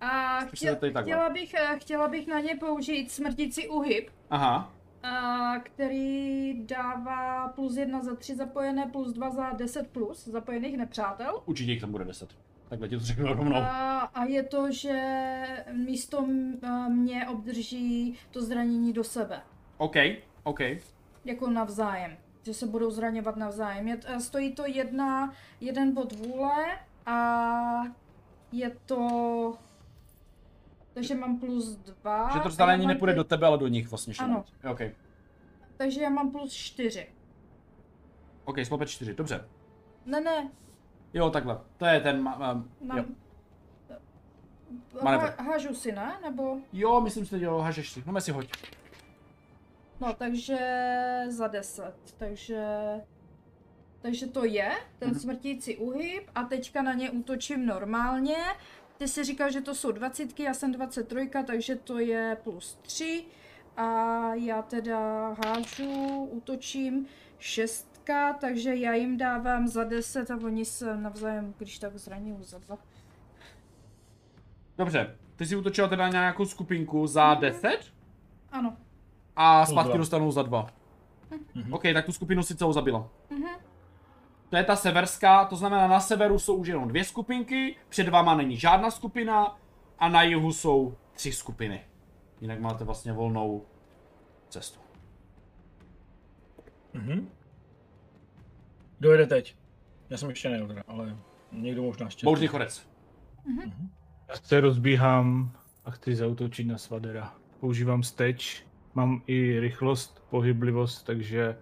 A 0.00 0.40
se 0.40 0.66
chtěla, 0.96 1.30
bych, 1.30 1.54
eh, 1.54 1.78
chtěla 1.78 2.08
bych 2.08 2.26
na 2.26 2.40
ně 2.40 2.56
použít 2.56 3.10
smrtící 3.10 3.68
uhyb, 3.68 4.10
Aha. 4.30 4.72
a 5.02 5.58
který 5.58 6.66
dává 6.66 7.48
plus 7.48 7.76
jedna 7.76 8.02
za 8.02 8.14
tři 8.14 8.36
zapojené, 8.36 8.86
plus 8.86 9.12
dva 9.12 9.30
za 9.30 9.50
10 9.50 9.88
plus 9.88 10.28
zapojených 10.28 10.76
nepřátel. 10.76 11.42
Určitě 11.46 11.72
jich 11.72 11.80
tam 11.80 11.92
bude 11.92 12.04
10. 12.04 12.36
Takhle 12.68 12.88
ti 12.88 12.98
to 12.98 13.04
řeknu 13.04 13.26
rovnou. 13.26 13.56
A, 13.56 13.98
a 14.00 14.24
je 14.24 14.42
to, 14.42 14.72
že 14.72 15.02
místo 15.72 16.26
mě 16.88 17.28
obdrží 17.28 18.18
to 18.30 18.42
zranění 18.42 18.92
do 18.92 19.04
sebe. 19.04 19.40
OK, 19.76 19.94
OK. 20.42 20.60
Jako 21.24 21.50
navzájem. 21.50 22.16
Že 22.42 22.54
se 22.54 22.66
budou 22.66 22.90
zraňovat 22.90 23.36
navzájem. 23.36 23.88
Je, 23.88 24.00
stojí 24.18 24.52
to 24.54 24.66
jedna, 24.66 25.32
jeden 25.60 25.94
bod 25.94 26.12
vůle 26.12 26.78
a 27.06 27.82
je 28.52 28.76
to... 28.86 29.54
Takže 30.94 31.14
mám 31.14 31.38
plus 31.40 31.76
dva. 31.76 32.30
Že 32.34 32.40
to 32.40 32.50
zranění 32.50 32.86
nepůjde 32.86 33.12
teď- 33.12 33.16
do 33.16 33.24
tebe, 33.24 33.46
ale 33.46 33.58
do 33.58 33.68
nich 33.68 33.88
vlastně 33.90 34.14
Ano. 34.18 34.44
OK. 34.70 34.80
Takže 35.76 36.02
já 36.02 36.10
mám 36.10 36.30
plus 36.30 36.52
čtyři. 36.52 37.06
OK, 38.44 38.56
slope 38.64 38.86
4, 38.86 39.14
dobře. 39.14 39.48
Ne, 40.06 40.20
ne, 40.20 40.50
Jo, 41.14 41.30
takhle. 41.30 41.60
To 41.76 41.86
je 41.86 42.00
ten, 42.00 42.16
um, 42.16 42.24
mám... 42.24 42.68
jo. 42.96 43.04
Ha, 44.94 45.04
Manevr. 45.04 45.32
hážu 45.42 45.74
si, 45.74 45.92
ne? 45.92 46.18
Nebo... 46.22 46.56
jo, 46.72 47.00
myslím 47.00 47.26
si, 47.26 47.38
že 47.38 47.44
jo, 47.44 47.58
hažeš 47.58 47.90
si. 47.92 48.02
No 48.06 48.20
si 48.20 48.30
hoď. 48.32 48.48
No, 50.00 50.12
takže 50.14 50.58
za 51.28 51.46
10. 51.48 51.94
Takže... 52.18 52.64
Takže 54.00 54.26
to 54.26 54.44
je 54.44 54.70
ten 54.98 55.10
Mhm. 55.10 55.18
smrtící 55.18 55.76
uhyb 55.76 56.22
a 56.34 56.44
teďka 56.44 56.82
na 56.82 56.92
ně 56.92 57.10
útočím 57.10 57.66
normálně. 57.66 58.36
Ty 58.98 59.08
si 59.08 59.24
říkal, 59.24 59.50
že 59.50 59.60
to 59.60 59.74
jsou 59.74 59.92
20, 59.92 60.40
já 60.40 60.54
jsem 60.54 60.72
23, 60.72 61.30
takže 61.46 61.76
to 61.76 61.98
je 61.98 62.36
plus 62.44 62.78
3. 62.82 63.24
A 63.76 64.34
já 64.34 64.62
teda 64.62 65.28
hážu, 65.46 66.22
útočím 66.24 67.06
šestka, 68.08 68.32
takže 68.40 68.74
já 68.76 68.94
jim 68.94 69.16
dávám 69.18 69.68
za 69.68 69.84
10 69.84 70.30
a 70.30 70.36
oni 70.44 70.64
se 70.64 70.96
navzájem, 70.96 71.54
když 71.58 71.78
tak 71.78 71.96
zraní 71.98 72.36
za 72.40 72.58
2. 72.58 72.78
Dobře. 74.78 75.16
Ty 75.36 75.46
si 75.46 75.56
útočila 75.56 75.88
teda 75.88 76.04
na 76.04 76.10
nějakou 76.10 76.44
skupinku 76.44 77.06
za 77.06 77.32
Mhm. 77.32 77.40
10 77.40 77.92
Ano. 78.52 78.76
a 79.36 79.66
zpátky 79.66 79.88
dva. 79.88 79.96
dostanou 79.98 80.30
za 80.30 80.42
2. 80.42 80.66
Mhm. 81.54 81.74
OK, 81.74 81.82
tak 81.94 82.06
tu 82.06 82.12
skupinu 82.12 82.42
si 82.42 82.56
celou 82.56 82.72
zabila. 82.72 83.08
Mhm. 83.30 83.46
To 84.50 84.56
je 84.56 84.64
ta 84.64 84.76
severská, 84.76 85.44
to 85.44 85.56
znamená 85.56 85.86
na 85.88 86.00
severu 86.00 86.38
jsou 86.38 86.54
už 86.56 86.68
jenom 86.68 86.88
dvě 86.88 87.04
skupinky, 87.04 87.76
před 87.88 88.08
váma 88.08 88.34
není 88.34 88.56
žádná 88.56 88.90
skupina 88.90 89.58
a 89.98 90.08
na 90.08 90.22
jihu 90.22 90.52
jsou 90.52 90.94
tři 91.12 91.32
skupiny. 91.32 91.84
Jinak 92.40 92.60
máte 92.60 92.84
vlastně 92.84 93.12
volnou 93.12 93.64
cestu. 94.48 94.80
Mhm. 96.92 97.28
Kdo 98.98 99.12
jede 99.12 99.26
teď? 99.26 99.56
Já 100.10 100.16
jsem 100.16 100.28
ještě 100.30 100.48
nejel 100.48 100.66
teda, 100.66 100.82
ale 100.88 101.16
někdo 101.52 101.82
možná 101.82 102.06
ještě. 102.06 102.26
Bouřný 102.26 102.46
chodec. 102.46 102.88
Já 104.28 104.36
se 104.36 104.60
rozbíhám 104.60 105.50
a 105.84 105.90
chci 105.90 106.16
zautočit 106.16 106.66
na 106.66 106.78
Svadera. 106.78 107.34
Používám 107.60 108.02
steč, 108.02 108.66
mám 108.94 109.22
i 109.26 109.60
rychlost, 109.60 110.22
pohyblivost, 110.30 111.06
takže 111.06 111.56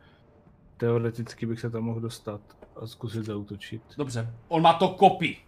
teoreticky 0.76 1.47
bych 1.47 1.60
se 1.60 1.70
tam 1.70 1.82
mohl 1.82 2.00
dostat 2.00 2.40
a 2.82 2.86
zkusit 2.86 3.24
zautočit. 3.24 3.82
Dobře, 3.98 4.31
on 4.48 4.62
má 4.62 4.73
to 4.74 4.89
kopí. 4.89 5.39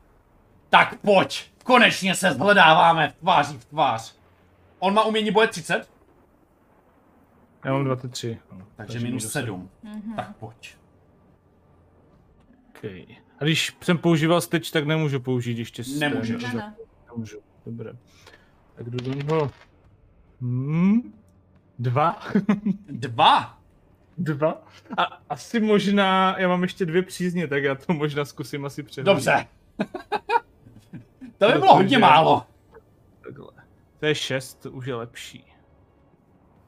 Tak 0.69 1.01
pojď, 1.01 1.51
konečně 1.65 2.15
se 2.15 2.33
zhledáváme 2.33 3.09
v 3.09 3.15
tváří 3.15 3.59
v 3.59 3.65
tvář. 3.65 4.17
On 4.79 4.95
má 4.95 5.05
umění 5.05 5.31
boje 5.31 5.49
30, 5.49 5.91
Já 7.65 7.73
mám 7.73 7.85
23. 7.85 8.39
no, 8.53 8.67
takže 8.77 8.99
mi 8.99 9.05
minus 9.05 9.23
dosahu. 9.23 9.47
7. 9.47 9.71
Mhm. 9.83 10.17
Tak 10.17 10.37
pojď. 10.37 10.77
Okay. 12.79 13.07
A 13.39 13.45
když 13.45 13.77
jsem 13.83 13.99
používal 13.99 14.41
steč, 14.41 14.71
tak 14.71 14.87
nemůžu 14.87 15.21
použít 15.21 15.59
ještě 15.59 15.85
steč. 15.85 15.99
Nemůžeš. 16.01 16.43
Ne, 16.43 16.53
ne. 16.55 16.77
Nemůžu, 17.13 17.39
dobře. 17.67 17.97
Tak 18.75 18.91
jdu 18.91 18.99
do 19.11 19.15
něho. 19.15 19.51
Hmm? 20.41 21.13
Dva? 21.79 22.21
Dva. 22.89 23.59
Dva? 24.19 24.63
A 24.97 25.03
asi 25.31 25.61
možná, 25.61 26.39
já 26.39 26.49
mám 26.49 26.63
ještě 26.63 26.87
dvě 26.87 27.03
přízně, 27.03 27.49
tak 27.49 27.63
já 27.63 27.75
to 27.75 27.93
možná 27.93 28.25
zkusím 28.25 28.65
asi 28.65 28.83
přehodit. 28.83 29.07
Dobře. 29.15 29.47
to 31.39 31.47
by 31.53 31.59
bylo 31.59 31.75
hodně 31.75 31.89
Protože- 31.89 31.99
málo. 31.99 32.47
Takhle. 33.25 33.51
To 34.01 34.07
je 34.07 34.15
šest, 34.15 34.55
to 34.55 34.71
už 34.71 34.87
je 34.87 34.95
lepší. 34.95 35.45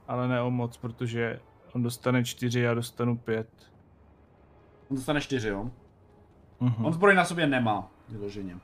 Ale 0.09 0.29
ne 0.29 0.43
o 0.43 0.51
moc, 0.51 0.77
protože 0.77 1.41
on 1.73 1.83
dostane 1.83 2.25
čtyři, 2.25 2.61
já 2.61 2.75
dostanu 2.75 3.17
pět. 3.19 3.49
On 4.91 4.97
dostane 4.97 5.21
4, 5.21 5.49
jo? 5.49 5.71
Mhm. 6.61 6.85
On 6.87 6.93
zbroj 6.93 7.15
na 7.15 7.25
sobě 7.25 7.47
nemá, 7.47 7.91
vyloženě. 8.09 8.57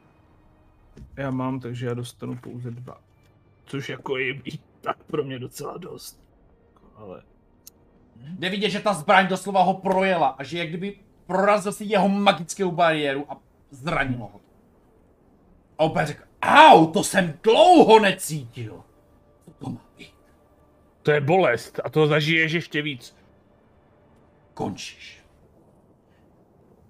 Já 1.16 1.30
mám, 1.30 1.60
takže 1.60 1.86
já 1.86 1.94
dostanu 1.94 2.36
pouze 2.36 2.70
dva. 2.70 3.00
Což 3.64 3.88
jako 3.88 4.16
je 4.16 4.34
i 4.44 4.58
tak 4.80 5.04
pro 5.04 5.24
mě 5.24 5.38
docela 5.38 5.76
dost. 5.76 6.20
Ale 6.96 7.22
Jde 8.16 8.48
vidět, 8.50 8.70
že 8.70 8.80
ta 8.80 8.94
zbraň 8.94 9.26
doslova 9.28 9.62
ho 9.62 9.74
projela 9.74 10.28
a 10.28 10.42
že 10.44 10.58
jak 10.58 10.68
kdyby 10.68 10.98
prorazil 11.26 11.72
si 11.72 11.84
jeho 11.84 12.08
magickou 12.08 12.70
bariéru 12.70 13.32
a 13.32 13.40
zranilo 13.70 14.26
ho. 14.32 14.40
A 15.78 15.84
opět 15.84 16.06
řekl, 16.06 16.22
au, 16.42 16.86
to 16.86 17.04
jsem 17.04 17.38
dlouho 17.42 18.00
necítil. 18.00 18.82
Co 19.44 19.50
to 19.50 19.70
má 19.70 19.80
být? 19.98 20.14
to 21.02 21.10
je 21.10 21.20
bolest 21.20 21.80
a 21.84 21.90
to 21.90 22.06
zažiješ 22.06 22.52
ještě 22.52 22.82
víc. 22.82 23.16
Končíš. 24.54 25.24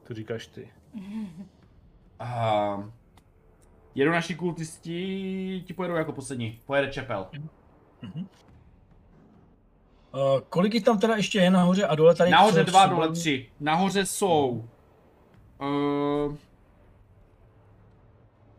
To 0.04 0.14
říkáš 0.14 0.46
ty. 0.46 0.68
A 2.18 2.90
jedou 3.94 4.10
naši 4.10 4.34
kultisti, 4.34 5.62
ti 5.66 5.74
pojedou 5.74 5.94
jako 5.94 6.12
poslední. 6.12 6.60
Pojede 6.66 6.92
Čepel. 6.92 7.26
Uh, 10.14 10.40
kolik 10.48 10.74
jich 10.74 10.84
tam 10.84 10.98
teda 10.98 11.16
ještě 11.16 11.38
je 11.38 11.50
nahoře 11.50 11.86
a 11.86 11.94
dole 11.94 12.14
tady? 12.14 12.30
Nahoře 12.30 12.64
dva, 12.64 12.86
dole 12.86 13.12
tři. 13.12 13.48
Nahoře 13.60 14.06
jsou... 14.06 14.64
Uh, 15.60 16.36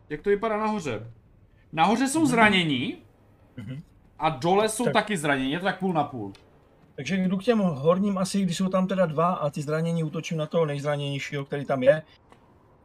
Jak 0.08 0.22
to 0.22 0.30
vypadá 0.30 0.56
nahoře? 0.56 1.10
Nahoře 1.72 2.08
jsou 2.08 2.26
zranění 2.26 2.96
Mhm. 3.56 3.82
a 4.18 4.28
dole 4.28 4.68
jsou 4.68 4.84
Tak. 4.84 4.92
taky 4.92 5.16
zranění, 5.16 5.52
je 5.52 5.58
to 5.58 5.64
tak 5.64 5.78
půl 5.78 5.92
na 5.92 6.04
půl. 6.04 6.32
Takže 6.94 7.16
jdu 7.16 7.36
k 7.36 7.42
těm 7.44 7.58
horním 7.58 8.18
asi, 8.18 8.42
když 8.42 8.56
jsou 8.56 8.68
tam 8.68 8.86
teda 8.86 9.06
dva 9.06 9.28
a 9.34 9.50
ty 9.50 9.62
zranění 9.62 10.04
útočím 10.04 10.38
na 10.38 10.46
toho 10.46 10.66
nejzraněnějšího, 10.66 11.44
který 11.44 11.64
tam 11.64 11.82
je. 11.82 12.02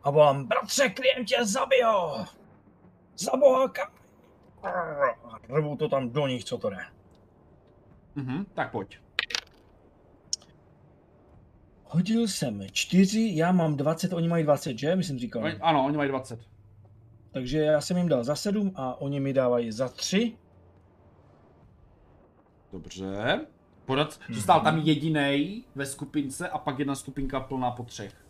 A 0.03 0.11
volám, 0.11 0.45
bratře, 0.45 0.90
klient 0.90 1.25
tě 1.25 1.45
zabijo! 1.45 2.25
Za 3.17 3.32
Rvu 5.49 5.75
to 5.75 5.90
tam 5.90 6.09
do 6.09 6.27
nich, 6.27 6.43
co 6.43 6.57
to 6.57 6.69
jde. 6.69 6.85
Mhm, 8.15 8.45
tak 8.53 8.72
pojď. 8.72 8.99
Hodil 11.85 12.27
jsem 12.27 12.67
čtyři, 12.72 13.32
já 13.33 13.51
mám 13.51 13.77
20, 13.77 14.14
oni 14.14 14.27
mají 14.27 14.43
20, 14.43 14.80
že? 14.80 14.95
Myslím 14.95 15.19
říkal. 15.19 15.43
Oni, 15.43 15.56
ano, 15.56 15.85
oni 15.85 15.98
mají 15.98 16.09
20. 16.09 16.40
Takže 17.32 17.59
já 17.59 17.82
jsem 17.82 17.98
jim 17.98 18.09
dal 18.09 18.23
za 18.23 18.35
7 18.35 18.72
a 18.75 19.01
oni 19.01 19.19
mi 19.19 19.33
dávají 19.33 19.72
za 19.72 19.90
3. 19.90 20.38
Dobře. 22.72 23.45
Podat, 23.85 24.19
zůstal 24.30 24.61
tam 24.61 24.80
jediný 24.80 25.65
ve 25.75 25.85
skupince 25.85 26.49
a 26.49 26.57
pak 26.57 26.80
jedna 26.80 26.95
skupinka 26.95 27.40
plná 27.40 27.72
po 27.72 27.83
třech. 27.83 28.22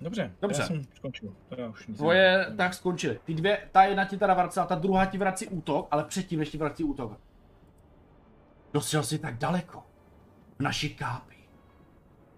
Dobře, 0.00 0.32
Dobře. 0.42 0.60
já 0.62 0.66
jsem 0.66 0.84
skončil. 0.94 1.34
Teda 1.48 1.68
už 1.68 1.86
nic 1.86 1.96
Tvoje 1.96 2.38
nemám. 2.38 2.56
tak 2.56 2.74
skončily. 2.74 3.20
Ty 3.24 3.34
dvě, 3.34 3.68
ta 3.72 3.82
jedna 3.84 4.04
ti 4.04 4.16
teda 4.18 4.34
vracela, 4.34 4.66
ta 4.66 4.74
druhá 4.74 5.06
ti 5.06 5.18
vrací 5.18 5.46
útok, 5.46 5.88
ale 5.90 6.04
předtím, 6.04 6.38
než 6.38 6.50
ti 6.50 6.58
vrací 6.58 6.84
útok. 6.84 7.20
Dostřel 8.72 9.02
jsi 9.02 9.18
tak 9.18 9.38
daleko. 9.38 9.82
V 10.58 10.62
naší 10.62 10.94
kápi. 10.94 11.36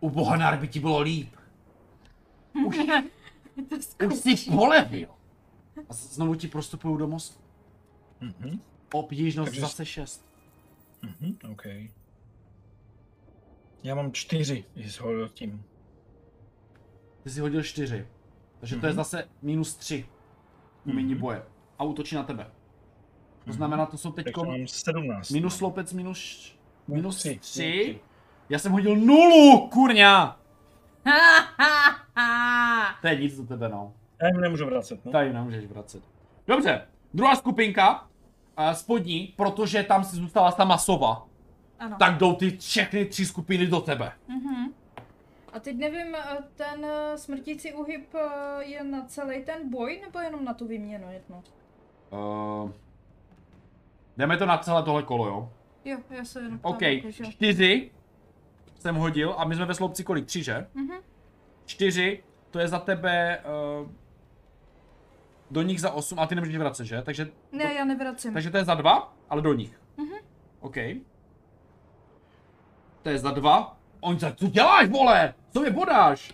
U 0.00 0.10
Bohanár 0.10 0.58
by 0.58 0.68
ti 0.68 0.80
bylo 0.80 1.00
líp. 1.00 1.34
Už, 2.66 2.76
to 3.96 4.06
už 4.06 4.14
jsi 4.14 4.50
polevil. 4.50 5.08
A 5.88 5.92
znovu 5.94 6.34
ti 6.34 6.48
prostupují 6.48 6.98
do 6.98 7.08
mostu. 7.08 7.40
Mhm, 8.20 8.60
Obtížnost 8.92 9.46
Takže- 9.48 9.60
zase 9.60 9.86
6. 9.86 10.26
mhm, 11.02 11.36
OK. 11.52 11.66
Já 13.82 13.94
mám 13.94 14.12
4, 14.12 14.64
když 14.74 14.94
jsi 14.94 15.02
hodil 15.02 15.28
tím. 15.28 15.64
Ty 17.22 17.30
jsi 17.30 17.40
hodil 17.40 17.62
4. 17.62 18.06
Takže 18.60 18.76
to 18.76 18.86
je 18.86 18.92
Mhm. 18.92 18.96
zase 18.96 19.28
minus 19.42 19.74
3. 19.76 20.06
Umění 20.86 21.12
Mhm. 21.14 21.20
boje. 21.20 21.42
A 21.78 21.84
útočí 21.84 22.14
na 22.14 22.22
tebe. 22.22 22.46
To 23.44 23.52
znamená, 23.52 23.86
to 23.86 23.98
jsou 23.98 24.12
teď 24.12 24.26
17. 24.66 25.30
minus 25.30 25.56
sloupec 25.56 25.92
minus, 25.92 26.52
minus 26.88 27.16
tři. 27.16 27.38
3. 27.40 28.00
Já 28.48 28.58
jsem 28.58 28.72
hodil 28.72 28.96
nulu, 28.96 29.68
kurňa! 29.68 30.38
To 33.02 33.08
je 33.08 33.16
nic 33.20 33.36
do 33.36 33.46
tebe, 33.46 33.68
no. 33.68 33.92
Já 34.22 34.28
jim 34.28 34.40
nemůžu 34.40 34.66
vracet, 34.66 35.04
no. 35.04 35.12
Tady 35.12 35.32
nemůžeš 35.32 35.66
vracet. 35.66 36.02
Dobře, 36.46 36.86
druhá 37.14 37.36
skupinka, 37.36 38.06
a 38.56 38.74
spodní, 38.74 39.34
protože 39.36 39.82
tam 39.82 40.04
si 40.04 40.16
zůstala 40.16 40.50
sama 40.50 40.78
sova, 40.78 41.26
Ano. 41.78 41.96
tak 41.98 42.18
jdou 42.18 42.32
ty 42.34 42.56
všechny 42.58 43.04
tři 43.04 43.26
skupiny 43.26 43.66
do 43.66 43.80
tebe. 43.80 44.12
Mhm. 44.28 44.72
A 45.52 45.60
teď 45.60 45.76
nevím, 45.76 46.14
eh, 46.14 46.38
ten 46.56 46.84
eh, 46.84 47.18
smrtící 47.18 47.72
uhyb 47.72 48.14
eh, 48.14 48.64
je 48.64 48.84
na 48.84 49.04
celý 49.06 49.44
ten 49.44 49.70
boj, 49.70 50.00
nebo 50.02 50.18
jenom 50.18 50.44
na 50.44 50.54
tu 50.54 50.66
výměnu 50.66 51.12
jednu? 51.12 51.42
Uh, 52.10 52.70
jdeme 54.16 54.36
to 54.36 54.46
na 54.46 54.58
celé 54.58 54.82
tohle 54.82 55.02
kolo, 55.02 55.26
jo? 55.26 55.52
Jo, 55.84 55.98
já 56.10 56.24
se 56.24 56.40
jenom 56.40 56.58
OK, 56.62 56.82
jakože- 56.82 57.24
čtyři 57.24 57.90
jsem 58.78 58.94
hodil 58.94 59.34
a 59.38 59.44
my 59.44 59.54
jsme 59.54 59.64
ve 59.64 59.74
sloupci 59.74 60.04
kolik? 60.04 60.26
Tři, 60.26 60.42
že? 60.42 60.66
Mhm. 60.74 60.96
Čtyři, 61.66 62.22
to 62.50 62.58
je 62.58 62.68
za 62.68 62.78
tebe 62.78 63.40
uh, 63.82 63.88
do 65.50 65.62
nich 65.62 65.80
za 65.80 65.90
osm 65.90 66.18
a 66.18 66.26
ty 66.26 66.34
nemůžeš 66.34 66.56
vracet, 66.56 66.84
že? 66.84 67.02
Takže, 67.02 67.30
Ne, 67.52 67.74
já 67.74 67.84
nevracím. 67.84 68.32
takže 68.32 68.50
to 68.50 68.56
je 68.56 68.64
za 68.64 68.74
dva, 68.74 69.14
ale 69.30 69.42
do 69.42 69.52
nich. 69.54 69.80
Mhm. 69.96 70.14
OK. 70.60 70.76
To 73.02 73.08
je 73.08 73.18
za 73.18 73.30
dva. 73.30 73.78
On 74.04 74.18
se, 74.18 74.34
co 74.36 74.46
děláš, 74.46 74.88
vole? 74.88 75.34
Co 75.52 75.60
mi 75.60 75.70
podáš? 75.70 76.32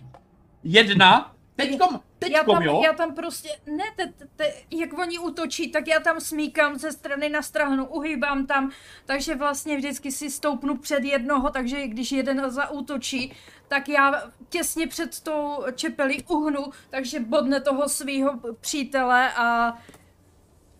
Jedna. 0.62 1.34
Teďkom, 1.56 1.92
já 1.92 2.00
teďkom, 2.18 2.54
tam, 2.56 2.62
jo? 2.62 2.82
já 2.84 2.92
tam 2.92 3.14
prostě, 3.14 3.48
ne, 3.66 3.84
te, 3.96 4.06
te, 4.06 4.26
te, 4.36 4.44
jak 4.70 4.98
oni 4.98 5.18
útočí, 5.18 5.70
tak 5.70 5.88
já 5.88 6.00
tam 6.00 6.20
smíkám 6.20 6.78
ze 6.78 6.92
strany 6.92 7.28
na 7.28 7.42
stranu, 7.42 7.86
uhýbám 7.86 8.46
tam, 8.46 8.70
takže 9.06 9.34
vlastně 9.34 9.76
vždycky 9.76 10.12
si 10.12 10.30
stoupnu 10.30 10.76
před 10.76 11.04
jednoho, 11.04 11.50
takže 11.50 11.86
když 11.86 12.12
jeden 12.12 12.50
zaútočí, 12.50 13.32
tak 13.68 13.88
já 13.88 14.22
těsně 14.48 14.86
před 14.86 15.20
tou 15.20 15.64
čepelí 15.74 16.24
uhnu, 16.28 16.64
takže 16.90 17.20
bodne 17.20 17.60
toho 17.60 17.88
svého 17.88 18.32
přítele 18.60 19.32
a 19.32 19.78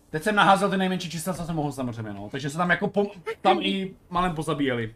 Teď 0.09 0.23
jsem 0.23 0.35
naházel 0.35 0.69
ty 0.69 0.77
nejmenší 0.77 1.09
čísla, 1.09 1.33
co 1.33 1.43
jsem 1.43 1.55
mohl 1.55 1.71
samozřejmě, 1.71 2.13
no. 2.13 2.29
Takže 2.31 2.49
se 2.49 2.57
tam 2.57 2.69
jako 2.69 2.87
pom- 2.87 3.11
tam 3.41 3.59
i 3.61 3.95
malem 4.09 4.35
pozabíjeli. 4.35 4.95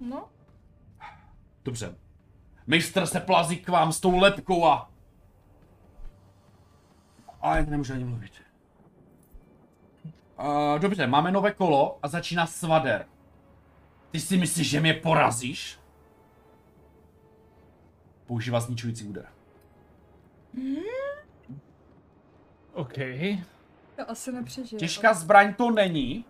No, 0.00 0.28
Dobře. 1.64 1.94
Mistr 2.66 3.06
se 3.06 3.20
plazí 3.20 3.56
k 3.56 3.68
vám 3.68 3.92
s 3.92 4.00
tou 4.00 4.18
lepkou 4.18 4.66
a... 4.66 4.90
Ale 7.40 7.66
nemůžu 7.66 7.92
ani 7.92 8.04
mluvit. 8.04 8.32
Uh, 10.38 10.78
dobře, 10.78 11.06
máme 11.06 11.32
nové 11.32 11.52
kolo 11.52 11.98
a 12.02 12.08
začíná 12.08 12.46
svader. 12.46 13.06
Ty 14.10 14.20
si 14.20 14.38
myslíš, 14.38 14.70
že 14.70 14.80
mě 14.80 14.94
porazíš? 14.94 15.80
Používá 18.26 18.60
zničující 18.60 19.04
úder. 19.04 19.28
OK. 22.72 22.94
to 23.96 24.10
asi 24.10 24.32
nepřežiju. 24.32 24.80
Těžká 24.80 25.14
zbraň 25.14 25.54
to 25.54 25.70
není. 25.70 26.24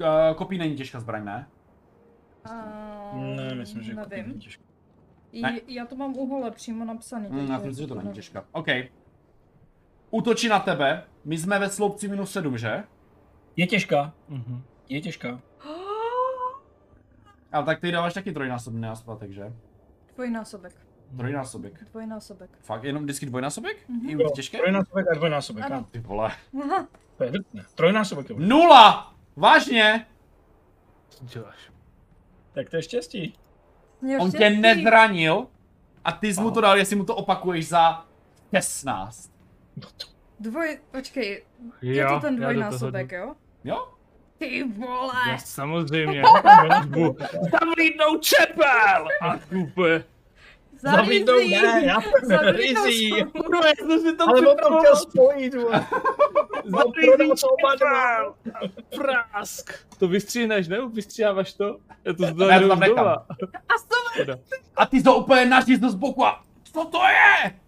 Uh, 0.00 0.36
kopí 0.36 0.58
není 0.58 0.76
těžká 0.76 1.00
zbraň, 1.00 1.24
ne? 1.24 1.48
A... 2.44 3.10
Ne, 3.14 3.54
myslím, 3.54 3.82
že 3.82 3.94
nevím. 3.94 4.26
není 4.28 4.40
těžké. 4.40 4.62
Ne. 5.42 5.60
Já 5.66 5.86
to 5.86 5.96
mám 5.96 6.16
uhole 6.16 6.50
přímo 6.50 6.84
napsaný. 6.84 7.28
Mm, 7.28 7.36
takže 7.38 7.52
já 7.52 7.60
si 7.60 7.66
myslím, 7.66 7.84
že 7.88 7.94
to 7.94 8.00
není 8.00 8.12
těžká. 8.14 8.44
OK. 8.52 8.66
Útočí 10.10 10.48
na 10.48 10.60
tebe. 10.60 11.04
My 11.24 11.38
jsme 11.38 11.58
ve 11.58 11.70
sloupci 11.70 12.08
minus 12.08 12.32
7, 12.32 12.58
že? 12.58 12.84
Je 13.56 13.66
těžká, 13.66 14.12
Mhm. 14.28 14.62
je 14.88 15.00
těžká. 15.00 15.40
Ale 17.52 17.64
tak 17.64 17.80
ty 17.80 17.92
dáváš 17.92 18.14
taky 18.14 18.32
trojnásobný 18.32 18.86
aspatek, 18.88 19.30
že? 19.30 19.52
Dvojnásobek. 20.14 20.72
Trojnásobek. 21.16 21.84
Dvojnásobek. 21.90 22.50
Fakt 22.62 22.84
jenom 22.84 23.02
vždycky 23.02 23.26
dvojnásobek? 23.26 23.88
Mhm. 23.88 24.08
I 24.08 24.12
Jo, 24.12 24.30
u 24.30 24.34
těžké? 24.34 24.58
Trojnásobek 24.58 25.06
a 25.10 25.14
dvojnásobek, 25.14 25.64
Ano. 25.64 25.86
Ty 25.90 25.98
vole. 25.98 26.30
To 27.16 27.24
je 27.24 27.30
drsné. 27.30 27.64
Trojnásobek 27.74 28.30
je 28.30 28.36
Nula! 28.38 29.14
Vážně? 29.36 30.06
Co 31.08 31.24
děláš? 31.24 31.71
Tak 32.54 32.70
to 32.70 32.76
je 32.76 32.82
štěstí. 32.82 33.34
Měl 34.00 34.22
On 34.22 34.30
tě 34.30 34.36
štěstí. 34.36 34.60
nezranil 34.60 35.46
a 36.04 36.12
ty 36.12 36.34
jsi 36.34 36.40
mu 36.40 36.50
to 36.50 36.60
dal, 36.60 36.78
jestli 36.78 36.96
mu 36.96 37.04
to 37.04 37.14
opakuješ 37.16 37.68
za 37.68 38.04
16. 38.56 39.32
Dvoj, 40.40 40.78
počkej, 40.90 41.44
je 41.82 41.96
Jo, 42.02 42.08
to 42.14 42.20
ten 42.20 42.36
dvojnásobek, 42.36 43.12
jo? 43.12 43.34
Jo? 43.64 43.88
Ty 44.38 44.64
vole! 44.64 45.12
Já 45.30 45.38
samozřejmě. 45.38 46.22
Bu- 46.86 47.16
Zavlídnou 47.60 48.18
čepel! 48.20 49.08
A 49.22 49.38
kupe. 49.38 50.04
Zavídou, 50.82 51.38
ne, 51.48 51.82
já 51.84 51.98
rizí. 52.50 53.10
jsem 53.78 54.00
si 54.00 54.16
to 54.16 54.28
Ale 54.28 54.40
on 54.40 54.56
to 54.56 54.78
chtěl 54.78 54.96
spojit, 54.96 55.54
čepel! 57.36 58.34
Prask! 58.96 59.72
To 59.98 60.08
vystříhneš, 60.08 60.68
ne? 60.68 60.78
Vystříháváš 60.92 61.52
to? 61.52 61.76
Já 62.04 62.12
to 62.14 62.22
Ne, 62.22 62.28
to 62.32 62.34
zdám 62.44 62.68
tam 62.68 62.80
nechám. 62.80 62.96
doma. 62.96 63.26
A 63.68 63.74
to. 64.26 64.32
A 64.76 64.86
ty 64.86 65.02
to 65.02 65.14
úplně 65.16 65.46
nařízl 65.46 65.90
z 65.90 65.94
boku 65.94 66.26
a 66.26 66.42
co 66.72 66.84
to 66.84 67.00
je? 67.02 67.58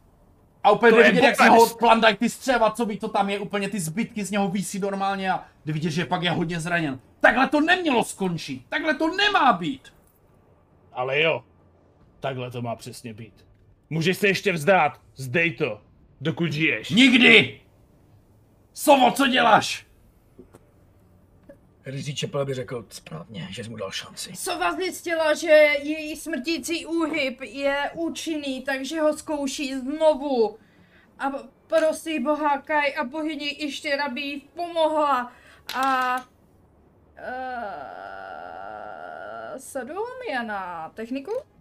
A 0.64 0.70
úplně 0.70 0.92
To 0.92 0.96
vidět, 1.02 1.22
jak 1.24 1.34
z 1.34 1.38
bobež. 1.38 1.52
něho 1.52 1.66
plandají 1.76 2.16
ty 2.16 2.28
střeva, 2.28 2.70
co 2.70 2.84
ví, 2.86 2.98
to 2.98 3.08
tam 3.08 3.30
je, 3.30 3.38
úplně 3.38 3.68
ty 3.68 3.80
zbytky 3.80 4.24
z 4.24 4.30
něho 4.30 4.48
vísí 4.48 4.78
normálně 4.78 5.30
a 5.32 5.44
jde 5.66 5.72
vidět, 5.72 5.90
že 5.90 6.04
pak 6.04 6.22
je 6.22 6.30
hodně 6.30 6.60
zraněn. 6.60 7.00
Takhle 7.20 7.48
to 7.48 7.60
nemělo 7.60 8.04
skončit, 8.04 8.62
takhle 8.68 8.94
to 8.94 9.16
nemá 9.16 9.52
být. 9.52 9.82
Ale 10.92 11.20
jo, 11.20 11.42
takhle 12.24 12.50
to 12.50 12.62
má 12.62 12.76
přesně 12.76 13.14
být. 13.14 13.46
Můžeš 13.90 14.18
se 14.18 14.28
ještě 14.28 14.52
vzdát, 14.52 15.00
zdej 15.14 15.54
to, 15.54 15.80
dokud 16.20 16.52
žiješ. 16.52 16.90
Nikdy! 16.90 17.60
Sovo, 18.72 19.10
co 19.10 19.26
děláš? 19.26 19.86
Rizí 21.84 22.14
Čepel 22.14 22.46
by 22.46 22.54
řekl 22.54 22.86
správně, 22.88 23.48
že 23.50 23.64
jsi 23.64 23.70
mu 23.70 23.76
dal 23.76 23.90
šanci. 23.90 24.36
Sova 24.36 24.72
zjistila, 24.72 25.34
že 25.34 25.50
její 25.82 26.16
smrtící 26.16 26.86
úhyb 26.86 27.40
je 27.40 27.90
účinný, 27.94 28.62
takže 28.62 29.00
ho 29.00 29.16
zkouší 29.16 29.74
znovu. 29.74 30.58
A 31.18 31.30
prosí 31.66 32.20
boha 32.20 32.58
Kaj 32.58 32.96
a 32.96 33.04
bohyni 33.04 33.48
Ištěra 33.48 34.08
by 34.08 34.20
jí 34.20 34.40
pomohla. 34.40 35.32
A... 35.74 36.16
Uh, 37.18 39.58
sedm 39.58 40.06
je 40.30 40.42
na 40.42 40.90
techniku. 40.94 41.53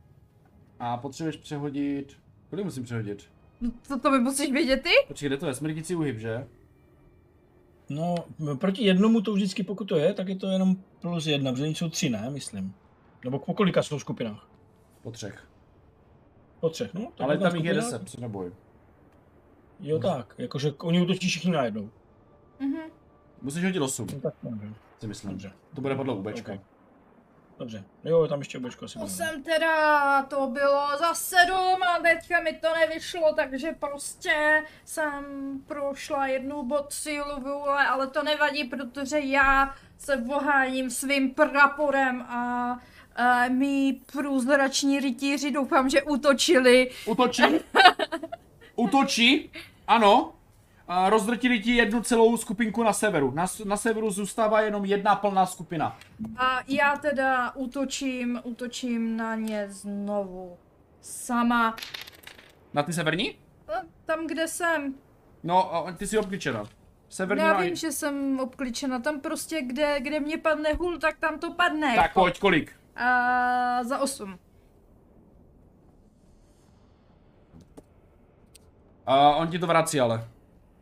A 0.79 0.97
potřebuješ 0.97 1.35
přehodit... 1.37 2.17
Kolik 2.49 2.65
musím 2.65 2.83
přehodit? 2.83 3.29
No 3.61 3.71
to, 3.87 3.99
to 3.99 4.11
mi 4.11 4.19
musíš 4.19 4.51
vědět 4.51 4.83
ty? 4.83 4.89
Počkej, 5.07 5.29
kde 5.29 5.37
to 5.37 5.47
je? 5.47 5.53
Smrtící 5.53 5.95
uhyb, 5.95 6.17
že? 6.19 6.47
No, 7.89 8.15
proti 8.59 8.83
jednomu 8.85 9.21
to 9.21 9.33
vždycky, 9.33 9.63
pokud 9.63 9.85
to 9.85 9.95
je, 9.97 10.13
tak 10.13 10.27
je 10.27 10.35
to 10.35 10.47
jenom 10.47 10.75
plus 11.01 11.25
jedna, 11.27 11.51
protože 11.51 11.63
oni 11.63 11.75
jsou 11.75 11.89
tři, 11.89 12.09
ne, 12.09 12.29
myslím. 12.29 12.73
Nebo 13.25 13.39
po 13.39 13.53
kolika 13.53 13.83
jsou 13.83 13.99
skupinách? 13.99 14.47
Po 15.01 15.11
třech. 15.11 15.47
Po 16.59 16.69
třech, 16.69 16.93
no. 16.93 17.01
tak 17.01 17.21
Ale 17.25 17.37
tam 17.37 17.55
jich 17.55 17.65
je 17.65 17.81
skupina- 17.81 17.99
10, 17.99 18.17
neboj. 18.21 18.51
Jo 19.79 19.99
tak, 19.99 20.35
jakože 20.37 20.71
oni 20.71 21.01
útočí 21.01 21.27
všichni 21.27 21.51
najednou. 21.51 21.89
Mhm. 22.59 22.77
Musíš 23.41 23.63
hodit 23.63 23.79
8, 23.79 24.07
No 24.13 24.19
tak 24.19 24.33
dobře. 24.43 24.73
si 24.99 25.07
myslím. 25.07 25.31
Dobře. 25.31 25.51
To 25.75 25.81
bude 25.81 25.95
podle 25.95 26.13
UBčka. 26.13 26.53
Ok. 26.53 26.59
Dobře. 27.63 27.83
Jo, 28.03 28.27
tam 28.27 28.39
ještě 28.39 28.57
obečko 28.57 28.85
asi 28.85 28.99
To 28.99 29.07
jsem 29.07 29.43
teda, 29.43 30.21
to 30.23 30.47
bylo 30.47 30.87
za 30.99 31.13
sedm 31.13 31.83
a 31.83 31.99
teďka 32.01 32.39
mi 32.39 32.53
to 32.53 32.67
nevyšlo, 32.79 33.33
takže 33.33 33.71
prostě 33.79 34.63
jsem 34.85 35.23
prošla 35.67 36.27
jednu 36.27 36.63
bod 36.63 36.93
sílu 36.93 37.39
vůle, 37.39 37.87
ale 37.87 38.07
to 38.07 38.23
nevadí, 38.23 38.63
protože 38.63 39.19
já 39.19 39.75
se 39.97 40.17
voháním 40.17 40.89
svým 40.89 41.33
praporem 41.33 42.21
a, 42.21 42.71
a 43.15 43.47
mý 43.47 43.93
průzrační 43.93 44.99
rytíři 44.99 45.51
doufám, 45.51 45.89
že 45.89 46.03
útočili. 46.03 46.91
Utočí. 47.05 47.43
Utočí. 48.75 49.51
Ano. 49.87 50.33
Rozdrtili 51.09 51.59
ti 51.59 51.75
jednu 51.75 52.01
celou 52.01 52.37
skupinku 52.37 52.83
na 52.83 52.93
severu. 52.93 53.31
Na, 53.31 53.45
na 53.65 53.77
severu 53.77 54.11
zůstává 54.11 54.61
jenom 54.61 54.85
jedna 54.85 55.15
plná 55.15 55.45
skupina. 55.45 55.97
A 56.37 56.59
já 56.67 56.97
teda 56.97 57.55
útočím, 57.55 58.39
útočím 58.43 59.17
na 59.17 59.35
ně 59.35 59.65
znovu. 59.69 60.57
Sama. 61.01 61.75
Na 62.73 62.83
ty 62.83 62.93
severní? 62.93 63.35
No, 63.67 63.73
Tam, 64.05 64.27
kde 64.27 64.47
jsem. 64.47 64.93
No, 65.43 65.85
ty 65.97 66.07
jsi 66.07 66.17
obklíčena. 66.17 66.63
Severní 67.09 67.43
Já 67.43 67.53
má- 67.53 67.61
vím, 67.61 67.75
že 67.75 67.91
jsem 67.91 68.39
obklíčena. 68.39 68.99
Tam 68.99 69.19
prostě, 69.19 69.61
kde, 69.61 69.99
kde 70.01 70.19
mě 70.19 70.37
padne 70.37 70.73
hůl, 70.73 70.97
tak 70.97 71.17
tam 71.17 71.39
to 71.39 71.53
padne. 71.53 71.95
Tak 71.95 72.13
pojď, 72.13 72.39
kolik? 72.39 72.71
A 72.95 73.83
za 73.83 73.99
osm. 73.99 74.39
A 79.05 79.35
on 79.35 79.47
ti 79.47 79.59
to 79.59 79.67
vrací, 79.67 79.99
ale. 79.99 80.27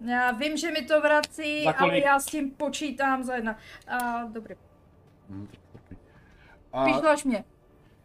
Já 0.06 0.32
vím, 0.32 0.58
že 0.58 0.72
mi 0.72 0.82
to 0.82 1.02
vrací, 1.02 1.64
Za 1.64 1.70
ale 1.70 1.78
kolik? 1.90 2.04
já 2.06 2.20
s 2.20 2.26
tím 2.26 2.52
počítám 2.52 3.24
za 3.24 3.36
jedna. 3.36 3.58
A 3.88 4.24
dobrý. 4.24 4.56
A, 6.74 6.86
Vyšlaš 6.86 7.24
mě. 7.24 7.44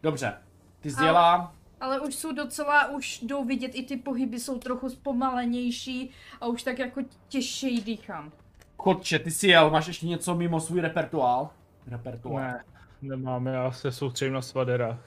dobře. 0.03 0.33
Ty 0.79 0.91
jsi 0.91 1.03
dělá. 1.03 1.53
Ale 1.81 1.99
už 1.99 2.15
jsou 2.15 2.31
docela, 2.31 2.87
už 2.87 3.19
jdou 3.21 3.45
vidět, 3.45 3.71
i 3.75 3.83
ty 3.83 3.97
pohyby 3.97 4.39
jsou 4.39 4.57
trochu 4.59 4.89
zpomalenější 4.89 6.11
a 6.41 6.45
už 6.47 6.63
tak 6.63 6.79
jako 6.79 7.01
těžšeji 7.27 7.81
dýchám. 7.81 8.31
Chodče, 8.77 9.19
ty 9.19 9.31
jsi 9.31 9.47
jel, 9.47 9.69
máš 9.69 9.87
ještě 9.87 10.07
něco 10.07 10.35
mimo 10.35 10.59
svůj 10.59 10.81
repertoál? 10.81 11.49
Repertoál. 11.87 12.35
Ne, 12.41 12.63
nemám, 13.01 13.45
já 13.47 13.71
se 13.71 13.91
soustředím 13.91 14.33
na 14.33 14.41
svadera. 14.41 14.99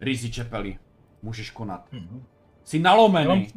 Rizí 0.00 0.32
čepeli. 0.32 0.78
Můžeš 1.22 1.50
konat. 1.50 1.92
Mhm. 1.92 2.24
Jsi 2.64 2.78
nalomený. 2.78 3.48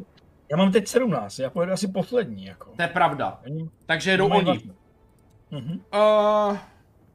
Já 0.51 0.57
mám 0.57 0.71
teď 0.71 0.87
17, 0.87 1.39
já 1.39 1.49
pojedu 1.49 1.73
asi 1.73 1.87
poslední, 1.87 2.45
jako. 2.45 2.71
To 2.75 2.81
je 2.81 2.87
pravda. 2.87 3.41
Takže 3.85 4.11
jedou 4.11 4.27
oni. 4.29 4.43
vlastně- 4.45 4.73
Mhm. 5.51 5.81
Uh, 5.93 6.57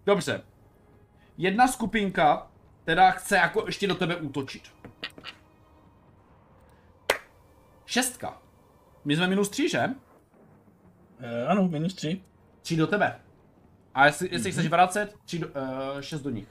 dobře. 0.07 0.43
Jedna 1.39 1.69
skupinka 1.69 2.51
teda 2.85 3.11
chce 3.11 3.37
jako 3.37 3.63
ještě 3.67 3.87
do 3.87 3.95
tebe 3.95 4.17
útočit. 4.17 4.63
Šestka. 7.87 8.43
My 9.05 9.17
jsme 9.17 9.27
minus 9.27 9.49
tři, 9.49 9.69
že? 9.69 9.89
Eh, 11.21 11.47
ano, 11.47 11.69
minus 11.69 11.95
3. 11.95 12.23
Tři 12.63 12.77
do 12.77 12.87
tebe. 12.87 13.21
A 13.95 14.07
jestli, 14.07 14.29
jestli 14.33 14.53
chceš 14.53 14.67
vracet, 14.69 15.15
tři 15.25 15.39
do, 15.39 15.47
uh, 15.49 16.01
šest 16.01 16.21
do 16.23 16.31
nich. 16.31 16.49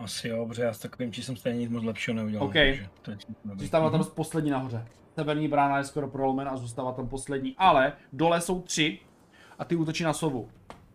Asi 0.00 0.28
jo, 0.28 0.46
protože 0.46 0.62
já 0.62 0.72
s 0.72 0.78
takovým 0.78 1.12
číslem 1.12 1.36
stejně 1.36 1.58
nic 1.58 1.70
moc 1.70 1.84
lepšího 1.84 2.14
neudělal. 2.14 2.46
OK. 2.46 2.54
Zůstává 3.56 3.90
tam 3.90 4.04
poslední 4.04 4.50
nahoře. 4.50 4.86
Severní 5.14 5.48
brána 5.48 5.78
je 5.78 5.84
skoro 5.84 6.08
prolomen 6.08 6.48
a 6.48 6.56
zůstává 6.56 6.92
tam 6.92 7.08
poslední. 7.08 7.54
Ale 7.58 7.92
dole 8.12 8.40
jsou 8.40 8.62
tři 8.62 8.98
a 9.58 9.64
ty 9.64 9.76
útočí 9.76 10.04
na 10.04 10.12
sovu. 10.12 10.48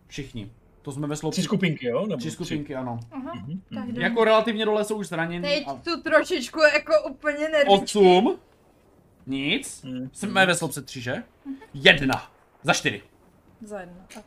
Všichni. 0.06 0.52
To 0.82 0.92
jsme 0.92 1.06
ve 1.06 1.16
sloupci. 1.16 1.40
Tři 1.40 1.44
skupinky, 1.44 1.86
jo? 1.86 2.06
Nebo 2.06 2.16
Tři 2.16 2.30
skupinky, 2.30 2.74
ano. 2.74 3.00
Aha, 3.12 3.32
Mhm, 3.34 3.60
tak 3.74 3.78
mhm. 3.84 3.88
jdem. 3.90 4.02
Jako 4.02 4.24
relativně 4.24 4.64
dole 4.64 4.84
jsou 4.84 4.96
už 4.98 5.08
zranění. 5.08 5.42
Teď 5.42 5.64
A... 5.68 5.74
tu 5.74 6.02
trošičku 6.02 6.60
jako 6.60 6.92
úplně 7.10 7.48
nervičky. 7.48 7.98
Osm. 7.98 8.38
Nic. 9.26 9.82
Mhm. 9.82 10.10
Jsme 10.12 10.46
ve 10.46 10.54
sloupce 10.54 10.82
tři, 10.82 11.00
že? 11.00 11.22
Jedna. 11.74 12.30
Za 12.62 12.72
čtyři. 12.72 13.02
Za 13.60 13.80
jedno. 13.80 13.96
Tak. 14.14 14.24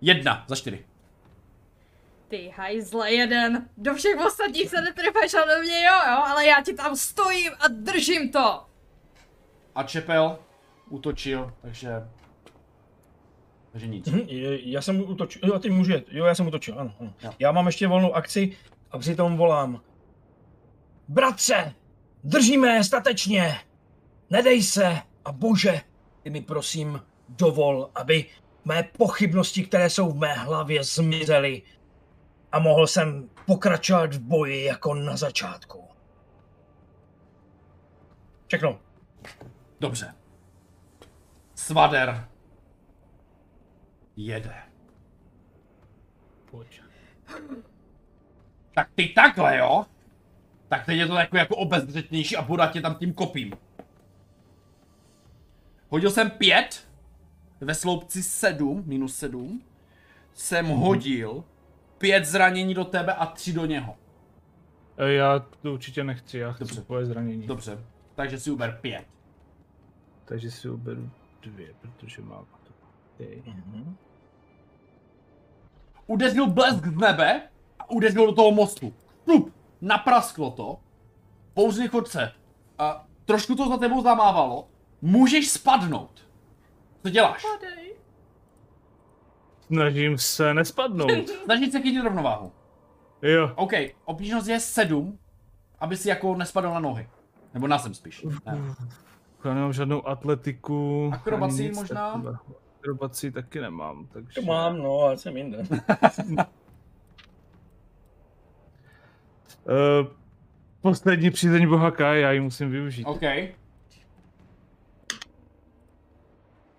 Jedna. 0.00 0.44
Za 0.48 0.56
čtyři. 0.56 0.84
Ty 2.30 2.52
hajzle 2.56 3.12
jeden. 3.12 3.68
Do 3.76 3.94
všech 3.94 4.16
ostatních 4.26 4.70
se 4.70 4.80
netrefeš 4.80 5.34
a 5.34 5.38
do 5.54 5.62
mě 5.62 5.84
jo, 5.84 5.94
jo, 6.10 6.22
ale 6.26 6.46
já 6.46 6.62
ti 6.62 6.74
tam 6.74 6.96
stojím 6.96 7.52
a 7.60 7.68
držím 7.68 8.32
to. 8.32 8.66
A 9.74 9.82
Čepel 9.82 10.38
útočil, 10.88 11.52
takže... 11.62 11.90
Takže 13.72 13.86
nic. 13.86 14.06
Mhm, 14.08 14.20
Já 14.64 14.82
jsem 14.82 15.00
utočil, 15.00 15.42
jo, 15.44 15.58
ty 15.58 15.70
může, 15.70 16.02
jo, 16.10 16.24
já 16.24 16.34
jsem 16.34 16.46
utočil, 16.46 16.80
ano, 16.80 16.94
ano. 17.00 17.12
Jo. 17.22 17.30
Já 17.38 17.52
mám 17.52 17.66
ještě 17.66 17.86
volnou 17.86 18.14
akci 18.14 18.56
a 18.90 18.98
přitom 18.98 19.36
volám. 19.36 19.80
Bratře, 21.08 21.74
držíme 22.24 22.84
statečně, 22.84 23.60
nedej 24.30 24.62
se 24.62 24.98
a 25.24 25.32
bože, 25.32 25.80
ty 26.22 26.30
mi 26.30 26.40
prosím 26.40 27.00
dovol, 27.28 27.90
aby 27.94 28.26
mé 28.64 28.82
pochybnosti, 28.82 29.64
které 29.64 29.90
jsou 29.90 30.10
v 30.10 30.18
mé 30.18 30.34
hlavě, 30.34 30.84
zmizely 30.84 31.62
a 32.52 32.58
mohl 32.58 32.86
jsem 32.86 33.28
pokračovat 33.46 34.14
v 34.14 34.20
boji 34.20 34.64
jako 34.64 34.94
na 34.94 35.16
začátku. 35.16 35.84
Všechno. 38.46 38.80
Dobře. 39.80 40.14
Svader. 41.54 42.28
Jede. 44.16 44.54
Pojď. 46.50 46.82
Tak 48.74 48.90
ty 48.94 49.08
takhle, 49.08 49.56
jo? 49.56 49.86
Tak 50.68 50.86
teď 50.86 50.98
je 50.98 51.06
to 51.06 51.14
jako, 51.14 51.36
jako 51.36 51.56
obezřetnější 51.56 52.36
a 52.36 52.42
budu 52.42 52.62
tě 52.72 52.80
tam 52.80 52.94
tím 52.94 53.14
kopím. 53.14 53.52
Hodil 55.88 56.10
jsem 56.10 56.30
pět. 56.30 56.88
Ve 57.60 57.74
sloupci 57.74 58.22
sedm, 58.22 58.82
minus 58.86 59.16
sedm. 59.16 59.62
Jsem 60.32 60.66
hodil 60.66 61.44
pět 62.00 62.24
zranění 62.24 62.74
do 62.74 62.84
tebe 62.84 63.12
a 63.14 63.26
tři 63.26 63.52
do 63.52 63.66
něho. 63.66 63.96
E, 64.96 65.12
Já 65.12 65.38
to 65.62 65.72
určitě 65.72 66.04
nechci, 66.04 66.38
já 66.38 66.52
chci 66.52 66.64
Dobře. 66.64 66.80
tvoje 66.82 67.06
zranění. 67.06 67.46
Dobře. 67.46 67.84
Takže 68.14 68.40
si 68.40 68.50
uber 68.50 68.78
pět. 68.80 69.04
Takže 70.24 70.50
si 70.50 70.68
uberu 70.68 71.10
dvě, 71.42 71.68
protože 71.80 72.22
mám 72.22 72.46
to. 72.64 72.70
Mhm. 73.46 73.96
Udeřil 76.06 76.46
blesk 76.46 76.86
z 76.86 76.96
nebe 76.96 77.42
a 77.78 77.90
udeřil 77.90 78.26
do 78.26 78.32
toho 78.32 78.50
mostu. 78.52 78.94
Šup, 79.30 79.54
naprasklo 79.80 80.50
to. 80.50 80.80
Pouzli 81.54 81.88
chodce. 81.88 82.32
A 82.78 83.06
trošku 83.24 83.54
to 83.54 83.68
za 83.68 83.76
tebou 83.76 84.02
zamávalo. 84.02 84.68
Můžeš 85.02 85.50
spadnout. 85.50 86.28
Co 87.02 87.10
děláš? 87.10 87.42
Padej. 87.42 87.89
Snažím 89.72 90.18
se 90.18 90.54
nespadnout. 90.54 91.28
Snažit 91.44 91.72
se 91.72 91.80
chytit 91.80 92.04
rovnováhu. 92.04 92.52
jo. 93.22 93.52
OK, 93.54 93.72
obtížnost 94.04 94.48
je 94.48 94.60
7, 94.60 95.18
aby 95.80 95.96
si 95.96 96.08
jako 96.08 96.36
nespadl 96.36 96.70
na 96.70 96.80
nohy. 96.80 97.08
Nebo 97.54 97.66
na 97.66 97.78
zem 97.78 97.94
spíš. 97.94 98.26
Ne. 98.46 98.58
Já 99.44 99.54
nemám 99.54 99.72
žádnou 99.72 100.08
atletiku. 100.08 101.12
Nic 101.46 101.76
možná? 101.76 102.22
Akrobaci 102.78 103.32
taky 103.32 103.60
nemám, 103.60 104.06
takže... 104.12 104.40
To 104.40 104.46
mám, 104.46 104.78
no, 104.78 104.98
ale 104.98 105.16
jsem 105.16 105.36
jinde. 105.36 105.58
Uh, 105.58 105.78
poslední 110.80 111.30
přízeň 111.30 111.68
boha 111.68 111.90
Kai, 111.90 112.20
já 112.20 112.32
ji 112.32 112.40
musím 112.40 112.70
využít. 112.70 113.04
OK. 113.04 113.22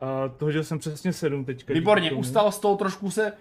A 0.02 0.28
to 0.28 0.46
hodil 0.46 0.64
jsem 0.64 0.80
přesně 0.80 1.14
sedm 1.14 1.46
teďka. 1.46 1.74
Výborně, 1.74 2.12
ustal 2.12 2.52
z 2.52 2.60
toho 2.60 2.76
trošku 2.78 3.12
se... 3.12 3.34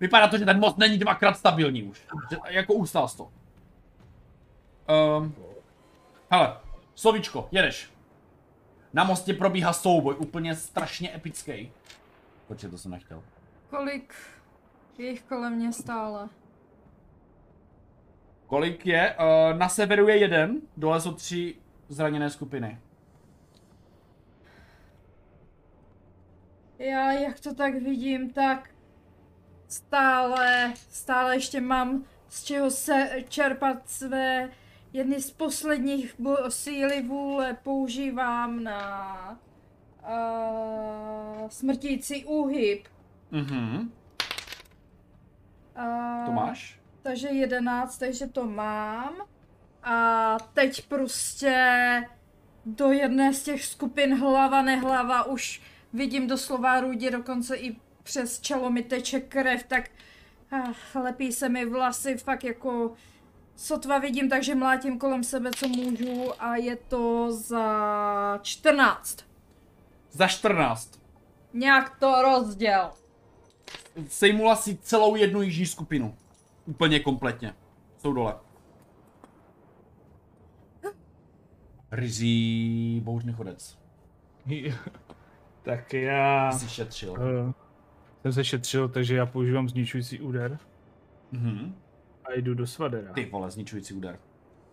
Vypadá 0.00 0.28
to, 0.28 0.38
že 0.38 0.44
ten 0.44 0.60
most 0.60 0.78
není 0.78 0.98
dvakrát 0.98 1.36
stabilní 1.36 1.82
už. 1.82 2.06
Že, 2.30 2.36
jako 2.48 2.74
ustal 2.74 3.08
z 3.08 3.14
toho. 3.14 3.32
Um, 5.18 5.34
hele, 6.30 6.56
slovíčko, 6.94 7.48
jedeš. 7.50 7.90
Na 8.92 9.04
mostě 9.04 9.34
probíhá 9.34 9.72
souboj, 9.72 10.14
úplně 10.18 10.56
strašně 10.56 11.14
epický. 11.14 11.72
Počkej, 12.48 12.70
to 12.70 12.78
jsem 12.78 12.90
nechtěl. 12.90 13.22
Kolik 13.70 14.14
je 14.98 15.10
jich 15.10 15.22
kolem 15.22 15.52
mě 15.52 15.72
stále? 15.72 16.28
Kolik 18.46 18.86
je? 18.86 19.16
Uh, 19.18 19.58
na 19.58 19.68
severu 19.68 20.08
je 20.08 20.16
jeden, 20.16 20.60
dole 20.76 21.00
jsou 21.00 21.12
tři 21.12 21.54
zraněné 21.88 22.30
skupiny. 22.30 22.78
Já, 26.82 27.12
jak 27.12 27.40
to 27.40 27.54
tak 27.54 27.74
vidím, 27.74 28.30
tak 28.30 28.70
stále, 29.68 30.72
stále 30.90 31.36
ještě 31.36 31.60
mám 31.60 32.04
z 32.28 32.44
čeho 32.44 32.70
se 32.70 33.10
čerpat 33.28 33.88
své 33.88 34.50
jedny 34.92 35.20
z 35.20 35.30
posledních 35.30 36.16
síly 36.48 37.02
vůle 37.02 37.56
používám 37.62 38.64
na 38.64 39.38
uh, 40.02 41.48
smrtící 41.48 42.24
úhyb. 42.24 42.86
Mhm, 43.30 43.92
Uh, 45.78 46.26
to 46.26 46.32
máš? 46.32 46.80
Takže 47.02 47.28
11, 47.28 47.98
takže 47.98 48.26
to 48.26 48.46
mám. 48.46 49.14
A 49.82 50.36
teď 50.54 50.88
prostě 50.88 51.64
do 52.66 52.92
jedné 52.92 53.32
z 53.34 53.42
těch 53.42 53.64
skupin 53.64 54.18
hlava 54.18 54.62
nehlava 54.62 55.24
už 55.24 55.62
vidím 55.92 56.26
doslova 56.26 56.80
rudě, 56.80 57.10
dokonce 57.10 57.56
i 57.56 57.76
přes 58.02 58.40
čelo 58.40 58.70
mi 58.70 58.82
teče 58.82 59.20
krev, 59.20 59.62
tak 59.62 59.90
ach, 60.50 60.94
lepí 60.94 61.32
se 61.32 61.48
mi 61.48 61.66
vlasy, 61.66 62.16
fakt 62.16 62.44
jako 62.44 62.92
sotva 63.56 63.98
vidím, 63.98 64.28
takže 64.28 64.54
mlátím 64.54 64.98
kolem 64.98 65.24
sebe, 65.24 65.50
co 65.56 65.68
můžu 65.68 66.42
a 66.42 66.56
je 66.56 66.76
to 66.76 67.32
za 67.32 68.38
14. 68.42 69.18
Za 70.10 70.26
14. 70.26 71.00
Nějak 71.52 71.98
to 71.98 72.22
rozděl. 72.22 72.90
Sejmula 74.08 74.56
si 74.56 74.76
celou 74.76 75.14
jednu 75.14 75.42
jižní 75.42 75.66
skupinu. 75.66 76.16
Úplně 76.66 77.00
kompletně. 77.00 77.54
Jsou 77.98 78.12
dole. 78.12 78.34
Rizí 81.90 83.00
bouřný 83.04 83.32
chodec. 83.32 83.78
tak 85.62 85.94
já 85.94 86.52
Jsi 86.52 86.68
šetřil. 86.68 87.10
uh, 87.12 87.52
jsem 88.22 88.32
se 88.32 88.44
šetřil, 88.44 88.88
takže 88.88 89.16
já 89.16 89.26
používám 89.26 89.68
zničující 89.68 90.20
úder 90.20 90.58
Mhm. 91.32 91.74
a 92.24 92.32
jdu 92.34 92.54
do 92.54 92.66
svadera. 92.66 93.12
Ty 93.12 93.24
vole, 93.24 93.50
zničující 93.50 93.94
úder. 93.94 94.18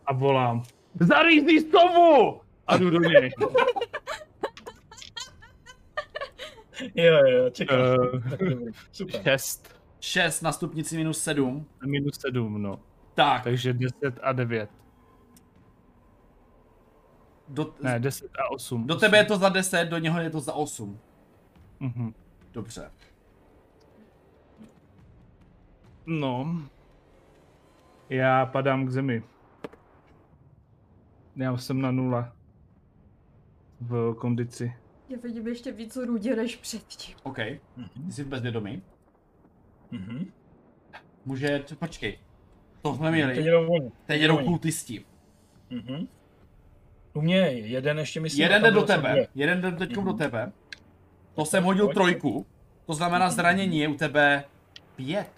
A 0.05 0.13
volám. 0.13 0.63
Zarízní 0.99 1.59
sovu! 1.59 2.41
A 2.67 2.77
jdu 2.77 2.89
do 2.89 2.99
něj. 2.99 3.29
Jo, 6.95 7.13
jo, 7.27 7.49
čekám. 7.49 7.79
Uh, 7.79 8.19
dobrý, 8.29 8.55
Super. 8.91 9.21
6 9.23 9.75
6 9.99 10.41
na 10.41 10.51
stupnici 10.51 10.97
minus 10.97 11.23
7. 11.23 11.65
a 11.81 11.87
minus 11.87 12.19
7, 12.19 12.61
no. 12.61 12.79
Tak, 13.13 13.43
Takže 13.43 13.73
10 13.73 13.93
a 14.21 14.31
9. 14.33 14.69
do, 17.49 17.73
Ne, 17.81 17.99
10 17.99 18.31
a 18.39 18.51
8. 18.51 18.87
do 18.87 18.95
tebe 18.95 19.17
je 19.17 19.25
to 19.25 19.37
za 19.37 19.49
10, 19.49 19.85
do 19.85 19.97
něho 19.97 20.19
je 20.21 20.29
to 20.29 20.39
za 20.39 20.53
8. 20.53 20.99
Mhm. 21.79 22.13
Dobře. 22.53 22.91
No. 26.05 26.61
Já 28.09 28.45
padám 28.45 28.85
k 28.85 28.89
zemi. 28.89 29.23
Já 31.35 31.57
jsem 31.57 31.81
na 31.81 31.91
nula. 31.91 32.33
V 33.81 34.13
kondici. 34.19 34.73
Já 35.09 35.17
vidím 35.23 35.47
ještě 35.47 35.71
víc 35.71 35.95
rudě 35.95 36.35
než 36.35 36.55
předtím. 36.55 37.15
OK. 37.23 37.35
Ty 37.35 38.11
jsi 38.11 38.23
v 38.23 38.27
bezvědomí. 38.27 38.81
Mhm. 39.91 40.31
Může, 41.25 41.63
počkej. 41.79 42.19
To 42.81 42.95
jsme 42.95 43.07
Teď 43.11 43.13
měli. 43.15 43.41
jedou 43.45 43.67
oni. 43.67 43.91
Teď 44.05 44.21
jedou 44.21 44.37
oni. 44.37 44.47
kultisti. 44.47 45.05
Mhm. 45.69 46.07
U 47.13 47.21
mě 47.21 47.35
je 47.37 47.51
jeden 47.67 47.99
ještě 47.99 48.19
myslím. 48.19 48.41
Jeden 48.43 48.61
jde 48.63 48.71
do 48.71 48.81
tebe. 48.83 49.11
dvě. 49.11 49.27
Jeden 49.35 49.61
jde 49.61 49.71
teď 49.71 49.89
do 49.91 50.01
Mhm. 50.01 50.17
tebe. 50.17 50.51
To 51.33 51.45
jsem 51.45 51.63
hodil 51.63 51.85
Pojď. 51.85 51.93
trojku. 51.93 52.45
To 52.85 52.93
znamená 52.93 53.29
zranění 53.29 53.79
je 53.79 53.87
u 53.87 53.93
tebe 53.93 54.43
pět. 54.95 55.31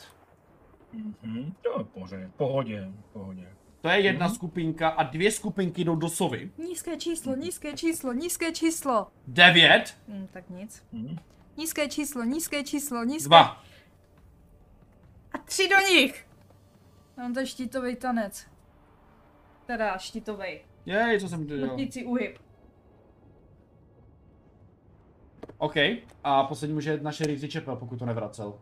Mhm. 0.94 1.54
To 1.62 1.70
je 1.80 1.84
v 1.84 1.88
pohodě, 1.88 2.30
pohodě, 2.38 2.92
pohodě. 3.14 3.48
To 3.82 3.90
je 3.90 4.00
jedna 4.00 4.26
Mhm. 4.26 4.36
skupinka 4.36 4.90
a 4.90 5.04
dvě 5.04 5.32
skupinky 5.32 5.84
jdou 5.84 5.96
do 5.96 6.10
sovy. 6.10 6.52
Nízké 6.58 6.98
číslo, 6.98 7.36
nízké 7.36 7.74
číslo, 7.74 8.14
nízké 8.14 8.52
číslo. 8.52 9.08
Devět, 9.28 9.98
Hm, 10.08 10.28
tak 10.34 10.50
nic. 10.50 10.84
Mhm. 10.92 11.18
Nízké 11.58 11.88
číslo, 11.88 12.24
nízké 12.24 12.64
číslo, 12.64 13.04
nízké... 13.04 13.28
dva. 13.28 13.64
A 15.34 15.38
tři 15.38 15.70
do 15.70 15.76
nich! 15.96 16.28
Mám 17.18 17.34
to 17.34 17.46
štítový 17.46 17.96
tanec. 17.96 18.48
Teda 19.66 19.98
štítový. 19.98 20.60
Jej, 20.86 21.20
co 21.20 21.30
jsem 21.30 21.46
dělal. 21.48 21.68
Smrtící 21.68 22.06
uhyb. 22.06 22.38
OK. 25.58 25.76
A 26.24 26.44
poslední 26.44 26.74
může 26.74 26.92
jet 26.92 27.02
naše 27.04 27.24
Rizzy 27.24 27.50
Čepel, 27.50 27.76
pokud 27.76 28.00
to 28.00 28.06
nevracel. 28.06 28.54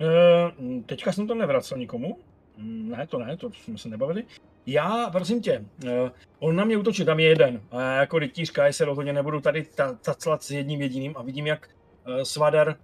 Eh, 0.00 0.82
teďka 0.86 1.12
jsem 1.12 1.26
to 1.26 1.34
nevracel 1.34 1.78
nikomu. 1.78 2.18
Mm, 2.56 2.88
Ne, 2.90 3.06
to 3.06 3.18
ne, 3.18 3.36
to 3.36 3.52
jsme 3.52 3.78
se 3.78 3.88
nebavili. 3.88 4.24
Já, 4.66 5.10
prosím 5.10 5.42
tě, 5.42 5.64
eh, 5.86 6.10
on 6.38 6.56
na 6.56 6.64
mě 6.64 6.76
útočí, 6.76 7.04
tam 7.04 7.20
je 7.20 7.28
jeden. 7.28 7.60
A 7.70 7.80
já 7.80 8.00
jako 8.00 8.18
rytířka, 8.18 8.66
já 8.66 8.72
se 8.72 8.84
rozhodně 8.84 9.12
nebudu 9.12 9.40
tady 9.40 9.62
ta- 9.64 9.92
taclat 9.94 10.42
s 10.42 10.50
jedním 10.50 10.80
jediným 10.80 11.14
a 11.16 11.22
vidím, 11.22 11.46
jak 11.46 11.68
eh, 12.06 12.24
Svadar 12.24 12.76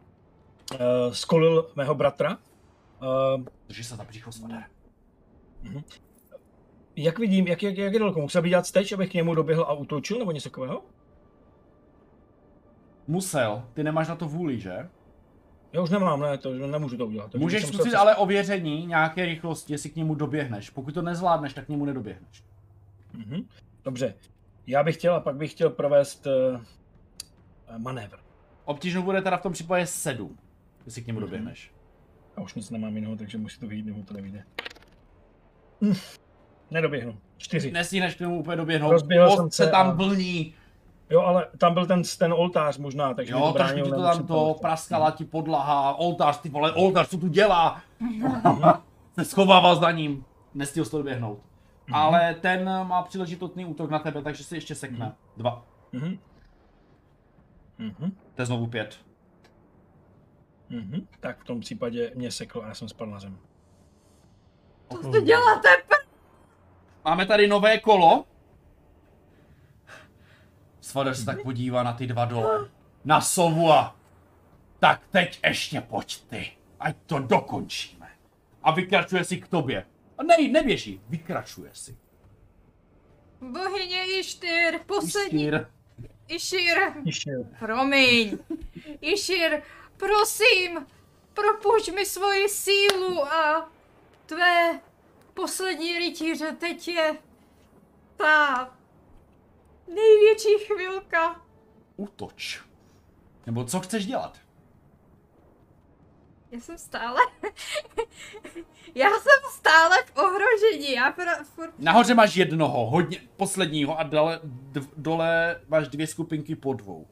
eh, 0.75 0.78
skolil 1.10 1.70
mého 1.76 1.94
bratra. 1.94 2.39
Eh, 3.02 3.42
Drži 3.68 3.84
se 3.84 3.97
za 3.97 4.05
břicho 4.05 4.33
svader. 4.33 4.62
Jak 6.97 7.19
vidím, 7.19 7.47
jak, 7.47 7.62
jak, 7.62 7.78
jak 7.78 7.93
je 7.93 7.99
daleko? 7.99 8.20
Musel 8.20 8.43
bych 8.43 8.51
dělat 8.51 8.67
steč, 8.67 8.93
abych 8.93 9.10
k 9.10 9.15
němu 9.15 9.35
doběhl 9.35 9.62
a 9.62 9.73
útočil, 9.73 10.19
nebo 10.19 10.33
něco 10.33 10.49
takového? 10.51 10.83
Musel. 13.07 13.65
Ty 13.75 13.83
nemáš 13.85 14.09
na 14.09 14.17
to 14.17 14.28
vůli, 14.28 14.60
že? 14.60 14.89
Já 15.73 15.81
už 15.83 15.91
nemám, 15.91 16.20
ne, 16.20 16.39
to 16.39 16.52
nemůžu 16.55 16.97
to 16.97 17.07
udělat. 17.07 17.31
takže 17.33 17.43
Můžeš 17.43 17.62
se 17.67 17.73
zkusit 17.73 17.94
ale 17.94 18.17
ověření 18.17 18.86
nějaké 18.86 19.27
rychlosti, 19.27 19.73
jestli 19.73 19.91
k 19.91 19.97
němu 19.97 20.15
doběhneš. 20.15 20.70
Pokud 20.70 20.94
to 20.94 21.02
nezvládneš, 21.02 21.55
tak 21.55 21.65
k 21.65 21.69
němu 21.69 21.85
nedoběhneš. 21.85 22.44
Mhm. 23.12 23.41
Dobře. 23.85 24.15
Já 24.67 24.83
bych 24.83 24.97
chtěl 24.97 25.15
a 25.15 25.20
pak 25.20 25.36
bych 25.36 25.51
chtěl 25.51 25.70
provést 25.70 26.27
uh, 26.27 26.60
manévr. 27.78 28.17
Obtížnou 28.65 29.02
bude 29.02 29.23
teda 29.23 29.36
v 29.36 29.43
tom 29.43 29.52
případě 29.52 29.86
7, 29.86 30.39
jestli 30.86 31.02
k 31.02 31.07
němu 31.07 31.19
Mhm. 31.20 31.27
doběhneš. 31.28 31.73
Já 32.36 32.43
už 32.43 32.55
nic 32.55 32.70
nemám 32.70 32.94
jiného, 32.94 33.17
takže 33.17 33.39
musí 33.39 33.60
to 33.60 33.67
vyjít, 33.67 33.86
nebo 33.86 34.02
to 34.02 34.15
nevyjde. 34.15 34.44
Hm. 35.85 35.94
Nedoběhnu. 36.70 37.18
Čtyři. 37.36 37.70
Nestihneš 37.73 38.15
k 38.15 38.20
němu 38.20 38.39
úplně 38.40 38.57
doběhnout. 38.57 38.92
Rozběhl 38.92 39.26
Most 39.26 39.36
jsem 39.36 39.50
se 39.50 39.66
tam 39.70 39.89
a- 39.89 39.92
blní. 39.92 40.55
Jo, 41.10 41.20
ale 41.20 41.47
tam 41.58 41.74
byl 41.74 41.86
ten, 41.86 42.02
ten 42.18 42.32
oltář 42.32 42.78
možná, 42.78 43.15
takže 43.15 43.32
Jo, 43.32 43.40
to 43.40 43.52
trošku 43.52 43.76
ti 43.81 43.90
to 43.90 44.02
tam 44.02 44.26
to 44.26 44.57
praskala 44.60 45.10
ti 45.10 45.24
podlaha, 45.24 45.94
oltář, 45.94 46.39
ty 46.40 46.49
vole, 46.49 46.73
oltář, 46.73 47.08
co 47.08 47.18
tu 47.18 47.28
dělá? 47.28 47.81
se 49.18 49.24
schovával 49.24 49.76
za 49.76 49.90
ním, 49.90 50.24
nestihl 50.55 50.84
jsi 50.84 50.90
to 50.90 50.97
doběhnout. 50.99 51.39
Mhm. 51.86 51.94
Ale 51.97 52.34
ten 52.34 52.65
má 52.86 53.02
příležitostný 53.02 53.66
útok 53.66 53.90
na 53.90 53.99
tebe, 53.99 54.23
takže 54.23 54.44
si 54.44 54.55
ještě 54.55 54.74
sekne. 54.74 55.05
Mhm. 55.07 55.15
Dva. 55.36 55.65
Mhm. 55.92 56.18
Mhm. 57.78 58.12
To 58.34 58.42
je 58.42 58.47
znovu 58.47 58.66
pět. 58.66 58.97
Mhm. 60.68 61.07
Tak 61.20 61.39
v 61.40 61.44
tom 61.44 61.60
případě 61.60 62.12
mě 62.15 62.31
sekl 62.31 62.62
a 62.65 62.68
já 62.68 62.74
jsem 62.74 62.89
spadl 62.89 63.10
na 63.10 63.20
zem. 63.20 63.39
Co 65.02 65.10
to 65.10 65.20
děláte? 65.20 65.68
Máme 67.05 67.27
tady 67.27 67.47
nové 67.47 67.79
kolo. 67.79 68.25
Svader 70.81 71.15
se 71.15 71.25
tak 71.25 71.43
podívá 71.43 71.83
na 71.83 71.93
ty 71.93 72.07
dva 72.07 72.25
dole. 72.25 72.70
Na 73.05 73.20
sovu 73.20 73.73
a... 73.73 73.97
Tak 74.79 75.01
teď 75.11 75.41
ještě 75.45 75.81
pojď 75.81 76.20
ty. 76.29 76.53
Ať 76.81 76.97
to 77.07 77.19
dokončíme. 77.19 78.09
A 78.62 78.70
vykračuje 78.70 79.25
si 79.25 79.41
k 79.41 79.49
tobě. 79.49 79.87
A 80.19 80.23
ne, 80.23 80.37
neběží, 80.49 81.01
vykračuje 81.09 81.70
si. 81.73 81.97
Bohyně 83.41 84.19
Ištyr, 84.19 84.79
poslední 84.87 85.45
Istýr. 85.45 85.67
Išir, 86.29 86.79
Ještě. 87.05 87.31
promiň. 87.59 88.39
Išir, 89.01 89.62
prosím, 89.97 90.87
propušť 91.35 91.93
mi 91.95 92.07
svoji 92.07 92.49
sílu 92.49 93.25
a 93.25 93.70
tvé 94.27 94.81
poslední 95.41 95.99
rytíře, 95.99 96.57
teď 96.60 96.89
je 96.89 97.17
ta 98.17 98.70
největší 99.86 100.59
chvilka. 100.67 101.41
Útoč. 101.97 102.62
Nebo 103.47 103.65
co 103.65 103.81
chceš 103.81 104.07
dělat? 104.07 104.39
Já 106.51 106.60
jsem 106.60 106.78
stále... 106.78 107.20
já 108.94 109.10
jsem 109.10 109.51
stále 109.51 109.97
v 110.05 110.17
ohrožení, 110.17 110.93
já 110.93 111.12
pra, 111.12 111.44
furt... 111.44 111.75
Nahoře 111.78 112.15
máš 112.15 112.36
jednoho, 112.36 112.86
hodně, 112.86 113.20
posledního 113.36 113.99
a 113.99 114.02
dole, 114.02 114.41
d, 114.44 114.81
dole 114.97 115.60
máš 115.69 115.89
dvě 115.89 116.07
skupinky 116.07 116.57
po 116.57 116.73
dvou. 116.73 117.07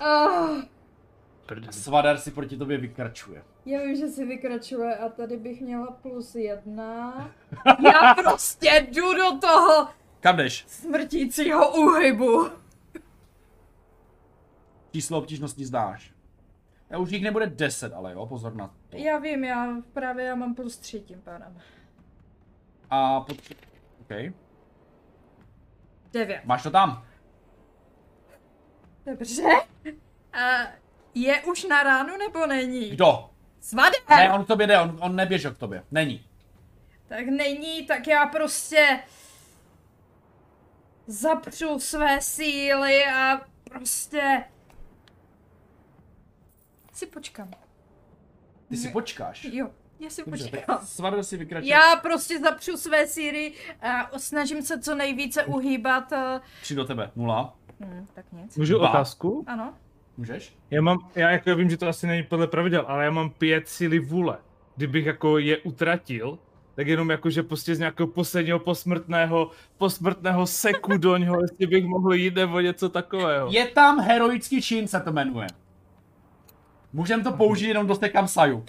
Oh, 0.00 0.62
Prdeli. 1.46 1.72
Svadar 1.72 2.18
si 2.18 2.30
proti 2.30 2.56
tobě 2.56 2.78
vykračuje. 2.78 3.44
já 3.66 3.80
vím, 3.80 3.96
že 3.96 4.08
si 4.08 4.24
vykračuje 4.24 4.96
a 4.96 5.08
tady 5.08 5.36
bych 5.36 5.60
měla 5.60 5.90
plus 5.90 6.34
jedna. 6.34 7.12
Já 7.92 8.14
prostě 8.14 8.86
jdu 8.90 9.14
do 9.14 9.38
toho 9.38 9.88
Kam 10.20 10.36
jdeš? 10.36 10.64
smrtícího 10.68 11.70
úhybu. 11.72 12.48
Číslo 14.92 15.18
obtížnosti 15.18 15.64
znáš. 15.66 16.12
Já 16.90 16.98
už 16.98 17.10
jich 17.10 17.22
nebude 17.22 17.46
10, 17.46 17.92
ale 17.92 18.12
jo, 18.12 18.26
pozor 18.26 18.54
na 18.54 18.68
to. 18.68 18.96
Já 18.96 19.18
vím, 19.18 19.44
já 19.44 19.76
právě 19.92 20.24
já 20.24 20.34
mám 20.34 20.54
plus 20.54 20.78
tři 20.78 21.00
tím 21.00 21.20
pádem. 21.20 21.58
A 22.90 23.20
pot... 23.20 23.36
OK. 24.00 24.32
Devět. 26.12 26.40
Máš 26.44 26.62
to 26.62 26.70
tam. 26.70 27.04
Dobře. 29.06 29.42
A 30.32 30.66
je 31.20 31.42
už 31.42 31.64
na 31.64 31.82
ránu 31.82 32.16
nebo 32.16 32.46
není? 32.46 32.90
Kdo? 32.90 33.30
Svadeb! 33.60 34.08
Ne, 34.08 34.32
on 34.32 34.44
k 34.44 34.48
tobě 34.48 34.66
jde, 34.66 34.80
on, 34.80 34.98
on 35.00 35.16
neběžel 35.16 35.54
k 35.54 35.58
tobě. 35.58 35.84
Není. 35.90 36.26
Tak 37.08 37.26
není, 37.26 37.86
tak 37.86 38.06
já 38.06 38.26
prostě 38.26 39.00
zapřu 41.06 41.78
své 41.78 42.20
síly 42.20 43.04
a 43.06 43.40
prostě 43.64 44.44
si 46.92 47.06
počkám. 47.06 47.50
Ty 48.68 48.76
si 48.76 48.88
počkáš. 48.88 49.44
Jo, 49.44 49.70
já 50.00 50.10
si 50.10 50.22
Dobře, 50.24 50.48
počkám. 50.50 50.86
Svadar 50.86 51.22
si 51.22 51.36
vykračuje. 51.36 51.72
Já 51.72 51.96
prostě 52.02 52.38
zapřu 52.40 52.76
své 52.76 53.06
síly 53.06 53.52
a 53.80 54.18
snažím 54.18 54.62
se 54.62 54.80
co 54.80 54.94
nejvíce 54.94 55.44
uhýbat. 55.44 56.12
eh, 56.12 56.40
Tři 56.62 56.74
do 56.74 56.84
tebe. 56.84 57.10
Nula. 57.16 57.56
Hm, 57.80 58.06
tak 58.14 58.24
nic. 58.32 58.56
Můžu 58.56 58.78
Dva. 58.78 58.90
otázku? 58.90 59.44
Ano. 59.46 59.74
Můžeš? 60.16 60.54
Já 60.70 60.82
mám, 60.82 60.98
já 61.14 61.30
jako 61.30 61.54
vím, 61.56 61.70
že 61.70 61.76
to 61.76 61.88
asi 61.88 62.06
není 62.06 62.22
podle 62.22 62.46
pravidel, 62.46 62.84
ale 62.88 63.04
já 63.04 63.10
mám 63.10 63.30
pět 63.30 63.68
síly 63.68 63.98
vůle. 63.98 64.38
Kdybych 64.76 65.06
jako 65.06 65.38
je 65.38 65.58
utratil, 65.58 66.38
tak 66.74 66.86
jenom 66.86 67.10
jako, 67.10 67.30
že 67.30 67.42
prostě 67.42 67.74
z 67.74 67.78
nějakého 67.78 68.06
posledního 68.06 68.58
posmrtného, 68.58 69.50
posmrtného 69.78 70.46
seku 70.46 70.96
do 70.98 71.16
něho, 71.16 71.40
jestli 71.40 71.66
bych 71.66 71.84
mohl 71.84 72.14
jít 72.14 72.34
nebo 72.34 72.60
něco 72.60 72.88
takového. 72.88 73.48
Je 73.52 73.66
tam 73.66 74.00
heroický 74.00 74.62
čin, 74.62 74.88
se 74.88 75.00
to 75.00 75.12
jmenuje. 75.12 75.46
Můžem 76.92 77.22
to 77.24 77.32
použít 77.32 77.66
jenom 77.68 77.86
do 77.86 77.94
stekam 77.94 78.28
saju. 78.28 78.64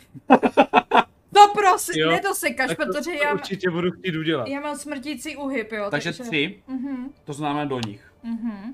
To 1.33 1.47
prosím, 1.53 1.93
Jo, 2.01 2.11
nedosekaš, 2.11 2.67
Tak 2.67 2.77
to, 2.77 2.83
protože 2.85 3.11
to 3.17 3.23
já, 3.23 3.33
určitě 3.33 3.69
budu 3.71 3.91
chtít 3.91 4.15
udělat. 4.15 4.47
já 4.47 4.59
mám 4.59 4.75
smrtící 4.77 5.35
uhyb, 5.37 5.71
jo. 5.71 5.87
Takže 5.91 6.11
tři, 6.13 6.63
Mhm, 6.67 7.09
to 7.23 7.33
znamená 7.33 7.65
do 7.65 7.79
nich. 7.87 8.11
mhm. 8.23 8.73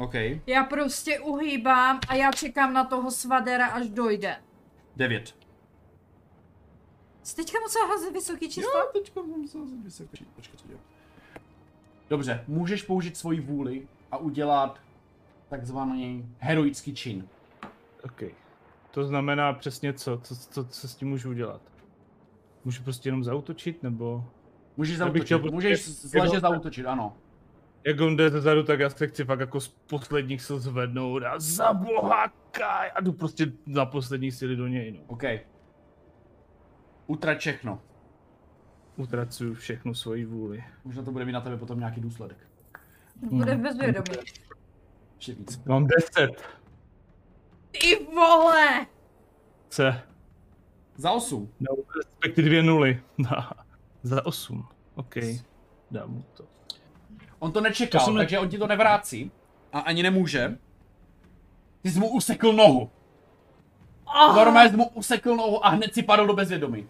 OK. 0.00 0.14
Já 0.46 0.64
prostě 0.64 1.20
uhýbám 1.20 2.00
a 2.08 2.14
já 2.14 2.32
čekám 2.32 2.72
na 2.72 2.84
toho 2.84 3.10
svadera, 3.10 3.66
až 3.66 3.88
dojde. 3.88 4.36
Devět. 4.96 5.34
Jsi 7.22 7.36
teďka 7.36 7.58
musela 7.60 7.86
házet 7.86 8.12
vysoký 8.12 8.48
číslo? 8.48 8.78
Jo, 8.78 8.90
teďka 8.92 9.22
mám 9.22 9.48
se 9.48 9.58
vysoký. 9.84 10.24
Počkej, 10.36 10.58
co 10.58 10.68
dělám. 10.68 10.82
Dobře, 12.10 12.44
můžeš 12.48 12.82
použít 12.82 13.16
svoji 13.16 13.40
vůli 13.40 13.88
a 14.10 14.16
udělat 14.16 14.78
takzvaný 15.48 16.34
heroický 16.38 16.94
čin. 16.94 17.28
OK. 18.04 18.22
To 18.90 19.04
znamená 19.04 19.52
přesně 19.52 19.92
co? 19.92 20.20
Co, 20.22 20.36
co, 20.36 20.64
co 20.64 20.88
s 20.88 20.94
tím 20.94 21.08
můžu 21.08 21.30
udělat? 21.30 21.60
Můžu 22.64 22.82
prostě 22.82 23.08
jenom 23.08 23.24
zautočit, 23.24 23.82
nebo... 23.82 24.24
Můžeš 24.76 24.94
chtěl 24.94 25.06
zautočit, 25.06 25.40
prostě 25.40 25.54
můžeš 25.54 25.88
z 25.88 26.14
leže 26.14 26.26
jenom- 26.26 26.40
zautočit, 26.40 26.86
ano. 26.86 27.16
Jak 27.86 28.00
on 28.00 28.16
jde 28.16 28.30
zezadu, 28.30 28.62
tak 28.62 28.80
já 28.80 28.90
se 28.90 29.06
chci 29.06 29.24
fakt 29.24 29.40
jako 29.40 29.60
z 29.60 29.68
posledních 29.68 30.42
sil 30.46 30.58
zvednout 30.58 31.22
a 31.22 31.34
za 31.38 31.72
boha 31.72 32.32
kaj 32.50 32.90
a 32.94 33.00
jdu 33.00 33.12
prostě 33.12 33.52
za 33.72 33.86
poslední 33.86 34.32
síly 34.32 34.56
do 34.56 34.66
něj, 34.66 34.92
no. 34.92 34.98
OK. 35.06 35.22
Utrať 37.06 37.38
všechno. 37.38 37.82
Utracuju 38.96 39.54
všechnu 39.54 39.94
svoji 39.94 40.24
vůli. 40.24 40.64
Možná 40.84 41.02
to 41.02 41.12
bude 41.12 41.24
mít 41.24 41.32
na 41.32 41.40
tebe 41.40 41.56
potom 41.56 41.78
nějaký 41.78 42.00
důsledek. 42.00 42.38
Bude 43.30 43.54
v 43.54 43.60
bezvědomí. 43.60 44.18
Ještě 45.16 45.34
víc. 45.34 45.64
Mám 45.64 45.86
10. 45.86 46.30
Ty 47.70 48.06
vole! 48.14 48.86
C. 49.68 50.02
Za 50.96 51.10
8. 51.10 51.52
No, 51.60 51.76
respektive 51.96 52.48
dvě 52.48 52.62
nuly. 52.62 53.02
za 54.02 54.26
8. 54.26 54.68
OK. 54.94 55.14
Dám 55.90 56.10
mu 56.10 56.22
to. 56.22 56.59
On 57.40 57.52
to 57.52 57.60
nečekal, 57.60 58.04
To 58.04 58.10
ne- 58.12 58.20
takže 58.20 58.38
on 58.38 58.48
ti 58.48 58.58
to 58.58 58.66
nevrácí. 58.66 59.30
A 59.72 59.80
ani 59.80 60.02
nemůže. 60.02 60.58
Ty 61.82 61.90
jsi 61.90 61.98
mu 61.98 62.08
usekl 62.08 62.52
nohu. 62.52 62.90
Oh, 64.04 64.36
Normálně 64.36 64.70
jsi 64.70 64.76
mu 64.76 64.88
usekl 64.88 65.36
nohu 65.36 65.66
a 65.66 65.68
hned 65.68 65.94
si 65.94 66.02
padl 66.02 66.26
do 66.26 66.34
bezvědomí. 66.34 66.86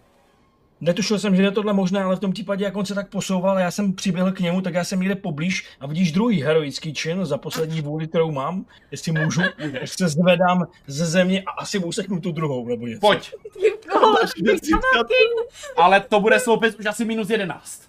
Netušil 0.81 1.19
jsem, 1.19 1.37
že 1.37 1.43
je 1.43 1.51
tohle 1.51 1.73
možné, 1.73 2.03
ale 2.03 2.17
v 2.17 2.20
tom 2.20 2.33
případě, 2.33 2.65
jak 2.65 2.77
on 2.77 2.87
se 2.87 2.95
tak 2.95 3.09
posouval, 3.09 3.59
já 3.59 3.70
jsem 3.70 3.93
přiběhl 3.93 4.33
k 4.33 4.41
němu, 4.41 4.61
tak 4.61 4.75
já 4.75 4.85
jsem 4.85 5.01
někde 5.01 5.15
poblíž 5.15 5.67
a 5.81 5.87
vidíš 5.87 6.12
druhý 6.12 6.43
heroický 6.43 6.95
čin 6.95 7.25
za 7.25 7.39
poslední 7.39 7.81
vůli, 7.81 8.09
kterou 8.09 8.31
mám, 8.31 8.65
jestli 8.91 9.12
můžu, 9.12 9.41
tak 9.73 9.89
se 9.89 10.09
zvedám 10.09 10.67
ze 10.87 11.07
země 11.07 11.43
a 11.47 11.51
asi 11.51 11.79
useknu 11.79 12.20
tu 12.20 12.33
druhou, 12.33 12.69
nebo 12.69 12.87
něco. 12.87 13.01
Pojď. 13.01 13.35
vole, 14.01 14.19
Ale 15.77 16.01
to 16.01 16.20
bude 16.20 16.41
sloupec 16.41 16.75
už 16.75 16.87
asi 16.87 17.05
minus 17.05 17.31
11. 17.31 17.83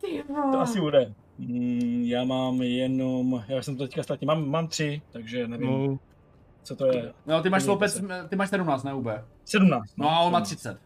ty 0.00 0.22
To 0.52 0.60
asi 0.60 0.80
bude. 0.80 1.14
Mm, 1.38 2.02
já 2.04 2.24
mám 2.24 2.62
jenom, 2.62 3.44
já 3.48 3.62
jsem 3.62 3.76
to 3.76 3.84
teďka 3.86 4.02
ztratil, 4.02 4.26
mám, 4.26 4.48
mám 4.48 4.68
tři, 4.68 5.02
takže 5.12 5.48
nevím, 5.48 5.70
no. 5.70 5.86
No, 5.86 5.98
co 6.62 6.76
to 6.76 6.86
je. 6.86 7.12
No, 7.26 7.42
ty 7.42 7.50
máš 7.50 7.62
sloupec, 7.62 8.02
ty 8.28 8.36
máš 8.36 8.50
17, 8.50 8.82
ne 8.84 8.94
UB. 8.94 9.06
17. 9.44 9.84
No 9.96 10.10
a 10.10 10.20
on 10.20 10.32
má 10.32 10.38
17. 10.44 10.46
30. 10.48 10.78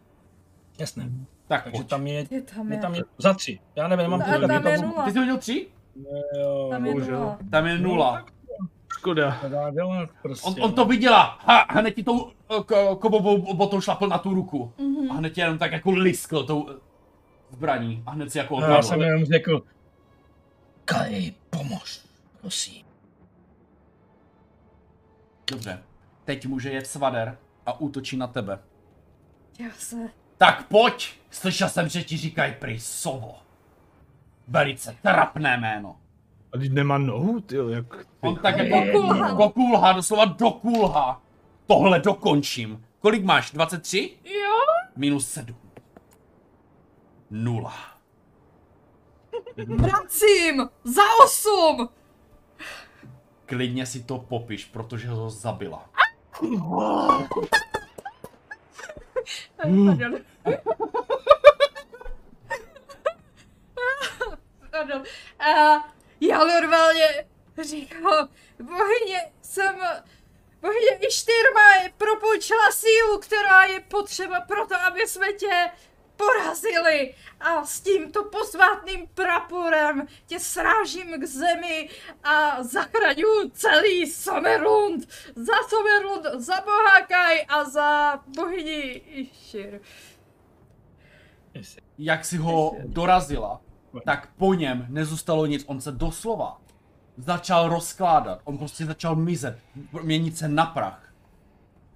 Jasné. 0.80 1.10
Tak 1.48 1.64
Takže 1.64 1.78
pojď. 1.78 1.88
tam 1.88 2.06
je, 2.06 2.24
Ty 2.28 2.42
tam 2.42 2.68
je 2.72 2.76
je. 2.78 2.80
tam 2.80 2.94
je 2.94 3.02
za 3.18 3.34
tři. 3.34 3.58
Já 3.76 3.88
nevím, 3.88 4.02
nemám 4.02 4.22
A 4.22 4.24
kolik, 4.24 4.48
tam 4.48 4.62
to- 4.62 4.68
je 4.68 4.78
nula. 4.78 5.04
Ty 5.04 5.12
jsi 5.12 5.18
hodil 5.18 5.36
3? 5.38 5.66
Jo, 6.38 6.68
Tam 6.70 6.86
je 6.86 6.92
bohužel. 6.92 7.18
nula. 7.20 7.38
Tam 7.50 7.66
je 7.66 7.78
nula. 7.78 8.24
škoda. 8.92 9.38
to 9.40 9.48
dá 9.48 9.70
dělat 9.70 10.10
prostě. 10.22 10.48
On, 10.48 10.54
on 10.64 10.72
to 10.72 10.84
viděla. 10.84 11.38
Ha, 11.44 11.66
hned 11.70 11.90
ti 11.94 12.02
tou 12.02 12.26
eh, 12.28 12.54
ko- 12.62 12.96
kovovou 12.96 13.54
botou 13.54 13.80
šlapl 13.80 14.06
na 14.08 14.18
tu 14.18 14.34
ruku. 14.34 14.72
Mhm. 14.78 15.10
A 15.10 15.14
hned 15.14 15.30
tě 15.32 15.40
jenom 15.40 15.58
tak 15.58 15.72
jako 15.72 15.90
liskl 15.90 16.42
tou 16.44 16.68
eh, 16.70 16.74
zbraní. 17.50 18.02
A 18.06 18.10
hned 18.10 18.32
si 18.32 18.38
jako 18.38 18.60
No, 18.60 18.66
já 18.66 18.82
jsem 18.82 19.00
jenom 19.00 19.24
řekl, 19.24 19.62
Kaj, 20.88 21.32
pomož, 21.50 22.00
prosím. 22.40 22.84
Dobře. 25.50 25.82
Teď 26.24 26.46
může 26.46 26.70
jet 26.70 26.86
Svader 26.86 27.38
a 27.66 27.80
útočí 27.80 28.16
na 28.16 28.26
tebe. 28.26 28.58
Já 29.58 29.70
se... 29.78 29.96
Tak 30.38 30.66
pojď! 30.68 31.20
Slyšel 31.30 31.68
jsem, 31.68 31.88
že 31.88 32.04
ti 32.04 32.16
říkají 32.16 32.54
prý 32.58 32.80
sovo. 32.80 33.34
Velice 34.48 34.96
trapné 35.02 35.56
jméno. 35.56 35.96
A 36.52 36.58
teď 36.58 36.72
nemá 36.72 36.98
nohu, 36.98 37.40
ty 37.40 37.56
jak... 37.70 37.86
On 38.20 38.36
tak 38.36 38.56
ty- 38.56 38.68
jako 38.68 38.86
Dokulhá. 38.92 39.32
dokulha, 39.34 39.92
doslova 39.92 40.24
dokulha. 40.24 41.22
Tohle 41.66 42.00
dokončím. 42.00 42.84
Kolik 43.00 43.24
máš? 43.24 43.50
23? 43.50 44.18
Jo? 44.24 44.56
Minus 44.96 45.28
7. 45.28 45.56
Nula. 47.30 47.97
Vracím! 49.66 50.68
Za 50.84 51.02
osm! 51.24 51.88
Klidně 53.46 53.86
si 53.86 54.02
to 54.02 54.18
popiš, 54.18 54.64
protože 54.64 55.08
ho 55.08 55.30
zabila. 55.30 55.90
Pardon. 59.56 60.18
Pardon. 64.70 65.02
A 65.38 65.48
já 66.20 66.44
normálně 66.44 67.26
říkám, 67.62 68.28
bohyně, 68.62 69.32
jsem, 69.42 69.76
bohyně 70.60 70.98
Ištýr 71.08 71.54
má 71.54 71.88
propůjčila 71.96 72.70
sílu, 72.70 73.18
která 73.18 73.64
je 73.64 73.80
potřeba 73.80 74.40
pro 74.40 74.66
to, 74.66 74.74
aby 74.86 75.00
jsme 75.06 75.32
tě 75.32 75.70
porazili 76.18 77.14
a 77.40 77.64
s 77.64 77.80
tímto 77.80 78.24
posvátným 78.24 79.08
praporem 79.14 80.06
tě 80.26 80.40
srážím 80.40 81.20
k 81.20 81.24
zemi 81.24 81.88
a 82.24 82.62
zachraňuji 82.62 83.50
celý 83.52 84.06
Somerlund. 84.06 85.08
Za 85.34 85.52
Somerlund, 85.68 86.42
za 86.42 86.54
Bohákaj 86.60 87.44
a 87.48 87.64
za 87.64 88.20
bohyni 88.36 88.82
Išir. 88.92 89.80
Jak 91.98 92.24
si 92.24 92.36
ho 92.36 92.76
dorazila, 92.84 93.60
tak 94.04 94.28
po 94.36 94.54
něm 94.54 94.86
nezůstalo 94.88 95.46
nic. 95.46 95.64
On 95.66 95.80
se 95.80 95.92
doslova 95.92 96.60
začal 97.16 97.68
rozkládat. 97.68 98.40
On 98.44 98.58
prostě 98.58 98.86
začal 98.86 99.16
mizet, 99.16 99.58
měnit 100.02 100.36
se 100.36 100.48
na 100.48 100.66
prach. 100.66 101.12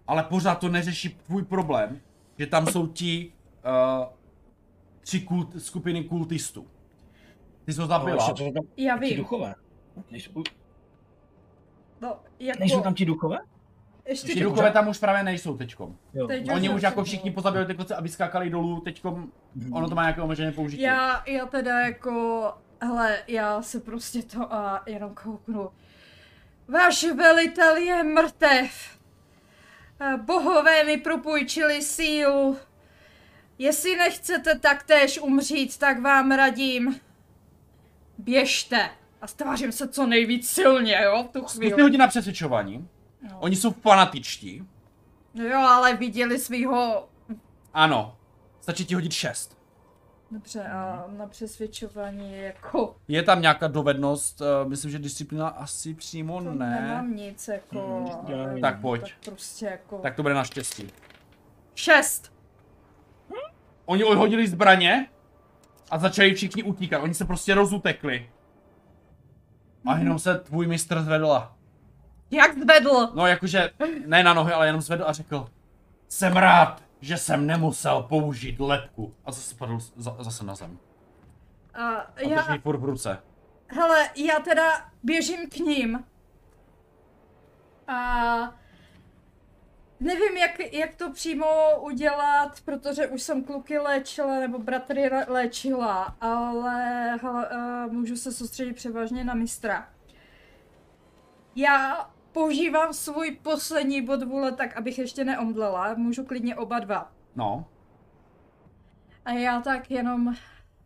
Ale 0.06 0.22
pořád 0.22 0.54
to 0.54 0.68
neřeší 0.68 1.08
tvůj 1.08 1.44
problém, 1.44 2.00
že 2.38 2.46
tam 2.46 2.66
jsou 2.66 2.86
ti 2.86 3.32
tři 5.00 5.20
kult, 5.20 5.62
skupiny 5.62 6.04
kultistů. 6.04 6.66
Ty 7.64 7.72
jsi 7.72 7.80
ho 7.80 7.86
zabila. 7.86 8.14
ještě 8.14 8.44
jsou 8.44 8.52
tam 8.52 8.64
Já 8.76 8.98
ti 8.98 9.04
vím. 9.04 9.16
duchové. 9.16 9.54
Nejsou, 10.10 10.42
No, 12.00 12.16
jako... 12.38 12.58
nejsou 12.60 12.80
tam 12.80 12.94
ti 12.94 13.04
duchové? 13.04 13.38
Ještě 14.06 14.32
Ti 14.32 14.40
duchové 14.40 14.70
tam 14.70 14.88
už 14.88 14.98
právě 14.98 15.22
nejsou 15.22 15.56
teďkom. 15.56 15.96
Jo. 16.14 16.26
Teď 16.26 16.50
Oni 16.54 16.68
už 16.68 16.82
jako 16.82 17.04
všichni 17.04 17.30
pozabili 17.30 17.66
ty 17.66 17.74
kluci, 17.74 17.94
aby 17.94 18.08
skákali 18.08 18.50
dolů, 18.50 18.80
teďkom 18.80 19.32
ono 19.72 19.88
to 19.88 19.94
má 19.94 20.02
nějaké 20.02 20.22
omezené 20.22 20.52
použití. 20.52 20.82
Já, 20.82 21.22
já 21.26 21.46
teda 21.46 21.80
jako, 21.80 22.44
hele, 22.80 23.18
já 23.28 23.62
se 23.62 23.80
prostě 23.80 24.22
to 24.22 24.54
a 24.54 24.82
jenom 24.86 25.14
kouknu. 25.14 25.70
Váš 26.68 27.04
velitel 27.04 27.76
je 27.76 28.02
mrtev. 28.02 28.98
Eh, 30.00 30.16
Bohové 30.16 30.84
mi 30.84 30.96
propůjčili 30.96 31.82
sílu. 31.82 32.56
Jestli 33.58 33.96
nechcete 33.96 34.58
taktéž 34.58 35.18
umřít, 35.18 35.78
tak 35.78 36.00
vám 36.00 36.32
radím. 36.32 37.00
Běžte. 38.18 38.90
A 39.20 39.26
stvářím 39.26 39.72
se 39.72 39.88
co 39.88 40.06
nejvíc 40.06 40.48
silně, 40.48 41.00
jo, 41.04 41.24
v 41.28 41.32
tu 41.32 41.44
chvíli. 41.44 41.82
hodit 41.82 41.98
na 41.98 42.06
přesvědčování. 42.06 42.88
No. 43.30 43.38
Oni 43.40 43.56
jsou 43.56 43.70
fanatičtí. 43.70 44.66
No 45.34 45.44
jo, 45.44 45.58
ale 45.58 45.96
viděli 45.96 46.38
svýho... 46.38 47.08
Ano. 47.74 48.16
Stačí 48.60 48.84
ti 48.84 48.94
hodit 48.94 49.12
6. 49.12 49.62
Dobře, 50.30 50.64
a 50.64 51.04
na 51.16 51.26
přesvědčování 51.26 52.38
jako... 52.38 52.96
Je 53.08 53.22
tam 53.22 53.42
nějaká 53.42 53.68
dovednost, 53.68 54.40
uh, 54.40 54.68
myslím, 54.68 54.90
že 54.90 54.98
disciplína 54.98 55.48
asi 55.48 55.94
přímo 55.94 56.42
To 56.42 56.52
ne. 56.52 56.80
Nemám 56.80 57.16
nic, 57.16 57.48
jako... 57.48 58.00
Mm, 58.28 58.34
ale. 58.34 58.60
Tak 58.60 58.80
pojď. 58.80 59.02
Tak 59.02 59.12
prostě 59.24 59.66
jako... 59.66 59.98
Tak 59.98 60.16
to 60.16 60.22
bude 60.22 60.34
naštěstí. 60.34 60.88
Šest. 61.74 62.31
Oni 63.84 64.04
odhodili 64.04 64.48
zbraně 64.48 65.06
a 65.90 65.98
začali 65.98 66.34
všichni 66.34 66.62
utíkat. 66.62 67.02
Oni 67.02 67.14
se 67.14 67.24
prostě 67.24 67.54
rozutekli. 67.54 68.30
A 69.86 69.98
jenom 69.98 70.18
se 70.18 70.38
tvůj 70.38 70.66
mistr 70.66 71.02
zvedla. 71.02 71.56
Jak 72.30 72.58
zvedl? 72.58 73.08
No 73.14 73.26
jakože, 73.26 73.70
ne 74.06 74.24
na 74.24 74.34
nohy, 74.34 74.52
ale 74.52 74.66
jenom 74.66 74.80
zvedl 74.80 75.04
a 75.06 75.12
řekl 75.12 75.48
Jsem 76.08 76.32
rád, 76.36 76.82
že 77.00 77.16
jsem 77.16 77.46
nemusel 77.46 78.02
použít 78.02 78.60
lepku. 78.60 79.14
A 79.24 79.32
zase 79.32 79.54
padl 79.54 79.78
za, 79.96 80.16
zase 80.18 80.44
na 80.44 80.54
zem. 80.54 80.78
A 81.74 81.80
A 81.96 82.12
já, 82.16 82.42
drží 82.42 82.58
furt 82.58 82.78
v 82.78 82.84
ruce. 82.84 83.18
hele, 83.66 84.10
já 84.16 84.38
teda 84.38 84.90
běžím 85.02 85.48
k 85.50 85.56
ním. 85.56 86.04
A 87.88 88.54
nevím, 90.02 90.36
jak, 90.36 90.72
jak 90.72 90.94
to 90.94 91.12
přímo 91.12 91.46
udělat, 91.80 92.60
protože 92.64 93.06
už 93.06 93.22
jsem 93.22 93.44
kluky 93.44 93.78
léčila, 93.78 94.40
nebo 94.40 94.58
bratry 94.58 95.08
lé- 95.08 95.24
léčila, 95.28 96.16
ale 96.20 96.80
hele, 97.22 97.48
uh, 97.48 97.92
můžu 97.92 98.16
se 98.16 98.32
soustředit 98.32 98.72
převážně 98.72 99.24
na 99.24 99.34
mistra. 99.34 99.88
Já 101.56 102.10
používám 102.32 102.92
svůj 102.92 103.30
poslední 103.42 104.02
bod 104.02 104.22
vůle 104.22 104.52
tak, 104.52 104.76
abych 104.76 104.98
ještě 104.98 105.24
neomdlela, 105.24 105.94
můžu 105.94 106.24
klidně 106.24 106.56
oba 106.56 106.78
dva. 106.78 107.12
No. 107.36 107.64
A 109.24 109.30
já 109.30 109.60
tak 109.60 109.90
jenom 109.90 110.34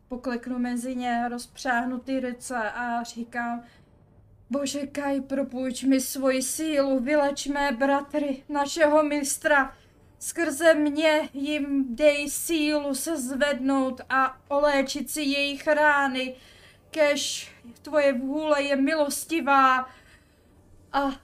pokleknu 0.09 0.59
mezi 0.59 0.97
ně, 0.97 1.29
rozpřáhnu 1.29 1.99
ty 1.99 2.21
ruce 2.21 2.57
a 2.71 3.03
říkám, 3.03 3.63
Bože 4.51 4.87
Kaj, 4.87 5.21
propůjč 5.21 5.83
mi 5.83 6.01
svoji 6.01 6.43
sílu, 6.43 7.01
vyleč 7.01 7.47
mé 7.47 7.73
bratry, 7.73 8.43
našeho 8.49 9.03
mistra. 9.03 9.77
Skrze 10.19 10.75
mě 10.75 11.29
jim 11.33 11.97
dej 11.97 12.31
sílu 12.31 12.95
se 12.95 13.17
zvednout 13.17 14.01
a 14.09 14.41
oléčit 14.49 15.11
si 15.11 15.23
jejich 15.23 15.67
rány. 15.67 16.35
Kež 16.91 17.53
tvoje 17.83 18.13
vůle 18.13 18.63
je 18.63 18.77
milostivá 18.77 19.89
a 20.93 21.21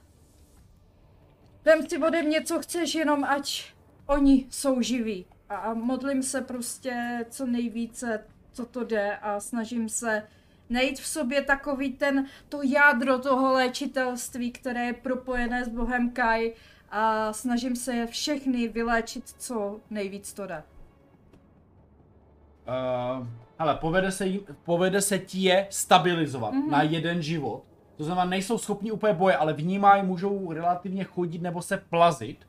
vem 1.65 1.89
si 1.89 1.97
ode 1.97 2.21
mě, 2.23 2.43
co 2.43 2.59
chceš, 2.59 2.95
jenom 2.95 3.23
ať 3.23 3.73
oni 4.05 4.47
jsou 4.49 4.81
živí. 4.81 5.25
A- 5.49 5.73
modlím 5.73 6.23
se 6.23 6.41
prostě 6.41 7.25
co 7.29 7.45
nejvíce, 7.45 8.25
co 8.53 8.65
to 8.65 8.83
jde 8.83 9.17
a 9.17 9.39
snažím 9.39 9.89
se 9.89 10.27
najít 10.73 10.99
v 10.99 11.05
sobě 11.07 11.41
takový 11.41 11.93
ten, 11.93 12.25
to 12.49 12.61
jádro 12.63 13.19
toho 13.19 13.53
léčitelství, 13.53 14.51
které 14.51 14.85
je 14.85 14.93
propojené 14.93 15.65
s 15.65 15.69
Bohem 15.69 16.09
Kai 16.09 16.53
a 16.91 17.33
snažím 17.33 17.75
se 17.75 17.95
je 17.95 18.07
všechny 18.07 18.67
vyléčit, 18.67 19.29
co 19.29 19.79
nejvíc 19.89 20.33
to 20.33 20.47
jde. 20.47 20.63
Uh, 22.67 23.27
ale 23.59 23.75
povede 23.75 24.11
se, 24.11 24.27
jim, 24.27 24.41
povede 24.63 25.01
se 25.01 25.19
ti 25.19 25.39
je 25.39 25.67
stabilizovat 25.69 26.53
mm-hmm. 26.53 26.69
na 26.69 26.81
jeden 26.83 27.21
život. 27.21 27.63
To 27.97 28.03
znamená, 28.03 28.25
nejsou 28.25 28.57
schopni 28.57 28.91
úplně 28.91 29.13
boje, 29.13 29.37
ale 29.37 29.53
vnímají, 29.53 30.03
můžou 30.03 30.53
relativně 30.53 31.03
chodit 31.03 31.41
nebo 31.41 31.61
se 31.61 31.77
plazit. 31.77 32.47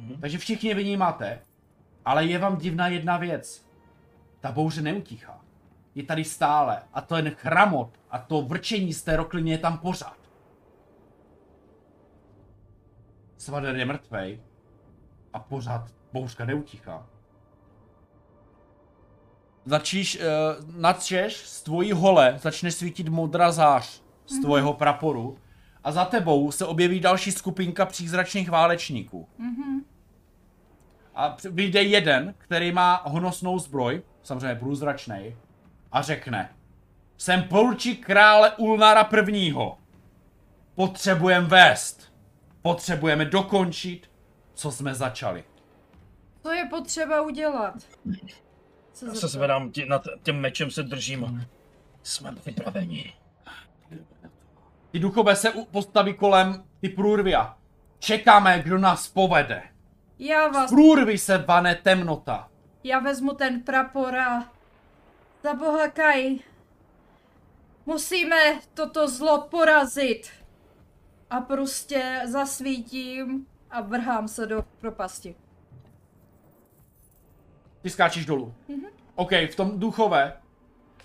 Mhm. 0.00 0.20
Takže 0.20 0.38
všichni 0.38 0.74
vnímáte. 0.74 1.40
Ale 2.04 2.24
je 2.24 2.38
vám 2.38 2.56
divná 2.56 2.88
jedna 2.88 3.16
věc. 3.16 3.66
Ta 4.40 4.52
bouře 4.52 4.82
neutichá. 4.82 5.43
Je 5.94 6.02
tady 6.02 6.24
stále. 6.24 6.82
A 6.92 7.00
to 7.00 7.14
ten 7.14 7.30
chramot 7.30 7.90
a 8.10 8.18
to 8.18 8.42
vrčení 8.42 8.92
z 8.92 9.02
té 9.02 9.16
rokliny 9.16 9.50
je 9.50 9.58
tam 9.58 9.78
pořád. 9.78 10.16
Svader 13.36 13.76
je 13.76 13.84
mrtvej. 13.84 14.40
A 15.32 15.38
pořád 15.38 15.90
bouřka 16.12 16.44
neutichá. 16.44 17.06
Začíš, 19.64 20.18
uh, 20.18 20.80
nadšeš 20.80 21.36
z 21.36 21.62
tvojí 21.62 21.92
hole, 21.92 22.38
začne 22.42 22.70
svítit 22.70 23.08
modrá 23.08 23.52
zář 23.52 24.02
z 24.26 24.40
tvojho 24.40 24.74
praporu 24.74 25.38
a 25.84 25.92
za 25.92 26.04
tebou 26.04 26.50
se 26.50 26.66
objeví 26.66 27.00
další 27.00 27.32
skupinka 27.32 27.86
přízračných 27.86 28.50
válečníků. 28.50 29.28
A 31.14 31.28
při- 31.30 31.48
vyjde 31.48 31.82
jeden, 31.82 32.34
který 32.38 32.72
má 32.72 33.02
honosnou 33.04 33.58
zbroj, 33.58 34.02
samozřejmě 34.22 34.54
průzračnej, 34.54 35.36
a 35.94 36.02
řekne 36.02 36.50
Jsem 37.16 37.42
poručík 37.42 38.06
krále 38.06 38.52
Ulnara 38.52 39.04
prvního. 39.04 39.78
Potřebujeme 40.74 41.46
vést. 41.46 42.12
Potřebujeme 42.62 43.24
dokončit, 43.24 44.10
co 44.54 44.72
jsme 44.72 44.94
začali. 44.94 45.44
Co 46.42 46.52
je 46.52 46.66
potřeba 46.70 47.22
udělat? 47.22 47.74
Co 48.92 49.06
Já 49.06 49.14
se 49.14 49.28
zvedám, 49.28 49.70
tě, 49.70 49.86
nad 49.86 50.02
tím 50.22 50.36
mečem 50.36 50.70
se 50.70 50.82
držím. 50.82 51.46
Jsme 52.02 52.32
připraveni. 52.32 53.12
Ty 54.90 54.98
duchové 54.98 55.36
se 55.36 55.52
postaví 55.70 56.14
kolem 56.14 56.64
ty 56.80 56.88
průrvia. 56.88 57.56
Čekáme, 57.98 58.62
kdo 58.62 58.78
nás 58.78 59.08
povede. 59.08 59.62
Já 60.18 60.48
Z 60.48 60.52
vás, 60.52 60.70
průrvy 60.70 61.18
se 61.18 61.38
vane 61.38 61.74
temnota. 61.74 62.48
já 62.84 62.98
vezmu 62.98 63.34
ten 63.34 63.62
prapor 63.62 64.18
a 64.18 64.54
za 65.44 65.54
boha 65.54 65.88
Kai, 65.88 66.38
musíme 67.86 68.60
toto 68.74 69.08
zlo 69.08 69.40
porazit. 69.50 70.30
A 71.30 71.40
prostě 71.40 72.20
zasvítím 72.26 73.46
a 73.70 73.80
vrhám 73.80 74.28
se 74.28 74.46
do 74.46 74.64
propasti. 74.80 75.34
Ty 77.82 77.90
skáčeš 77.90 78.26
dolů. 78.26 78.54
Mm-hmm. 78.68 78.88
OK, 79.14 79.30
v 79.32 79.54
tom 79.56 79.80
duchové, 79.80 80.32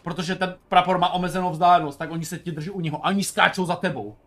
protože 0.03 0.35
ten 0.35 0.57
prapor 0.67 0.97
má 0.97 1.09
omezenou 1.09 1.51
vzdálenost, 1.51 1.97
tak 1.97 2.11
oni 2.11 2.25
se 2.25 2.39
ti 2.39 2.51
drží 2.51 2.69
u 2.69 2.79
něho 2.79 3.05
a 3.05 3.09
oni 3.09 3.23
skáčou 3.23 3.65
za 3.65 3.75
tebou. 3.75 4.17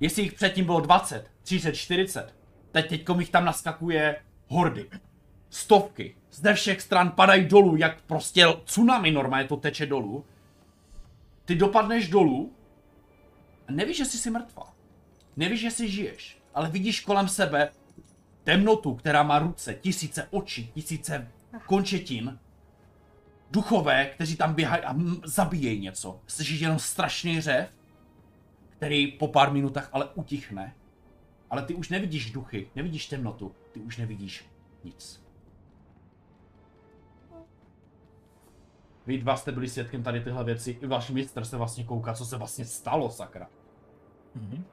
Jestli 0.00 0.22
jich 0.22 0.32
předtím 0.32 0.64
bylo 0.64 0.80
20, 0.80 1.30
30, 1.42 1.72
40, 1.72 2.34
teď 2.70 2.88
teďkom 2.88 3.20
jich 3.20 3.30
tam 3.30 3.44
naskakuje 3.44 4.22
hordy. 4.46 4.90
Stovky. 5.52 6.16
Zde 6.30 6.54
všech 6.54 6.80
stran 6.80 7.10
padají 7.10 7.44
dolů, 7.44 7.76
jak 7.76 8.02
prostě 8.02 8.46
tsunami 8.64 9.10
normálně 9.10 9.48
to 9.48 9.56
teče 9.56 9.86
dolů. 9.86 10.24
Ty 11.44 11.54
dopadneš 11.54 12.08
dolů 12.08 12.52
a 13.68 13.72
nevíš, 13.72 13.96
že 13.96 14.04
jsi 14.04 14.18
si 14.18 14.30
mrtvá. 14.30 14.74
Nevíš, 15.36 15.60
že 15.60 15.70
si 15.70 15.88
žiješ, 15.88 16.38
ale 16.54 16.70
vidíš 16.70 17.00
kolem 17.00 17.28
sebe 17.28 17.70
temnotu, 18.44 18.94
která 18.94 19.22
má 19.22 19.38
ruce, 19.38 19.74
tisíce 19.74 20.28
očí, 20.30 20.70
tisíce 20.74 21.32
končetin, 21.66 22.38
duchové, 23.50 24.06
kteří 24.06 24.36
tam 24.36 24.54
běhají 24.54 24.82
a 24.82 24.94
zabíjejí 25.24 25.80
něco. 25.80 26.20
Slyšíš 26.26 26.60
jenom 26.60 26.78
strašný 26.78 27.40
řev, 27.40 27.70
který 28.68 29.06
po 29.06 29.28
pár 29.28 29.52
minutách 29.52 29.88
ale 29.92 30.08
utichne. 30.14 30.74
Ale 31.50 31.62
ty 31.62 31.74
už 31.74 31.88
nevidíš 31.88 32.30
duchy, 32.30 32.70
nevidíš 32.76 33.06
temnotu, 33.06 33.54
ty 33.72 33.80
už 33.80 33.96
nevidíš 33.96 34.44
nic. 34.84 35.21
Vy 39.06 39.18
dva 39.18 39.36
jste 39.36 39.52
byli 39.52 39.68
svědkem 39.68 40.02
tady 40.02 40.20
tyhle 40.20 40.44
věci, 40.44 40.70
i 40.70 40.86
váš 40.86 41.10
mistr 41.10 41.44
se 41.44 41.56
vlastně 41.56 41.84
kouká, 41.84 42.14
co 42.14 42.26
se 42.26 42.36
vlastně 42.36 42.64
stalo, 42.64 43.10
sakra. 43.10 43.48
Mhm. 44.34 44.64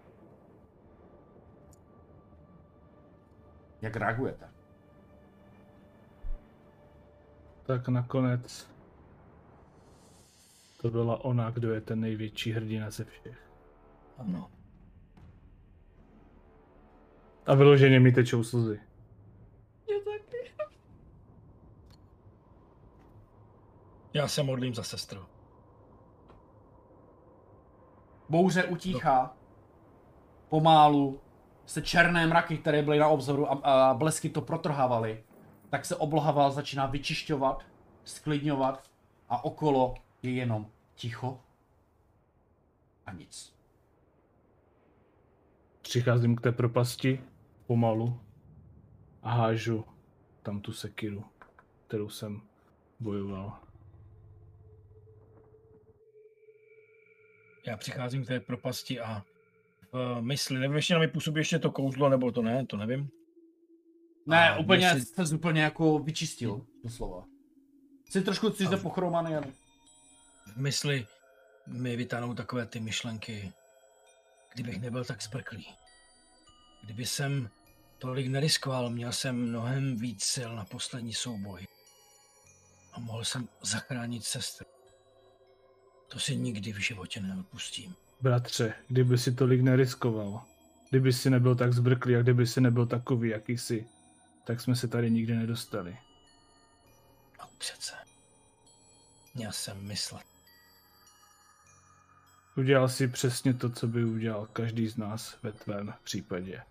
Jak 3.82 3.96
reagujete? 3.96 4.50
Tak 7.64 7.88
nakonec 7.88 8.70
to 10.82 10.90
byla 10.90 11.26
ona, 11.26 11.50
kdo 11.50 11.74
je 11.74 11.82
ten 11.82 12.00
největší 12.00 12.52
hrdina 12.52 12.90
ze 12.90 13.04
všech. 13.06 13.52
Ano. 14.18 14.52
A 17.46 17.56
vyloženě 17.56 18.00
mi 18.00 18.12
tečou 18.12 18.44
slzy. 18.44 18.80
Je 19.88 20.00
taky. 20.02 20.52
Já 24.14 24.28
se 24.28 24.44
modlím 24.44 24.76
za 24.76 24.84
sestru. 24.84 25.26
Bouře 28.30 28.64
utíchá. 28.64 29.38
Pomálu 30.50 31.22
se 31.66 31.82
černé 31.82 32.28
mraky, 32.28 32.58
které 32.58 32.82
byly 32.82 33.00
na 33.00 33.08
obzoru 33.08 33.52
a, 33.52 33.54
a 33.54 33.94
blesky 33.94 34.30
to 34.30 34.42
protrhávaly, 34.42 35.24
tak 35.70 35.86
se 35.86 35.96
obloha 35.96 36.50
začíná 36.50 36.86
vyčišťovat, 36.86 37.66
sklidňovat 38.04 38.90
a 39.30 39.46
okolo 39.46 39.96
je 40.24 40.32
jenom 40.32 40.68
ticho 40.96 41.42
a 43.06 43.12
nic. 43.12 43.56
Přicházím 45.82 46.36
k 46.36 46.42
té 46.42 46.52
propasti 46.52 47.24
pomalu 47.68 48.20
a 49.24 49.32
hážu 49.32 49.86
tam 50.44 50.62
tu 50.62 50.74
sekiru, 50.74 51.26
kterou 51.88 52.10
jsem 52.10 52.42
bojoval. 53.00 53.69
Já 57.70 57.78
přicházím 57.78 58.24
k 58.24 58.28
té 58.28 58.40
propasti 58.40 59.00
a 59.00 59.24
v 59.92 60.22
mysli, 60.22 60.60
nevím, 60.60 60.76
ještě 60.76 60.94
na 60.94 61.00
mě 61.00 61.08
působí 61.08 61.40
ještě 61.40 61.60
to 61.60 61.72
kouzlo, 61.72 62.10
nebo 62.10 62.32
to 62.32 62.42
ne, 62.42 62.66
to 62.66 62.78
nevím. 62.78 63.10
Ne, 64.26 64.50
A 64.50 64.58
úplně 64.58 64.86
jestli- 64.86 65.02
jste 65.26 65.36
úplně 65.36 65.62
jako 65.62 66.00
vyčistil, 66.00 66.66
doslova. 66.84 67.26
Jsi 68.10 68.22
trošku 68.22 68.52
jsi 68.52 68.66
A- 68.66 68.78
pochromaný, 68.78 69.36
ale... 69.36 69.48
V 70.54 70.58
mysli 70.58 71.08
mi 71.68 71.96
vytáhnou 71.96 72.34
takové 72.34 72.66
ty 72.66 72.80
myšlenky, 72.80 73.54
kdybych 74.54 74.82
nebyl 74.82 75.06
tak 75.06 75.24
zbrklý. 75.24 75.68
Kdyby 76.84 77.06
jsem 77.06 77.50
tolik 77.98 78.28
neriskoval, 78.28 78.90
měl 78.90 79.12
jsem 79.12 79.36
mnohem 79.36 79.98
víc 79.98 80.24
sil 80.34 80.50
na 80.56 80.66
poslední 80.66 81.14
souboj. 81.14 81.68
A 82.94 83.00
mohl 83.00 83.24
jsem 83.26 83.50
zachránit 83.62 84.24
sestru. 84.26 84.79
To 86.10 86.20
si 86.20 86.36
nikdy 86.36 86.74
v 86.74 86.78
životě 86.78 87.20
neodpustím. 87.20 87.96
Bratře, 88.22 88.74
kdyby 88.88 89.18
si 89.18 89.32
tolik 89.32 89.62
neriskoval, 89.62 90.44
kdyby 90.90 91.14
si 91.14 91.30
nebyl 91.30 91.56
tak 91.56 91.74
zbrklý 91.74 92.16
a 92.16 92.22
kdyby 92.22 92.48
si 92.48 92.62
nebyl 92.62 92.86
takový, 92.86 93.30
jaký 93.30 93.58
jsi, 93.58 93.88
tak 94.46 94.62
jsme 94.62 94.76
se 94.76 94.88
tady 94.88 95.12
nikdy 95.12 95.36
nedostali. 95.36 95.98
A 97.40 97.48
přece. 97.58 97.94
Měl 99.36 99.52
jsem 99.52 99.82
myslet. 99.82 100.24
Udělal 102.58 102.90
si 102.90 103.08
přesně 103.08 103.54
to, 103.54 103.70
co 103.70 103.88
by 103.88 104.06
udělal 104.06 104.46
každý 104.54 104.88
z 104.88 104.98
nás 104.98 105.38
ve 105.44 105.52
tvém 105.52 105.94
případě. 106.04 106.62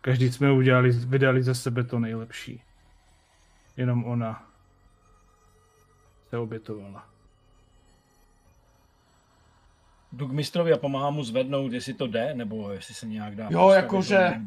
Každý 0.00 0.32
jsme 0.32 0.52
udělali, 0.52 0.90
vydali 0.90 1.42
za 1.42 1.54
sebe 1.54 1.84
to 1.84 1.98
nejlepší. 1.98 2.62
Jenom 3.76 4.04
ona 4.04 4.52
se 6.30 6.38
obětovala. 6.38 7.10
Jdu 10.12 10.28
k 10.28 10.32
mistrovi 10.32 10.72
a 10.72 10.76
pomáhám 10.78 11.14
mu 11.14 11.24
zvednout, 11.24 11.72
jestli 11.72 11.94
to 11.94 12.06
jde, 12.06 12.34
nebo 12.34 12.70
jestli 12.70 12.94
se 12.94 13.06
nějak 13.06 13.36
dá... 13.36 13.48
Jo, 13.50 13.68
jakože-. 13.68 14.40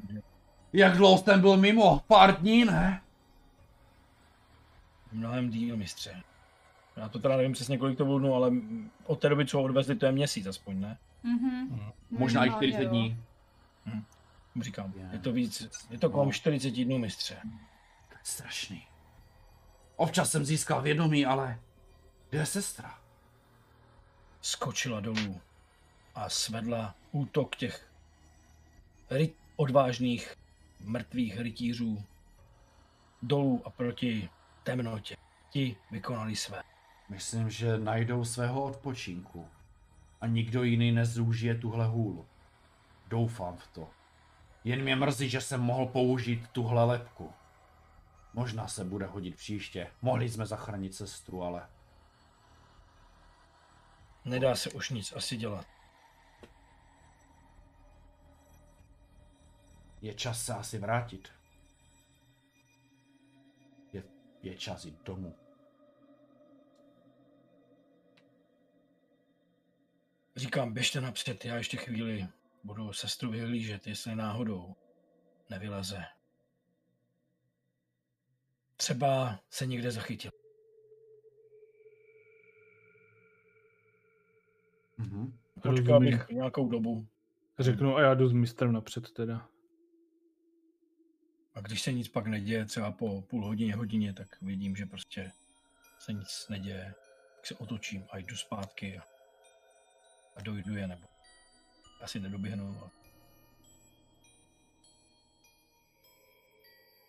Jak 0.74 0.98
dlouho 0.98 1.22
ten 1.22 1.42
byl 1.42 1.58
mimo? 1.58 2.00
Pár 2.08 2.42
dní, 2.42 2.66
ne? 2.66 3.02
Mnohem 5.12 5.50
díl, 5.50 5.78
mistře. 5.78 6.24
Já 6.98 7.10
to 7.10 7.20
teda 7.20 7.38
nevím 7.38 7.54
přesně, 7.54 7.78
kolik 7.78 7.98
to 7.98 8.06
bylo 8.06 8.20
dnů, 8.20 8.36
ale 8.36 8.52
od 9.06 9.20
té 9.20 9.30
doby, 9.30 9.46
co 9.46 9.58
ho 9.58 9.64
odvezli, 9.64 9.96
to 9.96 10.06
je 10.06 10.12
měsíc 10.12 10.48
aspoň, 10.48 10.80
ne? 10.80 10.98
Mhm. 11.24 11.80
Možná 12.12 12.42
i 12.46 12.50
Minimálně, 12.50 12.68
40 12.68 12.84
jo. 12.84 12.90
dní. 12.90 13.18
Říkám, 14.62 14.94
Je. 14.98 15.10
je 15.12 15.20
to 15.20 15.32
víc, 15.32 15.70
je 15.90 15.98
to 16.00 16.10
kolem 16.10 16.28
No. 16.28 16.32
40 16.34 16.86
dnů, 16.86 16.98
mistře. 16.98 17.36
To 18.10 18.16
je 18.16 18.20
strašný. 18.24 18.84
Občas 19.96 20.32
jsem 20.32 20.46
získal 20.46 20.82
vědomí, 20.82 21.26
ale... 21.26 21.60
Kde 22.30 22.40
je 22.40 22.46
sestra? 22.46 23.00
Skočila 24.42 25.00
dolů 25.00 25.42
a 26.16 26.30
svedla 26.30 26.96
útok 27.12 27.56
těch 27.56 27.92
odvážných 29.56 30.36
mrtvých 30.80 31.40
rytířů 31.40 32.04
dolů 33.22 33.62
a 33.66 33.70
proti 33.70 34.30
temnotě. 34.64 35.16
Ti 35.50 35.76
vykonali 35.92 36.36
své. 36.36 36.64
Myslím, 37.10 37.50
že 37.50 37.78
najdou 37.78 38.26
svého 38.26 38.64
odpočinku. 38.64 39.48
A 40.22 40.28
nikdo 40.28 40.64
jiný 40.64 40.92
nezúžije 40.92 41.56
tuhle 41.56 41.88
hůlu. 41.88 42.26
Doufám 43.08 43.58
v 43.58 43.68
to. 43.68 43.90
Jen 44.64 44.82
mě 44.82 44.96
mrzí, 44.96 45.30
že 45.30 45.42
jsem 45.42 45.62
mohl 45.62 45.86
použít 45.86 46.48
tuhle 46.52 46.84
lepku. 46.84 47.34
Možná 48.34 48.68
se 48.68 48.84
bude 48.84 49.06
hodit 49.06 49.36
příště. 49.36 49.88
Mohli 50.02 50.30
jsme 50.30 50.46
zachránit 50.46 50.96
sestru, 50.96 51.44
ale... 51.44 51.70
Nedá 54.26 54.56
se 54.56 54.72
už 54.72 54.90
nic 54.90 55.14
asi 55.14 55.38
dělat. 55.38 55.66
Je 60.04 60.14
čas 60.14 60.46
se 60.46 60.54
asi 60.54 60.80
vrátit. 60.80 61.30
Je, 63.94 64.04
je 64.42 64.58
čas 64.58 64.86
jít 64.86 65.04
domů. 65.04 65.36
Říkám, 70.36 70.74
běžte 70.74 71.02
napřed, 71.02 71.46
já 71.46 71.56
ještě 71.56 71.78
chvíli 71.78 72.28
budu 72.64 72.94
sestru 72.94 73.32
vyhlížet, 73.32 73.88
jestli 73.88 74.16
náhodou 74.16 74.76
nevyleze. 75.50 76.04
Třeba 78.78 79.40
se 79.50 79.66
někde 79.66 79.92
zachytil. 79.92 80.32
Mhm. 84.98 85.40
Počkal 85.54 85.74
Rozumím. 85.74 86.18
bych 86.18 86.30
nějakou 86.30 86.70
dobu 86.70 87.08
Řeknu 87.60 87.96
a 87.96 88.02
já 88.02 88.14
jdu 88.14 88.28
s 88.28 88.34
mistrem 88.34 88.72
napřed 88.72 89.12
teda. 89.12 89.53
A 91.56 91.62
když 91.62 91.82
se 91.82 91.92
nic 91.92 92.08
pak 92.08 92.28
neděje, 92.28 92.66
třeba 92.66 92.92
po 92.92 93.22
půl 93.22 93.46
hodině, 93.46 93.76
hodině, 93.76 94.14
tak 94.14 94.42
vidím, 94.42 94.76
že 94.76 94.86
prostě 94.86 95.32
se 96.00 96.14
nic 96.14 96.46
neděje. 96.50 96.96
Tak 97.36 97.46
se 97.48 97.56
otočím 97.56 98.06
a 98.10 98.18
jdu 98.18 98.36
zpátky 98.36 98.98
a, 98.98 99.04
a 100.36 100.42
dojdu 100.42 100.76
je, 100.76 100.88
nebo 100.88 101.08
asi 102.02 102.20
nedoběhnu. 102.20 102.78
A... 102.86 102.92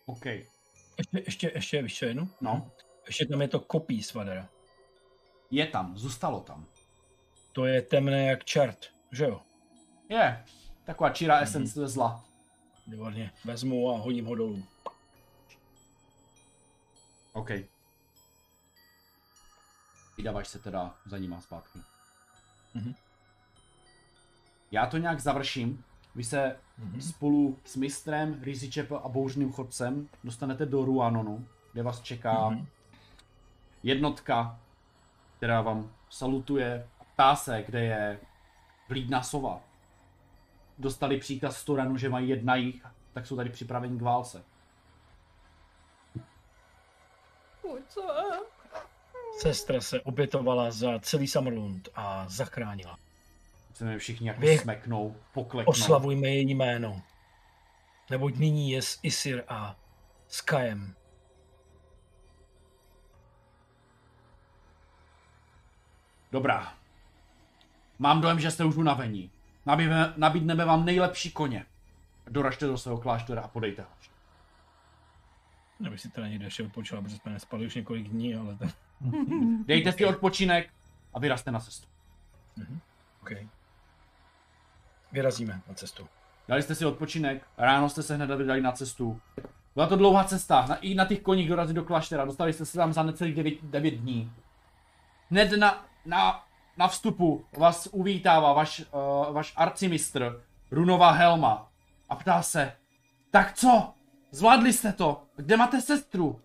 OK. 0.05 0.25
Ještě, 0.25 1.51
ještě, 1.55 1.77
ještě, 1.77 1.99
co 1.99 2.05
jednu? 2.05 2.29
No, 2.41 2.71
Ještě 3.07 3.25
tam 3.25 3.41
je 3.41 3.47
to 3.47 3.59
kopí 3.59 4.03
svadera. 4.03 4.49
je 5.51 5.67
tam, 5.67 5.97
zůstalo 5.97 6.39
tam. 6.41 6.67
To 7.51 7.65
je 7.65 7.81
temné 7.81 8.25
jak 8.25 8.43
čert, 8.45 8.85
že 9.11 9.23
jo? 9.25 9.41
Je, 10.09 10.45
taková 10.83 11.09
čirá 11.09 11.39
esence 11.39 11.87
zla. 11.87 12.25
Výborně. 12.87 13.31
Vezmu 13.45 13.89
a 13.89 13.97
hodím 13.97 14.25
ho 14.25 14.35
dolů. 14.35 14.63
OK. 17.33 17.49
Vydáváš 20.17 20.47
se 20.47 20.59
teda 20.59 20.95
za 21.05 21.17
nima 21.17 21.41
zpátky. 21.41 21.79
Mhm. 22.73 22.93
Já 24.71 24.85
to 24.85 24.97
nějak 24.97 25.19
završím. 25.19 25.83
Vy 26.15 26.23
se 26.23 26.59
Mhm. 26.77 27.01
spolu 27.01 27.59
s 27.65 27.75
mistrem, 27.75 28.41
Rizičep 28.43 28.91
a 28.91 29.07
bouřným 29.09 29.51
chodcem 29.53 30.09
dostanete 30.23 30.65
do 30.65 30.85
Ruanonu, 30.85 31.47
kde 31.73 31.83
vás 31.83 32.01
čeká 32.01 32.49
Mhm. 32.49 32.67
jednotka, 33.83 34.59
která 35.37 35.61
vám 35.61 35.91
salutuje 36.09 36.89
a 36.99 37.03
ptá 37.03 37.35
se, 37.35 37.63
kde 37.63 37.83
je 37.85 38.19
vlídná 38.89 39.23
sova. 39.23 39.61
Dostali 40.77 41.17
příkaz 41.17 41.57
z 41.57 41.63
Turanu, 41.65 41.97
že 41.97 42.09
mají 42.09 42.29
jedna 42.29 42.55
jich, 42.55 42.85
tak 43.13 43.27
jsou 43.27 43.35
tady 43.35 43.49
připraveni 43.49 43.99
k 43.99 44.01
válce. 44.01 44.43
Sestra 49.39 49.81
se 49.81 50.01
obětovala 50.01 50.71
za 50.71 50.99
celý 50.99 51.27
Summerlund 51.27 51.89
a 51.95 52.25
zachránila. 52.29 52.99
Chceme 53.71 53.97
všichni 53.97 54.27
jako 54.27 54.41
Vy- 54.41 54.57
smeknou, 54.57 55.15
pokleknou. 55.33 55.71
Oslavujme 55.71 56.27
její 56.27 56.55
jméno. 56.55 57.01
Neboť 58.09 58.35
nyní 58.35 58.71
je 58.71 58.81
s 58.81 58.99
Isir 59.03 59.43
a 59.47 59.75
s 60.27 60.41
Kajem. 60.41 60.95
Dobrá. 66.31 66.73
Mám 67.99 68.21
dojem, 68.21 68.39
že 68.39 68.51
jste 68.51 68.65
už 68.65 68.75
unavení. 68.75 69.31
Nabídneme, 69.65 70.13
nabídneme 70.17 70.65
vám 70.65 70.85
nejlepší 70.85 71.31
koně. 71.31 71.65
Doražte 72.27 72.65
do 72.65 72.77
svého 72.77 72.97
kláštera 72.97 73.41
a 73.41 73.47
podejte 73.47 73.81
ho. 73.81 73.87
Já 75.79 75.89
bych 75.89 76.01
si 76.01 76.09
teda 76.09 76.27
někde 76.27 76.45
ještě 76.45 76.63
odpočal, 76.63 77.01
protože 77.01 77.15
jsme 77.15 77.31
nespali 77.31 77.65
už 77.65 77.75
několik 77.75 78.07
dní, 78.07 78.35
ale 78.35 78.55
ten... 78.55 78.71
Dejte 79.65 79.91
si 79.91 80.05
odpočinek 80.05 80.69
a 81.13 81.19
vyrazte 81.19 81.51
na 81.51 81.59
cestu. 81.59 81.87
OK. 83.21 83.31
Vyrazíme 85.11 85.61
na 85.67 85.73
cestu. 85.73 86.07
Dali 86.47 86.61
jste 86.61 86.75
si 86.75 86.85
odpočinek, 86.85 87.47
ráno 87.57 87.89
jste 87.89 88.03
se 88.03 88.15
hned 88.15 88.35
vydali 88.35 88.61
na 88.61 88.71
cestu. 88.71 89.21
Byla 89.73 89.87
to 89.87 89.95
dlouhá 89.95 90.23
cesta, 90.23 90.65
na, 90.69 90.75
i 90.75 90.95
na 90.95 91.05
těch 91.05 91.21
koních 91.21 91.49
dorazit 91.49 91.75
do 91.75 91.83
kláštera, 91.83 92.25
dostali 92.25 92.53
jste 92.53 92.65
se 92.65 92.77
tam 92.77 92.93
za 92.93 93.03
necelých 93.03 93.35
9, 93.35 93.53
9 93.63 93.91
dní. 93.91 94.33
Hned 95.29 95.51
na, 95.51 95.85
na, 96.05 96.44
na 96.77 96.87
vstupu 96.87 97.45
vás 97.57 97.87
uvítává 97.91 98.53
vaš, 98.53 98.79
uh, 98.79 99.33
vaš 99.33 99.53
arcimistr, 99.55 100.43
Runová 100.71 101.11
Helma, 101.11 101.71
a 102.09 102.15
ptá 102.15 102.41
se, 102.41 102.73
tak 103.31 103.53
co? 103.53 103.93
Zvládli 104.31 104.73
jste 104.73 104.93
to? 104.93 105.23
Kde 105.35 105.57
máte 105.57 105.81
sestru? 105.81 106.41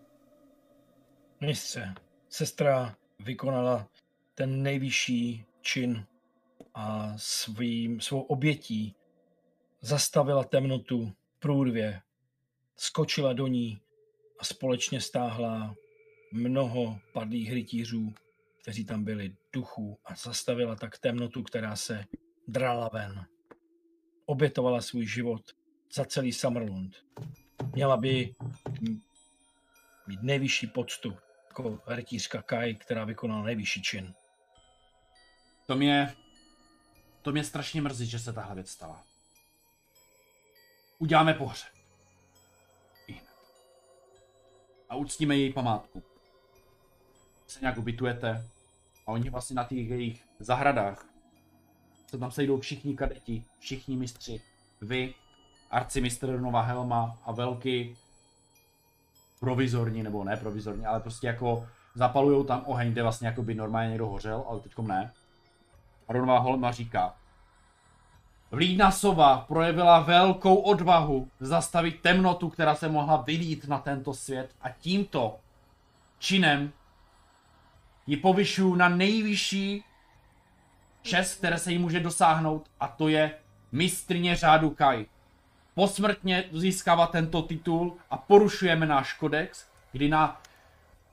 Mistře, 1.41 1.95
sestra 2.29 2.95
vykonala 3.19 3.87
ten 4.35 4.63
nejvyšší 4.63 5.45
čin 5.61 6.05
a 6.73 7.13
svým, 7.17 8.01
svou 8.01 8.21
obětí 8.21 8.95
zastavila 9.81 10.43
temnotu 10.43 11.13
v 11.35 11.39
průrvě, 11.39 12.01
skočila 12.75 13.33
do 13.33 13.47
ní 13.47 13.81
a 14.39 14.45
společně 14.45 15.01
stáhla 15.01 15.75
mnoho 16.31 16.99
padlých 17.13 17.53
rytířů, 17.53 18.13
kteří 18.61 18.85
tam 18.85 19.03
byli 19.03 19.35
duchů 19.53 19.99
a 20.05 20.15
zastavila 20.15 20.75
tak 20.75 20.99
temnotu, 20.99 21.43
která 21.43 21.75
se 21.75 22.05
drala 22.47 22.89
ven. 22.93 23.25
Obětovala 24.25 24.81
svůj 24.81 25.07
život 25.07 25.41
za 25.93 26.05
celý 26.05 26.33
Summerlund. 26.33 26.95
Měla 27.73 27.97
by 27.97 28.35
mít 30.07 30.23
nejvyšší 30.23 30.67
poctu 30.67 31.17
jako 31.47 31.79
rytířka 31.87 32.41
Kai, 32.41 32.75
která 32.75 33.05
vykonala 33.05 33.43
nejvyšší 33.43 33.81
čin. 33.81 34.13
To 35.67 35.75
mě, 35.75 36.15
to 37.21 37.31
mě 37.31 37.43
strašně 37.43 37.81
mrzí, 37.81 38.05
že 38.05 38.19
se 38.19 38.33
tahle 38.33 38.55
věc 38.55 38.69
stala. 38.69 39.03
Uděláme 40.99 41.33
pohřeb. 41.33 41.69
A 44.89 44.95
uctíme 44.95 45.37
její 45.37 45.53
památku. 45.53 46.03
Se 47.47 47.59
nějak 47.59 47.77
ubytujete 47.77 48.50
oni 49.11 49.29
vlastně 49.29 49.55
na 49.55 49.63
těch 49.63 49.89
jejich 49.89 50.23
zahradách 50.39 51.05
se 52.07 52.17
tam 52.17 52.31
sejdou 52.31 52.59
všichni 52.59 52.95
kadeti, 52.95 53.43
všichni 53.59 53.97
mistři. 53.97 54.41
Vy, 54.81 55.13
arcimistr 55.71 56.39
Nova 56.39 56.61
Helma 56.61 57.17
a 57.25 57.31
velký 57.31 57.97
provizorní, 59.39 60.03
nebo 60.03 60.23
ne 60.23 60.37
provizorní, 60.37 60.85
ale 60.85 60.99
prostě 60.99 61.27
jako 61.27 61.67
zapalujou 61.95 62.43
tam 62.43 62.63
oheň, 62.65 62.91
kde 62.91 63.03
vlastně 63.03 63.27
jako 63.27 63.43
by 63.43 63.55
normálně 63.55 63.89
někdo 63.89 64.07
hořel, 64.07 64.45
ale 64.47 64.59
teďkom 64.59 64.87
ne. 64.87 65.11
A 66.07 66.13
Ronová 66.13 66.39
Holma 66.39 66.71
říká, 66.71 67.15
Vlídna 68.51 68.91
sova 68.91 69.37
projevila 69.37 69.99
velkou 69.99 70.55
odvahu 70.55 71.27
zastavit 71.39 72.01
temnotu, 72.01 72.49
která 72.49 72.75
se 72.75 72.89
mohla 72.89 73.17
vylít 73.17 73.67
na 73.67 73.79
tento 73.79 74.13
svět 74.13 74.55
a 74.61 74.69
tímto 74.69 75.39
činem 76.19 76.71
ji 78.11 78.17
povyšuju 78.17 78.75
na 78.75 78.89
nejvyšší 78.89 79.83
čest, 81.01 81.37
které 81.37 81.57
se 81.57 81.71
jí 81.71 81.77
může 81.77 81.99
dosáhnout 81.99 82.69
a 82.79 82.87
to 82.87 83.07
je 83.07 83.31
mistrně 83.71 84.35
řádu 84.35 84.69
Kai. 84.69 85.05
Posmrtně 85.75 86.43
získává 86.51 87.07
tento 87.07 87.41
titul 87.41 87.97
a 88.09 88.17
porušujeme 88.17 88.85
náš 88.85 89.13
kodex, 89.13 89.65
kdy 89.91 90.09
na 90.09 90.41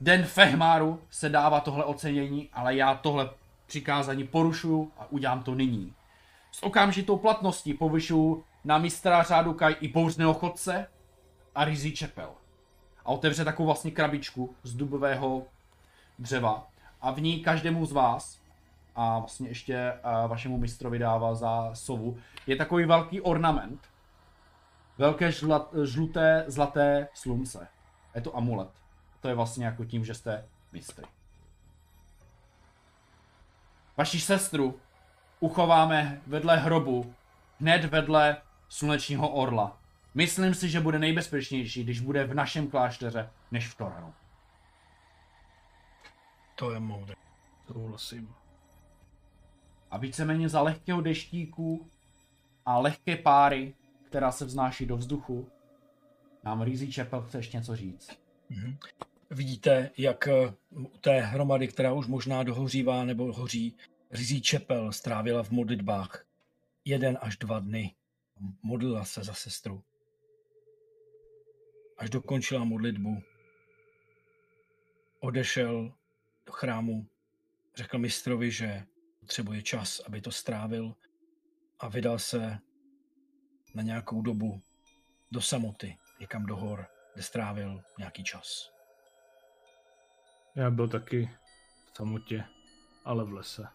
den 0.01 0.23
Fehmáru 0.23 1.01
se 1.09 1.29
dává 1.29 1.59
tohle 1.59 1.83
ocenění, 1.83 2.49
ale 2.53 2.75
já 2.75 2.95
tohle 2.95 3.29
přikázání 3.65 4.27
porušuju 4.27 4.91
a 4.97 5.11
udělám 5.11 5.43
to 5.43 5.55
nyní. 5.55 5.93
S 6.51 6.63
okamžitou 6.63 7.17
platností 7.17 7.73
povyšuju 7.73 8.43
na 8.63 8.77
mistra 8.77 9.23
řádu 9.23 9.53
Kai 9.53 9.75
i 9.79 9.87
bouřného 9.87 10.33
chodce 10.33 10.87
a 11.55 11.65
rizí 11.65 11.91
čepel. 11.91 12.29
A 13.05 13.09
otevře 13.09 13.45
takovou 13.45 13.65
vlastně 13.65 13.91
krabičku 13.91 14.55
z 14.63 14.73
dubového 14.75 15.43
dřeva 16.19 16.69
a 17.01 17.11
v 17.11 17.21
ní 17.21 17.39
každému 17.39 17.85
z 17.85 17.91
vás 17.91 18.39
a 18.95 19.19
vlastně 19.19 19.49
ještě 19.49 19.93
uh, 19.93 20.29
vašemu 20.29 20.57
mistrovi 20.57 20.99
dává 20.99 21.35
za 21.35 21.69
sovu, 21.73 22.17
je 22.47 22.55
takový 22.55 22.85
velký 22.85 23.21
ornament. 23.21 23.89
Velké 24.97 25.31
žlat, 25.31 25.73
žluté, 25.83 26.43
zlaté 26.47 27.07
slunce. 27.13 27.67
Je 28.15 28.21
to 28.21 28.37
amulet. 28.37 28.69
To 29.21 29.27
je 29.27 29.35
vlastně 29.35 29.65
jako 29.65 29.85
tím, 29.85 30.05
že 30.05 30.13
jste 30.13 30.45
mistry. 30.71 31.05
Vaši 33.97 34.19
sestru 34.19 34.79
uchováme 35.39 36.21
vedle 36.27 36.57
hrobu, 36.57 37.13
hned 37.59 37.85
vedle 37.85 38.37
slunečního 38.69 39.29
orla. 39.29 39.77
Myslím 40.13 40.53
si, 40.53 40.69
že 40.69 40.79
bude 40.79 40.99
nejbezpečnější, 40.99 41.83
když 41.83 41.99
bude 41.99 42.23
v 42.23 42.33
našem 42.33 42.67
klášteře, 42.67 43.29
než 43.51 43.67
v 43.67 43.77
Toranu. 43.77 44.13
To 46.59 46.71
je 46.71 46.79
moudré. 46.79 47.15
Souhlasím. 47.67 48.33
A 49.91 49.97
víceméně 49.97 50.49
za 50.49 50.61
lehkého 50.61 51.01
deštíku 51.01 51.91
a 52.65 52.79
lehké 52.79 53.15
páry, 53.15 53.75
která 54.03 54.31
se 54.31 54.45
vznáší 54.45 54.85
do 54.85 54.97
vzduchu, 54.97 55.49
nám 56.43 56.61
Rizí 56.61 56.91
Čepel 56.91 57.21
chce 57.21 57.37
ještě 57.37 57.57
něco 57.57 57.75
říct. 57.75 58.19
Mhm. 58.49 58.77
Vidíte, 59.29 59.91
jak 59.97 60.27
eh, 60.27 60.53
u 60.71 60.97
té 60.97 61.19
hromady, 61.19 61.67
která 61.67 61.93
už 61.93 62.07
možná 62.07 62.43
dohořívá 62.43 63.05
nebo 63.05 63.33
hoří, 63.33 63.77
Rizí 64.11 64.41
Čepel 64.41 64.91
strávila 64.91 65.43
v 65.43 65.51
modlitbách 65.51 66.25
jeden 66.85 67.17
až 67.21 67.37
dva 67.37 67.59
dny. 67.59 67.95
Modlila 68.63 69.05
se 69.05 69.23
za 69.23 69.33
sestru. 69.33 69.83
Až 71.97 72.09
dokončila 72.09 72.63
modlitbu, 72.63 73.23
odešel 75.19 75.98
do 76.49 76.53
chrámu, 76.53 77.07
řekl 77.75 77.97
mistrovi, 77.97 78.51
že 78.51 78.83
potřebuje 79.19 79.61
čas, 79.61 79.99
aby 79.99 80.21
to 80.21 80.31
strávil 80.31 80.95
a 81.79 81.87
vydal 81.87 82.19
se 82.19 82.59
na 83.75 83.83
nějakou 83.83 84.21
dobu 84.21 84.61
do 85.31 85.41
samoty, 85.41 85.97
někam 86.19 86.45
do 86.45 86.55
hor, 86.55 86.87
kde 87.13 87.23
strávil 87.23 87.81
nějaký 87.97 88.23
čas. 88.23 88.71
Já 90.55 90.71
byl 90.71 90.87
taky 90.87 91.29
v 91.93 91.97
samotě, 91.97 92.43
ale 93.05 93.25
v 93.25 93.33
lese. 93.33 93.67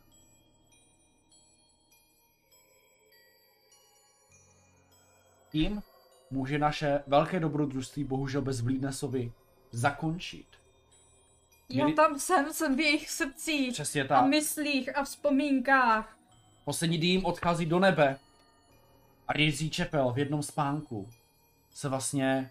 Tím 5.51 5.83
může 6.31 6.59
naše 6.59 7.03
velké 7.07 7.41
dobrodružství 7.41 8.05
bohužel 8.05 8.43
bez 8.43 8.61
Vlídnesovi 8.61 9.33
zakončit. 9.71 10.64
Já 11.69 11.85
Měli- 11.85 11.97
tam 11.97 12.19
jsem, 12.19 12.53
jsem 12.53 12.77
v 12.77 12.81
jejich 12.81 13.11
srdcích 13.11 13.73
Přesně 13.73 14.05
a 14.05 14.09
tak. 14.09 14.27
myslích 14.27 14.97
a 14.97 15.05
vzpomínkách. 15.05 16.17
Poslední 16.65 16.99
dým 16.99 17.25
odchází 17.25 17.67
do 17.67 17.79
nebe 17.79 18.19
a 19.29 19.33
Rizí 19.33 19.71
Čepel 19.71 20.13
v 20.13 20.19
jednom 20.19 20.43
spánku 20.43 21.11
se 21.75 21.89
vlastně 21.89 22.51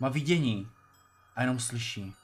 má 0.00 0.08
vidění 0.08 0.68
a 1.36 1.40
jenom 1.42 1.60
slyší. 1.60 2.14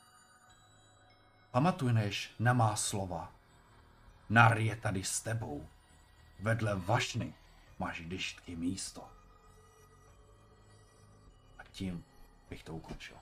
Pamatuješ 1.50 2.30
na 2.38 2.52
má 2.52 2.76
slova. 2.76 3.32
Nar 4.30 4.58
je 4.58 4.76
tady 4.76 5.04
s 5.04 5.20
tebou. 5.20 5.66
Vedle 6.40 6.74
vašny 6.76 7.34
máš 7.78 8.00
dyštky 8.00 8.56
místo. 8.56 9.04
A 11.58 11.64
tím 11.72 12.04
bych 12.50 12.64
to 12.64 12.74
ukončil. 12.74 13.16